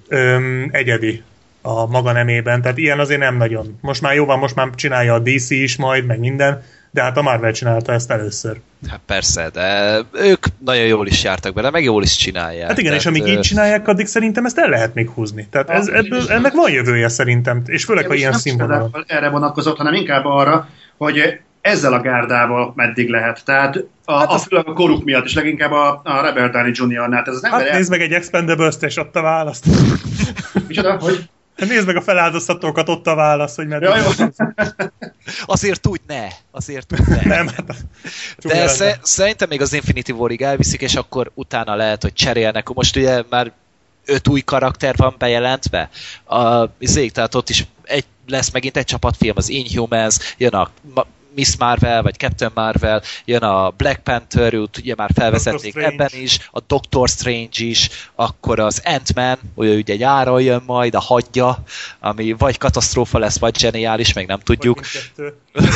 öm, 0.09 0.69
egyedi 0.73 1.23
a 1.63 1.87
maga 1.87 2.13
nemében, 2.13 2.63
tehát 2.63 2.79
ilyen 2.79 2.99
azért 2.99 3.21
nem 3.21 3.37
nagyon. 3.37 3.79
Most 3.81 4.03
már 4.03 4.15
jó 4.15 4.25
van, 4.25 4.39
most 4.39 4.55
már 4.55 4.71
csinálja 4.75 5.15
a 5.15 5.19
DC 5.19 5.51
is 5.51 5.77
majd, 5.77 6.07
meg 6.07 6.19
minden, 6.19 6.63
de 6.95 7.03
hát 7.03 7.17
a 7.17 7.23
Marvel 7.23 7.53
csinálta 7.53 7.93
ezt 7.93 8.11
először. 8.11 8.57
Hát 8.89 9.01
persze, 9.07 9.51
de 9.53 9.99
ők 10.13 10.47
nagyon 10.65 10.85
jól 10.87 11.07
is 11.07 11.25
jártak 11.25 11.55
bele, 11.55 11.71
meg 11.71 11.85
jól 11.85 12.03
is 12.03 12.17
csinálják. 12.17 12.69
Hát 12.69 12.79
igen, 12.79 12.85
Tehát, 12.85 13.01
és 13.01 13.07
amíg 13.07 13.23
ö, 13.23 13.27
így 13.27 13.41
csinálják, 13.41 13.89
addig 13.89 14.07
szerintem 14.07 14.45
ezt 14.45 14.59
el 14.59 14.69
lehet 14.69 14.95
még 14.95 15.11
húzni. 15.11 15.47
Tehát 15.51 15.71
ez, 15.71 15.87
ebből, 15.87 16.29
ennek 16.29 16.53
van 16.53 16.71
jövője 16.71 17.09
szerintem, 17.09 17.63
és 17.67 17.85
főleg, 17.85 18.07
ha 18.07 18.15
ilyen 18.15 18.33
színvonalon. 18.33 19.05
erre 19.07 19.29
vonatkozott, 19.29 19.77
hanem 19.77 19.95
inkább 19.95 20.25
arra, 20.25 20.69
hogy 20.97 21.39
ezzel 21.61 21.93
a 21.93 22.01
gárdával 22.01 22.73
meddig 22.77 23.09
lehet. 23.09 23.45
Tehát 23.45 23.77
a, 24.05 24.19
Hát 24.19 24.29
a, 24.31 24.35
az- 24.35 24.47
főleg 24.47 24.69
a 24.69 24.73
koruk 24.73 25.05
miatt, 25.05 25.25
és 25.25 25.35
leginkább 25.35 25.73
a, 25.73 26.01
a 26.05 26.21
Rebel 26.23 26.51
Downey 26.51 26.73
Jr.-nál. 26.75 27.09
Tehát 27.09 27.29
az 27.29 27.45
ember 27.45 27.61
Hát 27.61 27.69
el... 27.69 27.77
nézd 27.77 27.91
meg 27.91 28.01
egy 28.01 28.13
Expendables-t, 28.13 28.83
és 28.83 28.97
ott 28.97 29.17
a 29.17 29.23
választ. 29.23 29.65
Micsoda, 30.69 30.97
hogy... 31.01 31.29
Nézd 31.57 31.87
meg 31.87 31.97
a 31.97 32.03
feláldoztatókat, 32.03 32.89
ott 32.89 33.07
a 33.07 33.15
válasz, 33.15 33.57
hogy 33.57 33.67
meddig. 33.67 33.89
Ja, 33.89 33.97
jó. 33.97 34.27
Azért 35.45 35.87
úgy 35.87 36.01
ne, 36.07 36.27
azért 36.51 36.93
úgy 36.93 37.07
ne. 37.07 37.21
Nem, 37.37 37.49
hát 37.49 37.75
De 38.43 38.69
sze- 38.69 38.99
szerintem 39.03 39.49
még 39.49 39.61
az 39.61 39.73
Infinity 39.73 40.11
War-ig 40.11 40.43
elviszik, 40.43 40.81
és 40.81 40.95
akkor 40.95 41.31
utána 41.35 41.75
lehet, 41.75 42.03
hogy 42.03 42.13
cserélnek. 42.13 42.69
Most 42.69 42.97
ugye 42.97 43.23
már 43.29 43.53
öt 44.05 44.29
új 44.29 44.41
karakter 44.41 44.97
van 44.97 45.15
bejelentve. 45.19 45.91
A, 46.25 46.65
izék, 46.79 47.13
tehát 47.13 47.35
ott 47.35 47.49
is 47.49 47.67
egy, 47.83 48.05
lesz 48.27 48.51
megint 48.51 48.77
egy 48.77 48.85
csapatfilm, 48.85 49.37
az 49.37 49.49
Inhumans, 49.49 50.17
jön 50.39 50.53
a 50.53 50.71
Miss 51.35 51.57
Marvel, 51.57 52.03
vagy 52.03 52.15
Captain 52.15 52.51
Marvel, 52.55 53.03
jön 53.25 53.43
a 53.43 53.71
Black 53.71 54.03
Panther, 54.03 54.55
őt 54.55 54.79
ugye 54.79 54.95
már 54.97 55.11
felvezették 55.15 55.77
ebben 55.77 56.11
is, 56.13 56.49
a 56.51 56.61
Doctor 56.67 57.09
Strange 57.09 57.49
is, 57.65 57.89
akkor 58.15 58.61
az 58.61 58.83
Ant-Man, 58.85 59.39
ugye 59.55 59.75
ugye 59.75 59.97
nyáron 59.97 60.43
jön 60.43 60.63
majd, 60.67 60.95
a 60.95 61.01
hadja, 61.01 61.59
ami 62.01 62.33
vagy 62.33 62.59
katasztrófa 62.59 63.19
lesz, 63.19 63.39
vagy 63.39 63.59
zseniális, 63.59 64.13
meg 64.13 64.27
nem 64.27 64.39
tudjuk. 64.39 64.81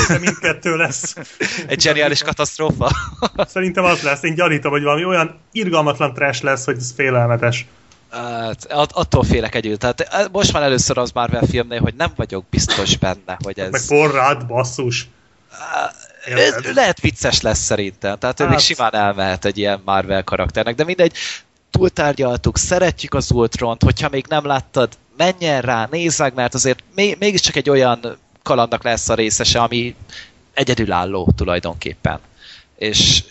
Vagy 0.08 0.20
mindkettő. 0.20 0.76
Lesz. 0.76 1.16
Egy 1.68 1.80
zseniális 1.80 2.22
katasztrófa. 2.22 2.90
Szerintem 3.54 3.84
az 3.84 4.02
lesz. 4.02 4.22
Én 4.22 4.34
gyanítom, 4.34 4.70
hogy 4.70 4.82
valami 4.82 5.04
olyan 5.04 5.38
irgalmatlan 5.52 6.14
trash 6.14 6.42
lesz, 6.42 6.64
hogy 6.64 6.76
ez 6.76 6.92
félelmetes. 6.96 7.66
Hát, 8.10 8.72
at- 8.72 8.92
attól 8.92 9.24
félek 9.24 9.54
együtt. 9.54 9.78
Tehát 9.78 10.00
eh, 10.00 10.24
most 10.32 10.52
már 10.52 10.62
először 10.62 10.98
az 10.98 11.10
Marvel 11.10 11.46
filmnél, 11.50 11.80
hogy 11.80 11.94
nem 11.94 12.10
vagyok 12.16 12.44
biztos 12.50 12.96
benne, 12.96 13.36
hogy 13.44 13.56
Meg 13.56 13.74
ez... 13.74 13.86
porrád, 13.86 14.46
basszus. 14.46 15.08
Ez 16.24 16.74
lehet 16.74 17.00
vicces 17.00 17.40
lesz 17.40 17.58
szerintem. 17.58 18.18
Tehát 18.18 18.40
ő 18.40 18.44
még 18.44 18.52
Hát- 18.52 18.62
simán 18.62 18.94
elmehet 18.94 19.44
egy 19.44 19.58
ilyen 19.58 19.82
Marvel 19.84 20.22
karakternek, 20.24 20.74
de 20.74 20.84
mindegy, 20.84 21.12
túltárgyaltuk, 21.70 22.58
szeretjük 22.58 23.14
az 23.14 23.30
Ultront, 23.30 23.82
hogyha 23.82 24.08
még 24.08 24.24
nem 24.28 24.46
láttad, 24.46 24.92
menjen 25.16 25.60
rá, 25.60 25.88
nézd 25.90 26.20
meg, 26.20 26.34
mert 26.34 26.54
azért 26.54 26.78
még, 26.94 27.16
mégiscsak 27.18 27.56
egy 27.56 27.70
olyan 27.70 28.18
kalandnak 28.42 28.82
lesz 28.84 29.08
a 29.08 29.14
részese, 29.14 29.60
ami 29.60 29.94
egyedülálló 30.54 31.32
tulajdonképpen. 31.36 32.18
És 32.76 33.24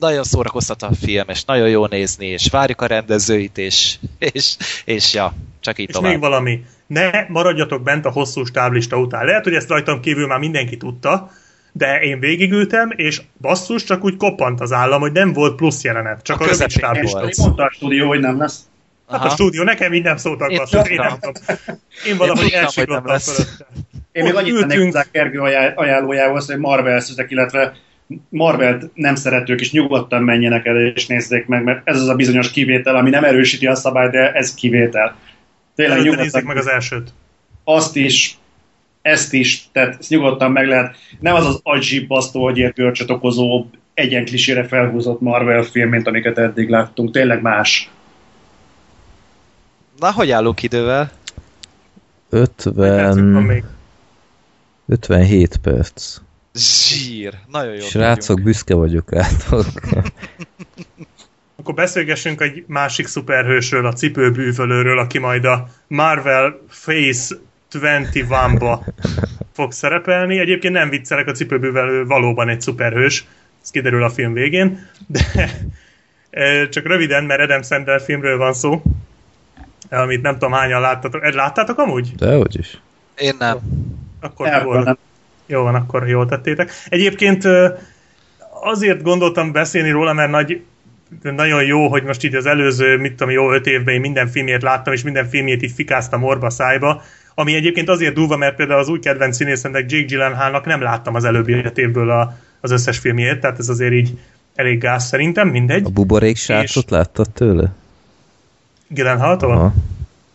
nagyon 0.00 0.24
szórakoztat 0.24 0.82
a 0.82 0.90
film, 1.00 1.28
és 1.28 1.44
nagyon 1.44 1.68
jó 1.68 1.86
nézni, 1.86 2.26
és 2.26 2.48
várjuk 2.50 2.80
a 2.80 2.86
rendezőit, 2.86 3.58
és, 3.58 3.96
és, 4.18 4.56
és 4.84 5.14
ja, 5.14 5.34
csak 5.60 5.78
így 5.78 5.88
És 5.88 5.94
tovább. 5.94 6.10
még 6.10 6.20
valami. 6.20 6.64
Ne 6.86 7.10
maradjatok 7.28 7.82
bent 7.82 8.04
a 8.04 8.10
hosszú 8.10 8.44
stáblista 8.44 8.96
után. 8.96 9.24
Lehet, 9.24 9.44
hogy 9.44 9.54
ezt 9.54 9.68
rajtam 9.68 10.00
kívül 10.00 10.26
már 10.26 10.38
mindenki 10.38 10.76
tudta, 10.76 11.30
de 11.72 12.00
én 12.00 12.20
végigültem, 12.20 12.92
és 12.96 13.22
basszus, 13.40 13.84
csak 13.84 14.04
úgy 14.04 14.16
koppant 14.16 14.60
az 14.60 14.72
állam, 14.72 15.00
hogy 15.00 15.12
nem 15.12 15.32
volt 15.32 15.54
plusz 15.56 15.82
jelenet, 15.84 16.22
csak 16.22 16.40
A 16.40 16.44
a, 16.44 16.46
rövid 16.46 16.70
stáblista. 16.70 17.18
volt. 17.20 17.36
Mondta 17.36 17.62
a 17.64 17.70
stúdió, 17.72 18.08
hogy 18.08 18.20
nem 18.20 18.38
lesz. 18.38 18.60
Hát 19.08 19.20
Aha. 19.20 19.28
a 19.28 19.32
stúdió, 19.32 19.62
nekem 19.62 19.92
így 19.92 20.02
nem 20.02 20.16
szóltak 20.16 20.50
Én 20.50 20.56
basszus, 20.56 20.88
én 20.88 20.96
nem 20.96 21.18
tudom. 21.20 21.32
Én 22.06 22.16
valahogy 22.16 22.50
elsiklottam 22.52 23.06
lesz. 23.06 23.34
fölötte. 23.34 23.66
Én 24.12 24.24
még 24.24 24.34
annyit 24.34 24.58
tennék 24.58 24.84
hozzá 24.84 25.04
Kergő 25.10 25.40
ajánl- 25.40 25.76
ajánlójához, 25.78 26.46
hogy 26.46 26.58
Marvel 26.58 27.00
szüzek, 27.00 27.30
illetve 27.30 27.72
Marvelt 28.28 28.90
nem 28.94 29.14
szeretők 29.14 29.60
is 29.60 29.72
nyugodtan 29.72 30.22
menjenek 30.22 30.66
el 30.66 30.76
és 30.86 31.06
nézzék 31.06 31.46
meg, 31.46 31.64
mert 31.64 31.80
ez 31.88 32.00
az 32.00 32.08
a 32.08 32.14
bizonyos 32.14 32.50
kivétel, 32.50 32.96
ami 32.96 33.10
nem 33.10 33.24
erősíti 33.24 33.66
a 33.66 33.74
szabályt, 33.74 34.10
de 34.10 34.32
ez 34.32 34.54
kivétel. 34.54 35.16
Tényleg 35.74 35.94
Előtte 35.98 36.10
nyugodtan 36.10 36.24
nézzék 36.24 36.44
meg 36.48 36.56
az 36.56 36.68
elsőt. 36.68 37.12
azt 37.64 37.96
is, 37.96 38.36
ezt 39.02 39.32
is, 39.32 39.68
tehát 39.72 39.96
ezt 39.98 40.10
nyugodtan 40.10 40.52
meg 40.52 40.66
lehet. 40.66 40.96
Nem 41.20 41.34
az 41.34 41.46
az 41.46 41.60
agyibbasztó, 41.62 42.44
agyérgörcsöt 42.44 43.10
okozó 43.10 43.66
egyenklisére 43.94 44.64
felhúzott 44.64 45.20
Marvel 45.20 45.62
film, 45.62 45.88
mint 45.88 46.06
amiket 46.06 46.38
eddig 46.38 46.68
láttunk. 46.68 47.10
Tényleg 47.10 47.42
más. 47.42 47.90
Na, 49.98 50.12
hogy 50.12 50.30
állunk 50.30 50.62
idővel? 50.62 51.10
Percünk 52.30 52.76
van 52.76 52.88
50, 52.88 53.42
még. 53.42 53.64
57 54.86 55.56
perc. 55.56 56.16
Zsír. 56.54 57.34
Nagyon 57.50 57.74
jó. 57.74 57.80
Srácok, 57.80 58.42
büszke 58.42 58.74
vagyok 58.74 59.10
rátok. 59.10 59.66
Akkor 61.56 61.74
beszélgessünk 61.74 62.40
egy 62.40 62.64
másik 62.66 63.06
szuperhősről, 63.06 63.86
a 63.86 63.92
cipőbűvölőről, 63.92 64.98
aki 64.98 65.18
majd 65.18 65.44
a 65.44 65.68
Marvel 65.86 66.60
Face 66.68 67.34
21-ba 67.72 68.78
fog 69.52 69.72
szerepelni. 69.72 70.38
Egyébként 70.38 70.74
nem 70.74 70.88
viccelek, 70.88 71.28
a 71.28 71.32
cipőbűvölő 71.32 72.04
valóban 72.04 72.48
egy 72.48 72.60
szuperhős, 72.60 73.26
ez 73.62 73.70
kiderül 73.70 74.02
a 74.02 74.10
film 74.10 74.32
végén, 74.32 74.88
de 75.06 75.50
csak 76.70 76.86
röviden, 76.86 77.24
mert 77.24 77.40
Adam 77.40 77.62
Sandler 77.62 78.00
filmről 78.00 78.38
van 78.38 78.52
szó, 78.52 78.82
amit 79.90 80.22
nem 80.22 80.32
tudom 80.32 80.52
hányan 80.52 80.80
láttatok. 80.80 81.24
Ed, 81.24 81.34
láttátok 81.34 81.78
amúgy? 81.78 82.14
Dehogy 82.14 82.58
is. 82.58 82.80
Én 83.18 83.34
nem. 83.38 83.58
Akkor 84.20 84.46
Elvől 84.46 84.74
jól, 84.74 84.82
nem. 84.82 84.98
jó 85.46 85.62
van, 85.62 85.74
akkor 85.74 86.08
jól 86.08 86.26
tettétek. 86.26 86.70
Egyébként 86.88 87.44
azért 88.62 89.02
gondoltam 89.02 89.52
beszélni 89.52 89.90
róla, 89.90 90.12
mert 90.12 90.30
nagy, 90.30 90.62
nagyon 91.22 91.64
jó, 91.64 91.88
hogy 91.88 92.02
most 92.02 92.24
így 92.24 92.34
az 92.34 92.46
előző, 92.46 92.96
mit 92.96 93.14
tudom, 93.14 93.32
jó 93.32 93.52
öt 93.52 93.66
évben 93.66 93.94
én 93.94 94.00
minden 94.00 94.28
filmjét 94.28 94.62
láttam, 94.62 94.92
és 94.92 95.02
minden 95.02 95.28
filmjét 95.28 95.62
így 95.62 95.72
fikáztam 95.72 96.22
orba 96.22 96.50
szájba, 96.50 97.02
ami 97.34 97.54
egyébként 97.54 97.88
azért 97.88 98.14
durva, 98.14 98.36
mert 98.36 98.56
például 98.56 98.80
az 98.80 98.88
új 98.88 98.98
kedvenc 98.98 99.36
színészemnek 99.36 99.90
Jake 99.90 100.04
Gyllenhaalnak 100.04 100.64
nem 100.64 100.80
láttam 100.80 101.14
az 101.14 101.24
előbbi 101.24 101.62
évből 101.74 102.10
a, 102.10 102.36
az 102.60 102.70
összes 102.70 102.98
filmjét, 102.98 103.40
tehát 103.40 103.58
ez 103.58 103.68
azért 103.68 103.92
így 103.92 104.18
elég 104.54 104.78
gáz 104.80 105.04
szerintem, 105.04 105.48
mindegy. 105.48 105.84
A 105.84 105.88
buborék 105.88 106.36
srácot 106.36 106.90
láttad 106.90 107.30
tőle? 107.30 107.72
Gyllenhaaltól? 108.88 109.74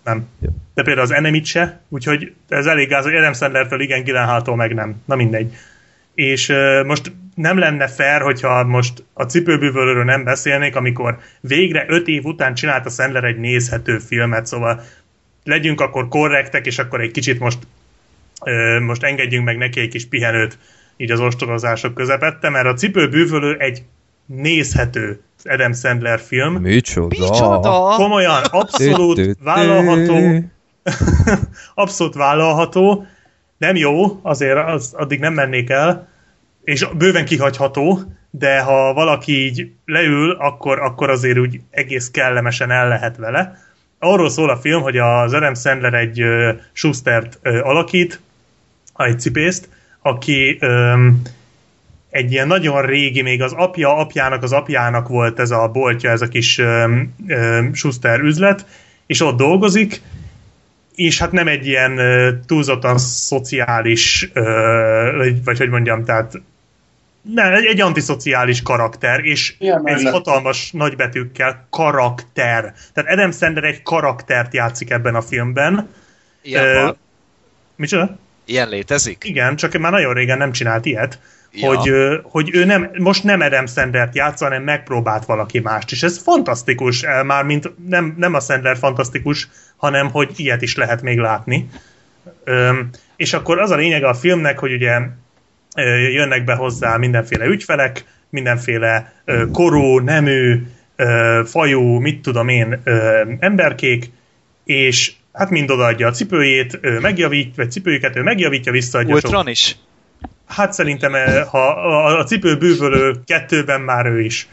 Nem. 0.03 0.27
Jó. 0.39 0.49
De 0.73 0.83
például 0.83 1.05
az 1.05 1.13
Enemit 1.13 1.45
se, 1.45 1.81
úgyhogy 1.89 2.33
ez 2.49 2.65
elég 2.65 2.87
gáz, 2.87 3.03
hogy 3.03 3.15
Adam 3.15 3.33
Sandlertől 3.33 3.81
igen, 3.81 4.03
Gyllenhaaltól 4.03 4.55
meg 4.55 4.73
nem. 4.73 5.01
Na 5.05 5.15
mindegy. 5.15 5.55
És 6.13 6.49
uh, 6.49 6.85
most 6.85 7.11
nem 7.35 7.57
lenne 7.57 7.87
fair, 7.87 8.21
hogyha 8.21 8.63
most 8.63 9.03
a 9.13 9.23
cipőbűvölőről 9.23 10.03
nem 10.03 10.23
beszélnék, 10.23 10.75
amikor 10.75 11.17
végre 11.41 11.85
öt 11.87 12.07
év 12.07 12.25
után 12.25 12.53
csinált 12.53 12.85
a 12.85 12.89
Sandler 12.89 13.23
egy 13.23 13.37
nézhető 13.37 13.97
filmet, 13.97 14.45
szóval 14.45 14.81
legyünk 15.47 15.81
akkor 15.81 16.07
korrektek, 16.07 16.65
és 16.65 16.79
akkor 16.79 17.01
egy 17.01 17.11
kicsit 17.11 17.39
most, 17.39 17.57
most 18.81 19.03
engedjünk 19.03 19.45
meg 19.45 19.57
neki 19.57 19.79
egy 19.79 19.89
kis 19.89 20.07
pihenőt 20.07 20.57
így 20.97 21.11
az 21.11 21.19
ostorozások 21.19 21.93
közepette, 21.93 22.49
mert 22.49 22.65
a 22.65 22.73
cipőbűvölő 22.73 23.57
egy 23.57 23.83
nézhető 24.25 25.21
Adam 25.43 25.73
Sandler 25.73 26.19
film. 26.19 26.53
Micsoda? 26.53 27.07
Micsoda? 27.19 27.93
Komolyan, 27.95 28.43
abszolút 28.43 29.37
vállalható, 29.43 30.43
abszolút 31.83 32.13
vállalható, 32.13 33.05
nem 33.57 33.75
jó, 33.75 34.19
azért 34.21 34.57
az, 34.67 34.93
addig 34.93 35.19
nem 35.19 35.33
mennék 35.33 35.69
el, 35.69 36.07
és 36.63 36.87
bőven 36.97 37.25
kihagyható, 37.25 37.99
de 38.29 38.61
ha 38.61 38.93
valaki 38.93 39.45
így 39.45 39.71
leül, 39.85 40.31
akkor, 40.31 40.79
akkor 40.79 41.09
azért 41.09 41.37
úgy 41.37 41.61
egész 41.69 42.09
kellemesen 42.09 42.71
el 42.71 42.87
lehet 42.87 43.17
vele. 43.17 43.66
Arról 43.99 44.29
szól 44.29 44.49
a 44.49 44.57
film, 44.57 44.81
hogy 44.81 44.97
az 44.97 45.33
Adam 45.33 45.55
Sandler 45.55 45.93
egy 45.93 46.21
uh, 46.21 46.49
Schustert 46.73 47.39
uh, 47.43 47.59
alakít, 47.63 48.19
egy 48.97 49.19
cipészt, 49.19 49.69
aki 50.01 50.57
um, 50.61 51.21
egy 52.09 52.31
ilyen 52.31 52.47
nagyon 52.47 52.81
régi, 52.81 53.21
még 53.21 53.41
az 53.41 53.53
apja 53.53 53.97
apjának 53.97 54.43
az 54.43 54.51
apjának 54.51 55.07
volt 55.07 55.39
ez 55.39 55.51
a 55.51 55.67
boltja, 55.67 56.09
ez 56.09 56.21
a 56.21 56.27
kis 56.27 56.57
um, 56.57 57.15
um, 57.27 57.73
Schuster 57.73 58.19
üzlet, 58.19 58.65
és 59.05 59.21
ott 59.21 59.37
dolgozik, 59.37 60.01
és 60.95 61.19
hát 61.19 61.31
nem 61.31 61.47
egy 61.47 61.67
ilyen 61.67 61.99
túlzottan 62.47 62.97
szociális, 62.97 64.31
vagy 65.43 65.57
hogy 65.57 65.69
mondjam, 65.69 66.05
tehát 66.05 66.41
nem, 67.33 67.53
egy, 67.53 67.65
egy 67.65 67.81
antiszociális 67.81 68.61
karakter, 68.61 69.25
és 69.25 69.55
Ilyen 69.59 69.81
ez 69.83 70.01
mellett. 70.01 70.13
hatalmas 70.13 70.71
nagybetűkkel 70.71 71.67
karakter. 71.69 72.73
Tehát 72.93 73.11
Adam 73.11 73.31
Sandler 73.31 73.63
egy 73.63 73.81
karaktert 73.81 74.53
játszik 74.53 74.89
ebben 74.89 75.15
a 75.15 75.21
filmben. 75.21 75.89
Ilyen, 76.41 76.63
Ö, 76.65 76.73
van. 76.81 76.97
Micsoda? 77.75 78.17
Ilyen 78.45 78.69
létezik? 78.69 79.23
Igen, 79.23 79.55
csak 79.55 79.77
már 79.77 79.91
nagyon 79.91 80.13
régen 80.13 80.37
nem 80.37 80.51
csinált 80.51 80.85
ilyet, 80.85 81.19
Ja. 81.51 81.67
hogy, 81.75 81.91
hogy 82.23 82.49
ő 82.55 82.65
nem, 82.65 82.89
most 82.97 83.23
nem 83.23 83.41
Adam 83.41 83.65
Sandlert 83.65 84.15
játsz, 84.15 84.39
hanem 84.41 84.63
megpróbált 84.63 85.25
valaki 85.25 85.59
mást, 85.59 85.91
és 85.91 86.03
ez 86.03 86.17
fantasztikus, 86.17 87.03
eh, 87.03 87.23
már 87.23 87.43
mint 87.43 87.71
nem, 87.87 88.15
nem 88.17 88.33
a 88.33 88.39
Sandler 88.39 88.77
fantasztikus, 88.77 89.47
hanem 89.77 90.11
hogy 90.11 90.31
ilyet 90.35 90.61
is 90.61 90.75
lehet 90.75 91.01
még 91.01 91.17
látni. 91.17 91.69
Öm, 92.43 92.89
és 93.15 93.33
akkor 93.33 93.59
az 93.59 93.71
a 93.71 93.75
lényege 93.75 94.07
a 94.07 94.13
filmnek, 94.13 94.59
hogy 94.59 94.73
ugye 94.73 94.99
jönnek 96.11 96.43
be 96.43 96.53
hozzá 96.53 96.97
mindenféle 96.97 97.45
ügyfelek, 97.45 98.05
mindenféle 98.29 99.13
korú, 99.51 99.99
nemű, 99.99 100.61
fajú, 101.45 101.99
mit 101.99 102.21
tudom 102.21 102.47
én, 102.47 102.81
emberkék, 103.39 104.09
és 104.65 105.11
hát 105.33 105.49
mind 105.49 105.71
odaadja 105.71 106.07
a 106.07 106.11
cipőjét, 106.11 106.79
ő 106.81 106.99
megjavít, 106.99 107.55
vagy 107.55 107.71
cipőjüket 107.71 108.15
ő 108.15 108.21
megjavítja, 108.21 108.71
visszaadja 108.71 109.15
sok 109.15 109.23
Ultron 109.23 109.47
is? 109.47 109.75
Hát 110.47 110.73
szerintem, 110.73 111.13
ha 111.49 111.67
a, 112.19 112.23
cipő 112.23 112.57
bűvölő 112.57 113.15
kettőben 113.25 113.81
már 113.81 114.05
ő 114.05 114.21
is. 114.21 114.47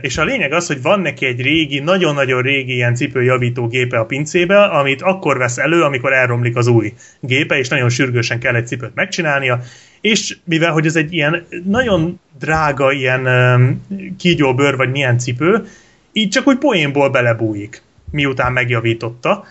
És 0.00 0.18
a 0.18 0.24
lényeg 0.24 0.52
az, 0.52 0.66
hogy 0.66 0.82
van 0.82 1.00
neki 1.00 1.26
egy 1.26 1.40
régi, 1.40 1.78
nagyon-nagyon 1.78 2.42
régi 2.42 2.72
ilyen 2.72 2.94
cipőjavító 2.94 3.66
gépe 3.66 3.98
a 3.98 4.04
pincébe, 4.04 4.62
amit 4.62 5.02
akkor 5.02 5.38
vesz 5.38 5.58
elő, 5.58 5.82
amikor 5.82 6.12
elromlik 6.12 6.56
az 6.56 6.66
új 6.66 6.92
gépe, 7.20 7.58
és 7.58 7.68
nagyon 7.68 7.88
sürgősen 7.88 8.40
kell 8.40 8.54
egy 8.54 8.66
cipőt 8.66 8.94
megcsinálnia, 8.94 9.60
és 10.00 10.36
mivel, 10.44 10.72
hogy 10.72 10.86
ez 10.86 10.96
egy 10.96 11.12
ilyen 11.12 11.46
nagyon 11.64 12.20
drága 12.38 12.92
ilyen 12.92 13.26
um, 13.26 13.86
kígyóbőr, 14.18 14.76
vagy 14.76 14.90
milyen 14.90 15.18
cipő, 15.18 15.66
így 16.12 16.28
csak 16.28 16.46
úgy 16.46 16.58
poénból 16.58 17.10
belebújik, 17.10 17.82
miután 18.10 18.52
megjavította, 18.52 19.44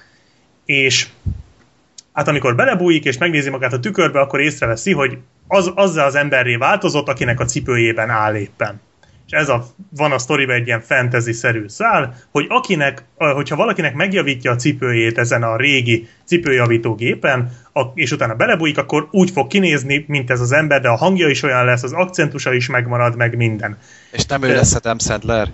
és 0.66 1.08
hát 2.14 2.28
amikor 2.28 2.56
belebújik 2.56 3.06
és 3.06 3.18
megnézi 3.18 3.50
magát 3.50 3.74
a 3.74 3.80
tükörbe, 3.80 4.20
akkor 4.20 4.40
észreveszi, 4.40 4.92
hogy 4.92 5.18
az, 5.48 5.72
azzal 5.76 6.06
az 6.06 6.16
emberré 6.16 6.56
változott, 6.56 7.08
akinek 7.08 7.40
a 7.40 7.46
cipőjében 7.46 8.10
áll 8.10 8.36
éppen. 8.36 8.82
És 9.30 9.38
ez 9.38 9.50
a, 9.50 9.66
van 9.90 10.12
a 10.12 10.18
sztoriban 10.18 10.56
egy 10.56 10.68
ilyen 10.68 10.82
fantasy-szerű 10.82 11.68
szál, 11.68 12.16
hogy 12.32 12.46
akinek, 12.50 13.04
hogyha 13.18 13.56
valakinek 13.56 13.94
megjavítja 13.94 14.52
a 14.52 14.56
cipőjét 14.56 15.18
ezen 15.18 15.44
a 15.44 15.58
régi 15.58 16.08
cipőjavító 16.26 16.96
gépen, 16.96 17.52
a, 17.74 17.82
és 17.94 18.12
utána 18.12 18.34
belebújik, 18.34 18.78
akkor 18.78 19.08
úgy 19.12 19.32
fog 19.32 19.48
kinézni, 19.48 20.06
mint 20.08 20.30
ez 20.30 20.40
az 20.40 20.52
ember, 20.52 20.82
de 20.82 20.90
a 20.90 20.96
hangja 20.96 21.30
is 21.30 21.44
olyan 21.44 21.66
lesz, 21.66 21.84
az 21.84 21.94
akcentusa 21.94 22.54
is 22.54 22.68
megmarad, 22.68 23.16
meg 23.16 23.36
minden. 23.36 23.78
És 24.12 24.26
nem 24.26 24.44
ő 24.44 24.54
lesz 24.54 24.76
Adam 24.76 25.00
Sandler. 25.00 25.52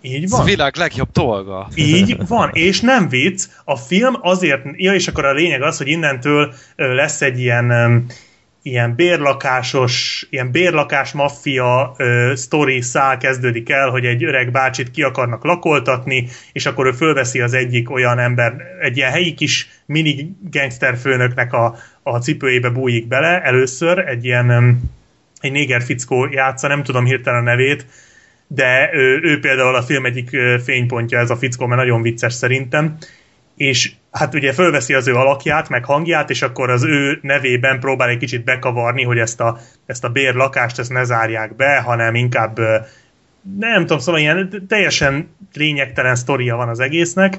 Így 0.00 0.24
Ez 0.24 0.30
van. 0.30 0.40
a 0.40 0.44
világ 0.44 0.76
legjobb 0.76 1.10
dolga. 1.12 1.68
Így 1.74 2.16
van, 2.28 2.50
és 2.52 2.80
nem 2.80 3.08
vicc, 3.08 3.44
a 3.64 3.76
film 3.76 4.16
azért, 4.20 4.64
ja, 4.76 4.94
és 4.94 5.08
akkor 5.08 5.24
a 5.24 5.32
lényeg 5.32 5.62
az, 5.62 5.76
hogy 5.76 5.88
innentől 5.88 6.54
lesz 6.76 7.22
egy 7.22 7.38
ilyen, 7.38 8.06
ilyen 8.62 8.94
bérlakásos, 8.94 10.26
ilyen 10.30 10.50
bérlakás 10.50 11.12
maffia 11.12 11.94
ö, 11.96 12.32
sztori 12.34 12.80
szál 12.80 13.18
kezdődik 13.18 13.70
el, 13.70 13.88
hogy 13.88 14.04
egy 14.04 14.24
öreg 14.24 14.50
bácsit 14.50 14.90
ki 14.90 15.02
akarnak 15.02 15.44
lakoltatni, 15.44 16.28
és 16.52 16.66
akkor 16.66 16.86
ő 16.86 16.92
fölveszi 16.92 17.40
az 17.40 17.52
egyik 17.52 17.90
olyan 17.90 18.18
ember, 18.18 18.54
egy 18.80 18.96
ilyen 18.96 19.10
helyi 19.10 19.34
kis 19.34 19.68
mini 19.86 20.36
gangster 20.50 20.96
főnöknek 20.96 21.52
a, 21.52 21.76
a 22.02 22.18
cipőjébe 22.18 22.68
bújik 22.68 23.08
bele. 23.08 23.42
Először, 23.42 23.98
egy 23.98 24.24
ilyen 24.24 24.80
egy 25.40 25.52
néger 25.52 25.82
fickó 25.82 26.28
játsza, 26.30 26.68
nem 26.68 26.82
tudom 26.82 27.04
hirtelen 27.04 27.40
a 27.40 27.44
nevét, 27.44 27.86
de 28.46 28.90
ő, 28.92 29.20
ő 29.22 29.40
például 29.40 29.74
a 29.74 29.82
film 29.82 30.04
egyik 30.04 30.30
fénypontja 30.64 31.18
ez 31.18 31.30
a 31.30 31.36
fickó, 31.36 31.66
mert 31.66 31.80
nagyon 31.80 32.02
vicces 32.02 32.32
szerintem, 32.34 32.96
és 33.56 33.92
hát 34.10 34.34
ugye 34.34 34.52
fölveszi 34.52 34.94
az 34.94 35.08
ő 35.08 35.14
alakját, 35.14 35.68
meg 35.68 35.84
hangját, 35.84 36.30
és 36.30 36.42
akkor 36.42 36.70
az 36.70 36.84
ő 36.84 37.18
nevében 37.22 37.80
próbál 37.80 38.08
egy 38.08 38.18
kicsit 38.18 38.44
bekavarni, 38.44 39.02
hogy 39.02 39.18
ezt 39.18 39.40
a, 39.40 39.58
ezt 39.86 40.04
a 40.04 40.08
bérlakást 40.08 40.78
ezt 40.78 40.92
ne 40.92 41.04
zárják 41.04 41.56
be, 41.56 41.78
hanem 41.78 42.14
inkább 42.14 42.58
nem 43.58 43.80
tudom, 43.80 43.98
szóval 43.98 44.20
ilyen 44.20 44.64
teljesen 44.68 45.28
lényegtelen 45.52 46.14
sztoria 46.14 46.56
van 46.56 46.68
az 46.68 46.80
egésznek. 46.80 47.38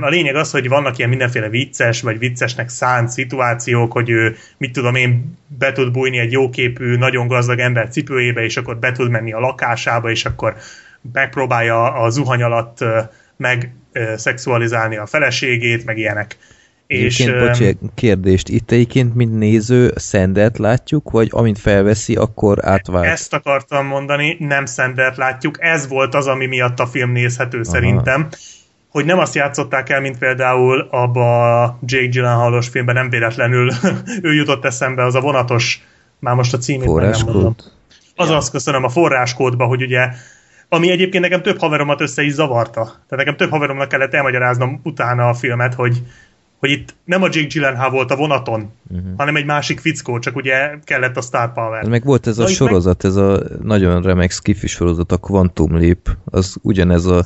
A 0.00 0.08
lényeg 0.08 0.34
az, 0.34 0.50
hogy 0.50 0.68
vannak 0.68 0.98
ilyen 0.98 1.10
mindenféle 1.10 1.48
vicces, 1.48 2.00
vagy 2.00 2.18
viccesnek 2.18 2.68
szánt 2.68 3.08
szituációk, 3.08 3.92
hogy 3.92 4.10
ő, 4.10 4.36
mit 4.58 4.72
tudom 4.72 4.94
én, 4.94 5.38
be 5.46 5.72
tud 5.72 5.92
bújni 5.92 6.18
egy 6.18 6.32
jóképű, 6.32 6.96
nagyon 6.96 7.26
gazdag 7.26 7.58
ember 7.58 7.88
cipőjébe, 7.88 8.44
és 8.44 8.56
akkor 8.56 8.76
be 8.76 8.92
tud 8.92 9.10
menni 9.10 9.32
a 9.32 9.38
lakásába, 9.38 10.10
és 10.10 10.24
akkor 10.24 10.56
megpróbálja 11.12 11.92
a 11.92 12.10
zuhany 12.10 12.42
alatt 12.42 12.84
meg 13.36 13.74
szexualizálni 14.16 14.96
a 14.96 15.06
feleségét, 15.06 15.84
meg 15.84 15.98
ilyenek. 15.98 16.36
És, 16.86 16.98
Egyébként, 16.98 17.30
ö, 17.30 17.46
bocs, 17.46 17.60
egy 17.60 17.78
kérdést, 17.94 18.48
itt 18.48 18.70
egyébként, 18.70 19.14
mint 19.14 19.38
néző, 19.38 19.92
Sandert 19.96 20.58
látjuk, 20.58 21.10
vagy 21.10 21.28
amint 21.30 21.58
felveszi, 21.58 22.14
akkor 22.16 22.58
átvált? 22.66 23.04
Ezt 23.04 23.34
akartam 23.34 23.86
mondani, 23.86 24.36
nem 24.38 24.66
Sandert 24.66 25.16
látjuk, 25.16 25.56
ez 25.60 25.88
volt 25.88 26.14
az, 26.14 26.26
ami 26.26 26.46
miatt 26.46 26.80
a 26.80 26.86
film 26.86 27.10
nézhető 27.10 27.60
Aha. 27.60 27.70
szerintem, 27.70 28.28
hogy 28.88 29.04
nem 29.04 29.18
azt 29.18 29.34
játszották 29.34 29.88
el, 29.88 30.00
mint 30.00 30.18
például 30.18 30.88
abba 30.90 31.62
a 31.62 31.78
Jake 31.84 32.06
Gyllenhaalos 32.06 32.68
filmben, 32.68 32.94
nem 32.94 33.10
véletlenül 33.10 33.70
ő 34.22 34.34
jutott 34.34 34.64
eszembe, 34.64 35.04
az 35.04 35.14
a 35.14 35.20
vonatos, 35.20 35.82
már 36.18 36.34
most 36.34 36.54
a 36.54 36.58
címét 36.58 36.94
meg 36.94 37.08
nem 37.08 37.20
mondom. 37.24 37.34
Forráskód? 37.42 37.72
Azaz, 38.16 38.50
köszönöm, 38.50 38.84
a 38.84 38.88
forráskódba, 38.88 39.64
hogy 39.64 39.82
ugye 39.82 40.08
ami 40.74 40.90
egyébként 40.90 41.22
nekem 41.22 41.42
több 41.42 41.58
haveromat 41.58 42.00
össze 42.00 42.22
is 42.22 42.32
zavarta. 42.32 42.82
Tehát 42.82 43.16
nekem 43.16 43.36
több 43.36 43.50
haveromnak 43.50 43.88
kellett 43.88 44.14
elmagyaráznom 44.14 44.80
utána 44.82 45.28
a 45.28 45.34
filmet, 45.34 45.74
hogy, 45.74 46.02
hogy 46.58 46.70
itt 46.70 46.94
nem 47.04 47.22
a 47.22 47.28
Jake 47.30 47.46
Gyllenhaal 47.46 47.90
volt 47.90 48.10
a 48.10 48.16
vonaton, 48.16 48.70
uh-huh. 48.90 49.06
hanem 49.16 49.36
egy 49.36 49.44
másik 49.44 49.80
fickó, 49.80 50.18
csak 50.18 50.36
ugye 50.36 50.78
kellett 50.84 51.16
a 51.16 51.20
Star 51.20 51.52
Power. 51.52 51.84
Meg 51.84 52.04
volt 52.04 52.26
ez 52.26 52.38
a 52.38 52.42
Na, 52.42 52.48
itt 52.48 52.54
sorozat, 52.54 53.04
ez 53.04 53.16
a 53.16 53.42
nagyon 53.62 54.02
remek 54.02 54.30
skifi 54.30 54.66
sorozat, 54.66 55.12
a 55.12 55.16
Quantum 55.16 55.78
Leap, 55.78 56.08
az 56.24 56.56
ugyanez 56.62 57.06
a 57.06 57.24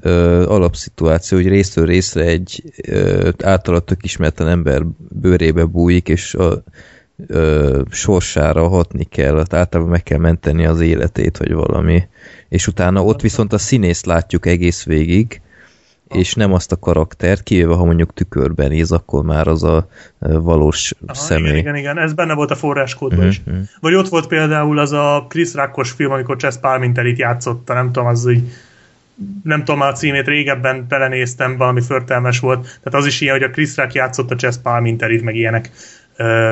ö, 0.00 0.44
alapszituáció, 0.48 1.38
hogy 1.38 1.48
részről 1.48 1.86
részre 1.86 2.22
egy 2.24 2.62
ö, 2.86 3.28
általa 3.44 3.80
tök 3.80 4.04
ismeretlen 4.04 4.48
ember 4.48 4.82
bőrébe 5.08 5.64
bújik, 5.64 6.08
és 6.08 6.34
a 6.34 6.62
ö, 7.26 7.80
sorsára 7.90 8.68
hatni 8.68 9.04
kell, 9.04 9.36
hát 9.36 9.54
általában 9.54 9.92
meg 9.92 10.02
kell 10.02 10.18
menteni 10.18 10.66
az 10.66 10.80
életét, 10.80 11.36
vagy 11.36 11.52
valami. 11.52 12.02
És 12.48 12.66
utána 12.66 13.04
ott 13.04 13.20
viszont 13.20 13.52
a 13.52 13.58
színészt 13.58 14.06
látjuk 14.06 14.46
egész 14.46 14.84
végig, 14.84 15.40
és 16.08 16.34
nem 16.34 16.52
azt 16.52 16.72
a 16.72 16.76
karaktert, 16.76 17.42
kivéve 17.42 17.74
ha 17.74 17.84
mondjuk 17.84 18.14
tükörben 18.14 18.68
néz, 18.68 18.92
akkor 18.92 19.24
már 19.24 19.48
az 19.48 19.62
a 19.62 19.88
valós 20.18 20.92
Aha, 21.06 21.14
személy. 21.18 21.46
Igen, 21.50 21.58
igen, 21.58 21.76
igen, 21.76 21.98
ez 21.98 22.12
benne 22.12 22.34
volt 22.34 22.50
a 22.50 22.54
forráskódban 22.54 23.18
Mhm, 23.18 23.28
is. 23.28 23.42
mhm. 23.44 23.56
Vagy 23.80 23.94
ott 23.94 24.08
volt 24.08 24.26
például 24.26 24.78
az 24.78 24.92
a 24.92 25.26
Chris 25.28 25.54
Rackos 25.54 25.90
film, 25.90 26.12
amikor 26.12 26.36
Chess 26.36 26.56
Palminterit 26.60 27.18
játszotta, 27.18 27.74
nem 27.74 27.92
tudom, 27.92 28.08
az 28.08 28.26
úgy 28.26 28.42
nem 29.42 29.58
tudom 29.58 29.78
már 29.78 29.88
a 29.90 29.92
címét, 29.94 30.26
régebben 30.26 30.86
belenéztem, 30.88 31.56
valami 31.56 31.80
förtelmes 31.80 32.40
volt. 32.40 32.60
Tehát 32.62 32.94
az 33.00 33.06
is 33.06 33.20
ilyen, 33.20 33.34
hogy 33.34 33.42
a 33.42 33.50
Chris 33.50 33.76
Rack 33.76 33.92
játszotta 33.92 34.36
Chess 34.36 34.56
Palminterit, 34.62 35.22
meg 35.22 35.34
ilyenek 35.36 35.70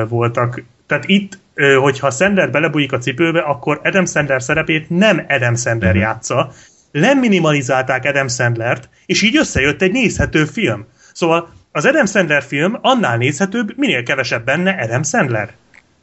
voltak. 0.07 0.63
Tehát 0.87 1.03
itt, 1.07 1.39
hogyha 1.79 2.09
Sandler 2.09 2.51
belebújik 2.51 2.91
a 2.91 2.97
cipőbe, 2.97 3.39
akkor 3.39 3.79
Adam 3.83 4.05
Sandler 4.05 4.41
szerepét 4.43 4.89
nem 4.89 5.25
Adam 5.29 5.55
Sandler 5.55 5.91
Mhm. 5.93 6.01
játsza, 6.01 6.51
leminimalizálták 6.91 8.05
Adam 8.05 8.27
Sandlert, 8.27 8.89
és 9.05 9.21
így 9.21 9.37
összejött 9.37 9.81
egy 9.81 9.91
nézhető 9.91 10.45
film. 10.45 10.85
Szóval 11.13 11.49
az 11.71 11.85
Adam 11.85 12.05
Sandler 12.05 12.43
film 12.43 12.77
annál 12.81 13.17
nézhetőbb, 13.17 13.73
minél 13.77 14.03
kevesebb 14.03 14.45
benne 14.45 14.71
Adam 14.81 15.03
Sandler. 15.03 15.49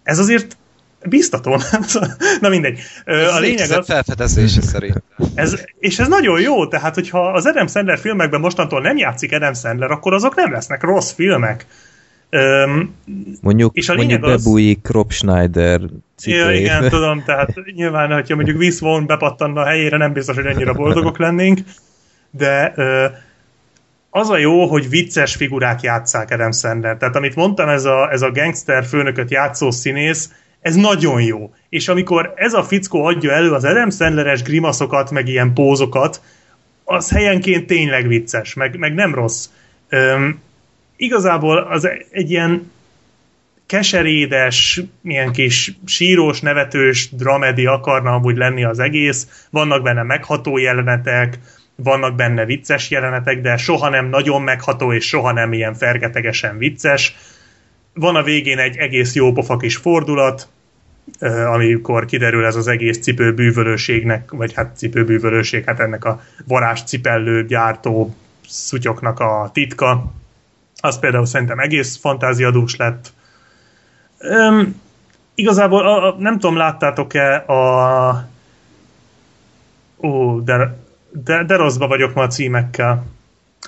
Ez 0.03 0.19
azért 0.19 0.57
biztató, 1.09 1.61
nem? 1.71 1.83
Na 2.41 2.49
mindegy. 2.49 2.81
Ez 3.05 3.35
A 3.35 3.39
lényeg 3.39 3.71
az, 3.71 3.87
felfedezése 3.87 4.61
szerint. 4.63 5.03
ez, 5.35 5.55
és 5.79 5.99
ez 5.99 6.09
nagyon 6.09 6.41
jó, 6.41 6.67
tehát 6.67 6.95
hogyha 6.95 7.29
az 7.29 7.47
Adam 7.47 7.67
Sandler 7.67 7.99
filmekben 7.99 8.41
mostantól 8.41 8.81
nem 8.81 8.97
játszik 8.97 9.33
Adam 9.33 9.55
Sandler, 9.55 9.91
akkor 9.91 10.15
azok 10.15 10.35
nem 10.35 10.53
lesznek 10.53 10.83
rossz 10.83 11.13
filmek. 11.13 11.67
Öm, 12.37 12.95
Mondjuk, 13.41 13.77
És 13.77 13.89
a 13.89 13.95
mondjuk 13.95 14.21
lényeg 14.21 14.35
az- 14.37 14.45
bebújik 14.45 14.89
Rob 14.89 15.13
Schneider 15.13 15.81
ja, 15.81 15.89
cipőjébe. 16.17 16.55
igen, 16.55 16.89
tudom, 16.99 17.23
tehát 17.25 17.55
nyilván, 17.75 18.13
hogyha 18.13 18.35
mondjuk 18.35 18.59
Vince 18.59 18.85
Vaughn 18.85 19.07
bepattanna 19.07 19.61
a 19.61 19.65
helyére, 19.67 19.97
nem 19.97 20.13
biztos, 20.13 20.37
hogy 20.37 20.47
ennyire 20.47 20.73
boldogok 20.73 21.19
lennénk, 21.19 21.59
de 22.31 22.73
ö, 22.77 23.07
az 24.11 24.31
a 24.31 24.37
jó, 24.39 24.67
hogy 24.67 24.89
vicces 24.89 25.35
figurák 25.35 25.81
játszák 25.81 26.31
Adam 26.31 26.53
Sandler. 26.53 26.97
Tehát 26.97 27.17
amit 27.17 27.35
mondtam, 27.35 27.69
ez 27.69 27.85
a, 27.85 28.13
ez 28.13 28.23
a 28.23 28.31
gangster 28.31 28.85
főnököt 28.85 29.31
játszó 29.31 29.71
színész, 29.71 30.31
ez 30.61 30.75
nagyon 30.75 31.23
jó. 31.23 31.53
És 31.69 31.89
amikor 31.89 32.33
ez 32.37 32.53
a 32.53 32.63
fickó 32.63 33.05
adja 33.05 33.33
elő 33.33 33.51
az 33.53 33.65
Adam 33.65 33.91
Sandleres 33.91 34.43
grimaszokat, 34.43 35.11
meg 35.11 35.29
ilyen 35.29 35.53
pózokat, 35.55 36.21
az 36.85 37.11
helyenként 37.11 37.67
tényleg 37.67 38.07
vicces, 38.09 38.55
meg, 38.55 38.79
meg 38.79 38.95
nem 38.95 39.15
rossz. 39.15 39.47
Öm, 39.89 40.39
igazából 40.97 41.59
az 41.59 41.89
egy 42.11 42.31
ilyen 42.31 42.73
keserédes, 43.67 44.81
milyen 45.01 45.33
kis 45.33 45.73
sírós, 45.87 46.41
nevetős 46.41 47.09
dramedi 47.13 47.67
akarna 47.67 48.13
amúgy 48.13 48.37
lenni 48.37 48.65
az 48.65 48.79
egész. 48.79 49.47
Vannak 49.51 49.83
benne 49.83 50.03
megható 50.03 50.59
jelenetek, 50.59 51.39
vannak 51.75 52.15
benne 52.15 52.45
vicces 52.45 52.91
jelenetek, 52.91 53.41
de 53.41 53.57
soha 53.57 53.89
nem 53.89 54.09
nagyon 54.09 54.43
megható, 54.43 54.93
és 54.93 55.07
soha 55.07 55.33
nem 55.33 55.53
ilyen 55.53 55.75
fergetegesen 55.75 56.59
vicces. 56.59 57.17
Van 57.95 58.17
a 58.17 58.23
végén 58.23 58.59
egy 58.59 58.77
egész 58.77 59.15
jó 59.15 59.33
pofa 59.33 59.57
kis 59.57 59.77
fordulat, 59.77 60.49
amikor 61.47 62.05
kiderül 62.05 62.45
ez 62.45 62.57
az 62.57 62.67
egész 62.67 62.99
cipőbűvölőségnek, 62.99 64.31
vagy 64.31 64.53
hát 64.55 64.77
cipőbűvölőség, 64.77 65.65
hát 65.65 65.81
ennek 65.81 66.05
a 66.05 66.21
varázs 66.47 66.83
cipellő 66.83 67.47
gyártó 67.47 68.15
szutyoknak 68.49 69.21
a 69.21 69.51
titka. 69.53 70.13
Az 70.85 70.99
például 70.99 71.27
szerintem 71.27 71.59
egész 71.59 71.97
fantáziadús 71.97 72.77
lett. 72.77 73.13
Üm, 74.21 74.81
igazából 75.35 75.87
a, 75.87 76.09
a, 76.09 76.17
nem 76.19 76.39
tudom, 76.39 76.57
láttátok-e 76.57 77.37
a... 77.37 78.29
Ó, 79.97 80.41
de, 80.41 80.77
de, 81.11 81.45
de 81.45 81.57
rosszba 81.57 81.87
vagyok 81.87 82.15
ma 82.15 82.23
a 82.23 82.27
címekkel. 82.27 83.07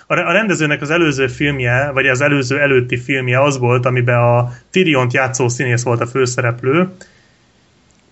A, 0.06 0.18
a 0.18 0.32
rendezőnek 0.32 0.80
az 0.80 0.90
előző 0.90 1.26
filmje, 1.26 1.90
vagy 1.90 2.06
az 2.06 2.20
előző 2.20 2.60
előtti 2.60 2.96
filmje 2.96 3.42
az 3.42 3.58
volt, 3.58 3.86
amiben 3.86 4.18
a 4.18 4.52
Tyrion 4.70 5.08
játszó 5.10 5.48
színész 5.48 5.82
volt 5.82 6.00
a 6.00 6.06
főszereplő, 6.06 6.88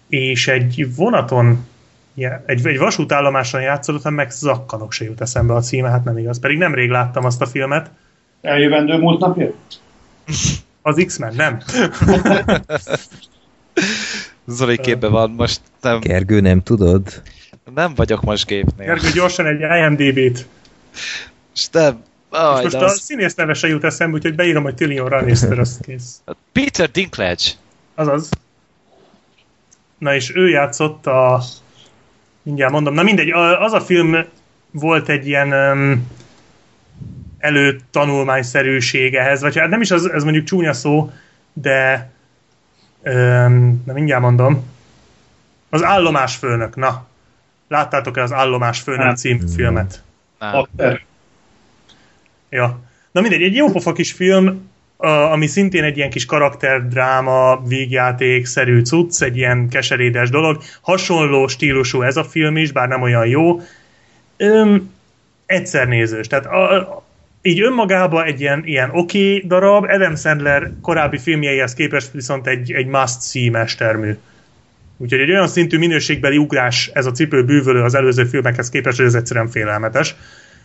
és 0.09 0.49
egy 0.49 0.95
vonaton, 0.97 1.67
egy, 2.47 2.67
egy 2.67 2.79
vasútállomáson 2.79 3.61
játszottam, 3.61 4.15
meg 4.15 4.31
zakkanok 4.31 4.93
se 4.93 5.05
jut 5.05 5.21
eszembe 5.21 5.55
a 5.55 5.61
címe, 5.61 5.89
hát 5.89 6.05
nem 6.05 6.19
igaz. 6.19 6.41
Pedig 6.41 6.59
nemrég 6.59 6.91
láttam 6.91 7.25
azt 7.25 7.43
a 7.43 7.47
filmet. 7.47 7.91
Eljövendő 8.45 8.97
múlt 8.97 9.21
napja? 9.21 9.53
Az 10.83 11.03
X-Men, 11.07 11.35
nem. 11.35 11.61
Zoli 14.47 14.79
képbe 14.79 15.09
van 15.09 15.31
most. 15.31 15.61
Nem, 15.81 16.01
Gergő, 16.01 16.41
nem 16.41 16.63
tudod? 16.63 17.23
nem 17.75 17.95
vagyok 17.95 18.23
most 18.23 18.47
gépnél. 18.47 18.87
Gergő, 18.87 19.11
gyorsan 19.11 19.47
egy 19.47 19.61
IMDB-t. 19.61 20.47
És 21.55 21.69
nem, 21.73 22.03
aj, 22.31 22.63
most 22.63 22.77
de 22.77 22.85
a 22.85 22.89
az, 22.89 23.01
színész 23.01 23.35
neve 23.35 23.55
se 23.55 23.69
jut 23.69 23.85
eszembe, 23.85 24.17
úgyhogy 24.17 24.35
beírom, 24.35 24.63
hogy 24.63 24.75
Tillion 24.75 25.09
Lannister, 25.09 25.59
az 25.59 25.79
kész. 25.83 26.21
Peter 26.53 26.91
Dinklage. 26.91 27.45
Azaz. 27.95 28.29
Na 29.99 30.15
és 30.15 30.37
ő 30.37 30.49
játszott 30.49 31.07
a... 31.07 31.43
Mindjárt 32.43 32.73
mondom. 32.73 32.95
Na 32.95 33.03
mindegy, 33.03 33.31
az 33.59 33.73
a 33.73 33.81
film 33.81 34.17
volt 34.71 35.09
egy 35.09 35.27
ilyen 35.27 35.53
um, 35.53 36.07
előtanulmányszerűség 37.45 39.15
ehhez, 39.15 39.41
vagy 39.41 39.59
hát 39.59 39.69
nem 39.69 39.81
is 39.81 39.91
az, 39.91 40.11
ez 40.11 40.23
mondjuk 40.23 40.45
csúnya 40.45 40.73
szó, 40.73 41.11
de 41.53 42.11
um, 43.05 43.83
na 43.87 43.93
mindjárt 43.93 44.23
mondom. 44.23 44.73
Az 45.71 45.83
állomásfőnök, 45.83 46.77
na. 46.77 47.07
Láttátok-e 47.69 48.23
az 48.23 48.33
állomásfőnök 48.33 49.05
Nem. 49.05 49.15
című 49.15 49.45
filmet? 49.57 50.03
Nem. 50.39 50.55
Akter. 50.55 51.01
Ja. 52.51 52.81
Na 53.13 53.21
mindegy, 53.21 53.43
egy 53.43 53.55
jó 53.55 53.71
pofa 53.71 53.93
kis 53.93 54.13
film, 54.13 54.71
ami 55.31 55.47
szintén 55.47 55.85
egy 55.85 55.97
ilyen 55.97 56.11
kis 56.11 56.25
karakterdráma, 56.25 57.63
vígjáték-szerű 57.67 58.83
cucc, 58.83 59.23
egy 59.23 59.37
ilyen 59.37 59.69
keserédes 59.69 60.31
dolog. 60.31 60.63
Hasonló 60.81 61.47
stílusú 61.47 62.03
ez 62.03 62.17
a 62.17 62.25
film 62.25 62.57
is, 62.57 62.73
bár 62.73 62.89
nem 62.89 63.03
olyan 63.03 63.27
jó. 63.27 63.61
Öm, 64.37 64.93
egyszer 65.47 65.89
nézős. 65.89 66.27
Tehát 66.27 66.47
a, 66.47 66.73
a- 66.73 67.04
így 67.47 67.61
önmagában 67.61 68.25
egy 68.25 68.41
ilyen, 68.41 68.63
ilyen 68.65 68.91
oké 68.93 69.35
okay 69.35 69.47
darab, 69.47 69.85
Adam 69.85 70.17
Sandler 70.17 70.71
korábbi 70.83 71.19
filmjeihez 71.19 71.75
képest 71.75 72.11
viszont 72.13 72.47
egy, 72.47 72.73
egy 72.73 72.87
must-see 72.87 73.51
mestermű. 73.51 74.17
Úgyhogy 74.97 75.21
egy 75.21 75.31
olyan 75.31 75.49
szintű 75.49 75.79
minőségbeli 75.79 76.37
ugrás 76.37 76.91
ez 76.95 77.07
a 77.07 77.11
cipő 77.11 77.45
bűvölő 77.45 77.83
az 77.83 77.95
előző 77.95 78.25
filmekhez 78.25 78.69
képest, 78.69 78.97
hogy 78.97 79.07
ez 79.07 79.15
egyszerűen 79.15 79.49
félelmetes. 79.49 80.15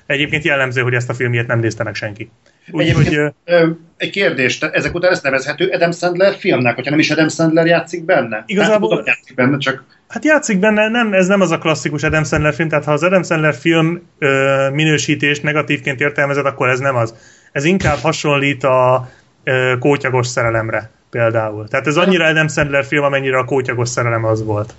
Egyébként 0.10 0.44
jellemző, 0.44 0.82
hogy 0.82 0.94
ezt 0.94 1.10
a 1.10 1.14
filmjét 1.14 1.48
nem 1.48 1.60
nézte 1.60 1.84
meg 1.84 1.96
senki. 1.96 2.32
Egyébként, 2.74 3.34
ö, 3.46 3.68
egy 3.98 4.10
kérdés, 4.10 4.58
te- 4.58 4.70
ezek 4.70 4.94
után 4.96 5.12
ezt 5.12 5.24
nevezhető 5.24 5.68
Adam 5.68 5.92
Sandler 5.92 6.36
filmnek, 6.36 6.76
hogyha 6.76 6.90
nem 6.90 7.00
is 7.00 7.10
Adam 7.10 7.28
Sandler 7.30 7.66
játszik 7.66 8.06
benne? 8.06 8.44
Igazából- 8.46 8.96
Nem 8.96 9.04
játszik 9.06 9.36
benne, 9.36 9.58
csak 9.58 9.84
Hát 10.08 10.26
játszik 10.26 10.60
benne, 10.60 10.88
nem, 10.90 11.14
ez 11.14 11.28
nem 11.28 11.42
az 11.42 11.52
a 11.52 11.58
klasszikus 11.58 12.04
Adam 12.04 12.24
Sandler 12.24 12.54
film, 12.54 12.70
tehát 12.70 12.86
ha 12.86 12.92
az 12.92 13.04
Adam 13.04 13.24
Sandler 13.24 13.56
film 13.56 14.02
ö, 14.20 14.68
minősítést 14.74 15.44
negatívként 15.44 16.00
értelmezed, 16.02 16.46
akkor 16.46 16.70
ez 16.70 16.80
nem 16.80 16.96
az. 16.96 17.14
Ez 17.52 17.64
inkább 17.64 17.98
hasonlít 17.98 18.64
a 18.64 19.10
ö, 19.44 19.74
kótyagos 19.80 20.28
szerelemre 20.28 20.90
például. 21.10 21.68
Tehát 21.68 21.88
ez 21.88 21.98
annyira 21.98 22.26
Adam 22.26 22.48
Sandler 22.48 22.86
film, 22.86 23.04
amennyire 23.04 23.38
a 23.38 23.44
kótyagos 23.44 23.90
szerelem 23.90 24.26
az 24.26 24.44
volt. 24.44 24.74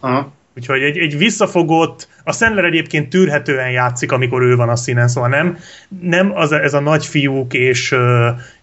aha. 0.00 0.36
Úgyhogy 0.58 0.82
egy, 0.82 0.98
egy 0.98 1.18
visszafogott, 1.18 2.08
a 2.24 2.32
Sandler 2.32 2.64
egyébként 2.64 3.08
tűrhetően 3.08 3.70
játszik, 3.70 4.12
amikor 4.12 4.42
ő 4.42 4.56
van 4.56 4.68
a 4.68 4.76
színen, 4.76 5.08
szóval 5.08 5.28
nem, 5.28 5.58
nem 6.00 6.32
az, 6.34 6.52
ez 6.52 6.74
a 6.74 6.80
nagy 6.80 7.06
fiúk 7.06 7.54
és, 7.54 7.94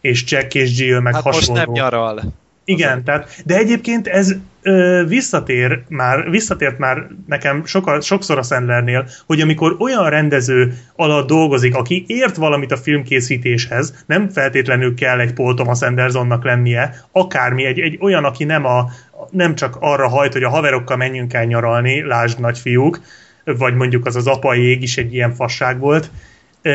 és 0.02 0.24
Jack 0.32 0.54
és 0.54 0.80
Jill 0.80 1.00
meg 1.00 1.14
Hát 1.14 1.24
most 1.24 1.38
hasonló. 1.38 1.62
nem 1.62 1.72
nyaral. 1.72 2.22
Igen, 2.66 3.04
tehát, 3.04 3.42
de 3.46 3.58
egyébként 3.58 4.08
ez 4.08 4.36
ö, 4.62 5.04
visszatér 5.08 5.84
már, 5.88 6.30
visszatért 6.30 6.78
már 6.78 7.08
nekem 7.28 7.66
soka, 7.66 8.02
sokszor 8.02 8.38
a 8.38 8.44
Sandlernél, 8.44 9.08
hogy 9.26 9.42
amikor 9.42 9.76
olyan 9.80 10.10
rendező 10.10 10.78
alatt 10.96 11.28
dolgozik, 11.28 11.76
aki 11.76 12.04
ért 12.08 12.36
valamit 12.36 12.72
a 12.72 12.78
filmkészítéshez, 12.78 14.04
nem 14.06 14.30
feltétlenül 14.30 14.96
kell 14.96 15.20
egy 15.20 15.34
Paul 15.34 15.54
Thomas 15.54 15.82
Andersonnak 15.82 16.44
lennie, 16.44 16.96
akármi, 17.12 17.66
egy, 17.66 17.80
egy 17.80 17.98
olyan, 18.02 18.24
aki 18.24 18.44
nem, 18.44 18.66
a, 18.66 18.90
nem 19.32 19.56
csak 19.56 19.78
arra 19.80 20.08
hajt, 20.08 20.34
hogy 20.34 20.44
a 20.44 20.50
haverokkal 20.50 20.98
menjünk 20.98 21.34
el 21.34 21.46
nyaralni, 21.46 22.04
lásd 22.04 22.40
nagyfiúk, 22.40 23.02
vagy 23.44 23.76
mondjuk 23.76 24.06
az 24.06 24.16
az 24.16 24.28
apai 24.28 24.62
ég 24.62 24.82
is 24.82 24.98
egy 24.98 25.14
ilyen 25.14 25.34
fasság 25.34 25.80
volt, 25.80 26.10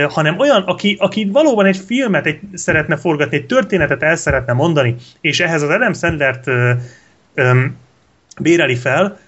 hanem 0.08 0.38
olyan, 0.38 0.62
aki, 0.62 0.96
aki 1.00 1.28
valóban 1.32 1.66
egy 1.66 1.76
filmet 1.86 2.26
egy, 2.26 2.40
szeretne 2.54 2.96
forgatni, 2.96 3.36
egy 3.36 3.46
történetet 3.46 4.02
el 4.02 4.16
szeretne 4.16 4.52
mondani, 4.52 4.94
és 5.20 5.40
ehhez 5.40 5.62
az 5.62 5.68
Adam 5.68 5.92
Sandlert 5.92 6.46
ö, 6.46 6.72
ö, 7.34 7.64
béreli 8.40 8.76
fel, 8.76 9.18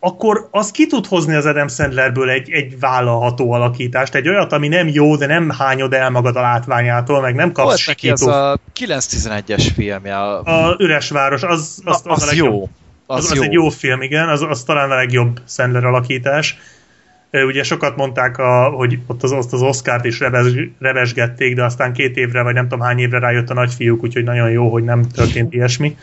akkor 0.00 0.48
az 0.50 0.70
ki 0.70 0.86
tud 0.86 1.06
hozni 1.06 1.34
az 1.34 1.46
Adam 1.46 1.68
Sandlerből 1.68 2.30
egy, 2.30 2.50
egy 2.50 2.78
vállalható 2.80 3.52
alakítást, 3.52 4.14
egy 4.14 4.28
olyat, 4.28 4.52
ami 4.52 4.68
nem 4.68 4.88
jó, 4.88 5.16
de 5.16 5.26
nem 5.26 5.50
hányod 5.50 5.92
el 5.92 6.10
magad 6.10 6.36
a 6.36 6.40
látványától, 6.40 7.20
meg 7.20 7.34
nem 7.34 7.52
kapsz 7.52 7.66
Volt 7.66 7.86
neki 7.86 8.10
az 8.10 8.20
sikító. 8.20 8.36
a 8.36 8.58
911-es 8.80 9.70
filmje. 9.74 10.18
A, 10.18 10.42
A 10.42 10.76
Üres 10.78 11.10
Város, 11.10 11.42
az, 11.42 11.82
az, 11.84 12.02
az, 12.04 12.06
a 12.06 12.10
az 12.10 12.26
legjobb. 12.26 12.52
jó. 12.52 12.68
Az, 13.06 13.24
az, 13.24 13.30
az 13.30 13.42
egy 13.42 13.52
jó 13.52 13.68
film, 13.68 14.02
igen, 14.02 14.28
az, 14.28 14.42
az 14.42 14.62
talán 14.62 14.90
a 14.90 14.94
legjobb 14.94 15.40
Sandler 15.48 15.84
alakítás. 15.84 16.52
Ö, 16.52 16.74
Ugye 17.42 17.62
sokat 17.62 17.96
mondták, 17.96 18.38
a, 18.38 18.68
hogy 18.68 18.98
ott 19.06 19.22
az, 19.22 19.32
azt 19.32 19.52
az 19.52 19.62
Oscárt 19.62 20.04
is 20.04 20.20
reves, 20.20 20.52
revesgették, 20.78 21.54
de 21.54 21.64
aztán 21.64 21.92
két 21.92 22.16
évre, 22.16 22.42
vagy 22.42 22.54
nem 22.54 22.68
tudom 22.68 22.84
hány 22.84 22.98
évre 22.98 23.18
rájött 23.18 23.50
a 23.50 23.54
nagyfiúk, 23.54 24.02
úgyhogy 24.02 24.24
nagyon 24.24 24.50
jó, 24.50 24.70
hogy 24.70 24.84
nem 24.84 25.08
történt 25.08 25.52
ilyesmi. 25.52 25.96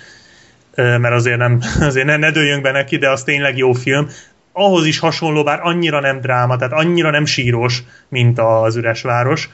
Mert 0.76 1.14
azért, 1.14 1.38
nem, 1.38 1.60
azért 1.80 2.06
ne, 2.06 2.18
ne 2.18 2.32
dőljünk 2.32 2.62
be 2.62 2.72
neki, 2.72 2.98
de 2.98 3.10
az 3.10 3.24
tényleg 3.24 3.58
jó 3.58 3.74
film. 3.74 4.08
Ahhoz 4.52 4.86
is 4.86 5.00
hasonló, 5.00 5.44
bár 5.44 5.60
annyira 5.62 6.00
nem 6.00 6.22
dráma, 6.22 6.56
tehát 6.56 6.74
annyira 6.74 7.10
nem 7.10 7.26
síros, 7.26 7.84
mint 8.08 8.40
az 8.40 8.76
Üres 8.76 9.02
Város. 9.02 9.50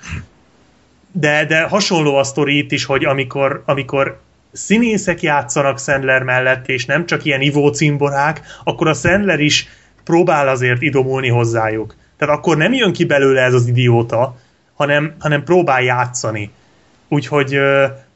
De, 1.11 1.45
de 1.45 1.61
hasonló 1.61 2.15
a 2.15 2.23
sztori 2.23 2.57
itt 2.57 2.71
is, 2.71 2.85
hogy 2.85 3.05
amikor, 3.05 3.63
amikor 3.65 4.19
színészek 4.51 5.21
játszanak 5.21 5.79
Sandler 5.79 6.23
mellett, 6.23 6.67
és 6.67 6.85
nem 6.85 7.05
csak 7.05 7.25
ilyen 7.25 7.41
ivó 7.41 7.67
cimborák, 7.67 8.41
akkor 8.63 8.87
a 8.87 8.93
Sandler 8.93 9.39
is 9.39 9.67
próbál 10.07 10.47
azért 10.47 10.81
idomulni 10.81 11.27
hozzájuk. 11.27 11.95
Tehát 12.17 12.35
akkor 12.35 12.57
nem 12.57 12.73
jön 12.73 12.93
ki 12.93 13.05
belőle 13.05 13.41
ez 13.41 13.53
az 13.53 13.67
idióta, 13.67 14.38
hanem, 14.73 15.15
hanem 15.19 15.43
próbál 15.43 15.81
játszani. 15.81 16.51
Úgyhogy 17.07 17.59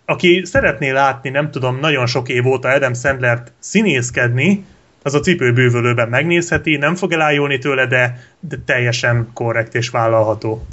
aki 0.05 0.41
szeretné 0.45 0.89
látni, 0.89 1.29
nem 1.29 1.51
tudom, 1.51 1.79
nagyon 1.79 2.05
sok 2.05 2.29
év 2.29 2.47
óta 2.47 2.69
Adam 2.69 2.93
Sandlert 2.93 3.51
színészkedni, 3.59 4.65
az 5.03 5.13
a 5.13 5.19
cipőbűvölőben 5.19 6.09
megnézheti, 6.09 6.77
nem 6.77 6.95
fog 6.95 7.11
elájulni 7.11 7.57
tőle, 7.57 7.87
de, 7.87 8.23
de 8.39 8.57
teljesen 8.65 9.29
korrekt 9.33 9.75
és 9.75 9.89
vállalható. 9.89 10.65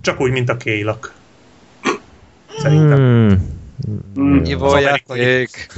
Csak 0.00 0.20
úgy, 0.20 0.30
mint 0.30 0.48
a 0.48 0.56
Kélak. 0.56 1.12
Szerintem. 2.58 2.98
Hmm. 2.98 3.52
Mm. 4.20 4.44
Jó 4.44 4.78
játék. 4.78 5.68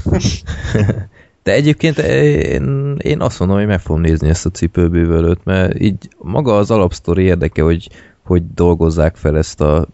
De 1.46 1.52
egyébként 1.52 1.98
én, 1.98 2.96
én 2.98 3.20
azt 3.20 3.38
mondom, 3.38 3.56
hogy 3.56 3.66
meg 3.66 3.80
fogom 3.80 4.00
nézni 4.00 4.28
ezt 4.28 4.46
a 4.46 4.50
cipőbűvölőt, 4.50 5.44
mert 5.44 5.80
így 5.80 6.08
maga 6.18 6.56
az 6.56 6.70
alapsztori 6.70 7.22
érdeke, 7.22 7.62
hogy, 7.62 7.88
hogy 8.24 8.42
dolgozzák 8.54 9.16
fel 9.16 9.36
ezt 9.36 9.60
a 9.60 9.86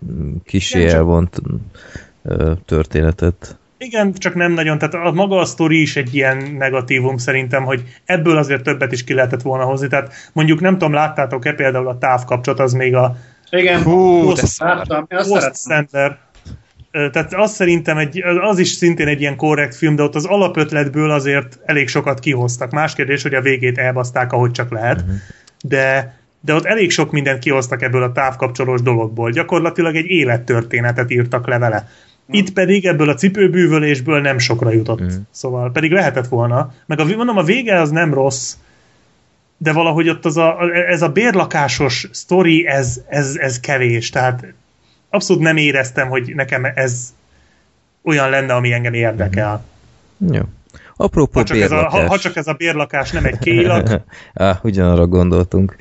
kisé 0.44 0.88
elvont 0.88 1.40
ö, 2.22 2.52
történetet. 2.66 3.58
Igen, 3.78 4.12
csak 4.12 4.34
nem 4.34 4.52
nagyon. 4.52 4.78
Tehát 4.78 4.94
a 4.94 5.12
maga 5.12 5.38
a 5.38 5.44
sztori 5.44 5.80
is 5.80 5.96
egy 5.96 6.14
ilyen 6.14 6.54
negatívum 6.58 7.16
szerintem, 7.16 7.64
hogy 7.64 7.82
ebből 8.04 8.36
azért 8.36 8.62
többet 8.62 8.92
is 8.92 9.04
ki 9.04 9.14
lehetett 9.14 9.42
volna 9.42 9.64
hozni. 9.64 9.88
Tehát 9.88 10.12
mondjuk 10.32 10.60
nem 10.60 10.72
tudom, 10.72 10.92
láttátok-e 10.92 11.52
például 11.52 11.88
a 11.88 11.98
távkapcsolat, 11.98 12.60
az 12.60 12.72
még 12.72 12.94
a 12.94 13.16
Igen, 13.50 13.82
Hú, 13.82 14.34
szar. 14.34 14.76
láttam, 14.76 15.06
én 15.08 15.18
azt 15.18 15.54
szeretem. 15.54 16.16
Tehát 16.92 17.34
az 17.34 17.52
szerintem 17.52 17.98
egy, 17.98 18.22
az 18.40 18.58
is 18.58 18.68
szintén 18.68 19.06
egy 19.06 19.20
ilyen 19.20 19.36
korrekt 19.36 19.74
film, 19.74 19.96
de 19.96 20.02
ott 20.02 20.14
az 20.14 20.24
alapötletből 20.24 21.10
azért 21.10 21.58
elég 21.64 21.88
sokat 21.88 22.18
kihoztak. 22.18 22.70
Más 22.70 22.94
kérdés, 22.94 23.22
hogy 23.22 23.34
a 23.34 23.40
végét 23.40 23.78
elbaszták, 23.78 24.32
ahogy 24.32 24.50
csak 24.50 24.70
lehet. 24.70 25.00
Uh-huh. 25.00 25.14
De, 25.64 26.16
de 26.40 26.54
ott 26.54 26.64
elég 26.64 26.90
sok 26.90 27.12
mindent 27.12 27.38
kihoztak 27.38 27.82
ebből 27.82 28.02
a 28.02 28.12
távkapcsolós 28.12 28.82
dologból. 28.82 29.30
Gyakorlatilag 29.30 29.96
egy 29.96 30.06
élettörténetet 30.06 31.10
írtak 31.10 31.46
le 31.46 31.58
vele. 31.58 31.88
Itt 32.30 32.52
pedig 32.52 32.86
ebből 32.86 33.08
a 33.08 33.14
cipőbűvölésből 33.14 34.20
nem 34.20 34.38
sokra 34.38 34.70
jutott. 34.70 35.00
Mhm. 35.00 35.12
Szóval 35.30 35.72
pedig 35.72 35.92
lehetett 35.92 36.28
volna. 36.28 36.74
Meg 36.86 37.00
a, 37.00 37.04
mondom, 37.04 37.36
a 37.36 37.42
vége 37.42 37.80
az 37.80 37.90
nem 37.90 38.14
rossz, 38.14 38.54
de 39.56 39.72
valahogy 39.72 40.08
ott 40.08 40.24
az 40.24 40.36
a, 40.36 40.56
ez 40.88 41.02
a 41.02 41.08
bérlakásos 41.08 42.08
sztori, 42.12 42.66
ez, 42.66 43.00
ez, 43.08 43.36
ez 43.36 43.60
kevés. 43.60 44.10
Tehát 44.10 44.54
abszolút 45.12 45.42
nem 45.42 45.56
éreztem, 45.56 46.08
hogy 46.08 46.32
nekem 46.34 46.64
ez 46.74 47.14
olyan 48.02 48.30
lenne, 48.30 48.54
ami 48.54 48.72
engem 48.72 48.94
érdekel. 48.94 49.64
Jó. 50.30 50.42
Apropó 50.96 51.38
Ha 51.38 51.44
csak, 51.44 51.56
ez 51.56 51.70
a, 51.70 51.88
ha, 51.88 52.06
ha 52.06 52.18
csak 52.18 52.36
ez 52.36 52.46
a 52.46 52.52
bérlakás 52.52 53.10
nem 53.10 53.24
egy 53.24 53.38
kélak, 53.38 54.00
Á, 54.34 54.60
ugyanarra 54.62 55.06
gondoltunk. 55.06 55.76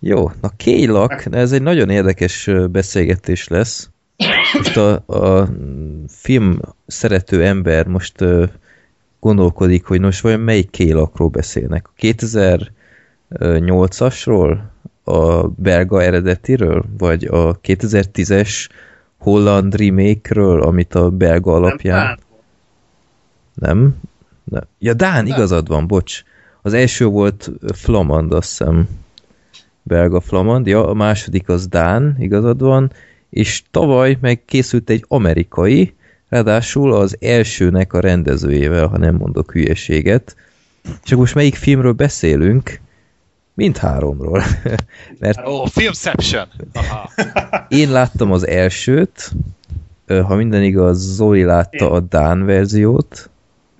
Jó, 0.00 0.30
na 0.40 0.48
Kélak, 0.56 1.26
ez 1.30 1.52
egy 1.52 1.62
nagyon 1.62 1.90
érdekes 1.90 2.50
beszélgetés 2.70 3.48
lesz. 3.48 3.90
Most 4.52 4.76
a, 4.76 5.02
a 5.06 5.48
film 6.08 6.60
szerető 6.86 7.44
ember 7.44 7.86
most 7.86 8.24
gondolkodik, 9.20 9.84
hogy 9.84 10.00
most 10.00 10.20
vajon 10.20 10.40
melyik 10.40 10.70
Kélakról 10.70 11.28
beszélnek. 11.28 11.88
A 11.88 11.92
2008-asról? 12.00 14.58
A 15.08 15.48
belga 15.48 16.02
eredetiről? 16.02 16.84
Vagy 16.98 17.24
a 17.24 17.60
2010-es 17.60 18.68
holland 19.18 19.76
remake-ről, 19.76 20.62
amit 20.62 20.94
a 20.94 21.10
belga 21.10 21.52
alapján... 21.52 22.18
Nem, 23.54 23.78
Nem? 23.78 23.96
Nem. 24.44 24.62
Ja, 24.78 24.94
Dán, 24.94 25.26
igazad 25.26 25.68
van, 25.68 25.86
bocs. 25.86 26.22
Az 26.62 26.72
első 26.72 27.04
volt 27.04 27.50
Flamand, 27.74 28.32
azt 28.32 28.48
hiszem. 28.48 28.88
Belga 29.82 30.20
Flamand, 30.20 30.66
ja, 30.66 30.88
a 30.88 30.94
második 30.94 31.48
az 31.48 31.66
Dán, 31.66 32.16
igazad 32.18 32.60
van, 32.60 32.92
és 33.30 33.62
tavaly 33.70 34.18
meg 34.20 34.44
készült 34.44 34.90
egy 34.90 35.04
amerikai, 35.08 35.94
ráadásul 36.28 36.92
az 36.92 37.16
elsőnek 37.20 37.92
a 37.92 38.00
rendezőjével, 38.00 38.86
ha 38.86 38.98
nem 38.98 39.14
mondok 39.14 39.52
hülyeséget. 39.52 40.36
Csak 41.02 41.18
most 41.18 41.34
melyik 41.34 41.54
filmről 41.54 41.92
beszélünk? 41.92 42.80
Mindháromról. 43.58 44.42
Mert 45.18 45.38
Ó, 45.46 45.50
oh, 45.50 45.68
Filmception! 45.68 46.48
Aha. 46.72 47.10
én 47.68 47.90
láttam 47.90 48.32
az 48.32 48.46
elsőt, 48.46 49.30
ha 50.06 50.34
minden 50.34 50.62
igaz, 50.62 51.14
Zoli 51.14 51.42
látta 51.44 51.90
a 51.90 52.00
Dán 52.00 52.44
verziót, 52.44 53.30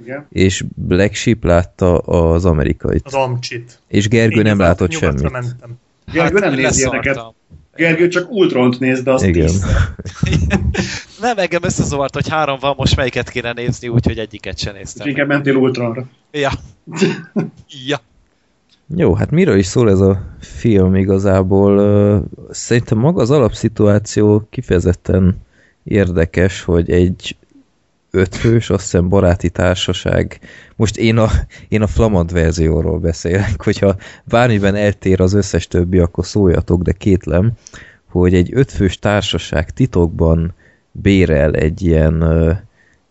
Igen. 0.00 0.26
és 0.30 0.64
Black 0.74 1.14
Sheep 1.14 1.44
látta 1.44 1.98
az 1.98 2.44
amerikait. 2.44 3.02
az 3.06 3.14
amcsit. 3.14 3.80
És 3.88 4.08
Gergő 4.08 4.36
Én 4.36 4.42
nem 4.42 4.58
látott 4.58 4.90
semmit. 4.92 5.30
Mentem. 5.30 5.78
Gergő 6.12 6.38
nem 6.38 6.48
Hát, 6.48 6.58
nézi 6.60 6.62
leszartam. 6.62 7.00
ilyeneket. 7.02 7.34
Gergő 7.76 8.08
csak 8.08 8.30
Ultront 8.30 8.78
néz, 8.78 9.02
de 9.02 9.10
azt 9.12 9.24
Igen. 9.24 9.50
Nem, 11.20 11.38
engem 11.38 11.62
összezavart, 11.64 12.14
hogy 12.14 12.28
három 12.28 12.58
van, 12.60 12.74
most 12.76 12.96
melyiket 12.96 13.30
kéne 13.30 13.52
nézni, 13.52 13.88
úgyhogy 13.88 14.18
egyiket 14.18 14.58
sem 14.58 14.74
néztem. 14.74 15.08
inkább 15.08 15.26
mentél 15.28 15.54
Ultronra. 15.54 16.06
Ja. 16.30 16.50
ja. 17.88 18.00
Jó, 18.96 19.14
hát 19.14 19.30
miről 19.30 19.58
is 19.58 19.66
szól 19.66 19.90
ez 19.90 20.00
a 20.00 20.22
film 20.40 20.94
igazából? 20.94 22.24
Szerintem 22.50 22.98
maga 22.98 23.20
az 23.20 23.30
alapszituáció 23.30 24.46
kifejezetten 24.50 25.36
érdekes, 25.84 26.62
hogy 26.62 26.90
egy 26.90 27.36
ötfős, 28.10 28.70
azt 28.70 28.82
hiszem 28.82 29.08
baráti 29.08 29.50
társaság. 29.50 30.40
Most 30.76 30.96
én 30.96 31.16
a, 31.16 31.28
én 31.68 31.82
a 31.82 31.86
flamand 31.86 32.32
verzióról 32.32 32.98
beszélek, 32.98 33.62
hogyha 33.62 33.96
bármiben 34.24 34.74
eltér 34.74 35.20
az 35.20 35.32
összes 35.32 35.66
többi, 35.66 35.98
akkor 35.98 36.26
szóljatok, 36.26 36.82
de 36.82 36.92
kétlem, 36.92 37.52
hogy 38.10 38.34
egy 38.34 38.50
ötfős 38.52 38.98
társaság 38.98 39.70
titokban 39.70 40.54
bérel 40.92 41.54
egy 41.54 41.82
ilyen 41.82 42.22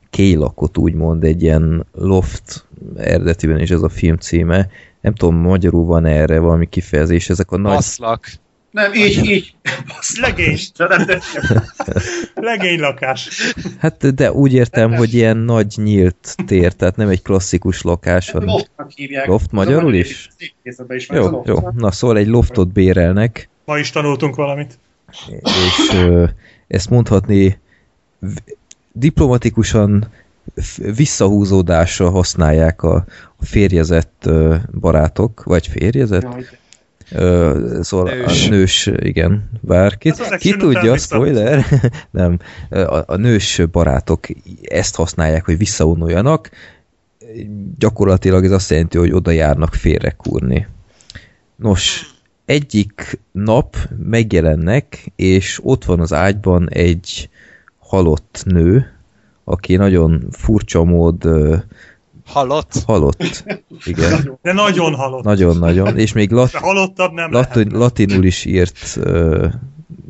kélakot, 0.09 0.77
úgymond, 0.77 1.23
egy 1.23 1.41
ilyen 1.41 1.85
loft 1.93 2.65
eredetiben 2.97 3.59
is 3.59 3.69
ez 3.69 3.81
a 3.81 3.89
film 3.89 4.17
címe. 4.17 4.69
Nem 5.01 5.13
tudom, 5.13 5.35
magyarul 5.35 5.85
van 5.85 6.05
erre 6.05 6.39
valami 6.39 6.69
kifejezés, 6.69 7.29
ezek 7.29 7.51
a 7.51 7.57
nagy... 7.57 7.73
Maszlak. 7.73 8.29
Nem, 8.71 8.93
így, 8.93 9.25
így. 9.25 9.55
Basz, 9.87 10.19
Legény. 10.19 10.57
Legény 12.35 12.79
lakás. 12.79 13.53
Hát 13.79 14.15
de 14.15 14.31
úgy 14.31 14.53
értem, 14.53 14.93
hogy 14.95 15.13
ilyen 15.13 15.37
nagy 15.37 15.73
nyílt 15.75 16.35
tér, 16.45 16.73
tehát 16.73 16.95
nem 16.95 17.09
egy 17.09 17.21
klasszikus 17.21 17.81
lakás, 17.81 18.31
hanem... 18.31 18.47
Loftnak 18.47 18.91
hívják. 18.91 19.27
Loft 19.27 19.51
magyarul 19.51 19.93
is? 19.93 20.29
Is 20.89 21.09
Jó, 21.09 21.29
loft. 21.29 21.47
jó. 21.47 21.57
Na 21.75 21.91
szóval 21.91 22.17
egy 22.17 22.27
loftot 22.27 22.73
bérelnek, 22.73 23.49
Ma 23.65 23.77
is 23.77 23.89
tanultunk 23.89 24.35
valamit. 24.35 24.79
és 25.27 25.89
ö, 25.93 26.25
ezt 26.67 26.89
mondhatni 26.89 27.59
diplomatikusan 28.97 30.07
visszahúzódásra 30.95 32.09
használják 32.09 32.83
a, 32.83 33.05
a 33.35 33.45
férjezett 33.45 34.29
barátok, 34.79 35.43
vagy 35.43 35.67
férjezett, 35.67 36.57
Ö, 37.11 37.79
szóval 37.81 38.13
Nős. 38.13 38.45
a 38.45 38.49
nős, 38.49 38.89
igen, 38.99 39.49
bár 39.61 39.97
ki, 39.97 40.13
Hát 40.17 40.37
ki 40.37 40.55
tudja, 40.55 40.97
spoiler, 40.97 41.65
nem, 42.11 42.39
a, 42.69 43.03
a 43.05 43.15
nős 43.15 43.61
barátok 43.71 44.25
ezt 44.61 44.95
használják, 44.95 45.45
hogy 45.45 45.57
visszavonuljanak, 45.57 46.49
gyakorlatilag 47.77 48.45
ez 48.45 48.51
azt 48.51 48.69
jelenti, 48.69 48.97
hogy 48.97 49.11
oda 49.11 49.31
járnak 49.31 49.73
félrekúrni. 49.73 50.67
Nos, 51.55 52.11
egyik 52.45 53.19
nap 53.31 53.77
megjelennek, 54.03 55.11
és 55.15 55.59
ott 55.63 55.85
van 55.85 55.99
az 55.99 56.13
ágyban 56.13 56.69
egy 56.69 57.29
halott 57.87 58.41
nő, 58.45 58.85
aki 59.43 59.75
nagyon 59.75 60.27
furcsa 60.31 60.83
mód 60.83 61.23
Halott? 62.25 62.83
halott. 62.85 63.43
Igen, 63.85 64.37
De 64.41 64.53
nagyon 64.53 64.93
halott. 64.95 65.23
nagyon-nagyon, 65.23 65.97
és 65.97 66.13
még 66.13 66.31
lat, 66.31 66.51
De 66.51 66.59
halottabb 66.59 67.11
nem 67.13 67.31
Latin, 67.31 67.63
lehet. 67.65 67.79
latinul 67.79 68.23
is 68.25 68.45
írt 68.45 68.99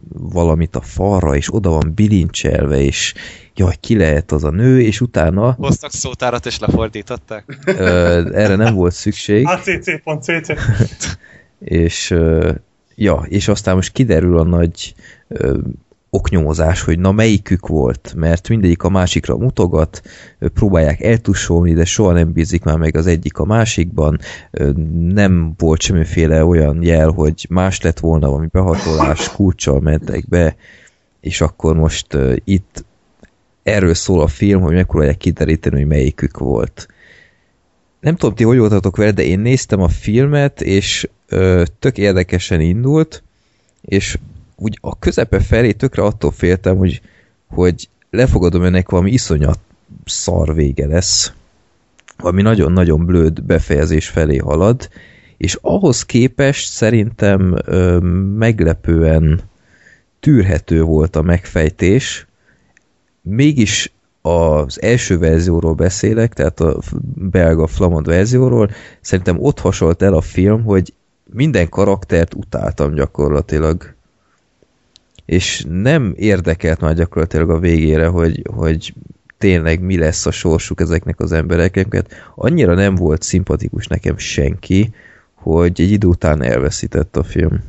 valamit 0.10 0.76
a 0.76 0.82
falra, 0.82 1.36
és 1.36 1.54
oda 1.54 1.70
van 1.70 1.92
bilincselve, 1.96 2.80
és 2.82 3.14
jaj, 3.56 3.76
ki 3.80 3.98
lehet 3.98 4.32
az 4.32 4.44
a 4.44 4.50
nő, 4.50 4.82
és 4.82 5.02
utána 5.02 5.56
Hoztak 5.60 5.92
szótárat 5.92 6.46
és 6.46 6.60
lefordították. 6.60 7.60
ö, 7.66 7.84
erre 8.34 8.56
nem 8.56 8.74
volt 8.74 8.94
szükség, 8.94 9.46
ACC.cc. 9.50 10.54
és 11.60 12.12
ö, 12.12 12.52
ja, 12.96 13.26
és 13.28 13.48
aztán 13.48 13.76
most 13.76 13.92
kiderül 13.92 14.38
a 14.38 14.44
nagy 14.44 14.94
oknyomozás, 16.10 16.82
hogy 16.82 17.00
na 17.00 17.12
melyikük 17.12 17.68
volt, 17.68 18.14
mert 18.16 18.50
mindegyik 18.50 18.84
a 18.84 18.90
másikra 18.90 19.38
mutogat, 19.38 20.02
próbálják 20.54 21.02
eltussolni, 21.02 21.74
de 21.74 21.86
soha 21.86 22.12
nem 22.12 22.32
bízik 22.32 22.64
már 22.64 22.78
meg 22.78 22.96
az 22.96 23.08
egyik 23.08 23.38
a 23.38 23.46
másikban, 23.46 24.20
nem 25.00 25.54
volt 25.58 25.82
semmiféle 25.82 26.46
olyan 26.46 26.84
jel, 26.84 27.10
hogy 27.10 27.46
más 27.50 27.82
lett 27.82 28.00
volna, 28.00 28.28
valami 28.28 28.48
behatolás, 28.52 29.30
kulccsal 29.36 29.80
mentek 29.80 30.28
be, 30.28 30.56
és 31.20 31.42
akkor 31.42 31.76
most 31.76 32.18
itt 32.44 32.86
erről 33.64 33.94
szól 33.94 34.22
a 34.22 34.28
film, 34.28 34.62
hogy 34.62 34.74
megpróbálják 34.74 35.18
kideríteni, 35.18 35.76
hogy 35.76 35.88
melyikük 35.88 36.38
volt. 36.38 36.88
Nem 38.00 38.16
tudom, 38.16 38.36
ti 38.36 38.44
hogy 38.44 38.58
voltatok 38.58 38.98
vele, 38.98 39.12
de 39.12 39.24
én 39.24 39.40
néztem 39.40 39.82
a 39.82 39.88
filmet, 39.88 40.62
és 40.62 41.10
ö, 41.28 41.64
tök 41.80 41.98
érdekesen 41.98 42.62
indult, 42.62 43.24
és 43.82 44.18
úgy 44.58 44.78
a 44.82 45.00
közepe 45.00 45.40
felé 45.40 45.72
tökre 45.72 46.04
attól 46.04 46.32
féltem, 46.32 46.78
hogy, 46.78 47.02
hogy 47.48 47.90
lefogadom 48.10 48.64
ennek 48.64 48.90
valami 48.90 49.12
iszonyat 49.12 49.60
szar 50.06 50.54
vége 50.54 50.88
lesz, 50.88 51.32
valami 52.18 52.42
nagyon-nagyon 52.42 53.06
blőd 53.06 53.44
befejezés 53.44 54.08
felé 54.08 54.38
halad, 54.38 54.90
és 55.38 55.58
ahhoz 55.62 56.06
képest 56.06 56.72
szerintem 56.72 57.58
ö, 57.66 57.98
meglepően 58.38 59.42
tűrhető 60.20 60.82
volt 60.82 61.16
a 61.16 61.22
megfejtés, 61.22 62.28
mégis 63.22 63.92
az 64.22 64.82
első 64.82 65.18
verzióról 65.18 65.74
beszélek, 65.74 66.34
tehát 66.34 66.60
a 66.60 66.80
belga 67.16 67.68
flamand 67.68 68.06
verzióról, 68.06 68.70
szerintem 69.02 69.44
ott 69.44 69.60
hasonlt 69.60 70.02
el 70.02 70.14
a 70.14 70.22
film, 70.22 70.64
hogy 70.64 70.94
minden 71.34 71.70
karaktert 71.70 72.34
utáltam 72.34 72.94
gyakorlatilag. 72.94 73.96
És 75.28 75.66
nem 75.70 76.14
érdekelt 76.18 76.80
már 76.80 76.94
gyakorlatilag 76.94 77.50
a 77.50 77.60
végére, 77.60 78.08
hogy, 78.08 78.42
hogy 78.56 78.94
tényleg 79.38 79.80
mi 79.82 79.98
lesz 79.98 80.26
a 80.26 80.32
sorsuk 80.32 80.82
ezeknek 80.82 81.20
az 81.20 81.32
embereknek. 81.32 82.06
Annyira 82.36 82.74
nem 82.74 82.96
volt 82.96 83.22
szimpatikus 83.22 83.88
nekem 83.88 84.18
senki, 84.18 84.90
hogy 85.34 85.82
egy 85.82 85.92
idő 85.92 86.08
után 86.08 86.44
elveszített 86.44 87.18
a 87.18 87.24
film. 87.24 87.64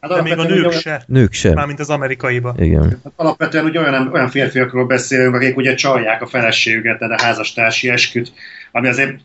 Hát 0.00 0.10
De 0.10 0.22
még 0.22 0.38
a 0.38 0.42
nők 0.42 0.66
ugye- 0.66 0.78
se. 0.80 1.02
Nők 1.06 1.32
sem. 1.32 1.52
Mármint 1.54 1.80
az 1.80 1.90
amerikaiba. 1.90 2.54
Igen. 2.58 2.82
Hát 2.82 3.12
alapvetően 3.16 3.64
ugye 3.64 3.80
olyan, 3.80 4.10
olyan 4.12 4.28
férfiakról 4.28 4.86
beszélünk, 4.86 5.34
akik 5.34 5.56
ugye 5.56 5.74
csalják 5.74 6.22
a 6.22 6.26
feleségüket, 6.26 6.98
de 6.98 7.14
a 7.14 7.22
házastársi 7.22 7.88
esküt, 7.88 8.32
ami 8.72 8.88
azért 8.88 9.20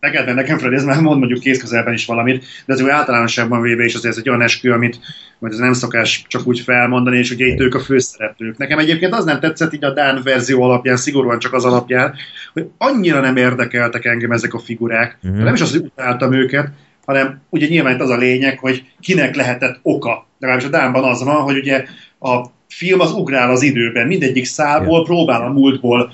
neked 0.00 0.34
nekem, 0.34 0.58
Freddy, 0.58 0.74
ez 0.74 0.84
már 0.84 1.00
mond 1.00 1.18
mondjuk 1.18 1.40
kézközelben 1.40 1.94
is 1.94 2.06
valamit, 2.06 2.44
de 2.66 2.72
az 2.72 2.80
úgy 2.80 2.88
általánosságban 2.88 3.60
véve 3.60 3.84
is 3.84 3.94
azért 3.94 4.12
ez 4.12 4.20
egy 4.20 4.28
olyan 4.28 4.42
eskü, 4.42 4.70
amit 4.70 4.98
vagy 5.38 5.52
ez 5.52 5.58
nem 5.58 5.72
szokás 5.72 6.24
csak 6.28 6.46
úgy 6.46 6.60
felmondani, 6.60 7.18
és 7.18 7.30
ugye 7.30 7.46
itt 7.46 7.60
ők 7.60 7.74
a 7.74 7.80
főszereplők. 7.80 8.56
Nekem 8.56 8.78
egyébként 8.78 9.14
az 9.14 9.24
nem 9.24 9.40
tetszett 9.40 9.72
így 9.72 9.84
a 9.84 9.92
Dán 9.92 10.20
verzió 10.22 10.62
alapján, 10.62 10.96
szigorúan 10.96 11.38
csak 11.38 11.52
az 11.52 11.64
alapján, 11.64 12.14
hogy 12.52 12.66
annyira 12.78 13.20
nem 13.20 13.36
érdekeltek 13.36 14.04
engem 14.04 14.32
ezek 14.32 14.54
a 14.54 14.58
figurák. 14.58 15.18
Mhm. 15.20 15.32
Mm-hmm. 15.32 15.44
Nem 15.44 15.54
is 15.54 15.60
az, 15.60 15.70
hogy 15.70 15.84
utáltam 15.84 16.32
őket, 16.32 16.68
hanem 17.04 17.40
ugye 17.50 17.66
nyilván 17.66 17.94
itt 17.94 18.00
az 18.00 18.10
a 18.10 18.16
lényeg, 18.16 18.58
hogy 18.58 18.84
kinek 19.00 19.34
lehetett 19.34 19.78
oka. 19.82 20.26
Legalábbis 20.38 20.68
a 20.68 20.70
Dánban 20.70 21.04
az 21.04 21.22
van, 21.22 21.42
hogy 21.42 21.56
ugye 21.56 21.84
a 22.20 22.44
film 22.68 23.00
az 23.00 23.12
ugrál 23.12 23.50
az 23.50 23.62
időben, 23.62 24.06
mindegyik 24.06 24.44
szálból 24.44 25.04
próbál 25.04 25.42
a 25.42 25.52
múltból 25.52 26.12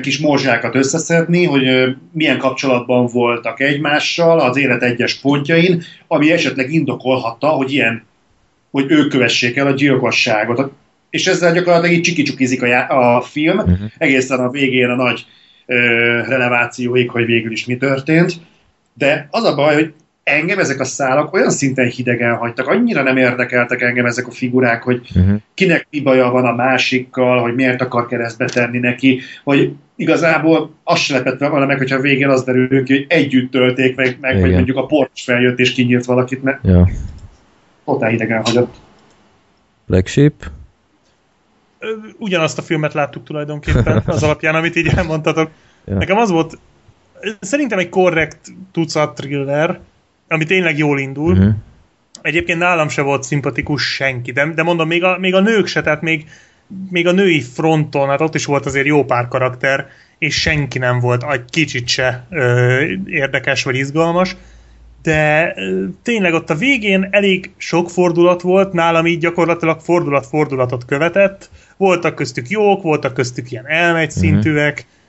kis 0.00 0.18
morzsákat 0.18 0.74
összeszedni, 0.74 1.44
hogy 1.44 1.66
ö, 1.66 1.90
milyen 2.12 2.38
kapcsolatban 2.38 3.06
voltak 3.06 3.60
egymással 3.60 4.40
az 4.40 4.56
élet 4.56 4.82
egyes 4.82 5.14
pontjain, 5.14 5.82
ami 6.06 6.32
esetleg 6.32 6.72
indokolhatta, 6.72 7.48
hogy 7.48 7.72
ilyen, 7.72 8.02
hogy 8.70 8.84
ők 8.88 9.08
kövessék 9.10 9.56
el 9.56 9.66
a 9.66 9.70
gyilkosságot. 9.74 10.72
És 11.10 11.26
ezzel 11.26 11.52
gyakorlatilag 11.52 11.94
így 11.96 12.02
csiki-csukizik 12.02 12.62
a, 12.62 12.66
já- 12.66 12.90
a 12.90 13.20
film, 13.30 13.56
Mhm. 13.56 13.72
egészen 13.98 14.40
a 14.40 14.50
végén 14.50 14.88
a 14.88 14.94
nagy 14.96 15.26
ö, 15.66 15.76
relevációig, 16.28 17.10
hogy 17.10 17.24
végül 17.24 17.52
is 17.52 17.64
mi 17.64 17.76
történt. 17.76 18.32
De 18.94 19.28
az 19.30 19.44
a 19.44 19.54
baj, 19.54 19.74
hogy 19.74 19.92
engem 20.32 20.58
ezek 20.58 20.80
a 20.80 20.84
szálak 20.84 21.32
olyan 21.34 21.50
szinten 21.50 21.86
hidegen 21.88 22.34
hagytak, 22.36 22.66
annyira 22.66 23.02
nem 23.02 23.16
érdekeltek 23.16 23.80
engem 23.82 24.06
ezek 24.06 24.26
a 24.26 24.30
figurák, 24.30 24.82
hogy 24.82 25.00
Uh-huh. 25.14 25.36
kinek 25.54 25.86
mi 25.90 26.00
baja 26.00 26.30
van 26.30 26.44
a 26.44 26.54
másikkal, 26.54 27.40
hogy 27.40 27.54
miért 27.54 27.80
akar 27.80 28.06
keresztbe 28.06 28.44
tenni 28.44 28.78
neki, 28.78 29.20
hogy 29.44 29.72
igazából 29.96 30.74
azt 30.84 31.02
se 31.02 31.14
lepett 31.14 31.38
volna 31.48 31.66
meg, 31.66 31.78
hogyha 31.78 31.96
a 31.96 32.00
végén 32.00 32.28
az 32.28 32.44
derül 32.44 32.84
ki, 32.84 32.92
hogy 32.92 33.06
együtt 33.08 33.50
tölték 33.50 33.96
meg, 33.96 34.16
meg 34.20 34.40
vagy 34.40 34.52
mondjuk 34.52 34.76
a 34.76 34.86
port 34.86 35.10
is 35.14 35.22
feljött 35.22 35.58
és 35.58 35.72
kinyírt 35.72 36.04
valakit, 36.04 36.42
mert 36.42 36.58
Ja. 36.64 36.88
totál 37.84 38.10
hidegen 38.10 38.44
hagyott. 38.44 38.74
Black 39.86 40.06
Sheep? 40.06 40.32
Ugyanazt 42.18 42.58
a 42.58 42.62
filmet 42.62 42.92
láttuk 42.92 43.24
tulajdonképpen 43.24 44.02
az 44.06 44.22
alapján, 44.22 44.54
amit 44.54 44.76
így 44.76 44.90
elmondtatok. 44.96 45.50
Ja. 45.84 45.94
Nekem 45.94 46.16
az 46.16 46.30
volt, 46.30 46.58
szerintem 47.40 47.78
egy 47.78 47.88
korrekt 47.88 48.38
tucat 48.72 49.14
thriller, 49.14 49.80
ami 50.32 50.44
tényleg 50.44 50.78
jól 50.78 50.98
indul. 50.98 51.32
Uh-huh. 51.32 51.54
Egyébként 52.22 52.58
nálam 52.58 52.88
se 52.88 53.02
volt 53.02 53.22
szimpatikus 53.22 53.94
senki, 53.94 54.32
de, 54.32 54.52
de 54.54 54.62
mondom, 54.62 54.88
még 54.88 55.04
a, 55.04 55.18
még 55.18 55.34
a 55.34 55.40
nők 55.40 55.66
se, 55.66 55.80
tehát 55.80 56.02
még, 56.02 56.26
még 56.90 57.06
a 57.06 57.12
női 57.12 57.40
fronton, 57.40 58.08
hát 58.08 58.20
ott 58.20 58.34
is 58.34 58.44
volt 58.44 58.66
azért 58.66 58.86
jó 58.86 59.04
pár 59.04 59.28
karakter, 59.28 59.86
és 60.18 60.40
senki 60.40 60.78
nem 60.78 61.00
volt 61.00 61.24
egy 61.32 61.44
kicsit 61.50 61.88
se 61.88 62.26
ö, 62.30 62.80
érdekes 63.06 63.62
vagy 63.62 63.76
izgalmas, 63.76 64.36
de 65.02 65.52
ö, 65.56 65.84
tényleg 66.02 66.32
ott 66.32 66.50
a 66.50 66.54
végén 66.54 67.08
elég 67.10 67.50
sok 67.56 67.90
fordulat 67.90 68.42
volt, 68.42 68.72
nálam 68.72 69.06
így 69.06 69.18
gyakorlatilag 69.18 69.80
fordulat-fordulatot 69.80 70.84
követett, 70.84 71.50
voltak 71.76 72.14
köztük 72.14 72.48
jók, 72.48 72.82
voltak 72.82 73.14
köztük 73.14 73.50
ilyen 73.50 73.66
elmegy 73.66 74.10
szintűek, 74.10 74.86
Mm, 74.86 75.01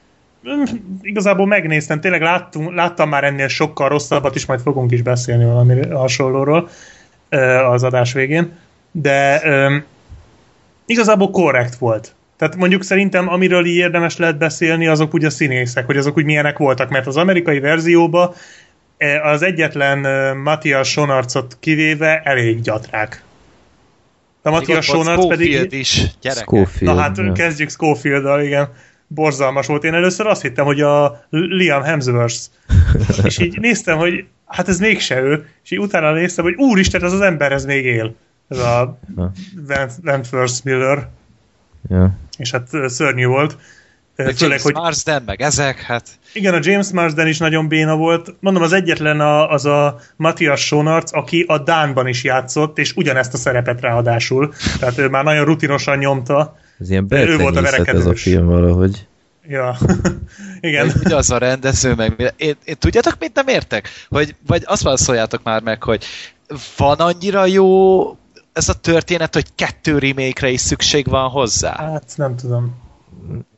igazából 1.01 1.47
megnéztem, 1.47 1.99
tényleg 1.99 2.21
láttunk, 2.21 2.73
láttam 2.73 3.09
már 3.09 3.23
ennél 3.23 3.47
sokkal 3.47 3.89
rosszabbat 3.89 4.35
is, 4.35 4.45
majd 4.45 4.59
fogunk 4.59 4.91
is 4.91 5.01
beszélni 5.01 5.45
valami 5.45 5.87
hasonlóról 5.89 6.69
az 7.69 7.83
adás 7.83 8.13
végén, 8.13 8.51
de 8.91 9.41
igazából 10.85 11.29
korrekt 11.29 11.75
volt. 11.75 12.15
Tehát 12.37 12.55
mondjuk 12.55 12.83
szerintem, 12.83 13.29
amiről 13.29 13.65
így 13.65 13.75
érdemes 13.75 14.17
lehet 14.17 14.37
beszélni, 14.37 14.87
azok 14.87 15.13
úgy 15.13 15.25
a 15.25 15.29
színészek, 15.29 15.85
hogy 15.85 15.97
azok 15.97 16.17
úgy 16.17 16.25
milyenek 16.25 16.57
voltak, 16.57 16.89
mert 16.89 17.07
az 17.07 17.17
amerikai 17.17 17.59
verzióba 17.59 18.35
eh, 18.97 19.25
az 19.25 19.41
egyetlen 19.41 19.99
Matthias 20.37 20.91
Sonarcot 20.91 21.57
kivéve 21.59 22.21
elég 22.23 22.61
gyatrák. 22.61 23.23
A 24.41 24.49
Matthias 24.49 24.85
Sonarc 24.85 25.27
pedig... 25.27 25.51
Schofield 25.51 25.73
is, 25.73 26.05
gyerek. 26.21 26.43
Schofield. 26.43 26.95
Na 26.95 27.01
hát 27.01 27.17
ja. 27.17 27.31
kezdjük 27.31 27.69
schofield 27.69 28.43
igen. 28.43 28.69
Borzalmas 29.13 29.67
volt. 29.67 29.83
Én 29.83 29.93
először 29.93 30.27
azt 30.27 30.41
hittem, 30.41 30.65
hogy 30.65 30.81
a 30.81 31.25
Liam 31.29 31.81
Hemsworth. 31.81 32.41
és 33.23 33.37
így 33.37 33.59
néztem, 33.59 33.97
hogy 33.97 34.25
hát 34.45 34.67
ez 34.67 34.79
mégse 34.79 35.21
ő. 35.21 35.47
És 35.63 35.71
így 35.71 35.79
utána 35.79 36.11
néztem, 36.11 36.43
hogy 36.43 36.55
úristen, 36.55 37.03
ez 37.03 37.13
az 37.13 37.21
ember, 37.21 37.51
ez 37.51 37.65
még 37.65 37.85
él. 37.85 38.15
Ez 38.49 38.57
a 38.57 38.99
Wentworth 40.03 40.63
Miller. 40.63 41.07
Ja. 41.89 42.17
És 42.37 42.51
hát 42.51 42.67
szörnyű 42.85 43.25
volt. 43.25 43.57
Meg 44.15 44.25
Főleg, 44.25 44.39
James 44.39 44.61
hogy 44.61 44.73
Marsden, 44.73 45.23
meg 45.25 45.41
ezek, 45.41 45.81
hát 45.81 46.09
igen, 46.33 46.53
a 46.53 46.59
James 46.61 46.91
Marsden 46.91 47.27
is 47.27 47.37
nagyon 47.37 47.67
béna 47.67 47.95
volt. 47.95 48.35
Mondom, 48.39 48.63
az 48.63 48.73
egyetlen 48.73 49.19
a, 49.19 49.49
az 49.49 49.65
a 49.65 49.99
Matthias 50.15 50.65
Sonarc, 50.65 51.13
aki 51.15 51.45
a 51.47 51.57
Dánban 51.57 52.07
is 52.07 52.23
játszott, 52.23 52.77
és 52.77 52.93
ugyanezt 52.95 53.33
a 53.33 53.37
szerepet 53.37 53.81
ráadásul. 53.81 54.53
Tehát 54.79 54.97
ő 54.97 55.09
már 55.09 55.23
nagyon 55.23 55.45
rutinosan 55.45 55.97
nyomta. 55.97 56.57
Ez 56.83 56.89
ilyen 56.89 57.07
Ő 57.09 57.37
volt 57.37 57.55
a 57.55 57.61
beltenyészet 57.61 57.87
ez 57.87 57.93
a 57.93 57.93
verekedős. 57.93 58.21
film 58.21 58.45
valahogy. 58.45 59.07
Ja, 59.47 59.77
igen. 60.59 60.91
Hogy 61.03 61.11
az 61.11 61.29
a 61.31 61.37
rendező, 61.37 61.93
meg 61.93 62.33
én, 62.37 62.55
én, 62.65 62.75
tudjátok, 62.79 63.15
mit 63.19 63.33
nem 63.33 63.47
értek? 63.47 63.89
Hogy, 64.09 64.35
vagy 64.47 64.63
azt 64.65 64.83
válaszoljátok 64.83 65.43
már 65.43 65.61
meg, 65.61 65.83
hogy 65.83 66.05
van 66.77 66.99
annyira 66.99 67.45
jó 67.45 68.03
ez 68.53 68.69
a 68.69 68.73
történet, 68.73 69.33
hogy 69.33 69.45
kettő 69.55 69.97
remake-re 69.97 70.49
is 70.49 70.61
szükség 70.61 71.07
van 71.07 71.29
hozzá. 71.29 71.75
Hát 71.75 72.13
nem 72.15 72.35
tudom. 72.35 72.81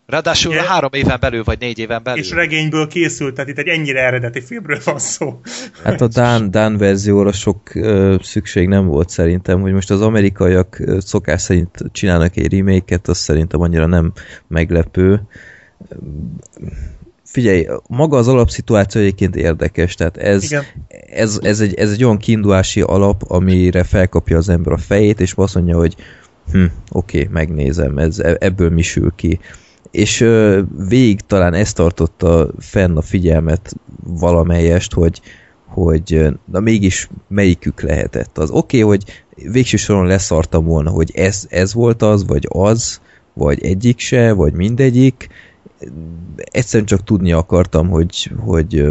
Ráadásul 0.06 0.52
Igen. 0.52 0.65
három 0.65 0.90
éven 0.94 1.18
belül, 1.19 1.44
vagy 1.44 1.60
négy 1.60 1.80
éven 1.80 2.03
belül. 2.03 2.19
És 2.19 2.32
regényből 2.32 2.88
készült, 2.88 3.34
tehát 3.34 3.49
itt 3.49 3.57
egy 3.57 3.68
ennyire 3.68 3.99
eredeti 3.99 4.41
filmről 4.41 4.80
van 4.84 4.99
szó. 4.99 5.40
Hát 5.84 6.02
a 6.02 6.07
Dán, 6.07 6.52
Dán 6.52 6.77
verzióra 6.77 7.32
sok 7.32 7.76
ö, 7.76 8.15
szükség 8.22 8.68
nem 8.68 8.86
volt 8.86 9.10
szerintem, 9.10 9.61
hogy 9.61 9.72
most 9.72 9.91
az 9.91 10.02
amerikaiak 10.02 10.82
szokás 10.99 11.41
szerint 11.41 11.77
csinálnak 11.91 12.38
egy 12.38 12.53
remake-et, 12.53 13.07
az 13.07 13.18
szerintem 13.18 13.61
annyira 13.61 13.86
nem 13.86 14.14
meglepő. 14.48 15.22
Figyelj, 17.23 17.68
maga 17.88 18.18
az 18.18 18.27
alapszituáció 18.27 19.02
egyébként 19.02 19.36
érdekes, 19.36 19.95
tehát 19.95 20.18
ez, 20.18 20.44
Igen. 20.44 20.64
ez, 21.10 21.40
ez, 21.41 21.60
egy, 21.60 21.73
ez 21.73 21.91
egy 21.91 22.03
olyan 22.03 22.18
kiindulási 22.18 22.82
alap, 22.82 23.23
amire 23.27 23.84
felkapja 23.84 24.38
az 24.38 24.49
ember 24.49 24.73
a 24.73 24.77
fejét, 24.77 25.19
és 25.19 25.34
azt 25.36 25.56
mondja, 25.56 25.77
hogy 25.77 25.95
hm, 26.52 26.65
oké, 26.91 27.19
okay, 27.19 27.34
megnézem, 27.34 27.98
ez, 27.98 28.19
ebből 28.19 28.69
mi 28.69 28.82
sül 28.82 29.11
ki. 29.15 29.40
És 29.95 30.22
ö, 30.22 30.61
végig 30.88 31.22
talán 31.22 31.53
ez 31.53 31.73
tartotta 31.73 32.47
fenn 32.59 32.97
a 32.97 33.01
figyelmet 33.01 33.76
valamelyest, 34.03 34.93
hogy, 34.93 35.22
hogy 35.65 36.27
na 36.51 36.59
mégis 36.59 37.09
melyikük 37.27 37.81
lehetett. 37.81 38.38
Az 38.38 38.49
oké, 38.49 38.81
okay, 38.81 38.97
hogy 38.97 39.23
végső 39.51 39.77
soron 39.77 40.05
leszartam 40.05 40.65
volna, 40.65 40.89
hogy 40.89 41.11
ez, 41.13 41.45
ez 41.49 41.73
volt 41.73 42.01
az, 42.01 42.26
vagy 42.26 42.47
az, 42.49 43.01
vagy 43.34 43.63
egyik 43.63 43.99
se, 43.99 44.34
vagy 44.34 44.53
mindegyik. 44.53 45.27
Egyszerűen 46.36 46.86
csak 46.88 47.03
tudni 47.03 47.32
akartam, 47.32 47.90
hogy, 47.90 48.32
hogy 48.40 48.86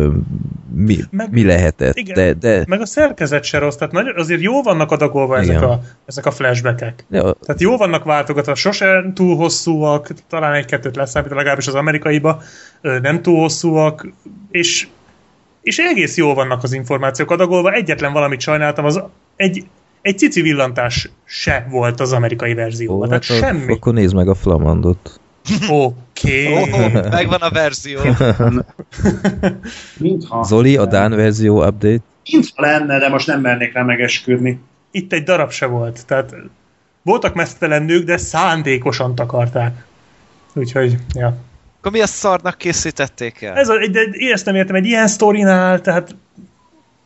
mi, 0.74 0.96
Meg- 1.10 1.30
mi 1.30 1.44
lehetett. 1.44 1.96
igen. 1.96 2.14
De, 2.14 2.32
de, 2.32 2.64
Meg 2.68 2.80
a 2.80 2.86
szerkezet 2.86 3.44
se 3.44 3.58
rossz, 3.58 3.74
tehát 3.74 3.92
nagy, 3.92 4.06
azért 4.16 4.40
jó 4.40 4.62
vannak 4.62 4.90
adagolva 4.90 5.38
ezek 5.38 5.62
a, 5.62 5.80
ezek 6.06 6.26
a 6.26 6.30
flashbackek. 6.30 7.04
de 7.08 7.20
a- 7.20 7.36
Tehát 7.44 7.60
jó 7.60 7.76
vannak 7.76 8.04
váltogatva, 8.04 8.54
sose 8.54 9.04
túl 9.14 9.36
hosszúak, 9.36 10.10
talán 10.28 10.54
egy-kettőt 10.54 10.96
leszámítva, 10.96 11.36
legalábbis 11.36 11.66
az 11.66 11.74
amerikaiba, 11.74 12.42
nem 12.80 13.22
túl 13.22 13.40
hosszúak, 13.40 14.08
és, 14.50 14.88
és 15.62 15.78
egész 15.78 16.16
jó 16.16 16.34
vannak 16.34 16.62
az 16.62 16.72
információk 16.72 17.30
adagolva. 17.30 17.72
Egyetlen 17.72 18.12
valamit 18.12 18.40
sajnáltam, 18.40 18.84
az 18.84 19.02
egy, 19.36 19.66
egy 20.02 20.18
cici 20.18 20.40
villantás 20.42 21.10
se 21.24 21.66
volt 21.70 22.00
az 22.00 22.12
amerikai 22.12 22.54
verzióban. 22.54 23.06
Ó, 23.06 23.08
Tehát 23.08 23.24
hát 23.24 23.38
semmi. 23.38 23.72
Akkor 23.72 23.92
nézd 23.94 24.14
meg 24.14 24.28
a 24.28 24.34
Flamandot. 24.34 25.20
Oké. 26.24 26.52
Oh, 26.52 27.10
megvan 27.10 27.40
a 27.40 27.50
verzió. 27.50 28.00
Mintha, 29.96 30.42
Zoli, 30.42 30.76
a 30.76 30.86
Dán 30.86 31.10
verzió 31.14 31.66
update. 31.66 32.02
mintha 32.32 32.62
lenne, 32.62 32.98
de 32.98 33.08
most 33.08 33.26
nem 33.26 33.40
mernék 33.40 33.72
rá 33.72 33.82
megesküdni. 33.82 34.60
Itt 34.90 35.12
egy 35.12 35.22
darab 35.22 35.50
se 35.50 35.66
volt. 35.66 36.06
Tehát 36.06 36.34
voltak 37.02 37.34
mesztelen 37.34 37.82
nők, 37.82 38.04
de 38.04 38.16
szándékosan 38.16 39.14
takarták. 39.14 39.84
Úgyhogy, 40.54 40.96
ja. 41.14 41.36
Akkor 41.78 41.92
mi 41.92 42.00
a 42.00 42.06
szarnak 42.06 42.58
készítették 42.58 43.42
el? 43.42 43.56
Ez 43.56 43.68
a, 43.68 43.86
de 43.90 44.00
én 44.00 44.32
ezt 44.32 44.44
nem 44.44 44.54
értem, 44.54 44.74
egy 44.74 44.86
ilyen 44.86 45.06
sztorinál, 45.06 45.80
tehát 45.80 46.16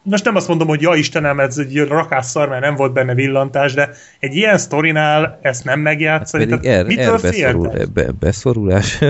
most 0.09 0.25
nem 0.25 0.37
azt 0.37 0.49
mondom, 0.49 0.69
hogy 0.69 0.81
ja 0.81 0.95
Istenem, 0.95 1.41
ez 1.41 1.59
egy 1.59 1.79
rakásszar, 1.79 2.49
mert 2.49 2.63
nem 2.63 2.75
volt 2.75 2.93
benne 2.93 3.15
villantás, 3.15 3.75
de 3.75 3.91
egy 4.19 4.35
ilyen 4.35 4.59
sztorinál 4.59 5.39
ezt 5.43 5.65
nem 5.65 5.81
megjátszani, 5.81 6.45
Pedig 6.45 6.61
tehát 6.61 6.79
er, 6.79 6.87
mitől 6.87 7.15
er 7.15 7.21
beszorul, 7.21 7.71
féltek? 7.71 7.91
be, 7.91 8.11
beszorulás. 8.19 8.99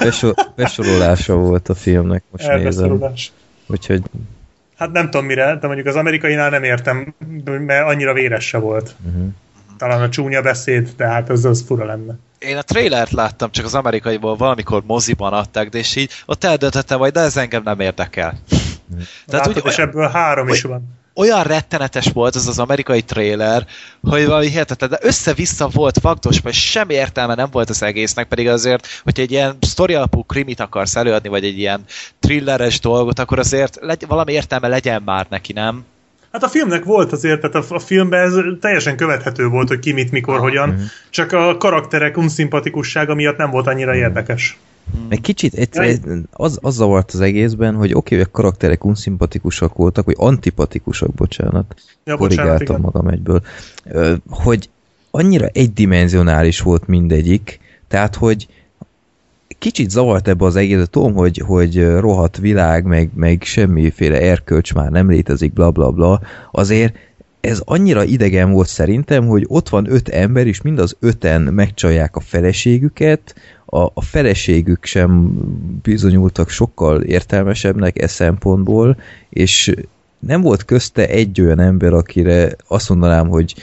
Besor, 0.00 0.34
besorolása 0.56 1.34
volt 1.34 1.68
a 1.68 1.74
filmnek, 1.74 2.22
most 2.30 2.48
nézem. 2.48 3.04
Úgyhogy 3.66 4.02
Hát 4.76 4.92
nem 4.92 5.10
tudom 5.10 5.26
mire, 5.26 5.56
de 5.60 5.66
mondjuk 5.66 5.86
az 5.86 5.96
amerikainál 5.96 6.50
nem 6.50 6.62
értem, 6.62 7.14
mert 7.44 7.86
annyira 7.86 8.12
véres 8.12 8.44
se 8.46 8.58
volt. 8.58 8.94
Uh-huh. 9.06 9.28
Talán 9.78 10.02
a 10.02 10.08
csúnya 10.08 10.42
beszéd, 10.42 10.88
de 10.96 11.06
hát 11.06 11.30
az, 11.30 11.44
az 11.44 11.64
fura 11.66 11.84
lenne. 11.84 12.14
Én 12.38 12.56
a 12.56 12.62
trailert 12.62 13.10
láttam, 13.10 13.50
csak 13.50 13.64
az 13.64 13.74
amerikaiból 13.74 14.36
valamikor 14.36 14.82
moziban 14.86 15.32
adták, 15.32 15.68
de 15.68 15.78
és 15.78 15.96
így 15.96 16.10
ott 16.26 16.44
eldöntöttem, 16.44 16.98
hogy 16.98 17.12
de 17.12 17.20
ez 17.20 17.36
engem 17.36 17.62
nem 17.62 17.80
érdekel. 17.80 18.38
Tehát 19.26 19.46
Látod, 19.46 19.62
úgy, 19.64 19.70
és 19.70 19.78
ebből 19.78 20.08
három 20.08 20.48
is 20.48 20.62
van. 20.62 21.00
Olyan 21.14 21.42
rettenetes 21.42 22.10
volt 22.12 22.34
az 22.34 22.46
az 22.46 22.58
amerikai 22.58 23.02
trailer, 23.02 23.66
hogy 24.02 24.26
valami 24.26 24.48
hihetetlen, 24.48 24.90
de 24.90 24.98
össze-vissza 25.00 25.68
volt 25.68 25.98
faktos, 25.98 26.38
vagy 26.38 26.52
semmi 26.52 26.94
értelme 26.94 27.34
nem 27.34 27.48
volt 27.50 27.70
az 27.70 27.82
egésznek, 27.82 28.28
pedig 28.28 28.48
azért, 28.48 28.86
hogyha 29.04 29.22
egy 29.22 29.30
ilyen 29.30 29.56
sztori 29.60 29.94
alapú 29.94 30.22
krimit 30.24 30.60
akarsz 30.60 30.96
előadni, 30.96 31.28
vagy 31.28 31.44
egy 31.44 31.58
ilyen 31.58 31.84
thrilleres 32.20 32.80
dolgot, 32.80 33.18
akkor 33.18 33.38
azért 33.38 33.78
legy, 33.80 34.06
valami 34.06 34.32
értelme 34.32 34.68
legyen 34.68 35.02
már 35.04 35.26
neki, 35.30 35.52
nem? 35.52 35.84
Hát 36.32 36.42
a 36.42 36.48
filmnek 36.48 36.84
volt 36.84 37.12
azért, 37.12 37.40
tehát 37.40 37.70
a, 37.70 37.74
a 37.74 37.78
filmben 37.78 38.20
ez 38.20 38.32
teljesen 38.60 38.96
követhető 38.96 39.46
volt, 39.46 39.68
hogy 39.68 39.78
ki 39.78 39.92
mit, 39.92 40.10
mikor, 40.10 40.38
hogyan, 40.38 40.68
uh-huh. 40.68 40.84
csak 41.10 41.32
a 41.32 41.56
karakterek 41.56 42.16
unszimpatikussága 42.16 43.14
miatt 43.14 43.36
nem 43.36 43.50
volt 43.50 43.66
annyira 43.66 43.94
érdekes. 43.94 44.58
Egy 45.08 45.20
kicsit 45.20 45.54
egyszer, 45.54 45.98
az, 46.32 46.58
az 46.62 46.74
zavart 46.74 47.10
az 47.12 47.20
egészben, 47.20 47.74
hogy 47.74 47.90
oké, 47.90 47.98
okay, 47.98 48.18
hogy 48.18 48.26
a 48.26 48.36
karakterek 48.36 48.84
unszimpatikusak 48.84 49.74
voltak, 49.74 50.04
vagy 50.04 50.16
antipatikusak, 50.18 51.14
bocsánat. 51.14 51.74
Ja, 52.04 52.16
Korrigáltam 52.16 52.58
bocsánat, 52.58 52.82
magam 52.82 53.08
egyből. 53.08 53.42
Hogy 54.28 54.68
annyira 55.10 55.46
egydimenzionális 55.46 56.60
volt 56.60 56.86
mindegyik, 56.86 57.60
tehát, 57.88 58.14
hogy 58.14 58.46
kicsit 59.62 59.90
zavart 59.90 60.28
ebbe 60.28 60.44
az 60.44 60.56
egészet, 60.56 60.90
tudom, 60.90 61.14
hogy, 61.14 61.42
hogy 61.46 61.86
rohadt 61.86 62.36
világ, 62.36 62.84
meg, 62.84 63.10
meg 63.14 63.42
semmiféle 63.44 64.20
erkölcs 64.20 64.74
már 64.74 64.90
nem 64.90 65.10
létezik, 65.10 65.52
bla 65.52 65.70
bla 65.70 65.90
bla, 65.90 66.20
azért 66.52 66.94
ez 67.40 67.62
annyira 67.64 68.04
idegen 68.04 68.52
volt 68.52 68.68
szerintem, 68.68 69.26
hogy 69.26 69.44
ott 69.48 69.68
van 69.68 69.92
öt 69.92 70.08
ember, 70.08 70.46
és 70.46 70.62
mind 70.62 70.78
az 70.78 70.96
öten 71.00 71.40
megcsalják 71.40 72.16
a 72.16 72.20
feleségüket, 72.20 73.34
a, 73.74 73.90
a 73.94 74.02
feleségük 74.02 74.84
sem 74.84 75.38
bizonyultak 75.82 76.48
sokkal 76.48 77.02
értelmesebbnek 77.02 78.02
e 78.02 78.06
szempontból, 78.06 78.96
és 79.28 79.74
nem 80.18 80.40
volt 80.40 80.64
közte 80.64 81.08
egy 81.08 81.40
olyan 81.40 81.60
ember, 81.60 81.92
akire 81.92 82.56
azt 82.66 82.88
mondanám, 82.88 83.28
hogy 83.28 83.54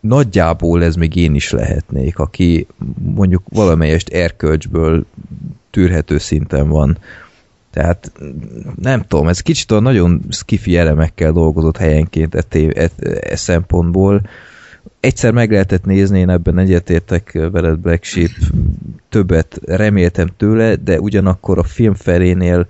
nagyjából 0.00 0.84
ez 0.84 0.94
még 0.94 1.16
én 1.16 1.34
is 1.34 1.50
lehetnék, 1.50 2.18
aki 2.18 2.66
mondjuk 3.14 3.42
valamelyest 3.48 4.08
erkölcsből 4.08 5.06
tűrhető 5.70 6.18
szinten 6.18 6.68
van. 6.68 6.98
Tehát 7.70 8.12
nem 8.80 9.02
tudom, 9.02 9.28
ez 9.28 9.40
kicsit 9.40 9.70
a 9.70 9.80
nagyon 9.80 10.22
skifi 10.30 10.76
elemekkel 10.76 11.32
dolgozott 11.32 11.76
helyenként 11.76 12.34
e, 12.34 12.44
e, 12.50 12.90
e 13.20 13.36
szempontból. 13.36 14.22
Egyszer 15.00 15.32
meg 15.32 15.50
lehetett 15.50 15.84
nézni, 15.84 16.18
én 16.18 16.28
ebben 16.28 16.58
egyetértek 16.58 17.32
veled 17.32 17.78
Black 17.78 18.04
Sheep, 18.04 18.30
többet 19.12 19.60
reméltem 19.64 20.28
tőle, 20.36 20.76
de 20.76 21.00
ugyanakkor 21.00 21.58
a 21.58 21.62
film 21.62 21.94
felénél 21.94 22.66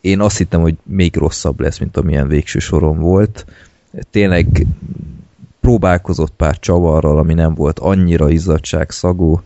én 0.00 0.20
azt 0.20 0.36
hittem, 0.36 0.60
hogy 0.60 0.76
még 0.82 1.16
rosszabb 1.16 1.60
lesz, 1.60 1.78
mint 1.78 1.96
amilyen 1.96 2.28
végső 2.28 2.58
soron 2.58 2.98
volt. 2.98 3.46
Tényleg 4.10 4.66
próbálkozott 5.60 6.32
pár 6.36 6.58
csavarral, 6.58 7.18
ami 7.18 7.34
nem 7.34 7.54
volt 7.54 7.78
annyira 7.78 8.30
izzadságszagú, 8.30 9.40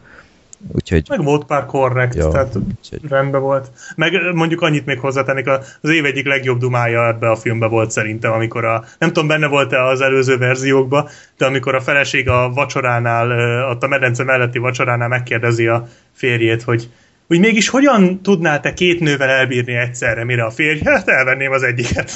Úgyhogy... 0.72 1.06
Meg 1.08 1.24
volt 1.24 1.44
pár 1.44 1.66
korrekt, 1.66 2.14
ja, 2.14 2.28
tehát 2.28 2.56
úgyhogy... 2.56 3.10
rendben 3.10 3.40
volt. 3.40 3.70
Meg 3.96 4.12
mondjuk 4.34 4.60
annyit 4.62 4.86
még 4.86 4.98
hozzátennék, 4.98 5.48
az 5.80 5.90
év 5.90 6.04
egyik 6.04 6.26
legjobb 6.26 6.58
dumája 6.58 7.06
ebbe 7.06 7.30
a 7.30 7.36
filmbe 7.36 7.66
volt 7.66 7.90
szerintem, 7.90 8.32
amikor 8.32 8.64
a, 8.64 8.84
nem 8.98 9.08
tudom, 9.12 9.28
benne 9.28 9.46
volt-e 9.46 9.84
az 9.84 10.00
előző 10.00 10.38
verziókba, 10.38 11.08
de 11.36 11.46
amikor 11.46 11.74
a 11.74 11.80
feleség 11.80 12.28
a 12.28 12.50
vacsoránál, 12.54 13.30
ott 13.70 13.82
a 13.82 13.88
medence 13.88 14.24
melletti 14.24 14.58
vacsoránál 14.58 15.08
megkérdezi 15.08 15.66
a 15.66 15.88
férjét, 16.12 16.62
hogy 16.62 16.88
hogy 17.30 17.40
mégis 17.40 17.68
hogyan 17.68 18.22
tudnál 18.22 18.60
te 18.60 18.74
két 18.74 19.00
nővel 19.00 19.28
elbírni 19.28 19.74
egyszerre, 19.74 20.24
mire 20.24 20.44
a 20.44 20.50
férj? 20.50 20.80
Hát 20.84 21.08
elvenném 21.08 21.52
az 21.52 21.62
egyiket. 21.62 22.12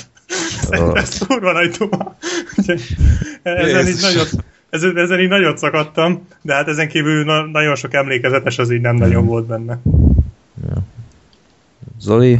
Oh. 0.70 0.98
Ez 0.98 1.18
kurva 1.26 1.52
nagy 1.52 1.70
duma. 1.70 2.16
Ezen 3.42 3.86
így 3.86 4.00
nagyot, 4.00 4.30
ezen, 4.74 4.98
ezen 4.98 5.20
így 5.20 5.28
nagyot 5.28 5.58
szakadtam, 5.58 6.26
de 6.42 6.54
hát 6.54 6.68
ezen 6.68 6.88
kívül 6.88 7.24
na, 7.24 7.46
nagyon 7.46 7.74
sok 7.74 7.94
emlékezetes 7.94 8.58
az 8.58 8.70
így 8.70 8.80
nem 8.80 8.96
nagyon 8.96 9.20
hmm. 9.20 9.26
volt 9.26 9.46
benne. 9.46 9.78
Ja. 10.68 10.76
Zoli? 12.00 12.38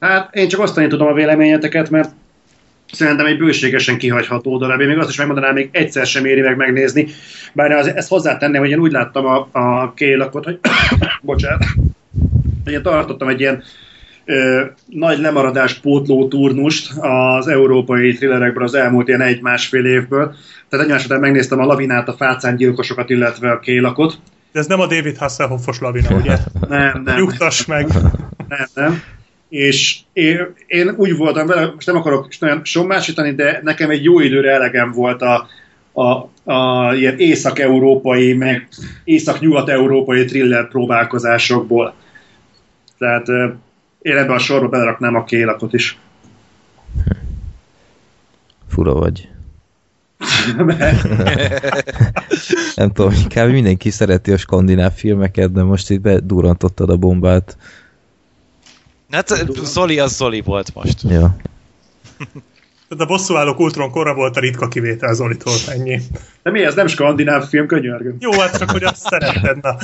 Hát 0.00 0.34
én 0.34 0.48
csak 0.48 0.60
osztani 0.60 0.86
tudom 0.86 1.06
a 1.06 1.12
véleményeteket, 1.12 1.90
mert 1.90 2.10
szerintem 2.92 3.26
egy 3.26 3.38
bőségesen 3.38 3.98
kihagyható 3.98 4.58
darab. 4.58 4.80
Én 4.80 4.86
még 4.86 4.98
azt 4.98 5.08
is 5.08 5.16
megmondanám, 5.16 5.54
még 5.54 5.68
egyszer 5.72 6.06
sem 6.06 6.24
éri 6.24 6.40
meg 6.40 6.56
megnézni. 6.56 7.06
Bár 7.52 7.70
az, 7.70 7.86
ezt 7.86 8.08
hozzátenném, 8.08 8.60
hogy 8.60 8.70
én 8.70 8.78
úgy 8.78 8.92
láttam 8.92 9.26
a, 9.26 9.48
a 9.52 9.92
kélakot, 9.94 10.44
hogy 10.44 10.58
bocsánat, 11.22 11.64
hogy 12.64 12.72
én 12.72 12.82
tartottam 12.82 13.28
egy 13.28 13.40
ilyen 13.40 13.62
nagy 14.86 15.18
lemaradás 15.18 15.74
pótló 15.74 16.28
turnust 16.28 16.92
az 16.98 17.48
európai 17.48 18.14
thrillerekből 18.14 18.64
az 18.64 18.74
elmúlt 18.74 19.08
ilyen 19.08 19.20
egy-másfél 19.20 19.84
évből. 19.84 20.34
Tehát 20.68 20.86
egymás 20.86 21.04
után 21.04 21.20
megnéztem 21.20 21.60
a 21.60 21.64
lavinát, 21.64 22.08
a 22.08 22.12
fácán 22.12 22.56
gyilkosokat, 22.56 23.10
illetve 23.10 23.50
a 23.50 23.58
kélakot. 23.58 24.18
De 24.52 24.58
ez 24.60 24.66
nem 24.66 24.80
a 24.80 24.86
David 24.86 25.16
Hasselhoffos 25.16 25.78
lavina, 25.78 26.16
ugye? 26.16 26.36
nem, 26.68 27.02
nem. 27.04 27.16
Nyugtass 27.16 27.64
meg. 27.64 27.86
Nem, 28.48 28.66
nem. 28.74 29.02
És 29.48 29.98
én, 30.12 30.54
én 30.66 30.94
úgy 30.96 31.16
voltam 31.16 31.46
vele, 31.46 31.70
most 31.74 31.86
nem 31.86 31.96
akarok 31.96 32.28
nagyon 32.38 32.60
sommásítani, 32.64 33.34
de 33.34 33.60
nekem 33.62 33.90
egy 33.90 34.04
jó 34.04 34.20
időre 34.20 34.50
elegem 34.50 34.92
volt 34.92 35.22
a, 35.22 35.46
a, 35.92 36.10
a 36.52 36.92
ilyen 36.94 37.18
észak-európai, 37.18 38.32
meg 38.32 38.68
észak-nyugat-európai 39.04 40.24
thriller 40.24 40.68
próbálkozásokból. 40.68 41.94
Tehát 42.98 43.26
én 44.04 44.16
ebben 44.16 44.36
a 44.36 44.38
sorba 44.38 44.68
beleraknám 44.68 45.14
a 45.14 45.24
kélakot 45.24 45.72
is. 45.72 45.98
Fura 48.68 48.92
vagy. 48.92 49.28
nem 52.74 52.92
tudom, 52.92 53.12
inkább 53.12 53.50
mindenki 53.50 53.90
szereti 53.90 54.32
a 54.32 54.36
skandináv 54.36 54.92
filmeket, 54.92 55.52
de 55.52 55.62
most 55.62 55.90
itt 55.90 56.00
bedurantottad 56.00 56.90
a 56.90 56.96
bombát. 56.96 57.56
Hát 59.10 59.28
Zoli 59.62 59.98
az 59.98 60.16
Zoli 60.16 60.40
volt 60.40 60.74
most. 60.74 61.02
Ja. 61.02 61.36
De 62.88 63.02
a 63.02 63.06
bosszúállók 63.06 63.58
Ultron 63.58 63.90
korra 63.90 64.14
volt 64.14 64.36
a 64.36 64.40
ritka 64.40 64.68
kivétel 64.68 65.14
Zolitól, 65.14 65.54
ennyi. 65.68 66.00
De 66.42 66.50
mi 66.50 66.64
ez 66.64 66.74
nem 66.74 66.86
skandináv 66.86 67.48
film, 67.48 67.66
könyörgöm. 67.66 68.16
Jó, 68.18 68.32
hát 68.32 68.58
csak 68.58 68.70
hogy 68.70 68.84
azt 68.84 69.06
szereted, 69.08 69.62
na. 69.62 69.76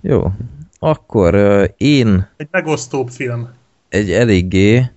Jó, 0.00 0.32
akkor 0.90 1.34
uh, 1.34 1.64
én... 1.76 2.28
Egy 2.36 2.48
megosztóbb 2.50 3.08
film. 3.08 3.48
Egy 3.88 4.10
eléggé 4.10 4.90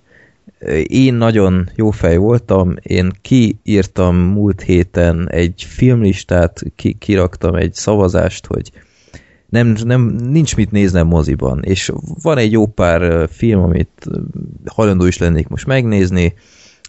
én 0.84 1.14
nagyon 1.14 1.69
jó 1.76 1.91
fej 1.91 2.18
voltam, 2.18 2.76
én 2.81 3.11
kiírtam 3.22 4.15
múlt 4.15 4.61
héten 4.61 5.30
egy 5.30 5.65
filmlistát, 5.68 6.64
ki, 6.76 6.93
kiraktam 6.93 7.55
egy 7.55 7.73
szavazást, 7.73 8.45
hogy 8.45 8.72
nem, 9.49 9.76
nem, 9.84 10.01
nincs 10.05 10.55
mit 10.55 10.72
néznem 10.72 11.07
moziban, 11.07 11.64
és 11.64 11.91
van 12.22 12.38
egy 12.38 12.51
jó 12.51 12.65
pár 12.65 13.30
film, 13.31 13.61
amit 13.61 14.05
hajlandó 14.65 15.05
is 15.05 15.18
lennék 15.18 15.47
most 15.47 15.65
megnézni, 15.65 16.34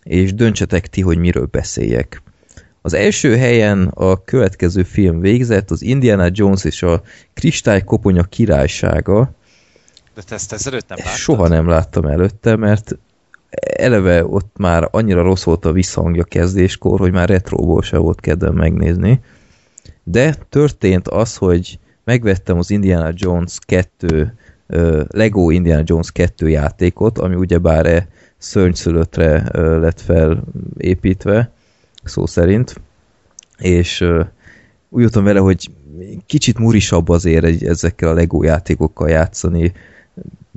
és 0.03 0.35
döntsetek 0.35 0.87
ti, 0.87 1.01
hogy 1.01 1.19
miről 1.19 1.49
beszéljek. 1.51 2.23
Az 2.89 2.95
első 2.95 3.37
helyen 3.37 3.91
a 3.95 4.25
következő 4.25 4.83
film 4.83 5.21
végzett, 5.21 5.71
az 5.71 5.83
Indiana 5.83 6.29
Jones 6.33 6.65
és 6.65 6.83
a 6.83 7.03
Koponya 7.85 8.23
királysága. 8.23 9.31
De 10.15 10.23
te 10.23 10.35
ezt 10.35 10.53
ezelőtt 10.53 10.89
nem 10.89 10.99
láttad? 10.99 11.19
Soha 11.19 11.49
nem 11.49 11.69
láttam 11.69 12.05
előtte, 12.05 12.57
mert 12.57 12.99
eleve 13.77 14.27
ott 14.27 14.57
már 14.57 14.89
annyira 14.91 15.23
rossz 15.23 15.43
volt 15.43 15.65
a 15.65 15.73
visszhangja 15.73 16.25
kezdéskor, 16.25 16.99
hogy 16.99 17.13
már 17.13 17.29
retróból 17.29 17.83
se 17.83 17.97
volt 17.97 18.21
kedvem 18.21 18.55
megnézni. 18.55 19.21
De 20.05 20.35
történt 20.49 21.09
az, 21.09 21.37
hogy 21.37 21.79
megvettem 22.05 22.59
az 22.59 22.71
Indiana 22.71 23.11
Jones 23.15 23.59
2 23.67 24.35
Lego 25.09 25.51
Indiana 25.51 25.83
Jones 25.85 26.13
2 26.13 26.49
játékot, 26.49 27.19
ami 27.19 27.35
ugyebár 27.35 27.87
e 27.87 28.09
szörnyszülöttre 28.39 29.43
lett 29.79 30.01
felépítve, 30.01 31.53
szó 32.05 32.27
szerint, 32.27 32.81
és 33.59 34.01
úgy 34.89 35.03
jöttem 35.03 35.25
vele, 35.25 35.39
hogy 35.39 35.71
kicsit 36.27 36.59
murisabb 36.59 37.09
azért 37.09 37.45
egy, 37.45 37.65
ezekkel 37.65 38.09
a 38.09 38.13
Lego 38.13 38.43
játékokkal 38.43 39.09
játszani, 39.09 39.73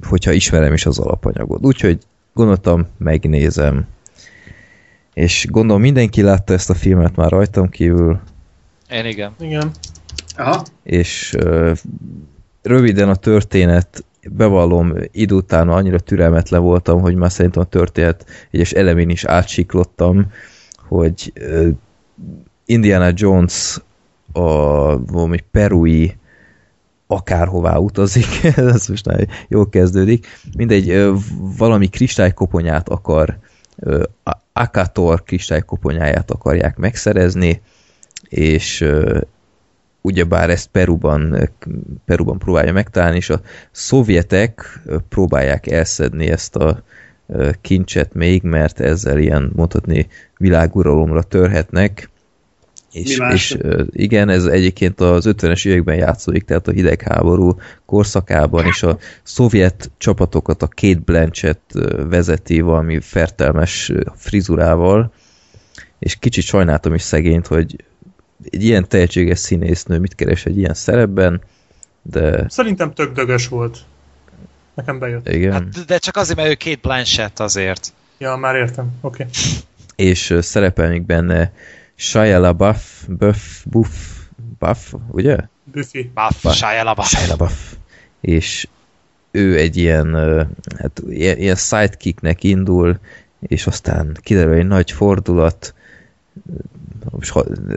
hogyha 0.08 0.32
ismerem 0.32 0.74
is 0.74 0.86
az 0.86 1.00
alapanyagot. 1.00 1.66
Úgyhogy 1.66 2.00
gondoltam, 2.34 2.88
megnézem. 2.98 3.88
És 5.14 5.48
gondolom 5.50 5.82
mindenki 5.82 6.22
látta 6.22 6.54
ezt 6.54 6.70
a 6.70 6.74
filmet 6.74 7.16
már 7.16 7.32
rajtam 7.32 7.70
kívül. 7.70 8.20
Én 8.90 9.06
igen. 9.06 9.36
Igen. 9.40 9.72
Aha. 10.38 10.64
És 10.84 11.36
röviden 12.62 13.10
a 13.10 13.16
történet 13.16 14.04
bevallom, 14.30 14.94
idő 15.12 15.36
után 15.36 15.70
annyira 15.70 16.00
türelmetlen 16.00 16.62
voltam, 16.62 17.02
hogy 17.02 17.16
már 17.16 17.32
szerintem 17.32 17.62
a 17.62 17.66
történet 17.66 18.26
egyes 18.52 18.72
elemén 18.72 19.10
is 19.10 19.24
átsiklottam, 19.24 20.32
hogy 20.92 21.34
Indiana 22.66 23.12
Jones 23.14 23.82
a 24.32 24.42
valami 25.06 25.38
perui 25.52 26.18
akárhová 27.08 27.78
utazik, 27.78 28.44
ez 28.56 28.88
most 28.88 29.06
nagyon 29.06 29.28
jól 29.48 29.70
kezdődik, 29.70 30.28
mindegy, 30.58 31.12
valami 31.58 31.88
kristálykoponyát 31.88 32.90
akar, 32.90 33.38
Akator 34.54 35.24
kristálykoponyáját 35.24 36.32
akarják 36.32 36.78
megszerezni, 36.78 37.62
és 38.30 38.86
ugyebár 40.02 40.50
ezt 40.50 40.68
Peruban, 40.68 41.50
Peruban 42.06 42.38
próbálja 42.38 42.74
megtalálni, 42.74 43.18
és 43.18 43.30
a 43.30 43.42
szovjetek 43.72 44.82
próbálják 45.10 45.68
elszedni 45.68 46.30
ezt 46.30 46.56
a 46.56 46.84
kincset 47.62 48.14
még, 48.14 48.44
mert 48.44 48.80
ezzel 48.80 49.20
ilyen 49.20 49.52
mondhatni 49.56 50.08
világuralomra 50.38 51.24
törhetnek, 51.24 52.10
és, 52.92 53.20
és 53.34 53.58
igen, 53.90 54.30
ez 54.30 54.46
egyébként 54.46 55.00
az 55.00 55.26
50-es 55.30 55.68
években 55.68 55.96
játszódik, 55.96 56.44
tehát 56.44 56.68
a 56.68 56.72
hidegháború 56.72 57.56
korszakában, 57.86 58.66
és 58.66 58.84
a 58.84 58.98
szovjet 59.24 59.92
csapatokat 59.98 60.62
a 60.62 60.68
Kate 60.68 61.00
Blanchett 61.06 61.72
vezeti 62.10 62.62
valami 62.62 63.00
fertelmes 63.00 63.92
frizurával, 64.16 65.14
és 66.00 66.16
kicsit 66.16 66.44
sajnáltam 66.44 66.94
is 66.94 67.02
szegényt, 67.02 67.48
hogy 67.48 67.76
egy 68.50 68.64
ilyen 68.64 68.88
tehetséges 68.88 69.40
színésznő 69.40 70.00
mit 70.00 70.16
keres 70.16 70.46
egy 70.46 70.58
ilyen 70.58 70.74
szerepben, 70.74 71.42
de 72.02 72.46
Szerintem 72.50 72.94
tök 72.94 73.14
dögös 73.14 73.48
volt. 73.48 73.78
Nekem 74.74 75.00
bejött. 75.00 75.30
igen. 75.30 75.52
Hát, 75.52 75.86
de 75.86 75.98
csak 75.98 76.16
azért, 76.16 76.38
mert 76.38 76.50
ő 76.50 76.54
két 76.54 76.82
Blanchett 76.82 77.40
azért. 77.40 77.94
Ja, 78.18 78.36
már 78.36 78.56
értem. 78.56 78.92
Oké. 79.02 79.24
Okay. 79.24 79.34
és 79.96 80.38
szerepel 80.40 80.90
még 80.90 81.04
benne 81.04 81.52
Shia 81.96 82.40
LaBeouf, 82.40 83.06
Buff, 83.08 83.64
Buff, 83.66 83.90
Buff, 84.60 84.94
ugye? 85.12 85.38
Buffy. 85.64 86.12
Buff, 86.14 86.44
Buff. 86.44 86.56
Shia 86.56 86.84
LaBeouf. 86.84 87.10
Shia 87.10 87.28
LaBeouf. 87.28 87.74
És 88.22 88.68
ő 89.32 89.58
egy 89.58 89.78
ilyen, 89.78 90.14
ö, 90.14 90.44
hát 90.78 91.02
ilyen, 91.10 91.38
ilyen 91.38 91.56
sidekicknek 91.56 92.44
indul, 92.44 93.00
és 93.40 93.68
aztán 93.68 94.18
kiderül 94.22 94.54
egy 94.54 94.68
nagy 94.68 94.92
fordulat, 94.92 95.74
most 97.10 97.32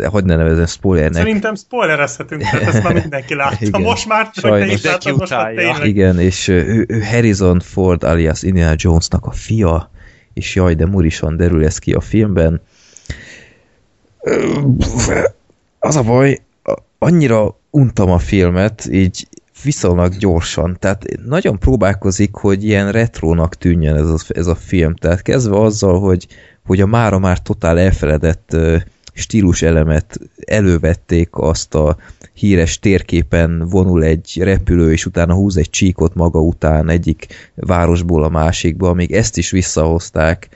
hogy 0.05 0.25
ne 0.25 0.37
nevezem 0.37 0.67
spoilernek. 0.67 1.23
Szerintem 1.23 1.55
spoilerezhetünk, 1.55 2.43
tehát 2.43 2.63
ezt 2.63 2.83
már 2.83 2.93
mindenki 2.93 3.35
látta. 3.45 3.57
Igen. 3.61 3.81
Most 3.81 4.09
már, 4.09 4.31
te 4.31 4.41
Sajnos. 4.41 4.73
is 4.73 4.83
láttad, 4.83 5.17
most 5.17 5.31
már 5.31 5.55
tényleg. 5.55 5.87
Igen, 5.87 6.21
és 6.21 6.49
ő, 6.49 6.85
ő 6.89 7.01
Harrison 7.01 7.61
Ford 7.61 8.05
alias 8.05 8.43
Indiana 8.43 8.75
Jonesnak 8.77 9.27
a 9.27 9.31
fia, 9.31 9.91
és 10.33 10.55
jaj, 10.55 10.75
de 10.75 10.87
murisan 10.87 11.37
derül 11.37 11.65
ez 11.65 11.79
ki 11.79 11.93
a 11.93 12.01
filmben. 12.01 12.61
Az 15.79 15.97
a 15.97 16.03
baj, 16.03 16.41
annyira 16.99 17.59
untam 17.71 18.11
a 18.11 18.19
filmet, 18.19 18.89
így 18.91 19.29
viszonylag 19.63 20.17
gyorsan, 20.17 20.77
tehát 20.81 21.05
nagyon 21.27 21.59
próbálkozik, 21.59 22.35
hogy 22.35 22.65
ilyen 22.65 22.93
retrónak 22.93 23.55
tűnjön 23.55 23.97
ez 23.97 24.09
a, 24.09 24.17
ez 24.29 24.47
a 24.47 24.55
film, 24.55 24.95
tehát 24.95 25.23
kezdve 25.23 25.61
azzal, 25.61 26.01
hogy, 26.01 26.27
hogy 26.65 26.81
a 26.81 26.87
mára 26.87 27.19
már 27.19 27.43
totál 27.43 27.79
elfeledett 27.79 28.57
stílus 29.15 29.63
elemet 29.63 30.21
elővették 30.45 31.29
azt 31.31 31.75
a 31.75 31.97
híres 32.33 32.79
térképen 32.79 33.69
vonul 33.69 34.05
egy 34.05 34.39
repülő, 34.41 34.93
és 34.93 35.07
utána 35.07 35.35
húz 35.35 35.57
egy 35.57 35.71
csíkot 35.71 36.15
maga 36.15 36.41
után 36.41 36.89
egyik 36.89 37.27
városból 37.55 38.25
a 38.25 38.29
másikba, 38.29 38.93
még 38.93 39.13
ezt 39.13 39.37
is 39.37 39.51
visszahozták, 39.51 40.49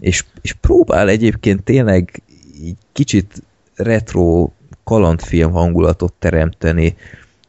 és, 0.00 0.24
és 0.40 0.52
próbál 0.52 1.08
egyébként 1.08 1.62
tényleg 1.62 2.22
így 2.62 2.76
kicsit 2.92 3.42
retro 3.74 4.50
kalandfilm 4.84 5.50
hangulatot 5.50 6.12
teremteni, 6.18 6.96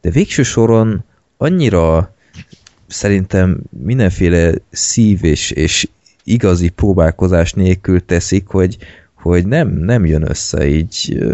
de 0.00 0.10
végső 0.10 0.42
soron 0.42 1.04
annyira 1.36 2.14
szerintem 2.86 3.60
mindenféle 3.84 4.52
szív 4.70 5.24
és, 5.24 5.50
és 5.50 5.88
igazi 6.24 6.68
próbálkozás 6.68 7.52
nélkül 7.52 8.04
teszik, 8.04 8.46
hogy, 8.46 8.76
hogy 9.20 9.46
nem, 9.46 9.68
nem 9.68 10.06
jön 10.06 10.28
össze 10.30 10.66
így. 10.66 11.24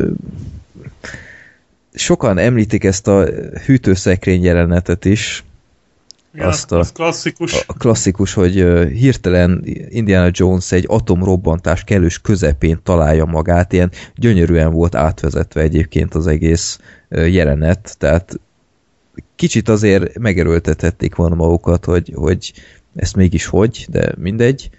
Sokan 1.95 2.39
említik 2.39 2.85
ezt 2.85 3.09
a 3.09 3.25
hűtőszekrény 3.67 4.43
jelenetet 4.43 5.05
is, 5.05 5.45
Ja, 6.35 6.47
azt 6.47 6.73
a- 6.73 6.79
az 6.79 6.93
klasszikus. 6.93 7.65
a 7.67 7.73
klasszikus, 7.73 8.33
hogy 8.33 8.53
hirtelen 8.93 9.63
Indiana 9.89 10.29
Jones 10.33 10.73
egy 10.73 10.85
atomrobbantás 10.89 11.85
kellős 11.85 12.21
közepén 12.21 12.81
találja 12.83 13.25
magát, 13.25 13.73
ilyen 13.73 13.91
gyönyörűen 14.17 14.73
volt 14.73 14.95
átvezetve 14.95 15.61
egyébként 15.61 16.15
az 16.15 16.27
egész 16.27 16.79
jelenet, 17.09 17.97
tehát 17.99 18.41
kicsit 19.37 19.69
azért 19.69 20.19
megerőltethették 20.19 21.15
volna 21.15 21.35
magukat, 21.35 21.85
hogy, 21.85 22.13
hogy 22.15 22.53
ezt 22.97 23.17
mégis 23.17 23.47
hogy, 23.47 23.87
de 23.91 24.13
mindegy, 24.19 24.71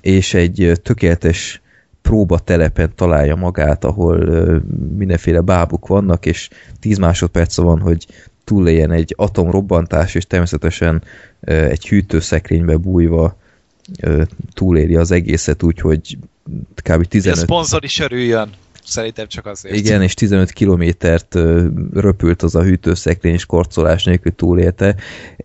és 0.00 0.34
egy 0.34 0.72
tökéletes 0.82 1.61
próbatelepen 2.02 2.92
találja 2.94 3.34
magát, 3.36 3.84
ahol 3.84 4.18
mindenféle 4.96 5.40
bábuk 5.40 5.86
vannak, 5.86 6.26
és 6.26 6.48
10 6.80 6.98
másodperc 6.98 7.56
van, 7.56 7.80
hogy 7.80 8.06
túléljen 8.44 8.90
egy 8.90 9.14
atomrobbantás, 9.16 10.14
és 10.14 10.26
természetesen 10.26 11.02
egy 11.44 11.88
hűtőszekrénybe 11.88 12.76
bújva 12.76 13.36
túléli 14.54 14.96
az 14.96 15.10
egészet 15.10 15.62
úgy, 15.62 15.80
hogy 15.80 16.18
kb. 16.74 16.88
Hogy 16.88 17.04
a 17.04 17.08
15 17.08 17.38
szponzor 17.38 17.84
is 17.84 17.98
örüljön. 17.98 18.50
Szerintem 18.84 19.26
csak 19.26 19.46
azért. 19.46 19.74
igen, 19.74 20.02
és 20.02 20.14
15 20.14 20.50
kilométert 20.50 21.34
röpült 21.92 22.42
az 22.42 22.54
a 22.54 22.62
hűtőszekrény, 22.62 23.32
és 23.32 23.46
korcolás 23.46 24.04
nélkül 24.04 24.34
túlélte. 24.34 24.96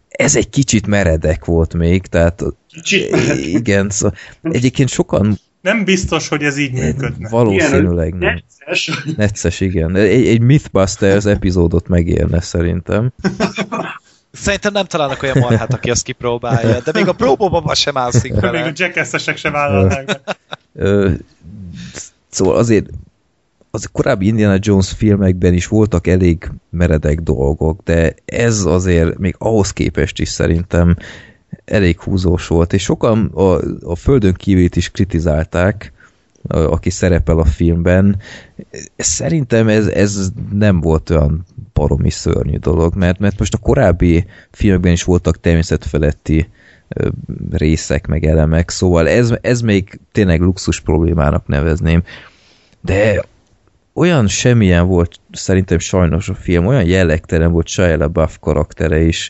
Ez 0.08 0.36
egy 0.36 0.50
kicsit 0.50 0.88
meredek 0.88 1.46
volt 1.46 1.74
még, 1.74 2.06
tehát 2.06 2.44
Kicsit. 2.72 3.16
igen, 3.60 3.90
szóval 3.90 4.18
egyébként 4.42 4.90
sokan 4.90 5.40
Nem 5.68 5.84
biztos, 5.84 6.28
hogy 6.28 6.44
ez 6.44 6.58
így 6.58 6.72
működne. 6.72 7.30
valószínűleg 7.30 8.14
nem. 8.14 8.42
Necces. 8.66 9.04
Necces, 9.18 9.60
igen. 9.60 9.96
Egy, 9.96 10.28
egy 10.28 10.42
Mythbusters 10.42 11.26
epizódot 11.26 11.88
megérne 11.88 12.42
szerintem. 12.42 13.12
Szerintem 14.32 14.72
nem 14.72 14.86
találnak 14.86 15.24
olyan 15.24 15.38
marhát, 15.40 15.74
aki 15.74 15.90
azt 15.90 16.04
kipróbálja, 16.04 16.80
de 16.80 16.92
még 16.94 17.08
a 17.08 17.14
próbóban 17.14 17.76
sem 17.76 17.94
mászik 17.94 18.34
Még 18.34 18.44
a 18.44 18.52
vele. 18.52 18.72
jackass-esek 18.76 19.38
se 19.38 19.50
vállalnák 19.50 20.06
be. 20.06 20.36
Szóval 22.30 22.58
azért 22.58 22.86
az 23.72 23.90
korábbi 23.92 24.28
Indiana 24.28 24.58
Jones 24.60 24.92
filmekben 24.92 25.54
is 25.54 25.68
voltak 25.68 26.08
elég 26.08 26.52
meredek 26.70 27.20
dolgok, 27.20 27.82
de 27.84 28.14
ez 28.26 28.66
azért 28.66 29.18
még 29.18 29.36
ahhoz 29.38 29.72
képest 29.72 30.20
is 30.20 30.30
szerintem 30.30 30.96
elég 31.66 32.00
húzós 32.00 32.48
volt, 32.48 32.74
és 32.74 32.84
sokan 32.84 33.26
a, 33.26 33.60
a 33.82 33.96
földön 33.96 34.34
kívülit 34.34 34.76
is 34.76 34.92
kritizálták, 34.92 35.92
a- 36.48 36.58
aki 36.58 36.90
szerepel 36.90 37.38
a 37.38 37.46
filmben. 37.46 38.18
Szerintem 38.98 39.68
ez, 39.68 39.88
ez 39.88 40.32
nem 40.52 40.82
volt 40.82 41.10
olyan 41.10 41.46
baromi 41.74 42.10
szörnyű 42.10 42.58
dolog, 42.58 42.96
mert, 42.96 43.20
mert 43.20 43.40
most 43.40 43.54
a 43.54 43.58
korábbi 43.58 44.26
filmekben 44.52 44.92
is 44.92 45.04
voltak 45.04 45.40
természetfeletti 45.40 46.50
részek, 47.52 48.08
meg 48.08 48.26
elemek, 48.26 48.70
szóval 48.70 49.08
ez, 49.08 49.34
ez 49.42 49.62
még 49.62 50.00
tényleg 50.12 50.42
luxus 50.42 50.80
problémának 50.80 51.48
nevezném, 51.48 52.04
de 52.82 53.26
olyan 53.94 54.28
semmilyen 54.28 54.88
volt 54.88 55.20
szerintem 55.32 55.80
sajnos 55.80 56.30
a 56.30 56.34
film, 56.34 56.66
olyan 56.66 56.86
jellegtelen 56.86 57.52
volt 57.52 57.68
Shia 57.68 57.98
LaBeouf 57.98 58.38
karaktere 58.40 59.02
is, 59.02 59.30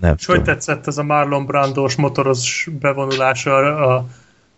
nem 0.00 0.14
És 0.18 0.26
hogy 0.26 0.42
tetszett 0.42 0.86
ez 0.86 0.98
a 0.98 1.02
Marlon 1.02 1.46
Brandos 1.46 1.94
motoros 1.94 2.68
bevonulása 2.80 3.56
a 3.76 4.06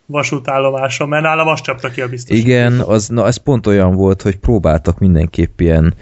vasútállomásra, 0.07 1.07
mert 1.07 1.23
nálam 1.23 1.49
azt 1.49 1.63
csapta 1.63 1.89
ki 1.89 2.01
a 2.01 2.09
biztos. 2.09 2.39
Igen, 2.39 2.81
az, 2.81 3.09
na, 3.09 3.27
ez 3.27 3.37
pont 3.37 3.67
olyan 3.67 3.95
volt, 3.95 4.23
hogy 4.23 4.37
próbáltak 4.37 4.99
mindenképp 4.99 5.61
ilyen 5.61 5.95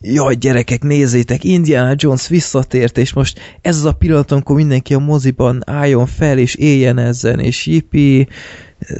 jaj, 0.00 0.34
gyerekek, 0.34 0.82
nézzétek, 0.82 1.44
Indiana 1.44 1.94
Jones 1.96 2.28
visszatért, 2.28 2.98
és 2.98 3.12
most 3.12 3.58
ez 3.60 3.76
az 3.76 3.84
a 3.84 3.92
pillanat, 3.92 4.30
amikor 4.30 4.56
mindenki 4.56 4.94
a 4.94 4.98
moziban 4.98 5.62
álljon 5.66 6.06
fel, 6.06 6.38
és 6.38 6.54
éljen 6.54 6.98
ezen, 6.98 7.40
és 7.40 7.66
jipi, 7.66 8.28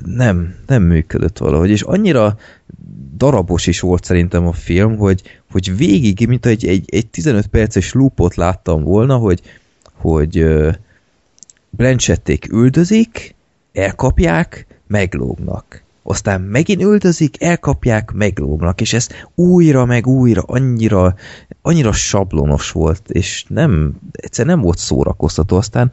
nem, 0.04 0.54
nem 0.66 0.82
működött 0.82 1.38
valahogy, 1.38 1.70
és 1.70 1.82
annyira 1.82 2.36
darabos 3.16 3.66
is 3.66 3.80
volt 3.80 4.04
szerintem 4.04 4.46
a 4.46 4.52
film, 4.52 4.96
hogy, 4.96 5.22
hogy 5.50 5.76
végig, 5.76 6.26
mint 6.28 6.46
egy, 6.46 6.66
egy, 6.66 6.84
egy 6.86 7.06
15 7.06 7.46
perces 7.46 7.92
loopot 7.92 8.34
láttam 8.34 8.82
volna, 8.82 9.16
hogy, 9.16 9.40
hogy 10.10 10.46
Blanchették 11.70 12.52
üldözik, 12.52 13.34
elkapják, 13.72 14.66
meglógnak. 14.86 15.82
Aztán 16.02 16.40
megint 16.40 16.82
üldözik, 16.82 17.42
elkapják, 17.42 18.12
meglógnak, 18.12 18.80
és 18.80 18.92
ezt 18.92 19.28
újra 19.34 19.84
meg 19.84 20.06
újra 20.06 20.42
annyira 20.46 21.14
annyira 21.62 21.92
sablonos 21.92 22.70
volt, 22.70 23.10
és 23.10 23.44
nem, 23.48 23.94
egyszer 24.12 24.46
nem 24.46 24.60
volt 24.60 24.78
szórakoztató, 24.78 25.56
aztán 25.56 25.92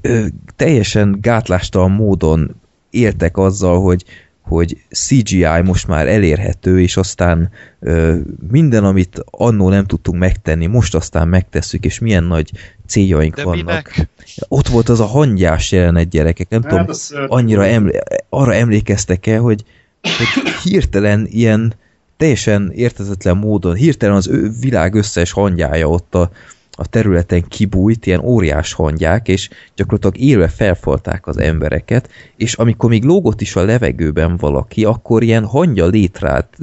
ö, 0.00 0.24
teljesen 0.56 1.18
gátlástalan 1.20 1.90
módon 1.90 2.60
éltek 2.90 3.36
azzal, 3.36 3.80
hogy 3.80 4.04
hogy 4.50 4.76
CGI 4.90 5.60
most 5.64 5.86
már 5.86 6.08
elérhető, 6.08 6.80
és 6.80 6.96
aztán 6.96 7.50
ö, 7.80 8.16
minden, 8.50 8.84
amit 8.84 9.22
annó 9.30 9.68
nem 9.68 9.86
tudtunk 9.86 10.18
megtenni, 10.18 10.66
most 10.66 10.94
aztán 10.94 11.28
megtesszük, 11.28 11.84
és 11.84 11.98
milyen 11.98 12.24
nagy 12.24 12.50
céljaink 12.86 13.34
De 13.34 13.44
vannak. 13.44 13.64
minek? 13.64 14.08
Ott 14.48 14.68
volt 14.68 14.88
az 14.88 15.00
a 15.00 15.06
hangyás 15.06 15.72
jelenet, 15.72 16.08
gyerekek, 16.08 16.48
nem 16.48 16.62
Hát, 16.62 16.70
tudom, 16.70 16.86
az 16.88 17.14
annyira 17.26 17.66
emlé 17.66 17.98
arra 18.28 18.54
emlékeztek 18.54 19.26
el, 19.26 19.40
hogy, 19.40 19.64
hogy 20.02 20.52
hirtelen 20.62 21.26
ilyen 21.30 21.74
teljesen 22.16 22.70
értetetlen 22.74 23.36
módon, 23.36 23.74
hirtelen 23.74 24.16
az 24.16 24.28
ő 24.28 24.50
világ 24.60 24.94
összes 24.94 25.32
hangyája 25.32 25.88
ott 25.88 26.14
a, 26.14 26.30
a 26.80 26.86
területen 26.86 27.48
kibújt, 27.48 28.06
ilyen 28.06 28.20
óriás 28.20 28.72
hangyák, 28.72 29.28
és 29.28 29.48
gyakorlatilag 29.74 30.18
élve 30.28 30.48
felfalták 30.48 31.26
az 31.26 31.38
embereket, 31.38 32.08
és 32.36 32.54
amikor 32.54 32.90
még 32.90 33.04
lógott 33.04 33.40
is 33.40 33.56
a 33.56 33.64
levegőben 33.64 34.36
valaki, 34.36 34.84
akkor 34.84 35.22
ilyen 35.22 35.44
hangya 35.44 35.86
létrát 35.86 36.56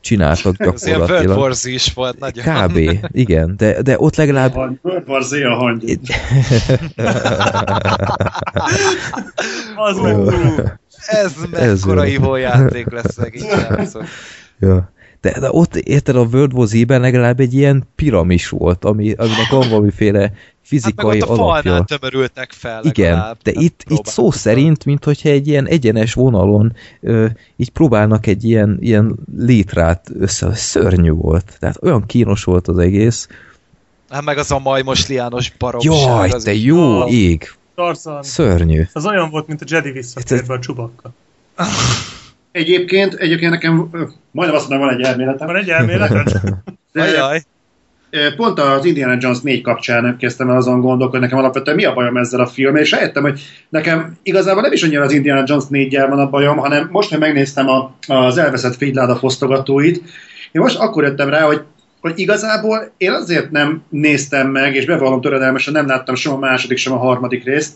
csináltak 0.00 0.60
Ez 0.60 0.86
ilyen 0.86 0.98
gyakorlatilag. 0.98 1.38
War 1.38 1.54
Z 1.54 1.64
is 1.64 1.92
volt 1.92 2.18
nagyon. 2.18 2.44
Kb. 2.44 2.98
Igen, 3.12 3.54
de, 3.56 3.82
de 3.82 3.94
ott 3.98 4.16
legalább 4.16 4.52
Hang- 4.52 4.78
World 4.82 5.08
War 5.08 5.22
Z 5.22 5.32
a 5.32 5.54
hangy. 5.54 5.98
Az 9.76 9.96
meg 9.98 10.16
Ez 11.06 11.34
Ez 11.52 11.82
mekkora 11.82 12.04
jó. 12.04 12.12
ivójáték 12.12 12.90
lesz 12.90 13.12
szegény 13.22 13.48
srácok. 13.48 14.04
Ja. 14.58 14.90
De, 15.20 15.40
de 15.40 15.48
ott 15.50 15.76
érted 15.76 16.16
a 16.16 16.22
World 16.32 16.52
War 16.54 16.66
Z-ben 16.66 17.00
legalább 17.00 17.40
egy 17.40 17.54
ilyen 17.54 17.82
piramis 17.94 18.48
volt, 18.48 18.84
ami, 18.84 19.12
aminek 19.12 19.48
van 19.50 19.68
valamiféle 19.68 20.20
Hát 20.20 20.30
meg 20.30 20.80
fizikai 20.82 21.22
ott 21.22 21.28
a 21.38 21.42
alapja. 21.42 21.84
tömörültek 21.84 22.52
fel 22.52 22.84
Igen, 22.84 23.10
legalább. 23.12 23.36
de 23.42 23.52
Hát 23.54 23.62
itt, 23.62 23.82
itt 23.88 24.06
szó 24.06 24.30
szerint, 24.30 24.84
mint 24.84 25.04
hogyha 25.04 25.28
egy 25.28 25.46
ilyen 25.48 25.66
egyenes 25.66 26.14
vonalon 26.14 26.72
ö, 27.00 27.26
így 27.56 27.70
próbálnak 27.70 28.26
egy 28.26 28.44
ilyen, 28.44 28.76
ilyen 28.80 29.14
létrát 29.38 30.06
össze, 30.18 30.54
szörnyű 30.54 31.10
volt. 31.10 31.56
Tehát 31.58 31.78
olyan 31.82 32.06
kínos 32.06 32.44
volt 32.44 32.68
az 32.68 32.78
egész. 32.78 33.28
Hát 34.10 34.24
meg 34.24 34.38
az 34.38 34.50
a 34.50 34.58
majmos 34.58 35.08
liános 35.08 35.52
baromság. 35.58 35.92
Jaj, 35.92 36.30
is- 36.54 36.64
jó 36.64 37.00
Ah. 37.00 37.12
ég! 37.12 37.52
Tarzan. 37.74 38.22
Szörnyű. 38.22 38.82
Az 38.92 39.06
olyan 39.06 39.30
volt, 39.30 39.46
mint 39.46 39.60
a 39.62 39.64
Jedi 39.68 39.90
visszatérve 39.90 40.54
a 40.54 40.58
csubakka. 40.58 41.10
Egyébként, 42.58 43.14
egyébként 43.14 43.50
nekem 43.50 43.90
majdnem 44.30 44.56
azt 44.58 44.68
mondom, 44.68 44.88
van 44.88 44.96
egy 44.96 45.04
elméletem. 45.04 45.46
Van 45.46 45.56
egy 45.56 45.68
elméleted? 45.68 46.32
De, 46.92 47.02
Ajaj. 47.02 47.42
pont 48.36 48.58
az 48.58 48.84
Indiana 48.84 49.16
Jones 49.20 49.40
4 49.40 49.62
kapcsán 49.62 50.16
kezdtem 50.18 50.50
el 50.50 50.56
azon 50.56 50.80
gondolkodni, 50.80 51.24
nekem 51.24 51.38
alapvetően 51.38 51.76
mi 51.76 51.84
a 51.84 51.94
bajom 51.94 52.16
ezzel 52.16 52.40
a 52.40 52.46
filmmel, 52.46 52.82
és 52.82 52.90
rájöttem, 52.90 53.22
hogy 53.22 53.40
nekem 53.68 54.16
igazából 54.22 54.62
nem 54.62 54.72
is 54.72 54.82
annyira 54.82 55.02
az 55.02 55.12
Indiana 55.12 55.42
Jones 55.46 55.64
4 55.68 55.98
van 56.08 56.18
a 56.18 56.30
bajom, 56.30 56.56
hanem 56.56 56.88
most, 56.90 57.10
hogy 57.10 57.18
megnéztem 57.18 57.68
a, 57.68 57.94
az 58.06 58.38
elveszett 58.38 58.76
fényláda 58.76 59.16
fosztogatóit, 59.16 59.96
én 60.52 60.60
most 60.62 60.78
akkor 60.78 61.04
jöttem 61.04 61.28
rá, 61.28 61.40
hogy 61.40 61.62
hogy 62.00 62.18
igazából 62.18 62.92
én 62.96 63.10
azért 63.10 63.50
nem 63.50 63.82
néztem 63.88 64.48
meg, 64.48 64.74
és 64.74 64.84
bevallom 64.84 65.20
töredelmesen, 65.20 65.72
nem 65.72 65.86
láttam 65.86 66.14
sem 66.14 66.32
a 66.32 66.38
második, 66.38 66.78
sem 66.78 66.92
a 66.92 66.98
harmadik 66.98 67.44
részt, 67.44 67.72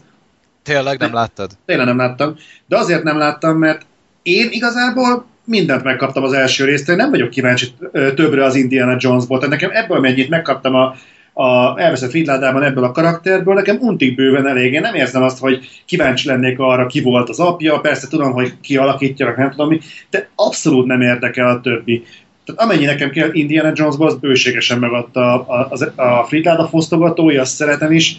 Tényleg 0.63 0.99
nem 0.99 1.13
láttad? 1.13 1.51
tényleg 1.65 1.87
nem 1.87 1.97
láttam, 1.97 2.35
de 2.67 2.79
azért 2.79 3.03
nem 3.03 3.19
láttam, 3.19 3.59
mert 3.59 3.87
én 4.23 4.49
igazából 4.51 5.24
mindent 5.44 5.82
megkaptam 5.82 6.23
az 6.23 6.32
első 6.32 6.65
részt, 6.65 6.89
én 6.89 6.97
nem 6.97 7.11
vagyok 7.11 7.31
kíváncsi 7.31 7.66
többre 7.93 8.44
az 8.44 8.55
Indiana 8.55 8.97
Jonesból, 8.99 9.39
tehát 9.39 9.53
nekem 9.53 9.70
ebből 9.73 10.01
mennyit 10.01 10.28
megkaptam 10.28 10.74
a, 10.74 10.94
a 11.32 11.78
elveszett 11.81 12.11
Fridládában 12.11 12.62
ebből 12.62 12.85
a 12.85 12.93
karakterből, 12.93 13.55
nekem 13.55 13.77
untig 13.81 14.15
bőven 14.15 14.47
elég. 14.47 14.73
Én 14.73 14.81
nem 14.81 14.94
érzem 14.94 15.23
azt, 15.23 15.39
hogy 15.39 15.69
kíváncsi 15.86 16.28
lennék 16.28 16.59
arra, 16.59 16.86
ki 16.86 17.01
volt 17.01 17.28
az 17.28 17.40
apja, 17.40 17.81
persze 17.81 18.09
tudom, 18.09 18.32
hogy 18.32 18.53
ki 18.61 18.77
alakítja, 18.77 19.35
nem 19.36 19.51
tudom 19.51 19.69
mi, 19.69 19.81
de 20.11 20.28
abszolút 20.35 20.86
nem 20.86 21.01
érdekel 21.01 21.49
a 21.49 21.61
többi. 21.61 22.03
Tehát 22.44 22.61
amennyi 22.61 22.85
nekem 22.85 23.11
kell 23.11 23.28
Indiana 23.32 23.73
Jonesból, 23.74 24.07
az 24.07 24.19
bőségesen 24.19 24.78
megadta 24.78 25.47
a, 25.47 25.69
a, 25.97 26.03
a 26.03 26.24
Fridláda 26.24 26.69
fosztogatója, 26.69 27.40
azt 27.40 27.55
szeretem 27.55 27.93
is, 27.93 28.16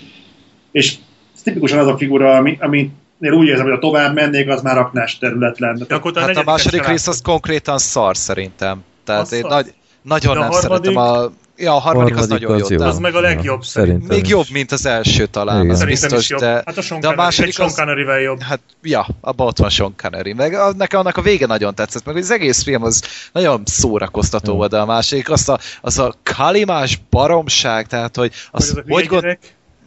és 0.71 0.95
ez 1.35 1.41
tipikusan 1.41 1.79
az 1.79 1.87
a 1.87 1.97
figura, 1.97 2.35
ami, 2.35 2.57
ami 2.59 2.89
úgy 3.31 3.47
érzem, 3.47 3.65
hogy 3.65 3.73
a 3.73 3.79
tovább 3.79 4.13
mennék, 4.13 4.49
az 4.49 4.61
már 4.61 4.77
aknás 4.77 5.17
terület 5.17 5.59
lenne. 5.59 5.85
De 5.85 5.95
akkor 5.95 6.11
Hát 6.15 6.37
a 6.37 6.43
második 6.45 6.87
rész 6.87 7.07
az 7.07 7.21
konkrétan 7.21 7.77
szar 7.77 8.17
szerintem. 8.17 8.83
Tehát 9.05 9.21
Az 9.21 9.31
én 9.31 9.41
szar. 9.41 9.49
nagy, 9.51 9.73
nagyon 10.01 10.33
De 10.33 10.39
a 10.39 10.41
nem 10.43 10.51
harmadik- 10.51 10.91
szeretem 10.91 10.97
a... 11.03 11.31
Ja, 11.57 11.75
a 11.75 11.79
harmadik, 11.79 12.13
az 12.15 12.19
Harmadik 12.19 12.47
nagyon 12.47 12.61
az 12.61 12.69
jó. 12.71 12.81
Az 12.85 12.97
meg 12.99 13.15
a 13.15 13.19
legjobb 13.19 13.59
Ja, 13.61 13.67
szerintem. 13.67 14.07
Még 14.15 14.23
is. 14.23 14.29
jobb, 14.29 14.45
mint 14.51 14.71
az 14.71 14.85
első 14.85 15.25
talán, 15.25 15.57
Igen. 15.59 15.69
az 15.69 15.77
Szerintem 15.79 16.09
biztos, 16.09 16.23
is 16.23 16.29
jobb. 16.29 16.39
de... 16.39 16.47
hát 16.65 16.77
a 16.77 16.81
Sean 16.81 16.99
de 16.99 17.07
a 17.07 17.15
második 17.15 17.47
egy 17.49 17.53
Sean 17.55 17.67
az- 17.67 17.75
Connery-vel 17.75 18.19
jobb. 18.19 18.41
Hát, 18.41 18.59
ja, 18.81 19.07
abban 19.21 19.47
ott 19.47 19.57
van 19.57 19.69
Sean 19.69 19.93
Connery. 20.01 20.33
Meg 20.33 20.53
a- 20.53 20.73
nekem 20.77 20.99
annak 20.99 21.17
a 21.17 21.21
vége 21.21 21.45
nagyon 21.45 21.75
tetszett, 21.75 22.05
meg 22.05 22.15
az 22.15 22.31
egész 22.31 22.63
film 22.63 22.83
az 22.83 23.03
nagyon 23.31 23.61
szórakoztató 23.65 24.49
Hmm. 24.49 24.57
volt, 24.57 24.71
de 24.71 24.77
a 24.79 24.85
másik, 24.85 25.29
azt 25.29 25.49
a, 25.49 25.59
az 25.81 25.99
a 25.99 26.13
kalimás 26.35 26.99
baromság, 27.09 27.87
tehát, 27.87 28.15
hogy 28.15 28.31
Hogy 28.51 28.61
az, 28.61 28.69
az 28.69 28.77
a 28.77 28.81
hogy 28.87 28.95
hülye 28.95 29.07
gond... 29.07 29.21
gyerek. 29.21 29.39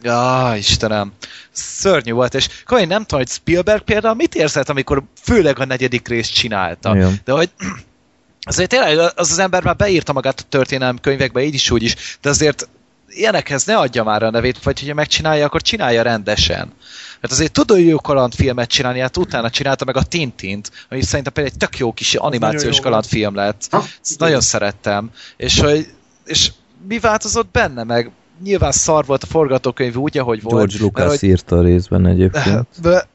Ja, 0.07 0.53
Istenem, 0.57 1.11
szörnyű 1.51 2.11
volt, 2.11 2.33
és 2.33 2.47
komolyan 2.65 2.87
nem 2.87 3.01
tudom, 3.01 3.19
hogy 3.19 3.29
Spielberg 3.29 3.81
például 3.81 4.15
mit 4.15 4.35
érzett, 4.35 4.69
amikor 4.69 5.03
főleg 5.21 5.59
a 5.59 5.65
negyedik 5.65 6.07
részt 6.07 6.33
csinálta. 6.33 6.95
Igen. 6.95 7.21
De 7.23 7.31
hogy 7.31 7.49
azért 8.47 8.69
tényleg 8.69 8.97
az 8.97 9.31
az 9.31 9.39
ember 9.39 9.63
már 9.63 9.75
beírta 9.75 10.13
magát 10.13 10.39
a 10.39 10.43
történelmi 10.49 10.99
könyvekbe, 11.01 11.43
így 11.43 11.53
is 11.53 11.71
úgy 11.71 11.83
is, 11.83 12.17
de 12.21 12.29
azért 12.29 12.69
ilyenekhez 13.09 13.65
ne 13.65 13.77
adja 13.77 14.03
már 14.03 14.23
a 14.23 14.29
nevét, 14.29 14.63
vagy 14.63 14.79
hogyha 14.79 14.93
megcsinálja, 14.95 15.45
akkor 15.45 15.61
csinálja 15.61 16.01
rendesen. 16.01 16.73
Mert 17.21 17.33
azért 17.33 17.51
tud 17.51 17.71
ő 17.71 17.79
jó 17.79 17.97
kalandfilmet 17.97 18.69
csinálni, 18.69 18.99
hát 18.99 19.17
utána 19.17 19.49
csinálta 19.49 19.85
meg 19.85 19.97
a 19.97 20.03
Tintint, 20.03 20.71
ami 20.89 21.01
szerintem 21.01 21.33
például 21.33 21.55
egy 21.55 21.67
tök 21.67 21.77
jó 21.77 21.93
kis 21.93 22.15
animációs 22.15 22.75
jó 22.75 22.81
kalandfilm 22.81 23.35
lett. 23.35 23.67
Ha? 23.71 23.83
Ezt 24.01 24.19
nagyon 24.19 24.41
szerettem. 24.41 25.09
És, 25.37 25.59
hogy, 25.59 25.87
és 26.25 26.51
mi 26.87 26.99
változott 26.99 27.51
benne 27.51 27.83
meg? 27.83 28.11
Nyilván 28.43 28.71
szar 28.71 29.05
volt 29.05 29.23
a 29.23 29.25
forgatókönyv 29.25 29.95
úgy, 29.95 30.17
ahogy 30.17 30.41
volt. 30.41 30.55
George 30.55 30.75
Lucas 30.79 31.05
mert, 31.07 31.19
hogy- 31.19 31.29
írta 31.29 31.57
a 31.57 31.61
részben 31.61 32.05
egyébként. 32.07 32.67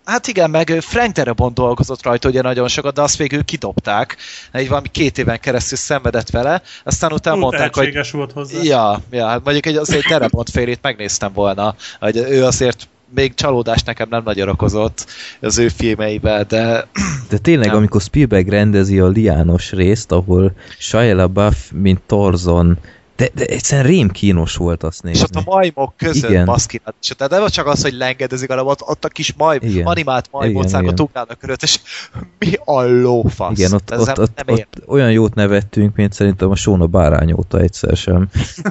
Hát 0.05 0.27
igen, 0.27 0.51
meg 0.51 0.69
Frank 0.81 1.13
Darabont 1.15 1.55
dolgozott 1.55 2.03
rajta 2.03 2.29
ugye 2.29 2.43
nagyon 2.43 2.69
sokat, 2.69 2.95
de 2.95 3.03
azt 3.03 3.17
végül 3.17 3.45
kidobták. 3.45 4.17
Egy 4.53 4.69
valami 4.69 4.89
két 4.89 5.19
éven 5.19 5.41
keresztül 5.41 5.79
szenvedett 5.79 6.31
vele, 6.31 6.63
aztán 6.85 7.13
utána 7.13 7.37
Túl 7.37 7.45
mondták, 7.45 7.75
hogy 7.75 8.11
volt 8.13 8.33
hozzá. 8.33 8.59
ja, 8.63 9.01
ja, 9.11 9.27
hát 9.27 9.45
mondjuk 9.45 9.67
egy, 9.67 9.77
azért 9.77 10.07
Darabont 10.09 10.51
félét 10.51 10.79
megnéztem 10.83 11.33
volna, 11.33 11.75
hogy 12.01 12.17
ő 12.17 12.45
azért 12.45 12.89
még 13.15 13.35
csalódást 13.35 13.87
nekem 13.87 14.07
nem 14.11 14.23
nagyon 14.25 14.49
okozott 14.49 15.07
az 15.41 15.59
ő 15.59 15.69
filmeivel, 15.69 16.45
de 16.45 16.87
De 17.29 17.39
tényleg, 17.39 17.67
Nem. 17.67 17.77
amikor 17.77 18.01
Spielberg 18.01 18.49
rendezi 18.49 18.99
a 18.99 19.07
Liános 19.09 19.73
részt, 19.73 20.13
ahol 20.13 20.53
Shia 20.79 21.15
LaBeouf, 21.15 21.71
mint 21.75 22.01
Tarzan, 22.07 22.79
de, 23.17 23.29
de 23.35 23.45
egyszerűen 23.45 23.87
rémkínos 23.87 24.57
volt 24.57 24.83
azt 24.83 24.97
és 24.97 25.03
nézni. 25.03 25.23
ott 25.23 25.47
a 25.47 25.51
majmok 25.51 25.97
között 25.97 26.31
Igen. 26.31 26.45
baszkinat, 26.45 26.95
és 27.01 27.13
tehát 27.17 27.33
nem 27.33 27.49
csak 27.49 27.67
az, 27.67 27.83
hogy 27.83 27.93
lengedezik, 27.93 28.49
hanem 28.49 28.67
ott, 28.67 28.83
ott 28.83 29.05
a 29.05 29.09
kis 29.09 29.35
maj, 29.37 29.59
Igen. 29.63 29.87
animált 29.87 30.31
igen. 30.41 31.01
ugrálnak 31.01 31.39
körülött, 31.39 31.63
és 31.63 31.81
mi 32.39 32.53
a 32.65 32.83
lófasz? 32.83 33.59
Igen, 33.59 33.73
ott, 33.73 33.93
ott, 33.99 34.07
nem, 34.07 34.15
ott, 34.19 34.45
nem 34.45 34.57
ér. 34.57 34.67
ott 34.77 34.89
olyan 34.89 35.13
jót 35.13 35.35
nevettünk, 35.35 35.97
mint 35.97 36.13
szerintem 36.13 36.51
a 36.51 36.57
Sóna 36.57 36.87
bárány 36.87 37.33
óta 37.33 37.59
egyszer 37.59 37.97
sem. 37.97 38.29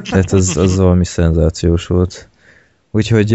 Tehát 0.09 0.31
az, 0.31 0.57
az 0.57 0.77
valami 0.77 1.05
szenzációs 1.05 1.87
volt. 1.87 2.29
Úgyhogy, 2.91 3.31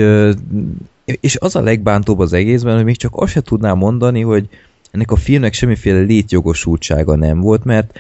és 1.04 1.36
az 1.36 1.56
a 1.56 1.60
legbántóbb 1.60 2.18
az 2.18 2.32
egészben, 2.32 2.74
hogy 2.74 2.84
még 2.84 2.96
csak 2.96 3.12
azt 3.14 3.32
se 3.32 3.40
tudnám 3.40 3.78
mondani, 3.78 4.20
hogy 4.20 4.48
ennek 4.90 5.10
a 5.10 5.16
filmnek 5.16 5.52
semmiféle 5.52 6.00
létjogosultsága 6.00 7.16
nem 7.16 7.40
volt, 7.40 7.64
mert 7.64 7.98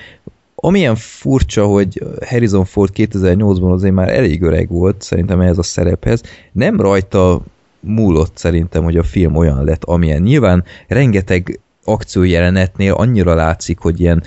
amilyen 0.58 0.96
furcsa, 0.96 1.66
hogy 1.66 2.02
Harrison 2.26 2.64
Ford 2.64 2.92
2008-ban 2.96 3.72
azért 3.72 3.94
már 3.94 4.08
elég 4.08 4.42
öreg 4.42 4.68
volt 4.68 5.02
szerintem 5.02 5.40
ehhez 5.40 5.58
a 5.58 5.62
szerephez, 5.62 6.22
nem 6.52 6.80
rajta 6.80 7.40
múlott 7.80 8.36
szerintem, 8.36 8.84
hogy 8.84 8.96
a 8.96 9.02
film 9.02 9.36
olyan 9.36 9.64
lett, 9.64 9.84
amilyen. 9.84 10.22
Nyilván 10.22 10.64
rengeteg 10.88 11.60
akciójelenetnél 11.84 12.92
annyira 12.92 13.34
látszik, 13.34 13.78
hogy 13.78 14.00
ilyen 14.00 14.22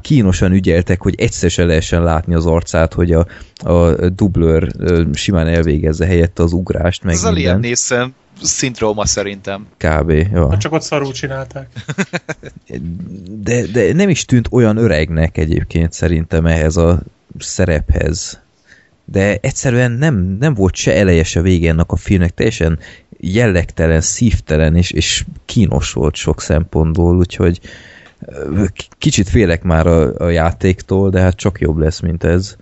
kínosan 0.00 0.52
ügyeltek, 0.52 1.02
hogy 1.02 1.14
egyszer 1.18 1.50
se 1.50 1.64
lehessen 1.64 2.02
látni 2.02 2.34
az 2.34 2.46
arcát, 2.46 2.92
hogy 2.92 3.12
a, 3.12 3.26
a 3.56 4.08
dublőr 4.08 4.72
simán 5.12 5.46
elvégezze 5.46 6.06
helyette 6.06 6.42
az 6.42 6.52
ugrást, 6.52 7.02
meg 7.02 7.14
Ez 7.14 7.24
a 7.24 7.30
Liam 7.30 7.52
minden. 7.52 7.60
Neeson 7.60 8.14
szindróma 8.42 9.06
szerintem. 9.06 9.66
Kb. 9.76 10.10
Ja. 10.10 10.50
Hát 10.50 10.60
csak 10.60 10.72
ott 10.72 10.82
szarul 10.82 11.12
csinálták. 11.12 11.68
De, 13.42 13.66
de 13.66 13.92
nem 13.92 14.08
is 14.08 14.24
tűnt 14.24 14.48
olyan 14.50 14.76
öregnek 14.76 15.38
egyébként 15.38 15.92
szerintem 15.92 16.46
ehhez 16.46 16.76
a 16.76 17.02
szerephez. 17.38 18.40
De 19.04 19.38
egyszerűen 19.40 19.92
nem, 19.92 20.36
nem 20.40 20.54
volt 20.54 20.74
se 20.74 20.94
eleje, 20.94 21.24
se 21.24 21.40
vége 21.40 21.68
ennek 21.68 21.92
a 21.92 21.96
filmnek, 21.96 22.34
teljesen 22.34 22.78
jellegtelen, 23.18 24.00
szívtelen 24.00 24.76
és, 24.76 24.90
és 24.90 25.24
kínos 25.44 25.92
volt 25.92 26.14
sok 26.14 26.40
szempontból, 26.40 27.16
úgyhogy 27.16 27.60
kicsit 28.98 29.28
félek 29.28 29.62
már 29.62 29.86
a, 29.86 30.14
a 30.18 30.28
játéktól, 30.28 31.10
de 31.10 31.20
hát 31.20 31.36
csak 31.36 31.60
jobb 31.60 31.76
lesz, 31.78 32.00
mint 32.00 32.24
ez. 32.24 32.56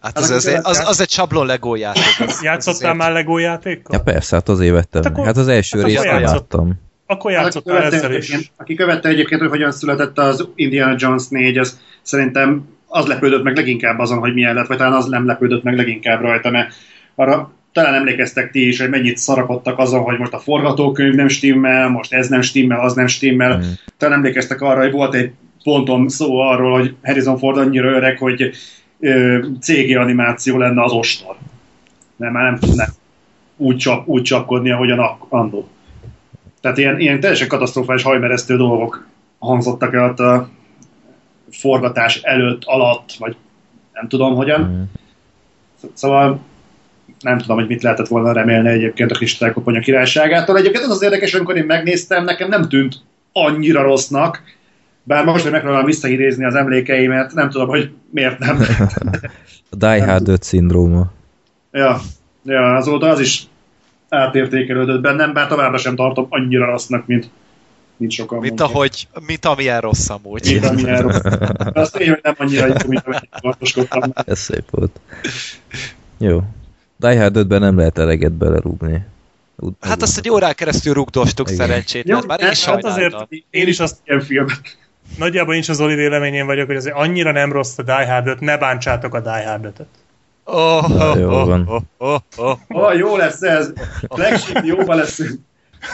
Hát 0.00 0.12
Hát 0.18 0.22
az, 0.24 0.30
az, 0.30 0.60
az, 0.62 0.82
az, 0.86 1.00
egy 1.00 1.10
sablon 1.10 1.46
Lego 1.46 1.74
játék. 1.74 2.02
Az- 2.18 2.26
az 2.34 2.42
Játszottál 2.42 2.74
azért- 2.90 2.96
már 2.96 3.12
Lego 3.12 3.38
játékkal? 3.38 3.96
Ja 3.96 4.02
persze, 4.02 4.36
hát 4.36 4.48
azért 4.48 4.72
vettem. 4.72 5.02
Hát 5.02 5.04
Hát, 5.04 5.12
akkor- 5.12 5.26
hát 5.26 5.36
az 5.36 5.48
első 5.48 5.78
hát 5.78 5.86
részt 5.86 5.98
akkor 5.98 6.10
nem 6.12 6.20
játszott. 6.20 6.38
láttam. 6.38 6.80
Akkor 7.06 7.30
Hát, 7.32 7.44
aki, 7.44 7.54
játszottál 7.54 7.76
követte 7.76 7.96
ezzel 7.96 8.14
is. 8.14 8.52
aki 8.56 8.74
követte 8.74 9.08
egyébként, 9.08 9.40
hogy 9.40 9.50
hogyan 9.50 9.72
született 9.72 10.18
az 10.18 10.48
Indiana 10.54 10.94
Jones 10.98 11.28
4, 11.28 11.58
az 11.58 11.78
szerintem 12.02 12.68
az 12.86 13.06
lepődött 13.06 13.42
meg 13.42 13.56
leginkább 13.56 13.98
azon, 13.98 14.18
hogy 14.18 14.34
milyen 14.34 14.54
lett, 14.54 14.66
vagy 14.66 14.76
talán 14.76 14.92
az 14.92 15.06
nem 15.06 15.26
lepődött 15.26 15.62
meg 15.62 15.76
leginkább 15.76 16.20
rajta, 16.20 16.50
mert 16.50 16.74
arra 17.14 17.52
talán 17.72 17.94
emlékeztek 17.94 18.50
ti 18.50 18.66
is, 18.66 18.80
hogy 18.80 18.88
mennyit 18.88 19.16
szarakodtak 19.16 19.78
azon, 19.78 20.00
hogy 20.00 20.18
most 20.18 20.32
a 20.32 20.38
forgatókönyv 20.38 21.14
nem 21.14 21.28
stimmel, 21.28 21.88
most 21.88 22.12
ez 22.12 22.28
nem 22.28 22.40
stimmel, 22.40 22.80
az 22.80 22.94
nem 22.94 23.06
stimmel. 23.06 23.56
Mm. 23.56 23.60
Talán 23.96 24.16
emlékeztek 24.16 24.60
arra, 24.60 24.80
hogy 24.80 24.90
volt 24.90 25.14
egy 25.14 25.30
ponton 25.62 26.08
szó 26.08 26.38
arról, 26.38 26.78
hogy 26.78 26.94
Harrison 27.02 27.38
Ford 27.38 27.58
annyira 27.58 27.90
öreg, 27.90 28.18
hogy 28.18 28.50
ö, 29.00 29.44
CG 29.60 29.96
animáció 29.96 30.58
lenne 30.58 30.82
az 30.82 30.92
ostor. 30.92 31.36
Nem, 32.16 32.32
már 32.32 32.44
nem 32.44 32.58
tudná 32.58 32.86
úgy, 33.56 33.76
csap, 33.76 34.08
úgy 34.08 34.22
csapkodni, 34.22 34.70
ahogyan 34.70 35.16
annó. 35.28 35.68
Tehát 36.60 36.78
ilyen, 36.78 37.00
ilyen 37.00 37.20
teljesen 37.20 37.48
katasztrofális 37.48 38.02
hajmeresztő 38.02 38.56
dolgok 38.56 39.06
hangzottak 39.38 39.94
el 39.94 40.14
a 40.14 40.48
forgatás 41.50 42.16
előtt, 42.16 42.62
alatt, 42.64 43.12
vagy 43.18 43.36
nem 43.92 44.08
tudom 44.08 44.34
hogyan. 44.34 44.60
Mm. 44.60 44.82
Szóval 45.92 46.40
nem 47.22 47.38
tudom, 47.38 47.56
hogy 47.56 47.66
mit 47.66 47.82
lehetett 47.82 48.08
volna 48.08 48.32
remélni 48.32 48.68
egyébként 48.68 49.10
a 49.10 49.14
Kristálykoponya 49.14 49.80
királyságától. 49.80 50.56
Egyébként 50.56 50.84
az 50.84 50.90
az 50.90 51.02
érdekes, 51.02 51.34
amikor 51.34 51.56
én 51.56 51.64
megnéztem, 51.64 52.24
nekem 52.24 52.48
nem 52.48 52.68
tűnt 52.68 52.94
annyira 53.32 53.82
rossznak, 53.82 54.42
bár 55.02 55.24
most, 55.24 55.42
hogy 55.42 55.52
megpróbálom 55.52 55.86
visszaidézni 55.86 56.44
az 56.44 56.54
emlékeimet, 56.54 57.32
nem 57.34 57.50
tudom, 57.50 57.68
hogy 57.68 57.90
miért 58.10 58.38
nem. 58.38 58.58
A 59.70 59.76
Die 59.76 60.04
Hard 60.04 60.28
5 60.28 60.42
szindróma. 60.42 61.12
ja, 61.72 62.00
ja, 62.44 62.76
azóta 62.76 63.08
az 63.08 63.20
is 63.20 63.42
átértékelődött 64.08 65.00
bennem, 65.00 65.32
bár 65.32 65.46
továbbra 65.46 65.78
sem 65.78 65.94
tartom 65.96 66.26
annyira 66.28 66.66
rossznak, 66.66 67.06
mint, 67.06 67.30
mint 67.96 68.12
sokan 68.12 68.38
Mint 68.38 68.48
mondják. 68.58 68.76
ahogy, 68.76 69.08
mint 69.26 69.44
amilyen 69.44 69.80
rossz 69.80 70.08
amúgy. 70.08 70.48
Mint 70.52 70.64
amilyen 70.64 71.02
rossz. 71.02 71.20
Azt 71.72 71.96
én, 71.96 72.08
hogy 72.08 72.20
nem 72.22 72.34
annyira 72.38 72.66
jó, 72.66 72.74
mint 72.88 73.02
amit 73.06 73.28
tartoskodtam. 73.40 74.12
Ez 74.14 74.38
szép 74.38 74.70
volt. 74.70 75.00
Jó. 76.18 76.42
Die 77.08 77.18
Hard 77.20 77.36
5-ben 77.38 77.60
nem 77.60 77.76
lehet 77.76 77.98
eleget 77.98 78.32
belerúgni. 78.32 79.04
Úgy- 79.56 79.72
Hát 79.80 80.02
azt 80.02 80.18
egy 80.18 80.30
órán 80.30 80.54
keresztül 80.54 80.94
rugdostuk 80.94 81.50
Igen. 81.50 81.66
szerencsét, 81.66 82.08
Jó, 82.08 82.14
mert 82.14 82.26
már 82.26 82.40
én 82.40 82.50
is 82.50 82.64
hát 82.64 82.84
azért. 82.84 83.16
Én 83.50 83.66
is 83.68 83.80
azt 83.80 83.96
ilyen 84.04 84.20
filmet. 84.20 84.60
Nagyjából 85.18 85.52
nincs 85.54 85.68
az 85.68 85.80
Oli 85.80 85.94
véleményén 85.94 86.46
vagyok, 86.46 86.66
hogy 86.66 86.76
azért 86.76 86.96
annyira 86.96 87.32
nem 87.32 87.52
rossz 87.52 87.78
a 87.78 87.82
Die 87.82 88.06
Hard 88.12 88.26
5, 88.26 88.40
ne 88.40 88.56
bántsátok 88.58 89.14
a 89.14 89.20
Die 89.20 89.46
Hard 89.48 89.64
5-öt. 89.66 89.86
Oh, 90.44 90.90
oh, 90.90 91.18
Jó 91.18 91.30
oh, 91.40 91.46
van. 91.46 91.64
oh, 91.68 91.82
oh, 91.96 92.20
oh. 92.36 92.58
Oh, 92.68 92.96
jó 92.96 93.16
lesz 93.16 93.42
ez. 93.42 93.72
Flagship, 94.08 94.64
jóba 94.64 94.94
leszünk. 94.94 95.40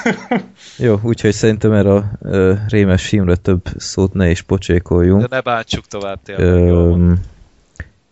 Jó, 0.78 0.98
úgyhogy 1.02 1.32
szerintem 1.32 1.72
erre 1.72 1.92
a 1.94 2.10
ö, 2.22 2.54
rémes 2.68 3.06
filmre 3.08 3.34
több 3.36 3.62
szót 3.76 4.12
ne 4.12 4.30
is 4.30 4.42
pocsékoljunk. 4.42 5.20
De 5.20 5.26
ne 5.30 5.40
bántsuk 5.40 5.86
tovább 5.86 6.18
tényleg. 6.24 6.66
Jó. 6.66 6.92
Öm, 6.92 7.20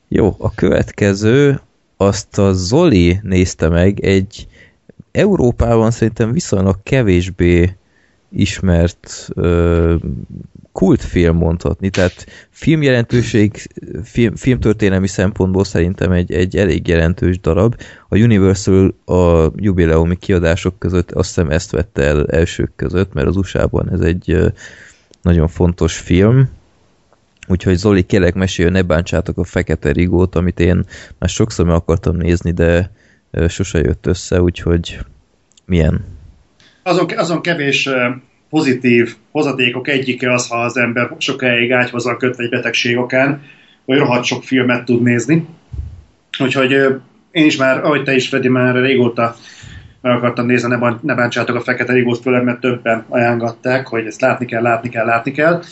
jó, 0.09 0.37
a 0.39 0.55
következő, 0.55 1.61
azt 1.97 2.39
a 2.39 2.53
Zoli 2.53 3.19
nézte 3.23 3.69
meg, 3.69 4.05
egy 4.05 4.47
Európában 5.13 5.91
szerintem 5.91 6.33
viszonylag 6.33 6.83
kevésbé 6.83 7.77
ismert 8.31 9.29
ö, 9.35 9.95
kultfilm 10.73 11.37
mondhatni, 11.37 11.91
tehát 11.91 12.27
filmjelentőség, 12.51 13.71
film, 14.03 14.35
filmtörténelmi 14.35 15.07
szempontból 15.07 15.65
szerintem 15.65 16.13
egy, 16.13 16.33
egy 16.33 16.57
elég 16.57 16.89
jelentős 16.89 17.41
darab. 17.41 17.81
A 18.09 18.19
Universal 18.19 18.95
a 19.05 19.51
jubileumi 19.57 20.17
kiadások 20.17 20.79
között 20.79 21.11
azt 21.13 21.27
hiszem 21.27 21.51
ezt 21.51 21.71
vette 21.71 22.03
el 22.03 22.27
elsők 22.27 22.73
között, 22.77 23.13
mert 23.13 23.27
az 23.27 23.37
USA-ban 23.37 23.93
ez 23.93 24.01
egy 24.01 24.53
nagyon 25.23 25.49
fontos 25.49 25.97
film. 25.97 26.49
Úgyhogy 27.47 27.77
Zoli, 27.77 28.03
kérlek 28.03 28.35
mesélj, 28.35 28.71
ne 28.71 28.83
bántsátok 28.83 29.39
a 29.39 29.45
Fekete 29.45 29.93
Rigót, 29.93 30.35
amit 30.35 30.61
én 30.61 30.85
már 31.19 31.29
sokszor 31.29 31.67
meg 31.67 31.75
akartam 31.75 32.17
nézni, 32.17 32.53
de 32.53 32.91
sose 33.49 33.79
jött 33.79 34.07
össze, 34.07 34.41
úgyhogy 34.41 34.99
milyen? 35.65 36.05
Azon, 36.83 37.07
azon 37.17 37.41
kevés 37.41 37.89
pozitív 38.51 39.17
hozatékok 39.31 39.89
egyike 39.89 40.33
az, 40.33 40.49
ha 40.49 40.57
az 40.57 40.77
ember 40.77 41.11
sokáig 41.19 41.73
ágyhoz 41.73 42.05
van 42.05 42.17
kötve 42.17 42.43
egy 42.43 42.51
betegség 42.51 42.99
okán, 42.99 43.43
hogy 43.85 43.99
rohadt 43.99 44.25
sok 44.25 44.43
filmet 44.43 44.85
tud 44.85 45.03
nézni. 45.03 45.47
Úgyhogy 46.39 46.71
én 47.31 47.47
is 47.47 47.57
már, 47.57 47.85
ahogy 47.85 48.03
te 48.03 48.15
is, 48.15 48.29
Freddy, 48.29 48.49
már 48.49 48.75
régóta 48.75 49.37
meg 50.01 50.13
akartam 50.13 50.47
nézni, 50.47 50.69
ne, 50.69 50.77
bán- 50.77 51.03
ne 51.03 51.15
bántsátok 51.15 51.57
a 51.57 51.61
Fekete 51.61 51.93
Rigót, 51.93 52.21
főleg, 52.21 52.45
mert 52.45 52.61
többen 52.61 53.05
ajánlották, 53.09 53.87
hogy 53.87 54.07
ezt 54.07 54.21
látni 54.21 54.47
kell, 54.47 54.63
látni 54.63 54.89
kell, 54.89 55.05
látni 55.05 55.33
kell. 55.33 55.63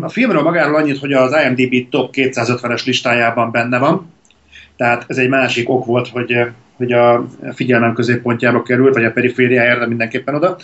A 0.00 0.08
filmről 0.08 0.42
magáról 0.42 0.76
annyit, 0.76 0.98
hogy 0.98 1.12
az 1.12 1.34
IMDb 1.44 1.88
top 1.88 2.14
250-es 2.14 2.84
listájában 2.84 3.50
benne 3.50 3.78
van, 3.78 4.12
tehát 4.76 5.04
ez 5.06 5.16
egy 5.16 5.28
másik 5.28 5.68
ok 5.68 5.84
volt, 5.84 6.08
hogy, 6.08 6.32
eh, 6.32 6.48
hogy 6.76 6.92
a 6.92 7.26
figyelmem 7.52 7.94
középpontjába 7.94 8.62
került, 8.62 8.94
vagy 8.94 9.04
a 9.04 9.12
perifériájára, 9.12 9.78
de 9.78 9.86
mindenképpen 9.86 10.34
oda. 10.34 10.56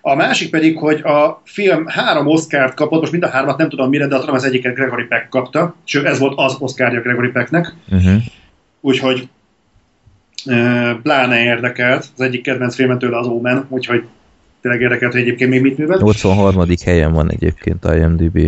A 0.00 0.14
másik 0.14 0.50
pedig, 0.50 0.78
hogy 0.78 1.00
a 1.00 1.42
film 1.44 1.86
három 1.86 2.26
Oscárt 2.26 2.74
kapott, 2.74 3.00
most 3.00 3.12
mind 3.12 3.24
a 3.24 3.28
hármat 3.28 3.58
nem 3.58 3.68
tudom 3.68 3.88
mire, 3.88 4.06
de 4.06 4.18
tudom 4.18 4.34
az 4.34 4.44
egyiket 4.44 4.74
Gregory 4.74 5.04
Peck 5.04 5.28
kapta, 5.28 5.74
sőt 5.84 6.04
ez 6.04 6.18
volt 6.18 6.32
az 6.36 6.56
Oscarja 6.58 7.00
Gregory 7.00 7.28
Pecknek, 7.30 7.74
Uh-huh. 7.90 8.22
úgyhogy 8.80 9.28
e, 10.46 10.94
pláne 11.02 11.42
érdekelt, 11.42 12.06
az 12.14 12.20
egyik 12.20 12.42
kedvenc 12.42 12.74
filmet 12.74 12.98
tőle 12.98 13.18
az 13.18 13.26
Omen, 13.26 13.66
úgyhogy 13.68 14.04
tényleg 14.64 14.82
érdekelt, 14.82 15.12
hogy 15.12 15.20
egyébként 15.20 15.50
még 15.50 15.60
mit 15.62 15.78
művel. 15.78 15.98
83. 16.00 16.66
helyen 16.84 17.12
van 17.12 17.30
egyébként 17.30 17.84
IMDb 17.84 18.38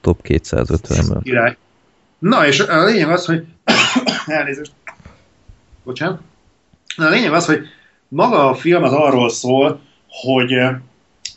top 0.00 0.20
250-ben. 0.24 1.22
Király. 1.22 1.56
Na, 2.18 2.46
és 2.46 2.60
a 2.60 2.84
lényeg 2.84 3.10
az, 3.10 3.24
hogy 3.24 3.44
elnézést. 4.26 4.72
Bocsánat. 5.84 6.20
Na, 6.96 7.06
a 7.06 7.10
lényeg 7.10 7.32
az, 7.32 7.46
hogy 7.46 7.60
maga 8.08 8.48
a 8.48 8.54
film 8.54 8.82
az 8.82 8.92
arról 8.92 9.30
szól, 9.30 9.80
hogy 10.08 10.54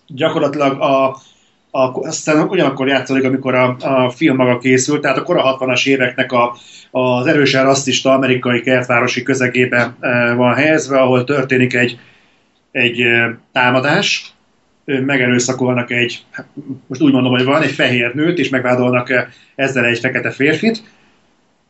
gyakorlatilag 0.07 0.81
a, 0.81 1.07
a, 1.71 1.91
aztán 1.93 2.47
ugyanakkor 2.47 2.87
játszódik, 2.87 3.23
amikor 3.23 3.55
a, 3.55 3.75
a 3.79 4.09
film 4.09 4.35
maga 4.35 4.57
készült, 4.57 5.01
tehát 5.01 5.17
a 5.17 5.23
kora 5.23 5.57
60-as 5.59 5.87
éveknek 5.87 6.31
a, 6.31 6.55
az 6.91 7.25
erősen 7.25 7.63
rasszista 7.63 8.13
amerikai 8.13 8.61
kertvárosi 8.61 9.23
közegében 9.23 9.95
e, 9.99 10.33
van 10.33 10.53
helyezve, 10.53 10.99
ahol 10.99 11.23
történik 11.23 11.73
egy, 11.73 11.99
egy 12.77 13.05
támadás, 13.51 14.31
megerőszakolnak 14.85 15.91
egy, 15.91 16.23
hát 16.31 16.47
most 16.87 17.01
úgy 17.01 17.11
mondom, 17.11 17.31
hogy 17.31 17.43
van, 17.43 17.61
egy 17.61 17.71
fehér 17.71 18.13
nőt, 18.13 18.37
és 18.37 18.49
megvádolnak 18.49 19.27
ezzel 19.55 19.85
egy 19.85 19.99
fekete 19.99 20.31
férfit, 20.31 20.83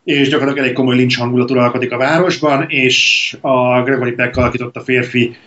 és 0.04 0.30
gyakorlatilag 0.30 0.66
elég 0.66 0.78
komoly 0.78 0.96
lincs 0.96 1.18
hangulat 1.18 1.52
uralkodik 1.52 1.92
a 1.92 1.98
városban, 1.98 2.66
és 2.70 3.38
a 3.42 3.82
Gregory 3.82 4.12
Peck 4.12 4.38
alakította 4.38 4.82
férfi 4.82 5.38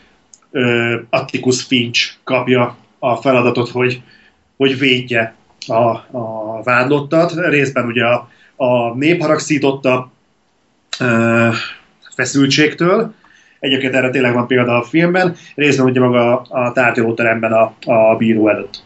Atticus 1.11 1.63
Finch 1.63 2.13
kapja 2.25 2.77
a 2.99 3.17
feladatot, 3.17 3.69
hogy, 3.69 4.03
hogy 4.57 4.79
védje 4.79 5.35
a, 5.67 5.89
a 6.19 6.61
vádlottat. 6.65 7.33
Részben 7.49 7.87
ugye 7.87 8.05
a, 8.05 8.29
a 8.57 8.95
nép 8.95 9.21
haragszította 9.21 10.11
ö, 11.01 11.49
feszültségtől, 12.15 13.15
Egyébként 13.61 13.95
erre 13.95 14.11
tényleg 14.11 14.33
van 14.33 14.47
példa 14.47 14.79
a 14.79 14.83
filmben, 14.83 15.37
részben 15.55 15.87
ugye 15.87 16.01
maga 16.01 16.41
a 16.41 16.73
tárgyalóteremben 16.73 17.53
a, 17.53 17.75
a 17.85 18.17
bíró 18.17 18.49
előtt. 18.49 18.83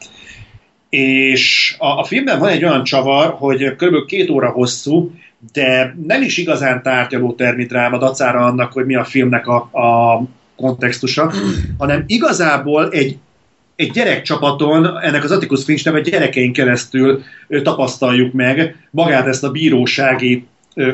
És 0.88 1.74
a, 1.78 1.86
a 1.86 2.04
filmben 2.04 2.38
van 2.38 2.48
egy 2.48 2.64
olyan 2.64 2.84
csavar, 2.84 3.34
hogy 3.38 3.76
kb. 3.76 4.06
két 4.06 4.30
óra 4.30 4.50
hosszú, 4.50 5.12
de 5.52 5.94
nem 6.06 6.22
is 6.22 6.36
igazán 6.36 6.82
tárgyalótermi 6.82 7.64
dráma, 7.64 7.98
dacára 7.98 8.40
annak, 8.40 8.72
hogy 8.72 8.86
mi 8.86 8.94
a 8.94 9.04
filmnek 9.04 9.46
a, 9.46 9.56
a 9.56 10.22
kontextusa, 10.56 11.32
hanem 11.78 12.04
igazából 12.06 12.90
egy, 12.90 13.16
egy 13.76 13.90
gyerekcsapaton, 13.90 15.00
ennek 15.00 15.24
az 15.24 15.30
Atticus 15.30 15.64
Finch 15.64 15.94
egy 15.94 16.10
gyerekein 16.10 16.52
keresztül 16.52 17.22
tapasztaljuk 17.62 18.32
meg 18.32 18.76
magát 18.90 19.26
ezt 19.26 19.44
a 19.44 19.50
bírósági 19.50 20.46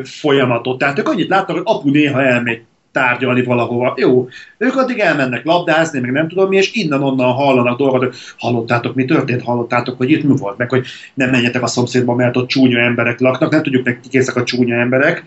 folyamatot. 0.03 0.79
Tehát 0.79 0.99
ők 0.99 1.09
annyit 1.09 1.29
látnak, 1.29 1.57
hogy 1.57 1.67
apu 1.67 1.91
néha 1.91 2.23
elmegy 2.23 2.63
tárgyalni 2.93 3.43
valahova. 3.43 3.95
Jó, 3.97 4.29
ők 4.59 4.77
addig 4.77 4.99
elmennek 4.99 5.45
labdázni, 5.45 6.01
meg 6.01 6.13
nem 6.13 6.29
tudom 6.29 6.49
mi, 6.49 6.57
és 6.57 6.73
innen-onnan 6.73 7.33
hallanak 7.33 7.79
dolgokat, 7.79 8.09
hogy 8.09 8.17
hallottátok, 8.39 8.95
mi 8.95 9.05
történt, 9.05 9.43
hallottátok, 9.43 9.97
hogy 9.97 10.11
itt 10.11 10.23
mi 10.23 10.37
volt, 10.37 10.59
meg 10.59 10.69
hogy 10.69 10.87
nem 11.15 11.31
menjetek 11.31 11.63
a 11.63 11.67
szomszédba, 11.67 12.15
mert 12.15 12.37
ott 12.37 12.49
csúnya 12.49 12.79
emberek 12.79 13.21
laknak, 13.21 13.51
nem 13.51 13.63
tudjuk 13.63 13.85
nekik 13.85 14.11
készek 14.11 14.37
a 14.37 14.45
csúnya 14.45 14.77
emberek. 14.77 15.25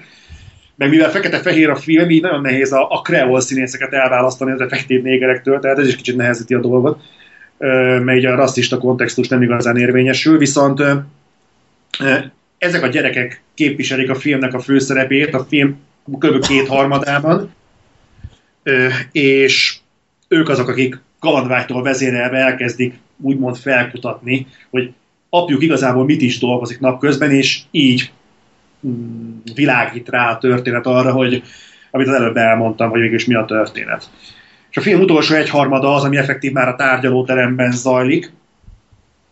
Meg 0.76 0.90
mivel 0.90 1.10
fekete-fehér 1.10 1.70
a 1.70 1.76
film, 1.76 2.10
így 2.10 2.22
nagyon 2.22 2.42
nehéz 2.42 2.72
a, 2.72 2.88
a 2.90 3.02
kreol 3.02 3.42
színészeket 3.42 3.94
elválasztani 3.94 4.52
az 4.52 4.62
effektív 4.62 5.02
négerektől, 5.02 5.60
tehát 5.60 5.78
ez 5.78 5.88
is 5.88 5.96
kicsit 5.96 6.16
nehezíti 6.16 6.54
a 6.54 6.60
dolgot, 6.60 7.02
mert 8.04 8.18
így 8.18 8.26
a 8.26 8.36
rasszista 8.36 8.78
kontextus 8.78 9.28
nem 9.28 9.42
igazán 9.42 9.78
érvényesül, 9.78 10.38
viszont 10.38 10.84
ezek 12.58 12.84
a 12.84 12.88
gyerekek 12.88 13.42
képviselik 13.54 14.10
a 14.10 14.16
filmnek 14.16 14.54
a 14.54 14.60
főszerepét, 14.60 15.34
a 15.34 15.46
film 15.50 15.78
kb. 16.12 16.46
kétharmadában, 16.46 17.54
és 19.12 19.78
ők 20.28 20.50
azok, 20.50 20.68
akik 20.68 21.02
kalandvágytól 21.20 21.84
vezérelve 21.84 22.38
elkezdik 22.38 23.00
úgymond 23.22 23.58
felkutatni, 23.58 24.48
hogy 24.70 24.94
apjuk 25.30 25.62
igazából 25.62 26.06
mit 26.06 26.22
is 26.22 26.40
dolgozik 26.40 26.80
napközben, 26.80 27.32
és 27.32 27.62
így 27.72 28.12
mm, 28.88 29.38
világít 29.56 30.10
rá 30.10 30.32
a 30.32 30.38
történet 30.38 30.86
arra, 30.86 31.12
hogy 31.12 31.44
amit 31.92 32.08
az 32.08 32.14
előbb 32.14 32.38
elmondtam, 32.38 32.90
hogy 32.90 33.00
végülis 33.00 33.26
mi 33.26 33.36
a 33.36 33.46
történet. 33.46 34.10
És 34.70 34.78
a 34.78 34.82
film 34.82 35.02
utolsó 35.02 35.36
egyharmada 35.36 35.94
az, 35.94 36.04
ami 36.04 36.18
effektív 36.18 36.52
már 36.52 36.68
a 36.68 36.76
tárgyalóteremben 36.76 37.72
zajlik, 37.72 38.32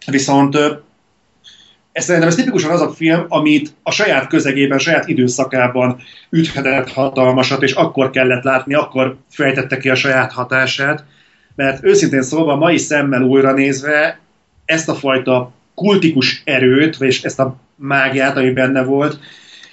viszont 0.05 0.57
ez 1.91 2.03
szerintem 2.03 2.29
ez 2.29 2.35
tipikusan 2.35 2.71
az 2.71 2.81
a 2.81 2.89
film, 2.89 3.25
amit 3.27 3.73
a 3.83 3.91
saját 3.91 4.27
közegében, 4.27 4.77
a 4.77 4.81
saját 4.81 5.07
időszakában 5.07 6.01
üthetett 6.29 6.91
hatalmasat, 6.91 7.63
és 7.63 7.71
akkor 7.71 8.09
kellett 8.09 8.43
látni, 8.43 8.73
akkor 8.73 9.17
fejtette 9.29 9.77
ki 9.77 9.89
a 9.89 9.95
saját 9.95 10.31
hatását, 10.31 11.03
mert 11.55 11.83
őszintén 11.83 12.21
szólva 12.21 12.55
mai 12.55 12.77
szemmel 12.77 13.21
újra 13.21 13.53
nézve 13.53 14.19
ezt 14.65 14.89
a 14.89 14.95
fajta 14.95 15.51
kultikus 15.75 16.41
erőt, 16.45 16.97
vagy 16.97 17.19
ezt 17.23 17.39
a 17.39 17.55
mágiát, 17.75 18.37
ami 18.37 18.51
benne 18.51 18.83
volt, 18.83 19.19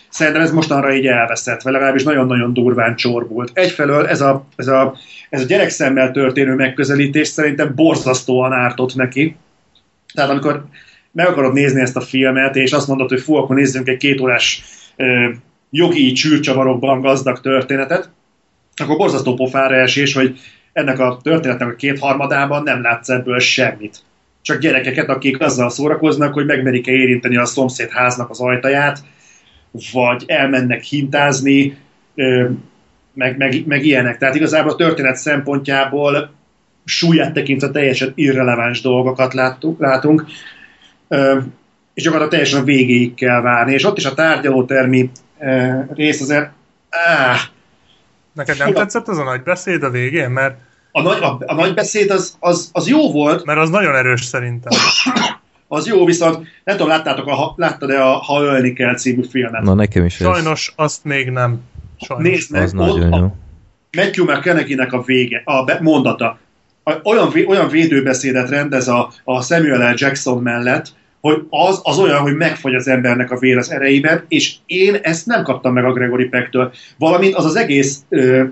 szerintem 0.09 0.43
ez 0.43 0.53
mostanra 0.53 0.95
így 0.95 1.07
elveszett, 1.07 1.63
vagy 1.63 1.73
legalábbis 1.73 2.03
nagyon-nagyon 2.03 2.53
durván 2.53 2.97
csorbult. 2.97 3.51
Egyfelől 3.53 4.07
ez 4.07 4.21
a, 4.21 4.45
ez 4.57 4.67
a, 4.67 4.95
ez 5.31 5.41
a 5.41 5.47
gyerekszemmel 5.47 6.11
történő 6.11 6.55
megközelítés 6.55 7.29
szerintem 7.29 7.75
borzasztóan 7.75 8.53
ártott 8.53 8.95
neki. 8.95 9.37
Tehát 10.15 10.31
amikor 10.31 10.65
meg 11.19 11.27
akarod 11.27 11.53
nézni 11.53 11.81
ezt 11.81 11.97
a 11.97 12.01
filmet, 12.01 12.57
és 12.57 12.73
azt 12.73 12.89
mondod, 12.89 13.09
hogy 13.09 13.21
fú, 13.21 13.35
akkor 13.35 13.57
nézzünk 13.57 13.89
egy 13.89 13.97
kétórás 13.97 14.65
jogi 15.71 16.13
csűrcsavarokban 16.13 17.01
gazdag 17.01 17.41
történetet, 17.41 18.11
akkor 18.77 18.97
borzasztó 18.97 19.35
pofára 19.35 19.75
esés, 19.75 20.15
hogy 20.15 20.39
ennek 20.73 20.99
a 20.99 21.19
történetnek 21.23 21.69
a 21.69 21.75
kétharmadában 21.75 22.63
nem 22.63 22.83
látsz 22.83 23.09
ebből 23.09 23.39
semmit. 23.39 23.97
Csak 24.43 24.59
gyerekeket, 24.59 25.09
akik 25.09 25.41
azzal 25.41 25.71
szórakoznak, 25.71 26.33
hogy 26.33 26.47
megmerik-e 26.47 26.93
érinteni 26.93 27.37
a 27.37 27.45
szomszéd 27.45 27.91
háznak 27.91 28.31
az 28.31 28.41
ajtaját, 28.41 28.99
vagy 29.93 30.25
elmennek 30.27 30.83
hintázni, 30.83 31.77
meg, 33.15 33.37
meg, 33.37 33.67
meg 33.67 33.85
ilyenek. 33.85 34.19
Tehát 34.19 34.35
igazából 34.35 34.73
a 34.73 34.77
történet 34.77 35.17
szempontjából 35.17 36.31
súlyát 36.85 37.33
tekintve 37.33 37.71
teljesen 37.71 38.13
irreleváns 38.15 38.81
dolgokat 38.81 39.35
láttuk, 39.35 39.81
látunk, 39.81 40.27
és 41.95 42.03
gyakorlatilag 42.03 42.29
teljesen 42.29 42.61
a 42.61 42.65
végéig 42.65 43.15
kell 43.15 43.41
várni. 43.41 43.73
És 43.73 43.85
ott 43.85 43.97
is 43.97 44.05
a 44.05 44.15
tárgyalótermi 44.15 45.11
rész 45.95 46.21
azért, 46.21 46.51
áh, 46.91 47.41
Neked 48.39 48.59
nem 48.59 48.67
Fura. 48.67 48.79
tetszett 48.79 49.09
az 49.09 49.19
a 49.19 49.25
nagy 49.25 49.43
beszéd 49.43 49.83
a 49.83 49.91
végén? 49.91 50.31
Mert, 50.31 50.59
a, 50.93 51.03
nagy, 51.03 51.23
a, 51.23 51.39
a 51.47 51.55
nagy 51.55 51.75
beszéd 51.75 52.11
az, 52.11 52.37
az, 52.41 52.71
az 52.73 52.89
jó 52.89 53.13
volt, 53.13 53.45
mert 53.45 53.59
az 53.59 53.71
nagyon 53.71 53.97
erős 53.97 54.25
szerintem. 54.25 54.79
az 55.69 55.87
jó, 55.87 56.05
viszont 56.05 56.47
nem 56.65 56.77
tudom, 56.77 56.89
láttátok, 56.89 57.27
a, 57.27 57.53
láttad-e 57.57 58.05
a 58.05 58.13
Ha 58.13 58.43
ölni 58.43 58.73
kell 58.73 58.95
című 58.95 59.23
filmet? 59.31 59.63
Na 59.63 59.75
nekem 59.75 60.05
is 60.05 60.21
ez, 60.21 60.27
Sajnos 60.27 60.73
azt 60.77 61.05
még 61.05 61.31
nem. 61.31 61.61
Sajnos. 62.01 62.29
Nézd 62.29 62.51
meg, 62.51 62.63
az 62.63 62.75
ott 62.75 62.79
nagyon 62.79 63.13
a 63.13 63.17
jó. 63.17 63.35
Matthew 64.03 64.25
McConaughey-nek 64.25 64.93
a 64.93 65.03
vége, 65.03 65.43
a 65.45 65.65
be, 65.65 65.79
mondata. 65.81 66.39
Olyan, 67.03 67.33
olyan 67.47 67.69
védőbeszédet 67.69 68.49
rendez 68.49 68.89
a, 68.89 69.13
a 69.25 69.43
Samuel 69.43 69.91
L. 69.91 69.95
Jackson 69.97 70.43
mellett, 70.43 70.87
hogy 71.21 71.43
az, 71.51 71.81
az 71.83 71.99
olyan, 71.99 72.21
hogy 72.21 72.35
megfagy 72.35 72.75
az 72.75 72.89
embernek 72.89 73.31
a 73.31 73.39
vér 73.39 73.57
az 73.57 73.71
erejében, 73.71 74.25
és 74.29 74.55
én 74.67 74.95
ezt 75.03 75.27
nem 75.27 75.43
kaptam 75.43 75.73
meg 75.73 75.85
a 75.85 75.93
Gregory 75.93 76.25
Peck-től. 76.25 76.73
Valamint 76.99 77.35
az 77.35 77.45
az 77.45 77.57
egész 77.57 77.99
ö, 78.09 78.43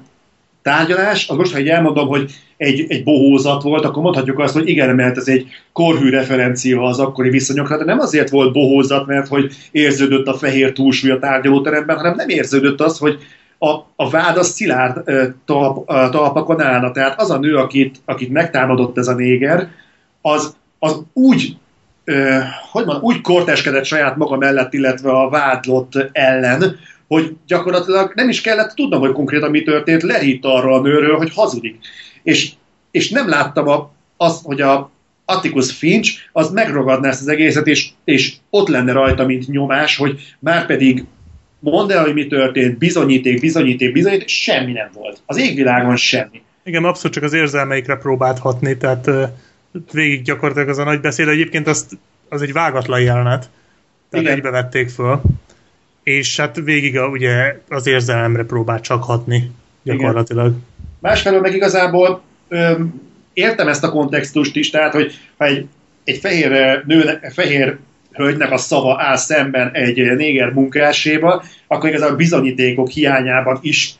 tárgyalás, 0.63 1.29
az 1.29 1.37
most, 1.37 1.53
ha 1.53 1.59
így 1.59 1.69
elmondom, 1.69 2.09
hogy 2.09 2.31
egy, 2.57 2.85
egy 2.89 3.05
bohózat 3.05 3.63
volt, 3.63 3.85
akkor 3.85 4.03
mondhatjuk 4.03 4.39
azt, 4.39 4.55
hogy 4.55 4.69
igen, 4.69 4.95
mert 4.95 5.17
ez 5.17 5.29
egy 5.29 5.47
korhű 5.73 6.11
referencia 6.11 6.83
az 6.83 6.99
akkori 6.99 7.31
viszonyokra, 7.31 7.79
de 7.79 7.85
nem 7.85 7.99
azért 7.99 8.31
volt 8.31 8.53
bohózat, 8.53 9.07
mert 9.07 9.29
hogy 9.29 9.53
érződött 9.71 10.27
a 10.27 10.35
fehér 10.35 10.73
túlsúly 10.73 11.11
a 11.11 11.19
tárgyalóteremben, 11.19 11.97
hanem 11.97 12.15
nem 12.15 12.29
érződött 12.29 12.81
az, 12.81 12.99
hogy 12.99 13.19
a, 13.59 13.69
a 13.97 14.11
vád 14.11 14.37
az 14.37 14.49
szilárd 14.49 15.03
talp, 15.45 15.87
talpakon 15.87 16.61
állna. 16.61 16.91
Tehát 16.91 17.21
az 17.21 17.31
a 17.31 17.39
nő, 17.39 17.57
akit, 17.57 18.01
akit 18.05 18.31
megtámadott 18.31 18.99
ez 18.99 19.09
a 19.09 19.15
néger, 19.15 19.69
az, 20.21 20.57
az 20.79 21.03
úgy 21.13 21.57
ö, 22.05 22.39
hogy 22.71 22.85
mondjam, 22.85 23.07
úgy 23.07 23.21
korteskedett 23.21 23.85
saját 23.85 24.17
maga 24.17 24.37
mellett, 24.37 24.73
illetve 24.73 25.11
a 25.11 25.29
vádlott 25.29 25.93
ellen, 26.13 26.77
hogy 27.09 27.37
gyakorlatilag 27.47 28.13
nem 28.15 28.29
is 28.29 28.41
kellett 28.41 28.75
tudnom, 28.75 29.01
hogy 29.01 29.13
konkrétan 29.13 29.51
mi 29.51 29.63
történt, 29.63 30.03
lehitt 30.03 30.45
arról 30.45 30.75
a 30.75 30.81
nőről, 30.81 31.17
hogy 31.17 31.35
hazudik. 31.35 31.79
És, 32.23 32.53
és 32.91 33.11
nem 33.11 33.29
láttam 33.29 33.69
a, 33.69 33.91
azt, 34.17 34.45
hogy 34.45 34.61
a 34.61 34.91
Atticus 35.25 35.73
Finch 35.73 36.19
az 36.33 36.51
megragadná 36.51 37.09
ezt 37.09 37.21
az 37.21 37.29
egészet, 37.29 37.67
és, 37.67 37.91
és 38.05 38.35
ott 38.51 38.69
lenne 38.69 38.93
rajta, 38.93 39.27
mint 39.27 39.49
nyomás, 39.49 39.97
hogy 39.97 40.21
már 40.39 40.67
pedig 40.67 41.05
mondd 41.59 41.93
el, 41.93 42.05
hogy 42.05 42.15
mi 42.15 42.27
történt, 42.27 42.79
bizonyíték, 42.79 43.41
bizonyíték, 43.41 43.93
bizonyíték, 43.93 44.29
semmi 44.29 44.73
nem 44.73 44.89
volt. 44.95 45.23
Az 45.27 45.37
égvilágon 45.37 45.97
semmi. 45.97 46.43
Igen, 46.65 46.85
abszolút 46.85 47.15
csak 47.15 47.25
az 47.25 47.33
érzelmeikre 47.33 47.97
próbált 47.97 48.39
hatni, 48.39 48.77
tehát 48.77 49.11
végig 49.93 50.23
gyakorlatilag 50.23 50.69
az 50.69 50.79
a 50.79 50.85
nagy 50.85 51.01
beszéd. 51.01 51.29
Egyébként 51.29 51.67
azt, 51.67 51.99
az 52.29 52.43
egy 52.43 52.53
vágatlan 52.53 53.01
jelenet, 53.01 53.51
tehát 54.11 54.27
Igen. 54.27 54.37
egybe 54.37 54.51
vették 54.51 54.89
föl. 54.89 55.21
És 56.03 56.37
hát 56.37 56.57
végig 56.57 56.99
a, 56.99 57.07
ugye 57.09 57.57
az 57.69 57.87
érzelemre 57.87 58.45
próbált 58.45 58.83
csak 58.83 59.05
hatni 59.05 59.51
gyakorlatilag. 59.83 60.55
Másfelől 60.99 61.41
meg 61.41 61.55
igazából 61.55 62.23
öm, 62.49 63.03
értem 63.33 63.69
ezt 63.69 63.85
a 63.85 63.91
kontextust 63.91 64.57
is, 64.57 64.71
tehát, 64.71 64.93
hogy 64.93 65.19
ha 65.37 65.45
egy, 65.45 65.67
egy 66.05 66.19
fehér, 66.19 66.83
nőnek, 66.87 67.33
fehér 67.33 67.79
hölgynek 68.17 68.51
a 68.51 68.57
szava 68.57 69.03
áll 69.03 69.17
szemben 69.17 69.71
egy 69.73 70.17
néger 70.17 70.51
munkáséba, 70.51 71.43
akkor 71.67 71.89
igazából 71.89 72.17
bizonyítékok 72.17 72.89
hiányában 72.89 73.59
is 73.63 73.95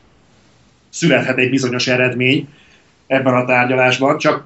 születhet 0.89 1.37
egy 1.37 1.49
bizonyos 1.49 1.87
eredmény 1.87 2.47
ebben 3.07 3.33
a 3.33 3.45
tárgyalásban, 3.45 4.17
csak 4.17 4.45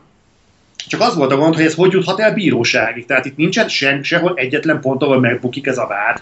csak 0.88 1.02
az 1.02 1.16
volt 1.16 1.32
a 1.32 1.38
gond, 1.38 1.56
hogy 1.56 1.66
ez 1.66 1.74
hogy 1.74 1.92
juthat 1.92 2.20
el 2.20 2.34
bíróságig. 2.34 3.06
Tehát 3.06 3.26
itt 3.26 3.38
nincsen 3.38 3.68
sem, 3.68 4.04
sehol 4.04 4.34
egyetlen 4.36 4.80
pont, 4.82 5.02
ahol 5.02 5.20
megbukik 5.20 5.68
ez 5.68 5.78
a 5.78 5.88
vád. 5.88 6.22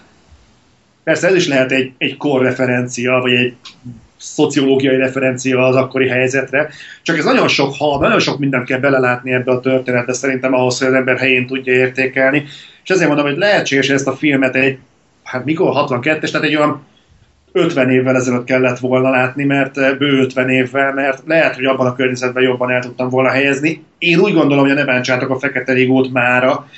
Persze 1.04 1.28
ez 1.28 1.34
is 1.34 1.48
lehet 1.48 1.72
egy, 1.72 1.92
egy 1.98 2.16
korreferencia, 2.16 3.18
vagy 3.20 3.32
egy 3.32 3.54
szociológiai 4.16 4.96
referencia 4.96 5.66
az 5.66 5.76
akkori 5.76 6.08
helyzetre. 6.08 6.70
Csak 7.02 7.18
ez 7.18 7.24
nagyon 7.24 7.48
sok 7.48 7.74
hal, 7.74 7.98
nagyon 7.98 8.20
sok 8.20 8.38
mindent 8.38 8.66
kell 8.66 8.78
belelátni 8.78 9.32
ebbe 9.32 9.52
a 9.52 9.60
történetbe 9.60 10.12
szerintem 10.12 10.54
ahhoz, 10.54 10.78
hogy 10.78 10.88
az 10.88 10.94
ember 10.94 11.18
helyén 11.18 11.46
tudja 11.46 11.72
értékelni. 11.72 12.44
És 12.82 12.90
ezért 12.90 13.08
mondom, 13.08 13.26
hogy 13.26 13.36
lehetséges 13.36 13.86
hogy 13.86 13.96
ezt 13.96 14.06
a 14.06 14.16
filmet 14.16 14.54
egy, 14.54 14.78
hát 15.24 15.44
mikor 15.44 15.72
62-es, 15.74 16.30
tehát 16.30 16.46
egy 16.46 16.56
olyan 16.56 16.88
50 17.52 17.90
évvel 17.90 18.16
ezelőtt 18.16 18.44
kellett 18.44 18.78
volna 18.78 19.10
látni, 19.10 19.44
mert 19.44 19.78
eh, 19.78 19.96
bő 19.98 20.18
50 20.20 20.48
évvel, 20.48 20.92
mert 20.94 21.22
lehet, 21.26 21.54
hogy 21.54 21.64
abban 21.64 21.86
a 21.86 21.94
környezetben 21.94 22.42
jobban 22.42 22.70
el 22.70 22.80
tudtam 22.80 23.08
volna 23.08 23.30
helyezni. 23.30 23.84
Én 23.98 24.18
úgy 24.18 24.32
gondolom, 24.32 24.62
hogy 24.62 24.72
a 24.72 24.74
ne 24.74 24.84
bántsátok 24.84 25.30
a 25.30 25.38
fekete 25.38 25.72
rigót 25.72 26.12
mára, 26.12 26.68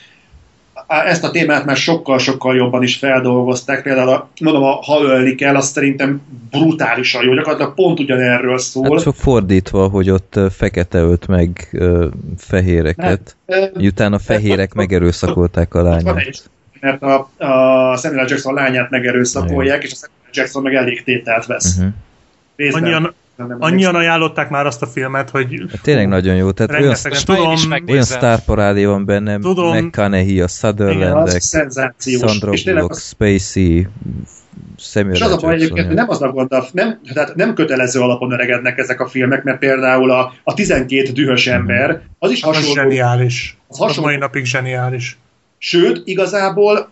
ezt 0.92 1.24
a 1.24 1.30
témát 1.30 1.64
már 1.64 1.76
sokkal-sokkal 1.76 2.56
jobban 2.56 2.82
is 2.82 2.96
feldolgozták. 2.96 3.82
Például, 3.82 4.08
a, 4.08 4.28
mondom, 4.40 4.62
a 4.62 4.70
ha 4.70 5.02
ölni 5.02 5.34
kell, 5.34 5.56
az 5.56 5.66
szerintem 5.68 6.20
brutálisan 6.50 7.24
jó. 7.24 7.34
Gyakorlatilag 7.34 7.74
pont 7.74 8.00
ugyanerről 8.00 8.58
szól. 8.58 8.90
Hát 8.90 9.02
csak 9.02 9.14
fordítva, 9.14 9.88
hogy 9.88 10.10
ott 10.10 10.40
fekete 10.50 10.98
ölt 10.98 11.26
meg 11.26 11.68
ö, 11.72 12.06
fehéreket, 12.38 13.36
Ö, 13.46 13.64
miután 13.74 14.12
a 14.12 14.18
fehérek 14.18 14.72
megerőszakolták 14.74 15.74
a 15.74 15.82
lányát. 15.82 16.50
mert 16.80 17.02
a, 17.02 17.30
a 17.38 17.96
Samuel. 17.96 18.26
Jackson 18.28 18.54
lányát 18.54 18.90
megerőszakolják, 18.90 19.84
és 19.84 19.92
a 19.92 19.94
Samuel. 19.94 20.20
Jackson 20.32 20.62
meg 20.62 20.74
elég 20.74 21.02
tételt 21.04 21.46
vesz. 21.46 21.76
Uh-huh. 21.76 21.92
Részben. 22.56 22.82
Annyian, 22.82 23.14
Nem 23.46 23.56
annyian 23.60 23.94
ajánlották 23.94 24.50
már 24.50 24.66
azt 24.66 24.82
a 24.82 24.86
filmet, 24.86 25.30
hogy 25.30 25.62
tényleg 25.82 26.08
nagyon 26.08 26.36
jó, 26.36 26.50
tehát 26.50 26.82
olyan, 26.82 26.94
tudom, 27.24 27.54
olyan 27.88 28.02
sztárparádé 28.02 28.84
van 28.84 29.04
benne, 29.04 29.38
Tudom. 29.38 29.76
McConaughey, 29.76 30.40
a 30.40 30.44
az 30.44 30.58
Sutherlandek, 30.58 31.40
szenzációs. 31.40 32.30
Sandra 32.30 32.52
Bullock, 32.64 32.90
az, 32.90 33.02
Spacey, 33.02 33.86
Samuel 34.78 35.14
és 35.14 35.20
az 35.20 35.32
a 35.32 35.36
baj 35.36 35.54
egyébként, 35.54 35.86
hogy 35.86 35.94
nem 35.96 36.08
az 36.08 36.22
a 36.22 36.28
gond, 36.28 36.54
nem, 36.72 37.00
tehát 37.14 37.34
nem 37.34 37.54
kötelező 37.54 38.00
alapon 38.00 38.32
öregednek 38.32 38.78
ezek 38.78 39.00
a 39.00 39.06
filmek, 39.06 39.42
mert 39.42 39.58
például 39.58 40.10
a, 40.10 40.32
a 40.44 40.54
12 40.54 41.12
dühös 41.12 41.46
ember, 41.46 42.00
az 42.18 42.30
is 42.30 42.42
az 42.42 42.56
hasonló. 42.56 42.74
zseniális. 42.74 43.56
Az 43.68 43.80
Az 43.80 43.86
hasonló. 43.86 44.08
mai 44.08 44.18
napig 44.18 44.44
zseniális. 44.44 45.18
Sőt, 45.58 46.02
igazából 46.04 46.88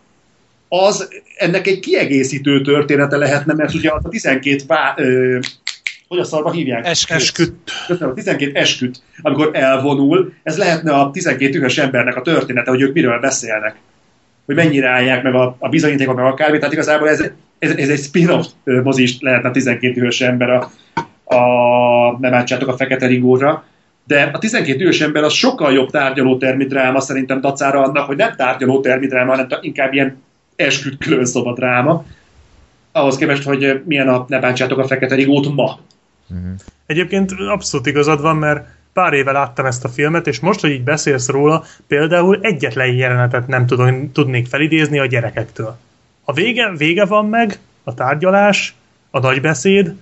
az 0.68 1.08
ennek 1.36 1.66
egy 1.66 1.78
kiegészítő 1.78 2.60
története 2.60 3.16
lehetne, 3.16 3.54
mert 3.54 3.74
ugye 3.74 3.90
az 3.92 4.04
a 4.04 4.08
12 4.08 4.62
vá, 4.66 4.94
ö, 4.96 5.38
hogy 6.10 6.18
a 6.18 6.24
szarba 6.24 6.50
hívják? 6.50 6.86
Esküt. 6.86 7.16
Esküt. 7.16 7.72
Köszönöm, 7.86 8.10
a 8.10 8.14
12 8.14 8.58
esküt, 8.58 9.02
amikor 9.22 9.50
elvonul, 9.52 10.32
ez 10.42 10.58
lehetne 10.58 10.92
a 10.92 11.10
12 11.10 11.58
ühes 11.58 11.78
embernek 11.78 12.16
a 12.16 12.22
története, 12.22 12.70
hogy 12.70 12.80
ők 12.80 12.94
miről 12.94 13.20
beszélnek. 13.20 13.76
hogy 14.46 14.54
mennyire 14.54 14.88
állják 14.88 15.22
meg 15.22 15.34
a, 15.34 15.56
a 15.58 15.68
bizonyítékot, 15.68 16.16
meg 16.16 16.24
akármi, 16.24 16.58
tehát 16.58 16.72
igazából 16.72 17.08
ez, 17.08 17.30
ez, 17.58 17.70
ez 17.70 17.88
egy 17.88 17.98
spin-off 17.98 18.46
ö, 18.64 18.82
mozis 18.82 19.16
lehetne 19.20 19.48
a 19.48 19.52
12 19.52 20.00
hős 20.00 20.20
ember 20.20 20.50
a, 20.50 20.70
a 21.34 22.18
nem 22.18 22.34
átcsátok 22.34 22.68
a 22.68 22.76
fekete 22.76 23.06
rigóra, 23.06 23.64
de 24.04 24.30
a 24.32 24.38
12 24.38 24.84
ős 24.84 25.00
ember 25.00 25.22
az 25.22 25.32
sokkal 25.32 25.72
jobb 25.72 25.90
tárgyalótermi 25.90 26.64
dráma 26.64 27.00
szerintem 27.00 27.40
dacára 27.40 27.82
annak, 27.82 28.06
hogy 28.06 28.16
nem 28.16 28.34
tárgyalótermi 28.36 29.06
dráma, 29.06 29.30
hanem 29.30 29.46
inkább 29.60 29.92
ilyen 29.92 30.22
esküdt 30.56 31.04
különszoba 31.04 31.52
dráma. 31.52 32.04
Ahhoz 32.92 33.16
képest, 33.16 33.42
hogy 33.42 33.82
milyen 33.84 34.08
a 34.08 34.24
ne 34.28 34.38
bántsátok 34.38 34.78
a 34.78 34.86
fekete 34.86 35.14
rigót 35.14 35.54
ma. 35.54 35.78
Egyébként 36.86 37.32
abszolút 37.32 37.86
igazad 37.86 38.20
van, 38.20 38.36
mert 38.36 38.66
pár 38.92 39.12
éve 39.12 39.32
láttam 39.32 39.66
ezt 39.66 39.84
a 39.84 39.88
filmet, 39.88 40.26
és 40.26 40.40
most, 40.40 40.60
hogy 40.60 40.70
így 40.70 40.84
beszélsz 40.84 41.28
róla, 41.28 41.64
például 41.86 42.38
egyetlen 42.42 42.86
jelenetet 42.86 43.46
nem 43.46 43.66
tudom, 43.66 44.12
tudnék 44.12 44.46
felidézni 44.46 44.98
a 44.98 45.06
gyerekektől. 45.06 45.76
A 46.24 46.32
vége, 46.32 46.72
vége 46.76 47.04
van 47.04 47.26
meg, 47.26 47.58
a 47.84 47.94
tárgyalás, 47.94 48.74
a 49.10 49.18
nagybeszéd, 49.18 49.94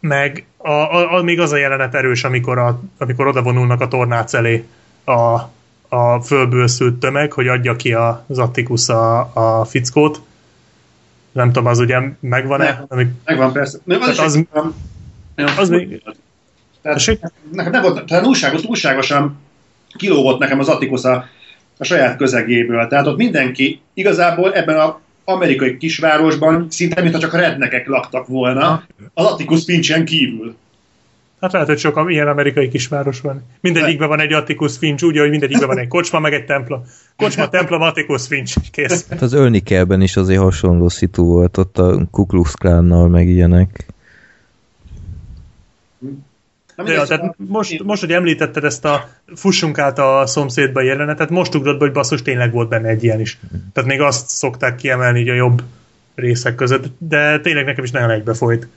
meg 0.00 0.46
a, 0.56 0.70
a, 0.70 1.12
a, 1.12 1.22
még 1.22 1.40
az 1.40 1.52
a 1.52 1.56
jelenet 1.56 1.94
erős, 1.94 2.24
amikor, 2.24 2.58
a, 2.58 2.80
amikor 2.98 3.26
odavonulnak 3.26 3.80
a 3.80 3.88
tornác 3.88 4.34
elé 4.34 4.66
a, 5.04 5.40
a 5.88 6.20
fölbőszült 6.20 6.94
tömeg, 6.98 7.32
hogy 7.32 7.48
adja 7.48 7.76
ki 7.76 7.92
a, 7.92 8.24
az 8.28 8.38
Atticus 8.38 8.88
a, 8.88 9.30
a 9.58 9.64
fickót. 9.64 10.20
Nem 11.32 11.46
tudom, 11.46 11.66
az 11.66 11.78
ugye 11.78 12.00
megvan-e? 12.20 12.84
Amik, 12.88 13.08
Megvan 13.24 13.52
persze. 13.52 13.78
Nem, 13.84 14.00
az, 14.00 14.18
az, 14.18 14.44
az- 14.52 14.72
az, 15.58 15.68
még, 15.68 16.02
tehát, 16.82 17.32
nekem 17.52 17.72
nem 17.72 17.82
volt, 17.82 18.04
tehát 18.04 18.24
túlságos, 18.24 18.60
túlságosan 18.60 19.36
kilógott 19.96 20.38
nekem 20.38 20.58
az 20.58 20.68
Atticus 20.68 21.04
a, 21.04 21.24
a 21.78 21.84
saját 21.84 22.16
közegéből. 22.16 22.86
Tehát 22.86 23.06
ott 23.06 23.16
mindenki 23.16 23.80
igazából 23.94 24.52
ebben 24.52 24.78
az 24.80 24.92
amerikai 25.24 25.76
kisvárosban 25.76 26.66
szinte, 26.70 27.02
mintha 27.02 27.20
csak 27.20 27.32
a 27.32 27.36
rednekek 27.36 27.86
laktak 27.86 28.26
volna, 28.26 28.86
az 29.14 29.24
Atticus 29.24 29.64
Finchen 29.64 30.04
kívül. 30.04 30.54
hát 31.40 31.52
lehet, 31.52 31.68
hogy 31.68 31.78
sok 31.78 32.04
ilyen 32.06 32.28
amerikai 32.28 32.68
kisváros 32.68 33.20
van. 33.20 33.42
Mindegyikben 33.60 34.08
van 34.08 34.20
egy 34.20 34.32
Atticus 34.32 34.76
Finch, 34.78 35.04
úgy, 35.04 35.18
hogy 35.18 35.30
mindegyikben 35.30 35.68
van 35.68 35.78
egy 35.78 35.88
kocsma, 35.88 36.18
meg 36.18 36.32
egy 36.32 36.44
templom. 36.44 36.84
Kocsma, 37.16 37.48
templom, 37.48 37.80
Atticus 37.80 38.26
Finch. 38.26 38.56
Kész. 38.70 39.08
Hát 39.08 39.22
az 39.22 39.32
ölni 39.32 39.60
kellben 39.60 40.00
is 40.00 40.16
azért 40.16 40.40
hasonló 40.40 40.88
szitu 40.88 41.24
volt 41.24 41.56
ott 41.56 41.78
a 41.78 42.06
Ku 42.10 42.26
Klux 42.26 42.54
Klánnal, 42.54 43.08
meg 43.08 43.28
ilyenek. 43.28 43.86
Na, 46.76 46.84
De 46.84 46.92
ja, 46.92 47.04
tehát 47.04 47.34
most, 47.36 47.82
most, 47.82 48.00
hogy 48.00 48.12
említetted 48.12 48.64
ezt 48.64 48.84
a 48.84 49.08
fussunk 49.34 49.78
át 49.78 49.98
a 49.98 50.26
szomszédba 50.26 50.80
jelenetet, 50.80 51.30
most 51.30 51.54
ugrott 51.54 51.78
be, 51.78 51.84
hogy 51.84 51.94
basszus 51.94 52.22
tényleg 52.22 52.52
volt 52.52 52.68
benne 52.68 52.88
egy 52.88 53.04
ilyen 53.04 53.20
is. 53.20 53.38
Tehát 53.72 53.88
még 53.88 54.00
azt 54.00 54.28
szokták 54.28 54.76
kiemelni 54.76 55.20
így 55.20 55.28
a 55.28 55.34
jobb 55.34 55.62
részek 56.14 56.54
között, 56.54 56.84
de 56.98 57.40
tényleg 57.40 57.64
nekem 57.64 57.84
is 57.84 57.90
nagyon 57.90 58.10
egybefolyt. 58.10 58.68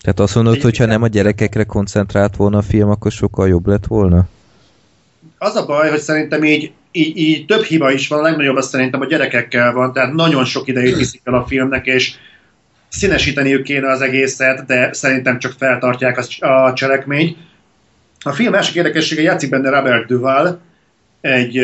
Tehát 0.00 0.20
azt 0.20 0.34
mondod, 0.34 0.60
hogy 0.60 0.76
ha 0.76 0.86
nem 0.86 1.02
a 1.02 1.06
gyerekekre 1.06 1.64
koncentrált 1.64 2.36
volna 2.36 2.58
a 2.58 2.62
film, 2.62 2.90
akkor 2.90 3.12
sokkal 3.12 3.48
jobb 3.48 3.66
lett 3.66 3.86
volna? 3.86 4.28
Az 5.38 5.56
a 5.56 5.66
baj, 5.66 5.90
hogy 5.90 6.00
szerintem 6.00 6.44
így, 6.44 6.72
így, 6.92 7.16
így 7.16 7.46
több 7.46 7.62
hiba 7.62 7.90
is 7.90 8.08
van, 8.08 8.18
a 8.18 8.22
legnagyobb 8.22 8.56
az 8.56 8.68
szerintem 8.68 9.00
a 9.00 9.06
gyerekekkel 9.06 9.72
van, 9.72 9.92
tehát 9.92 10.12
nagyon 10.12 10.44
sok 10.44 10.68
idejét 10.68 10.96
viszik 10.96 11.20
el 11.24 11.34
a 11.34 11.46
filmnek, 11.46 11.86
és 11.86 12.14
színesíteniük 12.90 13.62
kéne 13.62 13.90
az 13.90 14.00
egészet, 14.00 14.66
de 14.66 14.92
szerintem 14.92 15.38
csak 15.38 15.52
feltartják 15.58 16.18
a, 16.38 16.72
cselekményt. 16.72 17.36
A 18.20 18.32
film 18.32 18.52
másik 18.52 18.74
érdekessége 18.74 19.22
játszik 19.22 19.50
benne 19.50 19.70
Robert 19.70 20.06
Duval, 20.06 20.60
egy 21.20 21.56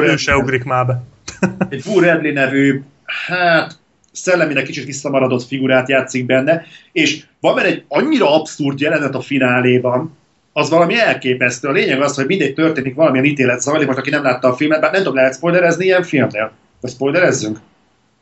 Ő 0.00 0.16
se 0.16 0.36
ugrik 0.36 0.64
már 0.64 0.86
be. 0.86 1.02
egy 1.70 1.82
Boo 1.84 2.00
Radley 2.00 2.32
nevű, 2.32 2.82
hát 3.26 3.78
szellemileg 4.12 4.64
kicsit 4.64 4.84
visszamaradott 4.84 5.46
figurát 5.46 5.88
játszik 5.88 6.26
benne, 6.26 6.64
és 6.92 7.24
van 7.40 7.54
benne 7.54 7.68
egy 7.68 7.84
annyira 7.88 8.34
abszurd 8.34 8.80
jelenet 8.80 9.14
a 9.14 9.20
fináléban, 9.20 10.16
az 10.52 10.70
valami 10.70 10.98
elképesztő. 10.98 11.68
A 11.68 11.72
lényeg 11.72 12.00
az, 12.00 12.14
hogy 12.14 12.26
mindegy 12.26 12.54
történik, 12.54 12.94
valamilyen 12.94 13.26
ítélet 13.26 13.60
zajlik, 13.60 13.86
most 13.86 13.98
aki 13.98 14.10
nem 14.10 14.22
látta 14.22 14.48
a 14.48 14.54
filmet, 14.54 14.80
bár 14.80 14.90
nem 14.90 15.00
tudom, 15.00 15.16
lehet 15.16 15.34
spoilerezni 15.34 15.84
ilyen 15.84 16.02
filmnél? 16.02 16.52
Vagy 16.80 16.90
spoilerezzünk? 16.90 17.58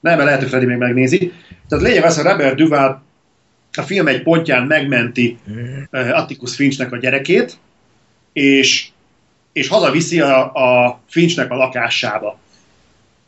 Nem, 0.00 0.14
mert 0.14 0.24
lehet, 0.24 0.40
hogy 0.40 0.48
Freddy 0.48 0.66
még 0.66 0.76
megnézi. 0.76 1.32
Tehát 1.68 1.84
lényeg 1.84 2.04
az, 2.04 2.16
hogy 2.16 2.24
Robert 2.24 2.56
Duval 2.56 3.02
a 3.72 3.82
film 3.82 4.06
egy 4.06 4.22
pontján 4.22 4.66
megmenti 4.66 5.38
uh, 5.92 6.18
Atticus 6.18 6.54
Finchnek 6.54 6.92
a 6.92 6.96
gyerekét, 6.96 7.58
és, 8.32 8.88
és 9.52 9.68
hazaviszi 9.68 10.20
a, 10.20 10.52
a 10.52 11.00
Finchnek 11.08 11.50
a 11.50 11.56
lakásába. 11.56 12.38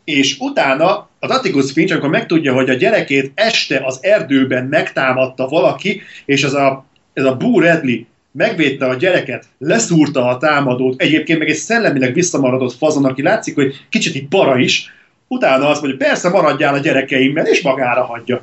És 0.04 0.36
utána 0.38 1.08
az 1.18 1.30
Atticus 1.30 1.72
Finch, 1.72 1.92
amikor 1.92 2.10
megtudja, 2.10 2.52
hogy 2.52 2.70
a 2.70 2.74
gyerekét 2.74 3.32
este 3.34 3.82
az 3.84 3.98
erdőben 4.00 4.64
megtámadta 4.64 5.46
valaki, 5.46 6.02
és 6.24 6.42
ez 6.42 6.52
a, 6.52 6.84
ez 7.12 7.24
a 7.24 7.36
Boo 7.36 7.60
Radley 7.60 8.06
megvédte 8.32 8.86
a 8.86 8.94
gyereket, 8.94 9.44
leszúrta 9.58 10.28
a 10.28 10.38
támadót, 10.38 11.00
egyébként 11.00 11.38
meg 11.38 11.48
egy 11.48 11.56
szellemileg 11.56 12.14
visszamaradott 12.14 12.76
fazon, 12.76 13.04
aki 13.04 13.22
látszik, 13.22 13.54
hogy 13.54 13.86
kicsit 13.88 14.14
így 14.14 14.28
para 14.28 14.58
is, 14.58 14.92
utána 15.28 15.68
azt 15.68 15.82
mondja, 15.82 16.06
persze 16.06 16.28
maradjál 16.28 16.74
a 16.74 16.78
gyerekeimmel, 16.78 17.46
és 17.46 17.62
magára 17.62 18.04
hagyja. 18.04 18.42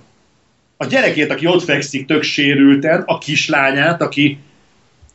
A 0.77 0.85
gyerekét, 0.85 1.31
aki 1.31 1.47
ott 1.47 1.63
fekszik 1.63 2.05
tök 2.05 2.23
sérülten, 2.23 3.03
a 3.05 3.17
kislányát, 3.17 4.01
aki, 4.01 4.39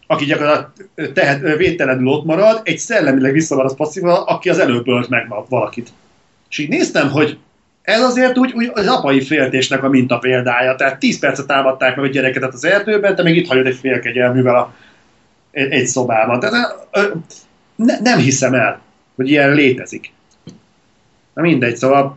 aki 0.06 0.24
gyakorlatilag 0.24 1.12
tehet, 1.12 1.56
védtelenül 1.56 2.06
ott 2.06 2.24
marad, 2.24 2.60
egy 2.64 2.78
szellemileg 2.78 3.32
visszamaradott 3.32 3.76
passzíval, 3.76 4.22
aki 4.22 4.48
az 4.48 4.58
előbb 4.58 4.88
ölt 4.88 5.08
meg 5.08 5.34
valakit. 5.48 5.92
És 6.50 6.58
így 6.58 6.68
néztem, 6.68 7.10
hogy 7.10 7.38
ez 7.82 8.00
azért 8.00 8.38
úgy, 8.38 8.52
úgy 8.52 8.70
az 8.74 8.86
apai 8.86 9.20
féltésnek 9.20 9.82
a 9.82 9.88
minta 9.88 10.18
példája. 10.18 10.74
Tehát 10.74 10.98
10 10.98 11.18
percet 11.18 11.46
támadták 11.46 11.96
meg 11.96 12.04
a 12.04 12.08
gyerekedet 12.08 12.52
az 12.52 12.64
erdőben, 12.64 13.16
te 13.16 13.22
még 13.22 13.36
itt 13.36 13.46
hagyod 13.46 13.66
egy 13.66 13.76
félkegyelművel 13.76 14.54
a, 14.54 14.74
egy, 15.50 15.86
szobában. 15.86 16.40
Tehát 16.40 16.86
ne, 17.76 17.98
nem 18.00 18.18
hiszem 18.18 18.54
el, 18.54 18.80
hogy 19.16 19.30
ilyen 19.30 19.54
létezik. 19.54 20.12
Na 21.40 21.46
mindegy, 21.46 21.76
szóval 21.76 22.16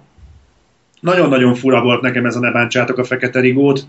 nagyon-nagyon 0.99 1.55
fura 1.55 1.81
volt 1.81 2.01
nekem 2.01 2.25
ez 2.25 2.35
a 2.35 2.39
ne 2.39 2.51
bántsátok 2.51 2.97
a 2.97 3.03
fekete 3.03 3.39
rigót. 3.39 3.87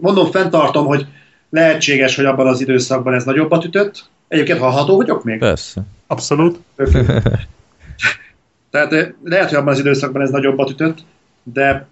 Mondom, 0.00 0.30
fenntartom, 0.30 0.86
hogy 0.86 1.06
lehetséges, 1.50 2.16
hogy 2.16 2.24
abban 2.24 2.46
az 2.46 2.60
időszakban 2.60 3.14
ez 3.14 3.24
nagyobbat 3.24 3.64
ütött. 3.64 4.08
Egyébként 4.28 4.58
hallható 4.58 4.96
vagyok 4.96 5.24
még? 5.24 5.38
Persze. 5.38 5.82
Abszolút. 6.06 6.58
Tehát 8.70 8.92
eh, 8.92 9.08
lehet, 9.24 9.48
hogy 9.48 9.58
abban 9.58 9.72
az 9.72 9.78
időszakban 9.78 10.22
ez 10.22 10.30
nagyobbat 10.30 10.70
ütött, 10.70 10.98
de, 11.42 11.88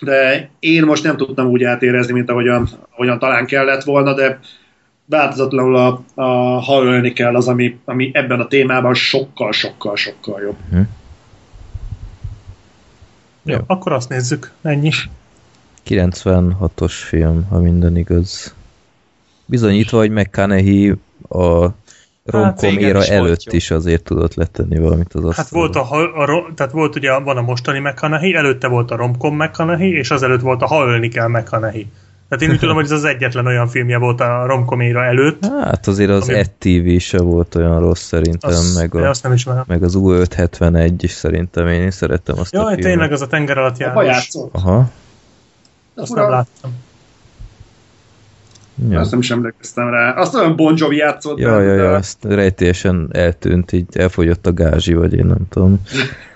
de 0.00 0.50
én 0.58 0.84
most 0.84 1.02
nem 1.02 1.16
tudtam 1.16 1.46
úgy 1.46 1.64
átérezni, 1.64 2.12
mint 2.12 2.30
ahogyan, 2.30 2.68
ahogyan 2.90 3.18
talán 3.18 3.46
kellett 3.46 3.82
volna, 3.82 4.14
de 4.14 4.38
változatlanul 5.04 5.76
a, 5.76 6.02
a 6.14 6.24
ha 6.60 6.82
ölni 6.82 7.12
kell 7.12 7.36
az, 7.36 7.48
ami, 7.48 7.78
ami 7.84 8.10
ebben 8.14 8.40
a 8.40 8.48
témában 8.48 8.94
sokkal, 8.94 9.52
sokkal, 9.52 9.96
sokkal 9.96 10.40
jobb. 10.40 10.56
Jó, 13.42 13.56
akkor 13.66 13.92
azt 13.92 14.08
nézzük. 14.08 14.50
Ennyi. 14.62 14.90
96-os 15.88 16.92
film, 16.92 17.46
ha 17.48 17.58
minden 17.58 17.96
igaz. 17.96 18.54
Bizonyítva, 19.46 19.98
hogy 19.98 20.10
McConaughey 20.10 20.94
a 21.28 21.68
romkom 22.24 22.70
igen, 22.72 22.88
éra 22.88 23.04
előtt 23.04 23.42
jó. 23.42 23.52
is 23.56 23.70
azért 23.70 24.04
tudott 24.04 24.34
letenni 24.34 24.78
valamit 24.78 25.14
az 25.14 25.22
Hát 25.22 25.38
asztalra. 25.38 25.66
volt 25.66 25.76
a, 25.76 26.20
a, 26.20 26.24
ro- 26.24 26.54
tehát 26.54 26.72
volt 26.72 26.96
ugye, 26.96 27.18
van 27.18 27.36
a 27.36 27.42
mostani 27.42 27.78
McConaughey, 27.78 28.34
előtte 28.34 28.68
volt 28.68 28.90
a 28.90 28.96
Romcom 28.96 29.36
McConaughey, 29.36 29.92
és 29.92 30.10
azelőtt 30.10 30.40
volt 30.40 30.62
a 30.62 30.66
Ha 30.66 30.86
ölni 30.86 31.08
kell 31.08 31.28
McConaughey. 31.28 31.86
Tehát 32.32 32.46
én 32.46 32.52
úgy 32.52 32.58
tudom, 32.60 32.74
hogy 32.74 32.84
ez 32.84 32.90
az 32.90 33.04
egyetlen 33.04 33.46
olyan 33.46 33.68
filmje 33.68 33.98
volt 33.98 34.20
a 34.20 34.46
romkoméra 34.46 35.04
előtt. 35.04 35.44
Hát 35.62 35.86
azért 35.86 36.10
az 36.10 36.28
Ami- 36.28 36.38
Ed 36.38 36.50
TV 36.50 36.98
se 36.98 37.18
volt 37.20 37.54
olyan 37.54 37.80
rossz 37.80 38.02
szerintem, 38.02 38.50
Azt, 38.50 38.74
meg, 38.74 38.90
de 38.90 38.98
a, 39.06 39.08
azt 39.08 39.22
nem 39.22 39.32
ismerem. 39.32 39.64
meg 39.66 39.82
az 39.82 39.94
U571 39.98 40.92
is 40.98 41.10
szerintem 41.10 41.66
én, 41.66 41.80
én 41.80 41.90
szerettem 41.90 42.38
azt 42.38 42.54
a 42.54 42.58
Jaj, 42.58 42.66
filmet. 42.74 42.90
tényleg 42.90 43.12
az 43.12 43.20
a 43.20 43.26
tenger 43.26 43.58
alatt 43.58 43.80
A 43.80 43.90
pajácot. 43.90 44.48
Aha. 44.54 44.90
Azt 45.94 46.14
nem 46.14 46.28
láttam. 46.30 46.70
Ja. 48.90 49.00
Azt 49.00 49.10
nem 49.10 49.20
is 49.20 49.30
emlékeztem 49.30 49.90
rá. 49.90 50.10
Azt 50.10 50.34
olyan 50.34 50.56
Bon 50.56 50.74
Jovi 50.76 50.96
játszott. 50.96 51.38
Ja, 51.38 51.60
ja, 51.60 51.74
ja, 51.74 51.94
azt 51.94 52.24
rejtélyesen 52.24 53.08
eltűnt, 53.12 53.72
így 53.72 53.86
elfogyott 53.92 54.46
a 54.46 54.52
gázsi, 54.52 54.94
vagy 54.94 55.14
én 55.14 55.26
nem 55.26 55.48
tudom. 55.48 55.82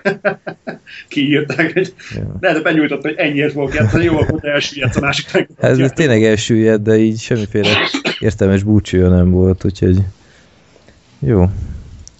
Kiírták. 1.07 1.75
Egy... 1.75 1.93
Ja. 2.15 2.37
Lehet, 2.39 2.57
hogy 2.57 2.65
benyújtott, 2.65 3.01
hogy 3.01 3.13
ennyiért 3.17 3.51
fogok 3.51 3.73
játszani, 3.73 4.03
jó, 4.03 4.19
akkor 4.19 4.39
te 4.39 4.51
elsüllyedsz 4.51 4.95
a 4.95 4.99
másik 4.99 5.33
meg. 5.33 5.49
Hát 5.61 5.79
ez 5.79 5.91
tényleg 5.91 6.23
elsüllyed, 6.23 6.81
de 6.81 6.97
így 6.97 7.19
semmiféle 7.19 7.69
értelmes 8.19 8.63
búcsúja 8.63 9.09
nem 9.09 9.31
volt, 9.31 9.65
úgyhogy 9.65 9.97
jó. 11.19 11.49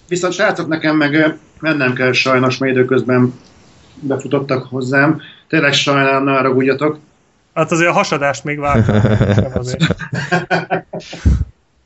Viszont 0.08 0.32
srácok, 0.32 0.68
nekem 0.68 0.96
meg 0.96 1.38
mennem 1.60 1.92
kell 1.92 2.12
sajnos, 2.12 2.58
mert 2.58 2.72
időközben 2.72 3.34
befutottak 4.00 4.66
hozzám. 4.66 5.20
Tényleg 5.48 5.72
sajnálom, 5.72 6.24
ne 6.24 6.32
haragudjatok. 6.32 6.98
Hát 7.58 7.72
azért 7.72 7.90
a 7.90 7.92
hasadást 7.92 8.44
még 8.44 8.58
vártam. 8.58 9.00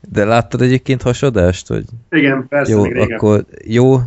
De 0.09 0.25
láttad 0.25 0.61
egyébként 0.61 1.01
hasadást, 1.01 1.67
hogy 1.67 1.85
Igen, 2.09 2.47
persze, 2.47 2.71
jó, 2.71 2.81
még 2.81 2.91
régen. 2.93 3.17
akkor 3.17 3.45
jó, 3.65 4.01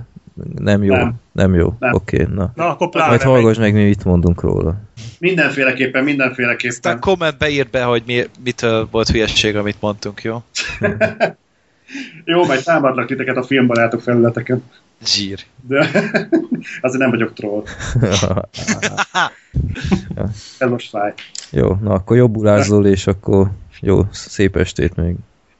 Nem 0.58 0.82
jó? 0.82 0.94
Nem. 0.94 1.14
Nem 1.32 1.54
jó? 1.54 1.74
Nem. 1.78 1.94
Oké, 1.94 2.26
na. 2.34 2.52
Na, 2.54 2.68
akkor 2.68 2.88
pláne 2.88 3.08
Majd 3.08 3.22
hallgass 3.22 3.58
meg, 3.58 3.72
mi 3.72 3.84
mit 3.84 4.04
mondunk 4.04 4.40
róla. 4.40 4.74
Mindenféleképpen, 5.18 6.00
Aztán 6.00 6.04
mindenféleképpen. 6.04 7.00
kommentbe 7.00 7.48
írt 7.48 7.70
be, 7.70 7.82
hogy 7.82 8.02
mi, 8.06 8.22
mitől 8.44 8.88
volt 8.90 9.08
hülyesség, 9.08 9.56
amit 9.56 9.80
mondtunk, 9.80 10.22
jó? 10.22 10.42
Jó, 12.24 12.44
majd 12.46 12.62
támadlak 12.62 13.06
titeket 13.06 13.36
a 13.36 13.42
filmbarátok 13.42 14.00
felületeken. 14.00 14.62
Zsír. 15.04 15.44
De 15.68 15.78
azért 16.80 17.00
nem 17.00 17.10
vagyok 17.10 17.32
troll. 17.32 17.62
Ez 20.58 20.70
most 20.70 20.88
fáj. 20.88 21.14
jó, 21.50 21.74
na 21.74 21.94
akkor 21.94 22.16
jobbulázol, 22.16 22.86
és 22.86 23.06
akkor 23.06 23.50
jó, 23.80 24.00
szép 24.10 24.56
estét 24.56 24.96
még. 24.96 25.16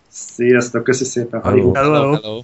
Sziasztok, 0.09 0.83
köszi 0.83 1.05
szépen. 1.05 1.43
Hello. 1.43 1.73
Hello, 1.73 1.93
hello. 1.93 2.13
hello. 2.13 2.43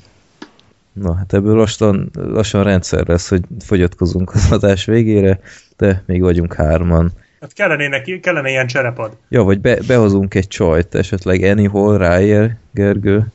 Na, 0.93 1.15
hát 1.15 1.33
ebből 1.33 1.57
lassan, 1.57 2.11
lassan 2.13 2.63
rendszer 2.63 3.07
lesz, 3.07 3.29
hogy 3.29 3.43
fogyatkozunk 3.59 4.35
az 4.35 4.53
adás 4.53 4.85
végére, 4.85 5.41
de 5.77 6.03
még 6.07 6.21
vagyunk 6.21 6.55
hárman. 6.55 7.13
Hát 7.43 7.53
kellene, 7.53 7.89
neki, 7.89 8.21
kellene 8.21 8.49
ilyen 8.49 8.67
cserepad. 8.67 9.17
Ja, 9.29 9.43
vagy 9.43 9.61
be, 9.61 9.79
behozunk 9.87 10.35
egy 10.35 10.49
csajt, 10.49 10.95
esetleg 10.95 11.43
Anyhol 11.43 11.99
ráér, 11.99 12.57
Gergő. 12.73 13.27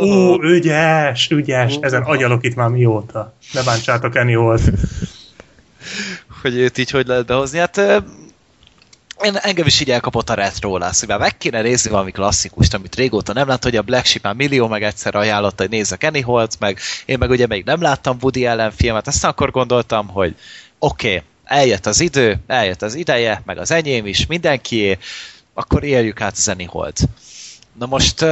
Ó, 0.00 0.42
ügyes, 0.42 1.30
ügyes. 1.30 1.76
Ezen 1.80 2.02
agyalok 2.02 2.44
itt 2.44 2.54
már 2.54 2.68
mióta. 2.68 3.34
Ne 3.52 3.62
bántsátok 3.62 4.16
Eni 4.16 4.34
volt. 4.34 4.60
hogy 6.42 6.56
őt 6.56 6.78
így 6.78 6.90
hogy 6.90 7.06
lehet 7.06 7.26
behozni. 7.26 7.58
Hát 7.58 7.76
én, 9.22 9.36
engem 9.36 9.66
is 9.66 9.80
így 9.80 9.90
elkapott 9.90 10.30
a 10.30 10.34
retro 10.34 10.78
lesz, 10.78 11.00
hogy 11.00 11.08
már 11.08 11.18
meg 11.18 11.38
kéne 11.38 11.62
nézni 11.62 11.90
valami 11.90 12.10
klasszikust, 12.10 12.74
amit 12.74 12.94
régóta 12.94 13.32
nem 13.32 13.48
lát, 13.48 13.64
hogy 13.64 13.76
a 13.76 13.82
Black 13.82 14.04
Sheep 14.04 14.24
már 14.24 14.34
millió 14.34 14.68
meg 14.68 14.82
egyszer 14.82 15.14
ajánlotta, 15.14 15.62
hogy 15.62 15.70
nézzek 15.70 16.02
Annie 16.02 16.24
Holt, 16.24 16.56
meg 16.58 16.78
én 17.04 17.18
meg 17.18 17.30
ugye 17.30 17.46
még 17.46 17.64
nem 17.64 17.82
láttam 17.82 18.16
Woody 18.20 18.46
Allen 18.46 18.70
filmet, 18.70 19.06
aztán 19.06 19.30
akkor 19.30 19.50
gondoltam, 19.50 20.08
hogy 20.08 20.34
oké, 20.78 21.08
okay, 21.08 21.22
eljött 21.48 21.86
az 21.86 22.00
idő, 22.00 22.38
eljött 22.46 22.82
az 22.82 22.94
ideje, 22.94 23.42
meg 23.44 23.58
az 23.58 23.70
enyém 23.70 24.06
is, 24.06 24.26
mindenkié, 24.26 24.98
akkor 25.54 25.84
éljük 25.84 26.20
át 26.20 26.32
az 26.36 26.48
Annie 26.48 26.68
Holt. 26.68 27.00
Na 27.78 27.86
most, 27.86 28.24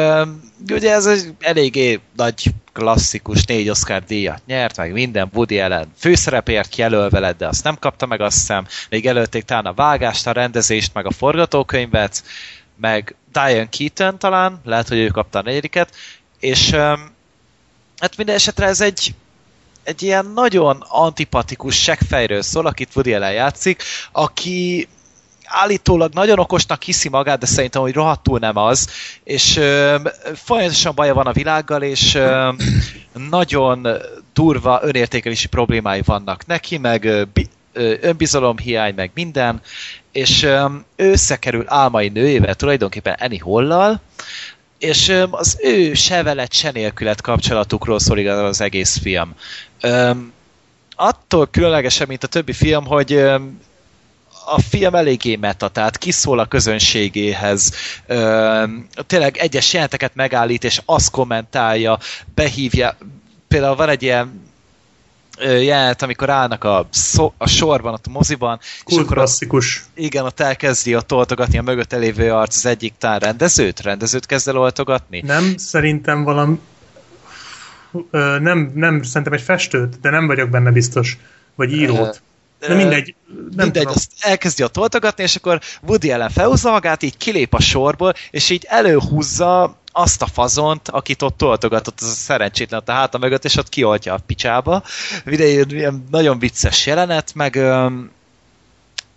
ugye 0.70 0.92
ez 0.92 1.06
egy 1.06 1.34
eléggé 1.40 2.00
nagy 2.16 2.52
klasszikus, 2.72 3.44
négy 3.44 3.68
Oscar 3.68 4.04
díjat 4.04 4.42
nyert, 4.46 4.76
meg 4.76 4.92
minden 4.92 5.30
Woody 5.32 5.60
Allen 5.60 5.92
főszerepért 5.98 6.76
jelölve 6.76 7.18
lett, 7.18 7.38
de 7.38 7.46
azt 7.46 7.64
nem 7.64 7.78
kapta 7.78 8.06
meg, 8.06 8.20
azt 8.20 8.36
hiszem. 8.36 8.66
Még 8.90 9.06
előtték 9.06 9.44
talán 9.44 9.66
a 9.66 9.74
vágást, 9.74 10.26
a 10.26 10.32
rendezést, 10.32 10.94
meg 10.94 11.06
a 11.06 11.10
forgatókönyvet, 11.10 12.24
meg 12.80 13.14
Diane 13.32 13.68
Keaton 13.68 14.18
talán, 14.18 14.60
lehet, 14.64 14.88
hogy 14.88 14.98
ő 14.98 15.06
kapta 15.06 15.38
a 15.38 15.42
negyediket, 15.42 15.94
és 16.40 16.70
hát 17.98 18.16
minden 18.16 18.34
esetre 18.34 18.66
ez 18.66 18.80
egy 18.80 19.14
egy 19.86 20.02
ilyen 20.02 20.26
nagyon 20.34 20.84
antipatikus 20.88 21.82
seggfejről 21.82 22.42
szól, 22.42 22.66
akit 22.66 22.88
Woody 22.94 23.14
Allen 23.14 23.32
játszik, 23.32 23.82
aki 24.12 24.88
állítólag 25.44 26.12
nagyon 26.12 26.38
okosnak 26.38 26.82
hiszi 26.82 27.08
magát, 27.08 27.38
de 27.38 27.46
szerintem, 27.46 27.82
hogy 27.82 27.92
rohadtul 27.92 28.38
nem 28.38 28.56
az, 28.56 28.88
és 29.24 29.56
ö, 29.56 29.96
folyamatosan 30.34 30.94
baja 30.94 31.14
van 31.14 31.26
a 31.26 31.32
világgal, 31.32 31.82
és 31.82 32.14
ö, 32.14 32.52
nagyon 33.30 33.88
durva 34.34 34.80
önértékelési 34.82 35.48
problémái 35.48 36.02
vannak 36.04 36.46
neki, 36.46 36.78
meg 36.78 37.04
ö, 37.04 37.22
bi, 37.32 37.48
ö, 37.72 37.94
önbizalomhiány, 38.00 38.94
meg 38.94 39.10
minden, 39.14 39.60
és 40.12 40.42
ö, 40.42 40.66
összekerül 40.96 41.64
álmai 41.66 42.08
nőjével, 42.08 42.54
tulajdonképpen 42.54 43.16
Annie 43.20 43.42
Hollal, 43.42 44.00
és 44.78 45.22
az 45.30 45.58
ő 45.62 45.94
se 45.94 46.22
veled, 46.22 46.52
se 46.52 46.70
nélkület 46.70 47.20
kapcsolatukról 47.20 47.98
szól 47.98 48.18
igazán 48.18 48.44
az 48.44 48.60
egész 48.60 48.98
film. 48.98 49.34
Ö, 49.80 50.10
attól 50.96 51.46
különlegesen, 51.46 52.06
mint 52.08 52.24
a 52.24 52.26
többi 52.26 52.52
film, 52.52 52.86
hogy 52.86 53.12
ö, 53.12 53.38
a 54.46 54.60
film 54.60 54.94
eléggé 54.94 55.36
meta, 55.36 55.68
tehát 55.68 55.98
kiszól 55.98 56.38
a 56.38 56.46
közönségéhez, 56.46 57.72
ö, 58.06 58.64
tényleg 59.06 59.36
egyes 59.36 59.72
jeleneteket 59.72 60.14
megállít, 60.14 60.64
és 60.64 60.82
azt 60.84 61.10
kommentálja, 61.10 61.98
behívja, 62.34 62.96
például 63.48 63.76
van 63.76 63.88
egy 63.88 64.02
ilyen 64.02 64.44
jelenet, 65.38 66.02
amikor 66.02 66.30
állnak 66.30 66.64
a, 66.64 66.88
szó, 66.90 67.32
a 67.38 67.48
sorban, 67.48 67.92
ott 67.92 68.06
a 68.06 68.10
moziban, 68.10 68.58
és 68.62 68.82
Kult 68.84 69.00
akkor 69.00 69.18
ott, 69.18 69.24
klasszikus. 69.24 69.84
igen, 69.94 70.24
ott 70.24 70.40
elkezdi 70.40 70.96
ott 70.96 71.12
oltogatni 71.12 71.58
a 71.58 71.62
mögött 71.62 71.92
elévő 71.92 72.32
arc 72.32 72.56
az 72.56 72.66
egyik 72.66 72.94
tán 72.98 73.18
rendezőt, 73.18 73.80
rendezőt 73.80 74.26
kezd 74.26 74.48
el 74.48 74.58
oltogatni. 74.58 75.20
Nem, 75.20 75.56
szerintem 75.56 76.22
valami... 76.22 76.58
Nem, 78.40 78.72
nem, 78.74 79.02
szerintem 79.02 79.32
egy 79.32 79.40
festőt, 79.40 80.00
de 80.00 80.10
nem 80.10 80.26
vagyok 80.26 80.50
benne 80.50 80.70
biztos. 80.70 81.18
Vagy 81.54 81.72
írót. 81.72 82.22
De 82.60 82.74
mindegy. 82.74 83.14
Nem 83.26 83.64
mindegy, 83.64 83.82
tudom. 83.82 83.92
azt 83.92 84.10
elkezdi 84.18 84.62
ott 84.62 84.78
oltogatni, 84.78 85.22
és 85.22 85.36
akkor 85.36 85.60
Woody 85.82 86.10
Allen 86.10 86.30
felhúzza 86.30 86.70
magát, 86.70 87.02
így 87.02 87.16
kilép 87.16 87.54
a 87.54 87.60
sorból, 87.60 88.14
és 88.30 88.50
így 88.50 88.66
előhúzza 88.68 89.76
azt 89.92 90.22
a 90.22 90.26
fazont, 90.26 90.88
akit 90.88 91.22
ott 91.22 91.42
oltogatott, 91.42 92.00
az 92.00 92.08
a 92.08 92.12
szerencsétlen 92.12 92.80
ott 92.80 92.88
a 92.88 92.92
háta 92.92 93.18
mögött, 93.18 93.44
és 93.44 93.56
ott 93.56 93.68
kioltja 93.68 94.14
a 94.14 94.20
picsába. 94.26 94.82
Videó, 95.24 95.64
ilyen 95.68 96.04
nagyon 96.10 96.38
vicces 96.38 96.86
jelenet, 96.86 97.34
meg 97.34 97.56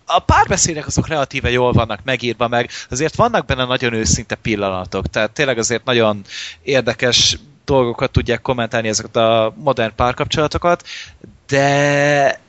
a 0.04 0.18
párbeszédek 0.18 0.86
azok 0.86 1.08
relatíve 1.08 1.50
jól 1.50 1.72
vannak 1.72 2.00
megírva, 2.04 2.48
meg 2.48 2.70
azért 2.90 3.14
vannak 3.14 3.46
benne 3.46 3.64
nagyon 3.64 3.92
őszinte 3.92 4.34
pillanatok, 4.34 5.06
tehát 5.06 5.30
tényleg 5.30 5.58
azért 5.58 5.84
nagyon 5.84 6.22
érdekes 6.62 7.38
dolgokat 7.70 8.10
tudják 8.10 8.40
kommentálni 8.40 8.88
ezeket 8.88 9.16
a 9.16 9.54
modern 9.56 9.94
párkapcsolatokat, 9.94 10.86
de 11.46 12.40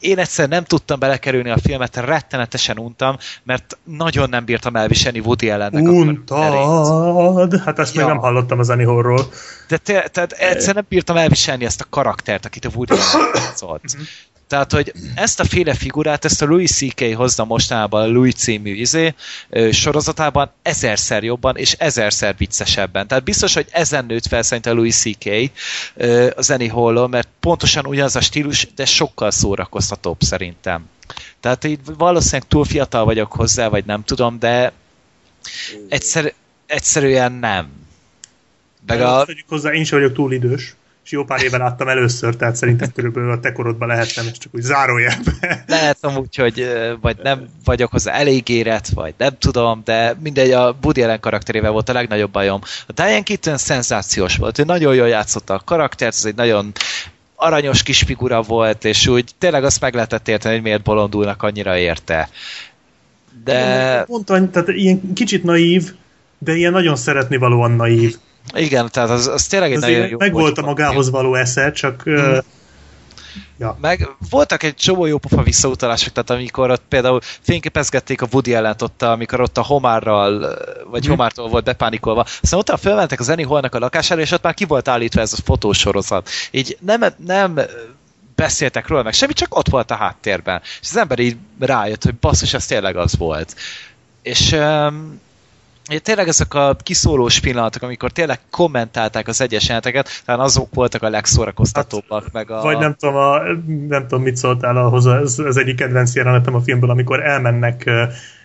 én 0.00 0.18
egyszer 0.18 0.48
nem 0.48 0.64
tudtam 0.64 0.98
belekerülni 0.98 1.50
a 1.50 1.58
filmet, 1.58 1.96
rettenetesen 1.96 2.78
untam, 2.78 3.16
mert 3.42 3.78
nagyon 3.84 4.28
nem 4.28 4.44
bírtam 4.44 4.76
elviselni 4.76 5.18
Woody 5.18 5.50
Allennek 5.50 5.86
a 5.86 5.90
Untad! 5.90 7.60
Hát 7.64 7.78
ezt 7.78 7.94
még 7.94 8.04
Ja. 8.04 8.08
nem 8.10 8.18
hallottam 8.18 8.58
az 8.58 8.70
Anihorról. 8.70 9.26
De 9.68 9.76
te, 9.76 10.08
tehát 10.08 10.32
egyszer 10.32 10.74
nem 10.74 10.86
bírtam 10.88 11.16
elviselni 11.16 11.64
ezt 11.64 11.80
a 11.80 11.84
karaktert, 11.90 12.44
akit 12.44 12.64
a 12.64 12.70
Woody 12.74 12.94
játszott. 13.34 13.96
Tehát, 14.48 14.72
hogy 14.72 14.92
ezt 15.14 15.40
a 15.40 15.44
féle 15.44 15.74
figurát, 15.74 16.24
ezt 16.24 16.42
a 16.42 16.46
Louis 16.46 16.70
C.K. 16.70 17.14
hozza 17.14 17.44
mostanában 17.44 18.02
a 18.02 18.12
Louis 18.12 18.34
című 18.34 18.74
izé, 18.74 19.14
sorozatában 19.72 20.50
ezerszer 20.62 21.24
jobban 21.24 21.56
és 21.56 21.72
ezerszer 21.72 22.34
viccesebben. 22.38 23.08
Tehát 23.08 23.24
biztos, 23.24 23.54
hogy 23.54 23.66
ezen 23.70 24.04
nőtt 24.04 24.26
fel 24.26 24.42
szerintem 24.42 24.72
a 24.72 24.76
Louis 24.76 24.96
C.K. 24.96 25.52
az 26.36 26.50
Annie 26.50 26.70
hall 26.70 27.06
mert 27.08 27.28
pontosan 27.40 27.86
ugyanaz 27.86 28.16
a 28.16 28.20
stílus, 28.20 28.68
de 28.74 28.84
sokkal 28.84 29.30
szórakoztatóbb 29.30 30.20
szerintem. 30.20 30.88
Tehát 31.40 31.64
így 31.64 31.80
valószínűleg 31.84 32.48
túl 32.48 32.64
fiatal 32.64 33.04
vagyok 33.04 33.32
hozzá, 33.32 33.68
vagy 33.68 33.84
nem 33.84 34.04
tudom, 34.04 34.38
de 34.38 34.72
egyszer, 35.88 36.32
egyszerűen 36.66 37.32
nem. 37.32 37.70
Meg 38.86 39.00
a, 39.00 39.26
hozzá, 39.48 39.72
én 39.72 39.84
sem 39.84 39.98
vagyok 39.98 40.14
túl 40.14 40.32
idős, 40.32 40.74
és 41.08 41.14
jó 41.14 41.24
pár 41.24 41.42
éve 41.42 41.56
láttam 41.56 41.88
először, 41.88 42.36
tehát 42.36 42.56
szerintem 42.56 42.92
körülbelül 42.92 43.30
a 43.30 43.40
te 43.40 43.52
korodban 43.52 43.88
lehetnem, 43.88 44.26
és 44.26 44.38
csak 44.38 44.54
úgy 44.54 44.62
zárójelbe. 44.62 45.32
lehet 45.66 45.98
amúgy, 46.00 46.36
hogy 46.36 46.68
vagy 47.00 47.16
nem 47.22 47.48
vagyok 47.64 47.90
hozzá 47.90 48.12
elég 48.12 48.48
érett, 48.48 48.88
vagy 48.88 49.14
nem 49.16 49.38
tudom, 49.38 49.80
de 49.84 50.16
mindegy, 50.22 50.50
a 50.50 50.76
Woody 50.82 51.02
Allen 51.02 51.20
karakterével 51.20 51.70
volt 51.70 51.88
a 51.88 51.92
legnagyobb 51.92 52.30
bajom. 52.30 52.60
A 52.86 52.92
Diane 52.92 53.22
Keaton 53.22 53.56
szenzációs 53.56 54.36
volt, 54.36 54.58
ő 54.58 54.64
nagyon 54.64 54.94
jól 54.94 55.08
játszotta 55.08 55.54
a 55.54 55.62
karaktert, 55.64 56.14
ez 56.14 56.24
egy 56.24 56.34
nagyon 56.34 56.72
aranyos 57.34 57.82
kis 57.82 58.02
figura 58.02 58.42
volt, 58.42 58.84
és 58.84 59.06
úgy 59.06 59.30
tényleg 59.38 59.64
azt 59.64 59.80
meg 59.80 59.94
lehetett 59.94 60.28
érteni, 60.28 60.54
hogy 60.54 60.62
miért 60.62 60.82
bolondulnak 60.82 61.42
annyira 61.42 61.76
érte. 61.76 62.28
De 63.44 64.02
Pont 64.04 64.30
annyi, 64.30 64.48
tehát 64.48 64.68
ilyen 64.68 65.12
kicsit 65.14 65.44
naív, 65.44 65.92
de 66.38 66.54
ilyen 66.54 66.72
nagyon 66.72 66.96
szeretni 66.96 67.36
valóan 67.36 67.70
naív. 67.70 68.16
Igen, 68.54 68.88
tehát 68.90 69.10
az, 69.10 69.26
az 69.26 69.46
tényleg 69.46 69.72
egy 69.72 69.78
nagyon 69.78 70.08
jó 70.08 70.18
meg 70.18 70.32
volt 70.32 70.58
a 70.58 70.62
magához 70.62 71.10
való 71.10 71.34
esze, 71.34 71.70
csak 71.72 72.02
Mm. 72.10 72.14
ö, 72.14 72.38
ja. 73.58 73.76
Meg 73.80 74.08
voltak 74.30 74.62
egy 74.62 74.74
csomó 74.74 75.06
jó 75.06 75.18
pofa 75.18 75.42
visszautalások, 75.42 76.12
tehát 76.12 76.30
amikor 76.30 76.70
ott 76.70 76.82
például 76.88 77.20
fényképezgették 77.40 78.22
a 78.22 78.26
Woody 78.32 78.54
allen 78.54 78.74
ott, 78.78 79.02
amikor 79.02 79.40
ott 79.40 79.58
a 79.58 79.62
Homárral, 79.62 80.56
vagy 80.90 81.00
Mhm. 81.02 81.10
Homártól 81.10 81.48
volt 81.48 81.64
bepánikolva. 81.64 82.26
Aztán 82.42 82.60
utána 82.60 82.78
fölmentek 82.78 83.20
az 83.20 83.28
Annie 83.28 83.46
a 83.48 83.78
lakására, 83.78 84.20
és 84.20 84.30
ott 84.30 84.42
már 84.42 84.54
ki 84.54 84.64
volt 84.64 84.88
állítva 84.88 85.20
ez 85.20 85.32
a 85.32 85.42
fotósorozat. 85.44 86.28
Így 86.50 86.76
nem, 86.80 87.04
nem 87.26 87.58
beszéltek 88.34 88.88
róla 88.88 89.02
meg, 89.02 89.12
semmi, 89.12 89.32
csak 89.32 89.56
ott 89.56 89.68
volt 89.68 89.90
a 89.90 89.94
háttérben. 89.94 90.60
És 90.80 90.88
az 90.90 90.96
ember 90.96 91.18
így 91.18 91.36
rájött, 91.60 92.04
hogy 92.04 92.14
basszus, 92.14 92.54
ez 92.54 92.66
tényleg 92.66 92.96
az 92.96 93.16
volt. 93.16 93.54
És 94.22 94.52
um, 94.52 95.20
tényleg 95.96 96.28
ezek 96.28 96.54
a 96.54 96.76
kiszólós 96.82 97.40
pillanatok, 97.40 97.82
amikor 97.82 98.10
tényleg 98.10 98.40
kommentálták 98.50 99.28
az 99.28 99.40
egyes 99.40 99.62
jeleneteket, 99.62 100.22
talán 100.24 100.40
azok 100.40 100.74
voltak 100.74 101.02
a 101.02 101.08
legszórakoztatóbbak, 101.08 102.22
hát, 102.22 102.32
meg 102.32 102.50
a... 102.50 102.60
Vagy 102.60 102.78
nem 102.78 102.94
tudom, 102.94 103.14
a, 103.14 103.38
nem 103.88 104.06
tudom, 104.06 104.22
mit 104.22 104.36
szóltál 104.36 104.76
ahhoz, 104.76 105.06
ez, 105.06 105.38
ez 105.38 105.56
egyik 105.56 105.76
kedvenc 105.76 106.14
jelenetem 106.14 106.54
a 106.54 106.60
filmből, 106.60 106.90
amikor 106.90 107.24
elmennek 107.24 107.90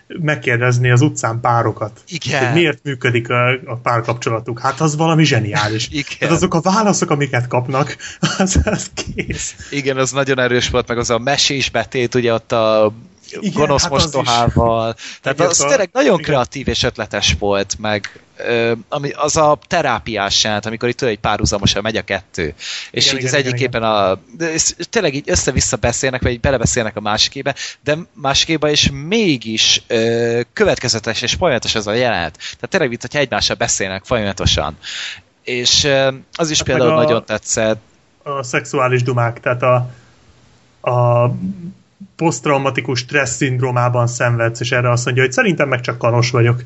megkérdezni 0.06 0.90
az 0.90 1.00
utcán 1.00 1.40
párokat. 1.40 2.00
Igen. 2.06 2.44
Hogy 2.44 2.54
miért 2.54 2.78
működik 2.82 3.30
a, 3.30 3.48
a 3.48 3.76
párkapcsolatuk. 3.82 4.60
Hát 4.60 4.80
az 4.80 4.96
valami 4.96 5.24
zseniális. 5.24 5.88
Igen. 5.90 6.04
Hát 6.20 6.30
azok 6.30 6.54
a 6.54 6.60
válaszok, 6.60 7.10
amiket 7.10 7.46
kapnak, 7.46 7.96
az, 8.38 8.60
az 8.64 8.90
kész. 8.94 9.54
Igen, 9.70 9.96
az 9.96 10.12
nagyon 10.12 10.38
erős 10.38 10.68
volt, 10.68 10.88
meg 10.88 10.98
az 10.98 11.10
a 11.10 11.18
mesés 11.18 11.70
betét, 11.70 12.14
ugye 12.14 12.32
ott 12.32 12.52
a 12.52 12.92
Igen, 13.40 13.52
gonosz 13.60 13.82
hát 13.82 13.90
mostohával. 13.90 14.94
Tehát 15.22 15.38
Igen, 15.38 15.46
az 15.50 15.54
szóval- 15.56 15.70
tényleg 15.72 15.90
nagyon 15.92 16.12
igen. 16.18 16.24
kreatív 16.24 16.68
és 16.68 16.82
ötletes 16.82 17.36
volt, 17.38 17.76
meg 17.78 18.20
ö, 18.36 18.72
ami, 18.88 19.10
az 19.10 19.36
a 19.36 19.58
terápiás 19.66 20.44
jelent, 20.44 20.66
amikor 20.66 20.88
itt 20.88 21.02
egy 21.02 21.18
párhuzamosan 21.18 21.82
megy 21.82 21.96
a 21.96 22.02
kettő. 22.02 22.54
És 22.90 23.04
Igen, 23.04 23.16
így 23.18 23.22
igen, 23.22 23.34
az 23.34 23.38
igen, 23.40 23.52
egyiképpen 23.52 23.82
a... 23.82 24.18
Tényleg 24.90 25.14
így 25.14 25.30
össze-vissza 25.30 25.76
beszélnek, 25.76 26.22
vagy 26.22 26.32
így 26.32 26.40
belebeszélnek 26.40 26.96
a 26.96 27.00
másikébe, 27.00 27.54
de 27.84 27.96
másikébe 28.12 28.70
is 28.70 28.90
mégis 29.06 29.82
ö, 29.86 30.40
következetes 30.52 31.22
és 31.22 31.32
folyamatos 31.34 31.74
ez 31.74 31.86
a 31.86 31.92
jelenet. 31.92 32.36
Tehát 32.36 32.68
tényleg, 32.68 32.88
mint 32.88 33.00
hogyha 33.00 33.18
egymással 33.18 33.56
beszélnek 33.56 34.04
folyamatosan. 34.04 34.76
És 35.42 35.84
ö, 35.84 36.10
az 36.34 36.50
is 36.50 36.58
Hát 36.58 36.66
például 36.66 36.90
a- 36.90 37.02
nagyon 37.02 37.24
tetszett. 37.24 37.80
a 38.22 38.42
szexuális 38.42 39.02
dumák, 39.02 39.40
tehát 39.40 39.62
a, 39.62 39.74
a 40.90 41.30
posztraumatikus 42.16 42.98
stressz 42.98 43.36
szindrómában 43.36 44.06
szenvedsz, 44.06 44.60
és 44.60 44.72
erre 44.72 44.90
azt 44.90 45.04
mondja, 45.04 45.22
hogy 45.22 45.32
szerintem 45.32 45.68
meg 45.68 45.80
csak 45.80 45.98
kanos 45.98 46.30
vagyok. 46.30 46.62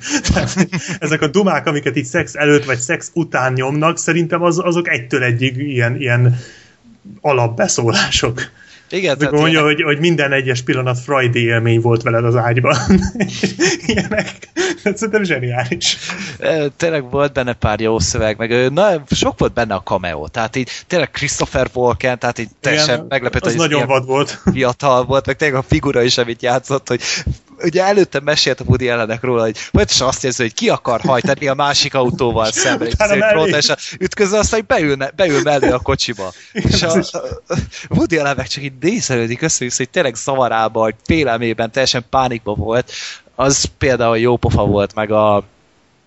Ezek 0.99 1.23
a 1.23 1.26
dumák, 1.26 1.67
amiket 1.67 1.97
így 1.97 2.05
szex 2.05 2.34
előtt 2.34 2.65
vagy 2.65 2.78
szex 2.78 3.10
után 3.15 3.52
nyomnak, 3.52 3.99
szerintem 3.99 4.42
az, 4.42 4.58
azok 4.58 4.89
egytől 4.89 5.23
egyig 5.23 5.57
ilyen, 5.57 6.00
ilyen 6.00 6.36
alapbeszólások. 7.20 8.41
Igen, 8.91 9.18
De 9.18 9.25
tehát 9.25 9.41
mondja, 9.41 9.62
hogy, 9.62 9.83
hogy 9.83 9.99
minden 9.99 10.33
egyes 10.33 10.62
pillanat 10.62 10.99
Friday 10.99 11.42
élmény 11.42 11.81
volt 11.81 12.02
veled 12.02 12.25
az 12.25 12.36
ágyban. 12.36 12.76
Ilyenek. 13.86 14.49
Szerintem 14.94 15.23
zseniális. 15.23 15.97
Tényleg 16.76 17.10
volt 17.10 17.32
benne 17.32 17.52
pár 17.52 17.81
jó 17.81 17.98
szöveg, 17.98 18.36
meg 18.36 18.73
na, 18.73 19.05
sok 19.10 19.39
volt 19.39 19.52
benne 19.52 19.74
a 19.74 19.82
cameo, 19.82 20.28
tehát 20.28 20.57
így 20.57 20.70
tényleg 20.86 21.10
Christopher 21.10 21.68
Walken, 21.74 22.18
tehát 22.18 22.39
így 22.39 22.48
teljesen 22.60 23.07
meglepett, 23.08 23.44
hogy 23.44 23.57
nagyon 23.57 23.86
vad 23.86 24.07
volt. 24.07 24.40
fiatal 24.52 25.05
volt, 25.05 25.26
meg 25.26 25.36
tényleg 25.36 25.58
a 25.58 25.65
figura 25.68 26.02
is, 26.02 26.18
amit 26.18 26.42
játszott, 26.42 26.89
hogy 26.89 27.00
ugye 27.62 27.84
előtte 27.84 28.20
mesélt 28.20 28.60
a 28.60 28.65
Woody 28.66 28.89
ellenek 28.89 29.23
róla, 29.23 29.42
hogy 29.42 29.58
folyamatosan 29.58 30.08
azt 30.08 30.24
érzi, 30.24 30.42
hogy 30.42 30.55
ki 30.55 30.68
akar 30.68 31.00
hajtani 31.00 31.48
a 31.48 31.55
másik 31.55 31.94
autóval 31.94 32.52
szembe, 32.52 32.84
egy 32.84 32.97
mellé. 32.98 33.32
frontással 33.32 33.76
ütközve, 33.98 34.39
aztán 34.39 34.65
beül, 34.66 34.97
beül 35.16 35.42
mellé 35.42 35.68
a 35.68 35.78
kocsiba. 35.78 36.32
És 36.52 36.82
a, 36.82 36.92
a 37.12 37.57
Woody 37.97 38.16
Allen 38.16 38.36
meg 38.36 38.47
csak 38.47 38.65
így 38.65 38.73
nézelődik 38.81 39.42
össze 39.42 39.66
hogy 39.76 39.90
tényleg 39.90 40.15
zavarában, 40.15 40.82
hogy 40.82 40.94
félelmében, 41.05 41.70
teljesen 41.70 42.05
pánikban 42.10 42.57
volt. 42.57 42.92
Az 43.41 43.65
például 43.78 44.18
jó 44.18 44.36
pofa 44.36 44.65
volt, 44.65 44.94
meg 44.94 45.10
a 45.10 45.42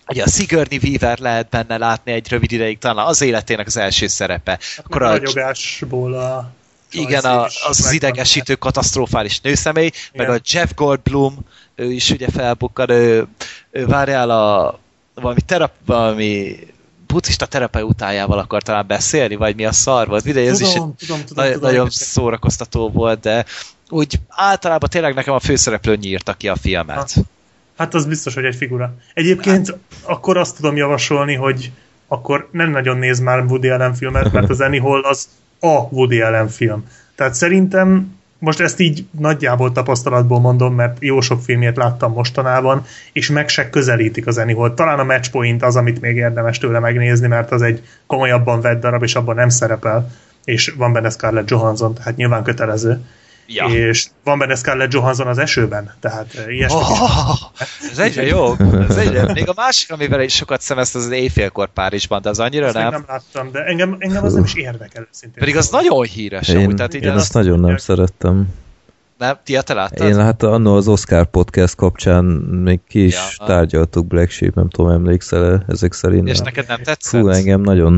Ugye 0.07 0.23
a 0.23 0.29
Sigourney 0.29 0.79
Weaver 0.83 1.19
lehet 1.19 1.49
benne 1.49 1.77
látni 1.77 2.11
egy 2.11 2.29
rövid 2.29 2.51
ideig, 2.51 2.77
talán 2.77 3.05
az 3.05 3.21
életének 3.21 3.67
az 3.67 3.77
első 3.77 4.07
szerepe. 4.07 4.59
Akkor 4.77 5.01
a 5.01 5.07
ragyogásból 5.07 6.13
a 6.13 6.51
igen, 6.91 7.23
a, 7.23 7.43
az, 7.43 7.61
az 7.67 7.91
idegesítő 7.91 8.55
katasztrofális 8.55 9.41
nőszemély, 9.41 9.91
meg 10.13 10.27
Igen. 10.27 10.39
a 10.39 10.41
Jeff 10.51 10.69
Goldblum, 10.75 11.37
ő 11.75 11.91
is 11.91 12.09
ugye 12.09 12.29
felbukkan, 12.29 12.89
ő, 12.89 13.27
ő 13.71 13.85
várjál 13.85 14.29
a 14.29 14.79
valami, 15.13 15.41
terap, 15.41 15.71
valami 15.85 16.57
buddhista 17.07 17.45
terapeutájával 17.45 18.39
akar 18.39 18.61
talán 18.61 18.87
beszélni, 18.87 19.35
vagy 19.35 19.55
mi 19.55 19.65
a 19.65 19.71
szar 19.71 20.07
volt. 20.07 20.23
Mindegy, 20.23 20.47
ez 20.47 20.59
is 20.59 20.71
Tudom, 20.71 20.95
tudom, 20.95 21.25
tudom, 21.25 21.43
nagy, 21.43 21.53
tudom. 21.53 21.69
nagyon 21.69 21.89
szórakoztató 21.89 22.89
volt, 22.89 23.19
de 23.19 23.45
úgy 23.91 24.19
általában 24.27 24.89
tényleg 24.89 25.13
nekem 25.13 25.33
a 25.33 25.39
főszereplő 25.39 25.95
nyírta 25.95 26.33
ki 26.33 26.47
a 26.47 26.55
filmet. 26.55 27.15
Hát 27.77 27.93
az 27.93 28.05
biztos, 28.05 28.33
hogy 28.33 28.45
egy 28.45 28.55
figura. 28.55 28.93
Egyébként 29.13 29.77
akkor 30.03 30.37
azt 30.37 30.55
tudom 30.55 30.75
javasolni, 30.75 31.35
hogy 31.35 31.71
akkor 32.07 32.49
nem 32.51 32.69
nagyon 32.69 32.97
néz 32.97 33.19
már 33.19 33.43
Woody 33.43 33.69
Allen 33.69 33.93
filmet, 33.93 34.31
mert 34.31 34.49
az 34.49 34.61
Annie 34.61 34.81
Hall 34.81 35.01
az 35.01 35.27
a 35.59 35.67
Woody 35.67 36.21
Allen 36.21 36.47
film. 36.47 36.87
Tehát 37.15 37.33
szerintem 37.33 38.19
most 38.37 38.59
ezt 38.59 38.79
így 38.79 39.05
nagyjából 39.19 39.71
tapasztalatból 39.71 40.39
mondom, 40.39 40.75
mert 40.75 40.97
jó 40.99 41.21
sok 41.21 41.41
filmjét 41.41 41.77
láttam 41.77 42.13
mostanában, 42.13 42.85
és 43.13 43.29
meg 43.29 43.49
se 43.49 43.69
közelítik 43.69 44.27
az 44.27 44.41
Hall. 44.55 44.73
Talán 44.73 44.99
a 44.99 45.03
Match 45.03 45.31
Point 45.31 45.63
az, 45.63 45.75
amit 45.75 46.01
még 46.01 46.15
érdemes 46.15 46.57
tőle 46.57 46.79
megnézni, 46.79 47.27
mert 47.27 47.51
az 47.51 47.61
egy 47.61 47.83
komolyabban 48.07 48.61
vett 48.61 48.81
darab, 48.81 49.03
és 49.03 49.15
abban 49.15 49.35
nem 49.35 49.49
szerepel, 49.49 50.11
és 50.43 50.73
van 50.77 50.93
benne 50.93 51.09
Scarlett 51.09 51.49
Johansson, 51.49 51.93
tehát 51.93 52.15
nyilván 52.15 52.43
kötelező. 52.43 53.01
Ja. 53.53 53.65
És 53.65 54.07
van 54.23 54.37
benne 54.39 54.55
Scarlett 54.55 54.93
Johansson 54.93 55.27
az 55.27 55.37
esőben, 55.37 55.91
tehát 55.99 56.33
eh, 56.35 56.53
ilyesmi. 56.55 56.77
Oh, 56.77 57.29
ez 57.91 57.99
egyre 57.99 58.25
jó. 58.25 58.53
Ez 58.89 58.97
egyre. 58.97 59.33
Még 59.33 59.49
a 59.49 59.53
másik, 59.55 59.91
amivel 59.91 60.21
is 60.21 60.35
sokat 60.35 60.61
szemeszt, 60.61 60.95
az 60.95 61.05
az 61.05 61.11
éjfélkor 61.11 61.67
Párizsban, 61.73 62.21
de 62.21 62.29
az 62.29 62.39
annyira 62.39 62.65
Azt 62.65 62.73
nem. 62.75 62.89
nem 62.89 63.03
láttam, 63.07 63.51
de 63.51 63.59
engem, 63.63 63.95
engem 63.99 64.23
az 64.23 64.33
nem 64.33 64.43
is 64.43 64.53
érdekel. 64.53 65.07
Pedig 65.33 65.57
az 65.57 65.69
nagyon 65.69 66.03
híres, 66.03 66.47
Én, 66.47 66.57
amúgy, 66.57 66.75
tehát 66.75 66.93
én 66.93 67.09
az, 67.09 67.21
azt 67.21 67.33
nagyon 67.33 67.59
nem 67.59 67.77
szerettem. 67.77 68.47
nem, 69.17 69.37
ti 69.43 69.57
te 69.63 69.73
láttad? 69.73 70.07
Én 70.07 70.15
hát 70.15 70.43
annó 70.43 70.75
az 70.75 70.87
Oscar 70.87 71.25
podcast 71.25 71.75
kapcsán 71.75 72.23
még 72.63 72.79
ki 72.87 73.05
is 73.05 73.35
Ja. 73.39 73.45
tárgyaltuk 73.45 74.07
Black 74.07 74.29
Sheep, 74.29 74.55
nem 74.55 74.69
tudom, 74.69 74.91
emlékszel 74.91 75.65
ezek 75.67 75.93
szerint. 75.93 76.27
És 76.27 76.39
neked 76.39 76.67
nem 76.67 76.83
tetszett? 76.83 77.21
Fú, 77.21 77.27
engem 77.29 77.61
nagyon 77.61 77.95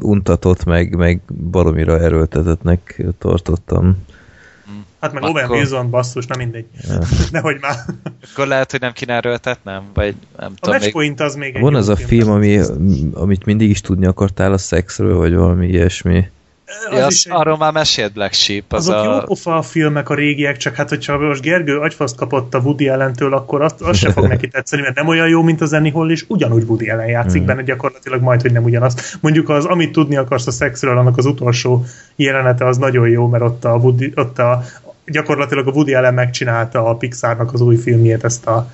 untatott, 0.00 0.64
meg, 0.64 0.96
meg 0.96 1.20
baromira 1.50 1.98
erőltetetnek 2.00 3.04
tartottam. 3.18 3.96
Hát 5.00 5.12
meg 5.12 5.22
Akkor- 5.22 5.40
Owen 5.40 5.50
Wilson 5.50 5.90
basszus, 5.90 6.26
nem 6.26 6.38
mindegy. 6.38 6.64
Ja. 6.88 6.98
Nehogy 7.30 7.56
már. 7.60 7.74
Akkor 8.32 8.46
lehet, 8.46 8.70
hogy 8.70 8.80
nem 8.80 8.92
kéne 8.92 9.14
erőltetnem? 9.14 9.82
Vagy 9.94 10.14
nem 10.38 10.52
A 10.56 10.60
tudom, 10.60 10.74
még... 10.74 10.82
Matchpoint 10.82 11.20
az 11.20 11.34
még 11.34 11.54
egy 11.54 11.62
Van 11.62 11.74
az 11.74 11.88
a 11.88 11.96
film, 11.96 12.30
ami, 12.30 12.60
amit 13.12 13.44
mindig 13.44 13.70
is 13.70 13.80
tudni 13.80 14.06
akartál 14.06 14.52
a 14.52 14.58
szexről, 14.58 15.16
vagy 15.16 15.34
valami 15.34 15.68
ilyesmi. 15.68 16.24
Ja, 16.90 16.96
az 16.96 17.04
az 17.04 17.12
is 17.12 17.24
egy, 17.24 17.32
arról 17.34 17.56
már 17.56 17.72
mesélt 17.72 18.12
Black 18.12 18.32
Sheep. 18.32 18.72
Az 18.72 18.88
azok 18.88 19.00
a... 19.00 19.14
jó 19.14 19.20
pofa 19.20 19.56
a 19.56 19.62
filmek, 19.62 20.08
a 20.08 20.14
régiek, 20.14 20.56
csak 20.56 20.74
hát 20.74 20.88
hogyha 20.88 21.18
most 21.18 21.42
Gergő 21.42 21.78
agyfaszt 21.78 22.16
kapott 22.16 22.54
a 22.54 22.58
Woody 22.58 22.88
Allen-től, 22.88 23.34
akkor 23.34 23.62
azt, 23.62 23.80
az 23.80 23.96
se 23.96 24.12
fog 24.12 24.26
neki 24.26 24.48
tetszeni, 24.48 24.82
mert 24.82 24.94
nem 24.94 25.08
olyan 25.08 25.28
jó, 25.28 25.42
mint 25.42 25.60
az 25.60 25.72
Annie 25.72 25.92
Hall, 25.92 26.10
és 26.10 26.24
ugyanúgy 26.28 26.62
Woody 26.62 26.90
Allen 26.90 27.06
játszik 27.08 27.42
Mm. 27.42 27.46
benne, 27.46 27.62
gyakorlatilag 27.62 28.22
majd, 28.22 28.40
hogy 28.42 28.52
nem 28.52 28.64
ugyanazt. 28.64 29.18
Mondjuk 29.20 29.48
az, 29.48 29.64
amit 29.64 29.92
tudni 29.92 30.16
akarsz 30.16 30.46
a 30.46 30.50
szexről, 30.50 30.98
annak 30.98 31.16
az 31.16 31.26
utolsó 31.26 31.84
jelenete 32.16 32.66
az 32.66 32.76
nagyon 32.76 33.08
jó, 33.08 33.28
mert 33.28 33.42
ott 33.42 33.64
a, 33.64 33.74
Woody, 33.74 34.12
ott 34.14 34.38
a 34.38 34.62
gyakorlatilag 35.10 35.66
a 35.66 35.70
Woody 35.70 35.94
Allen 35.94 36.14
megcsinálta 36.14 36.84
a 36.84 36.96
Pixarnak 36.96 37.52
az 37.52 37.60
új 37.60 37.76
filmjét, 37.76 38.24
ezt 38.24 38.46
a 38.46 38.70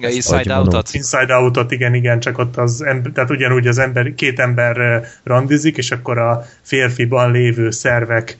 Ja, 0.00 0.08
Inside. 0.08 0.54
Out-ot? 0.54 0.88
Inside 0.92 1.34
Out-ot, 1.34 1.70
igen, 1.70 1.94
igen, 1.94 2.20
csak 2.20 2.38
ott 2.38 2.56
az 2.56 2.82
ember, 2.82 3.12
tehát 3.12 3.30
ugyanúgy 3.30 3.66
az 3.66 3.78
ember, 3.78 4.14
két 4.14 4.38
ember 4.38 5.04
randizik, 5.22 5.76
és 5.76 5.90
akkor 5.90 6.18
a 6.18 6.44
férfiban 6.62 7.32
lévő 7.32 7.70
szervek 7.70 8.38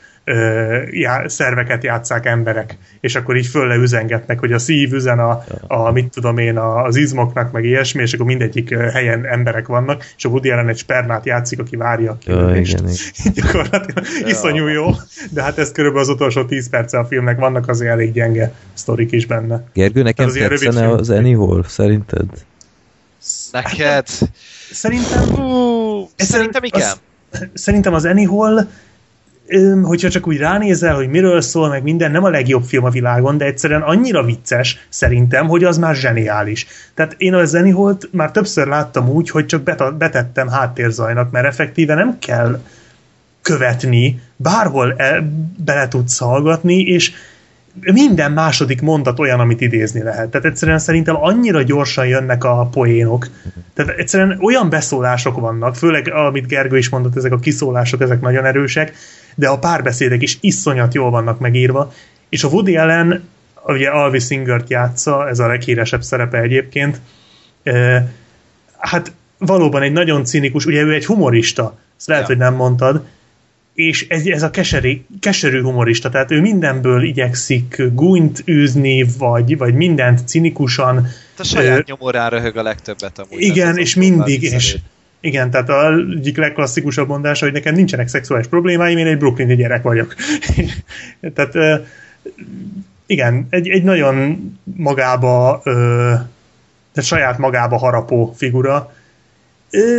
já, 0.90 1.28
szerveket 1.28 1.84
játszák 1.84 2.26
emberek, 2.26 2.76
és 3.00 3.15
akkor 3.15 3.36
így 3.36 3.47
föl 3.47 3.82
üzengetnek, 3.82 4.39
hogy 4.39 4.52
a 4.52 4.58
szív 4.58 4.92
üzen 4.92 5.18
a, 5.18 5.44
a 5.66 5.90
mit 5.90 6.12
tudom 6.12 6.39
én, 6.39 6.57
a, 6.57 6.82
az 6.82 6.97
izmoknak, 6.97 7.52
meg 7.52 7.65
ilyesmi, 7.65 8.02
és 8.02 8.12
akkor 8.12 8.26
mindegyik 8.26 8.74
helyen 8.74 9.26
emberek 9.26 9.66
vannak, 9.66 10.05
és 10.16 10.24
a 10.24 10.28
Woody 10.28 10.50
Allen 10.50 10.68
egy 10.68 10.78
spermát 10.78 11.26
játszik, 11.26 11.58
aki 11.58 11.76
várja 11.76 12.10
a 12.10 12.16
Ja, 12.26 12.34
kilövést. 12.36 12.78
igen. 12.78 13.34
Gyakorlatilag 13.34 14.05
iszonyú 14.26 14.66
jó, 14.66 14.90
de 15.31 15.42
hát 15.42 15.58
ez 15.58 15.73
körülbelül 15.73 16.08
az 16.08 16.15
utolsó 16.15 16.44
10 16.44 16.68
perce 16.68 16.98
a 16.98 17.05
filmnek, 17.05 17.39
vannak 17.39 17.68
azért 17.68 17.90
elég 17.90 18.12
gyenge 18.12 18.52
sztorik 18.74 19.12
is 19.12 19.26
benne. 19.26 19.65
Gergő, 19.73 20.02
nekem 20.02 20.26
az 20.26 20.36
ilyen 20.36 20.48
rövid 20.48 20.65
tetszene 20.65 20.92
az 20.92 21.08
Hall, 21.08 21.65
szerinted? 21.66 22.26
Neked? 23.52 24.07
Szerintem 24.73 25.23
Hú, 25.23 26.08
szerintem 26.16 26.62
igen. 26.62 26.81
Az, 26.81 27.00
szerintem 27.55 27.94
az 27.94 28.05
öm, 28.05 28.16
hogyha 29.83 30.09
csak 30.09 30.27
úgy 30.27 30.36
ránézel, 30.36 30.94
hogy 30.94 31.09
miről 31.09 31.41
szól, 31.41 31.68
meg 31.68 31.83
minden, 31.83 32.10
nem 32.10 32.25
a 32.25 32.28
legjobb 32.28 32.65
film 32.65 32.85
a 32.85 32.91
világon, 32.91 33.39
de 33.39 33.44
egyszerűen 33.44 33.83
annyira 33.83 34.25
vicces 34.25 34.86
szerintem, 34.89 35.47
hogy 35.49 35.65
az 35.65 35.78
már 35.78 35.94
zseniális. 35.94 36.67
Tehát 36.94 37.15
én 37.18 37.35
az 37.35 37.55
Annie 37.55 37.75
Hallt 37.75 38.09
már 38.12 38.31
többször 38.31 38.67
láttam 38.67 39.09
úgy, 39.09 39.31
hogy 39.31 39.47
csak 39.47 39.62
betettem 39.99 40.49
háttérzajnak, 40.49 41.31
mert 41.31 41.47
effektíve 41.47 41.94
nem 41.94 42.18
kell 42.18 42.60
követni, 43.43 44.20
bárhol 44.36 44.94
el, 44.97 45.33
bele 45.65 45.89
tudsz 45.89 46.18
hallgatni, 46.18 46.81
és 46.81 47.12
minden 47.81 48.33
második 48.33 48.81
mondat 48.81 49.18
olyan, 49.18 49.41
amit 49.41 49.60
idézni 49.60 50.02
lehet. 50.02 50.28
Tehát 50.31 50.47
egyszerűen 50.47 50.78
szerintem 50.78 51.17
annyira 51.17 51.62
gyorsan 51.62 52.07
jönnek 52.07 52.44
a 52.44 52.68
poénok. 52.73 53.27
Tehát 53.75 53.99
egyszerűen 53.99 54.39
olyan 54.41 54.70
beszólások 54.70 55.41
vannak, 55.41 55.77
főleg 55.77 56.12
amit 56.12 56.47
Gergő 56.47 56.78
is 56.78 56.89
mondott, 56.89 57.17
ezek 57.17 57.33
a 57.33 57.39
kiszólások, 57.39 58.01
ezek 58.01 58.20
nagyon 58.20 58.44
erősek, 58.44 58.93
de 59.39 59.49
a 59.49 59.58
párbeszédek 59.58 60.23
is 60.23 60.39
iszonyat 60.41 60.94
jól 60.94 61.10
vannak 61.10 61.39
megírva. 61.39 61.92
És 62.28 62.44
a 62.44 62.49
Woody 62.49 62.76
Allen, 62.76 63.28
ugye 63.67 63.89
Alvi 63.89 64.18
Singert 64.18 64.70
játsza, 64.70 65.28
ez 65.28 65.39
a 65.39 65.47
leghíresebb 65.47 66.02
szerepe 66.02 66.39
egyébként, 66.41 67.00
hát 68.78 69.12
valóban 69.39 69.83
egy 69.83 69.92
nagyon 69.92 70.25
cinikus, 70.25 70.67
ugye 70.67 70.83
ő 70.83 70.92
egy 70.94 71.07
humorista, 71.07 71.78
ezt 71.99 72.07
lehet, 72.08 72.23
Ja. 72.23 72.28
hogy 72.28 72.39
nem 72.39 72.55
mondtad, 72.55 73.05
és 73.75 74.07
ez, 74.08 74.26
ez 74.26 74.42
a 74.42 74.50
keserű, 74.50 75.00
keserű 75.20 75.62
humorista, 75.62 76.08
tehát 76.08 76.31
ő 76.31 76.41
mindenből 76.41 77.02
igyekszik 77.02 77.83
gúnyt 77.92 78.42
űzni, 78.49 79.07
vagy, 79.18 79.57
vagy 79.58 79.75
mindent 79.75 80.28
cinikusan, 80.28 80.94
Hát 81.02 81.41
a 81.41 81.44
saját 81.44 81.78
Ö, 81.78 81.83
nyomorán 81.86 82.31
röhög 82.31 82.57
a 82.57 82.62
legtöbbet 82.62 83.18
amúgy. 83.18 83.41
igen, 83.42 83.76
és 83.76 83.94
mindig, 83.94 84.42
és 84.42 84.50
viccelni. 84.50 84.83
Igen, 85.20 85.50
tehát 85.50 85.68
a 85.68 85.94
egyik 85.94 86.36
legklasszikusabb 86.36 87.08
mondása, 87.08 87.44
hogy 87.44 87.55
nekem 87.55 87.74
nincsenek 87.74 88.08
szexuális 88.08 88.47
problémáim, 88.47 88.98
én 88.98 89.06
egy 89.06 89.18
brooklyni 89.18 89.55
gyerek 89.55 89.82
vagyok. 89.82 90.14
tehát 91.34 91.82
igen, 93.06 93.47
egy, 93.50 93.68
egy 93.68 93.82
nagyon 93.82 94.38
magába, 94.64 95.60
tehát 95.62 97.10
saját 97.10 97.38
magába 97.38 97.76
harapó 97.76 98.34
figura. 98.36 98.92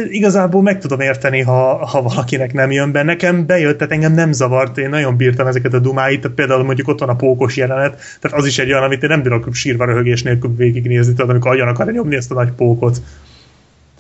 Igazából 0.10 0.62
meg 0.62 0.80
tudom 0.80 1.00
érteni, 1.00 1.42
ha, 1.42 1.86
ha 1.86 2.02
valakinek 2.02 2.54
nem 2.54 2.72
jön 2.72 2.92
be. 2.92 3.04
Nekem 3.04 3.46
bejött, 3.46 3.78
tehát 3.78 3.94
engem 3.94 4.14
nem 4.14 4.32
zavart, 4.32 4.78
én 4.78 4.90
nagyon 4.90 5.16
bírtam 5.16 5.48
ezeket 5.48 5.74
a 5.74 5.80
dumáit, 5.80 6.22
tehát 6.22 6.36
például 6.36 6.64
mondjuk 6.64 6.88
ott 6.88 7.00
van 7.00 7.10
a 7.10 7.16
pókos 7.16 7.58
jelenet, 7.58 8.02
tehát 8.20 8.38
az 8.38 8.46
is 8.46 8.60
egy 8.60 8.72
olyan, 8.72 8.84
amit 8.84 9.04
én 9.04 9.10
nem 9.10 9.22
bírok 9.22 9.54
sírva 9.54 9.86
röhögés 9.86 10.24
nélkül 10.24 10.56
végignézni, 10.56 11.14
tudod, 11.14 11.30
amikor 11.30 11.52
agyon 11.52 11.68
akarja 11.68 11.94
nyomni 11.94 12.16
ezt 12.16 12.32
a 12.32 12.34
nagy 12.34 12.52
pókot. 12.52 13.02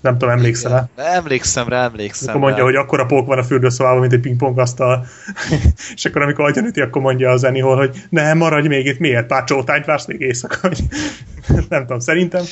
Nem 0.01 0.17
tudom, 0.17 0.29
emlékszel 0.29 0.89
Igen. 0.97 1.11
Emlékszem 1.13 1.67
rá, 1.67 1.83
emlékszem 1.83 2.29
akkor 2.29 2.41
mondja, 2.41 2.57
rá. 2.57 2.63
hogy 2.63 2.75
akkora 2.75 3.05
pók 3.05 3.27
van 3.27 3.37
a 3.37 3.43
fürdőszobában, 3.43 3.99
mint 3.99 4.13
egy 4.13 4.19
pingpongasztal. 4.19 5.05
és 5.95 6.05
akkor 6.05 6.21
amikor 6.21 6.45
agyonüti, 6.45 6.81
akkor 6.81 7.01
mondja 7.01 7.29
az 7.29 7.39
Zenihol, 7.39 7.75
hogy 7.77 8.03
ne, 8.09 8.33
maradj 8.33 8.67
még 8.67 8.85
itt, 8.85 8.99
miért? 8.99 9.27
Pár 9.27 9.43
csótányt 9.43 9.85
vársz 9.85 10.05
még 10.05 10.21
éjszaka? 10.21 10.69
Nem 11.69 11.81
tudom, 11.81 11.99
szerintem. 11.99 12.43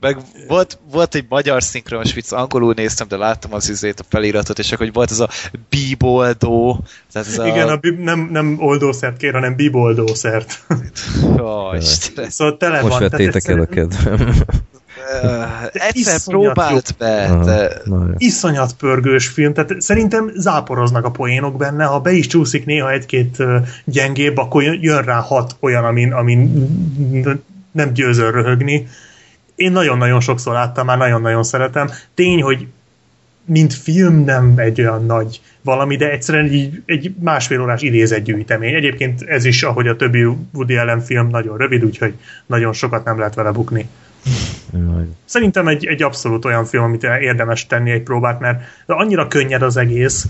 Meg 0.00 0.16
volt, 0.48 0.78
volt 0.90 1.14
egy 1.14 1.26
magyar 1.28 1.62
szinkronos 1.62 2.14
vicc, 2.14 2.32
angolul 2.32 2.72
néztem, 2.76 3.08
de 3.08 3.16
láttam 3.16 3.54
az 3.54 3.68
izét, 3.68 4.00
a 4.00 4.04
feliratot, 4.08 4.58
és 4.58 4.72
akkor 4.72 4.84
hogy 4.84 4.94
volt 4.94 5.10
ez 5.10 5.20
a 5.20 5.28
bíboldó, 5.68 6.84
tehát 7.12 7.28
ez 7.28 7.38
a... 7.38 7.46
Igen, 7.46 7.68
a 7.68 7.76
bib- 7.76 8.02
nem, 8.02 8.28
nem 8.30 8.56
oldószert 8.60 9.16
kér, 9.16 9.32
hanem 9.32 9.56
biboldószert. 9.56 10.64
Ó, 11.40 11.74
Istenem. 11.74 12.30
szóval 12.30 12.56
tele 12.56 12.80
Most 12.80 12.98
van. 12.98 13.08
vettétek 13.08 13.48
el 13.48 13.60
a 13.60 13.66
kedvem. 13.66 14.34
Egyszer 15.72 15.92
iszonyat 15.94 16.22
próbált 16.24 16.94
be, 16.98 17.24
Aha, 17.24 17.44
de 17.44 17.70
jó. 17.86 17.96
Iszonyat 18.16 18.72
pörgős 18.72 19.28
film, 19.28 19.52
tehát 19.54 19.80
szerintem 19.80 20.30
záporoznak 20.34 21.04
a 21.04 21.10
poénok 21.10 21.56
benne, 21.56 21.84
ha 21.84 22.00
be 22.00 22.12
is 22.12 22.26
csúszik 22.26 22.64
néha 22.64 22.90
egy-két 22.90 23.36
gyengébb, 23.84 24.36
akkor 24.36 24.62
jön- 24.62 25.02
rá 25.02 25.18
hat 25.20 25.56
olyan, 25.60 25.84
amin, 25.84 26.12
amin 26.12 26.68
nem 27.72 27.92
győzöl 27.92 28.30
röhögni. 28.30 28.86
Én 29.54 29.72
nagyon-nagyon 29.72 30.20
sokszor 30.20 30.52
láttam, 30.52 30.86
már 30.86 30.98
nagyon-nagyon 30.98 31.42
szeretem. 31.42 31.90
Tény, 32.14 32.42
hogy 32.42 32.66
mint 33.44 33.74
film 33.74 34.24
nem 34.24 34.52
egy 34.56 34.80
olyan 34.80 35.06
nagy 35.06 35.40
valami, 35.62 35.96
de 35.96 36.10
egyszerűen 36.10 36.52
így 36.52 36.82
egy 36.86 37.14
másfél 37.20 37.60
órás 37.60 37.82
idézetgyűjtemény. 37.82 38.74
Egyébként 38.74 39.22
ez 39.22 39.44
is, 39.44 39.62
ahogy 39.62 39.88
a 39.88 39.96
többi 39.96 40.24
Woody 40.52 40.76
Allen 40.76 41.00
film, 41.00 41.28
nagyon 41.28 41.56
rövid, 41.56 41.84
úgyhogy 41.84 42.14
nagyon 42.46 42.72
sokat 42.72 43.04
nem 43.04 43.18
lehet 43.18 43.34
vele 43.34 43.50
bukni. 43.50 43.88
Szerintem 45.24 45.68
egy, 45.68 45.84
egy 45.84 46.02
abszolút 46.02 46.44
olyan 46.44 46.64
film, 46.64 46.82
amit 46.82 47.02
érdemes 47.02 47.66
tenni 47.66 47.90
egy 47.90 48.02
próbát, 48.02 48.40
mert 48.40 48.62
annyira 48.86 49.28
könnyed 49.28 49.62
az 49.62 49.76
egész 49.76 50.26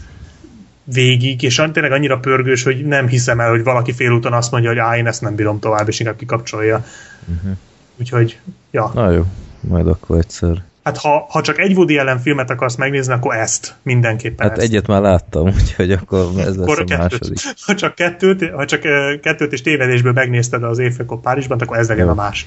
végig, 0.85 1.43
és 1.43 1.63
tényleg 1.73 1.93
annyira 1.93 2.19
pörgős, 2.19 2.63
hogy 2.63 2.85
nem 2.87 3.09
hiszem 3.09 3.41
el, 3.41 3.51
hogy 3.51 3.65
valaki 3.65 3.93
félúton 3.93 4.33
azt 4.33 4.51
mondja, 4.51 4.71
hogy 4.71 4.79
á, 4.79 4.97
én 4.97 5.07
ezt 5.07 5.21
nem 5.21 5.35
bírom 5.35 5.59
tovább, 5.59 5.89
és 5.89 6.01
inkább 6.01 6.17
kikapcsolja. 6.17 6.85
Mhm. 7.25 7.51
Úgyhogy, 7.97 8.39
ja. 8.71 8.91
Na 8.95 9.11
jó, 9.11 9.25
majd 9.61 9.89
akkor 9.89 10.19
egyszer. 10.19 10.63
Hát 10.85 10.99
ha, 10.99 11.27
ha 11.29 11.41
csak 11.43 11.59
egy 11.59 11.77
Woody 11.77 11.99
Allen 11.99 12.19
filmet 12.19 12.51
akarsz 12.51 12.75
megnézni, 12.77 13.13
akkor 13.13 13.35
ezt. 13.35 13.75
Mindenképpen 13.83 14.49
Hát 14.49 14.59
ezt. 14.59 14.67
egyet 14.67 14.87
már 14.87 15.01
láttam, 15.01 15.47
úgyhogy 15.61 15.93
akkor 15.93 16.21
ez 16.37 16.57
lesz 16.57 16.57
Akkor 16.57 16.81
a 16.81 16.85
kettőt. 16.85 16.99
második. 16.99 17.39
Ha 17.61 17.75
csak 17.75 17.95
kettőt, 17.95 18.51
ha 18.51 18.65
csak 18.65 18.81
kettőt 19.21 19.53
és 19.53 19.63
tévedésből 19.63 20.13
megnézted 20.13 20.63
az 20.63 20.79
évfekor 20.79 21.21
Párizsban, 21.21 21.59
akkor 21.61 21.77
ez 21.77 21.89
legyen 21.89 22.05
Jó. 22.05 22.11
a 22.11 22.15
más. 22.15 22.47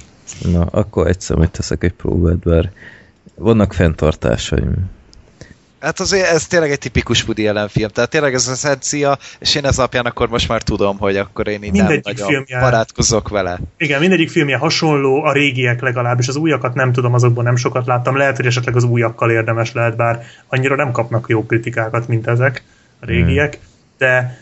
Na, 0.52 0.62
akkor 0.72 1.08
egyszer 1.08 1.38
majd 1.38 1.52
teszek 1.52 1.84
egy 1.84 1.94
próbát, 1.94 2.38
bár 2.40 2.72
vannak 3.36 3.74
fenntartásaim. 3.74 4.74
Hát 5.80 6.00
azért 6.00 6.28
ez 6.28 6.48
tényleg 6.48 6.72
egy 6.72 6.80
tipikus 6.80 7.24
Woody 7.24 7.48
Allen 7.48 7.68
film, 7.68 7.90
tehát 7.90 8.10
tényleg 8.10 8.34
ez 8.34 8.48
az 8.48 8.54
eszencia, 8.54 9.18
és 9.40 9.56
én 9.56 9.66
ez 9.66 9.78
alapján 9.78 10.06
akkor 10.06 10.30
most 10.30 10.48
már 10.48 10.62
tudom, 10.62 10.98
hogy 10.98 11.18
akkor 11.18 11.48
én 11.48 11.64
így 11.64 11.72
nem 11.72 11.86
Mindegyik 11.86 12.04
nagyon 12.04 12.28
filmje- 12.28 12.60
barátkozok 12.60 13.30
vele. 13.30 13.60
Igen, 13.78 14.00
mindegyik 14.00 14.30
filmje 14.30 14.58
hasonló, 14.58 15.24
a 15.24 15.32
régiek 15.32 15.82
legalábbis, 15.82 16.28
az 16.28 16.36
újakat 16.36 16.74
nem 16.74 16.92
tudom, 16.92 17.14
azokból 17.14 17.44
nem 17.44 17.56
sokat 17.56 17.86
láttam, 17.86 18.18
lehet, 18.18 18.36
hogy 18.36 18.46
esetleg 18.46 18.76
az 18.76 18.84
újakkal 18.84 19.32
érdemes 19.32 19.74
lehet, 19.74 19.96
bár 19.96 20.26
annyira 20.48 20.76
nem 20.76 20.92
kapnak 20.92 21.26
jó 21.30 21.46
kritikákat, 21.46 22.08
mint 22.08 22.28
ezek 22.28 22.64
a 23.00 23.06
régiek, 23.06 23.60
de 23.98 24.40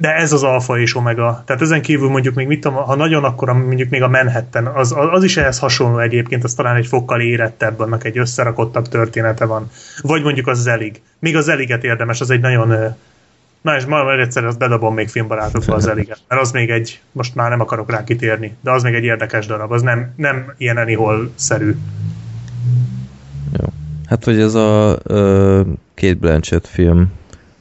de 0.00 0.14
ez 0.14 0.32
az 0.32 0.42
alfa 0.42 0.78
és 0.78 0.94
omega. 0.94 1.42
Tehát 1.46 1.62
ezen 1.62 1.82
kívül 1.82 2.08
mondjuk 2.08 2.34
még 2.34 2.46
mit 2.46 2.60
tudom, 2.60 2.76
ha 2.76 2.94
nagyon 2.94 3.24
akkor 3.24 3.52
mondjuk 3.52 3.88
még 3.88 4.02
a 4.02 4.08
Manhattan, 4.08 4.66
az, 4.66 4.94
az, 5.12 5.24
is 5.24 5.36
ehhez 5.36 5.58
hasonló 5.58 5.98
egyébként, 5.98 6.44
az 6.44 6.54
talán 6.54 6.76
egy 6.76 6.86
fokkal 6.86 7.20
érettebb, 7.20 7.80
annak 7.80 8.04
egy 8.04 8.18
összerakottabb 8.18 8.88
története 8.88 9.44
van. 9.44 9.70
Vagy 10.02 10.22
mondjuk 10.22 10.46
az 10.46 10.60
Zelig. 10.60 11.00
Még 11.18 11.36
az 11.36 11.44
Zeliget 11.44 11.84
érdemes, 11.84 12.20
az 12.20 12.30
egy 12.30 12.40
nagyon 12.40 12.94
Na 13.60 13.76
és 13.76 13.84
majd 13.84 14.20
egyszer 14.20 14.44
azt 14.44 14.58
bedobom 14.58 14.94
még 14.94 15.08
filmbarátokba 15.08 15.74
az 15.74 15.86
eliget, 15.86 16.20
mert 16.28 16.40
az 16.40 16.52
még 16.52 16.70
egy, 16.70 17.00
most 17.12 17.34
már 17.34 17.50
nem 17.50 17.60
akarok 17.60 17.90
rá 17.90 18.04
kitérni, 18.04 18.56
de 18.60 18.70
az 18.70 18.82
még 18.82 18.94
egy 18.94 19.04
érdekes 19.04 19.46
darab, 19.46 19.72
az 19.72 19.82
nem, 19.82 20.12
nem 20.16 20.54
ilyen 20.56 20.76
Anyhol-szerű. 20.76 21.76
Hát, 24.06 24.24
hogy 24.24 24.40
ez 24.40 24.54
a 24.54 24.98
uh, 25.08 25.66
Kate 25.94 26.14
Blanchett 26.14 26.66
film, 26.66 27.12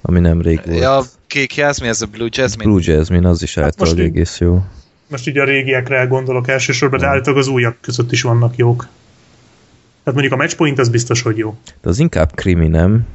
ami 0.01 0.19
nemrég 0.19 0.61
volt. 0.65 0.79
Ja, 0.79 1.01
kék 1.29 1.55
jász, 1.55 1.79
mi 1.79 1.87
ez 1.87 2.01
a 2.01 2.05
Blue 2.05 2.27
Jasmine? 2.31 2.69
Blue 2.71 2.81
Jasmine, 2.93 3.29
az 3.29 3.41
is 3.41 3.55
Hát 3.55 3.63
általában 3.63 3.99
így- 3.99 4.05
egész 4.05 4.37
jó. 4.39 4.63
Most 5.07 5.27
így 5.27 5.37
a 5.37 5.43
régiekre 5.43 6.05
gondolok 6.05 6.47
elsősorban, 6.47 6.99
de 6.99 7.07
állítólag 7.07 7.39
az 7.39 7.47
újak 7.47 7.77
között 7.81 8.11
is 8.11 8.21
vannak 8.21 8.55
jók. 8.55 8.87
Tehát 10.03 10.19
mondjuk 10.19 10.33
a 10.33 10.35
Matchpoint 10.35 10.79
az 10.79 10.89
biztos, 10.89 11.21
hogy 11.21 11.37
jó. 11.37 11.57
De 11.81 11.89
az 11.89 11.99
inkább 11.99 12.35
krimi, 12.35 12.67
nem? 12.67 13.07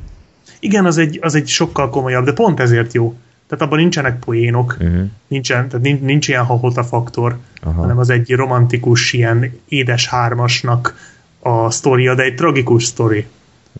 Igen, 0.60 0.84
az 0.84 0.98
egy, 0.98 1.18
az 1.22 1.34
egy 1.34 1.48
sokkal 1.48 1.88
komolyabb, 1.90 2.24
de 2.24 2.32
pont 2.32 2.60
ezért 2.60 2.92
jó. 2.92 3.14
Tehát 3.48 3.64
abban 3.64 3.78
nincsenek 3.78 4.18
poénok, 4.18 4.76
Uh-huh. 4.80 5.04
nincsen, 5.26 5.68
tehát 5.68 5.84
nincs, 5.84 6.00
nincs 6.00 6.28
ilyen 6.28 6.44
hahota 6.44 6.84
faktor, 6.84 7.36
Aha. 7.62 7.80
hanem 7.80 7.98
az 7.98 8.10
egy 8.10 8.30
romantikus, 8.30 9.12
ilyen 9.12 9.60
édes 9.68 10.08
hármasnak 10.08 11.12
a 11.40 11.70
sztoria, 11.70 12.14
de 12.14 12.22
egy 12.22 12.34
tragikus 12.34 12.84
sztori. 12.84 13.26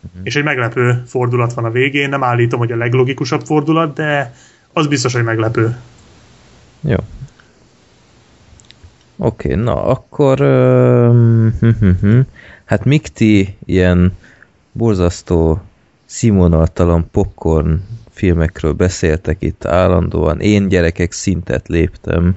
Uh-huh. 0.02 0.20
És 0.23 0.36
egy 0.36 0.44
meglepő 0.44 1.02
fordulat 1.06 1.55
van 1.55 1.64
a 1.64 1.70
végén, 1.70 2.08
nem 2.08 2.24
állítom, 2.24 2.58
hogy 2.58 2.73
a 2.73 2.76
leglogikusabb 2.76 3.42
fordulat, 3.44 3.94
de 3.94 4.34
az 4.73 4.86
biztos, 4.86 5.12
hogy 5.12 5.24
meglepő. 5.24 5.76
Jó. 6.81 6.97
Oké, 9.16 9.52
okay, 9.52 9.64
na 9.64 9.84
akkor 9.84 10.39
hm. 12.00 12.20
hát 12.64 12.84
mik 12.84 13.08
ti 13.08 13.56
ilyen 13.64 14.16
borzasztó 14.73 15.60
színvonaltalan 16.05 17.08
popcorn 17.10 17.81
filmekről 18.10 18.73
beszéltek 18.73 19.36
itt 19.42 19.64
állandóan. 19.64 20.40
Én 20.40 20.68
gyerekek 20.68 21.12
szintet 21.12 21.68
léptem, 21.68 22.36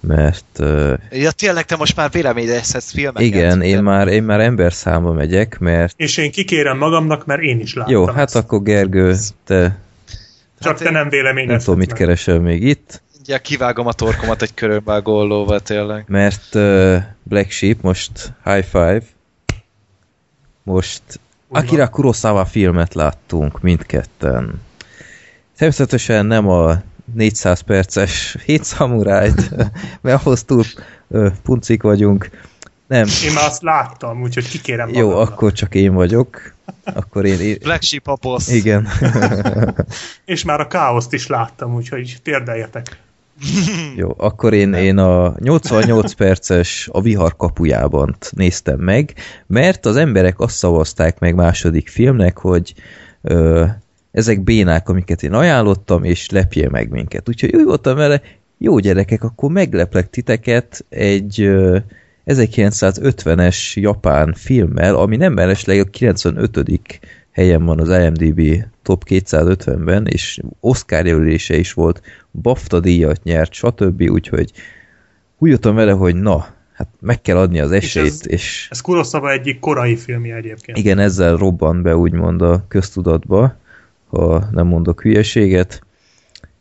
mert 0.00 0.44
uh, 0.58 0.92
Ja, 1.10 1.30
tényleg 1.30 1.64
te 1.64 1.76
most 1.76 1.96
már 1.96 2.10
véleményezhetsz 2.10 2.90
filmeket. 2.92 3.22
igen, 3.22 3.62
én 3.62 3.82
már, 3.82 4.08
én 4.08 4.22
már 4.22 4.40
emberszámba 4.40 5.12
megyek, 5.12 5.58
mert 5.58 5.94
És 5.96 6.16
én 6.16 6.30
kikérem 6.30 6.78
magamnak, 6.78 7.26
mert 7.26 7.40
én 7.42 7.60
is 7.60 7.74
láttam. 7.74 7.92
jó, 7.92 8.06
hát 8.06 8.34
akkor 8.34 8.62
Gergő, 8.62 9.14
te 9.44 9.78
Csak 10.60 10.72
hát 10.72 10.82
te 10.82 10.90
nem 10.90 11.08
véleményezhetsz 11.08 11.64
nem 11.66 11.74
tudom, 11.74 11.78
mit 11.78 11.92
keresel 11.98 12.38
még 12.40 12.62
itt, 12.62 13.02
Ja, 13.26 13.38
kivágom 13.38 13.86
a 13.86 13.92
torkomat 13.92 14.42
egy 14.42 14.54
körönvágó 14.54 15.12
ollóval 15.16 15.60
tényleg. 15.60 16.04
mert 16.06 16.54
uh, 16.54 16.96
Black 17.22 17.50
Sheep 17.50 17.80
most 17.80 18.32
High 18.44 18.64
Five, 18.64 19.00
most 20.62 21.02
van. 21.48 21.62
Akira 21.62 21.88
Kurosawa 21.88 22.44
filmet 22.44 22.94
láttunk 22.94 23.60
mindketten. 23.60 24.62
Természetesen 25.56 26.26
nem 26.26 26.48
a 26.48 26.82
400 27.14 27.60
perces 27.60 28.36
7 28.44 28.64
szamurájt, 28.64 29.50
mert 30.02 30.20
ahhoz 30.20 30.44
túl 30.44 30.64
ö, 31.08 31.28
puncik 31.42 31.82
vagyunk. 31.82 32.30
Nem, 32.86 33.06
Én 33.24 33.32
már 33.32 33.44
azt 33.44 33.62
láttam, 33.62 34.22
úgyhogy 34.22 34.48
kikérem 34.48 34.88
jó, 34.88 35.08
magamnak. 35.08 35.30
akkor 35.30 35.52
csak 35.52 35.74
én 35.74 35.94
vagyok. 35.94 36.54
Akkor 36.84 37.24
én... 37.24 37.40
én 37.40 37.58
Black 37.62 37.82
Sheep 37.82 38.08
a 38.08 38.16
boss. 38.20 38.48
igen. 38.48 38.88
És 40.24 40.44
már 40.44 40.60
a 40.60 40.66
káoszt 40.66 41.12
is 41.12 41.26
láttam, 41.26 41.74
úgyhogy 41.74 42.16
térdeljetek. 42.22 42.98
Jó, 43.96 44.14
akkor 44.16 44.52
én, 44.52 44.72
én 44.72 44.98
a 44.98 45.34
88 45.38 46.12
perces 46.12 46.88
a 46.92 47.00
vihar 47.00 47.36
kapujában 47.36 48.16
néztem 48.30 48.78
meg, 48.80 49.14
mert 49.46 49.86
az 49.86 49.96
emberek 49.96 50.40
azt 50.40 50.54
szavazták 50.56 51.18
meg 51.18 51.34
második 51.34 51.88
filmnek, 51.88 52.38
hogy 52.38 52.74
ö, 53.22 53.64
ezek 54.18 54.42
bénák, 54.42 54.88
amiket 54.88 55.22
én 55.22 55.32
ajánlottam, 55.32 56.04
és 56.04 56.30
lepje 56.30 56.68
meg 56.70 56.90
minket. 56.90 57.28
Úgyhogy 57.28 57.54
úgy 57.54 57.64
voltam 57.64 57.96
vele, 57.96 58.22
jó 58.58 58.78
gyerekek, 58.78 59.24
akkor 59.24 59.50
megleplek 59.50 60.10
titeket 60.10 60.84
egy, 60.88 61.40
ö, 61.40 61.78
1950-es 62.26 63.74
japán 63.74 64.34
filmmel, 64.36 64.94
ami 64.94 65.16
nem 65.16 65.32
mellesleg 65.32 65.80
a 65.80 65.84
95. 65.84 66.90
helyen 67.30 67.64
van 67.64 67.80
az 67.80 67.88
IMDb 67.88 68.64
top 68.82 69.04
250-ben, 69.08 70.06
és 70.06 70.40
Oscar 70.60 71.06
jelölése 71.06 71.56
is 71.56 71.72
volt, 71.72 72.02
BAFTA 72.30 72.80
díjat 72.80 73.22
nyert, 73.22 73.52
stb. 73.52 74.10
Úgyhogy 74.10 74.52
úgy 75.38 75.50
jöttem 75.50 75.74
vele, 75.74 75.92
hogy 75.92 76.14
na, 76.14 76.46
hát 76.72 76.88
meg 77.00 77.20
kell 77.20 77.36
adni 77.36 77.60
az 77.60 77.72
esélyt, 77.72 78.06
és, 78.06 78.12
ez, 78.12 78.28
és 78.28 78.68
Ez 78.70 78.80
Kuroszava 78.80 79.30
egyik 79.30 79.58
korai 79.58 79.96
filmje 79.96 80.36
egyébként. 80.36 80.78
igen, 80.78 80.98
ezzel 80.98 81.36
robban 81.36 81.82
be 81.82 81.96
úgymond 81.96 82.42
a 82.42 82.64
köztudatba, 82.68 83.56
ha 84.08 84.48
nem 84.50 84.66
mondok 84.66 85.02
hülyeséget, 85.02 85.82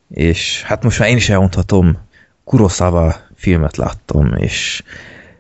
és 0.09 0.64
hát 0.64 0.84
most 0.84 1.00
már 1.00 1.09
én 1.09 1.16
is 1.16 1.30
elmondhatom, 1.30 1.98
Kurosawa 2.43 3.16
filmet 3.35 3.77
láttam, 3.77 4.34
és 4.38 4.84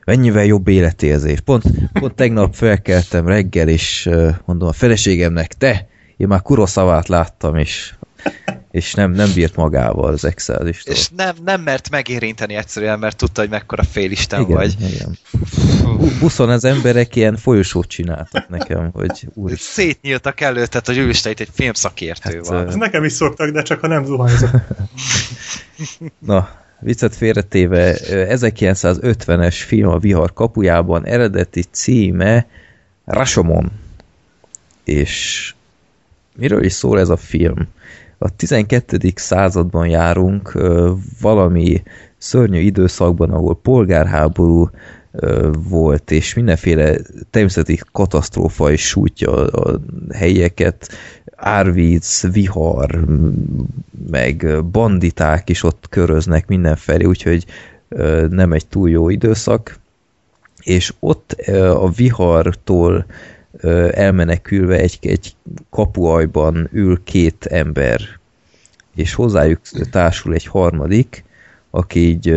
mennyivel 0.05 0.45
jobb 0.45 0.67
életérzés. 0.67 1.39
Pont, 1.39 1.63
pont 1.93 2.15
tegnap 2.15 2.53
felkeltem 2.53 3.27
reggel, 3.27 3.67
és 3.67 4.09
mondom 4.45 4.67
a 4.67 4.73
feleségemnek, 4.73 5.53
te, 5.53 5.87
én 6.17 6.27
már 6.27 6.41
Kurosawát 6.41 7.07
láttam, 7.07 7.55
és, 7.55 7.95
és 8.77 8.93
nem, 8.93 9.11
nem 9.11 9.33
bírt 9.33 9.55
magával 9.55 10.11
az 10.13 10.25
excelista. 10.25 10.91
És 10.91 11.09
nem, 11.15 11.35
nem 11.45 11.61
mert 11.61 11.89
megérinteni 11.89 12.55
egyszerűen, 12.55 12.99
mert 12.99 13.17
tudta, 13.17 13.41
hogy 13.41 13.49
mekkora 13.49 13.83
félisten 13.83 14.41
igen, 14.41 14.55
vagy. 14.55 14.75
igen. 14.79 15.17
Bu- 15.83 16.19
Buszon 16.19 16.49
az 16.49 16.63
emberek 16.65 17.15
ilyen 17.15 17.37
folyosót 17.37 17.87
csináltak 17.87 18.49
nekem, 18.49 18.89
hogy 18.93 19.27
úr, 19.33 19.51
Szétnyíltak 19.57 20.41
előtted, 20.41 20.85
hogy 20.85 20.97
ő 20.97 21.09
is 21.09 21.21
te 21.21 21.29
itt 21.29 21.39
egy 21.39 21.49
filmszakértő 21.53 22.35
Hát, 22.35 22.47
van. 22.47 22.67
Ez 22.67 22.75
nekem 22.75 23.03
is 23.03 23.11
szoktak, 23.11 23.49
de 23.49 23.61
csak 23.61 23.79
ha 23.79 23.87
nem 23.87 24.05
zuhanyzok. 24.05 24.49
Na, 26.19 26.49
viccet 26.79 27.15
félretéve, 27.15 27.95
ö, 28.09 28.25
1950-es 28.29 29.55
film 29.65 29.89
a 29.89 29.97
vihar 29.97 30.33
kapujában, 30.33 31.05
eredeti 31.05 31.63
címe 31.71 32.47
Rashomon. 33.05 33.71
És 34.83 35.53
miről 36.35 36.63
is 36.63 36.73
szól 36.73 36.99
ez 36.99 37.09
a 37.09 37.17
film? 37.17 37.67
A 38.17 38.35
12. 38.35 38.97
században 39.15 39.87
járunk 39.87 40.57
valami 41.21 41.83
szörnyű 42.17 42.59
időszakban, 42.59 43.31
ahol 43.31 43.59
polgárháború 43.61 44.69
volt, 45.69 46.11
és 46.11 46.33
mindenféle 46.33 46.97
természeti 47.29 47.79
katasztrófa 47.91 48.71
is 48.71 48.87
sújtja 48.87 49.31
a, 49.31 49.79
helyieket, 50.13 50.89
árvíz, 51.35 52.27
vihar, 52.31 53.05
meg 54.09 54.65
banditák 54.71 55.49
is 55.49 55.63
ott 55.63 55.85
köröznek 55.89 56.47
mindenfelé, 56.47 57.05
úgyhogy 57.05 57.45
nem 58.29 58.51
egy 58.51 58.67
túl 58.67 58.89
jó 58.89 59.09
időszak. 59.09 59.79
És 60.63 60.93
ott 60.99 61.31
a 61.73 61.89
vihartól 61.89 63.05
elmenekülve 63.91 64.77
egy, 64.77 64.97
egy 65.01 65.35
kapuajban 65.69 66.69
ül 66.71 67.03
két 67.03 67.45
ember, 67.45 68.01
és 68.95 69.13
hozzájuk 69.13 69.61
társul 69.91 70.33
egy 70.33 70.45
harmadik, 70.45 71.23
aki 71.69 71.99
így 71.99 72.35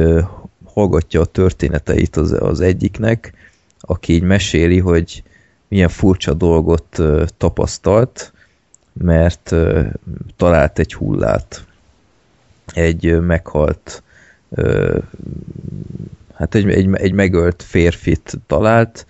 hallgatja 0.65 1.20
a 1.20 1.24
történeteit 1.24 2.16
az, 2.16 2.32
az 2.32 2.60
egyiknek, 2.60 3.32
aki 3.81 4.12
így 4.12 4.23
meséli, 4.23 4.78
hogy 4.78 5.23
milyen 5.68 5.89
furcsa 5.89 6.34
dolgot 6.34 7.02
tapasztalt, 7.36 8.32
mert 8.92 9.55
talált 10.36 10.78
egy 10.78 10.94
hullát. 10.94 11.65
Egy 12.74 13.20
meghalt, 13.20 14.02
hát 16.34 16.55
egy, 16.55 16.70
egy, 16.70 16.89
egy 16.92 17.12
megölt 17.12 17.62
férfit 17.62 18.39
talált, 18.47 19.07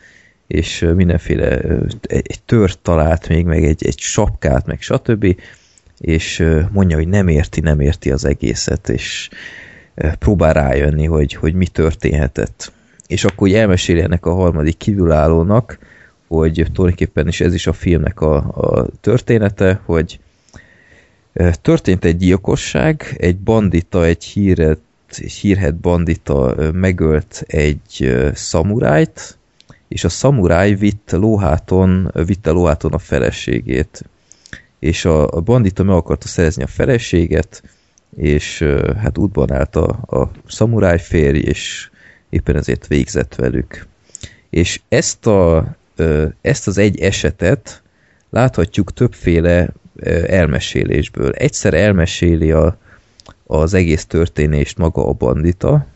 és 0.51 0.87
mindenféle, 0.95 1.61
egy, 2.01 2.41
tört 2.45 2.79
talált 2.79 3.29
még, 3.29 3.45
meg 3.45 3.65
egy, 3.65 3.87
egy 3.87 3.99
sapkát, 3.99 4.67
meg 4.67 4.81
stb. 4.81 5.37
És 5.99 6.47
mondja, 6.71 6.97
hogy 6.97 7.09
nem 7.09 7.29
érti, 7.29 7.61
nem 7.61 7.81
érti 7.81 8.11
az 8.11 8.25
egészet, 8.25 8.89
és 8.89 9.29
próbál 10.19 10.53
rájönni, 10.53 11.07
hogy, 11.07 11.35
hogy 11.35 11.55
mi 11.55 11.67
történhetett. 11.67 12.73
És 13.07 13.25
akkor 13.25 13.49
úgy 13.49 13.55
elmeséli 13.55 14.01
ennek 14.01 14.27
a 14.27 14.35
harmadik 14.35 14.77
kívülállónak, 14.77 15.79
hogy 16.27 16.67
tulajdonképpen 16.73 17.29
is 17.29 17.41
ez 17.41 17.55
is 17.55 17.67
a 17.67 17.73
filmnek 17.73 18.21
a, 18.21 18.37
a 18.37 18.87
története, 19.01 19.81
hogy 19.85 20.21
történt 21.63 22.05
egy 22.05 22.17
gyilkosság, 22.17 23.17
egy 23.19 23.37
bandita, 23.37 24.05
egy 24.05 24.25
híret, 24.25 24.81
egy 25.19 25.33
hírhet 25.33 25.75
bandita 25.75 26.55
megölt 26.73 27.45
egy 27.47 28.15
szamurájt, 28.35 29.39
és 29.91 30.05
a 30.05 30.09
szamuráj 30.09 30.75
vitt 30.75 31.11
lóháton, 31.11 32.13
vitte 32.27 32.51
lóháton 32.51 32.93
a 32.93 32.99
feleségét. 32.99 34.05
És 34.79 35.05
a, 35.05 35.29
a 35.29 35.41
bandita 35.41 35.83
meg 35.83 35.97
akarta 35.97 36.29
szerezni 36.29 36.63
a 36.63 36.67
feleséget, 36.67 37.63
és 38.17 38.65
hát 38.97 39.19
útban 39.19 39.53
állt 39.53 39.77
a, 39.77 39.89
a 40.07 40.31
szamuráj 40.49 40.99
férj, 40.99 41.39
és 41.39 41.91
éppen 42.29 42.57
ezért 42.57 42.87
végzett 42.87 43.35
velük. 43.35 43.87
És 44.51 44.81
ezt, 44.89 45.27
a, 45.27 45.67
ezt 46.41 46.67
az 46.67 46.79
egy 46.79 47.01
esetet 47.01 47.83
láthatjuk 48.31 48.93
többféle 48.93 49.69
elmesélésből. 50.27 51.33
Egyszer 51.33 51.75
elmeséli 51.75 52.53
a, 52.53 52.79
az 53.47 53.75
egész 53.75 54.07
történést 54.07 54.79
maga 54.79 55.07
a 55.07 55.13
bandita, 55.13 55.87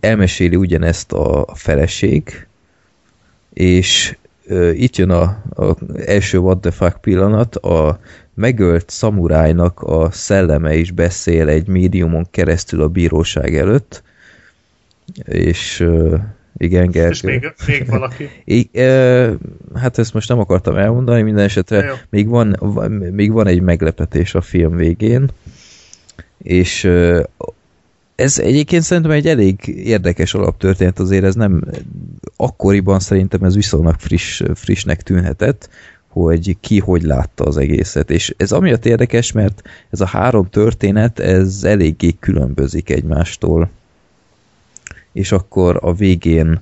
elmeséli 0.00 0.56
ugyanezt 0.56 1.12
a, 1.12 1.46
feleség, 1.54 2.46
és 3.52 4.16
itt 4.72 4.96
jön 4.96 5.10
a, 5.10 5.22
a 5.54 5.76
első 6.06 6.38
what 6.38 6.60
the 6.60 6.70
fuck 6.70 7.00
pillanat, 7.00 7.56
a 7.56 7.98
megölt 8.34 8.90
szamurájnak 8.90 9.80
a 9.80 10.10
szelleme 10.10 10.74
is 10.74 10.90
beszél 10.90 11.48
egy 11.48 11.66
médiumon 11.66 12.26
keresztül 12.30 12.82
a 12.82 12.88
bíróság 12.88 13.56
előtt, 13.56 14.02
és 15.24 15.86
igen, 16.56 16.90
Gergő. 16.90 17.10
És 17.10 17.20
még, 17.20 17.54
még 17.66 17.86
valaki. 17.88 18.30
I, 18.44 18.70
hát 19.74 19.98
ezt 19.98 20.14
most 20.14 20.28
nem 20.28 20.38
akartam 20.38 20.76
elmondani, 20.76 21.22
minden 21.22 21.44
esetre 21.44 21.84
Jó. 21.84 21.94
még 22.10 22.28
van, 22.28 22.48
még 23.12 23.32
van 23.32 23.46
egy 23.46 23.60
meglepetés 23.60 24.34
a 24.34 24.40
film 24.40 24.76
végén, 24.76 25.30
és 26.38 26.90
ez 28.14 28.38
egyébként 28.38 28.82
szerintem 28.82 29.12
egy 29.12 29.26
elég 29.26 29.66
érdekes 29.66 30.34
alaptörténet, 30.34 30.98
azért 30.98 31.24
ez 31.24 31.34
nem 31.34 31.64
akkoriban 32.36 33.00
szerintem 33.00 33.42
ez 33.42 33.54
viszonylag 33.54 33.94
friss, 33.98 34.42
frissnek 34.54 35.02
tűnhetett, 35.02 35.68
hogy 36.08 36.56
ki 36.60 36.78
hogy 36.78 37.02
látta 37.02 37.44
az 37.44 37.56
egészet. 37.56 38.10
És 38.10 38.34
ez 38.36 38.52
amiatt 38.52 38.86
érdekes, 38.86 39.32
mert 39.32 39.62
ez 39.90 40.00
a 40.00 40.06
három 40.06 40.48
történet, 40.50 41.18
ez 41.18 41.64
eléggé 41.64 42.12
különbözik 42.20 42.90
egymástól. 42.90 43.70
És 45.12 45.32
akkor 45.32 45.78
a 45.80 45.94
végén 45.94 46.60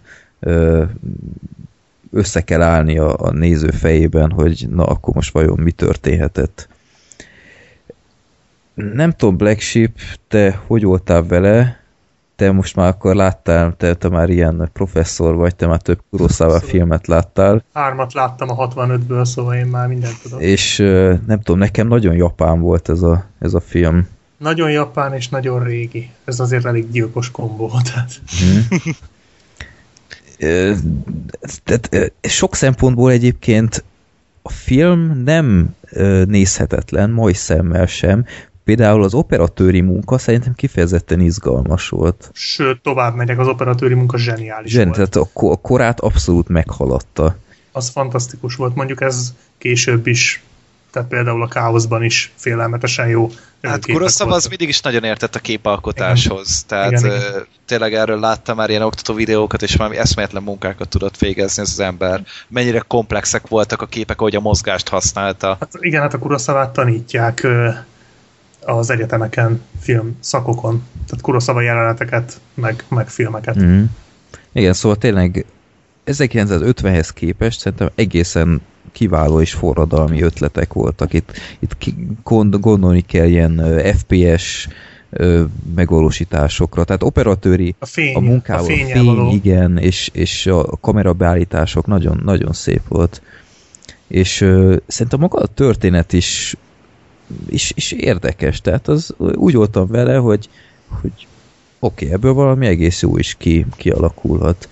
össze 2.10 2.40
kell 2.40 2.62
állni 2.62 2.98
a, 2.98 3.16
a 3.18 3.30
néző 3.30 3.70
fejében, 3.70 4.30
hogy 4.30 4.66
na 4.70 4.84
akkor 4.84 5.14
most 5.14 5.32
vajon 5.32 5.58
mi 5.58 5.70
történhetett. 5.70 6.68
Nem 8.74 9.10
tudom, 9.10 9.36
Black 9.36 9.60
Sheep, 9.60 9.90
te 10.28 10.60
hogy 10.66 10.84
voltál 10.84 11.26
vele? 11.26 11.80
Te 12.36 12.52
most 12.52 12.76
már 12.76 12.88
akkor 12.88 13.14
láttál, 13.14 13.74
te, 13.76 13.94
te 13.94 14.08
már 14.08 14.30
ilyen 14.30 14.70
professzor 14.72 15.34
vagy, 15.34 15.56
te 15.56 15.66
már 15.66 15.80
több 15.80 16.00
Kurosawa 16.10 16.60
filmet 16.60 17.06
láttál, 17.06 17.64
Hármat 17.74 18.12
láttam 18.12 18.48
a 18.50 18.68
65-ből, 18.68 19.24
szóval 19.24 19.54
én 19.54 19.66
már 19.66 19.88
mindent 19.88 20.22
tudok. 20.22 20.40
és 20.40 20.76
nem 21.26 21.40
tudom, 21.42 21.58
nekem 21.58 21.88
nagyon 21.88 22.14
japán 22.14 22.60
volt 22.60 22.88
ez 22.88 23.02
a, 23.02 23.24
ez 23.38 23.54
a 23.54 23.60
film. 23.60 24.08
Nagyon 24.38 24.70
japán 24.70 25.14
és 25.14 25.28
nagyon 25.28 25.62
régi. 25.64 26.10
Ez 26.24 26.40
azért 26.40 26.64
elég 26.64 26.90
gyilkos 26.90 27.30
kombó. 27.30 27.70
Tehát. 27.92 28.20
Ö, 30.38 30.72
Tehát 31.64 32.12
sok 32.22 32.54
szempontból 32.54 33.10
egyébként 33.10 33.84
a 34.42 34.50
film 34.50 35.22
nem 35.24 35.74
nézhetetlen, 36.26 37.10
mai 37.10 37.34
szemmel 37.34 37.86
sem. 37.86 38.24
Például 38.64 39.02
az 39.02 39.14
operatőri 39.14 39.80
munka 39.80 40.18
szerintem 40.18 40.54
kifejezetten 40.54 41.20
izgalmas 41.20 41.88
volt. 41.88 42.30
Sőt, 42.32 42.82
tovább 42.82 43.14
megyek, 43.14 43.38
az 43.38 43.48
operatőri 43.48 43.94
munka 43.94 44.18
zseniális 44.18 44.70
Zseni, 44.70 44.90
volt. 44.90 45.10
tehát 45.10 45.28
a, 45.34 45.50
a 45.50 45.56
korát 45.56 46.00
abszolút 46.00 46.48
meghaladta. 46.48 47.36
Az 47.72 47.88
fantasztikus 47.88 48.54
volt. 48.54 48.74
Mondjuk 48.74 49.00
ez 49.00 49.34
később 49.58 50.06
is, 50.06 50.42
tehát 50.90 51.08
például 51.08 51.42
a 51.42 51.48
káoszban 51.48 52.02
is 52.02 52.32
félelmetesen 52.36 53.08
jó. 53.08 53.30
Hát 53.62 53.86
Kurosawa 53.86 54.34
az 54.34 54.46
mindig 54.46 54.68
is 54.68 54.80
nagyon 54.80 55.04
értett 55.04 55.34
a 55.34 55.38
képalkotáshoz. 55.38 56.64
Tehát 56.66 56.90
Igen, 56.90 57.04
igen. 57.04 57.46
tényleg 57.66 57.94
erről 57.94 58.20
láttam 58.20 58.56
már 58.56 58.70
ilyen 58.70 58.82
oktató 58.82 59.14
videókat, 59.14 59.62
és 59.62 59.74
valami 59.74 59.96
eszméletlen 59.96 60.42
munkákat 60.42 60.88
tudott 60.88 61.18
végezni 61.18 61.62
ez 61.62 61.68
az 61.68 61.80
ember. 61.80 62.22
Mennyire 62.48 62.82
komplexek 62.86 63.48
voltak 63.48 63.82
a 63.82 63.86
képek, 63.86 64.20
ahogy 64.20 64.36
a 64.36 64.40
mozgást 64.40 64.88
használta. 64.88 65.56
Hát 65.60 65.70
igen, 65.80 66.00
hát 66.00 66.14
a 66.14 66.18
Kuroszavát 66.18 66.72
tanítják 66.72 67.46
az 68.64 68.90
egyetemeken, 68.90 69.60
film 69.80 70.16
szakokon. 70.20 70.82
Tehát 71.06 71.24
Kuroszava 71.24 71.60
jeleneteket, 71.60 72.40
meg, 72.54 72.84
meg 72.88 73.08
filmeket. 73.08 73.58
Mm. 73.58 73.82
Igen, 74.52 74.72
szóval 74.72 74.96
tényleg 74.98 75.44
1950-hez 76.06 77.08
képest 77.14 77.60
szerintem 77.60 77.90
egészen 77.94 78.60
kiváló 78.92 79.40
és 79.40 79.52
forradalmi 79.52 80.22
ötletek 80.22 80.72
voltak. 80.72 81.12
Itt, 81.12 81.32
itt 81.58 81.76
gondolni 82.60 83.00
kell 83.00 83.26
ilyen 83.26 83.82
FPS 83.96 84.68
megvalósításokra. 85.74 86.84
Tehát 86.84 87.02
operatőri 87.02 87.74
a, 87.78 87.86
fény, 87.86 88.14
a 88.14 88.20
munkával, 88.20 88.64
a, 88.64 88.66
fény, 88.66 89.04
való. 89.04 89.30
igen, 89.30 89.78
és, 89.78 90.10
és 90.12 90.46
a 90.46 90.76
kamerabeállítások 90.80 91.86
nagyon, 91.86 92.20
nagyon 92.24 92.52
szép 92.52 92.82
volt. 92.88 93.22
És 94.06 94.40
uh, 94.40 94.76
szerintem 94.86 95.20
maga 95.20 95.38
a 95.38 95.46
történet 95.46 96.12
is, 96.12 96.56
is, 97.48 97.72
is 97.74 97.92
érdekes. 97.92 98.60
Tehát 98.60 98.88
az 98.88 99.14
úgy 99.18 99.54
voltam 99.54 99.86
vele, 99.86 100.16
hogy, 100.16 100.48
hogy 100.88 101.26
oké, 101.78 102.04
okay, 102.04 102.16
ebből 102.16 102.32
valami 102.32 102.66
egész 102.66 103.02
jó 103.02 103.16
is 103.16 103.34
ki, 103.38 103.66
kialakulhat. 103.76 104.68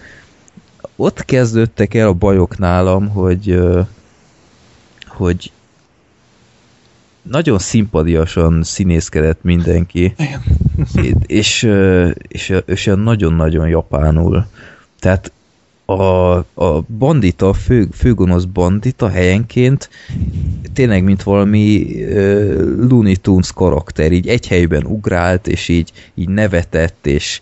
Ott 0.97 1.25
kezdődtek 1.25 1.95
el 1.95 2.09
a 2.09 2.13
bajok 2.13 2.59
nálam, 2.59 3.09
hogy 3.09 3.61
hogy 5.07 5.53
nagyon 7.23 7.59
szimpadiasan 7.59 8.63
színészkedett 8.63 9.43
mindenki, 9.43 10.15
és, 11.27 11.69
és, 12.29 12.55
és 12.65 12.91
nagyon-nagyon 12.95 13.69
japánul. 13.69 14.47
Tehát 14.99 15.33
a, 15.91 16.37
a 16.55 16.81
bandita, 16.99 17.49
a 17.49 17.53
fő, 17.53 17.89
főgonosz 17.93 18.45
bandita 18.45 19.09
helyenként 19.09 19.91
tényleg, 20.73 21.05
mint 21.05 21.23
valami 21.23 21.83
uh, 21.83 22.89
Looney 22.89 23.17
Tunes 23.17 23.53
karakter, 23.53 24.13
így 24.13 24.29
egy 24.29 24.47
helyben 24.47 24.85
ugrált, 24.85 25.47
és 25.49 25.69
így, 25.69 25.93
így 26.15 26.29
nevetett, 26.29 27.07
és 27.07 27.41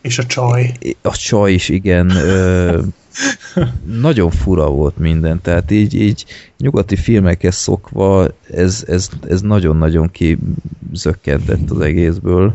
és 0.00 0.18
a 0.18 0.26
csaj. 0.26 0.72
A 1.02 1.16
csaj 1.16 1.52
is, 1.52 1.68
igen. 1.68 2.10
Ö, 2.10 2.80
nagyon 4.00 4.30
fura 4.30 4.68
volt 4.68 4.98
minden, 4.98 5.40
tehát 5.42 5.70
így, 5.70 5.94
így 5.94 6.24
nyugati 6.58 6.96
filmekhez 6.96 7.56
szokva 7.56 8.28
ez, 8.50 8.84
ez, 8.86 9.08
ez 9.28 9.40
nagyon-nagyon 9.40 10.10
kizökkentett 10.10 11.70
az 11.70 11.80
egészből. 11.80 12.54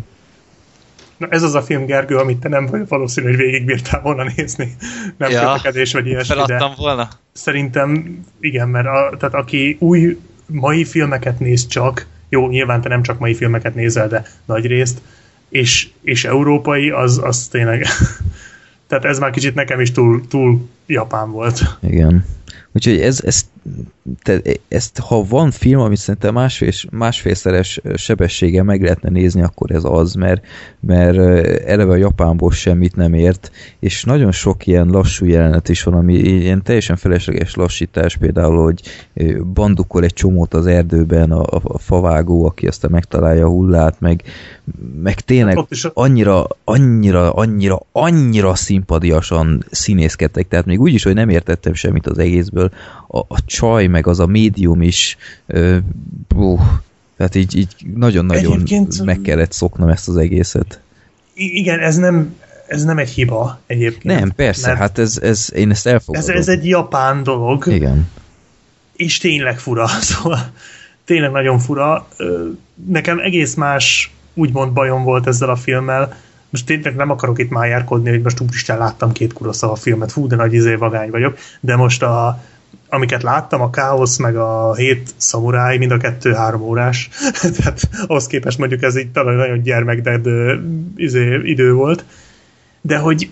Na 1.17 1.27
ez 1.29 1.43
az 1.43 1.55
a 1.55 1.61
film, 1.61 1.85
Gergő, 1.85 2.15
amit 2.17 2.37
te 2.37 2.49
nem 2.49 2.65
vagy 2.65 2.87
valószínű, 2.87 3.27
hogy 3.27 3.35
végigbírtál 3.35 4.01
volna 4.01 4.31
nézni. 4.35 4.75
Nem 5.17 5.31
ja, 5.31 5.51
kötekedés 5.51 5.93
vagy 5.93 6.07
ilyesmi, 6.07 6.35
feladtam 6.35 6.73
volna. 6.77 7.09
Szerintem 7.31 8.19
igen, 8.39 8.69
mert 8.69 8.87
a, 8.87 9.15
tehát 9.17 9.35
aki 9.35 9.77
új 9.79 10.17
mai 10.45 10.85
filmeket 10.85 11.39
néz 11.39 11.67
csak, 11.67 12.07
jó, 12.29 12.47
nyilván 12.49 12.81
te 12.81 12.89
nem 12.89 13.01
csak 13.01 13.19
mai 13.19 13.33
filmeket 13.33 13.75
nézel, 13.75 14.07
de 14.07 14.25
nagy 14.45 14.65
részt, 14.65 15.01
és, 15.49 15.89
és 16.01 16.25
európai, 16.25 16.89
az, 16.89 17.19
az 17.23 17.47
tényleg 17.47 17.85
tehát 18.87 19.05
ez 19.05 19.19
már 19.19 19.31
kicsit 19.31 19.55
nekem 19.55 19.79
is 19.79 19.91
túl, 19.91 20.27
túl 20.27 20.69
japán 20.85 21.31
volt. 21.31 21.61
Igen. 21.81 22.25
Úgyhogy 22.71 23.01
ez, 23.01 23.21
ez, 23.25 23.45
te, 24.21 24.41
ezt, 24.67 24.99
ha 24.99 25.23
van 25.23 25.51
film, 25.51 25.79
amit 25.79 25.97
szerintem 25.97 26.33
másfél, 26.33 26.71
másfélszeres 26.91 27.81
sebességgel 27.95 28.63
meg 28.63 28.81
lehetne 28.81 29.09
nézni, 29.09 29.41
akkor 29.41 29.71
ez 29.71 29.83
az, 29.83 30.13
mert, 30.13 30.45
mert 30.79 31.17
eleve 31.65 31.91
a 31.91 31.95
japánból 31.95 32.51
semmit 32.51 32.95
nem 32.95 33.13
ért, 33.13 33.51
és 33.79 34.03
nagyon 34.03 34.31
sok 34.31 34.67
ilyen 34.67 34.87
lassú 34.87 35.25
jelenet 35.25 35.69
is 35.69 35.83
van, 35.83 35.93
ami 35.93 36.13
ilyen 36.13 36.63
teljesen 36.63 36.95
felesleges 36.95 37.55
lassítás, 37.55 38.17
például, 38.17 38.63
hogy 38.63 38.81
bandukol 39.53 40.03
egy 40.03 40.13
csomót 40.13 40.53
az 40.53 40.65
erdőben 40.65 41.31
a, 41.31 41.41
a, 41.41 41.61
a 41.63 41.77
favágó, 41.77 42.45
aki 42.45 42.67
aztán 42.67 42.91
megtalálja 42.91 43.45
a 43.45 43.49
hullát, 43.49 43.99
meg, 43.99 44.23
meg 45.01 45.19
tényleg 45.19 45.65
annyira, 45.93 46.47
annyira, 46.63 47.31
annyira, 47.31 47.81
annyira 47.91 48.55
szimpadiasan 48.55 49.65
színészkedtek, 49.71 50.47
tehát 50.47 50.65
még 50.65 50.79
úgy 50.79 50.93
is, 50.93 51.03
hogy 51.03 51.13
nem 51.13 51.29
értettem 51.29 51.73
semmit 51.73 52.07
az 52.07 52.17
egészből, 52.17 52.71
a, 53.07 53.19
a 53.19 53.45
csaj, 53.45 53.87
meg 53.93 54.07
az 54.07 54.19
a 54.19 54.25
médium 54.25 54.81
is 54.81 55.17
ö, 55.45 55.77
bú, 56.27 56.59
tehát 57.17 57.35
így, 57.35 57.57
így 57.57 57.75
nagyon-nagyon 57.95 58.63
meg 59.03 59.21
kellett 59.21 59.51
szoknom 59.51 59.89
ezt 59.89 60.07
az 60.07 60.17
egészet. 60.17 60.79
Igen, 61.33 61.79
ez 61.79 61.95
nem, 61.95 62.35
ez 62.67 62.83
nem 62.83 62.97
egy 62.97 63.09
hiba 63.09 63.59
egyébként. 63.65 64.19
Nem, 64.19 64.31
persze, 64.35 64.75
hát 64.75 64.97
ez, 64.97 65.19
ez, 65.21 65.49
én 65.55 65.69
ezt 65.69 65.87
elfogadom. 65.87 66.29
Ez, 66.29 66.35
ez 66.35 66.47
egy 66.47 66.67
japán 66.67 67.23
dolog. 67.23 67.67
Igen. 67.67 68.09
És 68.95 69.17
tényleg 69.17 69.59
fura, 69.59 69.87
szóval 70.11 70.51
tényleg 71.05 71.31
nagyon 71.31 71.59
fura. 71.59 72.07
Nekem 72.85 73.19
egész 73.19 73.53
más 73.53 74.13
úgymond 74.33 74.73
bajom 74.73 75.03
volt 75.03 75.27
ezzel 75.27 75.49
a 75.49 75.55
filmmel. 75.55 76.15
Most 76.49 76.65
tényleg 76.65 76.95
nem 76.95 77.09
akarok 77.09 77.39
itt 77.39 77.49
májárkodni, 77.49 78.09
hogy 78.09 78.21
most 78.21 78.39
úristen 78.39 78.77
láttam 78.77 79.11
két 79.11 79.33
a 79.59 79.75
filmet, 79.75 80.11
fú, 80.11 80.27
de 80.27 80.35
nagy 80.35 80.53
izé 80.53 80.75
vagány 80.75 81.09
vagyok, 81.09 81.37
de 81.59 81.75
most 81.75 82.03
a, 82.03 82.43
amiket 82.93 83.23
láttam, 83.23 83.61
a 83.61 83.69
Káosz 83.69 84.17
meg 84.17 84.35
a 84.35 84.73
Hét 84.75 85.13
Szamuráj, 85.17 85.77
mind 85.77 85.91
a 85.91 85.97
kettő-három 85.97 86.61
órás, 86.61 87.09
tehát 87.57 87.89
ahhoz 88.07 88.27
képest 88.27 88.57
mondjuk 88.57 88.83
ez 88.83 88.97
így 88.97 89.11
talán 89.11 89.35
nagyon 89.35 89.61
gyermekded 89.61 90.25
izé, 90.95 91.39
idő 91.43 91.73
volt, 91.73 92.05
de 92.81 92.97
hogy 92.97 93.29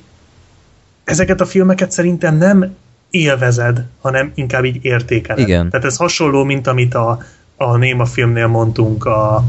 ezeket 1.03 1.41
a 1.41 1.45
filmeket 1.45 1.91
szerintem 1.91 2.37
nem 2.37 2.75
élvezed, 3.09 3.85
hanem 4.01 4.31
inkább 4.35 4.65
így 4.65 4.77
értékeled. 4.81 5.47
Igen. 5.47 5.69
Tehát 5.69 5.85
ez 5.85 5.97
hasonló, 5.97 6.43
mint 6.43 6.67
amit 6.67 6.93
a, 6.93 7.19
a 7.55 7.77
Néma 7.77 8.05
filmnél 8.05 8.47
mondtunk, 8.47 9.05
a, 9.05 9.43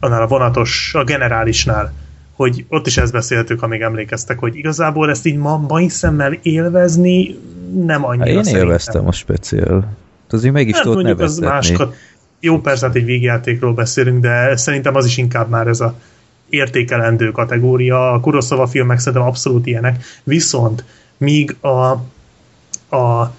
annál 0.00 0.22
a 0.22 0.26
vonatos, 0.26 0.94
a 0.94 1.04
generálisnál, 1.04 1.92
hogy 2.36 2.64
ott 2.68 2.86
is 2.86 2.96
ezt 2.96 3.12
beszéltük, 3.12 3.62
amíg 3.62 3.80
emlékeztek, 3.80 4.38
hogy 4.38 4.56
igazából 4.56 5.10
ezt 5.10 5.26
így 5.26 5.36
ma, 5.36 5.56
mai 5.56 5.88
szemmel 5.88 6.38
élvezni 6.42 7.38
nem 7.74 8.04
annyira 8.04 8.24
hát 8.24 8.34
Én 8.34 8.42
szerintem. 8.42 8.66
élveztem 8.66 9.06
a 9.06 9.12
speciál. 9.12 9.96
Azért 10.30 10.54
meg 10.54 10.68
is 10.68 10.74
hát, 10.74 10.82
tudott 10.82 11.02
neveztetni. 11.02 11.46
Az 11.46 11.52
másokat, 11.52 11.94
jó, 12.40 12.60
persze, 12.60 12.86
hát 12.86 12.94
egy 12.94 13.04
végjátékról 13.04 13.72
beszélünk, 13.72 14.20
de 14.20 14.56
szerintem 14.56 14.94
az 14.94 15.06
is 15.06 15.16
inkább 15.16 15.48
már 15.48 15.66
ez 15.66 15.80
a 15.80 15.94
értékelendő 16.48 17.30
kategória. 17.30 18.12
A 18.12 18.20
Kuroszava 18.20 18.66
filmek 18.66 18.98
szerintem 18.98 19.28
abszolút 19.28 19.66
ilyenek. 19.66 20.04
Viszont 20.22 20.84
míg 21.16 21.56
a, 21.60 21.90
a 22.96 23.32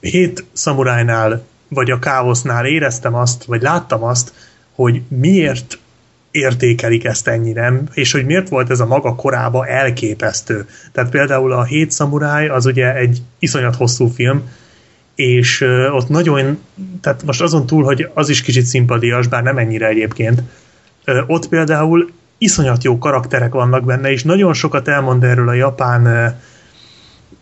hét 0.00 0.44
szamurájnál 0.52 1.44
vagy 1.68 1.90
a 1.90 1.98
káosznál 1.98 2.66
éreztem 2.66 3.14
azt, 3.14 3.44
vagy 3.44 3.62
láttam 3.62 4.04
azt, 4.04 4.32
hogy 4.74 5.02
miért 5.08 5.78
értékelik 6.32 7.04
ezt 7.04 7.28
ennyire, 7.28 7.82
és 7.92 8.12
hogy 8.12 8.24
miért 8.24 8.48
volt 8.48 8.70
ez 8.70 8.80
a 8.80 8.86
maga 8.86 9.14
korába 9.14 9.66
elképesztő. 9.66 10.66
Tehát 10.92 11.10
például 11.10 11.52
a 11.52 11.64
Hét 11.64 11.90
Szamuráj 11.90 12.48
az 12.48 12.66
ugye 12.66 12.94
egy 12.94 13.22
iszonyat 13.38 13.76
hosszú 13.76 14.06
film, 14.06 14.42
és 15.14 15.60
ott 15.90 16.08
nagyon, 16.08 16.58
tehát 17.00 17.22
most 17.22 17.40
azon 17.40 17.66
túl, 17.66 17.84
hogy 17.84 18.08
az 18.14 18.28
is 18.28 18.42
kicsit 18.42 18.64
szimpadias, 18.64 19.26
bár 19.26 19.42
nem 19.42 19.58
ennyire 19.58 19.86
egyébként, 19.86 20.42
ott 21.26 21.48
például 21.48 22.10
iszonyat 22.38 22.84
jó 22.84 22.98
karakterek 22.98 23.52
vannak 23.52 23.84
benne, 23.84 24.10
és 24.10 24.22
nagyon 24.22 24.54
sokat 24.54 24.88
elmond 24.88 25.24
erről 25.24 25.48
a 25.48 25.52
japán, 25.52 26.34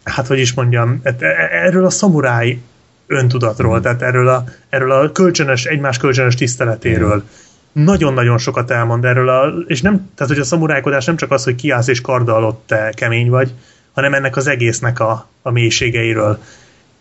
hát 0.05 0.27
hogy 0.27 0.39
is 0.39 0.53
mondjam, 0.53 1.01
e, 1.03 1.15
e, 1.19 1.49
erről 1.67 1.85
a 1.85 1.91
szamuráj 1.91 2.59
öntudatról, 3.07 3.79
mm. 3.79 3.83
tehát 3.83 4.03
erről 4.03 4.29
a, 4.29 4.45
erről 4.69 4.91
a 4.93 5.13
kölcsönös, 5.13 5.65
egymás 5.65 5.99
kölcsönös 5.99 6.35
tiszteletéről. 6.35 7.17
Mm 7.17 7.49
nagyon-nagyon 7.73 8.39
sokat 8.39 8.71
elmond 8.71 9.05
erről, 9.05 9.29
a, 9.29 9.53
és 9.67 9.83
nem, 9.83 10.11
tehát 10.15 10.33
hogy 10.33 10.43
a 10.43 10.45
szamurájkodás 10.45 11.05
nem 11.05 11.17
csak 11.17 11.31
az, 11.31 11.45
hogy 11.45 11.55
kiállsz 11.55 11.89
és 11.89 12.01
karddal 12.01 12.37
alatt 12.37 12.67
te 12.67 12.93
kemény 12.95 13.31
vagy, 13.31 13.53
hanem 13.93 14.15
ennek 14.15 14.37
az 14.37 14.47
egésznek 14.47 15.01
a, 15.01 15.29
a 15.43 15.51
mélységeiről. 15.51 16.39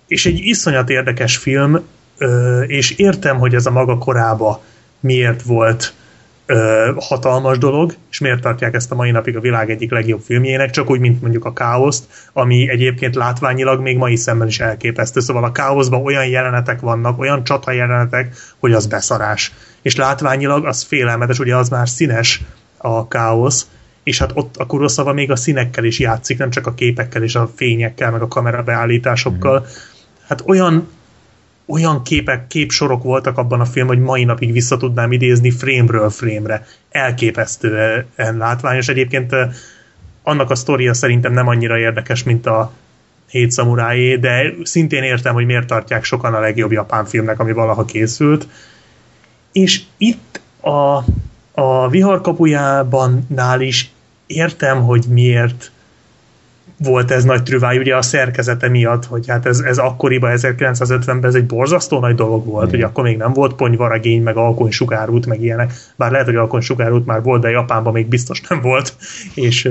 És 0.08 0.26
egy 0.26 0.40
iszonyat 0.40 0.90
érdekes 0.90 1.38
film, 1.38 1.80
és 2.68 2.92
értem, 2.92 3.38
hogy 3.38 3.56
ez 3.56 3.66
a 3.66 3.72
maga 3.72 3.98
korába 3.98 4.64
miért 5.00 5.42
volt 5.42 5.94
hatalmas 6.96 7.58
dolog, 7.58 7.96
és 8.12 8.20
miért 8.20 8.42
tartják 8.42 8.74
ezt 8.74 8.92
a 8.92 8.96
mai 8.96 9.12
napig 9.12 9.38
a 9.38 9.40
világ 9.40 9.70
egyik 9.70 9.92
legjobb 9.92 10.22
filmjének, 10.22 10.70
csak 10.70 10.90
úgy, 10.90 11.00
mint 11.00 11.22
mondjuk 11.22 11.46
a 11.46 11.54
Káoszt, 11.54 12.04
ami 12.34 12.70
egyébként 12.70 13.16
látványilag 13.16 13.82
még 13.82 13.98
mai 13.98 14.16
szemmel 14.16 14.48
is 14.48 14.60
elképesztő. 14.60 15.20
Szóval 15.20 15.44
a 15.44 15.52
Káoszban 15.52 16.04
olyan 16.04 16.28
jelenetek 16.28 16.80
vannak, 16.80 17.20
olyan 17.20 17.44
csata 17.44 17.72
jelenetek, 17.72 18.36
hogy 18.60 18.74
az 18.74 18.88
beszarás. 18.88 19.54
És 19.82 19.96
látványilag 19.96 20.66
az 20.66 20.84
félelmetes, 20.84 21.40
ugye 21.40 21.56
az 21.56 21.70
már 21.70 21.90
színes 21.90 22.42
a 22.78 23.08
Káosz, 23.08 23.68
és 24.04 24.20
hát 24.20 24.32
ott 24.34 24.58
a 24.58 24.66
Kuroszava 24.66 25.14
még 25.14 25.32
a 25.32 25.36
színekkel 25.36 25.84
is 25.84 26.00
játszik, 26.00 26.38
nem 26.38 26.50
csak 26.50 26.68
a 26.68 26.74
képekkel 26.74 27.24
és 27.24 27.36
a 27.36 27.52
fényekkel, 27.56 28.12
meg 28.12 28.22
a 28.22 28.28
kamerabeállításokkal. 28.28 29.60
Mm. 29.60 29.64
Hát 30.28 30.44
olyan 30.46 30.88
olyan 31.70 32.04
képek, 32.04 32.48
képsorok 32.48 33.04
voltak 33.04 33.38
abban 33.38 33.60
a 33.60 33.66
filmben, 33.66 33.98
hogy 33.98 34.06
mai 34.06 34.24
napig 34.24 34.52
vissza 34.52 34.78
tudnám 34.78 35.12
idézni 35.12 35.52
frame-ről 35.52 36.10
frame-re. 36.10 36.66
Elképesztően 36.90 38.38
látványos. 38.38 38.88
Egyébként 38.88 39.36
annak 40.24 40.50
a 40.50 40.56
sztoria 40.56 40.94
szerintem 40.94 41.34
nem 41.34 41.48
annyira 41.48 41.78
érdekes, 41.78 42.24
mint 42.24 42.46
a 42.46 42.72
Hét 43.30 43.52
szamurájé, 43.52 44.16
de 44.16 44.54
szintén 44.64 45.04
értem, 45.04 45.34
hogy 45.34 45.46
miért 45.46 45.68
tartják 45.68 46.04
sokan 46.04 46.34
a 46.34 46.40
legjobb 46.40 46.72
japán 46.72 47.06
filmnek, 47.06 47.40
ami 47.40 47.52
valaha 47.52 47.86
készült. 47.86 48.48
És 49.52 49.82
itt 49.98 50.42
a, 50.62 51.04
a 51.62 51.90
viharkapujában 51.90 53.26
nál 53.28 53.62
is 53.62 53.92
értem, 54.28 54.84
hogy 54.84 55.06
miért 55.10 55.72
volt 56.78 57.12
ez 57.12 57.24
nagy 57.24 57.44
trüváj, 57.44 57.78
ugye 57.78 57.96
a 57.96 58.02
szerkezete 58.02 58.70
miatt, 58.70 59.06
hogy 59.06 59.28
hát 59.28 59.46
ez, 59.46 59.60
ez 59.60 59.78
akkoriban, 59.78 60.32
1950-ben 60.36 61.26
ez 61.26 61.36
egy 61.36 61.46
borzasztó 61.46 62.00
nagy 62.00 62.16
dolog 62.16 62.46
volt, 62.46 62.70
hogy 62.70 62.82
akkor 62.82 63.04
még 63.04 63.18
nem 63.18 63.34
volt 63.34 63.54
ponyvaragény, 63.54 64.24
meg 64.24 64.38
alkonysugárút, 64.38 65.26
meg 65.26 65.42
ilyenek, 65.42 65.74
bár 65.96 66.12
lehet, 66.12 66.26
hogy 66.26 66.36
alkonysugárút 66.36 67.06
már 67.06 67.24
volt, 67.24 67.42
de 67.42 67.50
Japánban 67.50 67.94
még 67.94 68.08
biztos 68.08 68.42
nem 68.42 68.62
volt, 68.62 68.96
és 69.34 69.70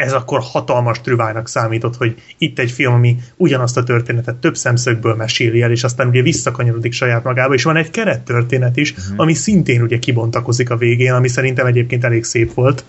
ez 0.00 0.12
akkor 0.12 0.40
hatalmas 0.42 1.00
trüvájnak 1.00 1.48
számított, 1.48 1.96
hogy 1.96 2.22
itt 2.38 2.58
egy 2.58 2.70
film, 2.70 2.92
ami 2.92 3.16
ugyanazt 3.36 3.76
a 3.76 3.82
történetet 3.82 4.36
több 4.36 4.56
szemszögből 4.56 5.14
meséli 5.14 5.62
el, 5.62 5.70
és 5.70 5.84
aztán 5.84 6.08
ugye 6.08 6.22
visszakanyarodik 6.22 6.92
saját 6.92 7.24
magába, 7.24 7.54
és 7.54 7.62
van 7.62 7.76
egy 7.76 7.90
kerettörténet 7.90 8.76
is, 8.76 8.90
uh-huh. 8.90 9.14
ami 9.16 9.34
szintén 9.34 9.82
ugye 9.82 9.98
kibontakozik 9.98 10.70
a 10.70 10.76
végén, 10.76 11.12
ami 11.12 11.28
szerintem 11.28 11.66
egyébként 11.66 12.04
elég 12.04 12.24
szép 12.24 12.54
volt, 12.54 12.84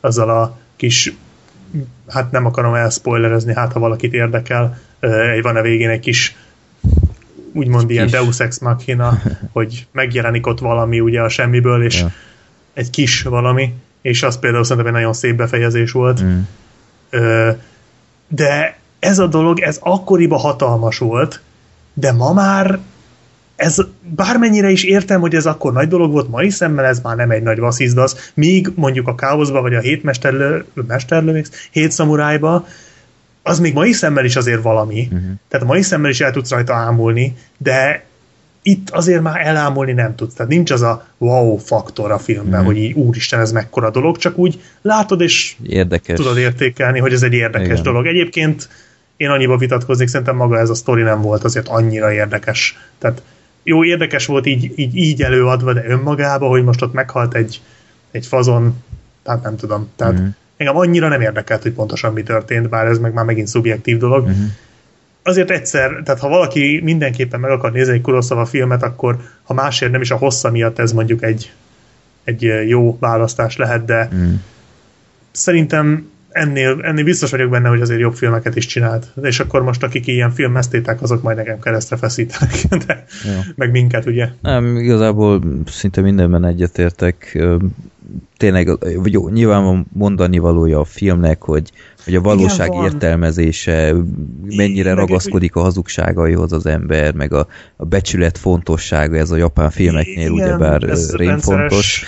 azzal 0.00 0.30
a 0.30 0.58
kis 0.76 1.12
hát 2.08 2.30
nem 2.30 2.46
akarom 2.46 2.74
elspoilerezni, 2.74 3.54
hát 3.54 3.72
ha 3.72 3.80
valakit 3.80 4.12
érdekel, 4.12 4.78
ö, 5.00 5.38
van 5.42 5.56
a 5.56 5.62
végén 5.62 5.88
egy 5.88 6.00
kis 6.00 6.36
úgymond 7.52 7.90
ilyen 7.90 8.06
Kis. 8.06 8.14
Deus 8.14 8.40
Ex 8.40 8.58
Machina, 8.58 9.22
hogy 9.52 9.86
megjelenik 9.92 10.46
ott 10.46 10.58
valami 10.58 11.00
ugye 11.00 11.20
a 11.20 11.28
semmiből, 11.28 11.84
és 11.84 12.00
Ja. 12.00 12.12
egy 12.74 12.90
kis 12.90 13.22
valami, 13.22 13.74
és 14.02 14.22
az 14.22 14.38
például 14.38 14.64
szerintem 14.64 14.86
egy 14.86 14.98
nagyon 14.98 15.12
szép 15.12 15.36
befejezés 15.36 15.92
volt. 15.92 16.22
Mm. 16.22 16.38
Ö, 17.10 17.50
de 18.28 18.78
ez 18.98 19.18
a 19.18 19.26
dolog, 19.26 19.60
ez 19.60 19.78
akkoriban 19.80 20.38
hatalmas 20.38 20.98
volt, 20.98 21.40
de 21.94 22.12
ma 22.12 22.32
már 22.32 22.78
ez 23.56 23.76
bármennyire 24.00 24.70
is 24.70 24.84
értem, 24.84 25.20
hogy 25.20 25.34
ez 25.34 25.46
akkor 25.46 25.72
nagy 25.72 25.88
dolog 25.88 26.12
volt, 26.12 26.28
mai 26.28 26.50
szemmel 26.50 26.84
ez 26.84 27.00
már 27.00 27.16
nem 27.16 27.30
egy 27.30 27.42
nagy 27.42 27.58
vasszizdasz, 27.58 28.30
míg 28.34 28.70
mondjuk 28.74 29.08
a 29.08 29.14
káoszba, 29.14 29.60
vagy 29.60 29.74
a 29.74 29.80
hét 29.80 30.02
mesterlő, 30.02 31.44
hét 31.70 31.90
szamurájba, 31.90 32.66
az 33.42 33.58
még 33.58 33.74
mai 33.74 33.92
szemmel 33.92 34.24
is 34.24 34.36
azért 34.36 34.62
valami. 34.62 35.08
Uh-huh. 35.12 35.30
Tehát 35.48 35.66
mai 35.66 35.82
szemmel 35.82 36.10
is 36.10 36.20
el 36.20 36.30
tudsz 36.30 36.50
rajta 36.50 36.74
ámulni, 36.74 37.36
de 37.56 38.04
itt 38.62 38.90
azért 38.90 39.22
már 39.22 39.46
elámulni 39.46 39.92
nem 39.92 40.14
tudsz. 40.14 40.34
Tehát 40.34 40.52
nincs 40.52 40.70
az 40.70 40.82
a 40.82 41.06
wow 41.18 41.56
faktor 41.56 42.10
a 42.10 42.18
filmben, 42.18 42.60
uh-huh. 42.60 42.66
hogy 42.66 42.76
így, 42.76 42.92
úristen, 42.92 43.40
ez 43.40 43.52
mekkora 43.52 43.90
dolog, 43.90 44.16
csak 44.16 44.38
úgy 44.38 44.60
látod 44.82 45.20
és 45.20 45.56
Érdekes. 45.62 46.16
tudod 46.16 46.36
értékelni, 46.36 46.98
hogy 46.98 47.12
ez 47.12 47.22
egy 47.22 47.32
érdekes 47.32 47.68
Igen. 47.68 47.82
Dolog. 47.82 48.06
Egyébként 48.06 48.68
én 49.16 49.28
annyiba 49.28 49.56
vitatkoznék, 49.56 50.08
szerintem 50.08 50.36
maga 50.36 50.58
ez 50.58 50.70
a 50.70 50.74
sztori 50.74 51.02
nem 51.02 51.20
volt 51.20 51.44
azért 51.44 51.68
annyira 51.68 52.12
érdekes. 52.12 52.78
Tehát 52.98 53.22
jó, 53.62 53.84
érdekes 53.84 54.26
volt 54.26 54.46
így, 54.46 54.72
így, 54.76 54.96
így 54.96 55.22
előadva, 55.22 55.72
de 55.72 55.84
önmagába, 55.88 56.48
hogy 56.48 56.64
most 56.64 56.82
ott 56.82 56.92
meghalt 56.92 57.34
egy, 57.34 57.60
egy 58.10 58.26
fazon, 58.26 58.84
tehát 59.22 59.42
nem 59.42 59.56
tudom. 59.56 59.88
Tehát 59.96 60.20
mm. 60.20 60.26
engem 60.56 60.76
annyira 60.76 61.08
nem 61.08 61.20
érdekelt, 61.20 61.62
hogy 61.62 61.72
pontosan 61.72 62.12
mi 62.12 62.22
történt, 62.22 62.68
bár 62.68 62.86
ez 62.86 62.98
meg 62.98 63.12
már 63.12 63.24
megint 63.24 63.46
szubjektív 63.46 63.98
dolog. 63.98 64.26
Mhm. 64.26 64.42
Azért 65.28 65.50
egyszer, 65.50 66.00
tehát 66.04 66.20
ha 66.20 66.28
valaki 66.28 66.80
mindenképpen 66.82 67.40
meg 67.40 67.50
akar 67.50 67.72
nézni 67.72 67.92
egy 67.92 68.00
Kurosawa 68.00 68.44
filmet, 68.44 68.82
akkor 68.82 69.16
ha 69.42 69.54
másért 69.54 69.92
nem 69.92 70.00
is 70.00 70.10
a 70.10 70.16
hossza 70.16 70.50
miatt 70.50 70.78
ez 70.78 70.92
mondjuk 70.92 71.22
egy, 71.22 71.52
egy 72.24 72.42
jó 72.66 72.96
választás 73.00 73.56
lehet, 73.56 73.84
de 73.84 74.08
Mm. 74.14 74.34
szerintem 75.30 76.10
ennél, 76.30 76.80
ennél 76.82 77.04
biztos 77.04 77.30
vagyok 77.30 77.50
benne, 77.50 77.68
hogy 77.68 77.80
azért 77.80 78.00
jobb 78.00 78.14
filmeket 78.14 78.56
is 78.56 78.66
csinált. 78.66 79.12
És 79.22 79.40
akkor 79.40 79.62
most 79.62 79.82
akik 79.82 80.06
ilyen 80.06 80.30
filmesztétek, 80.30 81.02
azok 81.02 81.22
majd 81.22 81.36
nekem 81.36 81.58
keresztre 81.58 81.96
feszítenek, 81.96 82.54
de 82.86 83.04
Jó. 83.24 83.40
meg 83.54 83.70
minket, 83.70 84.06
ugye. 84.06 84.28
Nem, 84.42 84.76
igazából 84.76 85.42
szinte 85.66 86.00
mindenben 86.00 86.44
egyetértek. 86.44 87.38
Tényleg, 88.36 88.70
jó, 89.04 89.28
nyilván 89.28 89.64
van 89.64 89.86
mondani 89.92 90.38
valója 90.38 90.80
a 90.80 90.84
filmnek, 90.84 91.42
hogy, 91.42 91.70
hogy 92.04 92.14
a 92.14 92.20
valóság 92.20 92.68
van. 92.68 92.84
értelmezése 92.84 93.94
mennyire 94.44 94.94
Meg- 94.94 94.98
ragaszkodik 94.98 95.56
a 95.56 95.60
hazugságaihoz 95.60 96.52
az 96.52 96.66
ember, 96.66 97.14
meg 97.14 97.32
a, 97.32 97.46
a 97.76 97.84
becsület 97.84 98.38
fontossága, 98.38 99.16
ez 99.16 99.30
a 99.30 99.36
japán 99.36 99.70
filmeknél 99.70 100.16
Igen, 100.16 100.32
ugyebár 100.32 100.82
rém 101.12 101.38
fontos. 101.38 102.04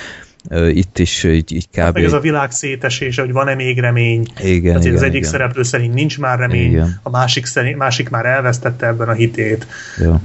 Itt 0.73 0.99
is 0.99 1.25
így, 1.25 1.52
így 1.52 1.69
Hát 1.77 1.89
kb. 1.89 1.94
meg 1.94 2.05
ez 2.05 2.12
a 2.12 2.20
világ 2.20 2.51
szétesése, 2.51 3.23
hogy 3.23 3.33
van-e 3.33 3.55
még 3.55 3.78
remény. 3.78 4.27
Igen, 4.43 4.75
hogy 4.75 4.85
igen, 4.85 4.97
az 4.97 5.02
egyik 5.02 5.17
igen. 5.19 5.31
szereplő 5.31 5.62
szerint 5.62 5.94
nincs 5.94 6.19
már 6.19 6.39
remény, 6.39 6.70
Igen. 6.70 7.01
a 7.02 7.10
másik, 7.10 7.47
szerint, 7.47 7.77
másik 7.77 8.09
már 8.09 8.27
elvesztette 8.27 8.86
ebben 8.86 9.09
a 9.09 9.12
hitét. 9.12 9.67
Ja. 9.99 10.20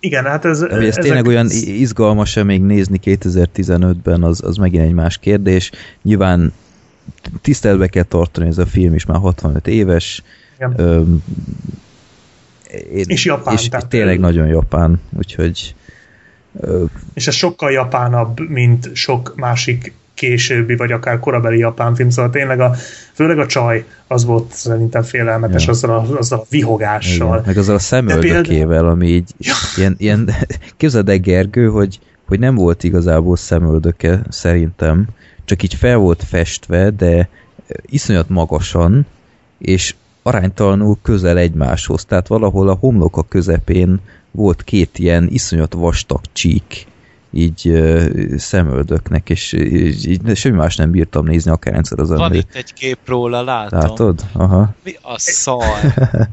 Igen, 0.00 0.24
hát 0.24 0.44
ez... 0.44 0.60
Hogy 0.60 0.70
ez 0.70 0.78
ezek- 0.88 1.02
tényleg 1.04 1.26
olyan 1.26 1.46
izgalmas-e 1.50 2.42
még 2.42 2.62
nézni 2.62 3.00
2015-ben, 3.04 4.22
az, 4.22 4.42
az 4.44 4.56
megint 4.56 4.82
egy 4.82 4.92
más 4.92 5.18
kérdés. 5.18 5.70
Nyilván 6.02 6.52
tiszteletbe 7.42 7.86
kell 7.86 8.02
tartani, 8.02 8.46
ez 8.48 8.58
a 8.58 8.66
film 8.66 8.94
is 8.94 9.04
már 9.06 9.18
65 9.18 9.66
éves. 9.66 10.22
Igen. 10.56 10.74
Öm, 10.76 11.22
én, 12.92 13.04
És 13.06 13.24
japán, 13.24 13.54
És 13.54 13.68
tehát- 13.68 13.86
tényleg 13.88 14.18
nagyon 14.18 14.46
japán, 14.46 15.00
úgyhogy 15.18 15.74
És 17.14 17.26
ez 17.26 17.34
sokkal 17.34 17.70
japánabb, 17.70 18.48
mint 18.48 18.90
sok 18.94 19.32
másik 19.36 19.92
későbbi, 20.14 20.76
vagy 20.76 20.92
akár 20.92 21.18
korabeli 21.18 21.58
japán 21.58 21.94
film, 21.94 22.10
szóval 22.10 22.30
tényleg 22.30 22.60
a, 22.60 22.74
főleg 23.12 23.38
a 23.38 23.46
csaj 23.46 23.84
az 24.06 24.24
volt 24.24 24.52
szerintem 24.52 25.02
félelmetes 25.02 25.64
Ja. 25.64 25.70
azzal, 25.70 25.90
a, 25.90 26.16
azzal 26.18 26.38
a 26.38 26.46
vihogással. 26.48 27.28
igen, 27.28 27.42
meg 27.46 27.56
azzal 27.56 27.74
a 27.74 27.78
szemöldökével, 27.78 28.86
ami 28.86 29.06
így 29.06 29.30
ilyen, 29.76 29.94
ilyen 29.98 30.30
képzeld 30.76 31.08
el 31.08 31.18
Gergő, 31.18 31.68
hogy, 31.68 31.98
hogy 32.26 32.38
nem 32.38 32.54
volt 32.54 32.84
igazából 32.84 33.36
szemöldöke 33.36 34.22
szerintem, 34.28 35.06
csak 35.44 35.62
így 35.62 35.74
fel 35.74 35.96
volt 35.96 36.22
festve, 36.24 36.90
de 36.90 37.28
iszonyat 37.86 38.28
magasan, 38.28 39.06
és 39.58 39.94
aránytalanul 40.26 40.98
közel 41.02 41.38
egymáshoz. 41.38 42.04
Tehát 42.04 42.26
valahol 42.26 42.68
a 42.68 42.74
homlok 42.74 43.16
a 43.16 43.22
közepén 43.22 44.00
volt 44.30 44.62
két 44.62 44.98
ilyen 44.98 45.28
iszonyat 45.30 45.74
vastag 45.74 46.20
csík, 46.32 46.86
így 47.30 47.68
ö, 47.68 48.04
szemöldöknek, 48.36 49.30
és 49.30 49.52
így, 49.52 50.08
így 50.08 50.36
semmi 50.36 50.56
más 50.56 50.76
nem 50.76 50.90
bírtam 50.90 51.26
nézni, 51.26 51.50
akárhányszor 51.50 52.00
az 52.00 52.08
Van 52.08 52.34
itt 52.34 52.54
egy 52.54 52.72
kép 52.72 52.98
róla, 53.04 53.42
látom. 53.42 53.78
Látod? 53.80 54.20
Aha. 54.32 54.74
Mi 54.84 54.96
a 55.02 55.18
szar? 55.18 55.64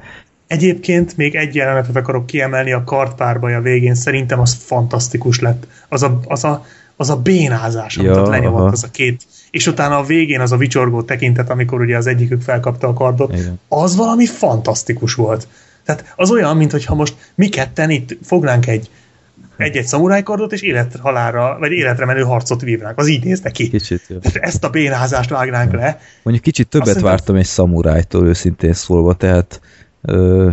Egyébként 0.47 1.17
még 1.17 1.35
egy 1.35 1.55
jelenetet 1.55 1.95
akarok 1.95 2.25
kiemelni 2.25 2.71
a 2.71 2.83
kartpárbaj 2.83 3.55
a 3.55 3.61
végén, 3.61 3.95
szerintem 3.95 4.39
az 4.39 4.53
fantasztikus 4.53 5.39
lett. 5.39 5.67
Az 5.89 6.03
a, 6.03 6.19
az 6.25 6.43
a, 6.43 6.65
az 6.95 7.09
a 7.09 7.15
bénázás, 7.15 7.97
amit 7.97 8.11
Ja, 8.11 8.21
ott 8.21 8.27
lenyomott 8.27 8.61
aha. 8.61 8.71
az 8.71 8.83
a 8.83 8.91
két. 8.91 9.23
És 9.53 9.67
utána 9.67 9.97
a 9.97 10.03
végén 10.03 10.39
az 10.39 10.51
a 10.51 10.57
vicsorgó 10.57 11.01
tekintet, 11.01 11.49
amikor 11.49 11.81
ugye 11.81 11.97
az 11.97 12.07
egyikük 12.07 12.41
felkapta 12.41 12.87
a 12.87 12.93
kardot, 12.93 13.33
Igen. 13.33 13.59
az 13.67 13.95
valami 13.95 14.25
fantasztikus 14.25 15.13
volt. 15.13 15.47
Tehát 15.83 16.13
az 16.15 16.31
olyan, 16.31 16.57
mintha 16.57 16.95
most 16.95 17.15
mi 17.35 17.49
ketten 17.49 17.89
itt 17.89 18.17
fognánk 18.23 18.67
egy 18.67 18.89
egy-egy 19.57 19.85
szamurájkardot, 19.85 20.51
és 20.51 20.61
élethalálra, 20.61 21.57
vagy 21.59 21.71
életre 21.71 22.05
menő 22.05 22.21
harcot 22.21 22.61
vívnánk. 22.61 22.97
Az 22.97 23.07
így 23.07 23.23
néz 23.23 23.41
neki. 23.41 23.69
Kicsit 23.69 24.01
jó. 24.07 24.17
Tehát 24.17 24.47
ezt 24.47 24.63
a 24.63 24.69
bénázást 24.69 25.29
vágnánk 25.29 25.71
le. 25.71 25.99
Mondjuk 26.23 26.45
kicsit 26.45 26.67
többet 26.67 26.87
Azt 26.87 26.99
vártam 26.99 27.35
egy 27.35 27.45
szamurájtól, 27.45 28.27
őszintén 28.27 28.73
szólva, 28.73 29.13
tehát 29.13 29.61
ö, 30.01 30.49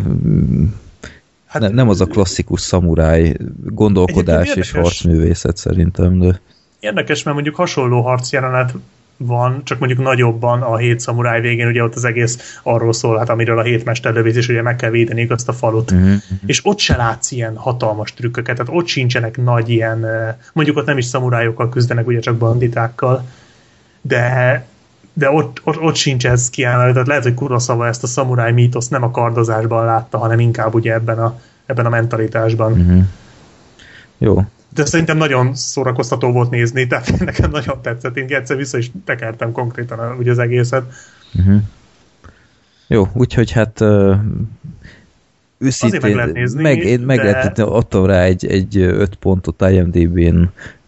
Hát, 1.46 1.62
ne, 1.62 1.68
nem 1.68 1.88
az 1.88 2.00
a 2.00 2.06
klasszikus 2.06 2.60
szamuráj 2.60 3.36
gondolkodás 3.64 4.54
és 4.54 4.70
harcművészet 4.70 5.56
szerintem, 5.56 6.18
de 6.18 6.40
Érdekes, 6.80 7.22
mert 7.22 7.34
mondjuk 7.34 7.56
hasonló 7.56 8.00
harcjelenet 8.00 8.74
van, 9.16 9.60
csak 9.64 9.78
mondjuk 9.78 10.00
nagyobban 10.00 10.62
a 10.62 10.76
hét 10.76 11.00
szamuráj 11.00 11.40
végén, 11.40 11.66
ugye 11.66 11.82
ott 11.82 11.94
az 11.94 12.04
egész 12.04 12.60
arról 12.62 12.92
szól, 12.92 13.18
hát 13.18 13.28
amiről 13.28 13.58
a 13.58 13.62
hét 13.62 13.84
mesterlövész, 13.84 14.36
és 14.36 14.48
ugye 14.48 14.62
meg 14.62 14.76
kell 14.76 14.90
védeni 14.90 15.26
azt 15.28 15.48
a 15.48 15.52
falut. 15.52 15.90
uh-huh. 15.90 16.14
És 16.46 16.60
ott 16.64 16.78
se 16.78 16.96
látsz 16.96 17.30
ilyen 17.30 17.56
hatalmas 17.56 18.14
trükköket, 18.14 18.56
tehát 18.56 18.72
ott 18.74 18.86
sincsenek 18.86 19.36
nagy 19.36 19.68
ilyen, 19.68 20.06
mondjuk 20.52 20.76
ott 20.76 20.86
nem 20.86 20.98
is 20.98 21.04
szamurájokkal 21.04 21.68
küzdenek, 21.68 22.06
ugye 22.06 22.20
csak 22.20 22.36
banditákkal, 22.36 23.24
de 24.00 24.64
de 25.12 25.30
ott, 25.30 25.60
ott, 25.64 25.80
ott 25.80 25.94
sincs 25.94 26.26
ez 26.26 26.50
kiemelve, 26.50 26.92
tehát 26.92 27.06
lehet, 27.08 27.22
hogy 27.22 27.34
Kurosawa 27.34 27.86
ezt 27.86 28.02
a 28.02 28.06
szamuráj 28.06 28.52
mítoszt 28.52 28.90
nem 28.90 29.02
a 29.02 29.10
kardozásban 29.10 29.84
látta, 29.84 30.18
hanem 30.18 30.38
inkább 30.38 30.74
ugye 30.74 30.92
ebben 30.92 31.18
a, 31.18 31.40
ebben 31.66 31.86
a 31.86 31.88
mentalitásban. 31.88 32.72
Uh-huh. 32.72 33.04
Jó. 34.18 34.44
De 34.74 34.84
szerintem 34.84 35.16
nagyon 35.16 35.54
szórakoztató 35.54 36.32
volt 36.32 36.50
nézni, 36.50 36.86
tehát 36.86 37.18
nekem 37.24 37.50
nagyon 37.50 37.82
tetszett. 37.82 38.16
Én 38.16 38.26
egyszer 38.34 38.56
vissza 38.56 38.78
is 38.78 38.90
tekertem 39.04 39.52
konkrétan 39.52 39.98
a- 39.98 40.14
ugye 40.18 40.30
az 40.30 40.38
egészet. 40.38 40.92
Uh-huh. 41.34 41.60
Jó, 42.86 43.08
úgyhogy 43.12 43.50
hát 43.50 43.80
uh, 43.80 44.16
őszintén, 45.58 46.00
meg 46.02 46.14
lehet 46.14 46.32
nézni, 46.32 46.62
meg, 46.62 46.78
én 46.78 47.00
meg 47.00 47.16
de- 47.16 47.22
lehet, 47.30 47.58
adtam 47.58 48.06
rá 48.06 48.22
egy, 48.22 48.46
egy 48.46 48.76
öt 48.76 49.14
pontot 49.14 49.60
IMDb-n, 49.70 50.42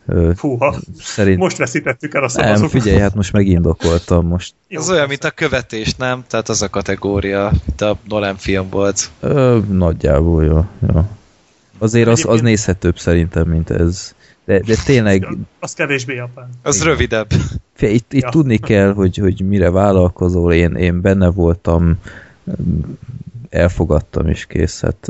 uh, 0.06 0.34
Fúha, 0.34 0.74
szerint 0.98 1.38
most 1.38 1.56
veszítettük 1.56 2.14
el 2.14 2.22
a 2.22 2.30
nem, 2.34 2.44
szavazókat. 2.44 2.70
figyelj, 2.70 3.00
hát 3.00 3.14
most 3.14 3.32
megindokoltam 3.32 4.26
most. 4.26 4.54
Jó, 4.68 4.80
Ez 4.80 4.90
olyan, 4.90 5.08
mint 5.08 5.24
a 5.24 5.30
követés, 5.30 5.94
nem? 5.94 6.24
Tehát 6.28 6.48
az 6.48 6.62
a 6.62 6.68
kategória, 6.70 7.52
mint 7.66 7.80
a 7.80 7.96
Nolan 8.08 8.36
film 8.36 8.68
volt. 8.70 9.10
Ö, 9.20 9.58
nagyjából, 9.70 10.44
jó. 10.44 10.64
jó. 10.94 11.08
Azért 11.82 12.08
az, 12.08 12.24
az 12.26 12.40
nézhetőbb 12.40 12.98
szerintem, 12.98 13.48
mint 13.48 13.70
ez. 13.70 14.14
De 14.44 14.58
De, 14.58 14.74
tényleg 14.84 15.28
Az 15.58 15.72
kevésbé 15.72 16.14
japán. 16.14 16.48
Az 16.62 16.76
Igen. 16.76 16.88
rövidebb. 16.88 17.26
Itt, 17.78 18.12
itt 18.12 18.22
Ja. 18.22 18.28
tudni 18.28 18.58
kell, 18.58 18.92
hogy, 18.92 19.16
hogy 19.16 19.40
mire 19.48 19.70
vállalkozol, 19.70 20.52
én, 20.52 20.74
én 20.74 21.00
benne 21.00 21.30
voltam, 21.30 21.98
elfogadtam 23.50 24.28
is 24.28 24.46
kész, 24.46 24.80
hát 24.80 25.08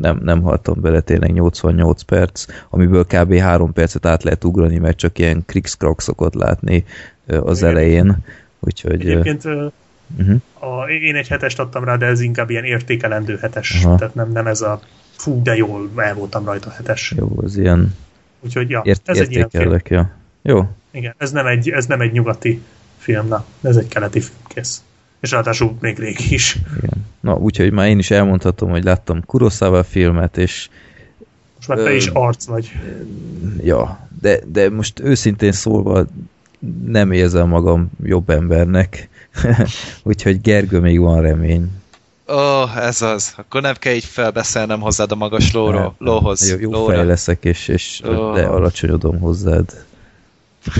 nem, 0.00 0.20
nem 0.22 0.42
haltam 0.42 0.80
bele 0.80 1.00
tényleg 1.00 1.32
88 1.32 2.02
perc, 2.02 2.44
amiből 2.70 3.04
kb. 3.06 3.34
3 3.34 3.72
percet 3.72 4.06
át 4.06 4.22
lehet 4.22 4.44
ugrani, 4.44 4.78
mert 4.78 4.96
csak 4.96 5.18
ilyen 5.18 5.42
krikszkrok 5.46 6.00
szokott 6.00 6.34
látni 6.34 6.84
az 7.26 7.58
Igen. 7.58 7.70
elején, 7.70 8.16
úgyhogy... 8.58 9.00
Egyébként 9.00 9.44
uh-huh. 9.44 10.40
a, 10.58 10.88
én 10.88 11.14
egy 11.14 11.28
hetest 11.28 11.58
adtam 11.58 11.84
rá, 11.84 11.96
de 11.96 12.06
ez 12.06 12.20
inkább 12.20 12.50
ilyen 12.50 12.64
értékelendő 12.64 13.36
hetes. 13.36 13.84
Aha. 13.84 13.96
Tehát 13.96 14.14
nem, 14.14 14.32
nem 14.32 14.46
ez 14.46 14.60
a 14.60 14.80
fú, 15.20 15.42
de 15.42 15.56
jól 15.56 15.90
el 15.96 16.14
voltam 16.14 16.44
rajta 16.44 16.70
hetes. 16.70 17.14
Jó, 17.16 17.32
az 17.36 17.56
ilyen 17.56 17.94
Úgyhogy 18.40 18.70
ja, 18.70 18.80
ért, 18.84 19.08
ez 19.08 19.18
egy 19.18 19.32
ilyen 19.32 19.48
film. 19.50 19.76
ja. 19.88 20.10
Jó, 20.42 20.68
Igen, 20.90 21.14
ez 21.18 21.30
nem 21.30 21.46
egy, 21.46 21.70
ez 21.70 21.86
nem 21.86 22.00
egy 22.00 22.12
nyugati 22.12 22.60
film, 22.98 23.28
na, 23.28 23.44
ez 23.60 23.76
egy 23.76 23.88
keleti 23.88 24.20
film, 24.20 24.38
kész. 24.46 24.82
És 25.20 25.30
ráadásul 25.30 25.76
még 25.80 25.98
régi 25.98 26.34
is. 26.34 26.58
igen. 26.76 27.06
Na, 27.20 27.34
úgyhogy 27.34 27.72
már 27.72 27.88
én 27.88 27.98
is 27.98 28.10
elmondhatom, 28.10 28.70
hogy 28.70 28.84
láttam 28.84 29.24
Kurosawa 29.26 29.82
filmet, 29.82 30.36
és 30.36 30.68
Most 31.56 31.68
már 31.68 31.78
te 31.78 31.94
is 31.94 32.06
arc 32.06 32.44
vagy. 32.44 32.72
ja, 33.62 34.08
de, 34.20 34.40
de 34.46 34.70
most 34.70 35.00
őszintén 35.00 35.52
szólva 35.52 36.06
nem 36.86 37.12
érzem 37.12 37.48
magam 37.48 37.90
jobb 38.04 38.30
embernek, 38.30 39.08
úgyhogy 40.02 40.40
Gergő 40.40 40.80
még 40.80 41.00
van 41.00 41.20
remény. 41.22 41.70
Ó, 42.30 42.62
oh, 42.62 42.76
ez 42.76 43.02
az. 43.02 43.32
Akkor 43.36 43.62
nem 43.62 43.74
kell 43.78 43.94
így 43.94 44.04
felbeszélnem 44.04 44.80
hozzád 44.80 45.12
a 45.12 45.14
magas 45.14 45.52
lóról, 45.52 45.94
lóhoz. 45.98 46.50
Jó, 46.50 46.56
jó 46.58 46.70
lóra. 46.70 46.94
fej 46.94 47.06
leszek, 47.06 47.44
és, 47.44 47.68
és 47.68 48.02
Ó. 48.08 48.32
de 48.32 48.46
alacsonyodom 48.46 49.18
hozzád. 49.18 49.84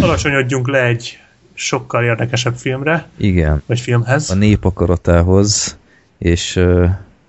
Alacsonyodjunk 0.01 0.69
le 0.69 0.85
egy 0.85 1.19
sokkal 1.55 2.05
érdekesebb 2.05 2.57
filmre, 2.57 3.09
Igen, 3.17 3.63
vagy 3.67 3.81
filmhez. 3.81 4.31
a 4.31 4.35
nép 4.35 4.65
akaratához, 4.65 5.77
és 6.19 6.55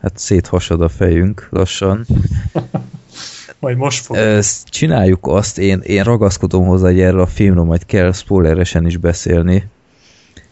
hát 0.01 0.17
széthasad 0.17 0.81
a 0.81 0.89
fejünk 0.89 1.47
lassan. 1.51 2.05
Majd 3.59 3.77
most 3.77 4.05
fog. 4.05 4.15
Ezt 4.15 4.69
csináljuk 4.69 5.27
azt, 5.27 5.57
én, 5.57 5.79
én 5.83 6.03
ragaszkodom 6.03 6.65
hozzá, 6.65 6.87
hogy 6.87 6.99
erről 6.99 7.21
a 7.21 7.27
filmről 7.27 7.63
majd 7.63 7.85
kell 7.85 8.11
spoileresen 8.11 8.85
is 8.85 8.97
beszélni. 8.97 9.67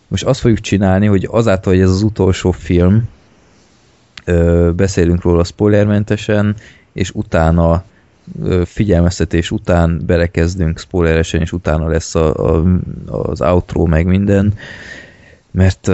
Most 0.08 0.24
azt 0.24 0.40
fogjuk 0.40 0.60
csinálni, 0.60 1.06
hogy 1.06 1.28
azáltal, 1.32 1.74
hogy 1.74 1.82
ez 1.82 1.90
az 1.90 2.02
utolsó 2.02 2.52
film, 2.52 3.10
beszélünk 4.76 5.22
róla 5.22 5.44
spoilermentesen, 5.44 6.56
és 6.94 7.12
utána 7.12 7.84
ö, 8.44 8.62
figyelmeztetés 8.66 9.52
után 9.52 10.02
belekezdünk 10.06 10.80
spoileresen, 10.80 11.42
és 11.42 11.52
utána 11.52 11.88
lesz 11.88 12.16
a, 12.16 12.56
a, 12.56 12.64
az 13.06 13.42
outro 13.42 13.86
meg 13.86 14.06
minden, 14.06 14.54
mert 15.52 15.88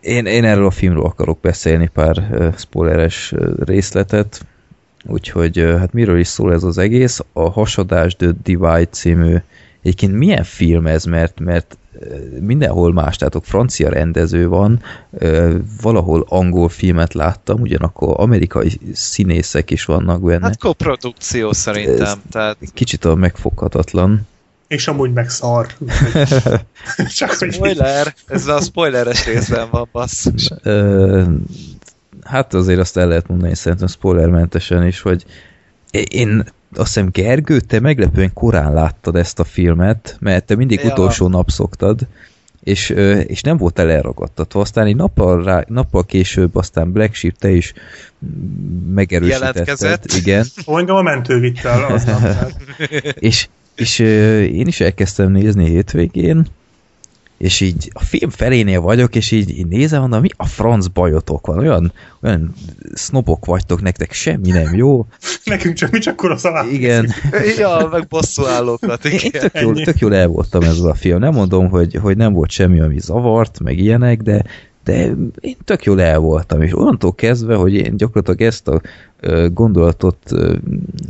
én, 0.00 0.26
én 0.26 0.44
erről 0.44 0.66
a 0.66 0.70
filmről 0.70 1.04
akarok 1.04 1.40
beszélni 1.40 1.90
pár 1.92 2.52
spoileres 2.56 3.34
részletet, 3.58 4.46
Úgyhogy 5.06 5.58
hát 5.58 5.92
miről 5.92 6.18
is 6.18 6.26
szól 6.26 6.52
ez 6.52 6.62
az 6.62 6.78
egész? 6.78 7.20
A 7.32 7.50
Hasadás 7.50 8.16
The 8.16 8.30
Divide 8.42 8.86
című. 8.90 9.36
Egyébként 9.82 10.12
milyen 10.12 10.44
film 10.44 10.86
ez, 10.86 11.04
mert, 11.04 11.40
mert 11.40 11.78
mindenhol 12.40 12.92
más, 12.92 13.16
tehát 13.16 13.34
ott 13.34 13.46
francia 13.46 13.88
rendező 13.88 14.48
van, 14.48 14.82
valahol 15.82 16.24
angol 16.28 16.68
filmet 16.68 17.14
láttam, 17.14 17.60
ugyanakkor 17.60 18.14
amerikai 18.20 18.78
színészek 18.92 19.70
is 19.70 19.84
vannak 19.84 20.22
benne. 20.22 20.44
Hát 20.44 20.58
koprodukció 20.58 21.52
szerintem. 21.52 22.06
Ez- 22.06 22.16
Tehát 22.30 22.56
Kicsit 22.74 23.04
a 23.04 23.14
megfoghatatlan. 23.14 24.26
És 24.68 24.88
amúgy 24.88 25.12
meg 25.12 25.30
szar. 25.30 25.66
Csak 27.16 27.30
hogy 27.30 27.52
spoiler, 27.52 28.14
ez 28.26 28.46
a 28.46 28.60
spoileres 28.60 29.26
részben 29.26 29.68
van, 29.70 29.88
basszus. 29.92 30.50
Hát 32.24 32.54
azért 32.54 32.78
azt 32.78 32.96
el 32.96 33.08
lehet 33.08 33.28
mondani 33.28 33.54
szerintem 33.54 33.88
spoilermentesen 33.88 34.86
is, 34.86 35.00
hogy 35.00 35.24
én 36.08 36.44
azt 36.78 36.94
hiszem 36.94 37.08
Gergő, 37.12 37.60
te 37.60 37.80
meglepően 37.80 38.32
korán 38.32 38.72
láttad 38.72 39.16
ezt 39.16 39.38
a 39.38 39.44
filmet, 39.44 40.16
mert 40.20 40.44
te 40.44 40.54
mindig 40.54 40.80
Ja. 40.82 40.92
utolsó 40.92 41.28
nap 41.28 41.50
szoktad, 41.50 42.06
és, 42.62 42.90
és 43.26 43.40
nem 43.40 43.56
voltál 43.56 43.90
elragadtatva. 43.90 44.60
Aztán 44.60 44.86
egy 44.86 44.96
nappal, 44.96 45.42
rá, 45.42 45.64
nappal 45.68 46.04
később 46.04 46.56
aztán 46.56 46.92
Black 46.92 47.14
Sheep 47.14 47.36
te 47.38 47.50
is 47.50 47.72
megerősítetted. 48.94 49.54
Jelentkezett. 49.54 50.04
Igen, 50.12 50.46
engem 50.66 50.96
a 50.96 51.02
mentő 51.02 51.38
vitt 51.38 51.64
el 51.64 51.84
aznap. 51.84 52.52
és, 53.18 53.48
és 53.74 53.98
én 53.98 54.66
is 54.66 54.80
elkezdtem 54.80 55.32
nézni 55.32 55.68
hétvégén, 55.68 56.46
és 57.38 57.60
így 57.60 57.90
a 57.92 58.00
film 58.00 58.30
felénél 58.30 58.80
vagyok, 58.80 59.14
és 59.14 59.30
így, 59.30 59.58
így 59.58 59.66
nézem, 59.66 60.00
mondom, 60.00 60.20
mi 60.20 60.28
a 60.36 60.46
franc 60.46 60.86
bajotok 60.86 61.46
van? 61.46 61.58
Olyan, 61.58 61.92
olyan 62.22 62.54
sznobok 62.92 63.44
vagytok, 63.44 63.82
nektek 63.82 64.12
semmi 64.12 64.50
nem 64.50 64.74
jó. 64.74 65.06
Nekünk 65.44 65.74
csak 65.74 65.90
mi 65.90 65.98
csak 65.98 66.16
kuraszavát. 66.16 66.70
Igen, 66.70 67.12
Ja, 67.58 67.88
meg 67.90 68.06
bosszú 68.06 68.44
állókat, 68.44 69.04
én 69.04 69.18
igen. 69.22 69.40
tök 69.40 69.60
jól, 69.60 69.74
Ennyi. 69.74 69.84
tök 69.84 69.98
jól 69.98 70.14
el 70.14 70.26
voltam 70.26 70.62
ezzel 70.62 70.90
a 70.90 70.94
film. 70.94 71.18
Nem 71.18 71.32
mondom, 71.32 71.68
hogy, 71.68 71.94
hogy 71.94 72.16
nem 72.16 72.32
volt 72.32 72.50
semmi, 72.50 72.80
ami 72.80 72.98
zavart, 72.98 73.60
meg 73.60 73.78
ilyenek, 73.78 74.22
de, 74.22 74.44
de 74.84 75.14
én 75.40 75.56
tök 75.64 75.84
jól 75.84 76.00
el 76.00 76.18
voltam, 76.18 76.62
és 76.62 76.76
onnantól 76.76 77.14
kezdve, 77.14 77.54
hogy 77.54 77.74
én 77.74 77.96
gyakorlatilag 77.96 78.40
ezt 78.40 78.68
a 78.68 78.80
gondolatot 79.52 80.18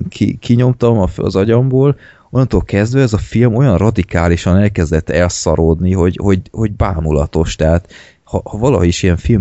ki, 0.08 0.36
kinyomtam 0.40 1.08
az 1.16 1.36
agyamból, 1.36 1.96
onnantól 2.30 2.62
kezdve 2.62 3.00
ez 3.00 3.12
a 3.12 3.18
film 3.18 3.54
olyan 3.54 3.78
radikálisan 3.78 4.56
elkezdett 4.56 5.10
elszaródni, 5.10 5.92
hogy, 5.92 6.18
hogy, 6.22 6.40
hogy 6.50 6.72
bámulatos, 6.72 7.56
tehát 7.56 7.92
ha, 8.24 8.40
ha 8.44 8.58
valaha 8.58 8.84
is 8.84 9.02
ilyen 9.02 9.16
film 9.16 9.40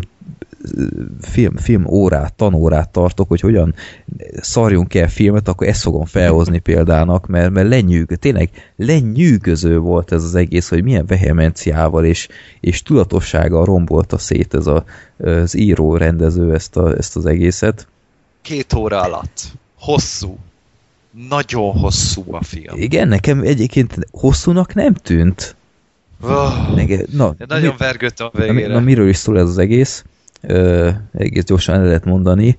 film, 1.22 1.56
film 1.58 1.86
órát, 1.88 2.34
tanórát 2.34 2.90
tartok, 2.90 3.28
hogy 3.28 3.40
hogyan 3.40 3.76
szarjunk 4.42 4.94
el 4.94 5.08
filmet, 5.08 5.48
akkor 5.48 5.68
ezt 5.68 5.82
fogom 5.82 6.06
felhozni 6.06 6.60
példának, 6.60 7.28
mert, 7.28 7.52
mert 7.52 7.68
lenyűgö, 7.68 8.16
tényleg 8.16 8.50
lenyűgöző 8.76 9.78
volt 9.78 10.12
ez 10.12 10.24
az 10.24 10.36
egész, 10.36 10.70
hogy 10.70 10.84
milyen 10.84 11.06
vehemenciával 11.06 12.06
és, 12.06 12.28
és 12.60 12.82
tudatossággal 12.82 13.66
rombolta 13.66 14.18
szét 14.18 14.54
ez 14.54 14.68
a, 14.68 14.84
az 15.18 15.58
író, 15.58 15.98
rendező 15.98 16.54
ezt, 16.54 16.78
a, 16.78 16.98
ezt 16.98 17.16
az 17.16 17.26
egészet. 17.26 17.88
Két 18.42 18.74
óra 18.74 19.02
alatt. 19.02 19.42
Hosszú. 19.80 20.38
Nagyon 21.30 21.72
hosszú 21.72 22.24
a 22.32 22.44
film. 22.44 22.82
Igen, 22.82 23.08
nekem 23.08 23.42
egyébként 23.42 23.96
hosszúnak 24.12 24.74
nem 24.74 24.94
tűnt. 24.94 25.56
Oh, 26.22 26.76
Nege, 26.76 27.00
na, 27.12 27.34
de 27.38 27.46
nagyon 27.48 27.70
mi- 27.70 27.78
vergődtem 27.78 28.28
a 28.32 28.38
na, 28.38 28.46
végére. 28.46 28.74
na, 28.74 28.80
miről 28.80 29.10
is 29.10 29.18
szól 29.18 29.40
ez 29.40 29.48
az 29.48 29.58
egész? 29.58 30.04
Ö, 30.48 30.90
egész 31.14 31.44
gyorsan 31.44 31.76
el 31.76 31.84
lehet 31.84 32.06
mondani. 32.06 32.58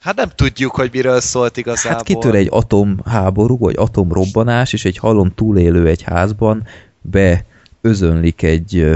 Hát 0.00 0.16
nem 0.16 0.28
tudjuk, 0.34 0.74
hogy 0.74 0.90
miről 0.92 1.20
szólt 1.20 1.56
igazából. 1.56 1.96
Hát 1.96 2.06
kitör 2.06 2.34
egy 2.34 2.48
atomháború, 2.50 3.58
vagy 3.58 3.74
atomrobbanás, 3.76 4.72
és 4.72 4.84
egy 4.84 4.96
halom 4.96 5.34
túlélő 5.34 5.86
egy 5.86 6.02
házban 6.02 6.66
be 7.00 7.44
özönlik 7.80 8.42
egy 8.42 8.76
ö, 8.76 8.94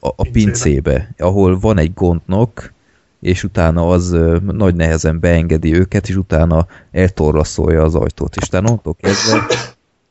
a, 0.00 0.08
a 0.08 0.28
Pincébe. 0.32 1.10
ahol 1.18 1.58
van 1.58 1.78
egy 1.78 1.94
gondnok, 1.94 2.72
és 3.20 3.44
utána 3.44 3.88
az 3.88 4.12
ö, 4.12 4.38
nagy 4.46 4.74
nehezen 4.74 5.20
beengedi 5.20 5.74
őket, 5.74 6.08
és 6.08 6.16
utána 6.16 6.66
eltorlaszolja 6.90 7.82
az 7.82 7.94
ajtót, 7.94 8.36
és 8.36 8.46
utána 8.46 8.66
onnantól 8.66 8.96
kezdve 9.00 9.46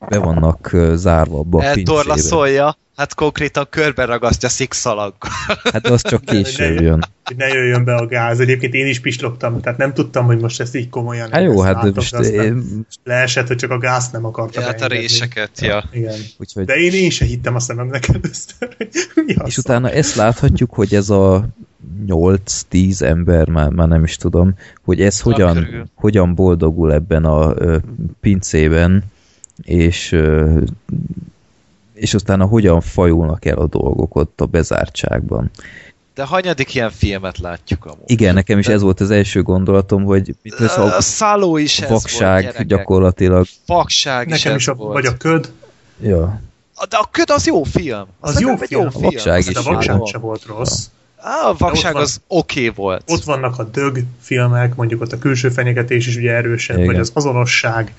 be 0.10 0.18
vannak 0.18 0.74
ö, 0.74 0.94
zárva 0.96 1.40
abba 1.40 1.58
a 1.58 1.72
pincébe. 1.74 1.98
Eltorlaszolja, 1.98 2.78
hát 2.98 3.14
konkrétan 3.14 3.68
körbe 3.70 4.06
ragasztja 4.06 4.50
szikszalaggal. 4.50 5.32
Hát 5.74 5.88
az 5.88 6.02
csak 6.02 6.26
később 6.26 6.82
jön. 6.82 7.04
Hogy 7.24 7.36
ne 7.36 7.48
jöjjön 7.48 7.84
be 7.84 7.96
a 7.96 8.06
gáz. 8.06 8.40
Egyébként 8.40 8.74
én 8.74 8.88
is 8.88 9.00
pislogtam, 9.00 9.62
tehát 9.62 9.78
nem 9.78 9.94
tudtam, 9.94 10.26
hogy 10.26 10.40
most 10.40 10.60
ezt 10.60 10.76
így 10.76 10.90
komolyan 10.90 11.32
Hát 11.32 11.44
jó, 11.44 11.62
hát 11.62 11.74
látok, 11.74 11.96
most 11.96 12.14
én, 12.14 12.86
leesett, 13.04 13.48
hogy 13.48 13.56
csak 13.56 13.72
a 13.72 13.78
gázt 13.78 14.12
nem 14.12 14.26
akarta 14.26 14.60
Ja, 14.60 14.66
hát 14.66 14.82
a 14.82 14.88
réseket, 14.88 15.62
ja. 15.62 15.84
Igen. 15.92 16.16
úgyhogy 16.38 16.66
De 16.66 16.76
én, 16.76 16.92
én 16.94 17.10
se 17.10 17.26
hittem 17.26 17.56
a 17.56 17.60
szememnek 17.60 18.08
először, 18.08 18.76
hogy 18.78 18.90
mi 19.26 19.36
És 19.46 19.58
utána 19.58 19.90
ezt 19.90 20.16
láthatjuk, 20.16 20.74
hogy 20.74 20.94
ez 20.94 21.10
a 21.10 21.48
8-10 22.08 23.02
ember, 23.02 23.50
már, 23.50 23.70
már 23.70 23.88
nem 23.88 24.04
is 24.04 24.16
tudom, 24.16 24.56
hogy 24.84 25.02
ez 25.02 25.22
Na, 25.24 25.32
hogyan, 25.32 25.54
körül. 25.54 25.86
hogyan 25.96 26.36
boldogul 26.36 26.94
ebben 26.94 27.26
a 27.26 27.54
ö, 27.56 27.78
pincében, 28.22 29.04
és, 29.64 30.12
ö, 30.12 30.60
és 32.00 32.14
utána 32.14 32.46
hogyan 32.46 32.82
fajulnak 32.82 33.46
el 33.46 33.58
a 33.58 33.68
dolgok 33.68 34.16
ott 34.16 34.42
a 34.42 34.46
bezártságban. 34.46 35.52
De 36.16 36.24
hanyadik 36.24 36.76
ilyen 36.76 36.92
filmet 36.92 37.38
látjuk 37.38 37.86
amúgy? 37.86 37.98
Igen, 38.06 38.34
nekem 38.34 38.60
is 38.60 38.68
ez 38.68 38.82
volt 38.82 39.00
az 39.00 39.12
első 39.12 39.42
gondolatom, 39.42 40.04
hogy 40.04 40.36
mit 40.42 40.60
lesz 40.60 40.78
a 40.78 40.96
a 40.96 41.02
szálló 41.02 41.58
is 41.58 41.80
ez 41.80 41.90
volt, 41.90 42.02
vakság 42.02 42.42
gyerekek. 42.42 42.66
gyakorlatilag. 42.66 43.46
Vakság 43.66 44.28
is 44.28 44.34
Nekem 44.34 44.52
ez 44.52 44.58
is 44.60 44.68
a, 44.68 44.74
volt. 44.74 44.94
vagy 44.94 45.06
a 45.06 45.18
köd, 45.18 45.52
Ja. 46.02 46.42
De 46.90 46.98
a 46.98 47.08
köd 47.12 47.30
az 47.30 47.46
jó 47.48 47.64
film. 47.64 48.06
Az 48.20 48.34
szerintem 48.34 48.58
jó 48.60 48.66
film. 48.66 48.82
jó 48.82 48.88
A 48.88 48.92
film. 48.92 49.04
vakság 49.04 49.44
de 49.44 49.60
a 49.60 49.62
is 49.62 49.68
vakság 49.68 49.98
jó. 49.98 50.06
se 50.06 50.18
volt 50.18 50.46
rossz. 50.46 50.86
Á, 51.18 51.48
a 51.50 51.56
vakság 51.58 51.94
van- 51.94 52.02
az 52.02 52.22
oké 52.28 52.60
okay 52.68 52.74
volt. 52.76 53.04
Ott 53.12 53.24
vannak 53.24 53.60
a 53.60 53.64
dög 53.64 54.00
filmek, 54.22 54.76
mondjuk 54.76 55.02
ott 55.02 55.12
a 55.12 55.18
külső 55.18 55.50
fenyegetés 55.50 56.08
is 56.08 56.16
ugye 56.18 56.32
erősebb, 56.32 56.76
Igen. 56.78 56.88
vagy 56.88 57.00
az 57.00 57.12
azonosság. 57.14 57.94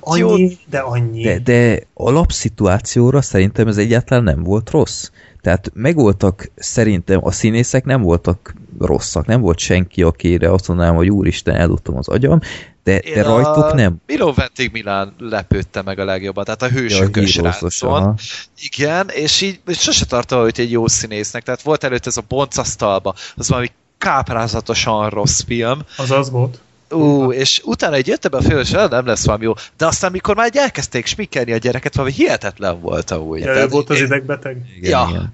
Annyi, 0.00 0.58
de 0.70 0.78
annyi. 0.78 1.22
De, 1.22 1.38
de 1.38 1.82
alapszituációra 1.94 3.22
szerintem 3.22 3.68
ez 3.68 3.76
egyáltalán 3.76 4.24
nem 4.24 4.42
volt 4.42 4.70
rossz. 4.70 5.10
Tehát 5.40 5.70
megvoltak, 5.74 6.50
szerintem 6.56 7.20
a 7.24 7.30
színészek 7.30 7.84
nem 7.84 8.02
voltak 8.02 8.54
rosszak, 8.80 9.26
nem 9.26 9.40
volt 9.40 9.58
senki, 9.58 10.02
akire 10.02 10.52
azt 10.52 10.68
mondanám, 10.68 10.94
hogy 10.94 11.10
úristen, 11.10 11.54
eldobtam 11.54 11.96
az 11.96 12.08
agyam, 12.08 12.40
de, 12.84 13.00
de 13.14 13.22
rajtuk 13.22 13.72
nem. 13.72 13.96
Milo 14.06 14.32
Ventig 14.32 14.72
Milán 14.72 15.14
lepődte 15.18 15.82
meg 15.82 15.98
a 15.98 16.04
legjobban, 16.04 16.44
tehát 16.44 16.62
a 16.62 16.68
hősökös 16.68 17.36
Ja, 17.36 17.42
ráncon. 17.42 18.14
Igen, 18.60 19.08
és 19.08 19.40
így 19.40 19.60
és 19.66 19.78
sose 19.78 20.06
tartom 20.06 20.44
őt 20.44 20.58
egy 20.58 20.70
jó 20.70 20.86
színésznek, 20.86 21.42
tehát 21.42 21.62
volt 21.62 21.84
előtt 21.84 22.06
ez 22.06 22.16
a 22.16 22.24
boncasztalba, 22.28 23.14
az 23.36 23.48
valami 23.48 23.70
káprázatosan 23.98 25.10
rossz 25.10 25.42
film, 25.46 25.78
Az 25.96 26.10
az 26.10 26.30
volt. 26.30 26.60
Ú, 26.90 27.32
és 27.32 27.60
utána 27.64 27.94
egy 27.94 28.06
jött 28.06 28.24
ebbe 28.24 28.36
a 28.36 28.42
film, 28.42 28.58
és 28.58 28.72
"Ah, 28.72 28.90
nem 28.90 29.06
lesz 29.06 29.24
valami 29.24 29.44
jó. 29.44 29.52
De 29.76 29.86
aztán, 29.86 30.10
mikor 30.10 30.34
már 30.36 30.50
elkezdték 30.54 31.06
smikkelni 31.06 31.52
a 31.52 31.56
gyereket, 31.56 31.94
valami 31.94 32.12
hihetetlen 32.14 32.80
volt 32.80 33.10
amúgy. 33.10 33.40
Ja, 33.40 33.54
ő 33.56 33.68
volt 33.68 33.90
az 33.90 34.00
idegbeteg. 34.00 34.56
Igen, 34.76 34.90
Ja. 34.90 35.06
igen. 35.10 35.32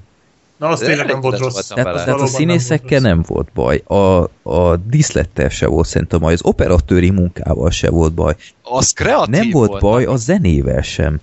Na, 0.57 0.69
az 0.69 0.79
tényleg 0.79 1.07
nem 1.07 1.21
volt 1.21 1.39
rossz. 1.39 1.67
Tehát, 1.67 1.85
tehát 1.85 1.87
a 1.99 2.05
Valóban 2.05 2.19
nem 2.19 2.27
színészekkel 2.35 2.89
volt 3.01 3.03
nem 3.03 3.25
volt 3.27 3.49
baj, 3.55 3.83
a, 3.87 4.23
a 4.51 4.77
díszlettel 4.77 5.49
se 5.49 5.67
volt 5.67 5.87
szerintem 5.87 6.21
baj, 6.21 6.33
az 6.33 6.45
operatőri 6.45 7.11
munkával 7.11 7.71
se 7.71 7.91
volt 7.91 8.13
baj. 8.13 8.37
Az 8.63 8.93
kreatív 8.93 9.35
Nem 9.35 9.51
volt 9.51 9.69
volt 9.69 9.81
baj 9.83 10.05
a 10.05 10.17
zenével 10.17 10.83
sem. 10.83 11.21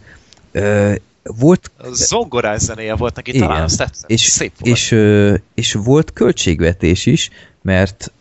Ö, 0.52 0.94
volt 1.24 1.72
A 1.78 1.88
zongorás 1.94 2.62
zenéje 2.62 2.96
volt 2.96 3.16
neki, 3.16 3.30
Igen. 3.34 3.48
talán 3.48 3.64
azt 3.64 3.78
tetszett. 3.78 4.10
és, 4.10 4.22
Szép 4.22 4.52
volt. 4.60 4.76
és, 4.76 4.92
ö, 4.92 5.34
és 5.54 5.74
volt 5.74 6.14
költségvetés 6.14 7.06
is, 7.06 7.30
mert 7.62 8.12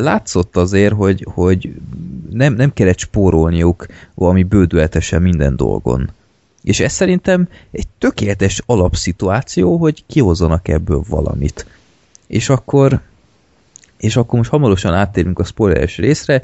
látszott 0.00 0.56
azért, 0.56 0.94
hogy, 0.94 1.26
hogy 1.34 1.74
nem, 2.30 2.54
nem 2.54 2.72
kellett 2.72 2.98
spórolniuk 2.98 3.86
valami 4.14 4.42
bődületesen 4.42 5.22
minden 5.22 5.56
dolgon. 5.56 6.10
És 6.62 6.80
ez 6.80 6.92
szerintem 6.92 7.48
egy 7.70 7.86
tökéletes 7.98 8.62
alapszituáció, 8.66 9.76
hogy 9.76 10.04
kihozzanak 10.06 10.68
ebből 10.68 11.02
valamit. 11.08 11.66
És 12.26 12.48
akkor 12.48 13.00
és 13.96 14.16
akkor 14.16 14.38
most 14.38 14.50
hamarosan 14.50 14.94
áttérünk 14.94 15.38
a 15.38 15.44
spoileres 15.44 15.96
részre, 15.96 16.42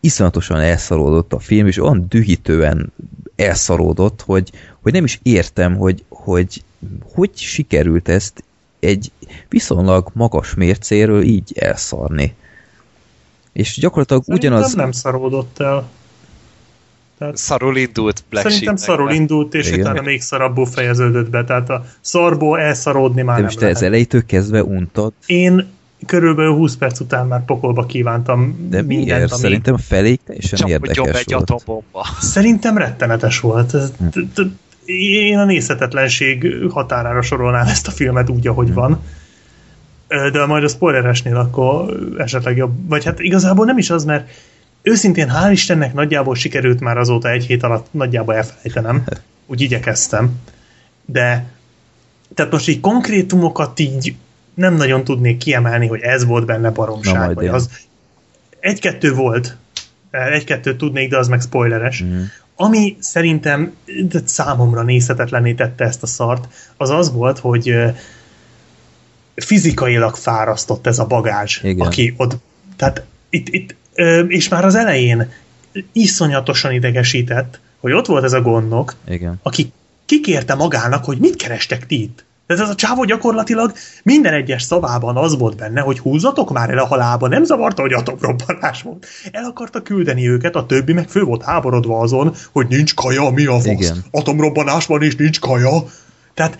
iszonyatosan 0.00 0.60
elszaródott 0.60 1.32
a 1.32 1.38
film, 1.38 1.66
és 1.66 1.78
olyan 1.78 2.06
dühítően 2.08 2.92
elszaródott, 3.36 4.22
hogy, 4.22 4.52
hogy 4.82 4.92
nem 4.92 5.04
is 5.04 5.20
értem, 5.22 5.76
hogy, 5.76 6.04
hogy 6.08 6.62
hogy 7.14 7.30
sikerült 7.34 8.08
ezt 8.08 8.44
egy 8.80 9.12
viszonylag 9.48 10.10
magas 10.14 10.54
mércéről 10.54 11.22
így 11.22 11.52
elszarni. 11.54 12.34
És 13.58 13.78
gyakorlatilag 13.78 14.22
Szerintem 14.24 14.52
ugyanaz... 14.52 14.74
nem 14.74 14.92
szaródott 14.92 15.58
el. 15.60 15.88
Tehát 17.18 17.36
Szarul 17.36 17.76
indult 17.76 18.24
Black 18.30 18.50
szerintem 18.50 18.76
Sheepnek. 18.76 18.96
szarul 18.98 19.12
indult, 19.20 19.54
és 19.54 19.66
Igen. 19.68 19.80
utána 19.80 20.02
még 20.02 20.20
szarabbul 20.22 20.66
fejeződött 20.66 21.30
be. 21.30 21.44
Tehát 21.44 21.70
a 21.70 21.84
szarból 22.00 22.60
elszaródni 22.60 23.22
már 23.22 23.34
De 23.34 23.40
nem 23.42 23.44
most 23.44 23.58
te 23.58 23.66
ez 23.66 23.72
lehet. 23.72 23.88
elejétől 23.88 24.26
kezdve 24.26 24.62
untad, 24.64 25.12
Én 25.26 25.66
körülbelül 26.06 26.52
20 26.54 26.76
perc 26.76 27.00
után 27.00 27.26
már 27.26 27.44
pokolba 27.44 27.86
kívántam 27.86 28.68
de 28.70 28.82
mindent, 28.82 28.86
miért? 29.08 29.32
ami... 29.32 29.40
Szerintem 29.40 29.74
a 29.74 29.78
feléig 29.78 30.20
teljesen 30.26 30.58
be 30.64 30.68
érdekes 30.70 31.20
egy 31.20 31.32
volt. 31.32 31.50
atombomba. 31.50 32.06
Szerintem 32.20 32.78
rettenetes 32.78 33.40
volt. 33.40 33.70
Hm. 33.70 34.40
Én 34.84 35.38
a 35.38 35.44
nézhetetlenség 35.44 36.46
határára 36.70 37.22
sorolnám 37.22 37.66
ezt 37.66 37.86
a 37.86 37.90
filmet 37.90 38.28
úgy, 38.30 38.42
Hm. 38.44 38.48
ahogy 38.50 38.74
van. 38.74 39.00
De 40.08 40.46
majd 40.46 40.64
a 40.64 40.68
spoileresnél 40.68 41.36
akkor 41.36 41.98
esetleg 42.18 42.56
jobb. 42.56 42.88
Vagy 42.88 43.04
hát 43.04 43.20
igazából 43.20 43.64
nem 43.66 43.78
is 43.78 43.90
az, 43.90 44.04
mert 44.04 44.30
őszintén 44.82 45.30
hál' 45.34 45.50
Istennek 45.52 45.94
nagyjából 45.94 46.34
sikerült 46.34 46.80
már 46.80 46.98
azóta 46.98 47.30
egy 47.30 47.44
hét 47.44 47.62
alatt 47.62 47.86
nagyjából 47.90 48.34
elfelejtenem. 48.34 49.04
Úgy 49.50 49.60
igyekeztem. 49.60 50.40
De 51.04 51.46
tehát 52.34 52.52
most 52.52 52.68
így 52.68 52.80
konkrétumokat 52.80 53.78
így 53.78 54.14
nem 54.54 54.74
nagyon 54.74 55.04
tudnék 55.04 55.36
kiemelni, 55.36 55.86
hogy 55.86 56.00
ez 56.00 56.24
volt 56.24 56.46
benne 56.46 56.70
baromság, 56.70 57.34
vagy 57.34 57.44
én. 57.44 57.52
az. 57.52 57.70
Egy-kettő 58.60 59.14
volt. 59.14 59.56
Egy-kettőt 60.10 60.76
tudnék, 60.76 61.10
de 61.10 61.18
az 61.18 61.28
meg 61.28 61.40
spoileres. 61.40 62.02
Mhm. 62.02 62.18
Ami 62.56 62.96
szerintem 63.00 63.74
de 64.08 64.20
számomra 64.24 64.82
nézhetetlené 64.82 65.52
tette 65.52 65.84
ezt 65.84 66.02
a 66.02 66.06
szart, 66.06 66.48
az 66.76 66.90
az 66.90 67.12
volt, 67.12 67.38
hogy 67.38 67.74
fizikailag 69.40 70.16
fárasztott 70.16 70.86
ez 70.86 70.98
a 70.98 71.06
bagázs, 71.06 71.60
Igen. 71.62 71.86
aki 71.86 72.14
ott, 72.16 72.36
tehát 72.76 73.04
itt, 73.30 73.48
itt 73.48 73.76
és 74.28 74.48
már 74.48 74.64
az 74.64 74.74
elején 74.74 75.32
iszonyatosan 75.92 76.72
idegesített, 76.72 77.60
hogy 77.80 77.92
ott 77.92 78.06
volt 78.06 78.24
ez 78.24 78.32
a 78.32 78.40
gondnok, 78.40 78.94
Igen. 79.08 79.40
aki 79.42 79.72
kikérte 80.06 80.54
magának, 80.54 81.04
hogy 81.04 81.18
mit 81.18 81.36
kerestek 81.36 81.86
ti 81.86 82.02
itt. 82.02 82.26
Tehát 82.46 82.62
ez 82.62 82.68
a 82.68 82.74
csávó 82.74 83.04
gyakorlatilag 83.04 83.72
minden 84.02 84.32
egyes 84.32 84.62
szavában 84.62 85.16
az 85.16 85.38
volt 85.38 85.56
benne, 85.56 85.80
hogy 85.80 85.98
húzzatok 85.98 86.52
már 86.52 86.70
el 86.70 86.78
a 86.78 86.86
halálba, 86.86 87.28
nem 87.28 87.44
zavarta, 87.44 87.82
hogy 87.82 87.92
atomrobbanás 87.92 88.82
volt. 88.82 89.06
El 89.32 89.44
akarta 89.44 89.82
küldeni 89.82 90.28
őket, 90.28 90.56
a 90.56 90.66
többi 90.66 90.92
meg 90.92 91.08
fő 91.08 91.22
volt 91.22 91.42
háborodva 91.42 92.00
azon, 92.00 92.34
hogy 92.52 92.66
nincs 92.68 92.94
kaja, 92.94 93.30
mi 93.30 93.46
a 93.46 93.54
fasz. 93.54 93.66
Igen. 93.66 94.04
Atomrobbanás 94.10 94.86
van 94.86 95.02
és 95.02 95.16
nincs 95.16 95.40
kaja. 95.40 95.84
Tehát 96.34 96.58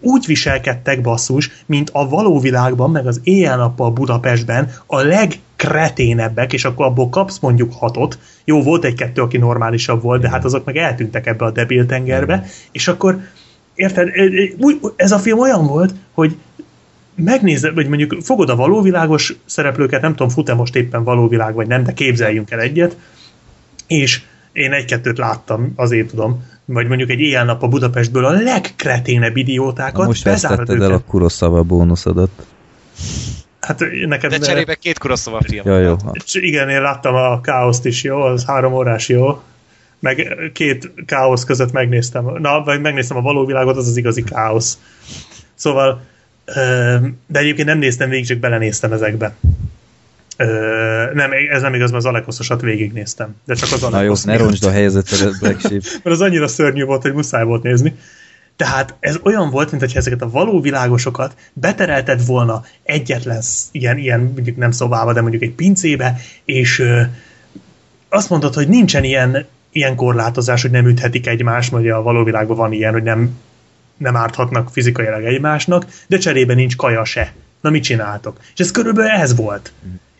úgy 0.00 0.26
viselkedtek 0.26 1.00
basszus, 1.00 1.50
mint 1.66 1.90
a 1.92 2.08
való 2.08 2.40
világban, 2.40 2.90
meg 2.90 3.06
az 3.06 3.20
éjjel-nappal 3.24 3.90
Budapestben 3.90 4.70
a 4.86 5.00
legkreténebbek, 5.00 6.52
és 6.52 6.64
akkor 6.64 6.86
abból 6.86 7.08
kapsz 7.08 7.38
mondjuk 7.38 7.72
hatot. 7.72 8.18
Jó, 8.44 8.62
volt 8.62 8.84
egy-kettő, 8.84 9.22
aki 9.22 9.36
normálisabb 9.36 10.02
volt, 10.02 10.20
de 10.20 10.28
hát 10.28 10.44
azok 10.44 10.64
meg 10.64 10.76
eltűntek 10.76 11.26
ebbe 11.26 11.44
a 11.44 11.50
debil 11.50 11.86
tengerbe, 11.86 12.46
és 12.72 12.88
akkor 12.88 13.20
érted, 13.74 14.08
ez 14.96 15.12
a 15.12 15.18
film 15.18 15.38
olyan 15.38 15.66
volt, 15.66 15.94
hogy 16.14 16.36
megnézed, 17.14 17.74
vagy 17.74 17.88
mondjuk 17.88 18.16
fogod 18.22 18.50
a 18.50 18.56
valóvilágos 18.56 19.36
szereplőket, 19.44 20.00
nem 20.00 20.10
tudom, 20.10 20.28
fut-e 20.28 20.54
most 20.54 20.76
éppen 20.76 21.04
valóvilág, 21.04 21.54
vagy 21.54 21.66
nem, 21.66 21.84
de 21.84 21.92
képzeljünk 21.92 22.50
el 22.50 22.60
egyet, 22.60 22.96
és 23.86 24.22
én 24.52 24.72
egy-kettőt 24.72 25.18
láttam, 25.18 25.72
azért 25.76 26.08
tudom, 26.08 26.44
vagy 26.72 26.86
mondjuk 26.86 27.10
egy 27.10 27.20
éjjel-nap 27.20 27.62
a 27.62 27.68
Budapestből 27.68 28.24
a 28.24 28.30
legkreténebb 28.30 29.36
idiótákat, 29.36 30.00
Na 30.00 30.06
most 30.06 30.24
vesztetted 30.24 30.82
el 30.82 30.92
a 30.92 30.98
Kuroszava 30.98 31.62
bónuszodat. 31.62 32.30
Hát 33.60 33.84
neked... 34.06 34.30
De 34.30 34.38
cserébe 34.38 34.74
két 34.74 34.98
Kuroszova 34.98 35.40
film. 35.42 35.62
Ja, 35.66 35.78
jó. 35.78 35.96
Igen, 36.32 36.68
én 36.68 36.82
láttam 36.82 37.14
a 37.14 37.40
káoszt 37.40 37.84
is, 37.86 38.02
jó, 38.02 38.20
az 38.20 38.44
három 38.44 38.72
órás, 38.72 39.08
jó. 39.08 39.42
Meg 40.00 40.50
két 40.52 40.92
káosz 41.06 41.44
között 41.44 41.72
megnéztem, 41.72 42.24
na, 42.38 42.62
vagy 42.62 42.80
megnéztem 42.80 43.16
a 43.16 43.20
való 43.20 43.44
világot, 43.44 43.76
az 43.76 43.88
az 43.88 43.96
igazi 43.96 44.22
káosz. 44.22 44.78
Szóval, 45.54 46.00
de 47.26 47.38
egyébként 47.38 47.68
nem 47.68 47.78
néztem 47.78 48.08
végig, 48.08 48.26
csak 48.26 48.38
belenéztem 48.38 48.92
ezekbe. 48.92 49.34
Ö, 50.40 51.10
nem, 51.14 51.30
ez 51.50 51.62
nem 51.62 51.74
igaz, 51.74 51.90
mert 51.90 52.04
az 52.04 52.10
Alekoszosat 52.10 52.60
végignéztem. 52.60 53.36
De 53.44 53.54
csak 53.54 53.72
az 53.72 53.80
Na 53.80 54.02
jó, 54.02 54.14
ne 54.24 54.36
roncsd 54.36 54.64
a 54.64 54.70
helyzetet, 54.70 55.38
Black 55.38 55.60
Sheep. 55.60 55.82
mert 56.02 56.16
az 56.16 56.20
annyira 56.20 56.48
szörnyű 56.48 56.84
volt, 56.84 57.02
hogy 57.02 57.12
muszáj 57.12 57.44
volt 57.44 57.62
nézni. 57.62 57.94
Tehát 58.56 58.94
ez 59.00 59.18
olyan 59.22 59.50
volt, 59.50 59.70
mintha 59.70 59.98
ezeket 59.98 60.22
a 60.22 60.30
való 60.30 60.60
világosokat 60.60 61.34
beterelted 61.52 62.26
volna 62.26 62.64
egyetlen 62.82 63.42
ilyen, 63.72 63.98
ilyen 63.98 64.20
mondjuk 64.20 64.56
nem 64.56 64.70
szobába, 64.70 65.12
de 65.12 65.20
mondjuk 65.20 65.42
egy 65.42 65.52
pincébe, 65.52 66.16
és 66.44 66.78
ö, 66.78 67.00
azt 68.08 68.30
mondod, 68.30 68.54
hogy 68.54 68.68
nincsen 68.68 69.04
ilyen, 69.04 69.46
ilyen 69.72 69.96
korlátozás, 69.96 70.62
hogy 70.62 70.70
nem 70.70 70.86
üthetik 70.86 71.26
egymást, 71.26 71.72
mert 71.72 71.90
a 71.90 72.02
való 72.02 72.24
világban 72.24 72.56
van 72.56 72.72
ilyen, 72.72 72.92
hogy 72.92 73.02
nem, 73.02 73.38
nem 73.96 74.16
árthatnak 74.16 74.70
fizikailag 74.70 75.24
egymásnak, 75.24 75.86
de 76.06 76.18
cserébe 76.18 76.54
nincs 76.54 76.76
kaja 76.76 77.04
se. 77.04 77.32
Na 77.60 77.70
mit 77.70 77.82
csináltok? 77.82 78.40
És 78.54 78.60
ez 78.60 78.70
körülbelül 78.70 79.10
ez 79.10 79.36
volt. 79.36 79.72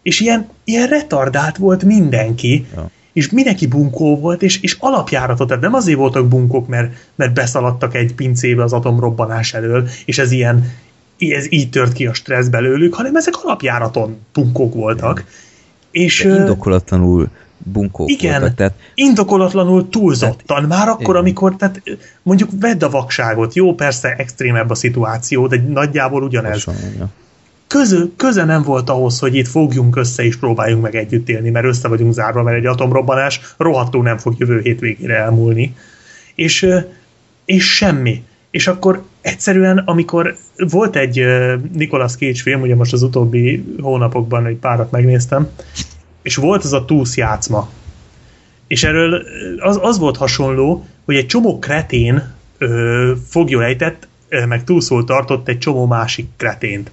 És 0.02 0.20
ilyen, 0.20 0.48
ilyen 0.64 0.88
retardált 0.88 1.56
volt 1.56 1.84
mindenki, 1.84 2.66
Ja. 2.74 2.90
és 3.12 3.30
mindenki 3.30 3.66
bunkó 3.66 4.18
volt, 4.18 4.42
és, 4.42 4.60
és 4.60 4.76
alapjáratot, 4.80 5.46
tehát 5.48 5.62
nem 5.62 5.74
azért 5.74 5.98
voltak 5.98 6.28
bunkók, 6.28 6.68
mert, 6.68 6.92
mert 7.14 7.32
beszaladtak 7.32 7.94
egy 7.94 8.14
pincébe 8.14 8.62
az 8.62 8.72
atomrobbanás 8.72 9.54
elől, 9.54 9.88
és 10.04 10.18
ez 10.18 10.30
ilyen, 10.30 10.72
ez 11.18 11.52
így 11.52 11.70
tört 11.70 11.92
ki 11.92 12.06
a 12.06 12.14
stressz 12.14 12.48
belőlük, 12.48 12.94
hanem 12.94 13.16
ezek 13.16 13.34
alapjáraton 13.42 14.18
bunkók 14.32 14.74
voltak. 14.74 15.24
És 15.90 16.22
De 16.22 16.34
indokolatlanul 16.34 17.28
bunkók 17.58 18.10
Igen. 18.10 18.40
voltak, 18.40 18.56
tehát 18.56 18.74
indokolatlanul 18.94 19.88
túlzottan, 19.88 20.64
már 20.64 20.88
akkor, 20.88 21.02
igen. 21.02 21.16
amikor, 21.16 21.56
tehát 21.56 21.82
mondjuk 22.22 22.50
vedd 22.60 22.84
a 22.84 22.90
vakságot, 22.90 23.54
jó, 23.54 23.74
persze 23.74 24.14
extrémebb 24.14 24.70
a 24.70 24.74
szituáció, 24.74 25.46
de 25.46 25.62
nagyjából 25.68 26.22
ugyanez. 26.22 26.64
hasonló, 26.64 26.96
ja. 26.98 27.08
Közö, 27.68 28.04
köze 28.16 28.44
nem 28.44 28.62
volt 28.62 28.90
ahhoz, 28.90 29.18
hogy 29.18 29.34
itt 29.34 29.48
fogjunk 29.48 29.96
össze 29.96 30.24
és 30.24 30.36
próbáljunk 30.36 30.82
meg 30.82 30.94
együtt 30.94 31.28
élni, 31.28 31.50
mert 31.50 31.66
össze 31.66 31.88
vagyunk 31.88 32.12
zárva, 32.12 32.42
mert 32.42 32.56
egy 32.56 32.66
atomrobbanás 32.66 33.40
rohadtul 33.56 34.02
nem 34.02 34.18
fog 34.18 34.34
jövő 34.38 34.60
hétvégére 34.60 35.16
elmúlni. 35.16 35.74
És, 36.34 36.68
és 37.44 37.74
semmi. 37.74 38.22
És 38.50 38.66
akkor 38.66 39.02
egyszerűen, 39.20 39.78
amikor 39.78 40.36
volt 40.56 40.96
egy 40.96 41.24
Nicolas 41.72 42.16
Cage 42.16 42.42
film, 42.42 42.60
ugye 42.60 42.74
most 42.74 42.92
az 42.92 43.02
utóbbi 43.02 43.64
hónapokban 43.80 44.46
egy 44.46 44.56
párat 44.56 44.90
megnéztem, 44.90 45.48
és 46.22 46.36
volt 46.36 46.64
az 46.64 46.72
a 46.72 46.84
túsz 46.84 47.16
játszma. 47.16 47.70
És 48.66 48.84
erről 48.84 49.22
az, 49.58 49.78
az 49.82 49.98
volt 49.98 50.16
hasonló, 50.16 50.86
hogy 51.04 51.16
egy 51.16 51.26
csomó 51.26 51.58
kretén 51.58 52.34
ö, 52.58 53.12
fogjon 53.28 53.62
ejtett, 53.62 54.08
meg 54.48 54.64
túlszól 54.64 55.04
tartott 55.04 55.48
egy 55.48 55.58
csomó 55.58 55.86
másik 55.86 56.28
kretént. 56.36 56.90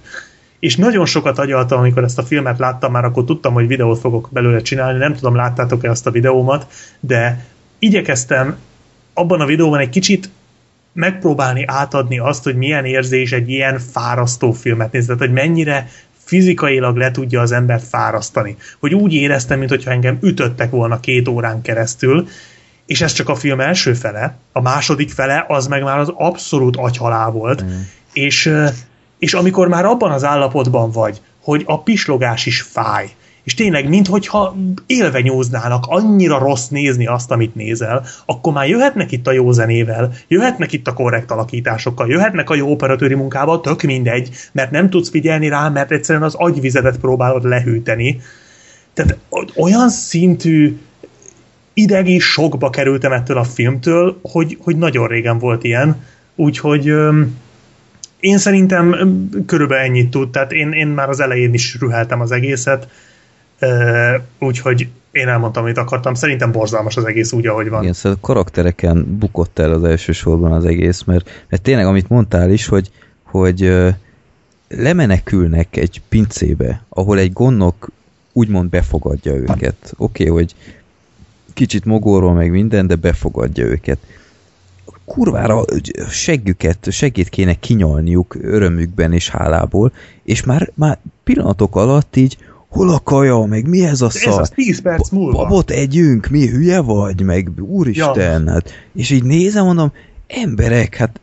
És 0.58 0.76
nagyon 0.76 1.06
sokat 1.06 1.38
agyaltam, 1.38 1.78
amikor 1.78 2.04
ezt 2.04 2.18
a 2.18 2.22
filmet 2.22 2.58
láttam, 2.58 2.92
már 2.92 3.04
akkor 3.04 3.24
tudtam, 3.24 3.52
hogy 3.52 3.66
videót 3.66 3.98
fogok 3.98 4.28
belőle 4.32 4.60
csinálni, 4.60 4.98
nem 4.98 5.14
tudom, 5.14 5.34
láttátok-e 5.34 5.90
azt 5.90 6.06
a 6.06 6.10
videómat, 6.10 6.66
de 7.00 7.44
igyekeztem 7.78 8.56
abban 9.14 9.40
a 9.40 9.46
videóban 9.46 9.78
egy 9.78 9.88
kicsit 9.88 10.30
megpróbálni 10.92 11.64
átadni 11.66 12.18
azt, 12.18 12.44
hogy 12.44 12.56
milyen 12.56 12.84
érzés 12.84 13.32
egy 13.32 13.48
ilyen 13.48 13.78
fárasztó 13.78 14.52
filmet 14.52 14.92
nézni, 14.92 15.06
tehát 15.06 15.22
hogy 15.22 15.44
mennyire 15.44 15.88
fizikailag 16.24 16.96
le 16.96 17.10
tudja 17.10 17.40
az 17.40 17.52
embert 17.52 17.84
fárasztani. 17.84 18.56
Hogy 18.80 18.94
úgy 18.94 19.14
éreztem, 19.14 19.58
mintha 19.58 19.90
engem 19.90 20.18
ütöttek 20.20 20.70
volna 20.70 21.00
két 21.00 21.28
órán 21.28 21.62
keresztül, 21.62 22.28
és 22.86 23.00
ez 23.00 23.12
csak 23.12 23.28
a 23.28 23.34
film 23.34 23.60
első 23.60 23.94
fele, 23.94 24.36
a 24.52 24.60
második 24.60 25.10
fele 25.10 25.44
az 25.48 25.66
meg 25.66 25.82
már 25.82 25.98
az 25.98 26.12
abszolút 26.14 26.76
agyhalál 26.76 27.30
volt, 27.30 27.64
mm. 27.64 27.68
és, 28.12 28.52
és 29.26 29.34
amikor 29.34 29.68
már 29.68 29.84
abban 29.84 30.10
az 30.10 30.24
állapotban 30.24 30.90
vagy, 30.90 31.20
hogy 31.42 31.62
a 31.66 31.82
pislogás 31.82 32.46
is 32.46 32.60
fáj, 32.60 33.08
és 33.44 33.54
tényleg, 33.54 33.88
minthogyha 33.88 34.56
élve 34.86 35.20
nyúznának, 35.20 35.84
annyira 35.86 36.38
rossz 36.38 36.68
nézni 36.68 37.06
azt, 37.06 37.30
amit 37.30 37.54
nézel, 37.54 38.04
akkor 38.26 38.52
már 38.52 38.68
jöhetnek 38.68 39.12
itt 39.12 39.26
a 39.26 39.32
jó 39.32 39.52
zenével, 39.52 40.12
jöhetnek 40.28 40.72
itt 40.72 40.86
a 40.86 40.92
korrekt 40.92 41.30
alakításokkal, 41.30 42.08
jöhetnek 42.08 42.50
a 42.50 42.54
jó 42.54 42.70
operatőri 42.70 43.14
munkával, 43.14 43.60
tök 43.60 43.82
mindegy, 43.82 44.30
mert 44.52 44.70
nem 44.70 44.90
tudsz 44.90 45.10
figyelni 45.10 45.48
rá, 45.48 45.68
mert 45.68 45.90
egyszerűen 45.90 46.24
az 46.24 46.34
agyvizetet 46.34 46.98
próbálod 46.98 47.44
lehűteni. 47.44 48.20
Tehát 48.94 49.18
olyan 49.56 49.88
szintű 49.88 50.78
idegi 51.74 52.18
sokba 52.18 52.70
kerültem 52.70 53.12
ettől 53.12 53.38
a 53.38 53.44
filmtől, 53.44 54.18
hogy, 54.22 54.58
hogy 54.60 54.76
nagyon 54.76 55.06
régen 55.06 55.38
volt 55.38 55.64
ilyen, 55.64 56.04
úgyhogy 56.36 56.88
öm, 56.88 57.44
én 58.20 58.38
szerintem 58.38 58.96
körülbelül 59.46 59.84
ennyit 59.84 60.10
tud, 60.10 60.30
tehát 60.30 60.52
én, 60.52 60.72
én 60.72 60.86
már 60.86 61.08
az 61.08 61.20
elején 61.20 61.54
is 61.54 61.76
rüheltem 61.80 62.20
az 62.20 62.30
egészet, 62.30 62.88
úgyhogy 64.38 64.88
én 65.10 65.28
elmondtam, 65.28 65.62
amit 65.62 65.78
akartam. 65.78 66.14
Szerintem 66.14 66.52
borzalmas 66.52 66.96
az 66.96 67.04
egész 67.04 67.32
úgy, 67.32 67.46
ahogy 67.46 67.68
van. 67.68 67.82
Igen, 67.82 67.94
szóval 67.94 68.18
a 68.22 68.26
karaktereken 68.26 69.16
bukott 69.18 69.58
el 69.58 69.72
az 69.72 69.84
első 69.84 70.12
sorban 70.12 70.52
az 70.52 70.64
egész, 70.64 71.02
mert, 71.02 71.44
mert 71.48 71.62
tényleg, 71.62 71.86
amit 71.86 72.08
mondtál 72.08 72.50
is, 72.50 72.66
hogy, 72.66 72.90
hogy 73.22 73.72
lemenekülnek 74.68 75.76
egy 75.76 76.02
pincébe, 76.08 76.84
ahol 76.88 77.18
egy 77.18 77.32
gondnok 77.32 77.90
úgymond 78.32 78.70
befogadja 78.70 79.34
őket. 79.34 79.92
Oké, 79.96 80.28
okay, 80.28 80.36
hogy 80.36 80.54
kicsit 81.54 81.84
mogorról 81.84 82.32
meg 82.32 82.50
minden, 82.50 82.86
de 82.86 82.94
befogadja 82.94 83.64
őket. 83.64 83.98
Kurvára 85.04 85.64
seggüket, 86.10 86.88
segít 86.90 87.28
kéne 87.28 87.54
kinyalniuk 87.54 88.36
örömükben 88.40 89.12
és 89.12 89.28
hálából, 89.28 89.92
és 90.24 90.44
már, 90.44 90.70
már 90.74 90.98
pillanatok 91.24 91.76
alatt 91.76 92.16
így 92.16 92.36
hol 92.68 92.88
a 92.88 93.00
kaja, 93.04 93.44
meg 93.44 93.68
mi 93.68 93.84
ez 93.84 94.00
a 94.00 94.10
szar? 94.10 94.32
Ez 94.32 94.38
az 94.38 94.50
10 94.50 94.82
perc 94.82 95.10
múlva. 95.10 95.38
Babot 95.38 95.70
együnk, 95.70 96.28
mi 96.28 96.48
hülye 96.48 96.80
vagy, 96.80 97.22
meg 97.22 97.50
úristen, 97.58 98.44
ja. 98.44 98.50
hát. 98.50 98.70
És 98.94 99.10
így 99.10 99.24
nézem, 99.24 99.64
mondom, 99.64 99.92
emberek, 100.26 100.94
hát 100.96 101.20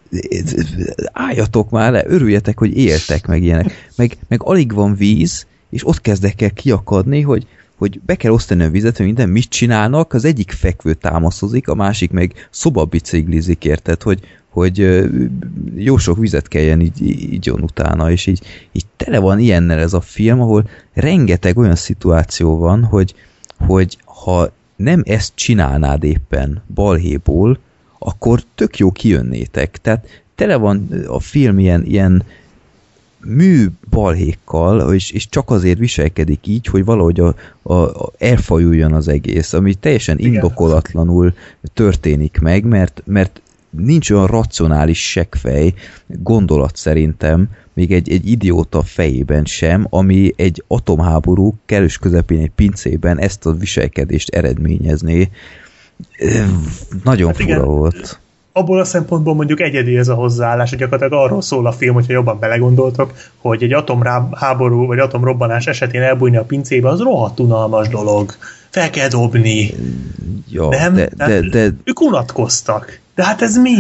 álljatok 1.11 1.69
már 1.69 1.92
le, 1.92 2.03
örüljetek, 2.08 2.59
hogy 2.59 2.77
éltek 2.77 3.27
meg 3.27 3.43
ilyenek. 3.43 3.90
Meg, 3.95 4.17
meg 4.27 4.43
alig 4.43 4.74
van 4.74 4.95
víz, 4.95 5.45
és 5.69 5.88
ott 5.88 6.01
kezdek 6.01 6.42
el 6.42 6.51
kiakadni, 6.51 7.22
hogy, 7.22 7.48
hogy 7.84 8.02
be 8.06 8.16
kell 8.16 8.32
osztani 8.32 8.64
a 8.64 8.70
vizet, 8.70 8.98
hogy 8.98 9.06
minden 9.06 9.30
mit 9.30 9.50
csinálnak, 9.50 10.14
az 10.14 10.26
egyik 10.26 10.52
fekvő 10.52 10.94
támaszozik, 10.94 11.68
a 11.68 11.76
másik 11.76 12.12
meg 12.12 12.48
szobabiciklizik, 12.50 13.66
érted, 13.66 14.02
hogy, 14.02 14.20
hogy 14.50 15.03
jó 15.76 15.98
sok 15.98 16.18
vizet 16.18 16.48
kelljen 16.48 16.82
így, 16.82 17.45
jön 17.45 17.62
utána, 17.62 18.12
és 18.12 18.26
így, 18.26 18.42
így 18.72 18.86
tele 18.98 19.20
van 19.20 19.40
ilyennel 19.40 19.80
ez 19.80 19.94
a 19.94 20.02
film, 20.02 20.42
ahol 20.42 20.70
rengeteg 20.94 21.58
olyan 21.58 21.76
szituáció 21.76 22.58
van, 22.58 22.84
hogy, 22.84 23.14
hogy 23.58 23.98
ha 24.06 24.52
nem 24.76 25.02
ezt 25.06 25.32
csinálnád 25.36 26.03
éppen 26.03 26.64
balhéból, 26.74 27.60
akkor 28.00 28.44
tök 28.56 28.78
jó 28.78 28.92
kijönnétek. 28.92 29.78
Tehát 29.78 30.24
tele 30.36 30.56
van 30.56 31.06
a 31.08 31.20
film 31.20 31.60
ilyen, 31.60 31.86
ilyen 31.86 32.24
mű 33.24 33.66
balhékkal, 33.90 34.93
és, 34.93 35.11
és 35.11 35.30
csak 35.30 35.50
azért 35.50 35.77
viselkedik 35.77 36.48
így, 36.48 36.66
hogy 36.66 36.85
valahogy 36.85 37.19
a, 37.19 37.35
a, 37.61 37.74
a 37.74 38.11
elfajuljon 38.18 38.93
az 38.93 39.08
egész, 39.08 39.53
ami 39.53 39.74
teljesen 39.74 40.19
indokolatlanul 40.19 41.34
történik 41.74 42.40
meg, 42.40 42.64
mert, 42.64 43.03
mert 43.06 43.42
nincs 43.69 44.10
olyan 44.10 44.27
racionális 44.27 45.10
seggfej 45.10 45.74
gondolat 46.08 46.76
szerintem, 46.76 47.50
még 47.74 47.92
egy, 47.92 48.11
egy 48.11 48.30
idióta 48.30 48.82
fejében 48.82 49.45
sem, 49.45 49.88
ami 49.90 50.34
egy 50.35 50.64
atomháború 50.68 51.56
kellős 51.66 51.98
közepén 51.98 52.42
egy 52.42 52.52
pincében 52.56 53.19
ezt 53.19 53.45
a 53.45 53.53
viselkedést 53.53 54.30
eredményezné. 54.30 55.30
Nagyon 57.03 57.27
hát 57.27 57.38
fura 57.38 57.53
igen. 57.53 57.66
volt 57.66 58.22
abból 58.53 58.80
a 58.80 58.83
szempontból 58.83 59.35
mondjuk 59.35 59.61
egyedi 59.61 59.98
ez 59.98 60.07
a 60.07 60.14
hozzáállás, 60.14 60.69
hogy 60.69 60.80
gyakorlatilag 60.80 61.23
arról 61.23 61.41
szól 61.41 61.67
a 61.67 61.72
film, 61.72 61.93
hogyha 61.93 62.14
jobban 62.14 62.40
belegondoltok, 62.40 63.14
hogy 63.38 63.64
egy 63.64 63.73
atomháború 63.73 64.85
vagy 64.85 64.99
atomrobbanás 64.99 65.67
esetén 65.67 66.01
elbújni 66.01 66.38
a 66.38 66.43
pincébe, 66.43 66.90
az 66.90 66.99
rohadt 66.99 67.40
unalmas 67.40 67.88
dolog. 67.88 68.35
Fel 68.69 68.90
kell 68.90 69.07
dobni. 69.07 69.73
Ja, 70.49 70.69
nem? 70.69 70.95
De, 70.95 71.09
de, 71.15 71.40
de, 71.40 71.69
ők 71.83 72.01
unatkoztak. 72.01 72.99
De 73.15 73.25
hát 73.25 73.41
ez 73.41 73.57
mi? 73.57 73.75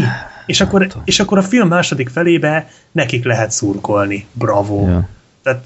És 0.45 0.61
akkor, 0.61 0.87
és 1.05 1.19
akkor 1.19 1.37
a 1.37 1.43
film 1.43 1.67
második 1.67 2.09
felébe 2.09 2.67
nekik 2.91 3.25
lehet 3.25 3.51
szurkolni. 3.51 4.25
Bravo. 4.31 4.87
Ja. 4.87 5.07
Tehát 5.43 5.63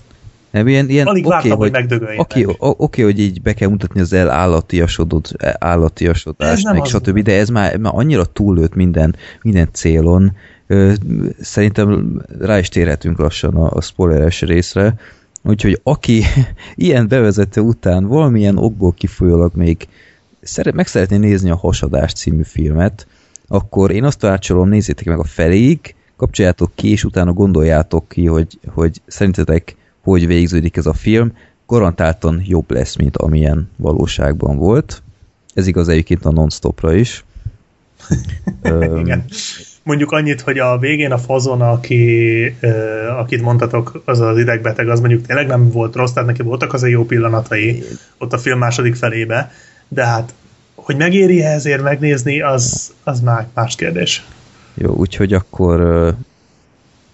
nem, 0.58 0.68
ilyen, 0.68 0.90
ilyen, 0.90 1.08
Alig 1.08 1.26
okay, 1.26 1.50
vártam, 1.50 1.58
hogy, 1.58 1.72
hogy 1.72 2.18
Oké, 2.18 2.44
okay, 2.44 2.56
okay, 2.58 3.03
hogy 3.03 3.19
így 3.19 3.42
be 3.42 3.53
kell 3.53 3.69
mutatni 3.69 4.00
az 4.00 4.14
el 4.14 4.30
állatiasodott, 4.30 5.34
állatiasodást, 5.60 6.72
meg 6.72 6.86
stb., 6.86 7.19
de 7.19 7.38
ez 7.38 7.50
már, 7.50 7.77
már 7.77 7.94
annyira 7.95 8.26
túllőtt 8.26 8.76
minden, 8.76 9.16
minden 9.42 9.69
célon. 9.72 10.36
Szerintem 11.40 12.22
rá 12.40 12.60
is 12.60 12.69
térhetünk 12.69 13.18
lassan 13.18 13.56
a, 13.56 13.72
a 13.72 13.82
spoileres 13.82 14.42
részre, 14.42 14.94
úgyhogy 15.44 15.80
aki 15.84 16.24
ilyen 16.76 17.08
bevezető 17.08 17.61
után 17.61 18.08
valamilyen 18.08 18.58
okból 18.58 18.94
kifolyólag 18.94 19.52
még 19.56 19.88
szeret, 20.42 20.74
meg 20.74 20.88
szeretné 20.88 21.18
nézni 21.18 21.50
a 21.50 21.56
Hasadás 21.56 22.14
című 22.14 22.44
filmet, 22.44 23.08
akkor 23.48 23.92
én 23.92 24.03
azt 24.03 24.19
tanácsolom, 24.19 24.69
nézzétek 24.69 25.06
meg 25.06 25.19
a 25.19 25.24
feléig, 25.24 25.95
kapcsoljátok 26.18 26.72
ki, 26.76 26.92
és 26.92 27.03
utána 27.03 27.34
gondoljátok 27.34 28.10
ki, 28.10 28.26
hogy, 28.26 28.60
hogy 28.74 29.02
szerintetek 29.08 29.76
hogy 30.11 30.27
végződik 30.27 30.77
ez 30.77 30.86
a 30.86 30.94
film, 30.94 31.32
garantáltan 31.66 32.42
jobb 32.45 32.72
lesz, 32.72 32.95
mint 32.95 33.18
amilyen 33.18 33.69
valóságban 33.76 34.58
volt. 34.58 35.02
Ez 35.53 35.68
igaz 35.68 35.88
egyébként 35.88 36.26
a 36.26 36.32
non-stopra 36.32 36.94
is. 36.94 37.26
Igen. 39.02 39.26
Mondjuk 39.84 40.11
annyit, 40.11 40.42
hogy 40.42 40.60
a 40.60 40.77
végén 40.77 41.11
a 41.11 41.18
fazon, 41.18 41.61
aki, 41.61 42.56
akit 43.18 43.42
mondtatok, 43.42 44.02
az 44.06 44.19
az 44.19 44.38
idegbeteg, 44.38 44.90
az 44.90 45.00
mondjuk 45.00 45.26
tényleg 45.26 45.48
nem 45.48 45.72
volt 45.72 45.95
rossz, 45.95 46.11
tehát 46.11 46.30
neki 46.30 46.42
voltak 46.42 46.74
az 46.74 46.84
a 46.84 46.88
jó 46.88 47.06
pillanatai 47.06 47.84
ott 48.18 48.34
a 48.34 48.38
film 48.38 48.58
második 48.58 48.95
felébe, 48.95 49.52
de 49.88 50.06
hát 50.06 50.34
hogy 50.76 50.98
megéri 50.98 51.44
-e 51.44 51.52
ezért 51.52 51.84
megnézni, 51.84 52.42
az, 52.42 52.94
az 53.03 53.19
már 53.19 53.48
más 53.53 53.76
kérdés. 53.76 54.26
Jó, 54.74 54.94
úgyhogy 54.94 55.34
akkor 55.34 56.14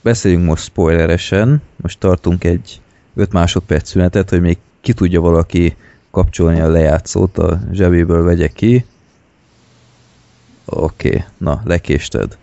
beszéljünk 0.02 0.46
most 0.46 0.64
spoileresen. 0.64 1.62
Most 1.76 2.00
tartunk 2.00 2.44
egy 2.44 2.82
5 3.16 3.32
másodperc 3.32 3.90
szünetet, 3.90 4.30
hogy 4.30 4.42
még 4.42 4.58
ki 4.82 4.94
tudja 4.94 5.22
valaki 5.22 5.76
kapcsolni 6.12 6.60
a 6.60 6.68
lejátszót, 6.68 7.38
a 7.38 7.60
zsebéből 7.72 8.24
vegye 8.24 8.48
ki. 8.48 8.86
Oké, 10.66 11.08
okay, 11.08 11.24
na, 11.38 11.62
lekésted. 11.64 12.38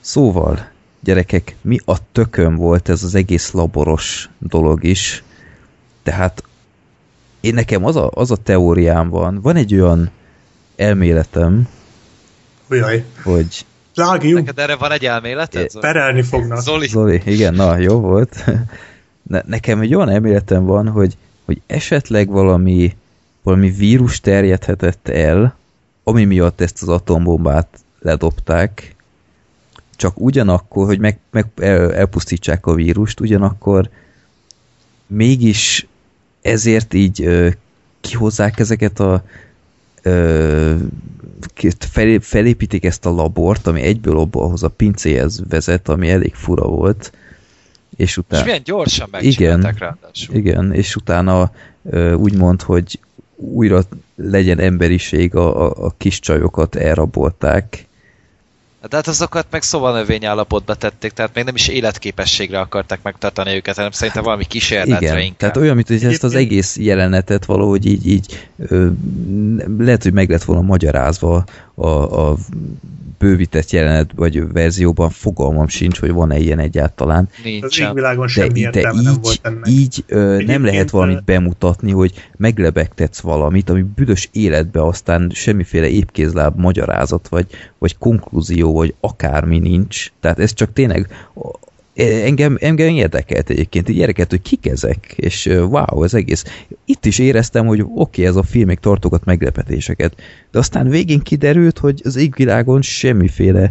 Szóval, 0.00 0.68
gyerekek, 1.00 1.56
mi 1.60 1.78
a 1.84 2.12
tököm 2.12 2.56
volt 2.56 2.88
ez 2.88 3.02
az 3.02 3.14
egész 3.14 3.50
laboros 3.50 4.30
dolog 4.38 4.84
is. 4.84 5.22
Tehát 6.02 6.42
én 7.40 7.54
nekem 7.54 7.84
az 7.84 7.96
a, 7.96 8.10
az 8.14 8.30
a 8.30 8.36
teóriám 8.36 9.08
van, 9.08 9.40
van 9.40 9.56
egy 9.56 9.74
olyan 9.74 10.10
elméletem, 10.76 11.68
Ujjaj. 12.70 13.04
hogy 13.22 13.66
Lágjunk. 13.94 14.46
Neked 14.46 14.58
erre 14.58 14.76
van 14.76 14.92
egy 14.92 15.04
elméleted? 15.04 15.80
Perelni 15.80 16.22
fognak. 16.22 16.60
Zoli. 16.60 16.86
Zoli, 16.86 17.22
igen, 17.24 17.54
na, 17.54 17.76
jó 17.76 18.00
volt. 18.00 18.44
Ne, 19.28 19.40
nekem 19.46 19.80
egy 19.80 19.94
olyan 19.94 20.08
elméletem 20.08 20.64
van, 20.64 20.88
hogy, 20.88 21.16
hogy 21.44 21.60
esetleg 21.66 22.28
valami, 22.28 22.96
valami 23.42 23.70
vírus 23.70 24.20
terjedhetett 24.20 25.08
el, 25.08 25.56
ami 26.02 26.24
miatt 26.24 26.60
ezt 26.60 26.82
az 26.82 26.88
atombombát 26.88 27.68
ledobták, 28.00 28.94
csak 29.96 30.20
ugyanakkor, 30.20 30.86
hogy 30.86 30.98
meg, 30.98 31.18
meg 31.30 31.46
el, 31.56 31.94
elpusztítsák 31.94 32.66
a 32.66 32.74
vírust, 32.74 33.20
ugyanakkor 33.20 33.88
mégis 35.06 35.86
ezért 36.42 36.94
így 36.94 37.22
ö, 37.22 37.48
kihozzák 38.00 38.58
ezeket 38.58 39.00
a 39.00 39.24
ö, 40.02 40.74
fel, 41.78 42.18
felépítik 42.20 42.84
ezt 42.84 43.06
a 43.06 43.10
labort, 43.10 43.66
ami 43.66 43.82
egyből 43.82 44.18
abba 44.18 44.42
ahhoz 44.42 44.62
a 44.62 44.68
pincéhez 44.68 45.42
vezet, 45.48 45.88
ami 45.88 46.10
elég 46.10 46.34
fura 46.34 46.66
volt, 46.66 47.12
és 47.98 48.04
És 48.08 48.16
utána... 48.16 48.44
milyen 48.44 48.62
gyorsan 48.64 49.08
Igen. 49.08 49.20
megcsinálták 49.22 49.78
ráadásul. 49.78 50.34
Igen, 50.34 50.72
és 50.72 50.96
utána 50.96 51.52
úgymond, 52.14 52.62
hogy 52.62 52.98
újra 53.36 53.82
legyen 54.16 54.58
emberiség, 54.58 55.34
a, 55.34 55.66
a, 55.66 55.86
a 55.86 55.94
kis 55.96 56.20
csajokat 56.20 56.76
elrabolták. 56.76 57.86
De 58.88 58.96
hát 58.96 59.06
azokat 59.06 59.46
meg 59.50 59.62
szóval 59.62 60.06
állapotba 60.22 60.74
tették, 60.74 61.12
tehát 61.12 61.34
még 61.34 61.44
nem 61.44 61.54
is 61.54 61.68
életképességre 61.68 62.60
akarták 62.60 63.02
megtartani 63.02 63.54
őket, 63.54 63.76
hanem 63.76 63.90
szerintem 63.90 64.22
valami 64.22 64.44
kísérletre 64.44 65.06
Igen, 65.06 65.18
inkább. 65.18 65.36
tehát 65.36 65.56
olyan, 65.56 65.74
mint 65.74 65.88
hogy 65.88 66.04
ezt 66.04 66.24
az 66.24 66.34
egész 66.34 66.76
jelenetet 66.76 67.44
valahogy 67.44 67.86
így, 67.86 68.06
így 68.06 68.48
ö, 68.58 68.88
lehet, 69.78 70.02
hogy 70.02 70.12
meg 70.12 70.30
lett 70.30 70.42
volna 70.42 70.62
magyarázva 70.62 71.44
a, 71.78 72.28
a 72.28 72.36
bővített 73.18 73.70
jelenet 73.70 74.10
vagy 74.14 74.52
verzióban, 74.52 75.10
fogalmam 75.10 75.68
sincs, 75.68 75.98
hogy 75.98 76.12
van-e 76.12 76.38
ilyen 76.38 76.58
egyáltalán. 76.58 77.28
Az 77.30 77.40
Nincsen. 77.44 77.88
égvilágon 77.88 78.26
De, 78.26 78.32
semmi 78.32 78.52
de 78.52 78.58
értelme 78.58 79.02
nem 79.02 79.12
így, 79.12 79.18
volt 79.22 79.38
ennek. 79.42 79.68
így 79.68 80.04
ö, 80.06 80.42
nem 80.46 80.64
lehet 80.64 80.90
valamit 80.90 81.24
bemutatni, 81.24 81.92
hogy 81.92 82.12
meglebegtetsz 82.36 83.20
valamit, 83.20 83.70
ami 83.70 83.84
büdös 83.94 84.28
életbe 84.32 84.82
aztán 84.84 85.30
semmiféle 85.34 85.88
épkézláb 85.88 86.58
magyarázat, 86.58 87.28
vagy, 87.28 87.46
vagy 87.78 87.98
konklúzió, 87.98 88.72
vagy 88.72 88.94
akármi 89.00 89.58
nincs. 89.58 90.12
Tehát 90.20 90.38
ez 90.38 90.52
csak 90.52 90.72
tényleg 90.72 91.08
engem, 91.98 92.56
engem 92.60 92.88
érdekelt 92.88 93.50
egyébként, 93.50 93.88
így 93.88 93.96
érdekelt, 93.96 94.30
hogy 94.30 94.42
kik 94.42 94.66
ezek, 94.66 95.12
és 95.16 95.46
wow, 95.46 96.04
ez 96.04 96.14
egész. 96.14 96.44
Itt 96.84 97.04
is 97.04 97.18
éreztem, 97.18 97.66
hogy 97.66 97.80
oké, 97.80 97.90
okay, 97.92 98.26
ez 98.26 98.36
a 98.36 98.42
film 98.42 98.66
még 98.66 98.78
tartogat 98.78 99.24
meglepetéseket, 99.24 100.14
de 100.50 100.58
aztán 100.58 100.88
végén 100.88 101.20
kiderült, 101.20 101.78
hogy 101.78 102.00
az 102.04 102.16
égvilágon 102.16 102.82
semmiféle 102.82 103.70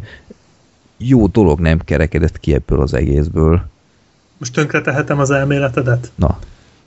jó 0.98 1.28
dolog 1.28 1.60
nem 1.60 1.80
kerekedett 1.80 2.40
ki 2.40 2.54
ebből 2.54 2.82
az 2.82 2.94
egészből. 2.94 3.66
Most 4.38 4.54
tönkre 4.54 4.82
tehetem 4.82 5.20
az 5.20 5.32
elméletedet? 5.32 6.12
Na, 6.16 6.40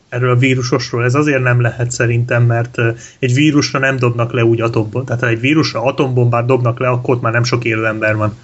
Erről 0.08 0.30
a 0.30 0.36
vírusosról. 0.36 1.04
Ez 1.04 1.14
azért 1.14 1.42
nem 1.42 1.60
lehet 1.60 1.90
szerintem, 1.90 2.42
mert 2.42 2.78
egy 3.18 3.34
vírusra 3.34 3.78
nem 3.78 3.96
dobnak 3.96 4.32
le 4.32 4.44
úgy 4.44 4.60
atombombát. 4.60 5.04
Tehát 5.06 5.22
ha 5.22 5.28
egy 5.28 5.40
vírusra 5.40 5.82
atombombát 5.82 6.46
dobnak 6.46 6.78
le, 6.78 6.88
akkor 6.88 7.14
ott 7.14 7.22
már 7.22 7.32
nem 7.32 7.44
sok 7.44 7.64
élő 7.64 7.86
ember 7.86 8.16
van. 8.16 8.36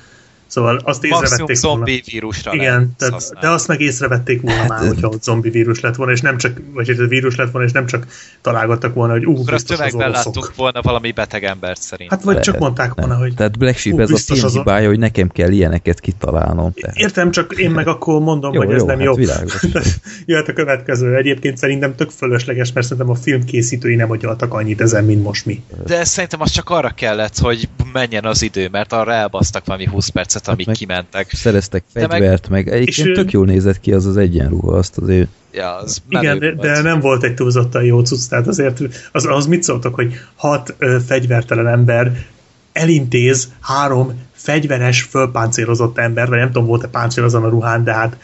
Szóval 0.47 0.75
azt 0.77 0.85
Maximum 1.03 1.23
észrevették 1.23 1.61
volna. 1.61 1.77
zombi 1.77 2.03
vírusra 2.07 2.55
Igen, 2.55 2.95
tehát, 2.99 3.15
használni. 3.15 3.47
de 3.47 3.53
azt 3.53 3.69
meg 3.69 3.81
észrevették 3.81 4.41
volna 4.41 4.61
Hát, 4.61 4.69
már, 4.69 4.87
hogyha 4.87 5.09
ott 5.09 5.23
zombi 5.23 5.51
vírus 5.51 5.81
lett 5.81 5.95
volna, 5.95 6.13
és 6.13 6.21
nem 6.21 6.37
csak, 6.37 6.61
vagy 6.75 6.89
ez 6.91 6.97
vírus 7.09 7.37
lett 7.37 7.51
volna, 7.51 7.67
és 7.67 7.73
nem 7.73 7.87
csak 7.87 8.07
találgattak 8.41 8.95
volna, 8.95 9.13
hogy 9.13 9.25
ú, 9.27 9.33
Akkor 9.41 9.53
biztos 9.53 9.79
az 9.81 9.95
oroszok. 9.95 10.15
láttunk 10.15 10.55
volna 10.57 10.83
valami 10.83 11.13
beteg 11.13 11.45
embert 11.45 11.81
szerint. 11.83 12.11
Hát 12.11 12.23
vagy 12.23 12.35
csak 12.37 12.45
Lehet, 12.47 12.61
mondták 12.61 12.95
volna, 12.95 13.13
nem. 13.13 13.23
hogy 13.23 13.35
Tehát 13.35 13.59
Black 13.59 13.77
Sheep 13.79 13.99
ez 14.01 14.11
a 14.11 14.17
film 14.17 14.45
az 14.45 14.55
a- 14.55 14.59
hibája, 14.59 14.89
hogy 14.89 14.99
nekem 14.99 15.29
kell 15.29 15.51
ilyeneket 15.51 16.01
kitalálnom. 16.01 16.73
Tehát. 16.73 16.97
értem, 16.97 17.31
csak 17.31 17.53
én 17.59 17.71
meg 17.71 17.89
akkor 17.89 18.21
mondom, 18.21 18.53
Jó, 18.53 18.61
hogy 18.65 18.75
ez 18.75 18.81
jó, 18.81 18.87
nem 18.87 18.97
hát 18.97 19.05
jó. 19.07 19.15
világos. 19.15 19.67
Jöhet 20.27 20.49
a 20.49 20.53
következő. 20.53 21.17
Egyébként 21.17 21.59
szerintem 21.59 21.95
tök 21.95 22.11
fölösleges, 22.11 22.73
mert 22.73 22.87
szerintem 22.87 23.13
a 23.15 23.19
film 23.19 23.45
készítői 23.45 23.95
nem 23.95 24.11
agyaltak 24.11 24.55
annyit 24.55 24.81
ezen, 24.81 25.05
mint 25.05 25.23
most 25.23 25.47
mi. 25.47 25.63
De 25.87 26.05
szerintem 26.05 26.41
az 26.41 26.51
csak 26.51 26.71
arra 26.71 26.91
kellett, 26.91 27.39
hogy 27.39 27.69
menjen 27.93 28.25
az 28.25 28.43
idő, 28.43 28.69
mert 28.73 28.93
arra 28.93 29.13
elbasztak 29.13 29.65
valami 29.67 29.85
20 29.87 30.09
percet, 30.37 30.55
amíg 30.55 30.67
meg- 30.67 30.77
kimentek. 30.77 31.31
Szereztek 31.33 31.85
De 31.93 32.01
meg- 32.01 32.11
fegyvert, 32.11 32.49
meg, 32.49 32.69
egyébként 32.69 33.13
tök 33.13 33.31
jól 33.31 33.47
nézett 33.47 33.81
ki 33.81 33.93
az 33.93 34.07
az 34.07 34.17
egyenruha, 34.17 34.77
azt 34.77 34.99
azért 34.99 35.29
Ja, 35.53 35.77
az 35.77 36.03
Igen, 36.09 36.37
menő 36.39 36.55
de, 36.55 36.73
de 36.73 36.83
nem 36.83 37.01
volt 37.01 37.23
egy 37.23 37.35
túlzottan 37.35 37.85
jó 37.85 38.01
cucc, 38.01 38.29
tehát 38.29 38.47
azért 38.47 38.83
az, 39.13 39.27
az 39.27 39.47
mit 39.47 39.63
szóltok, 39.63 39.95
hogy 39.95 40.15
hat 40.35 40.75
ö, 40.79 40.97
fegyvertelen 41.07 41.67
ember 41.67 42.27
elintéz 42.73 43.49
három 43.61 44.21
fegyveres, 44.33 45.03
fölpáncélozott 45.03 45.99
ember, 45.99 46.29
vagy 46.29 46.39
nem 46.39 46.47
tudom, 46.53 46.67
volt-e 46.67 46.89
páncél 46.89 47.25
azon 47.25 47.45
a 47.45 47.49
ruhán, 47.49 47.85
de 47.85 47.93
hát 47.93 48.17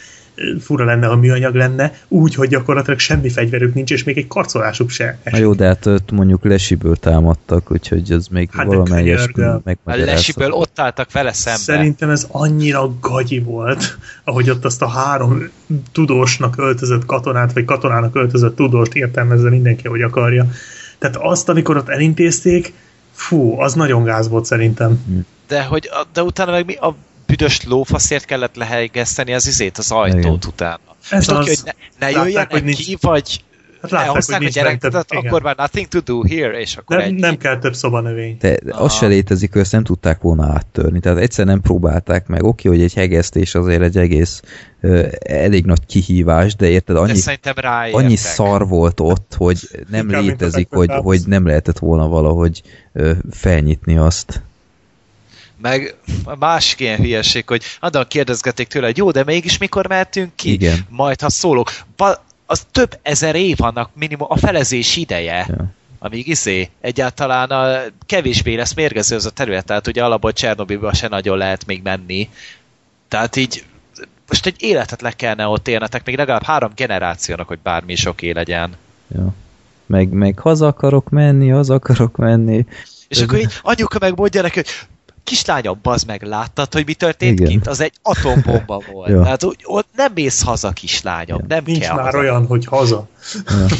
fura 0.61 0.85
lenne, 0.85 1.07
ha 1.07 1.17
műanyag 1.17 1.55
lenne, 1.55 1.95
úgy, 2.09 2.35
hogy 2.35 2.49
gyakorlatilag 2.49 2.99
semmi 2.99 3.29
fegyverük 3.29 3.75
nincs, 3.75 3.91
és 3.91 4.05
még 4.05 4.19
egy 4.19 4.27
karcolásuk 4.27 4.91
se. 4.91 5.19
Na 5.25 5.39
jó, 5.39 5.53
de 5.53 5.67
hát 5.67 5.87
ott 5.87 6.11
mondjuk 6.11 6.45
lesiből 6.45 6.97
támadtak, 6.97 7.71
úgyhogy 7.71 8.13
az 8.13 8.27
még 8.27 8.49
Hát 8.53 8.75
hát 8.75 8.89
könyörgöm. 8.89 9.51
A 9.51 9.61
megmagyarázta. 9.65 10.13
lesiből 10.13 10.51
ott 10.51 10.81
álltak 10.81 11.13
vele 11.13 11.33
szembe. 11.33 11.59
Szerintem 11.59 12.11
ez 12.11 12.27
annyira 12.31 12.95
gagyi 13.01 13.39
volt, 13.39 13.99
ahogy 14.25 14.51
ott 14.51 14.65
azt 14.65 14.83
a 14.83 14.89
három 14.89 15.51
tudósnak 15.93 16.59
öltözött 16.59 17.07
katonát, 17.07 17.53
vagy 17.53 17.65
katonának 17.65 18.17
öltözött 18.17 18.57
tudóst 18.57 18.95
értelmezze 18.95 19.51
mindenki, 19.51 19.89
hogy 19.89 20.03
akarja. 20.03 20.47
Tehát 20.99 21.17
azt, 21.17 21.49
amikor 21.49 21.77
ott 21.77 21.89
elintézték, 21.89 22.73
fú, 23.13 23.61
az 23.61 23.75
nagyon 23.75 24.05
gáz 24.05 24.29
volt 24.29 24.45
szerintem. 24.45 25.05
De, 25.49 25.63
hogy, 25.63 25.91
de 26.13 26.23
utána 26.23 26.51
meg 26.51 26.65
mi 26.67 26.75
a 26.75 26.95
büdös 27.33 27.65
lófaszért 27.65 28.25
kellett 28.25 28.57
lehelyegeszteni 28.57 29.35
az 29.35 29.47
izét, 29.47 29.79
az 29.79 29.91
ajtót 29.91 30.19
Igen. 30.19 30.39
utána. 30.47 30.81
Ez 31.11 31.27
Most 31.27 31.31
az, 31.31 31.47
hogy 31.47 31.59
ne, 31.99 32.07
ne 32.07 32.11
jöjjenek 32.11 32.63
nincs- 32.63 32.85
ki, 32.85 32.97
vagy 33.01 33.45
hát 33.83 33.91
látták, 33.91 34.11
hogy 34.11 34.25
nincs 34.39 34.41
bent 34.41 34.53
gyereket, 34.53 34.91
több, 34.91 35.05
igen. 35.11 35.27
akkor 35.27 35.43
már 35.43 35.57
nothing 35.57 35.87
to 35.87 36.01
do 36.01 36.27
here, 36.29 36.61
és 36.61 36.77
akkor 36.77 36.97
nem, 36.97 37.07
egy... 37.07 37.15
nem 37.15 37.37
kell 37.37 37.59
több 37.59 37.75
szobanövény. 37.75 38.37
De 38.41 38.59
Aha. 38.71 38.85
az 38.85 38.95
se 38.95 39.07
létezik, 39.07 39.53
hogy 39.53 39.61
ezt 39.61 39.73
nem 39.73 39.85
tudták 39.85 40.21
volna 40.21 40.47
áttörni. 40.47 41.01
Tehát 41.01 41.19
egyszer 41.19 41.47
nem 41.47 41.61
próbálták 41.61 42.27
meg. 42.27 42.43
Oké, 42.45 42.69
hogy 42.69 42.83
egy 42.83 42.95
hegesztés 42.95 43.55
azért 43.55 43.83
egy 43.83 43.97
egész 43.97 44.43
ö, 44.81 45.07
elég 45.21 45.65
nagy 45.65 45.87
kihívás, 45.87 46.57
de 46.57 46.69
érted, 46.69 46.97
de 46.97 47.03
annyi, 47.03 47.21
ráértek. 47.55 48.01
annyi 48.01 48.17
szar 48.17 48.69
volt 48.69 49.01
ott, 49.01 49.35
hogy 49.37 49.59
nem 49.91 50.07
Inkább, 50.09 50.23
létezik, 50.23 50.69
hogy, 50.71 50.91
hogy 50.91 51.21
nem 51.27 51.47
lehetett 51.47 51.79
volna 51.79 52.09
valahogy 52.09 52.63
ö, 52.93 53.13
felnyitni 53.31 53.97
azt. 53.97 54.43
Meg 55.63 55.97
a 56.25 56.37
másik 56.37 56.81
ilyen 56.81 56.99
hülyeség, 56.99 57.49
hogy 57.49 57.63
andan 57.81 58.07
kérdezgették 58.09 58.67
tőle, 58.67 58.87
hogy 58.87 58.97
jó, 58.97 59.11
de 59.11 59.25
mégis 59.25 59.59
mikor 59.59 59.89
mehetünk 59.89 60.37
ki? 60.37 60.53
Igen. 60.53 60.87
Majd 60.89 61.21
ha 61.21 61.31
szólok. 61.31 61.73
Ba, 61.97 62.25
az 62.47 62.67
több 62.71 62.99
ezer 63.03 63.35
év 63.35 63.57
annak 63.61 63.91
minimum 63.95 64.27
a 64.31 64.37
felezés 64.37 64.97
ideje. 64.97 65.47
Ja. 65.49 65.65
Amíg 65.99 66.27
izé, 66.29 66.71
egyáltalán 66.81 67.51
a 67.51 67.81
kevésbé 68.07 68.55
lesz 68.55 68.75
mérgező 68.75 69.17
az 69.17 69.27
a 69.27 69.31
terület, 69.31 69.65
tehát 69.65 69.87
ugye 69.87 70.05
alapból 70.05 70.33
Csernobilba 70.33 70.95
se 70.95 71.09
nagyon 71.09 71.39
lehet 71.39 71.67
még 71.67 71.83
menni. 71.83 72.29
Tehát 73.09 73.37
így 73.37 73.65
most 74.29 74.47
egy 74.47 74.57
életet 74.59 75.03
le 75.03 75.11
kellene 75.11 75.47
ott 75.47 75.69
élnetek, 75.69 76.07
még 76.07 76.17
legalább 76.17 76.43
három 76.43 76.71
generációnak, 76.75 77.49
hogy 77.49 77.59
bármi 77.63 77.93
is 77.93 78.07
oké 78.07 78.31
legyen. 78.31 78.77
Ja. 79.15 79.35
Meg, 79.87 80.09
meg 80.09 80.39
haza 80.39 80.67
akarok 80.67 81.09
menni, 81.09 81.49
haza 81.49 81.75
akarok 81.75 82.17
menni. 82.17 82.67
És 83.09 83.21
akkor 83.21 83.39
így 83.39 83.53
anyuka 83.63 83.99
meg 84.01 84.17
mondja 84.17 84.43
neki, 84.43 84.55
hogy 84.55 84.69
kislányom, 85.25 85.79
bazd 85.83 86.07
meg, 86.07 86.23
láttad, 86.23 86.73
hogy 86.73 86.87
mi 86.87 86.95
történt 86.95 87.39
Igen. 87.39 87.51
kint? 87.51 87.67
Az 87.67 87.81
egy 87.81 87.93
atombomba 88.03 88.83
volt. 88.93 89.09
Ja. 89.09 89.23
Tehát 89.23 89.45
úgy, 89.45 89.61
ott 89.65 89.89
nem 89.97 90.13
mész 90.15 90.43
haza, 90.43 90.71
kislányom, 90.71 91.39
Ja. 91.41 91.45
nem 91.49 91.63
Nincs 91.67 91.79
kell 91.87 91.95
már 91.95 92.05
haza. 92.05 92.19
olyan, 92.19 92.47
hogy 92.47 92.65
haza. 92.65 93.09
Ja. 93.47 93.67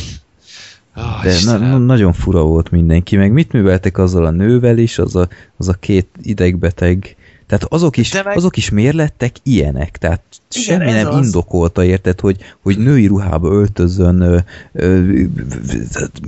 Oh, 0.97 1.23
De 1.23 1.39
na, 1.45 1.79
nagyon 1.79 2.13
fura 2.13 2.43
volt 2.43 2.71
mindenki, 2.71 3.17
meg 3.17 3.33
mit 3.33 3.53
műveltek 3.53 3.99
azzal 3.99 4.25
a 4.27 4.31
nővel 4.31 4.79
is, 4.79 4.99
az 4.99 5.17
a, 5.17 5.29
az 5.57 5.69
a 5.69 5.73
két 5.73 6.07
idegbeteg, 6.23 7.17
tehát 7.47 7.65
azok 7.69 7.97
is, 7.97 8.13
meg- 8.13 8.37
azok 8.37 8.57
is 8.57 8.71
miért 8.71 8.95
lettek 8.95 9.37
ilyenek? 9.43 9.97
Tehát 9.99 10.23
Igen, 10.55 10.79
semmi 10.79 10.91
nem 10.93 11.07
az. 11.15 11.25
indokolta, 11.25 11.85
érted, 11.85 12.21
hogy, 12.21 12.37
hogy 12.63 12.79
női 12.79 13.07
ruhába 13.07 13.49
öltözön, 13.49 14.21
ö, 14.21 14.39
ö, 14.73 15.01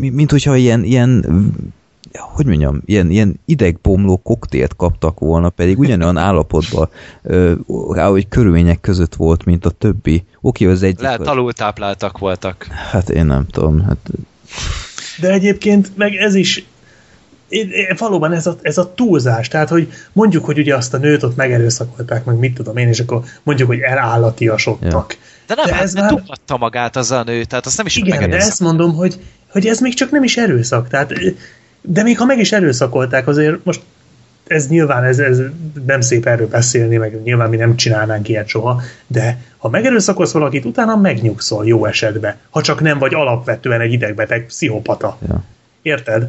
mint 0.00 0.30
hogyha 0.30 0.56
ilyen, 0.56 0.84
ilyen 0.84 1.24
hogy 2.18 2.46
mondjam, 2.46 2.82
ilyen, 2.84 3.10
ilyen 3.10 3.40
idegbomló 3.44 4.16
koktélt 4.16 4.76
kaptak 4.76 5.18
volna, 5.18 5.48
pedig 5.48 5.78
ugyanolyan 5.78 6.16
állapotban, 6.28 6.88
ahogy 7.88 8.28
körülmények 8.28 8.80
között 8.80 9.14
volt, 9.14 9.44
mint 9.44 9.64
a 9.66 9.70
többi. 9.70 10.24
Oké, 10.40 10.66
az 10.66 10.82
egyik... 10.82 11.00
Lehet 11.00 11.26
alultápláltak 11.26 12.18
voltak. 12.18 12.66
Hát 12.90 13.10
én 13.10 13.26
nem 13.26 13.46
tudom, 13.46 13.80
hát 13.80 13.96
De 15.20 15.30
egyébként 15.30 15.96
meg 15.96 16.14
ez 16.14 16.34
is 16.34 16.64
valóban 17.98 18.32
ez 18.32 18.46
a, 18.46 18.56
ez 18.62 18.78
a 18.78 18.94
túlzás, 18.94 19.48
tehát 19.48 19.68
hogy 19.68 19.92
mondjuk, 20.12 20.44
hogy 20.44 20.58
ugye 20.58 20.74
azt 20.76 20.94
a 20.94 20.98
nőt 20.98 21.22
ott 21.22 21.36
megerőszakolták, 21.36 22.24
meg 22.24 22.36
mit 22.38 22.54
tudom 22.54 22.76
én, 22.76 22.88
és 22.88 23.00
akkor 23.00 23.22
mondjuk, 23.42 23.68
hogy 23.68 23.78
elállatiasodtak. 23.80 25.16
De 25.46 25.54
nem, 25.54 25.64
De 25.64 25.70
de 25.70 25.76
ez 25.76 25.82
ez 25.82 25.94
már- 25.94 26.10
dughatta 26.10 26.56
magát 26.56 26.96
az 26.96 27.10
a 27.10 27.22
nő, 27.22 27.44
tehát 27.44 27.66
azt 27.66 27.76
nem 27.76 27.86
is 27.86 27.96
Igen, 27.96 28.30
de 28.30 28.36
ezt 28.36 28.60
mondom, 28.60 28.94
hogy, 28.94 29.20
hogy 29.48 29.66
ez 29.66 29.80
még 29.80 29.94
csak 29.94 30.10
nem 30.10 30.22
is 30.22 30.36
erőszak. 30.36 30.88
Tehát, 30.88 31.12
de 31.86 32.02
még 32.02 32.18
ha 32.18 32.24
meg 32.24 32.38
is 32.38 32.52
erőszakolták, 32.52 33.26
azért 33.28 33.64
most 33.64 33.80
ez 34.46 34.68
nyilván 34.68 35.04
ez, 35.04 35.18
ez 35.18 35.40
nem 35.86 36.00
szép 36.00 36.26
erről 36.26 36.48
beszélni, 36.48 36.96
meg 36.96 37.22
nyilván 37.22 37.48
mi 37.48 37.56
nem 37.56 37.76
csinálnánk 37.76 38.28
ilyet 38.28 38.48
soha, 38.48 38.80
de 39.06 39.38
ha 39.58 39.68
megerőszakolsz 39.68 40.32
valakit, 40.32 40.64
utána 40.64 40.96
megnyugszol 40.96 41.66
jó 41.66 41.84
esetben, 41.86 42.36
ha 42.50 42.60
csak 42.62 42.80
nem 42.80 42.98
vagy 42.98 43.14
alapvetően 43.14 43.80
egy 43.80 43.92
idegbeteg 43.92 44.46
pszichopata. 44.46 45.18
ja. 45.28 45.42
Érted? 45.82 46.28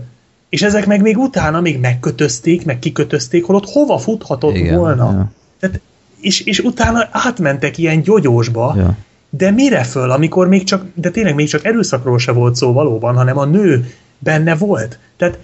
És 0.50 0.62
ezek 0.62 0.86
meg 0.86 1.02
még 1.02 1.18
utána 1.18 1.62
még 1.62 1.80
megkötözték, 1.80 2.66
meg 2.66 2.80
kikötözték, 2.80 3.46
holott 3.46 3.66
hova 3.70 3.98
futhatott 3.98 4.56
Igen, 4.56 4.78
volna. 4.78 5.12
ja. 5.12 5.32
Tehát, 5.60 5.80
és, 6.20 6.42
és 6.42 6.60
utána 6.60 7.08
átmentek 7.12 7.78
ilyen 7.78 8.02
gyogyósba, 8.02 8.74
Ja. 8.78 8.98
de 9.30 9.52
mire 9.52 9.84
föl, 9.84 10.12
amikor 10.12 10.48
még 10.48 10.64
csak, 10.64 10.86
de 10.94 11.10
tényleg 11.10 11.36
még 11.36 11.48
csak 11.48 11.66
erőszakról 11.66 12.18
se 12.20 12.32
volt 12.32 12.56
szó 12.56 12.74
valóban, 12.74 13.16
hanem 13.16 13.38
a 13.38 13.46
nő 13.46 13.90
benne 14.20 14.56
volt. 14.56 15.00
Tehát 15.18 15.38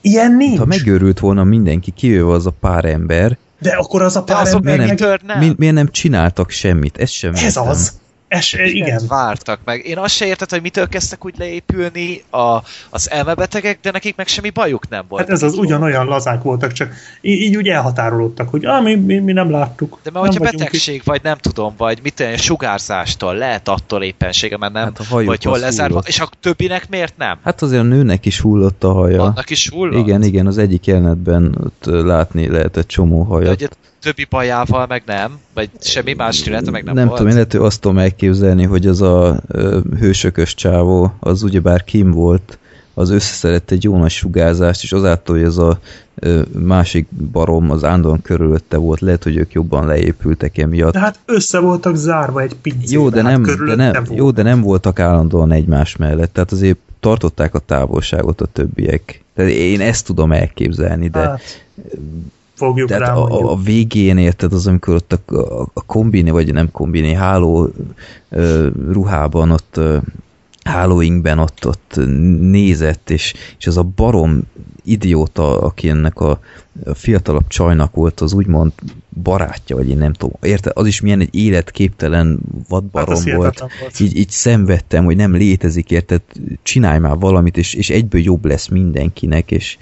Ilyen 0.00 0.36
nincs. 0.36 0.58
Ha 0.58 0.64
megőrült 0.64 1.18
volna 1.18 1.44
mindenki, 1.44 1.90
kivéve 1.90 2.30
az 2.32 2.46
a 2.46 2.52
pár 2.60 2.84
ember, 2.84 3.38
De 3.60 3.70
akkor 3.70 4.02
az 4.02 4.16
a 4.16 4.20
De 4.22 4.32
pár 4.32 4.42
azok 4.42 4.56
ember 4.56 4.76
nem- 4.76 4.86
meg... 4.86 4.94
mitől 4.98 5.18
nem? 5.26 5.38
mi, 5.38 5.54
miért 5.56 5.74
nem 5.74 5.88
csináltak 5.90 6.50
semmit? 6.50 6.98
Ez 6.98 7.10
sem 7.10 7.34
Ez 7.34 7.42
értem. 7.42 7.68
az. 7.68 7.92
Ez, 8.32 8.52
igen. 8.54 9.02
vártak 9.08 9.60
meg. 9.64 9.86
Én 9.86 9.98
azt 9.98 10.14
se 10.14 10.26
érted, 10.26 10.50
hogy 10.50 10.62
mitől 10.62 10.88
kezdtek 10.88 11.24
úgy 11.24 11.34
leépülni 11.38 12.22
a, 12.30 12.58
az 12.90 13.10
elmebetegek, 13.10 13.78
de 13.82 13.90
nekik 13.90 14.16
meg 14.16 14.26
semmi 14.26 14.50
bajuk 14.50 14.88
nem 14.88 15.04
volt. 15.08 15.22
Hát 15.22 15.30
ez 15.30 15.42
az 15.42 15.54
ugyanolyan 15.54 16.06
lazák 16.06 16.42
voltak, 16.42 16.72
csak 16.72 16.92
így, 17.20 17.40
így 17.40 17.56
úgy 17.56 17.68
elhatárolódtak, 17.68 18.48
hogy 18.48 18.64
ah, 18.64 18.82
mi, 18.82 18.94
mi, 18.94 19.18
mi 19.18 19.32
nem 19.32 19.50
láttuk. 19.50 19.98
De 20.02 20.10
mert 20.10 20.26
hogyha 20.26 20.44
betegség, 20.44 21.02
vagy 21.04 21.20
nem 21.22 21.36
tudom, 21.36 21.74
vagy 21.76 21.98
mit 22.02 22.24
sugárzástól, 22.36 23.34
lehet 23.34 23.68
attól 23.68 24.02
éppensége, 24.02 24.56
mert 24.56 24.72
nem, 24.72 24.82
Hát 24.84 25.06
vagy 25.06 25.44
hol 25.44 25.58
lezárva, 25.58 25.92
hullott. 25.92 26.08
és 26.08 26.20
a 26.20 26.28
többinek 26.40 26.88
miért 26.88 27.16
nem? 27.16 27.38
Hát 27.44 27.62
azért 27.62 27.80
a 27.80 27.84
nőnek 27.84 28.26
is 28.26 28.40
hullott 28.40 28.84
a 28.84 28.92
haja. 28.92 29.22
Annak 29.22 29.50
is 29.50 29.68
hullott? 29.68 30.06
Igen, 30.06 30.22
igen, 30.22 30.46
az 30.46 30.58
egyik 30.58 30.86
jelenetben 30.86 31.56
ott 31.64 31.84
látni 32.04 32.48
lehetett 32.48 32.86
csomó 32.86 33.22
De 33.22 33.28
hajat. 33.28 33.52
ugye 33.52 33.68
többi 34.02 34.26
bajával 34.30 34.86
meg 34.86 35.02
nem, 35.06 35.38
vagy 35.54 35.70
semmi 35.80 36.12
más 36.12 36.40
tünete 36.40 36.70
meg 36.70 36.84
nem, 36.84 36.94
nem 36.94 37.04
volt. 37.04 37.16
tudom, 37.16 37.30
én 37.30 37.36
lehet, 37.38 37.52
hogy 37.52 37.64
azt 37.66 37.80
tudom 37.80 37.98
elképzelni, 37.98 38.64
hogy 38.64 38.86
az 38.86 39.02
a 39.02 39.40
ö, 39.48 39.78
hősökös 39.98 40.54
csávó, 40.54 41.14
az 41.20 41.42
ugyebár 41.42 41.84
Kim 41.84 42.10
volt, 42.10 42.58
az 42.94 43.10
összeszedett 43.10 43.70
egy 43.70 43.84
jó 43.84 43.96
nagy 43.96 44.10
sugárzást, 44.10 44.82
és 44.82 44.92
azáltal, 44.92 45.36
hogy 45.36 45.44
ez 45.44 45.56
a 45.56 45.78
ö, 46.14 46.42
másik 46.58 47.06
barom 47.32 47.70
az 47.70 47.84
Ándon 47.84 48.22
körülötte 48.22 48.76
volt, 48.76 49.00
lehet, 49.00 49.22
hogy 49.22 49.36
ők 49.36 49.52
jobban 49.52 49.86
leépültek 49.86 50.58
emiatt. 50.58 50.92
De 50.92 50.98
hát 50.98 51.18
össze 51.24 51.58
voltak 51.58 51.96
zárva 51.96 52.40
egy 52.40 52.54
pincébe. 52.62 53.02
Jó, 53.02 53.08
de 53.08 53.22
hát 53.22 53.32
nem, 53.32 53.42
de 53.42 53.50
körülötte 53.50 53.90
nem, 53.90 54.04
volt. 54.04 54.18
jó, 54.18 54.30
de 54.30 54.42
nem 54.42 54.60
voltak 54.60 54.98
állandóan 55.00 55.52
egymás 55.52 55.96
mellett, 55.96 56.32
tehát 56.32 56.52
azért 56.52 56.78
tartották 57.00 57.54
a 57.54 57.58
távolságot 57.58 58.40
a 58.40 58.46
többiek. 58.46 59.22
Tehát 59.34 59.50
én 59.50 59.80
ezt 59.80 60.06
tudom 60.06 60.32
elképzelni, 60.32 61.08
de 61.08 61.18
Hát, 61.18 61.64
fogjuk 62.66 62.88
tehát 62.88 63.06
rá, 63.06 63.14
a, 63.14 63.50
a, 63.52 63.56
végén 63.56 64.18
érted, 64.18 64.52
az 64.52 64.66
amikor 64.66 64.94
ott 64.94 65.12
a, 65.12 65.60
a, 65.74 65.82
kombiné, 65.86 66.30
vagy 66.30 66.52
nem 66.52 66.70
kombiné, 66.70 67.12
háló 67.12 67.68
ö, 68.28 68.68
ruhában 68.92 69.50
ott 69.50 69.76
ö, 69.76 69.96
hálóinkben 70.64 71.38
ott, 71.38 71.66
ott 71.66 72.00
nézett, 72.40 73.10
és, 73.10 73.34
és 73.58 73.66
az 73.66 73.76
a 73.76 73.82
barom 73.82 74.42
idióta, 74.84 75.60
aki 75.60 75.88
ennek 75.88 76.20
a, 76.20 76.40
a 76.84 76.94
fiatalabb 76.94 77.46
csajnak 77.46 77.94
volt, 77.94 78.20
az 78.20 78.32
úgymond 78.32 78.72
barátja, 79.22 79.76
vagy 79.76 79.88
én 79.88 79.98
nem 79.98 80.12
tudom, 80.12 80.36
érted? 80.42 80.72
Az 80.74 80.86
is 80.86 81.00
milyen 81.00 81.20
egy 81.20 81.34
életképtelen 81.34 82.26
hát 82.26 82.68
vadbarom 82.68 83.14
az 83.14 83.24
volt. 83.24 83.58
volt. 83.58 84.00
Így, 84.00 84.16
így 84.16 84.30
szenvedtem, 84.30 85.04
hogy 85.04 85.16
nem 85.16 85.34
létezik, 85.34 85.90
érted? 85.90 86.22
Csinálj 86.62 86.98
már 86.98 87.18
valamit, 87.18 87.56
és, 87.56 87.74
és 87.74 87.90
egyből 87.90 88.20
jobb 88.20 88.44
lesz 88.44 88.68
mindenkinek, 88.68 89.50
és 89.50 89.78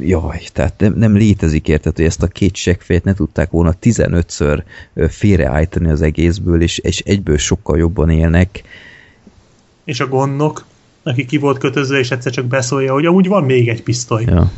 jaj, 0.00 0.40
tehát 0.52 0.74
nem, 0.78 0.94
nem 0.94 1.16
létezik, 1.16 1.68
érted, 1.68 1.96
hogy 1.96 2.04
ezt 2.04 2.22
a 2.22 2.26
két 2.26 2.56
seggfejet 2.56 3.04
ne 3.04 3.14
tudták 3.14 3.50
volna 3.50 3.74
15-ször 3.82 4.62
ö, 4.94 5.08
félreállítani 5.08 5.90
az 5.90 6.02
egészből, 6.02 6.62
és, 6.62 6.78
és 6.78 6.98
egyből 6.98 7.38
sokkal 7.38 7.78
jobban 7.78 8.10
élnek. 8.10 8.62
És 9.84 10.00
a 10.00 10.08
gondnok, 10.08 10.64
aki 11.02 11.24
ki 11.24 11.36
volt 11.38 11.58
kötözve, 11.58 11.98
és 11.98 12.10
egyszer 12.10 12.32
csak 12.32 12.44
beszólja, 12.44 12.92
hogy 12.92 13.06
amúgy 13.06 13.28
van 13.28 13.44
még 13.44 13.68
egy 13.68 13.82
pisztoly. 13.82 14.24
Ja. 14.26 14.50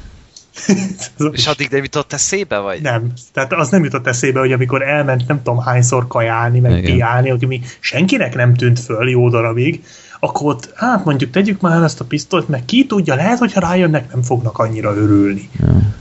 És 1.32 1.46
addig 1.46 1.68
nem 1.70 1.82
jutott 1.82 2.12
eszébe, 2.12 2.58
vagy? 2.58 2.82
Nem. 2.82 3.12
Tehát 3.32 3.52
az 3.52 3.68
nem 3.68 3.84
jutott 3.84 4.06
eszébe, 4.06 4.40
hogy 4.40 4.52
amikor 4.52 4.82
elment 4.82 5.26
nem 5.26 5.42
tudom 5.42 5.58
hányszor 5.58 6.06
kajálni, 6.06 6.60
meg 6.60 6.70
Igen. 6.70 6.94
piálni, 6.94 7.28
hogy 7.28 7.46
mi 7.46 7.60
senkinek 7.80 8.34
nem 8.34 8.54
tűnt 8.54 8.78
föl 8.80 9.08
jó 9.08 9.28
darabig, 9.28 9.82
akkor 10.20 10.55
ott, 10.55 10.73
hát 10.74 11.05
mondjuk 11.05 11.31
tegyük 11.31 11.60
már 11.60 11.82
ezt 11.82 12.00
a 12.00 12.05
pisztolyt, 12.05 12.49
meg 12.49 12.65
ki 12.65 12.86
tudja, 12.86 13.15
lehet, 13.15 13.39
hogyha 13.39 13.60
rájönnek, 13.60 14.12
nem 14.12 14.23
fognak 14.23 14.58
annyira 14.58 14.97
örülni. 14.97 15.50
Ja. 15.60 15.99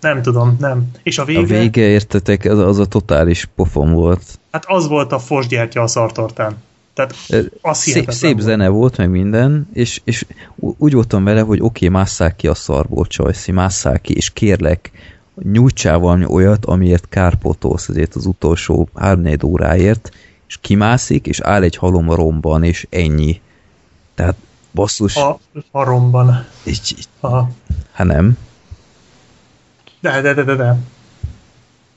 Nem 0.00 0.22
tudom, 0.22 0.56
nem. 0.58 0.90
És 1.02 1.18
a 1.18 1.24
vége, 1.24 1.40
A 1.40 1.44
vége, 1.44 1.82
értetek, 1.82 2.44
az, 2.44 2.58
az 2.58 2.78
a 2.78 2.86
totális 2.86 3.48
pofon 3.54 3.92
volt. 3.92 4.22
hát 4.50 4.64
az 4.66 4.88
volt 4.88 5.12
a 5.12 5.18
fosgyertya 5.18 5.82
a 5.82 5.86
szartortán. 5.86 6.56
Tehát 6.94 7.14
az 7.60 7.78
Szép, 7.78 8.10
szép 8.10 8.32
volt. 8.32 8.44
zene 8.44 8.68
volt, 8.68 8.96
meg 8.96 9.10
minden, 9.10 9.68
és, 9.72 10.00
és 10.04 10.26
úgy 10.56 10.92
voltam 10.92 11.24
vele, 11.24 11.40
hogy 11.40 11.60
oké, 11.60 11.86
okay, 11.86 11.88
másszák 11.88 12.36
ki 12.36 12.46
a 12.46 12.54
szarból, 12.54 13.06
Csajci, 13.06 13.52
másszák 13.52 14.00
ki, 14.00 14.14
és 14.14 14.30
kérlek, 14.30 14.90
nyújtsál 15.42 15.98
valami 15.98 16.24
olyat, 16.24 16.64
amiért 16.64 17.08
kárpótolsz 17.08 17.88
ezért 17.88 18.14
az 18.14 18.26
utolsó 18.26 18.88
3 18.94 19.26
óráért, 19.44 20.10
és 20.48 20.58
kimászik, 20.60 21.26
és 21.26 21.40
áll 21.40 21.62
egy 21.62 21.76
halom 21.76 22.08
a 22.08 22.14
romban, 22.14 22.62
és 22.62 22.86
ennyi. 22.90 23.40
Tehát 24.18 24.34
basszus, 24.74 25.16
A, 25.16 25.38
a 25.70 25.84
romban. 25.84 26.46
így, 26.64 26.94
így, 26.98 27.04
Aha. 27.20 27.50
hát 27.92 28.06
nem. 28.06 28.38
De, 30.00 30.20
de, 30.20 30.34
de, 30.34 30.42
de, 30.42 30.54
de. 30.54 30.76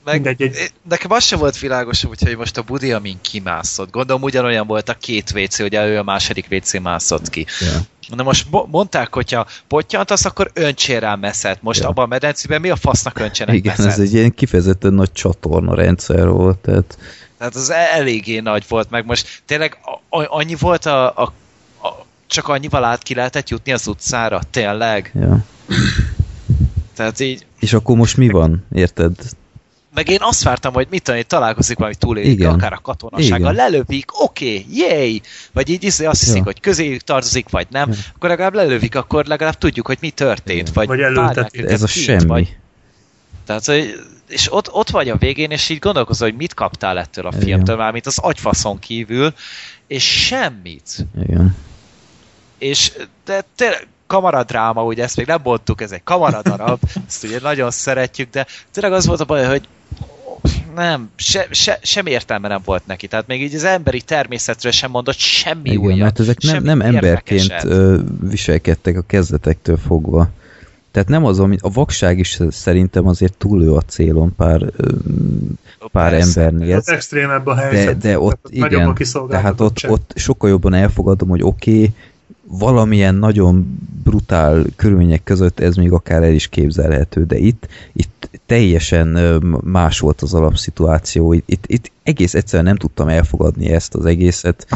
Meg, 0.04 0.14
Mindegy, 0.14 0.42
egy- 0.42 0.54
eh, 0.56 0.66
Nekem 0.88 1.10
az 1.10 1.24
sem 1.24 1.38
volt 1.38 1.58
világos, 1.58 2.04
úgyhogy 2.04 2.36
most 2.36 2.56
a 2.58 2.62
budi, 2.62 2.92
amin 2.92 3.18
kimászott. 3.20 3.90
Gondolom 3.90 4.22
ugyanolyan 4.22 4.66
volt 4.66 4.88
a 4.88 4.94
két 4.94 5.32
WC, 5.34 5.60
hogy 5.60 5.74
ő 5.74 5.98
a 5.98 6.02
második 6.02 6.46
WC 6.50 6.80
mászott 6.80 7.28
ki. 7.30 7.46
Ja. 7.60 8.14
Na 8.16 8.22
most 8.22 8.50
mo- 8.50 8.70
mondták, 8.70 9.14
hogyha 9.14 9.46
pottyantasz, 9.68 10.24
akkor 10.24 10.50
öntsél 10.54 11.00
rá 11.00 11.14
messzet. 11.14 11.62
Most 11.62 11.80
Ja. 11.80 11.88
abban 11.88 12.04
a 12.04 12.08
medencében 12.08 12.60
mi 12.60 12.70
a 12.70 12.76
fasznak 12.76 13.18
öntsenek 13.18 13.54
Igen, 13.54 13.74
messzet? 13.76 13.92
ez 13.92 13.98
egy 13.98 14.12
ilyen 14.14 14.34
kifejezetten 14.34 14.92
nagy 14.92 15.12
csatorna 15.12 15.74
rendszer 15.74 16.28
volt, 16.28 16.58
tehát 16.58 16.98
Tehát 17.38 17.54
az 17.54 17.70
e- 17.70 17.88
eléggé 17.92 18.38
nagy 18.38 18.64
volt, 18.68 18.90
meg 18.90 19.04
most 19.06 19.42
tényleg 19.46 19.78
annyi 20.08 20.54
volt 20.54 20.86
a, 20.86 21.06
a 21.22 21.32
csak 22.32 22.48
annyival 22.48 22.84
át 22.84 23.02
ki 23.02 23.14
lehetett 23.14 23.48
jutni 23.48 23.72
az 23.72 23.86
utcára, 23.86 24.40
tényleg. 24.50 25.12
ja. 25.14 25.44
Tehát 26.94 27.20
így, 27.20 27.46
És 27.58 27.72
akkor 27.72 27.96
most 27.96 28.16
mi 28.16 28.28
van, 28.28 28.64
érted? 28.72 29.12
meg 29.94 30.08
én 30.08 30.18
azt 30.20 30.42
vártam, 30.42 30.72
hogy 30.72 30.86
mit 30.90 31.02
tudom, 31.02 31.18
én 31.20 31.26
találkozik 31.26 31.76
valami 31.76 31.94
túlélik, 31.94 32.46
akár 32.46 32.72
a 32.72 32.78
katonasággal, 32.82 33.52
lelövik, 33.52 34.22
oké, 34.22 34.56
okay, 34.58 34.66
jéj! 34.70 35.20
Vagy 35.52 35.68
így 35.68 35.84
izé 35.84 36.04
azt 36.04 36.20
hiszik, 36.20 36.36
Ja. 36.36 36.42
hogy 36.42 36.60
közéjük 36.60 37.00
tartozik, 37.00 37.48
vagy 37.48 37.66
nem, 37.70 37.88
Ja. 37.90 37.96
akkor 38.14 38.28
legalább 38.28 38.54
lelövik, 38.54 38.94
akkor 38.94 39.24
legalább 39.24 39.58
tudjuk, 39.58 39.86
hogy 39.86 39.98
mi 40.00 40.10
történt, 40.10 40.72
vagy, 40.72 40.86
Vagy 40.86 40.98
vágják 40.98 41.18
elültetik. 41.18 41.60
őket 41.60 41.72
Ez 41.72 41.82
a 41.82 41.86
kint, 41.86 42.04
semmi. 42.04 42.26
Vagy, 42.26 42.56
tehát, 43.46 43.64
hogy, 43.64 43.94
és 44.28 44.52
ott, 44.52 44.72
ott 44.72 44.90
vagy 44.90 45.08
a 45.08 45.16
végén, 45.16 45.50
és 45.50 45.68
így 45.68 45.78
gondolkozol, 45.78 46.28
hogy 46.28 46.36
mit 46.36 46.54
kaptál 46.54 46.98
ettől 46.98 47.26
a 47.26 47.32
filmtől, 47.32 47.76
mármint 47.76 48.06
az 48.06 48.18
agyfaszon 48.18 48.78
kívül, 48.78 49.32
és 49.86 50.26
semmit. 50.26 51.06
Igen. 51.22 51.56
És 52.62 52.92
de 53.24 53.44
tényleg 53.56 53.86
kamaradráma, 54.06 54.84
ugye 54.84 55.02
ezt 55.02 55.16
még 55.16 55.26
nem 55.26 55.40
mondtuk, 55.44 55.80
ez 55.80 55.92
egy 55.92 56.04
kamaradarab, 56.04 56.78
ezt 57.08 57.24
ugye 57.24 57.38
nagyon 57.42 57.70
szeretjük, 57.70 58.30
de 58.30 58.46
tényleg 58.70 58.92
az 58.92 59.06
volt 59.06 59.20
a 59.20 59.24
baj, 59.24 59.44
hogy 59.44 59.68
nem, 60.74 61.10
se, 61.16 61.46
se, 61.50 61.78
sem 61.82 62.06
értelme 62.06 62.48
nem 62.48 62.60
volt 62.64 62.86
neki. 62.86 63.06
Tehát 63.06 63.26
még 63.26 63.42
így 63.42 63.54
az 63.54 63.64
emberi 63.64 64.00
természetről 64.00 64.72
sem 64.72 64.90
mondott 64.90 65.16
semmi 65.16 65.70
Igen, 65.70 65.80
újat. 65.80 65.98
mert 65.98 66.20
ezek 66.20 66.40
nem, 66.40 66.54
semmi 66.54 66.66
nem 66.66 66.80
emberként 66.80 67.64
ö, 67.64 67.98
viselkedtek 68.20 68.96
a 68.96 69.02
kezdetektől 69.06 69.76
fogva. 69.76 70.28
Tehát 70.90 71.08
nem 71.08 71.24
az, 71.24 71.38
ami, 71.40 71.56
a 71.60 71.70
vakság 71.70 72.18
is 72.18 72.38
szerintem 72.50 73.06
azért 73.06 73.36
túlő 73.36 73.72
a 73.72 73.80
célon 73.80 74.34
pár, 74.36 74.62
ö, 74.76 74.92
pár 75.92 76.10
Persze. 76.10 76.40
embernél. 76.40 76.76
Az 76.76 76.88
extrémebb 76.88 77.46
a 77.46 77.54
De, 77.54 77.60
helyzet. 77.60 77.98
de 77.98 78.18
ott 78.18 78.40
Tehát 78.42 78.70
nagyobb 78.70 78.88
a 78.88 78.94
igen, 78.98 79.28
tehát 79.28 79.60
ott, 79.60 79.88
ott 79.88 80.12
sokkal 80.14 80.50
jobban 80.50 80.74
elfogadom, 80.74 81.28
hogy 81.28 81.42
oké, 81.42 81.70
okay, 81.70 81.94
valamilyen 82.46 83.14
nagyon 83.14 83.78
brutál 84.04 84.64
körülmények 84.76 85.22
között 85.24 85.60
ez 85.60 85.76
még 85.76 85.92
akár 85.92 86.22
el 86.22 86.32
is 86.32 86.48
képzelhető, 86.48 87.24
de 87.24 87.38
itt, 87.38 87.68
itt 87.92 88.30
teljesen 88.46 89.08
más 89.64 89.98
volt 89.98 90.20
az 90.20 90.34
alapszituáció, 90.34 91.32
itt, 91.32 91.64
itt, 91.66 91.90
egész 92.02 92.34
egyszerűen 92.34 92.64
nem 92.64 92.76
tudtam 92.76 93.08
elfogadni 93.08 93.68
ezt 93.68 93.94
az 93.94 94.04
egészet, 94.04 94.66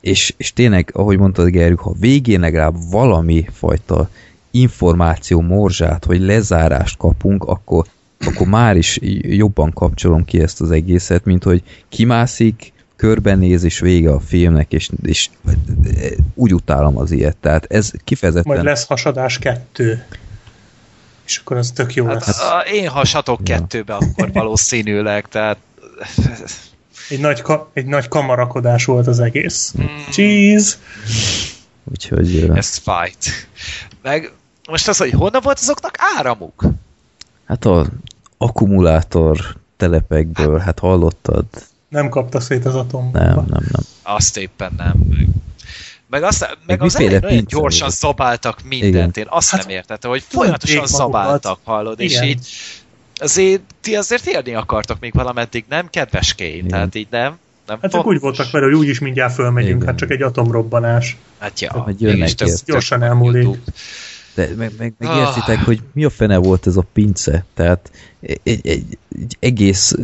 és, 0.00 0.34
és 0.36 0.52
tényleg, 0.52 0.90
ahogy 0.92 1.18
mondtad 1.18 1.48
Gerjük, 1.48 1.80
ha 1.80 1.94
végén 2.00 2.40
legalább 2.40 2.74
valami 2.90 3.46
fajta 3.52 4.08
információ 4.50 5.40
morzsát, 5.40 6.04
vagy 6.04 6.20
lezárást 6.20 6.96
kapunk, 6.96 7.44
akkor, 7.44 7.86
akkor 8.18 8.46
már 8.46 8.76
is 8.76 8.98
jobban 9.20 9.72
kapcsolom 9.72 10.24
ki 10.24 10.40
ezt 10.40 10.60
az 10.60 10.70
egészet, 10.70 11.24
mint 11.24 11.44
hogy 11.44 11.62
kimászik, 11.88 12.72
körbenéz, 12.96 13.62
és 13.64 13.78
vége 13.78 14.10
a 14.10 14.20
filmnek, 14.20 14.72
és, 14.72 14.90
és 15.02 15.28
úgy 16.34 16.54
utálom 16.54 16.98
az 16.98 17.10
ilyet. 17.10 17.36
Tehát 17.36 17.64
ez 17.68 17.90
kifejezetten... 18.04 18.52
Majd 18.52 18.64
lesz 18.64 18.86
hasadás 18.86 19.38
kettő. 19.38 20.04
És 21.26 21.36
akkor 21.38 21.56
az 21.56 21.70
tök 21.70 21.94
jó 21.94 22.06
Hát, 22.06 22.26
lesz. 22.26 22.40
a, 22.40 22.58
én 22.72 22.88
hasatok 22.88 23.48
Ja. 23.48 23.56
kettőbe 23.56 23.94
akkor 23.94 24.32
valószínűleg, 24.32 25.28
tehát 25.28 25.58
Egy 27.08 27.20
nagy, 27.20 27.40
ka- 27.42 27.70
egy 27.72 27.86
nagy 27.86 28.08
kamarakodás 28.08 28.84
volt 28.84 29.06
az 29.06 29.20
egész. 29.20 29.74
Mm. 29.82 29.84
Cheese! 30.10 30.76
Úgyhogy... 31.90 32.50
ez 32.54 32.76
fight. 32.76 33.48
Meg 34.02 34.32
most 34.68 34.88
az, 34.88 34.96
hogy 34.96 35.10
honnan 35.10 35.40
volt 35.42 35.58
azoknak 35.58 35.94
áramuk? 36.18 36.64
Hát 37.46 37.64
a 37.64 37.86
akkumulátor 38.38 39.38
telepekből, 39.76 40.58
hát 40.58 40.78
hallottad? 40.78 41.44
Nem 41.88 42.08
kapta 42.08 42.40
szét 42.40 42.64
az 42.64 42.74
atombomba. 42.74 43.18
Nem, 43.18 43.34
nem, 43.34 43.44
nem. 43.48 43.82
Azt 44.02 44.36
éppen 44.36 44.72
nem. 44.76 44.94
Meg, 46.10 46.22
azt, 46.22 46.40
meg 46.40 46.58
Meg 46.66 46.82
az 46.82 46.96
elején 46.96 47.20
pince 47.20 47.56
gyorsan 47.56 47.86
volt? 47.88 47.98
zabáltak 47.98 48.62
mindent, 48.64 49.16
én 49.16 49.26
azt 49.28 49.50
Hát, 49.50 49.60
nem 49.60 49.70
értettem, 49.76 50.10
hogy 50.10 50.22
folyamatosan 50.28 50.86
zabáltak, 50.86 51.58
hallod, 51.64 52.00
és 52.00 52.12
Igen. 52.12 52.24
így 52.24 52.48
azért 53.14 53.60
ti 53.80 53.96
azért 53.96 54.26
élni 54.26 54.54
akartok 54.54 55.00
még 55.00 55.12
valameddig, 55.14 55.64
nem 55.68 55.88
kedveskény, 55.90 56.66
tehát 56.66 56.94
így 56.94 57.06
nem. 57.10 57.38
nem 57.66 57.78
Hát 57.82 57.94
ők 57.94 58.06
úgy 58.06 58.20
voltak 58.20 58.50
vele, 58.50 58.64
hogy 58.64 58.74
úgyis 58.74 58.98
mindjárt 58.98 59.34
fölmegyünk, 59.34 59.74
Igen. 59.76 59.86
hát 59.86 59.96
csak 59.96 60.10
egy 60.10 60.22
atomrobbanás. 60.22 61.16
Hát 61.38 61.60
ja, 61.60 61.72
Hogy 61.72 62.00
jönnek 62.00 62.30
ez. 62.40 62.62
Gyorsan 62.62 63.02
elmúlik. 63.02 63.42
YouTube. 63.42 63.72
De 64.34 64.48
meg, 64.56 64.72
meg, 64.78 64.92
meg 64.98 65.08
Ah. 65.08 65.16
értitek, 65.18 65.64
hogy 65.64 65.80
mi 65.92 66.04
a 66.04 66.10
fene 66.10 66.36
volt 66.36 66.66
ez 66.66 66.76
a 66.76 66.84
pince? 66.92 67.44
Tehát 67.54 67.90
egy, 68.20 68.40
egy, 68.42 68.66
egy, 68.66 68.98
egy 69.18 69.36
egész 69.40 69.94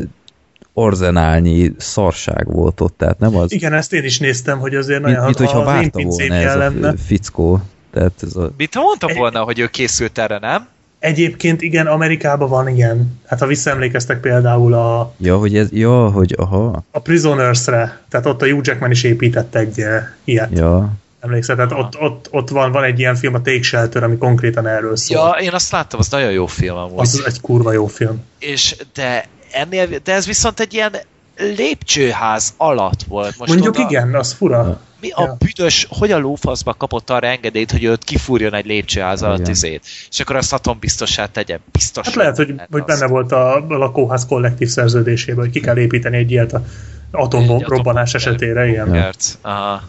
arzenálnyi 0.75 1.73
szarság 1.78 2.47
volt 2.52 2.81
ott, 2.81 2.94
tehát 2.99 3.18
nem 3.18 3.36
az, 3.36 3.52
Igen, 3.52 3.73
ezt 3.73 3.92
én 3.92 4.05
is 4.05 4.18
néztem, 4.18 4.59
hogy 4.59 4.75
azért 4.75 5.02
mint, 5.02 5.10
nagyon 5.17 5.25
mint 5.25 5.36
hogyha 5.39 5.59
az 5.60 5.67
én 5.68 5.73
várta 5.75 6.02
volna 6.02 6.34
ez 6.34 6.55
a 6.55 6.59
lenne. 6.59 6.94
fickó. 7.07 7.60
Tehát 7.92 8.12
ez 8.23 8.36
a, 8.36 8.52
Mit 8.57 8.75
mondtam 8.75 9.10
Egy- 9.10 9.17
volna, 9.17 9.41
hogy 9.41 9.59
ő 9.59 9.67
készült 9.67 10.18
erre, 10.18 10.39
nem? 10.39 10.67
Egyébként 10.99 11.62
igen, 11.62 11.86
Amerikában 11.86 12.49
van 12.49 12.68
ilyen. 12.68 13.20
Hát 13.26 13.39
ha 13.41 13.47
visszaemlékeztek 13.47 14.20
például 14.20 14.75
a, 14.75 15.15
ja, 15.18 15.39
hogy 15.39 15.57
ez, 15.57 15.68
ja, 15.73 16.10
hogy 16.10 16.34
aha, 16.39 16.84
a 16.91 16.99
Prisoners-re, 16.99 18.01
tehát 18.09 18.26
ott 18.26 18.42
a 18.42 18.47
Hugh 18.49 18.67
Jackman 18.67 18.91
is 18.91 19.02
épített 19.02 19.55
egy 19.55 19.78
uh, 19.78 19.86
ilyet. 20.25 20.51
ja, 20.55 20.92
Emlékszel? 21.20 21.57
Tehát 21.57 21.73
ott, 21.73 22.01
ott, 22.01 22.28
ott 22.31 22.49
van, 22.49 22.73
van 22.73 22.84
egy 22.84 22.99
ilyen 22.99 23.15
film, 23.15 23.34
a 23.34 23.41
Take 23.42 23.62
Shelter, 23.62 24.02
ami 24.02 24.17
konkrétan 24.17 24.67
erről 24.67 24.97
szól. 24.97 25.18
Ja, 25.18 25.44
én 25.44 25.52
azt 25.52 25.73
láttam, 25.73 25.99
az 26.01 26.09
nagyon 26.09 26.31
jó 26.33 26.47
film 26.47 26.76
amúgy. 26.76 26.99
Az 26.99 27.23
egy 27.26 27.41
kurva 27.41 27.73
jó 27.73 27.86
film. 27.86 28.23
És 28.39 28.76
de 28.94 29.25
ennél, 29.52 29.89
de 30.05 30.12
ez 30.12 30.26
viszont 30.26 30.60
egy 30.60 30.74
ilyen 30.74 30.97
lépcsőház 31.36 32.55
alatt 32.56 33.02
volt. 33.02 33.39
Most 33.39 33.52
Mondjuk 33.52 33.74
oda, 33.74 33.89
igen, 33.89 34.14
az 34.14 34.32
fura. 34.32 34.81
Mi 35.00 35.10
a 35.10 35.22
Ja. 35.22 35.36
büdös, 35.39 35.86
hogy 35.90 36.10
a 36.10 36.18
lófaszba 36.18 36.74
kapott 36.74 37.10
arra 37.10 37.26
engedélyt, 37.26 37.70
hogy 37.70 37.84
őt 37.84 38.05
kifúrjon 38.05 38.55
egy 38.55 38.66
lépcsőház 38.66 39.22
alatt 39.22 39.48
izét, 39.48 39.84
és 40.10 40.20
akkor 40.20 40.36
azt 40.36 40.52
atombiztossá 40.52 41.26
tegye. 41.26 41.58
Biztos. 41.72 42.06
Hát 42.06 42.14
lehet, 42.14 42.36
hogy, 42.36 42.55
hogy 42.70 42.84
benne 42.84 43.06
volt 43.06 43.32
a, 43.32 43.55
a 43.55 43.64
lakóház 43.68 44.26
kollektív 44.26 44.68
szerződésében, 44.68 45.44
hogy 45.44 45.52
ki 45.52 45.60
kell 45.60 45.78
építeni 45.78 46.16
egy 46.16 46.31
ilyet 46.31 46.52
a 46.52 46.64
atomrobbanás 47.10 48.14
esetére, 48.14 48.68
igen. 48.68 49.14
Aha. 49.40 49.82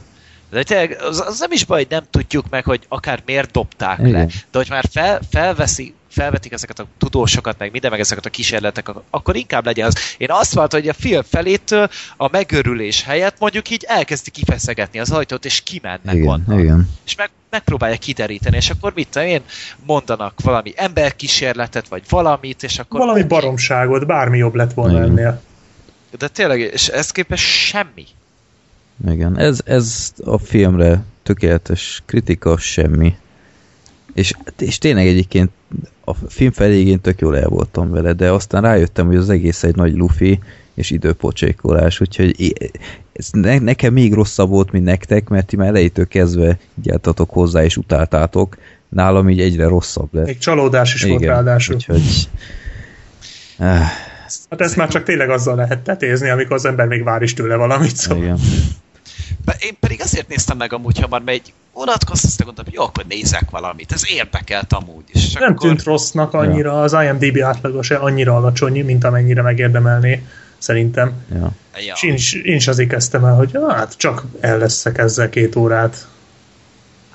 De 0.49 0.63
tényleg, 0.63 0.97
az, 1.01 1.23
az, 1.27 1.39
nem 1.39 1.51
is 1.51 1.65
baj, 1.65 1.77
hogy 1.77 1.87
nem 1.89 2.03
tudjuk 2.09 2.49
meg, 2.49 2.63
hogy 2.63 2.85
akár 2.87 3.21
miért 3.25 3.51
dobták 3.51 3.99
Igen. 3.99 4.11
le. 4.11 4.25
De 4.25 4.57
hogy 4.57 4.67
már 4.69 4.85
fel, 4.91 5.19
felveszi, 5.31 5.93
felvetik 6.13 6.51
ezeket 6.51 6.79
a 6.79 6.85
tudósokat, 6.97 7.57
meg 7.57 7.71
minden, 7.71 7.91
meg 7.91 7.99
ezeket 7.99 8.25
a 8.25 8.29
kísérletek, 8.29 8.91
akkor 9.09 9.35
inkább 9.35 9.65
legyen 9.65 9.87
az. 9.87 9.95
Én 10.17 10.31
azt 10.31 10.53
vártam, 10.53 10.79
hogy 10.79 10.89
a 10.89 10.93
film 10.93 11.21
felétől 11.21 11.89
a 12.17 12.29
megörülés 12.31 13.03
helyett 13.03 13.39
mondjuk 13.39 13.69
így 13.69 13.85
elkezdi 13.87 14.31
kifeszegetni 14.31 14.99
az 14.99 15.11
ajtót, 15.11 15.45
és 15.45 15.61
kimennek 15.61 16.15
igen, 16.15 16.27
onnan. 16.27 16.59
igen. 16.59 16.89
És 17.05 17.15
meg, 17.15 17.29
megpróbálja 17.49 17.97
kideríteni, 17.97 18.55
és 18.55 18.69
akkor 18.69 18.91
mit 18.95 19.07
tudom 19.09 19.27
én, 19.27 19.41
mondanak 19.85 20.33
valami 20.43 20.73
emberkísérletet, 20.75 21.87
vagy 21.87 22.03
valamit, 22.09 22.63
és 22.63 22.79
akkor... 22.79 22.99
Valami 22.99 23.23
baromságot, 23.23 24.05
bármi 24.05 24.37
jobb 24.37 24.55
lett 24.55 24.73
volna 24.73 24.97
Igen. 24.97 25.09
ennél. 25.09 25.41
De 26.17 26.27
tényleg, 26.27 26.59
és 26.59 26.87
ez 26.87 27.11
képest 27.11 27.45
semmi. 27.45 28.05
Igen, 29.07 29.37
ez, 29.37 29.59
ez 29.65 30.13
a 30.25 30.37
filmre 30.37 31.03
tökéletes 31.23 32.01
kritika, 32.05 32.57
semmi. 32.57 33.15
És, 34.13 34.33
és 34.59 34.77
tényleg 34.77 35.07
egyébként 35.07 35.49
a 36.03 36.13
film 36.13 36.51
felé 36.51 36.85
én 36.85 37.01
tök 37.01 37.19
jól 37.19 37.37
el 37.37 37.47
voltam 37.47 37.89
vele, 37.89 38.13
de 38.13 38.31
aztán 38.31 38.61
rájöttem, 38.61 39.05
hogy 39.05 39.15
az 39.15 39.29
egész 39.29 39.63
egy 39.63 39.75
nagy 39.75 39.95
lufi 39.95 40.39
és 40.73 40.91
időpocsékolás, 40.91 41.99
úgyhogy 41.99 42.53
ez 43.13 43.29
ne, 43.31 43.59
nekem 43.59 43.93
még 43.93 44.13
rosszabb 44.13 44.49
volt, 44.49 44.71
mint 44.71 44.85
nektek, 44.85 45.29
mert 45.29 45.45
ti 45.45 45.55
már 45.55 45.67
elejétől 45.67 46.07
kezdve 46.07 46.57
gyártatok 46.75 47.29
hozzá 47.29 47.63
és 47.63 47.77
utáltátok, 47.77 48.57
nálam 48.89 49.29
így 49.29 49.41
egyre 49.41 49.67
rosszabb 49.67 50.09
lett. 50.11 50.25
Még 50.25 50.37
csalódás 50.37 50.93
is 50.93 51.03
volt 51.03 51.23
ráadásul. 51.23 51.75
úgyhogy... 51.75 52.29
Hát 54.49 54.61
ezt 54.61 54.75
már 54.75 54.89
csak 54.89 55.03
tényleg 55.03 55.29
azzal 55.29 55.55
lehet 55.55 55.79
tetézni, 55.79 56.29
amikor 56.29 56.55
az 56.55 56.65
ember 56.65 56.87
még 56.87 57.03
vár 57.03 57.21
is 57.21 57.33
tőle 57.33 57.55
valamit. 57.55 57.95
Szóval. 57.95 58.23
igen. 58.23 58.37
Én 59.59 59.77
pedig 59.79 60.01
azért 60.01 60.27
néztem 60.27 60.57
meg 60.57 60.73
amúgy 60.73 60.99
hamar, 60.99 61.21
mert 61.23 61.37
egy 61.37 61.53
unatkoztam, 61.73 62.45
gondoltam, 62.45 62.73
jó, 62.77 62.83
akkor 62.83 63.05
nézek 63.07 63.49
valamit. 63.49 63.91
Ez 63.91 64.01
érdekelt 64.09 64.73
amúgy. 64.73 65.03
És 65.07 65.33
Nem 65.33 65.51
akkor... 65.51 65.67
tűnt 65.67 65.83
rossznak 65.83 66.33
annyira, 66.33 66.81
az 66.81 66.93
IMDB 66.93 67.41
átlagos 67.41 67.91
annyira 67.91 68.35
alacsony, 68.35 68.85
mint 68.85 69.03
amennyire 69.03 69.41
megérdemelné, 69.41 70.23
szerintem. 70.57 71.13
Ja. 71.33 71.51
Ja. 71.85 71.93
És 71.95 72.03
én 72.03 72.13
is, 72.13 72.33
én 72.33 72.55
is 72.55 72.67
azért 72.67 72.89
kezdtem 72.89 73.25
el, 73.25 73.35
hogy 73.35 73.57
hát 73.69 73.97
csak 73.97 74.23
el 74.39 74.57
leszek 74.57 74.97
ezzel 74.97 75.29
két 75.29 75.55
órát. 75.55 76.07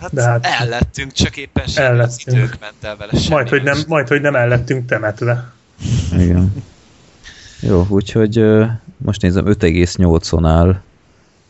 Hát, 0.01 0.15
de 0.15 0.23
hát- 0.23 0.47
el 0.61 0.69
lettünk, 0.69 1.13
csak 1.13 1.37
éppen 1.37 1.65
El 1.65 1.71
sem 1.71 1.93
az 1.93 1.99
lettünk. 1.99 2.37
idők 2.37 2.57
ment 2.61 2.75
el 2.81 2.97
vele 2.97 3.13
semmi. 3.13 3.29
Majd 3.29 3.49
hogy, 3.49 3.63
nem, 3.63 3.79
majd, 3.87 4.09
hogy 4.09 4.21
nem 4.21 4.35
el 4.35 4.49
lettünk 4.49 4.87
temetve. 4.89 5.53
Igen. 6.13 6.65
Jó, 7.61 7.87
úgyhogy 7.89 8.45
most 8.97 9.23
nézem 9.23 9.45
5,8-on 9.47 10.47
áll. 10.47 10.81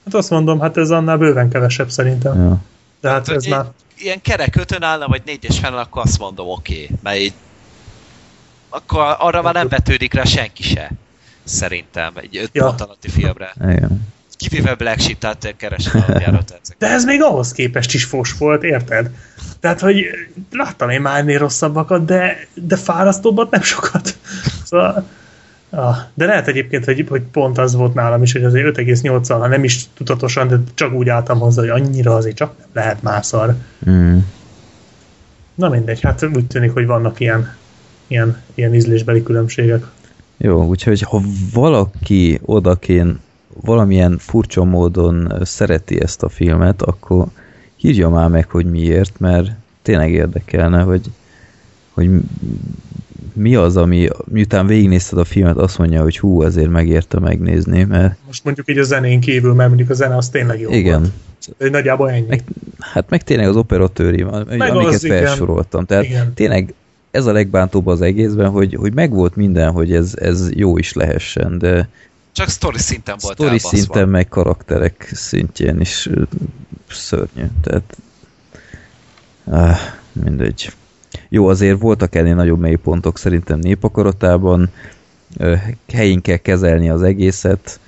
Hát 0.08 0.20
azt 0.20 0.30
mondom, 0.30 0.60
hát 0.60 0.76
ez 0.76 0.90
annál 0.90 1.16
bőven 1.16 1.50
kevesebb 1.50 1.90
szerintem. 1.90 2.42
Ja. 2.42 2.56
De 3.00 3.10
hát 3.10 3.28
ez 3.28 3.44
már... 3.44 3.64
Ilyen 3.98 4.20
kerek 4.20 4.56
ötön 4.56 4.82
állna, 4.82 5.06
vagy 5.06 5.22
négyes 5.24 5.58
fel, 5.58 5.78
akkor 5.78 6.02
azt 6.02 6.18
mondom, 6.18 6.48
oké. 6.48 6.82
Okay, 6.82 6.96
mert 7.02 7.18
így 7.18 7.32
akkor 8.68 9.16
arra 9.18 9.42
már 9.42 9.54
nem 9.54 9.68
vetődik 9.68 10.14
rá 10.14 10.24
senki 10.24 10.62
se. 10.62 10.90
Szerintem, 11.44 12.12
egy 12.14 12.36
öt 12.36 12.50
Ja. 12.52 12.64
pont 12.64 12.80
alatti 12.80 13.08
filmre. 13.08 13.52
Igen. 13.60 14.06
Kivéve 14.36 14.74
Black 14.74 15.00
Sheep, 15.00 15.18
tehát 15.18 15.54
keresem 15.56 16.04
alapjára. 16.06 16.40
De 16.78 16.86
ez 16.86 17.04
még 17.04 17.22
ahhoz 17.22 17.52
képest 17.52 17.94
is 17.94 18.04
fos 18.04 18.32
volt, 18.32 18.62
érted? 18.62 19.10
Tehát, 19.60 19.80
hogy 19.80 20.04
láttam 20.50 20.90
én 20.90 21.00
már 21.00 21.18
ennél 21.18 21.38
rosszabbakat, 21.38 22.04
de, 22.04 22.48
de 22.54 22.76
fárasztóbbat 22.76 23.50
nem 23.50 23.62
sokat. 23.62 24.16
Szóval, 24.64 25.06
ah, 25.70 25.96
de 26.14 26.26
lehet 26.26 26.48
egyébként, 26.48 26.84
hogy, 26.84 27.06
hogy 27.08 27.22
pont 27.22 27.58
az 27.58 27.74
volt 27.74 27.94
nálam 27.94 28.22
is, 28.22 28.32
hogy 28.32 28.44
azért 28.44 28.78
5,8-al, 28.78 29.36
ha 29.40 29.46
nem 29.46 29.64
is 29.64 29.86
tudatosan, 29.94 30.48
de 30.48 30.60
csak 30.74 30.92
úgy 30.92 31.08
álltam 31.08 31.38
hozzá, 31.38 31.60
hogy 31.60 31.82
annyira 31.82 32.14
azért 32.14 32.36
csak 32.36 32.54
nem 32.58 32.68
lehet 32.72 33.02
már 33.02 33.24
szar. 33.24 33.54
Mm. 33.90 34.18
Na 35.54 35.68
mindegy, 35.68 36.00
hát 36.00 36.28
úgy 36.34 36.46
tűnik, 36.46 36.72
hogy 36.72 36.86
vannak 36.86 37.20
ilyen, 37.20 37.54
ilyen, 38.06 38.42
ilyen 38.54 38.74
ízlésbeli 38.74 39.22
különbségek. 39.22 39.84
Jó, 40.36 40.64
úgyhogy 40.64 41.00
ha 41.00 41.22
valaki 41.52 42.40
odakén 42.44 43.20
valamilyen 43.60 44.18
furcsa 44.18 44.64
módon 44.64 45.32
szereti 45.42 46.00
ezt 46.00 46.22
a 46.22 46.28
filmet, 46.28 46.82
akkor 46.82 47.26
írja 47.80 48.08
már 48.08 48.28
meg, 48.28 48.50
hogy 48.50 48.66
miért, 48.66 49.20
mert 49.20 49.50
tényleg 49.82 50.12
érdekelne, 50.12 50.82
hogy, 50.82 51.10
hogy 51.90 52.10
mi 53.38 53.54
az, 53.54 53.76
ami 53.76 54.08
miután 54.24 54.66
végignézted 54.66 55.18
a 55.18 55.24
filmet, 55.24 55.56
azt 55.56 55.78
mondja, 55.78 56.02
hogy 56.02 56.18
hú, 56.18 56.42
ezért 56.42 56.70
megérte 56.70 57.18
megnézni, 57.18 57.84
mert 57.84 58.16
Most 58.26 58.44
mondjuk 58.44 58.70
így 58.70 58.78
a 58.78 58.82
zenén 58.82 59.20
kívül, 59.20 59.54
mert 59.54 59.68
mondjuk 59.68 59.90
a 59.90 59.94
zene 59.94 60.16
az 60.16 60.28
tényleg 60.28 60.60
jó 60.60 60.70
igen, 60.70 61.00
volt. 61.00 61.12
De 61.58 61.70
nagyjából 61.70 62.10
ennyi. 62.10 62.26
meg, 62.28 62.42
hát 62.78 63.10
meg 63.10 63.22
tényleg 63.22 63.48
az 63.48 63.56
operatőri, 63.56 64.22
Meg 64.22 64.60
amiket 64.60 64.94
az, 64.94 65.06
felsoroltam. 65.06 65.84
Tehát 65.84 66.04
Igen. 66.04 66.34
tényleg 66.34 66.74
ez 67.10 67.26
a 67.26 67.32
legbántóbb 67.32 67.86
az 67.86 68.00
egészben, 68.00 68.50
hogy, 68.50 68.74
hogy 68.74 68.94
megvolt 68.94 69.36
minden, 69.36 69.70
hogy 69.70 69.92
ez, 69.92 70.12
ez 70.16 70.48
jó 70.54 70.78
is 70.78 70.92
lehessen, 70.92 71.58
de 71.58 71.88
Csak 72.32 72.48
story 72.48 72.78
szinten 72.78 73.16
volt 73.20 73.34
Story 73.34 73.48
elbaszva. 73.48 73.76
szinten, 73.76 74.08
meg 74.08 74.28
karakterek 74.28 75.10
szintjén 75.14 75.80
is 75.80 76.08
szörnyű. 76.88 77.44
Tehát 77.62 77.96
ah, 79.44 79.78
mindegy. 80.12 80.72
Jó, 81.28 81.48
azért 81.48 81.80
voltak 81.80 82.14
ennél 82.14 82.34
nagyobb 82.34 82.60
mélypontok 82.60 83.18
szerintem 83.18 83.58
népakaratában. 83.58 84.70
Helyén 85.92 86.20
kell 86.20 86.36
kezelni 86.36 86.90
az 86.90 87.02
egészet. 87.02 87.80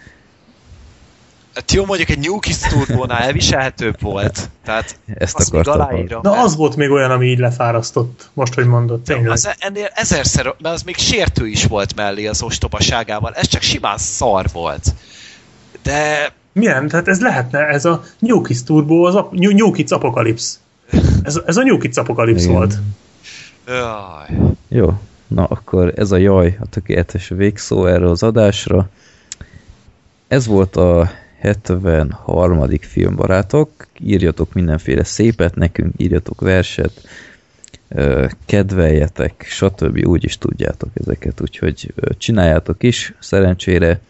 Hát 1.54 1.72
jó, 1.72 1.84
mondjuk 1.84 2.08
egy 2.08 2.18
New 2.18 2.38
Kids 2.38 2.58
Turbónál 2.58 3.22
elviselhetőbb 3.22 4.00
volt. 4.00 4.50
Tehát 4.64 4.98
Ezt 5.14 5.36
azt 5.36 5.52
még 5.52 5.60
akartam 5.60 5.86
aláírom. 5.88 6.20
Na 6.22 6.30
mert- 6.30 6.44
az 6.44 6.56
volt 6.56 6.76
még 6.76 6.90
olyan, 6.90 7.10
ami 7.10 7.26
így 7.26 7.38
lefárasztott, 7.38 8.30
most, 8.32 8.54
hogy 8.54 8.66
mondod, 8.66 9.00
tényleg. 9.00 9.30
Az 9.30 9.48
ennél 9.58 9.88
ezerszer, 9.94 10.44
mert 10.44 10.74
az 10.74 10.82
még 10.82 10.96
sértő 10.96 11.46
is 11.46 11.64
volt 11.64 11.94
mellé 11.96 12.26
az 12.26 12.42
ostobaságával. 12.42 13.32
Ez 13.34 13.46
csak 13.46 13.62
simán 13.62 13.98
szar 13.98 14.46
volt. 14.52 14.94
De 15.82 16.32
Milyen? 16.52 16.88
Tehát 16.88 17.08
ez 17.08 17.20
lehetne, 17.20 17.58
ez 17.58 17.84
a 17.84 18.04
New 18.18 18.40
Kids 18.40 18.62
Turbo, 18.62 19.02
az 19.06 19.14
ap- 19.14 19.32
New, 19.32 19.52
New 19.52 19.70
Kids 19.70 19.90
Apocalypse. 19.90 20.48
Ez, 21.22 21.40
ez 21.46 21.56
a 21.56 21.62
New 21.62 21.78
Kids 21.78 21.96
Apocalypse 21.96 22.42
Igen. 22.42 22.54
volt. 22.54 22.74
Jaj. 23.70 24.38
Jó, 24.68 25.00
na 25.26 25.44
akkor 25.44 25.92
ez 25.96 26.10
a 26.10 26.16
jaj, 26.16 26.56
a 26.60 26.66
tökéletes 26.66 27.28
végszó 27.28 27.86
erre 27.86 28.08
az 28.10 28.22
adásra. 28.22 28.88
Ez 30.28 30.46
volt 30.46 30.76
a 30.76 31.10
73. 31.38 32.68
film, 32.80 33.16
barátok. 33.16 33.70
Írjatok 33.98 34.52
mindenféle 34.52 35.04
szépet 35.04 35.54
nekünk, 35.54 35.92
írjatok 35.96 36.40
verset, 36.40 37.08
kedveljetek, 38.46 39.44
stb. 39.48 40.06
Úgy 40.06 40.24
is 40.24 40.38
tudjátok 40.38 40.90
ezeket, 40.94 41.40
úgyhogy 41.40 41.94
csináljátok 42.18 42.82
is, 42.82 43.14
szerencsére, 43.18 44.00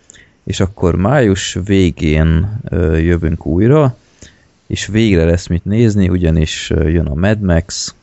és 0.44 0.60
akkor 0.60 0.96
május 0.96 1.58
végén 1.64 2.60
jövünk 2.96 3.46
újra, 3.46 3.96
és 4.66 4.86
végre 4.86 5.24
lesz 5.24 5.46
mit 5.46 5.64
nézni, 5.64 6.08
ugyanis 6.08 6.70
jön 6.70 7.06
a 7.06 7.14
Mad 7.14 7.40
Max, 7.40 7.94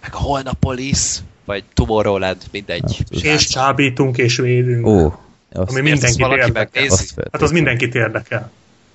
Meg 0.00 0.10
a 0.12 0.18
Holnapolis, 0.18 1.16
vagy 1.44 1.64
Tomorrowland, 1.74 2.36
mindegy. 2.50 3.04
És 3.10 3.46
csábítunk 3.46 4.18
és 4.18 4.36
védünk. 4.36 4.86
ó, 4.86 4.98
Ami 4.98 5.12
azt, 5.52 5.80
mindenkit 5.82 6.18
valaki 6.20 6.40
érdekel. 6.40 6.98
Hát 7.32 7.42
az 7.42 7.50
mindenkit 7.50 7.94
érdekel. 7.94 8.50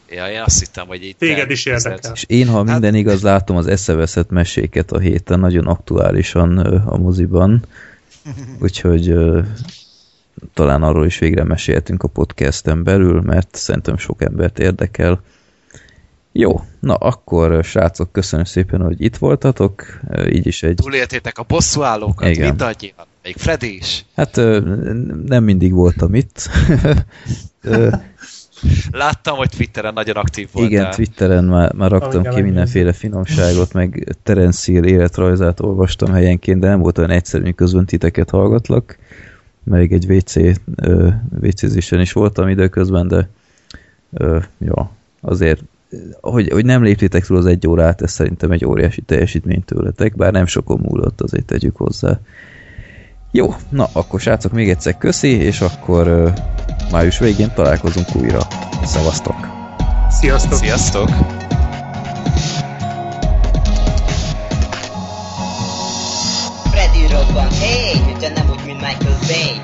Ja, 0.09 0.27
én 0.27 0.41
azt 0.41 0.59
hittem, 0.59 0.87
hogy 0.87 1.03
itt... 1.03 1.17
Téged 1.17 1.51
is 1.51 1.65
érdekel. 1.65 2.11
És 2.13 2.23
én, 2.27 2.47
ha 2.47 2.63
minden 2.63 2.83
Hát- 2.83 2.93
igaz, 2.93 3.21
látom 3.21 3.57
az 3.57 3.67
eszeveszett 3.67 4.29
meséket 4.29 4.91
a 4.91 4.99
héten, 4.99 5.39
nagyon 5.39 5.67
aktuálisan 5.67 6.57
a 6.85 6.97
moziban, 6.97 7.65
úgyhogy 8.61 9.13
talán 10.53 10.83
arról 10.83 11.05
is 11.05 11.17
végre 11.19 11.43
meséltünk 11.43 12.03
a 12.03 12.07
podcasten 12.07 12.83
belül, 12.83 13.21
mert 13.21 13.55
szerintem 13.55 13.97
sok 13.97 14.21
embert 14.21 14.59
érdekel. 14.59 15.21
Jó, 16.37 16.61
na 16.79 16.93
akkor 16.93 17.63
srácok, 17.63 18.11
köszönöm 18.11 18.45
szépen, 18.45 18.81
hogy 18.81 19.01
itt 19.01 19.17
voltatok, 19.17 19.99
így 20.29 20.47
is 20.47 20.63
egy... 20.63 20.75
Túléltétek 20.75 21.37
a 21.37 21.43
bosszúállókat, 21.47 22.29
Igen. 22.29 22.47
mindannyian. 22.47 23.07
Még 23.23 23.35
Freddy 23.37 23.75
is. 23.75 24.05
Hát 24.15 24.35
nem 25.25 25.43
mindig 25.43 25.73
voltam 25.73 26.15
itt. 26.15 26.49
Láttam, 28.91 29.37
hogy 29.37 29.49
Twitteren 29.49 29.93
nagyon 29.93 30.15
aktív 30.15 30.49
voltál. 30.51 30.71
Igen, 30.71 30.91
Twitteren 30.91 31.43
már, 31.43 31.73
már 31.73 31.91
raktam 31.91 32.25
Ahogy 32.25 32.35
ki 32.35 32.41
mindenféle 32.41 32.93
finomságot, 32.93 33.73
meg 33.73 34.15
Terence 34.23 34.71
Hill 34.71 34.83
életrajzát 34.83 35.59
olvastam 35.59 36.11
helyenként, 36.11 36.59
de 36.59 36.67
nem 36.67 36.79
volt 36.79 36.97
olyan 36.97 37.09
egyszerű, 37.09 37.43
hogy 37.43 37.55
közben 37.55 37.85
titeket 37.85 38.29
hallgatlak. 38.29 38.97
Meg 39.63 39.93
egy 39.93 40.11
WC, 40.11 40.35
WC-zésen 41.41 41.99
is 41.99 42.11
voltam 42.11 42.47
időközben, 42.47 43.07
de 43.07 43.29
ö, 44.13 44.39
ja, 44.59 44.91
azért, 45.21 45.61
hogy, 46.21 46.49
hogy 46.51 46.65
nem 46.65 46.83
léptétek 46.83 47.25
túl 47.25 47.37
az 47.37 47.45
egy 47.45 47.67
órát, 47.67 48.01
ez 48.01 48.11
szerintem 48.11 48.51
egy 48.51 48.65
óriási 48.65 49.01
teljesítmény 49.01 49.63
tőletek, 49.63 50.15
bár 50.15 50.31
nem 50.31 50.45
sokon 50.45 50.79
múlott, 50.79 51.21
azért 51.21 51.45
tegyük 51.45 51.75
hozzá. 51.75 52.19
Jó, 53.31 53.55
na 53.69 53.87
akkor 53.91 54.19
srácok, 54.19 54.51
még 54.51 54.69
egyszer 54.69 54.97
köszi, 54.97 55.27
és 55.27 55.61
akkor 55.61 56.07
ö, 56.07 56.29
május 56.91 57.19
végén 57.19 57.51
találkozunk 57.55 58.15
újra. 58.15 58.39
Szevasztok! 58.83 59.35
Sziasztok! 60.09 60.57
Sziasztok! 60.57 61.09
Freddy 66.71 67.07
robban, 67.11 67.47
hey, 67.51 68.31
nem 68.35 68.49
úgy, 68.49 68.65
mint 68.65 68.81
Michael 68.81 69.17
Bay 69.27 69.54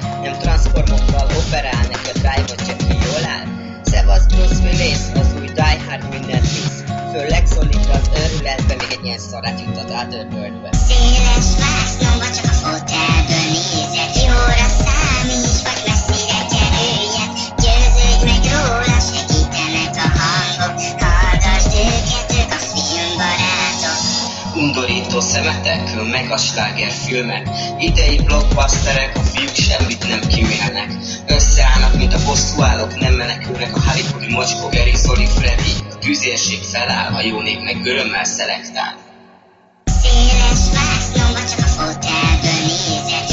Főleg 7.14 7.46
szólít 7.46 7.90
az 7.98 8.10
őrületbe, 8.22 8.76
még 8.80 8.92
egy 8.98 9.06
ilyen 9.06 9.20
szarát 9.20 9.60
juttat 9.60 9.90
Otherworldbe 9.90 10.70
Széles 10.88 11.50
vásznomba 11.62 12.28
csak 12.36 12.46
a 12.54 12.56
fotelből 12.62 13.46
nézek. 13.54 14.12
Jóra 14.26 14.68
számíts, 14.84 15.60
vagy 15.66 15.82
messzire 15.88 16.42
kerüljek 16.54 17.32
Győződj 17.62 18.24
meg 18.30 18.44
róla, 18.54 18.98
segítenek 19.10 19.96
a 20.06 20.08
hangok. 20.20 20.76
Hallgasd 21.04 21.74
őket, 21.88 22.28
ők 22.40 22.52
a 22.58 22.62
filmbarátok. 22.72 24.00
Undorító 24.56 25.20
szemetek, 25.20 25.84
meg 26.12 26.32
a 26.32 26.38
slágerfilmek 26.38 27.50
Idei 27.80 28.18
blockbusterek, 28.26 29.12
a 29.16 29.24
fiúk 29.24 29.56
semmit 29.56 30.08
nem 30.08 30.22
kimélnek 30.28 30.90
Összeállnak, 31.28 31.94
mint 31.98 32.14
a 32.14 32.24
bosszúállók, 32.26 33.00
nem 33.00 33.14
menekülnek 33.14 33.76
A 33.76 33.82
Hollywoodi 33.90 34.28
mocskó, 34.28 34.68
Gary, 34.70 34.96
Zoli, 34.96 35.26
Freddy 35.26 35.91
A 36.02 36.04
tűzérség 36.04 36.64
feláll, 36.64 37.14
a 37.14 37.22
jó 37.22 37.42
nép 37.42 37.62
meg 37.62 37.86
örömmel 37.86 38.24
szelektál. 38.24 38.96
Széles 40.02 40.60
vásznomba 40.74 41.40
csak 41.50 41.60
a 41.60 41.68
fotelből 41.68 42.62
nézek 42.68 43.31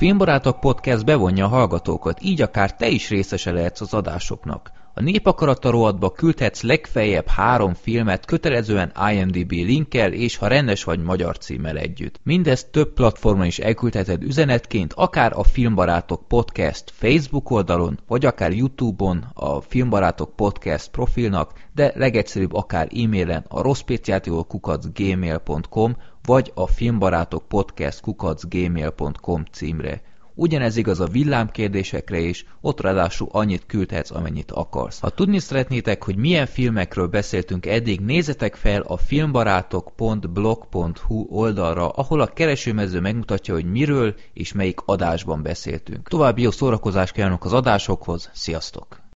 Filmbarátok 0.00 0.60
Podcast 0.60 1.04
bevonja 1.04 1.44
a 1.44 1.48
hallgatókat, 1.48 2.22
így 2.22 2.42
akár 2.42 2.76
te 2.76 2.88
is 2.88 3.08
részese 3.08 3.52
lehetsz 3.52 3.80
az 3.80 3.94
adásoknak. 3.94 4.70
A 4.94 5.02
Népakarata 5.02 5.70
rovatba 5.70 6.10
küldhetsz 6.10 6.62
legfeljebb 6.62 7.26
három 7.26 7.74
filmet 7.74 8.24
kötelezően 8.24 8.92
IMDB 9.12 9.50
linkkel 9.50 10.12
és 10.12 10.36
ha 10.36 10.46
rendes 10.46 10.84
vagy 10.84 11.02
magyar 11.02 11.38
címmel 11.38 11.76
együtt. 11.76 12.20
Mindezt 12.22 12.70
több 12.70 12.92
platformon 12.92 13.46
is 13.46 13.58
elküldheted 13.58 14.22
üzenetként, 14.22 14.92
akár 14.92 15.32
a 15.34 15.44
Filmbarátok 15.44 16.28
Podcast 16.28 16.90
Facebook 16.94 17.50
oldalon, 17.50 17.98
vagy 18.06 18.26
akár 18.26 18.52
Youtube-on 18.52 19.24
a 19.34 19.60
Filmbarátok 19.60 20.36
Podcast 20.36 20.90
profilnak, 20.90 21.52
de 21.74 21.92
legegyszerűbb 21.94 22.54
akár 22.54 22.88
e-mailen 22.96 23.44
a 23.48 23.62
rosszpéciától.gmail.com 23.62 25.96
vagy 26.24 26.52
a 26.54 26.66
filmbarátok 26.66 27.48
podcast 27.48 28.00
kukacgmail.com 28.00 29.44
címre. 29.52 30.02
Ugyanez 30.34 30.76
igaz 30.76 31.00
a 31.00 31.06
villámkérdésekre 31.06 32.18
is, 32.18 32.44
ott 32.60 32.80
ráadásul 32.80 33.28
annyit 33.32 33.66
küldhetsz, 33.66 34.10
amennyit 34.10 34.50
akarsz. 34.50 35.00
Ha 35.00 35.08
tudni 35.08 35.38
szeretnétek, 35.38 36.04
hogy 36.04 36.16
milyen 36.16 36.46
filmekről 36.46 37.06
beszéltünk 37.06 37.66
eddig, 37.66 38.00
nézzetek 38.00 38.54
fel 38.54 38.80
a 38.80 38.96
filmbarátok.blog.hu 38.96 41.26
oldalra, 41.28 41.88
ahol 41.88 42.20
a 42.20 42.26
keresőmező 42.26 43.00
megmutatja, 43.00 43.54
hogy 43.54 43.70
miről 43.70 44.14
és 44.32 44.52
melyik 44.52 44.80
adásban 44.84 45.42
beszéltünk. 45.42 46.08
További 46.08 46.42
jó 46.42 46.50
szórakozást 46.50 47.12
kívánok 47.12 47.44
az 47.44 47.52
adásokhoz, 47.52 48.30
sziasztok! 48.32 49.09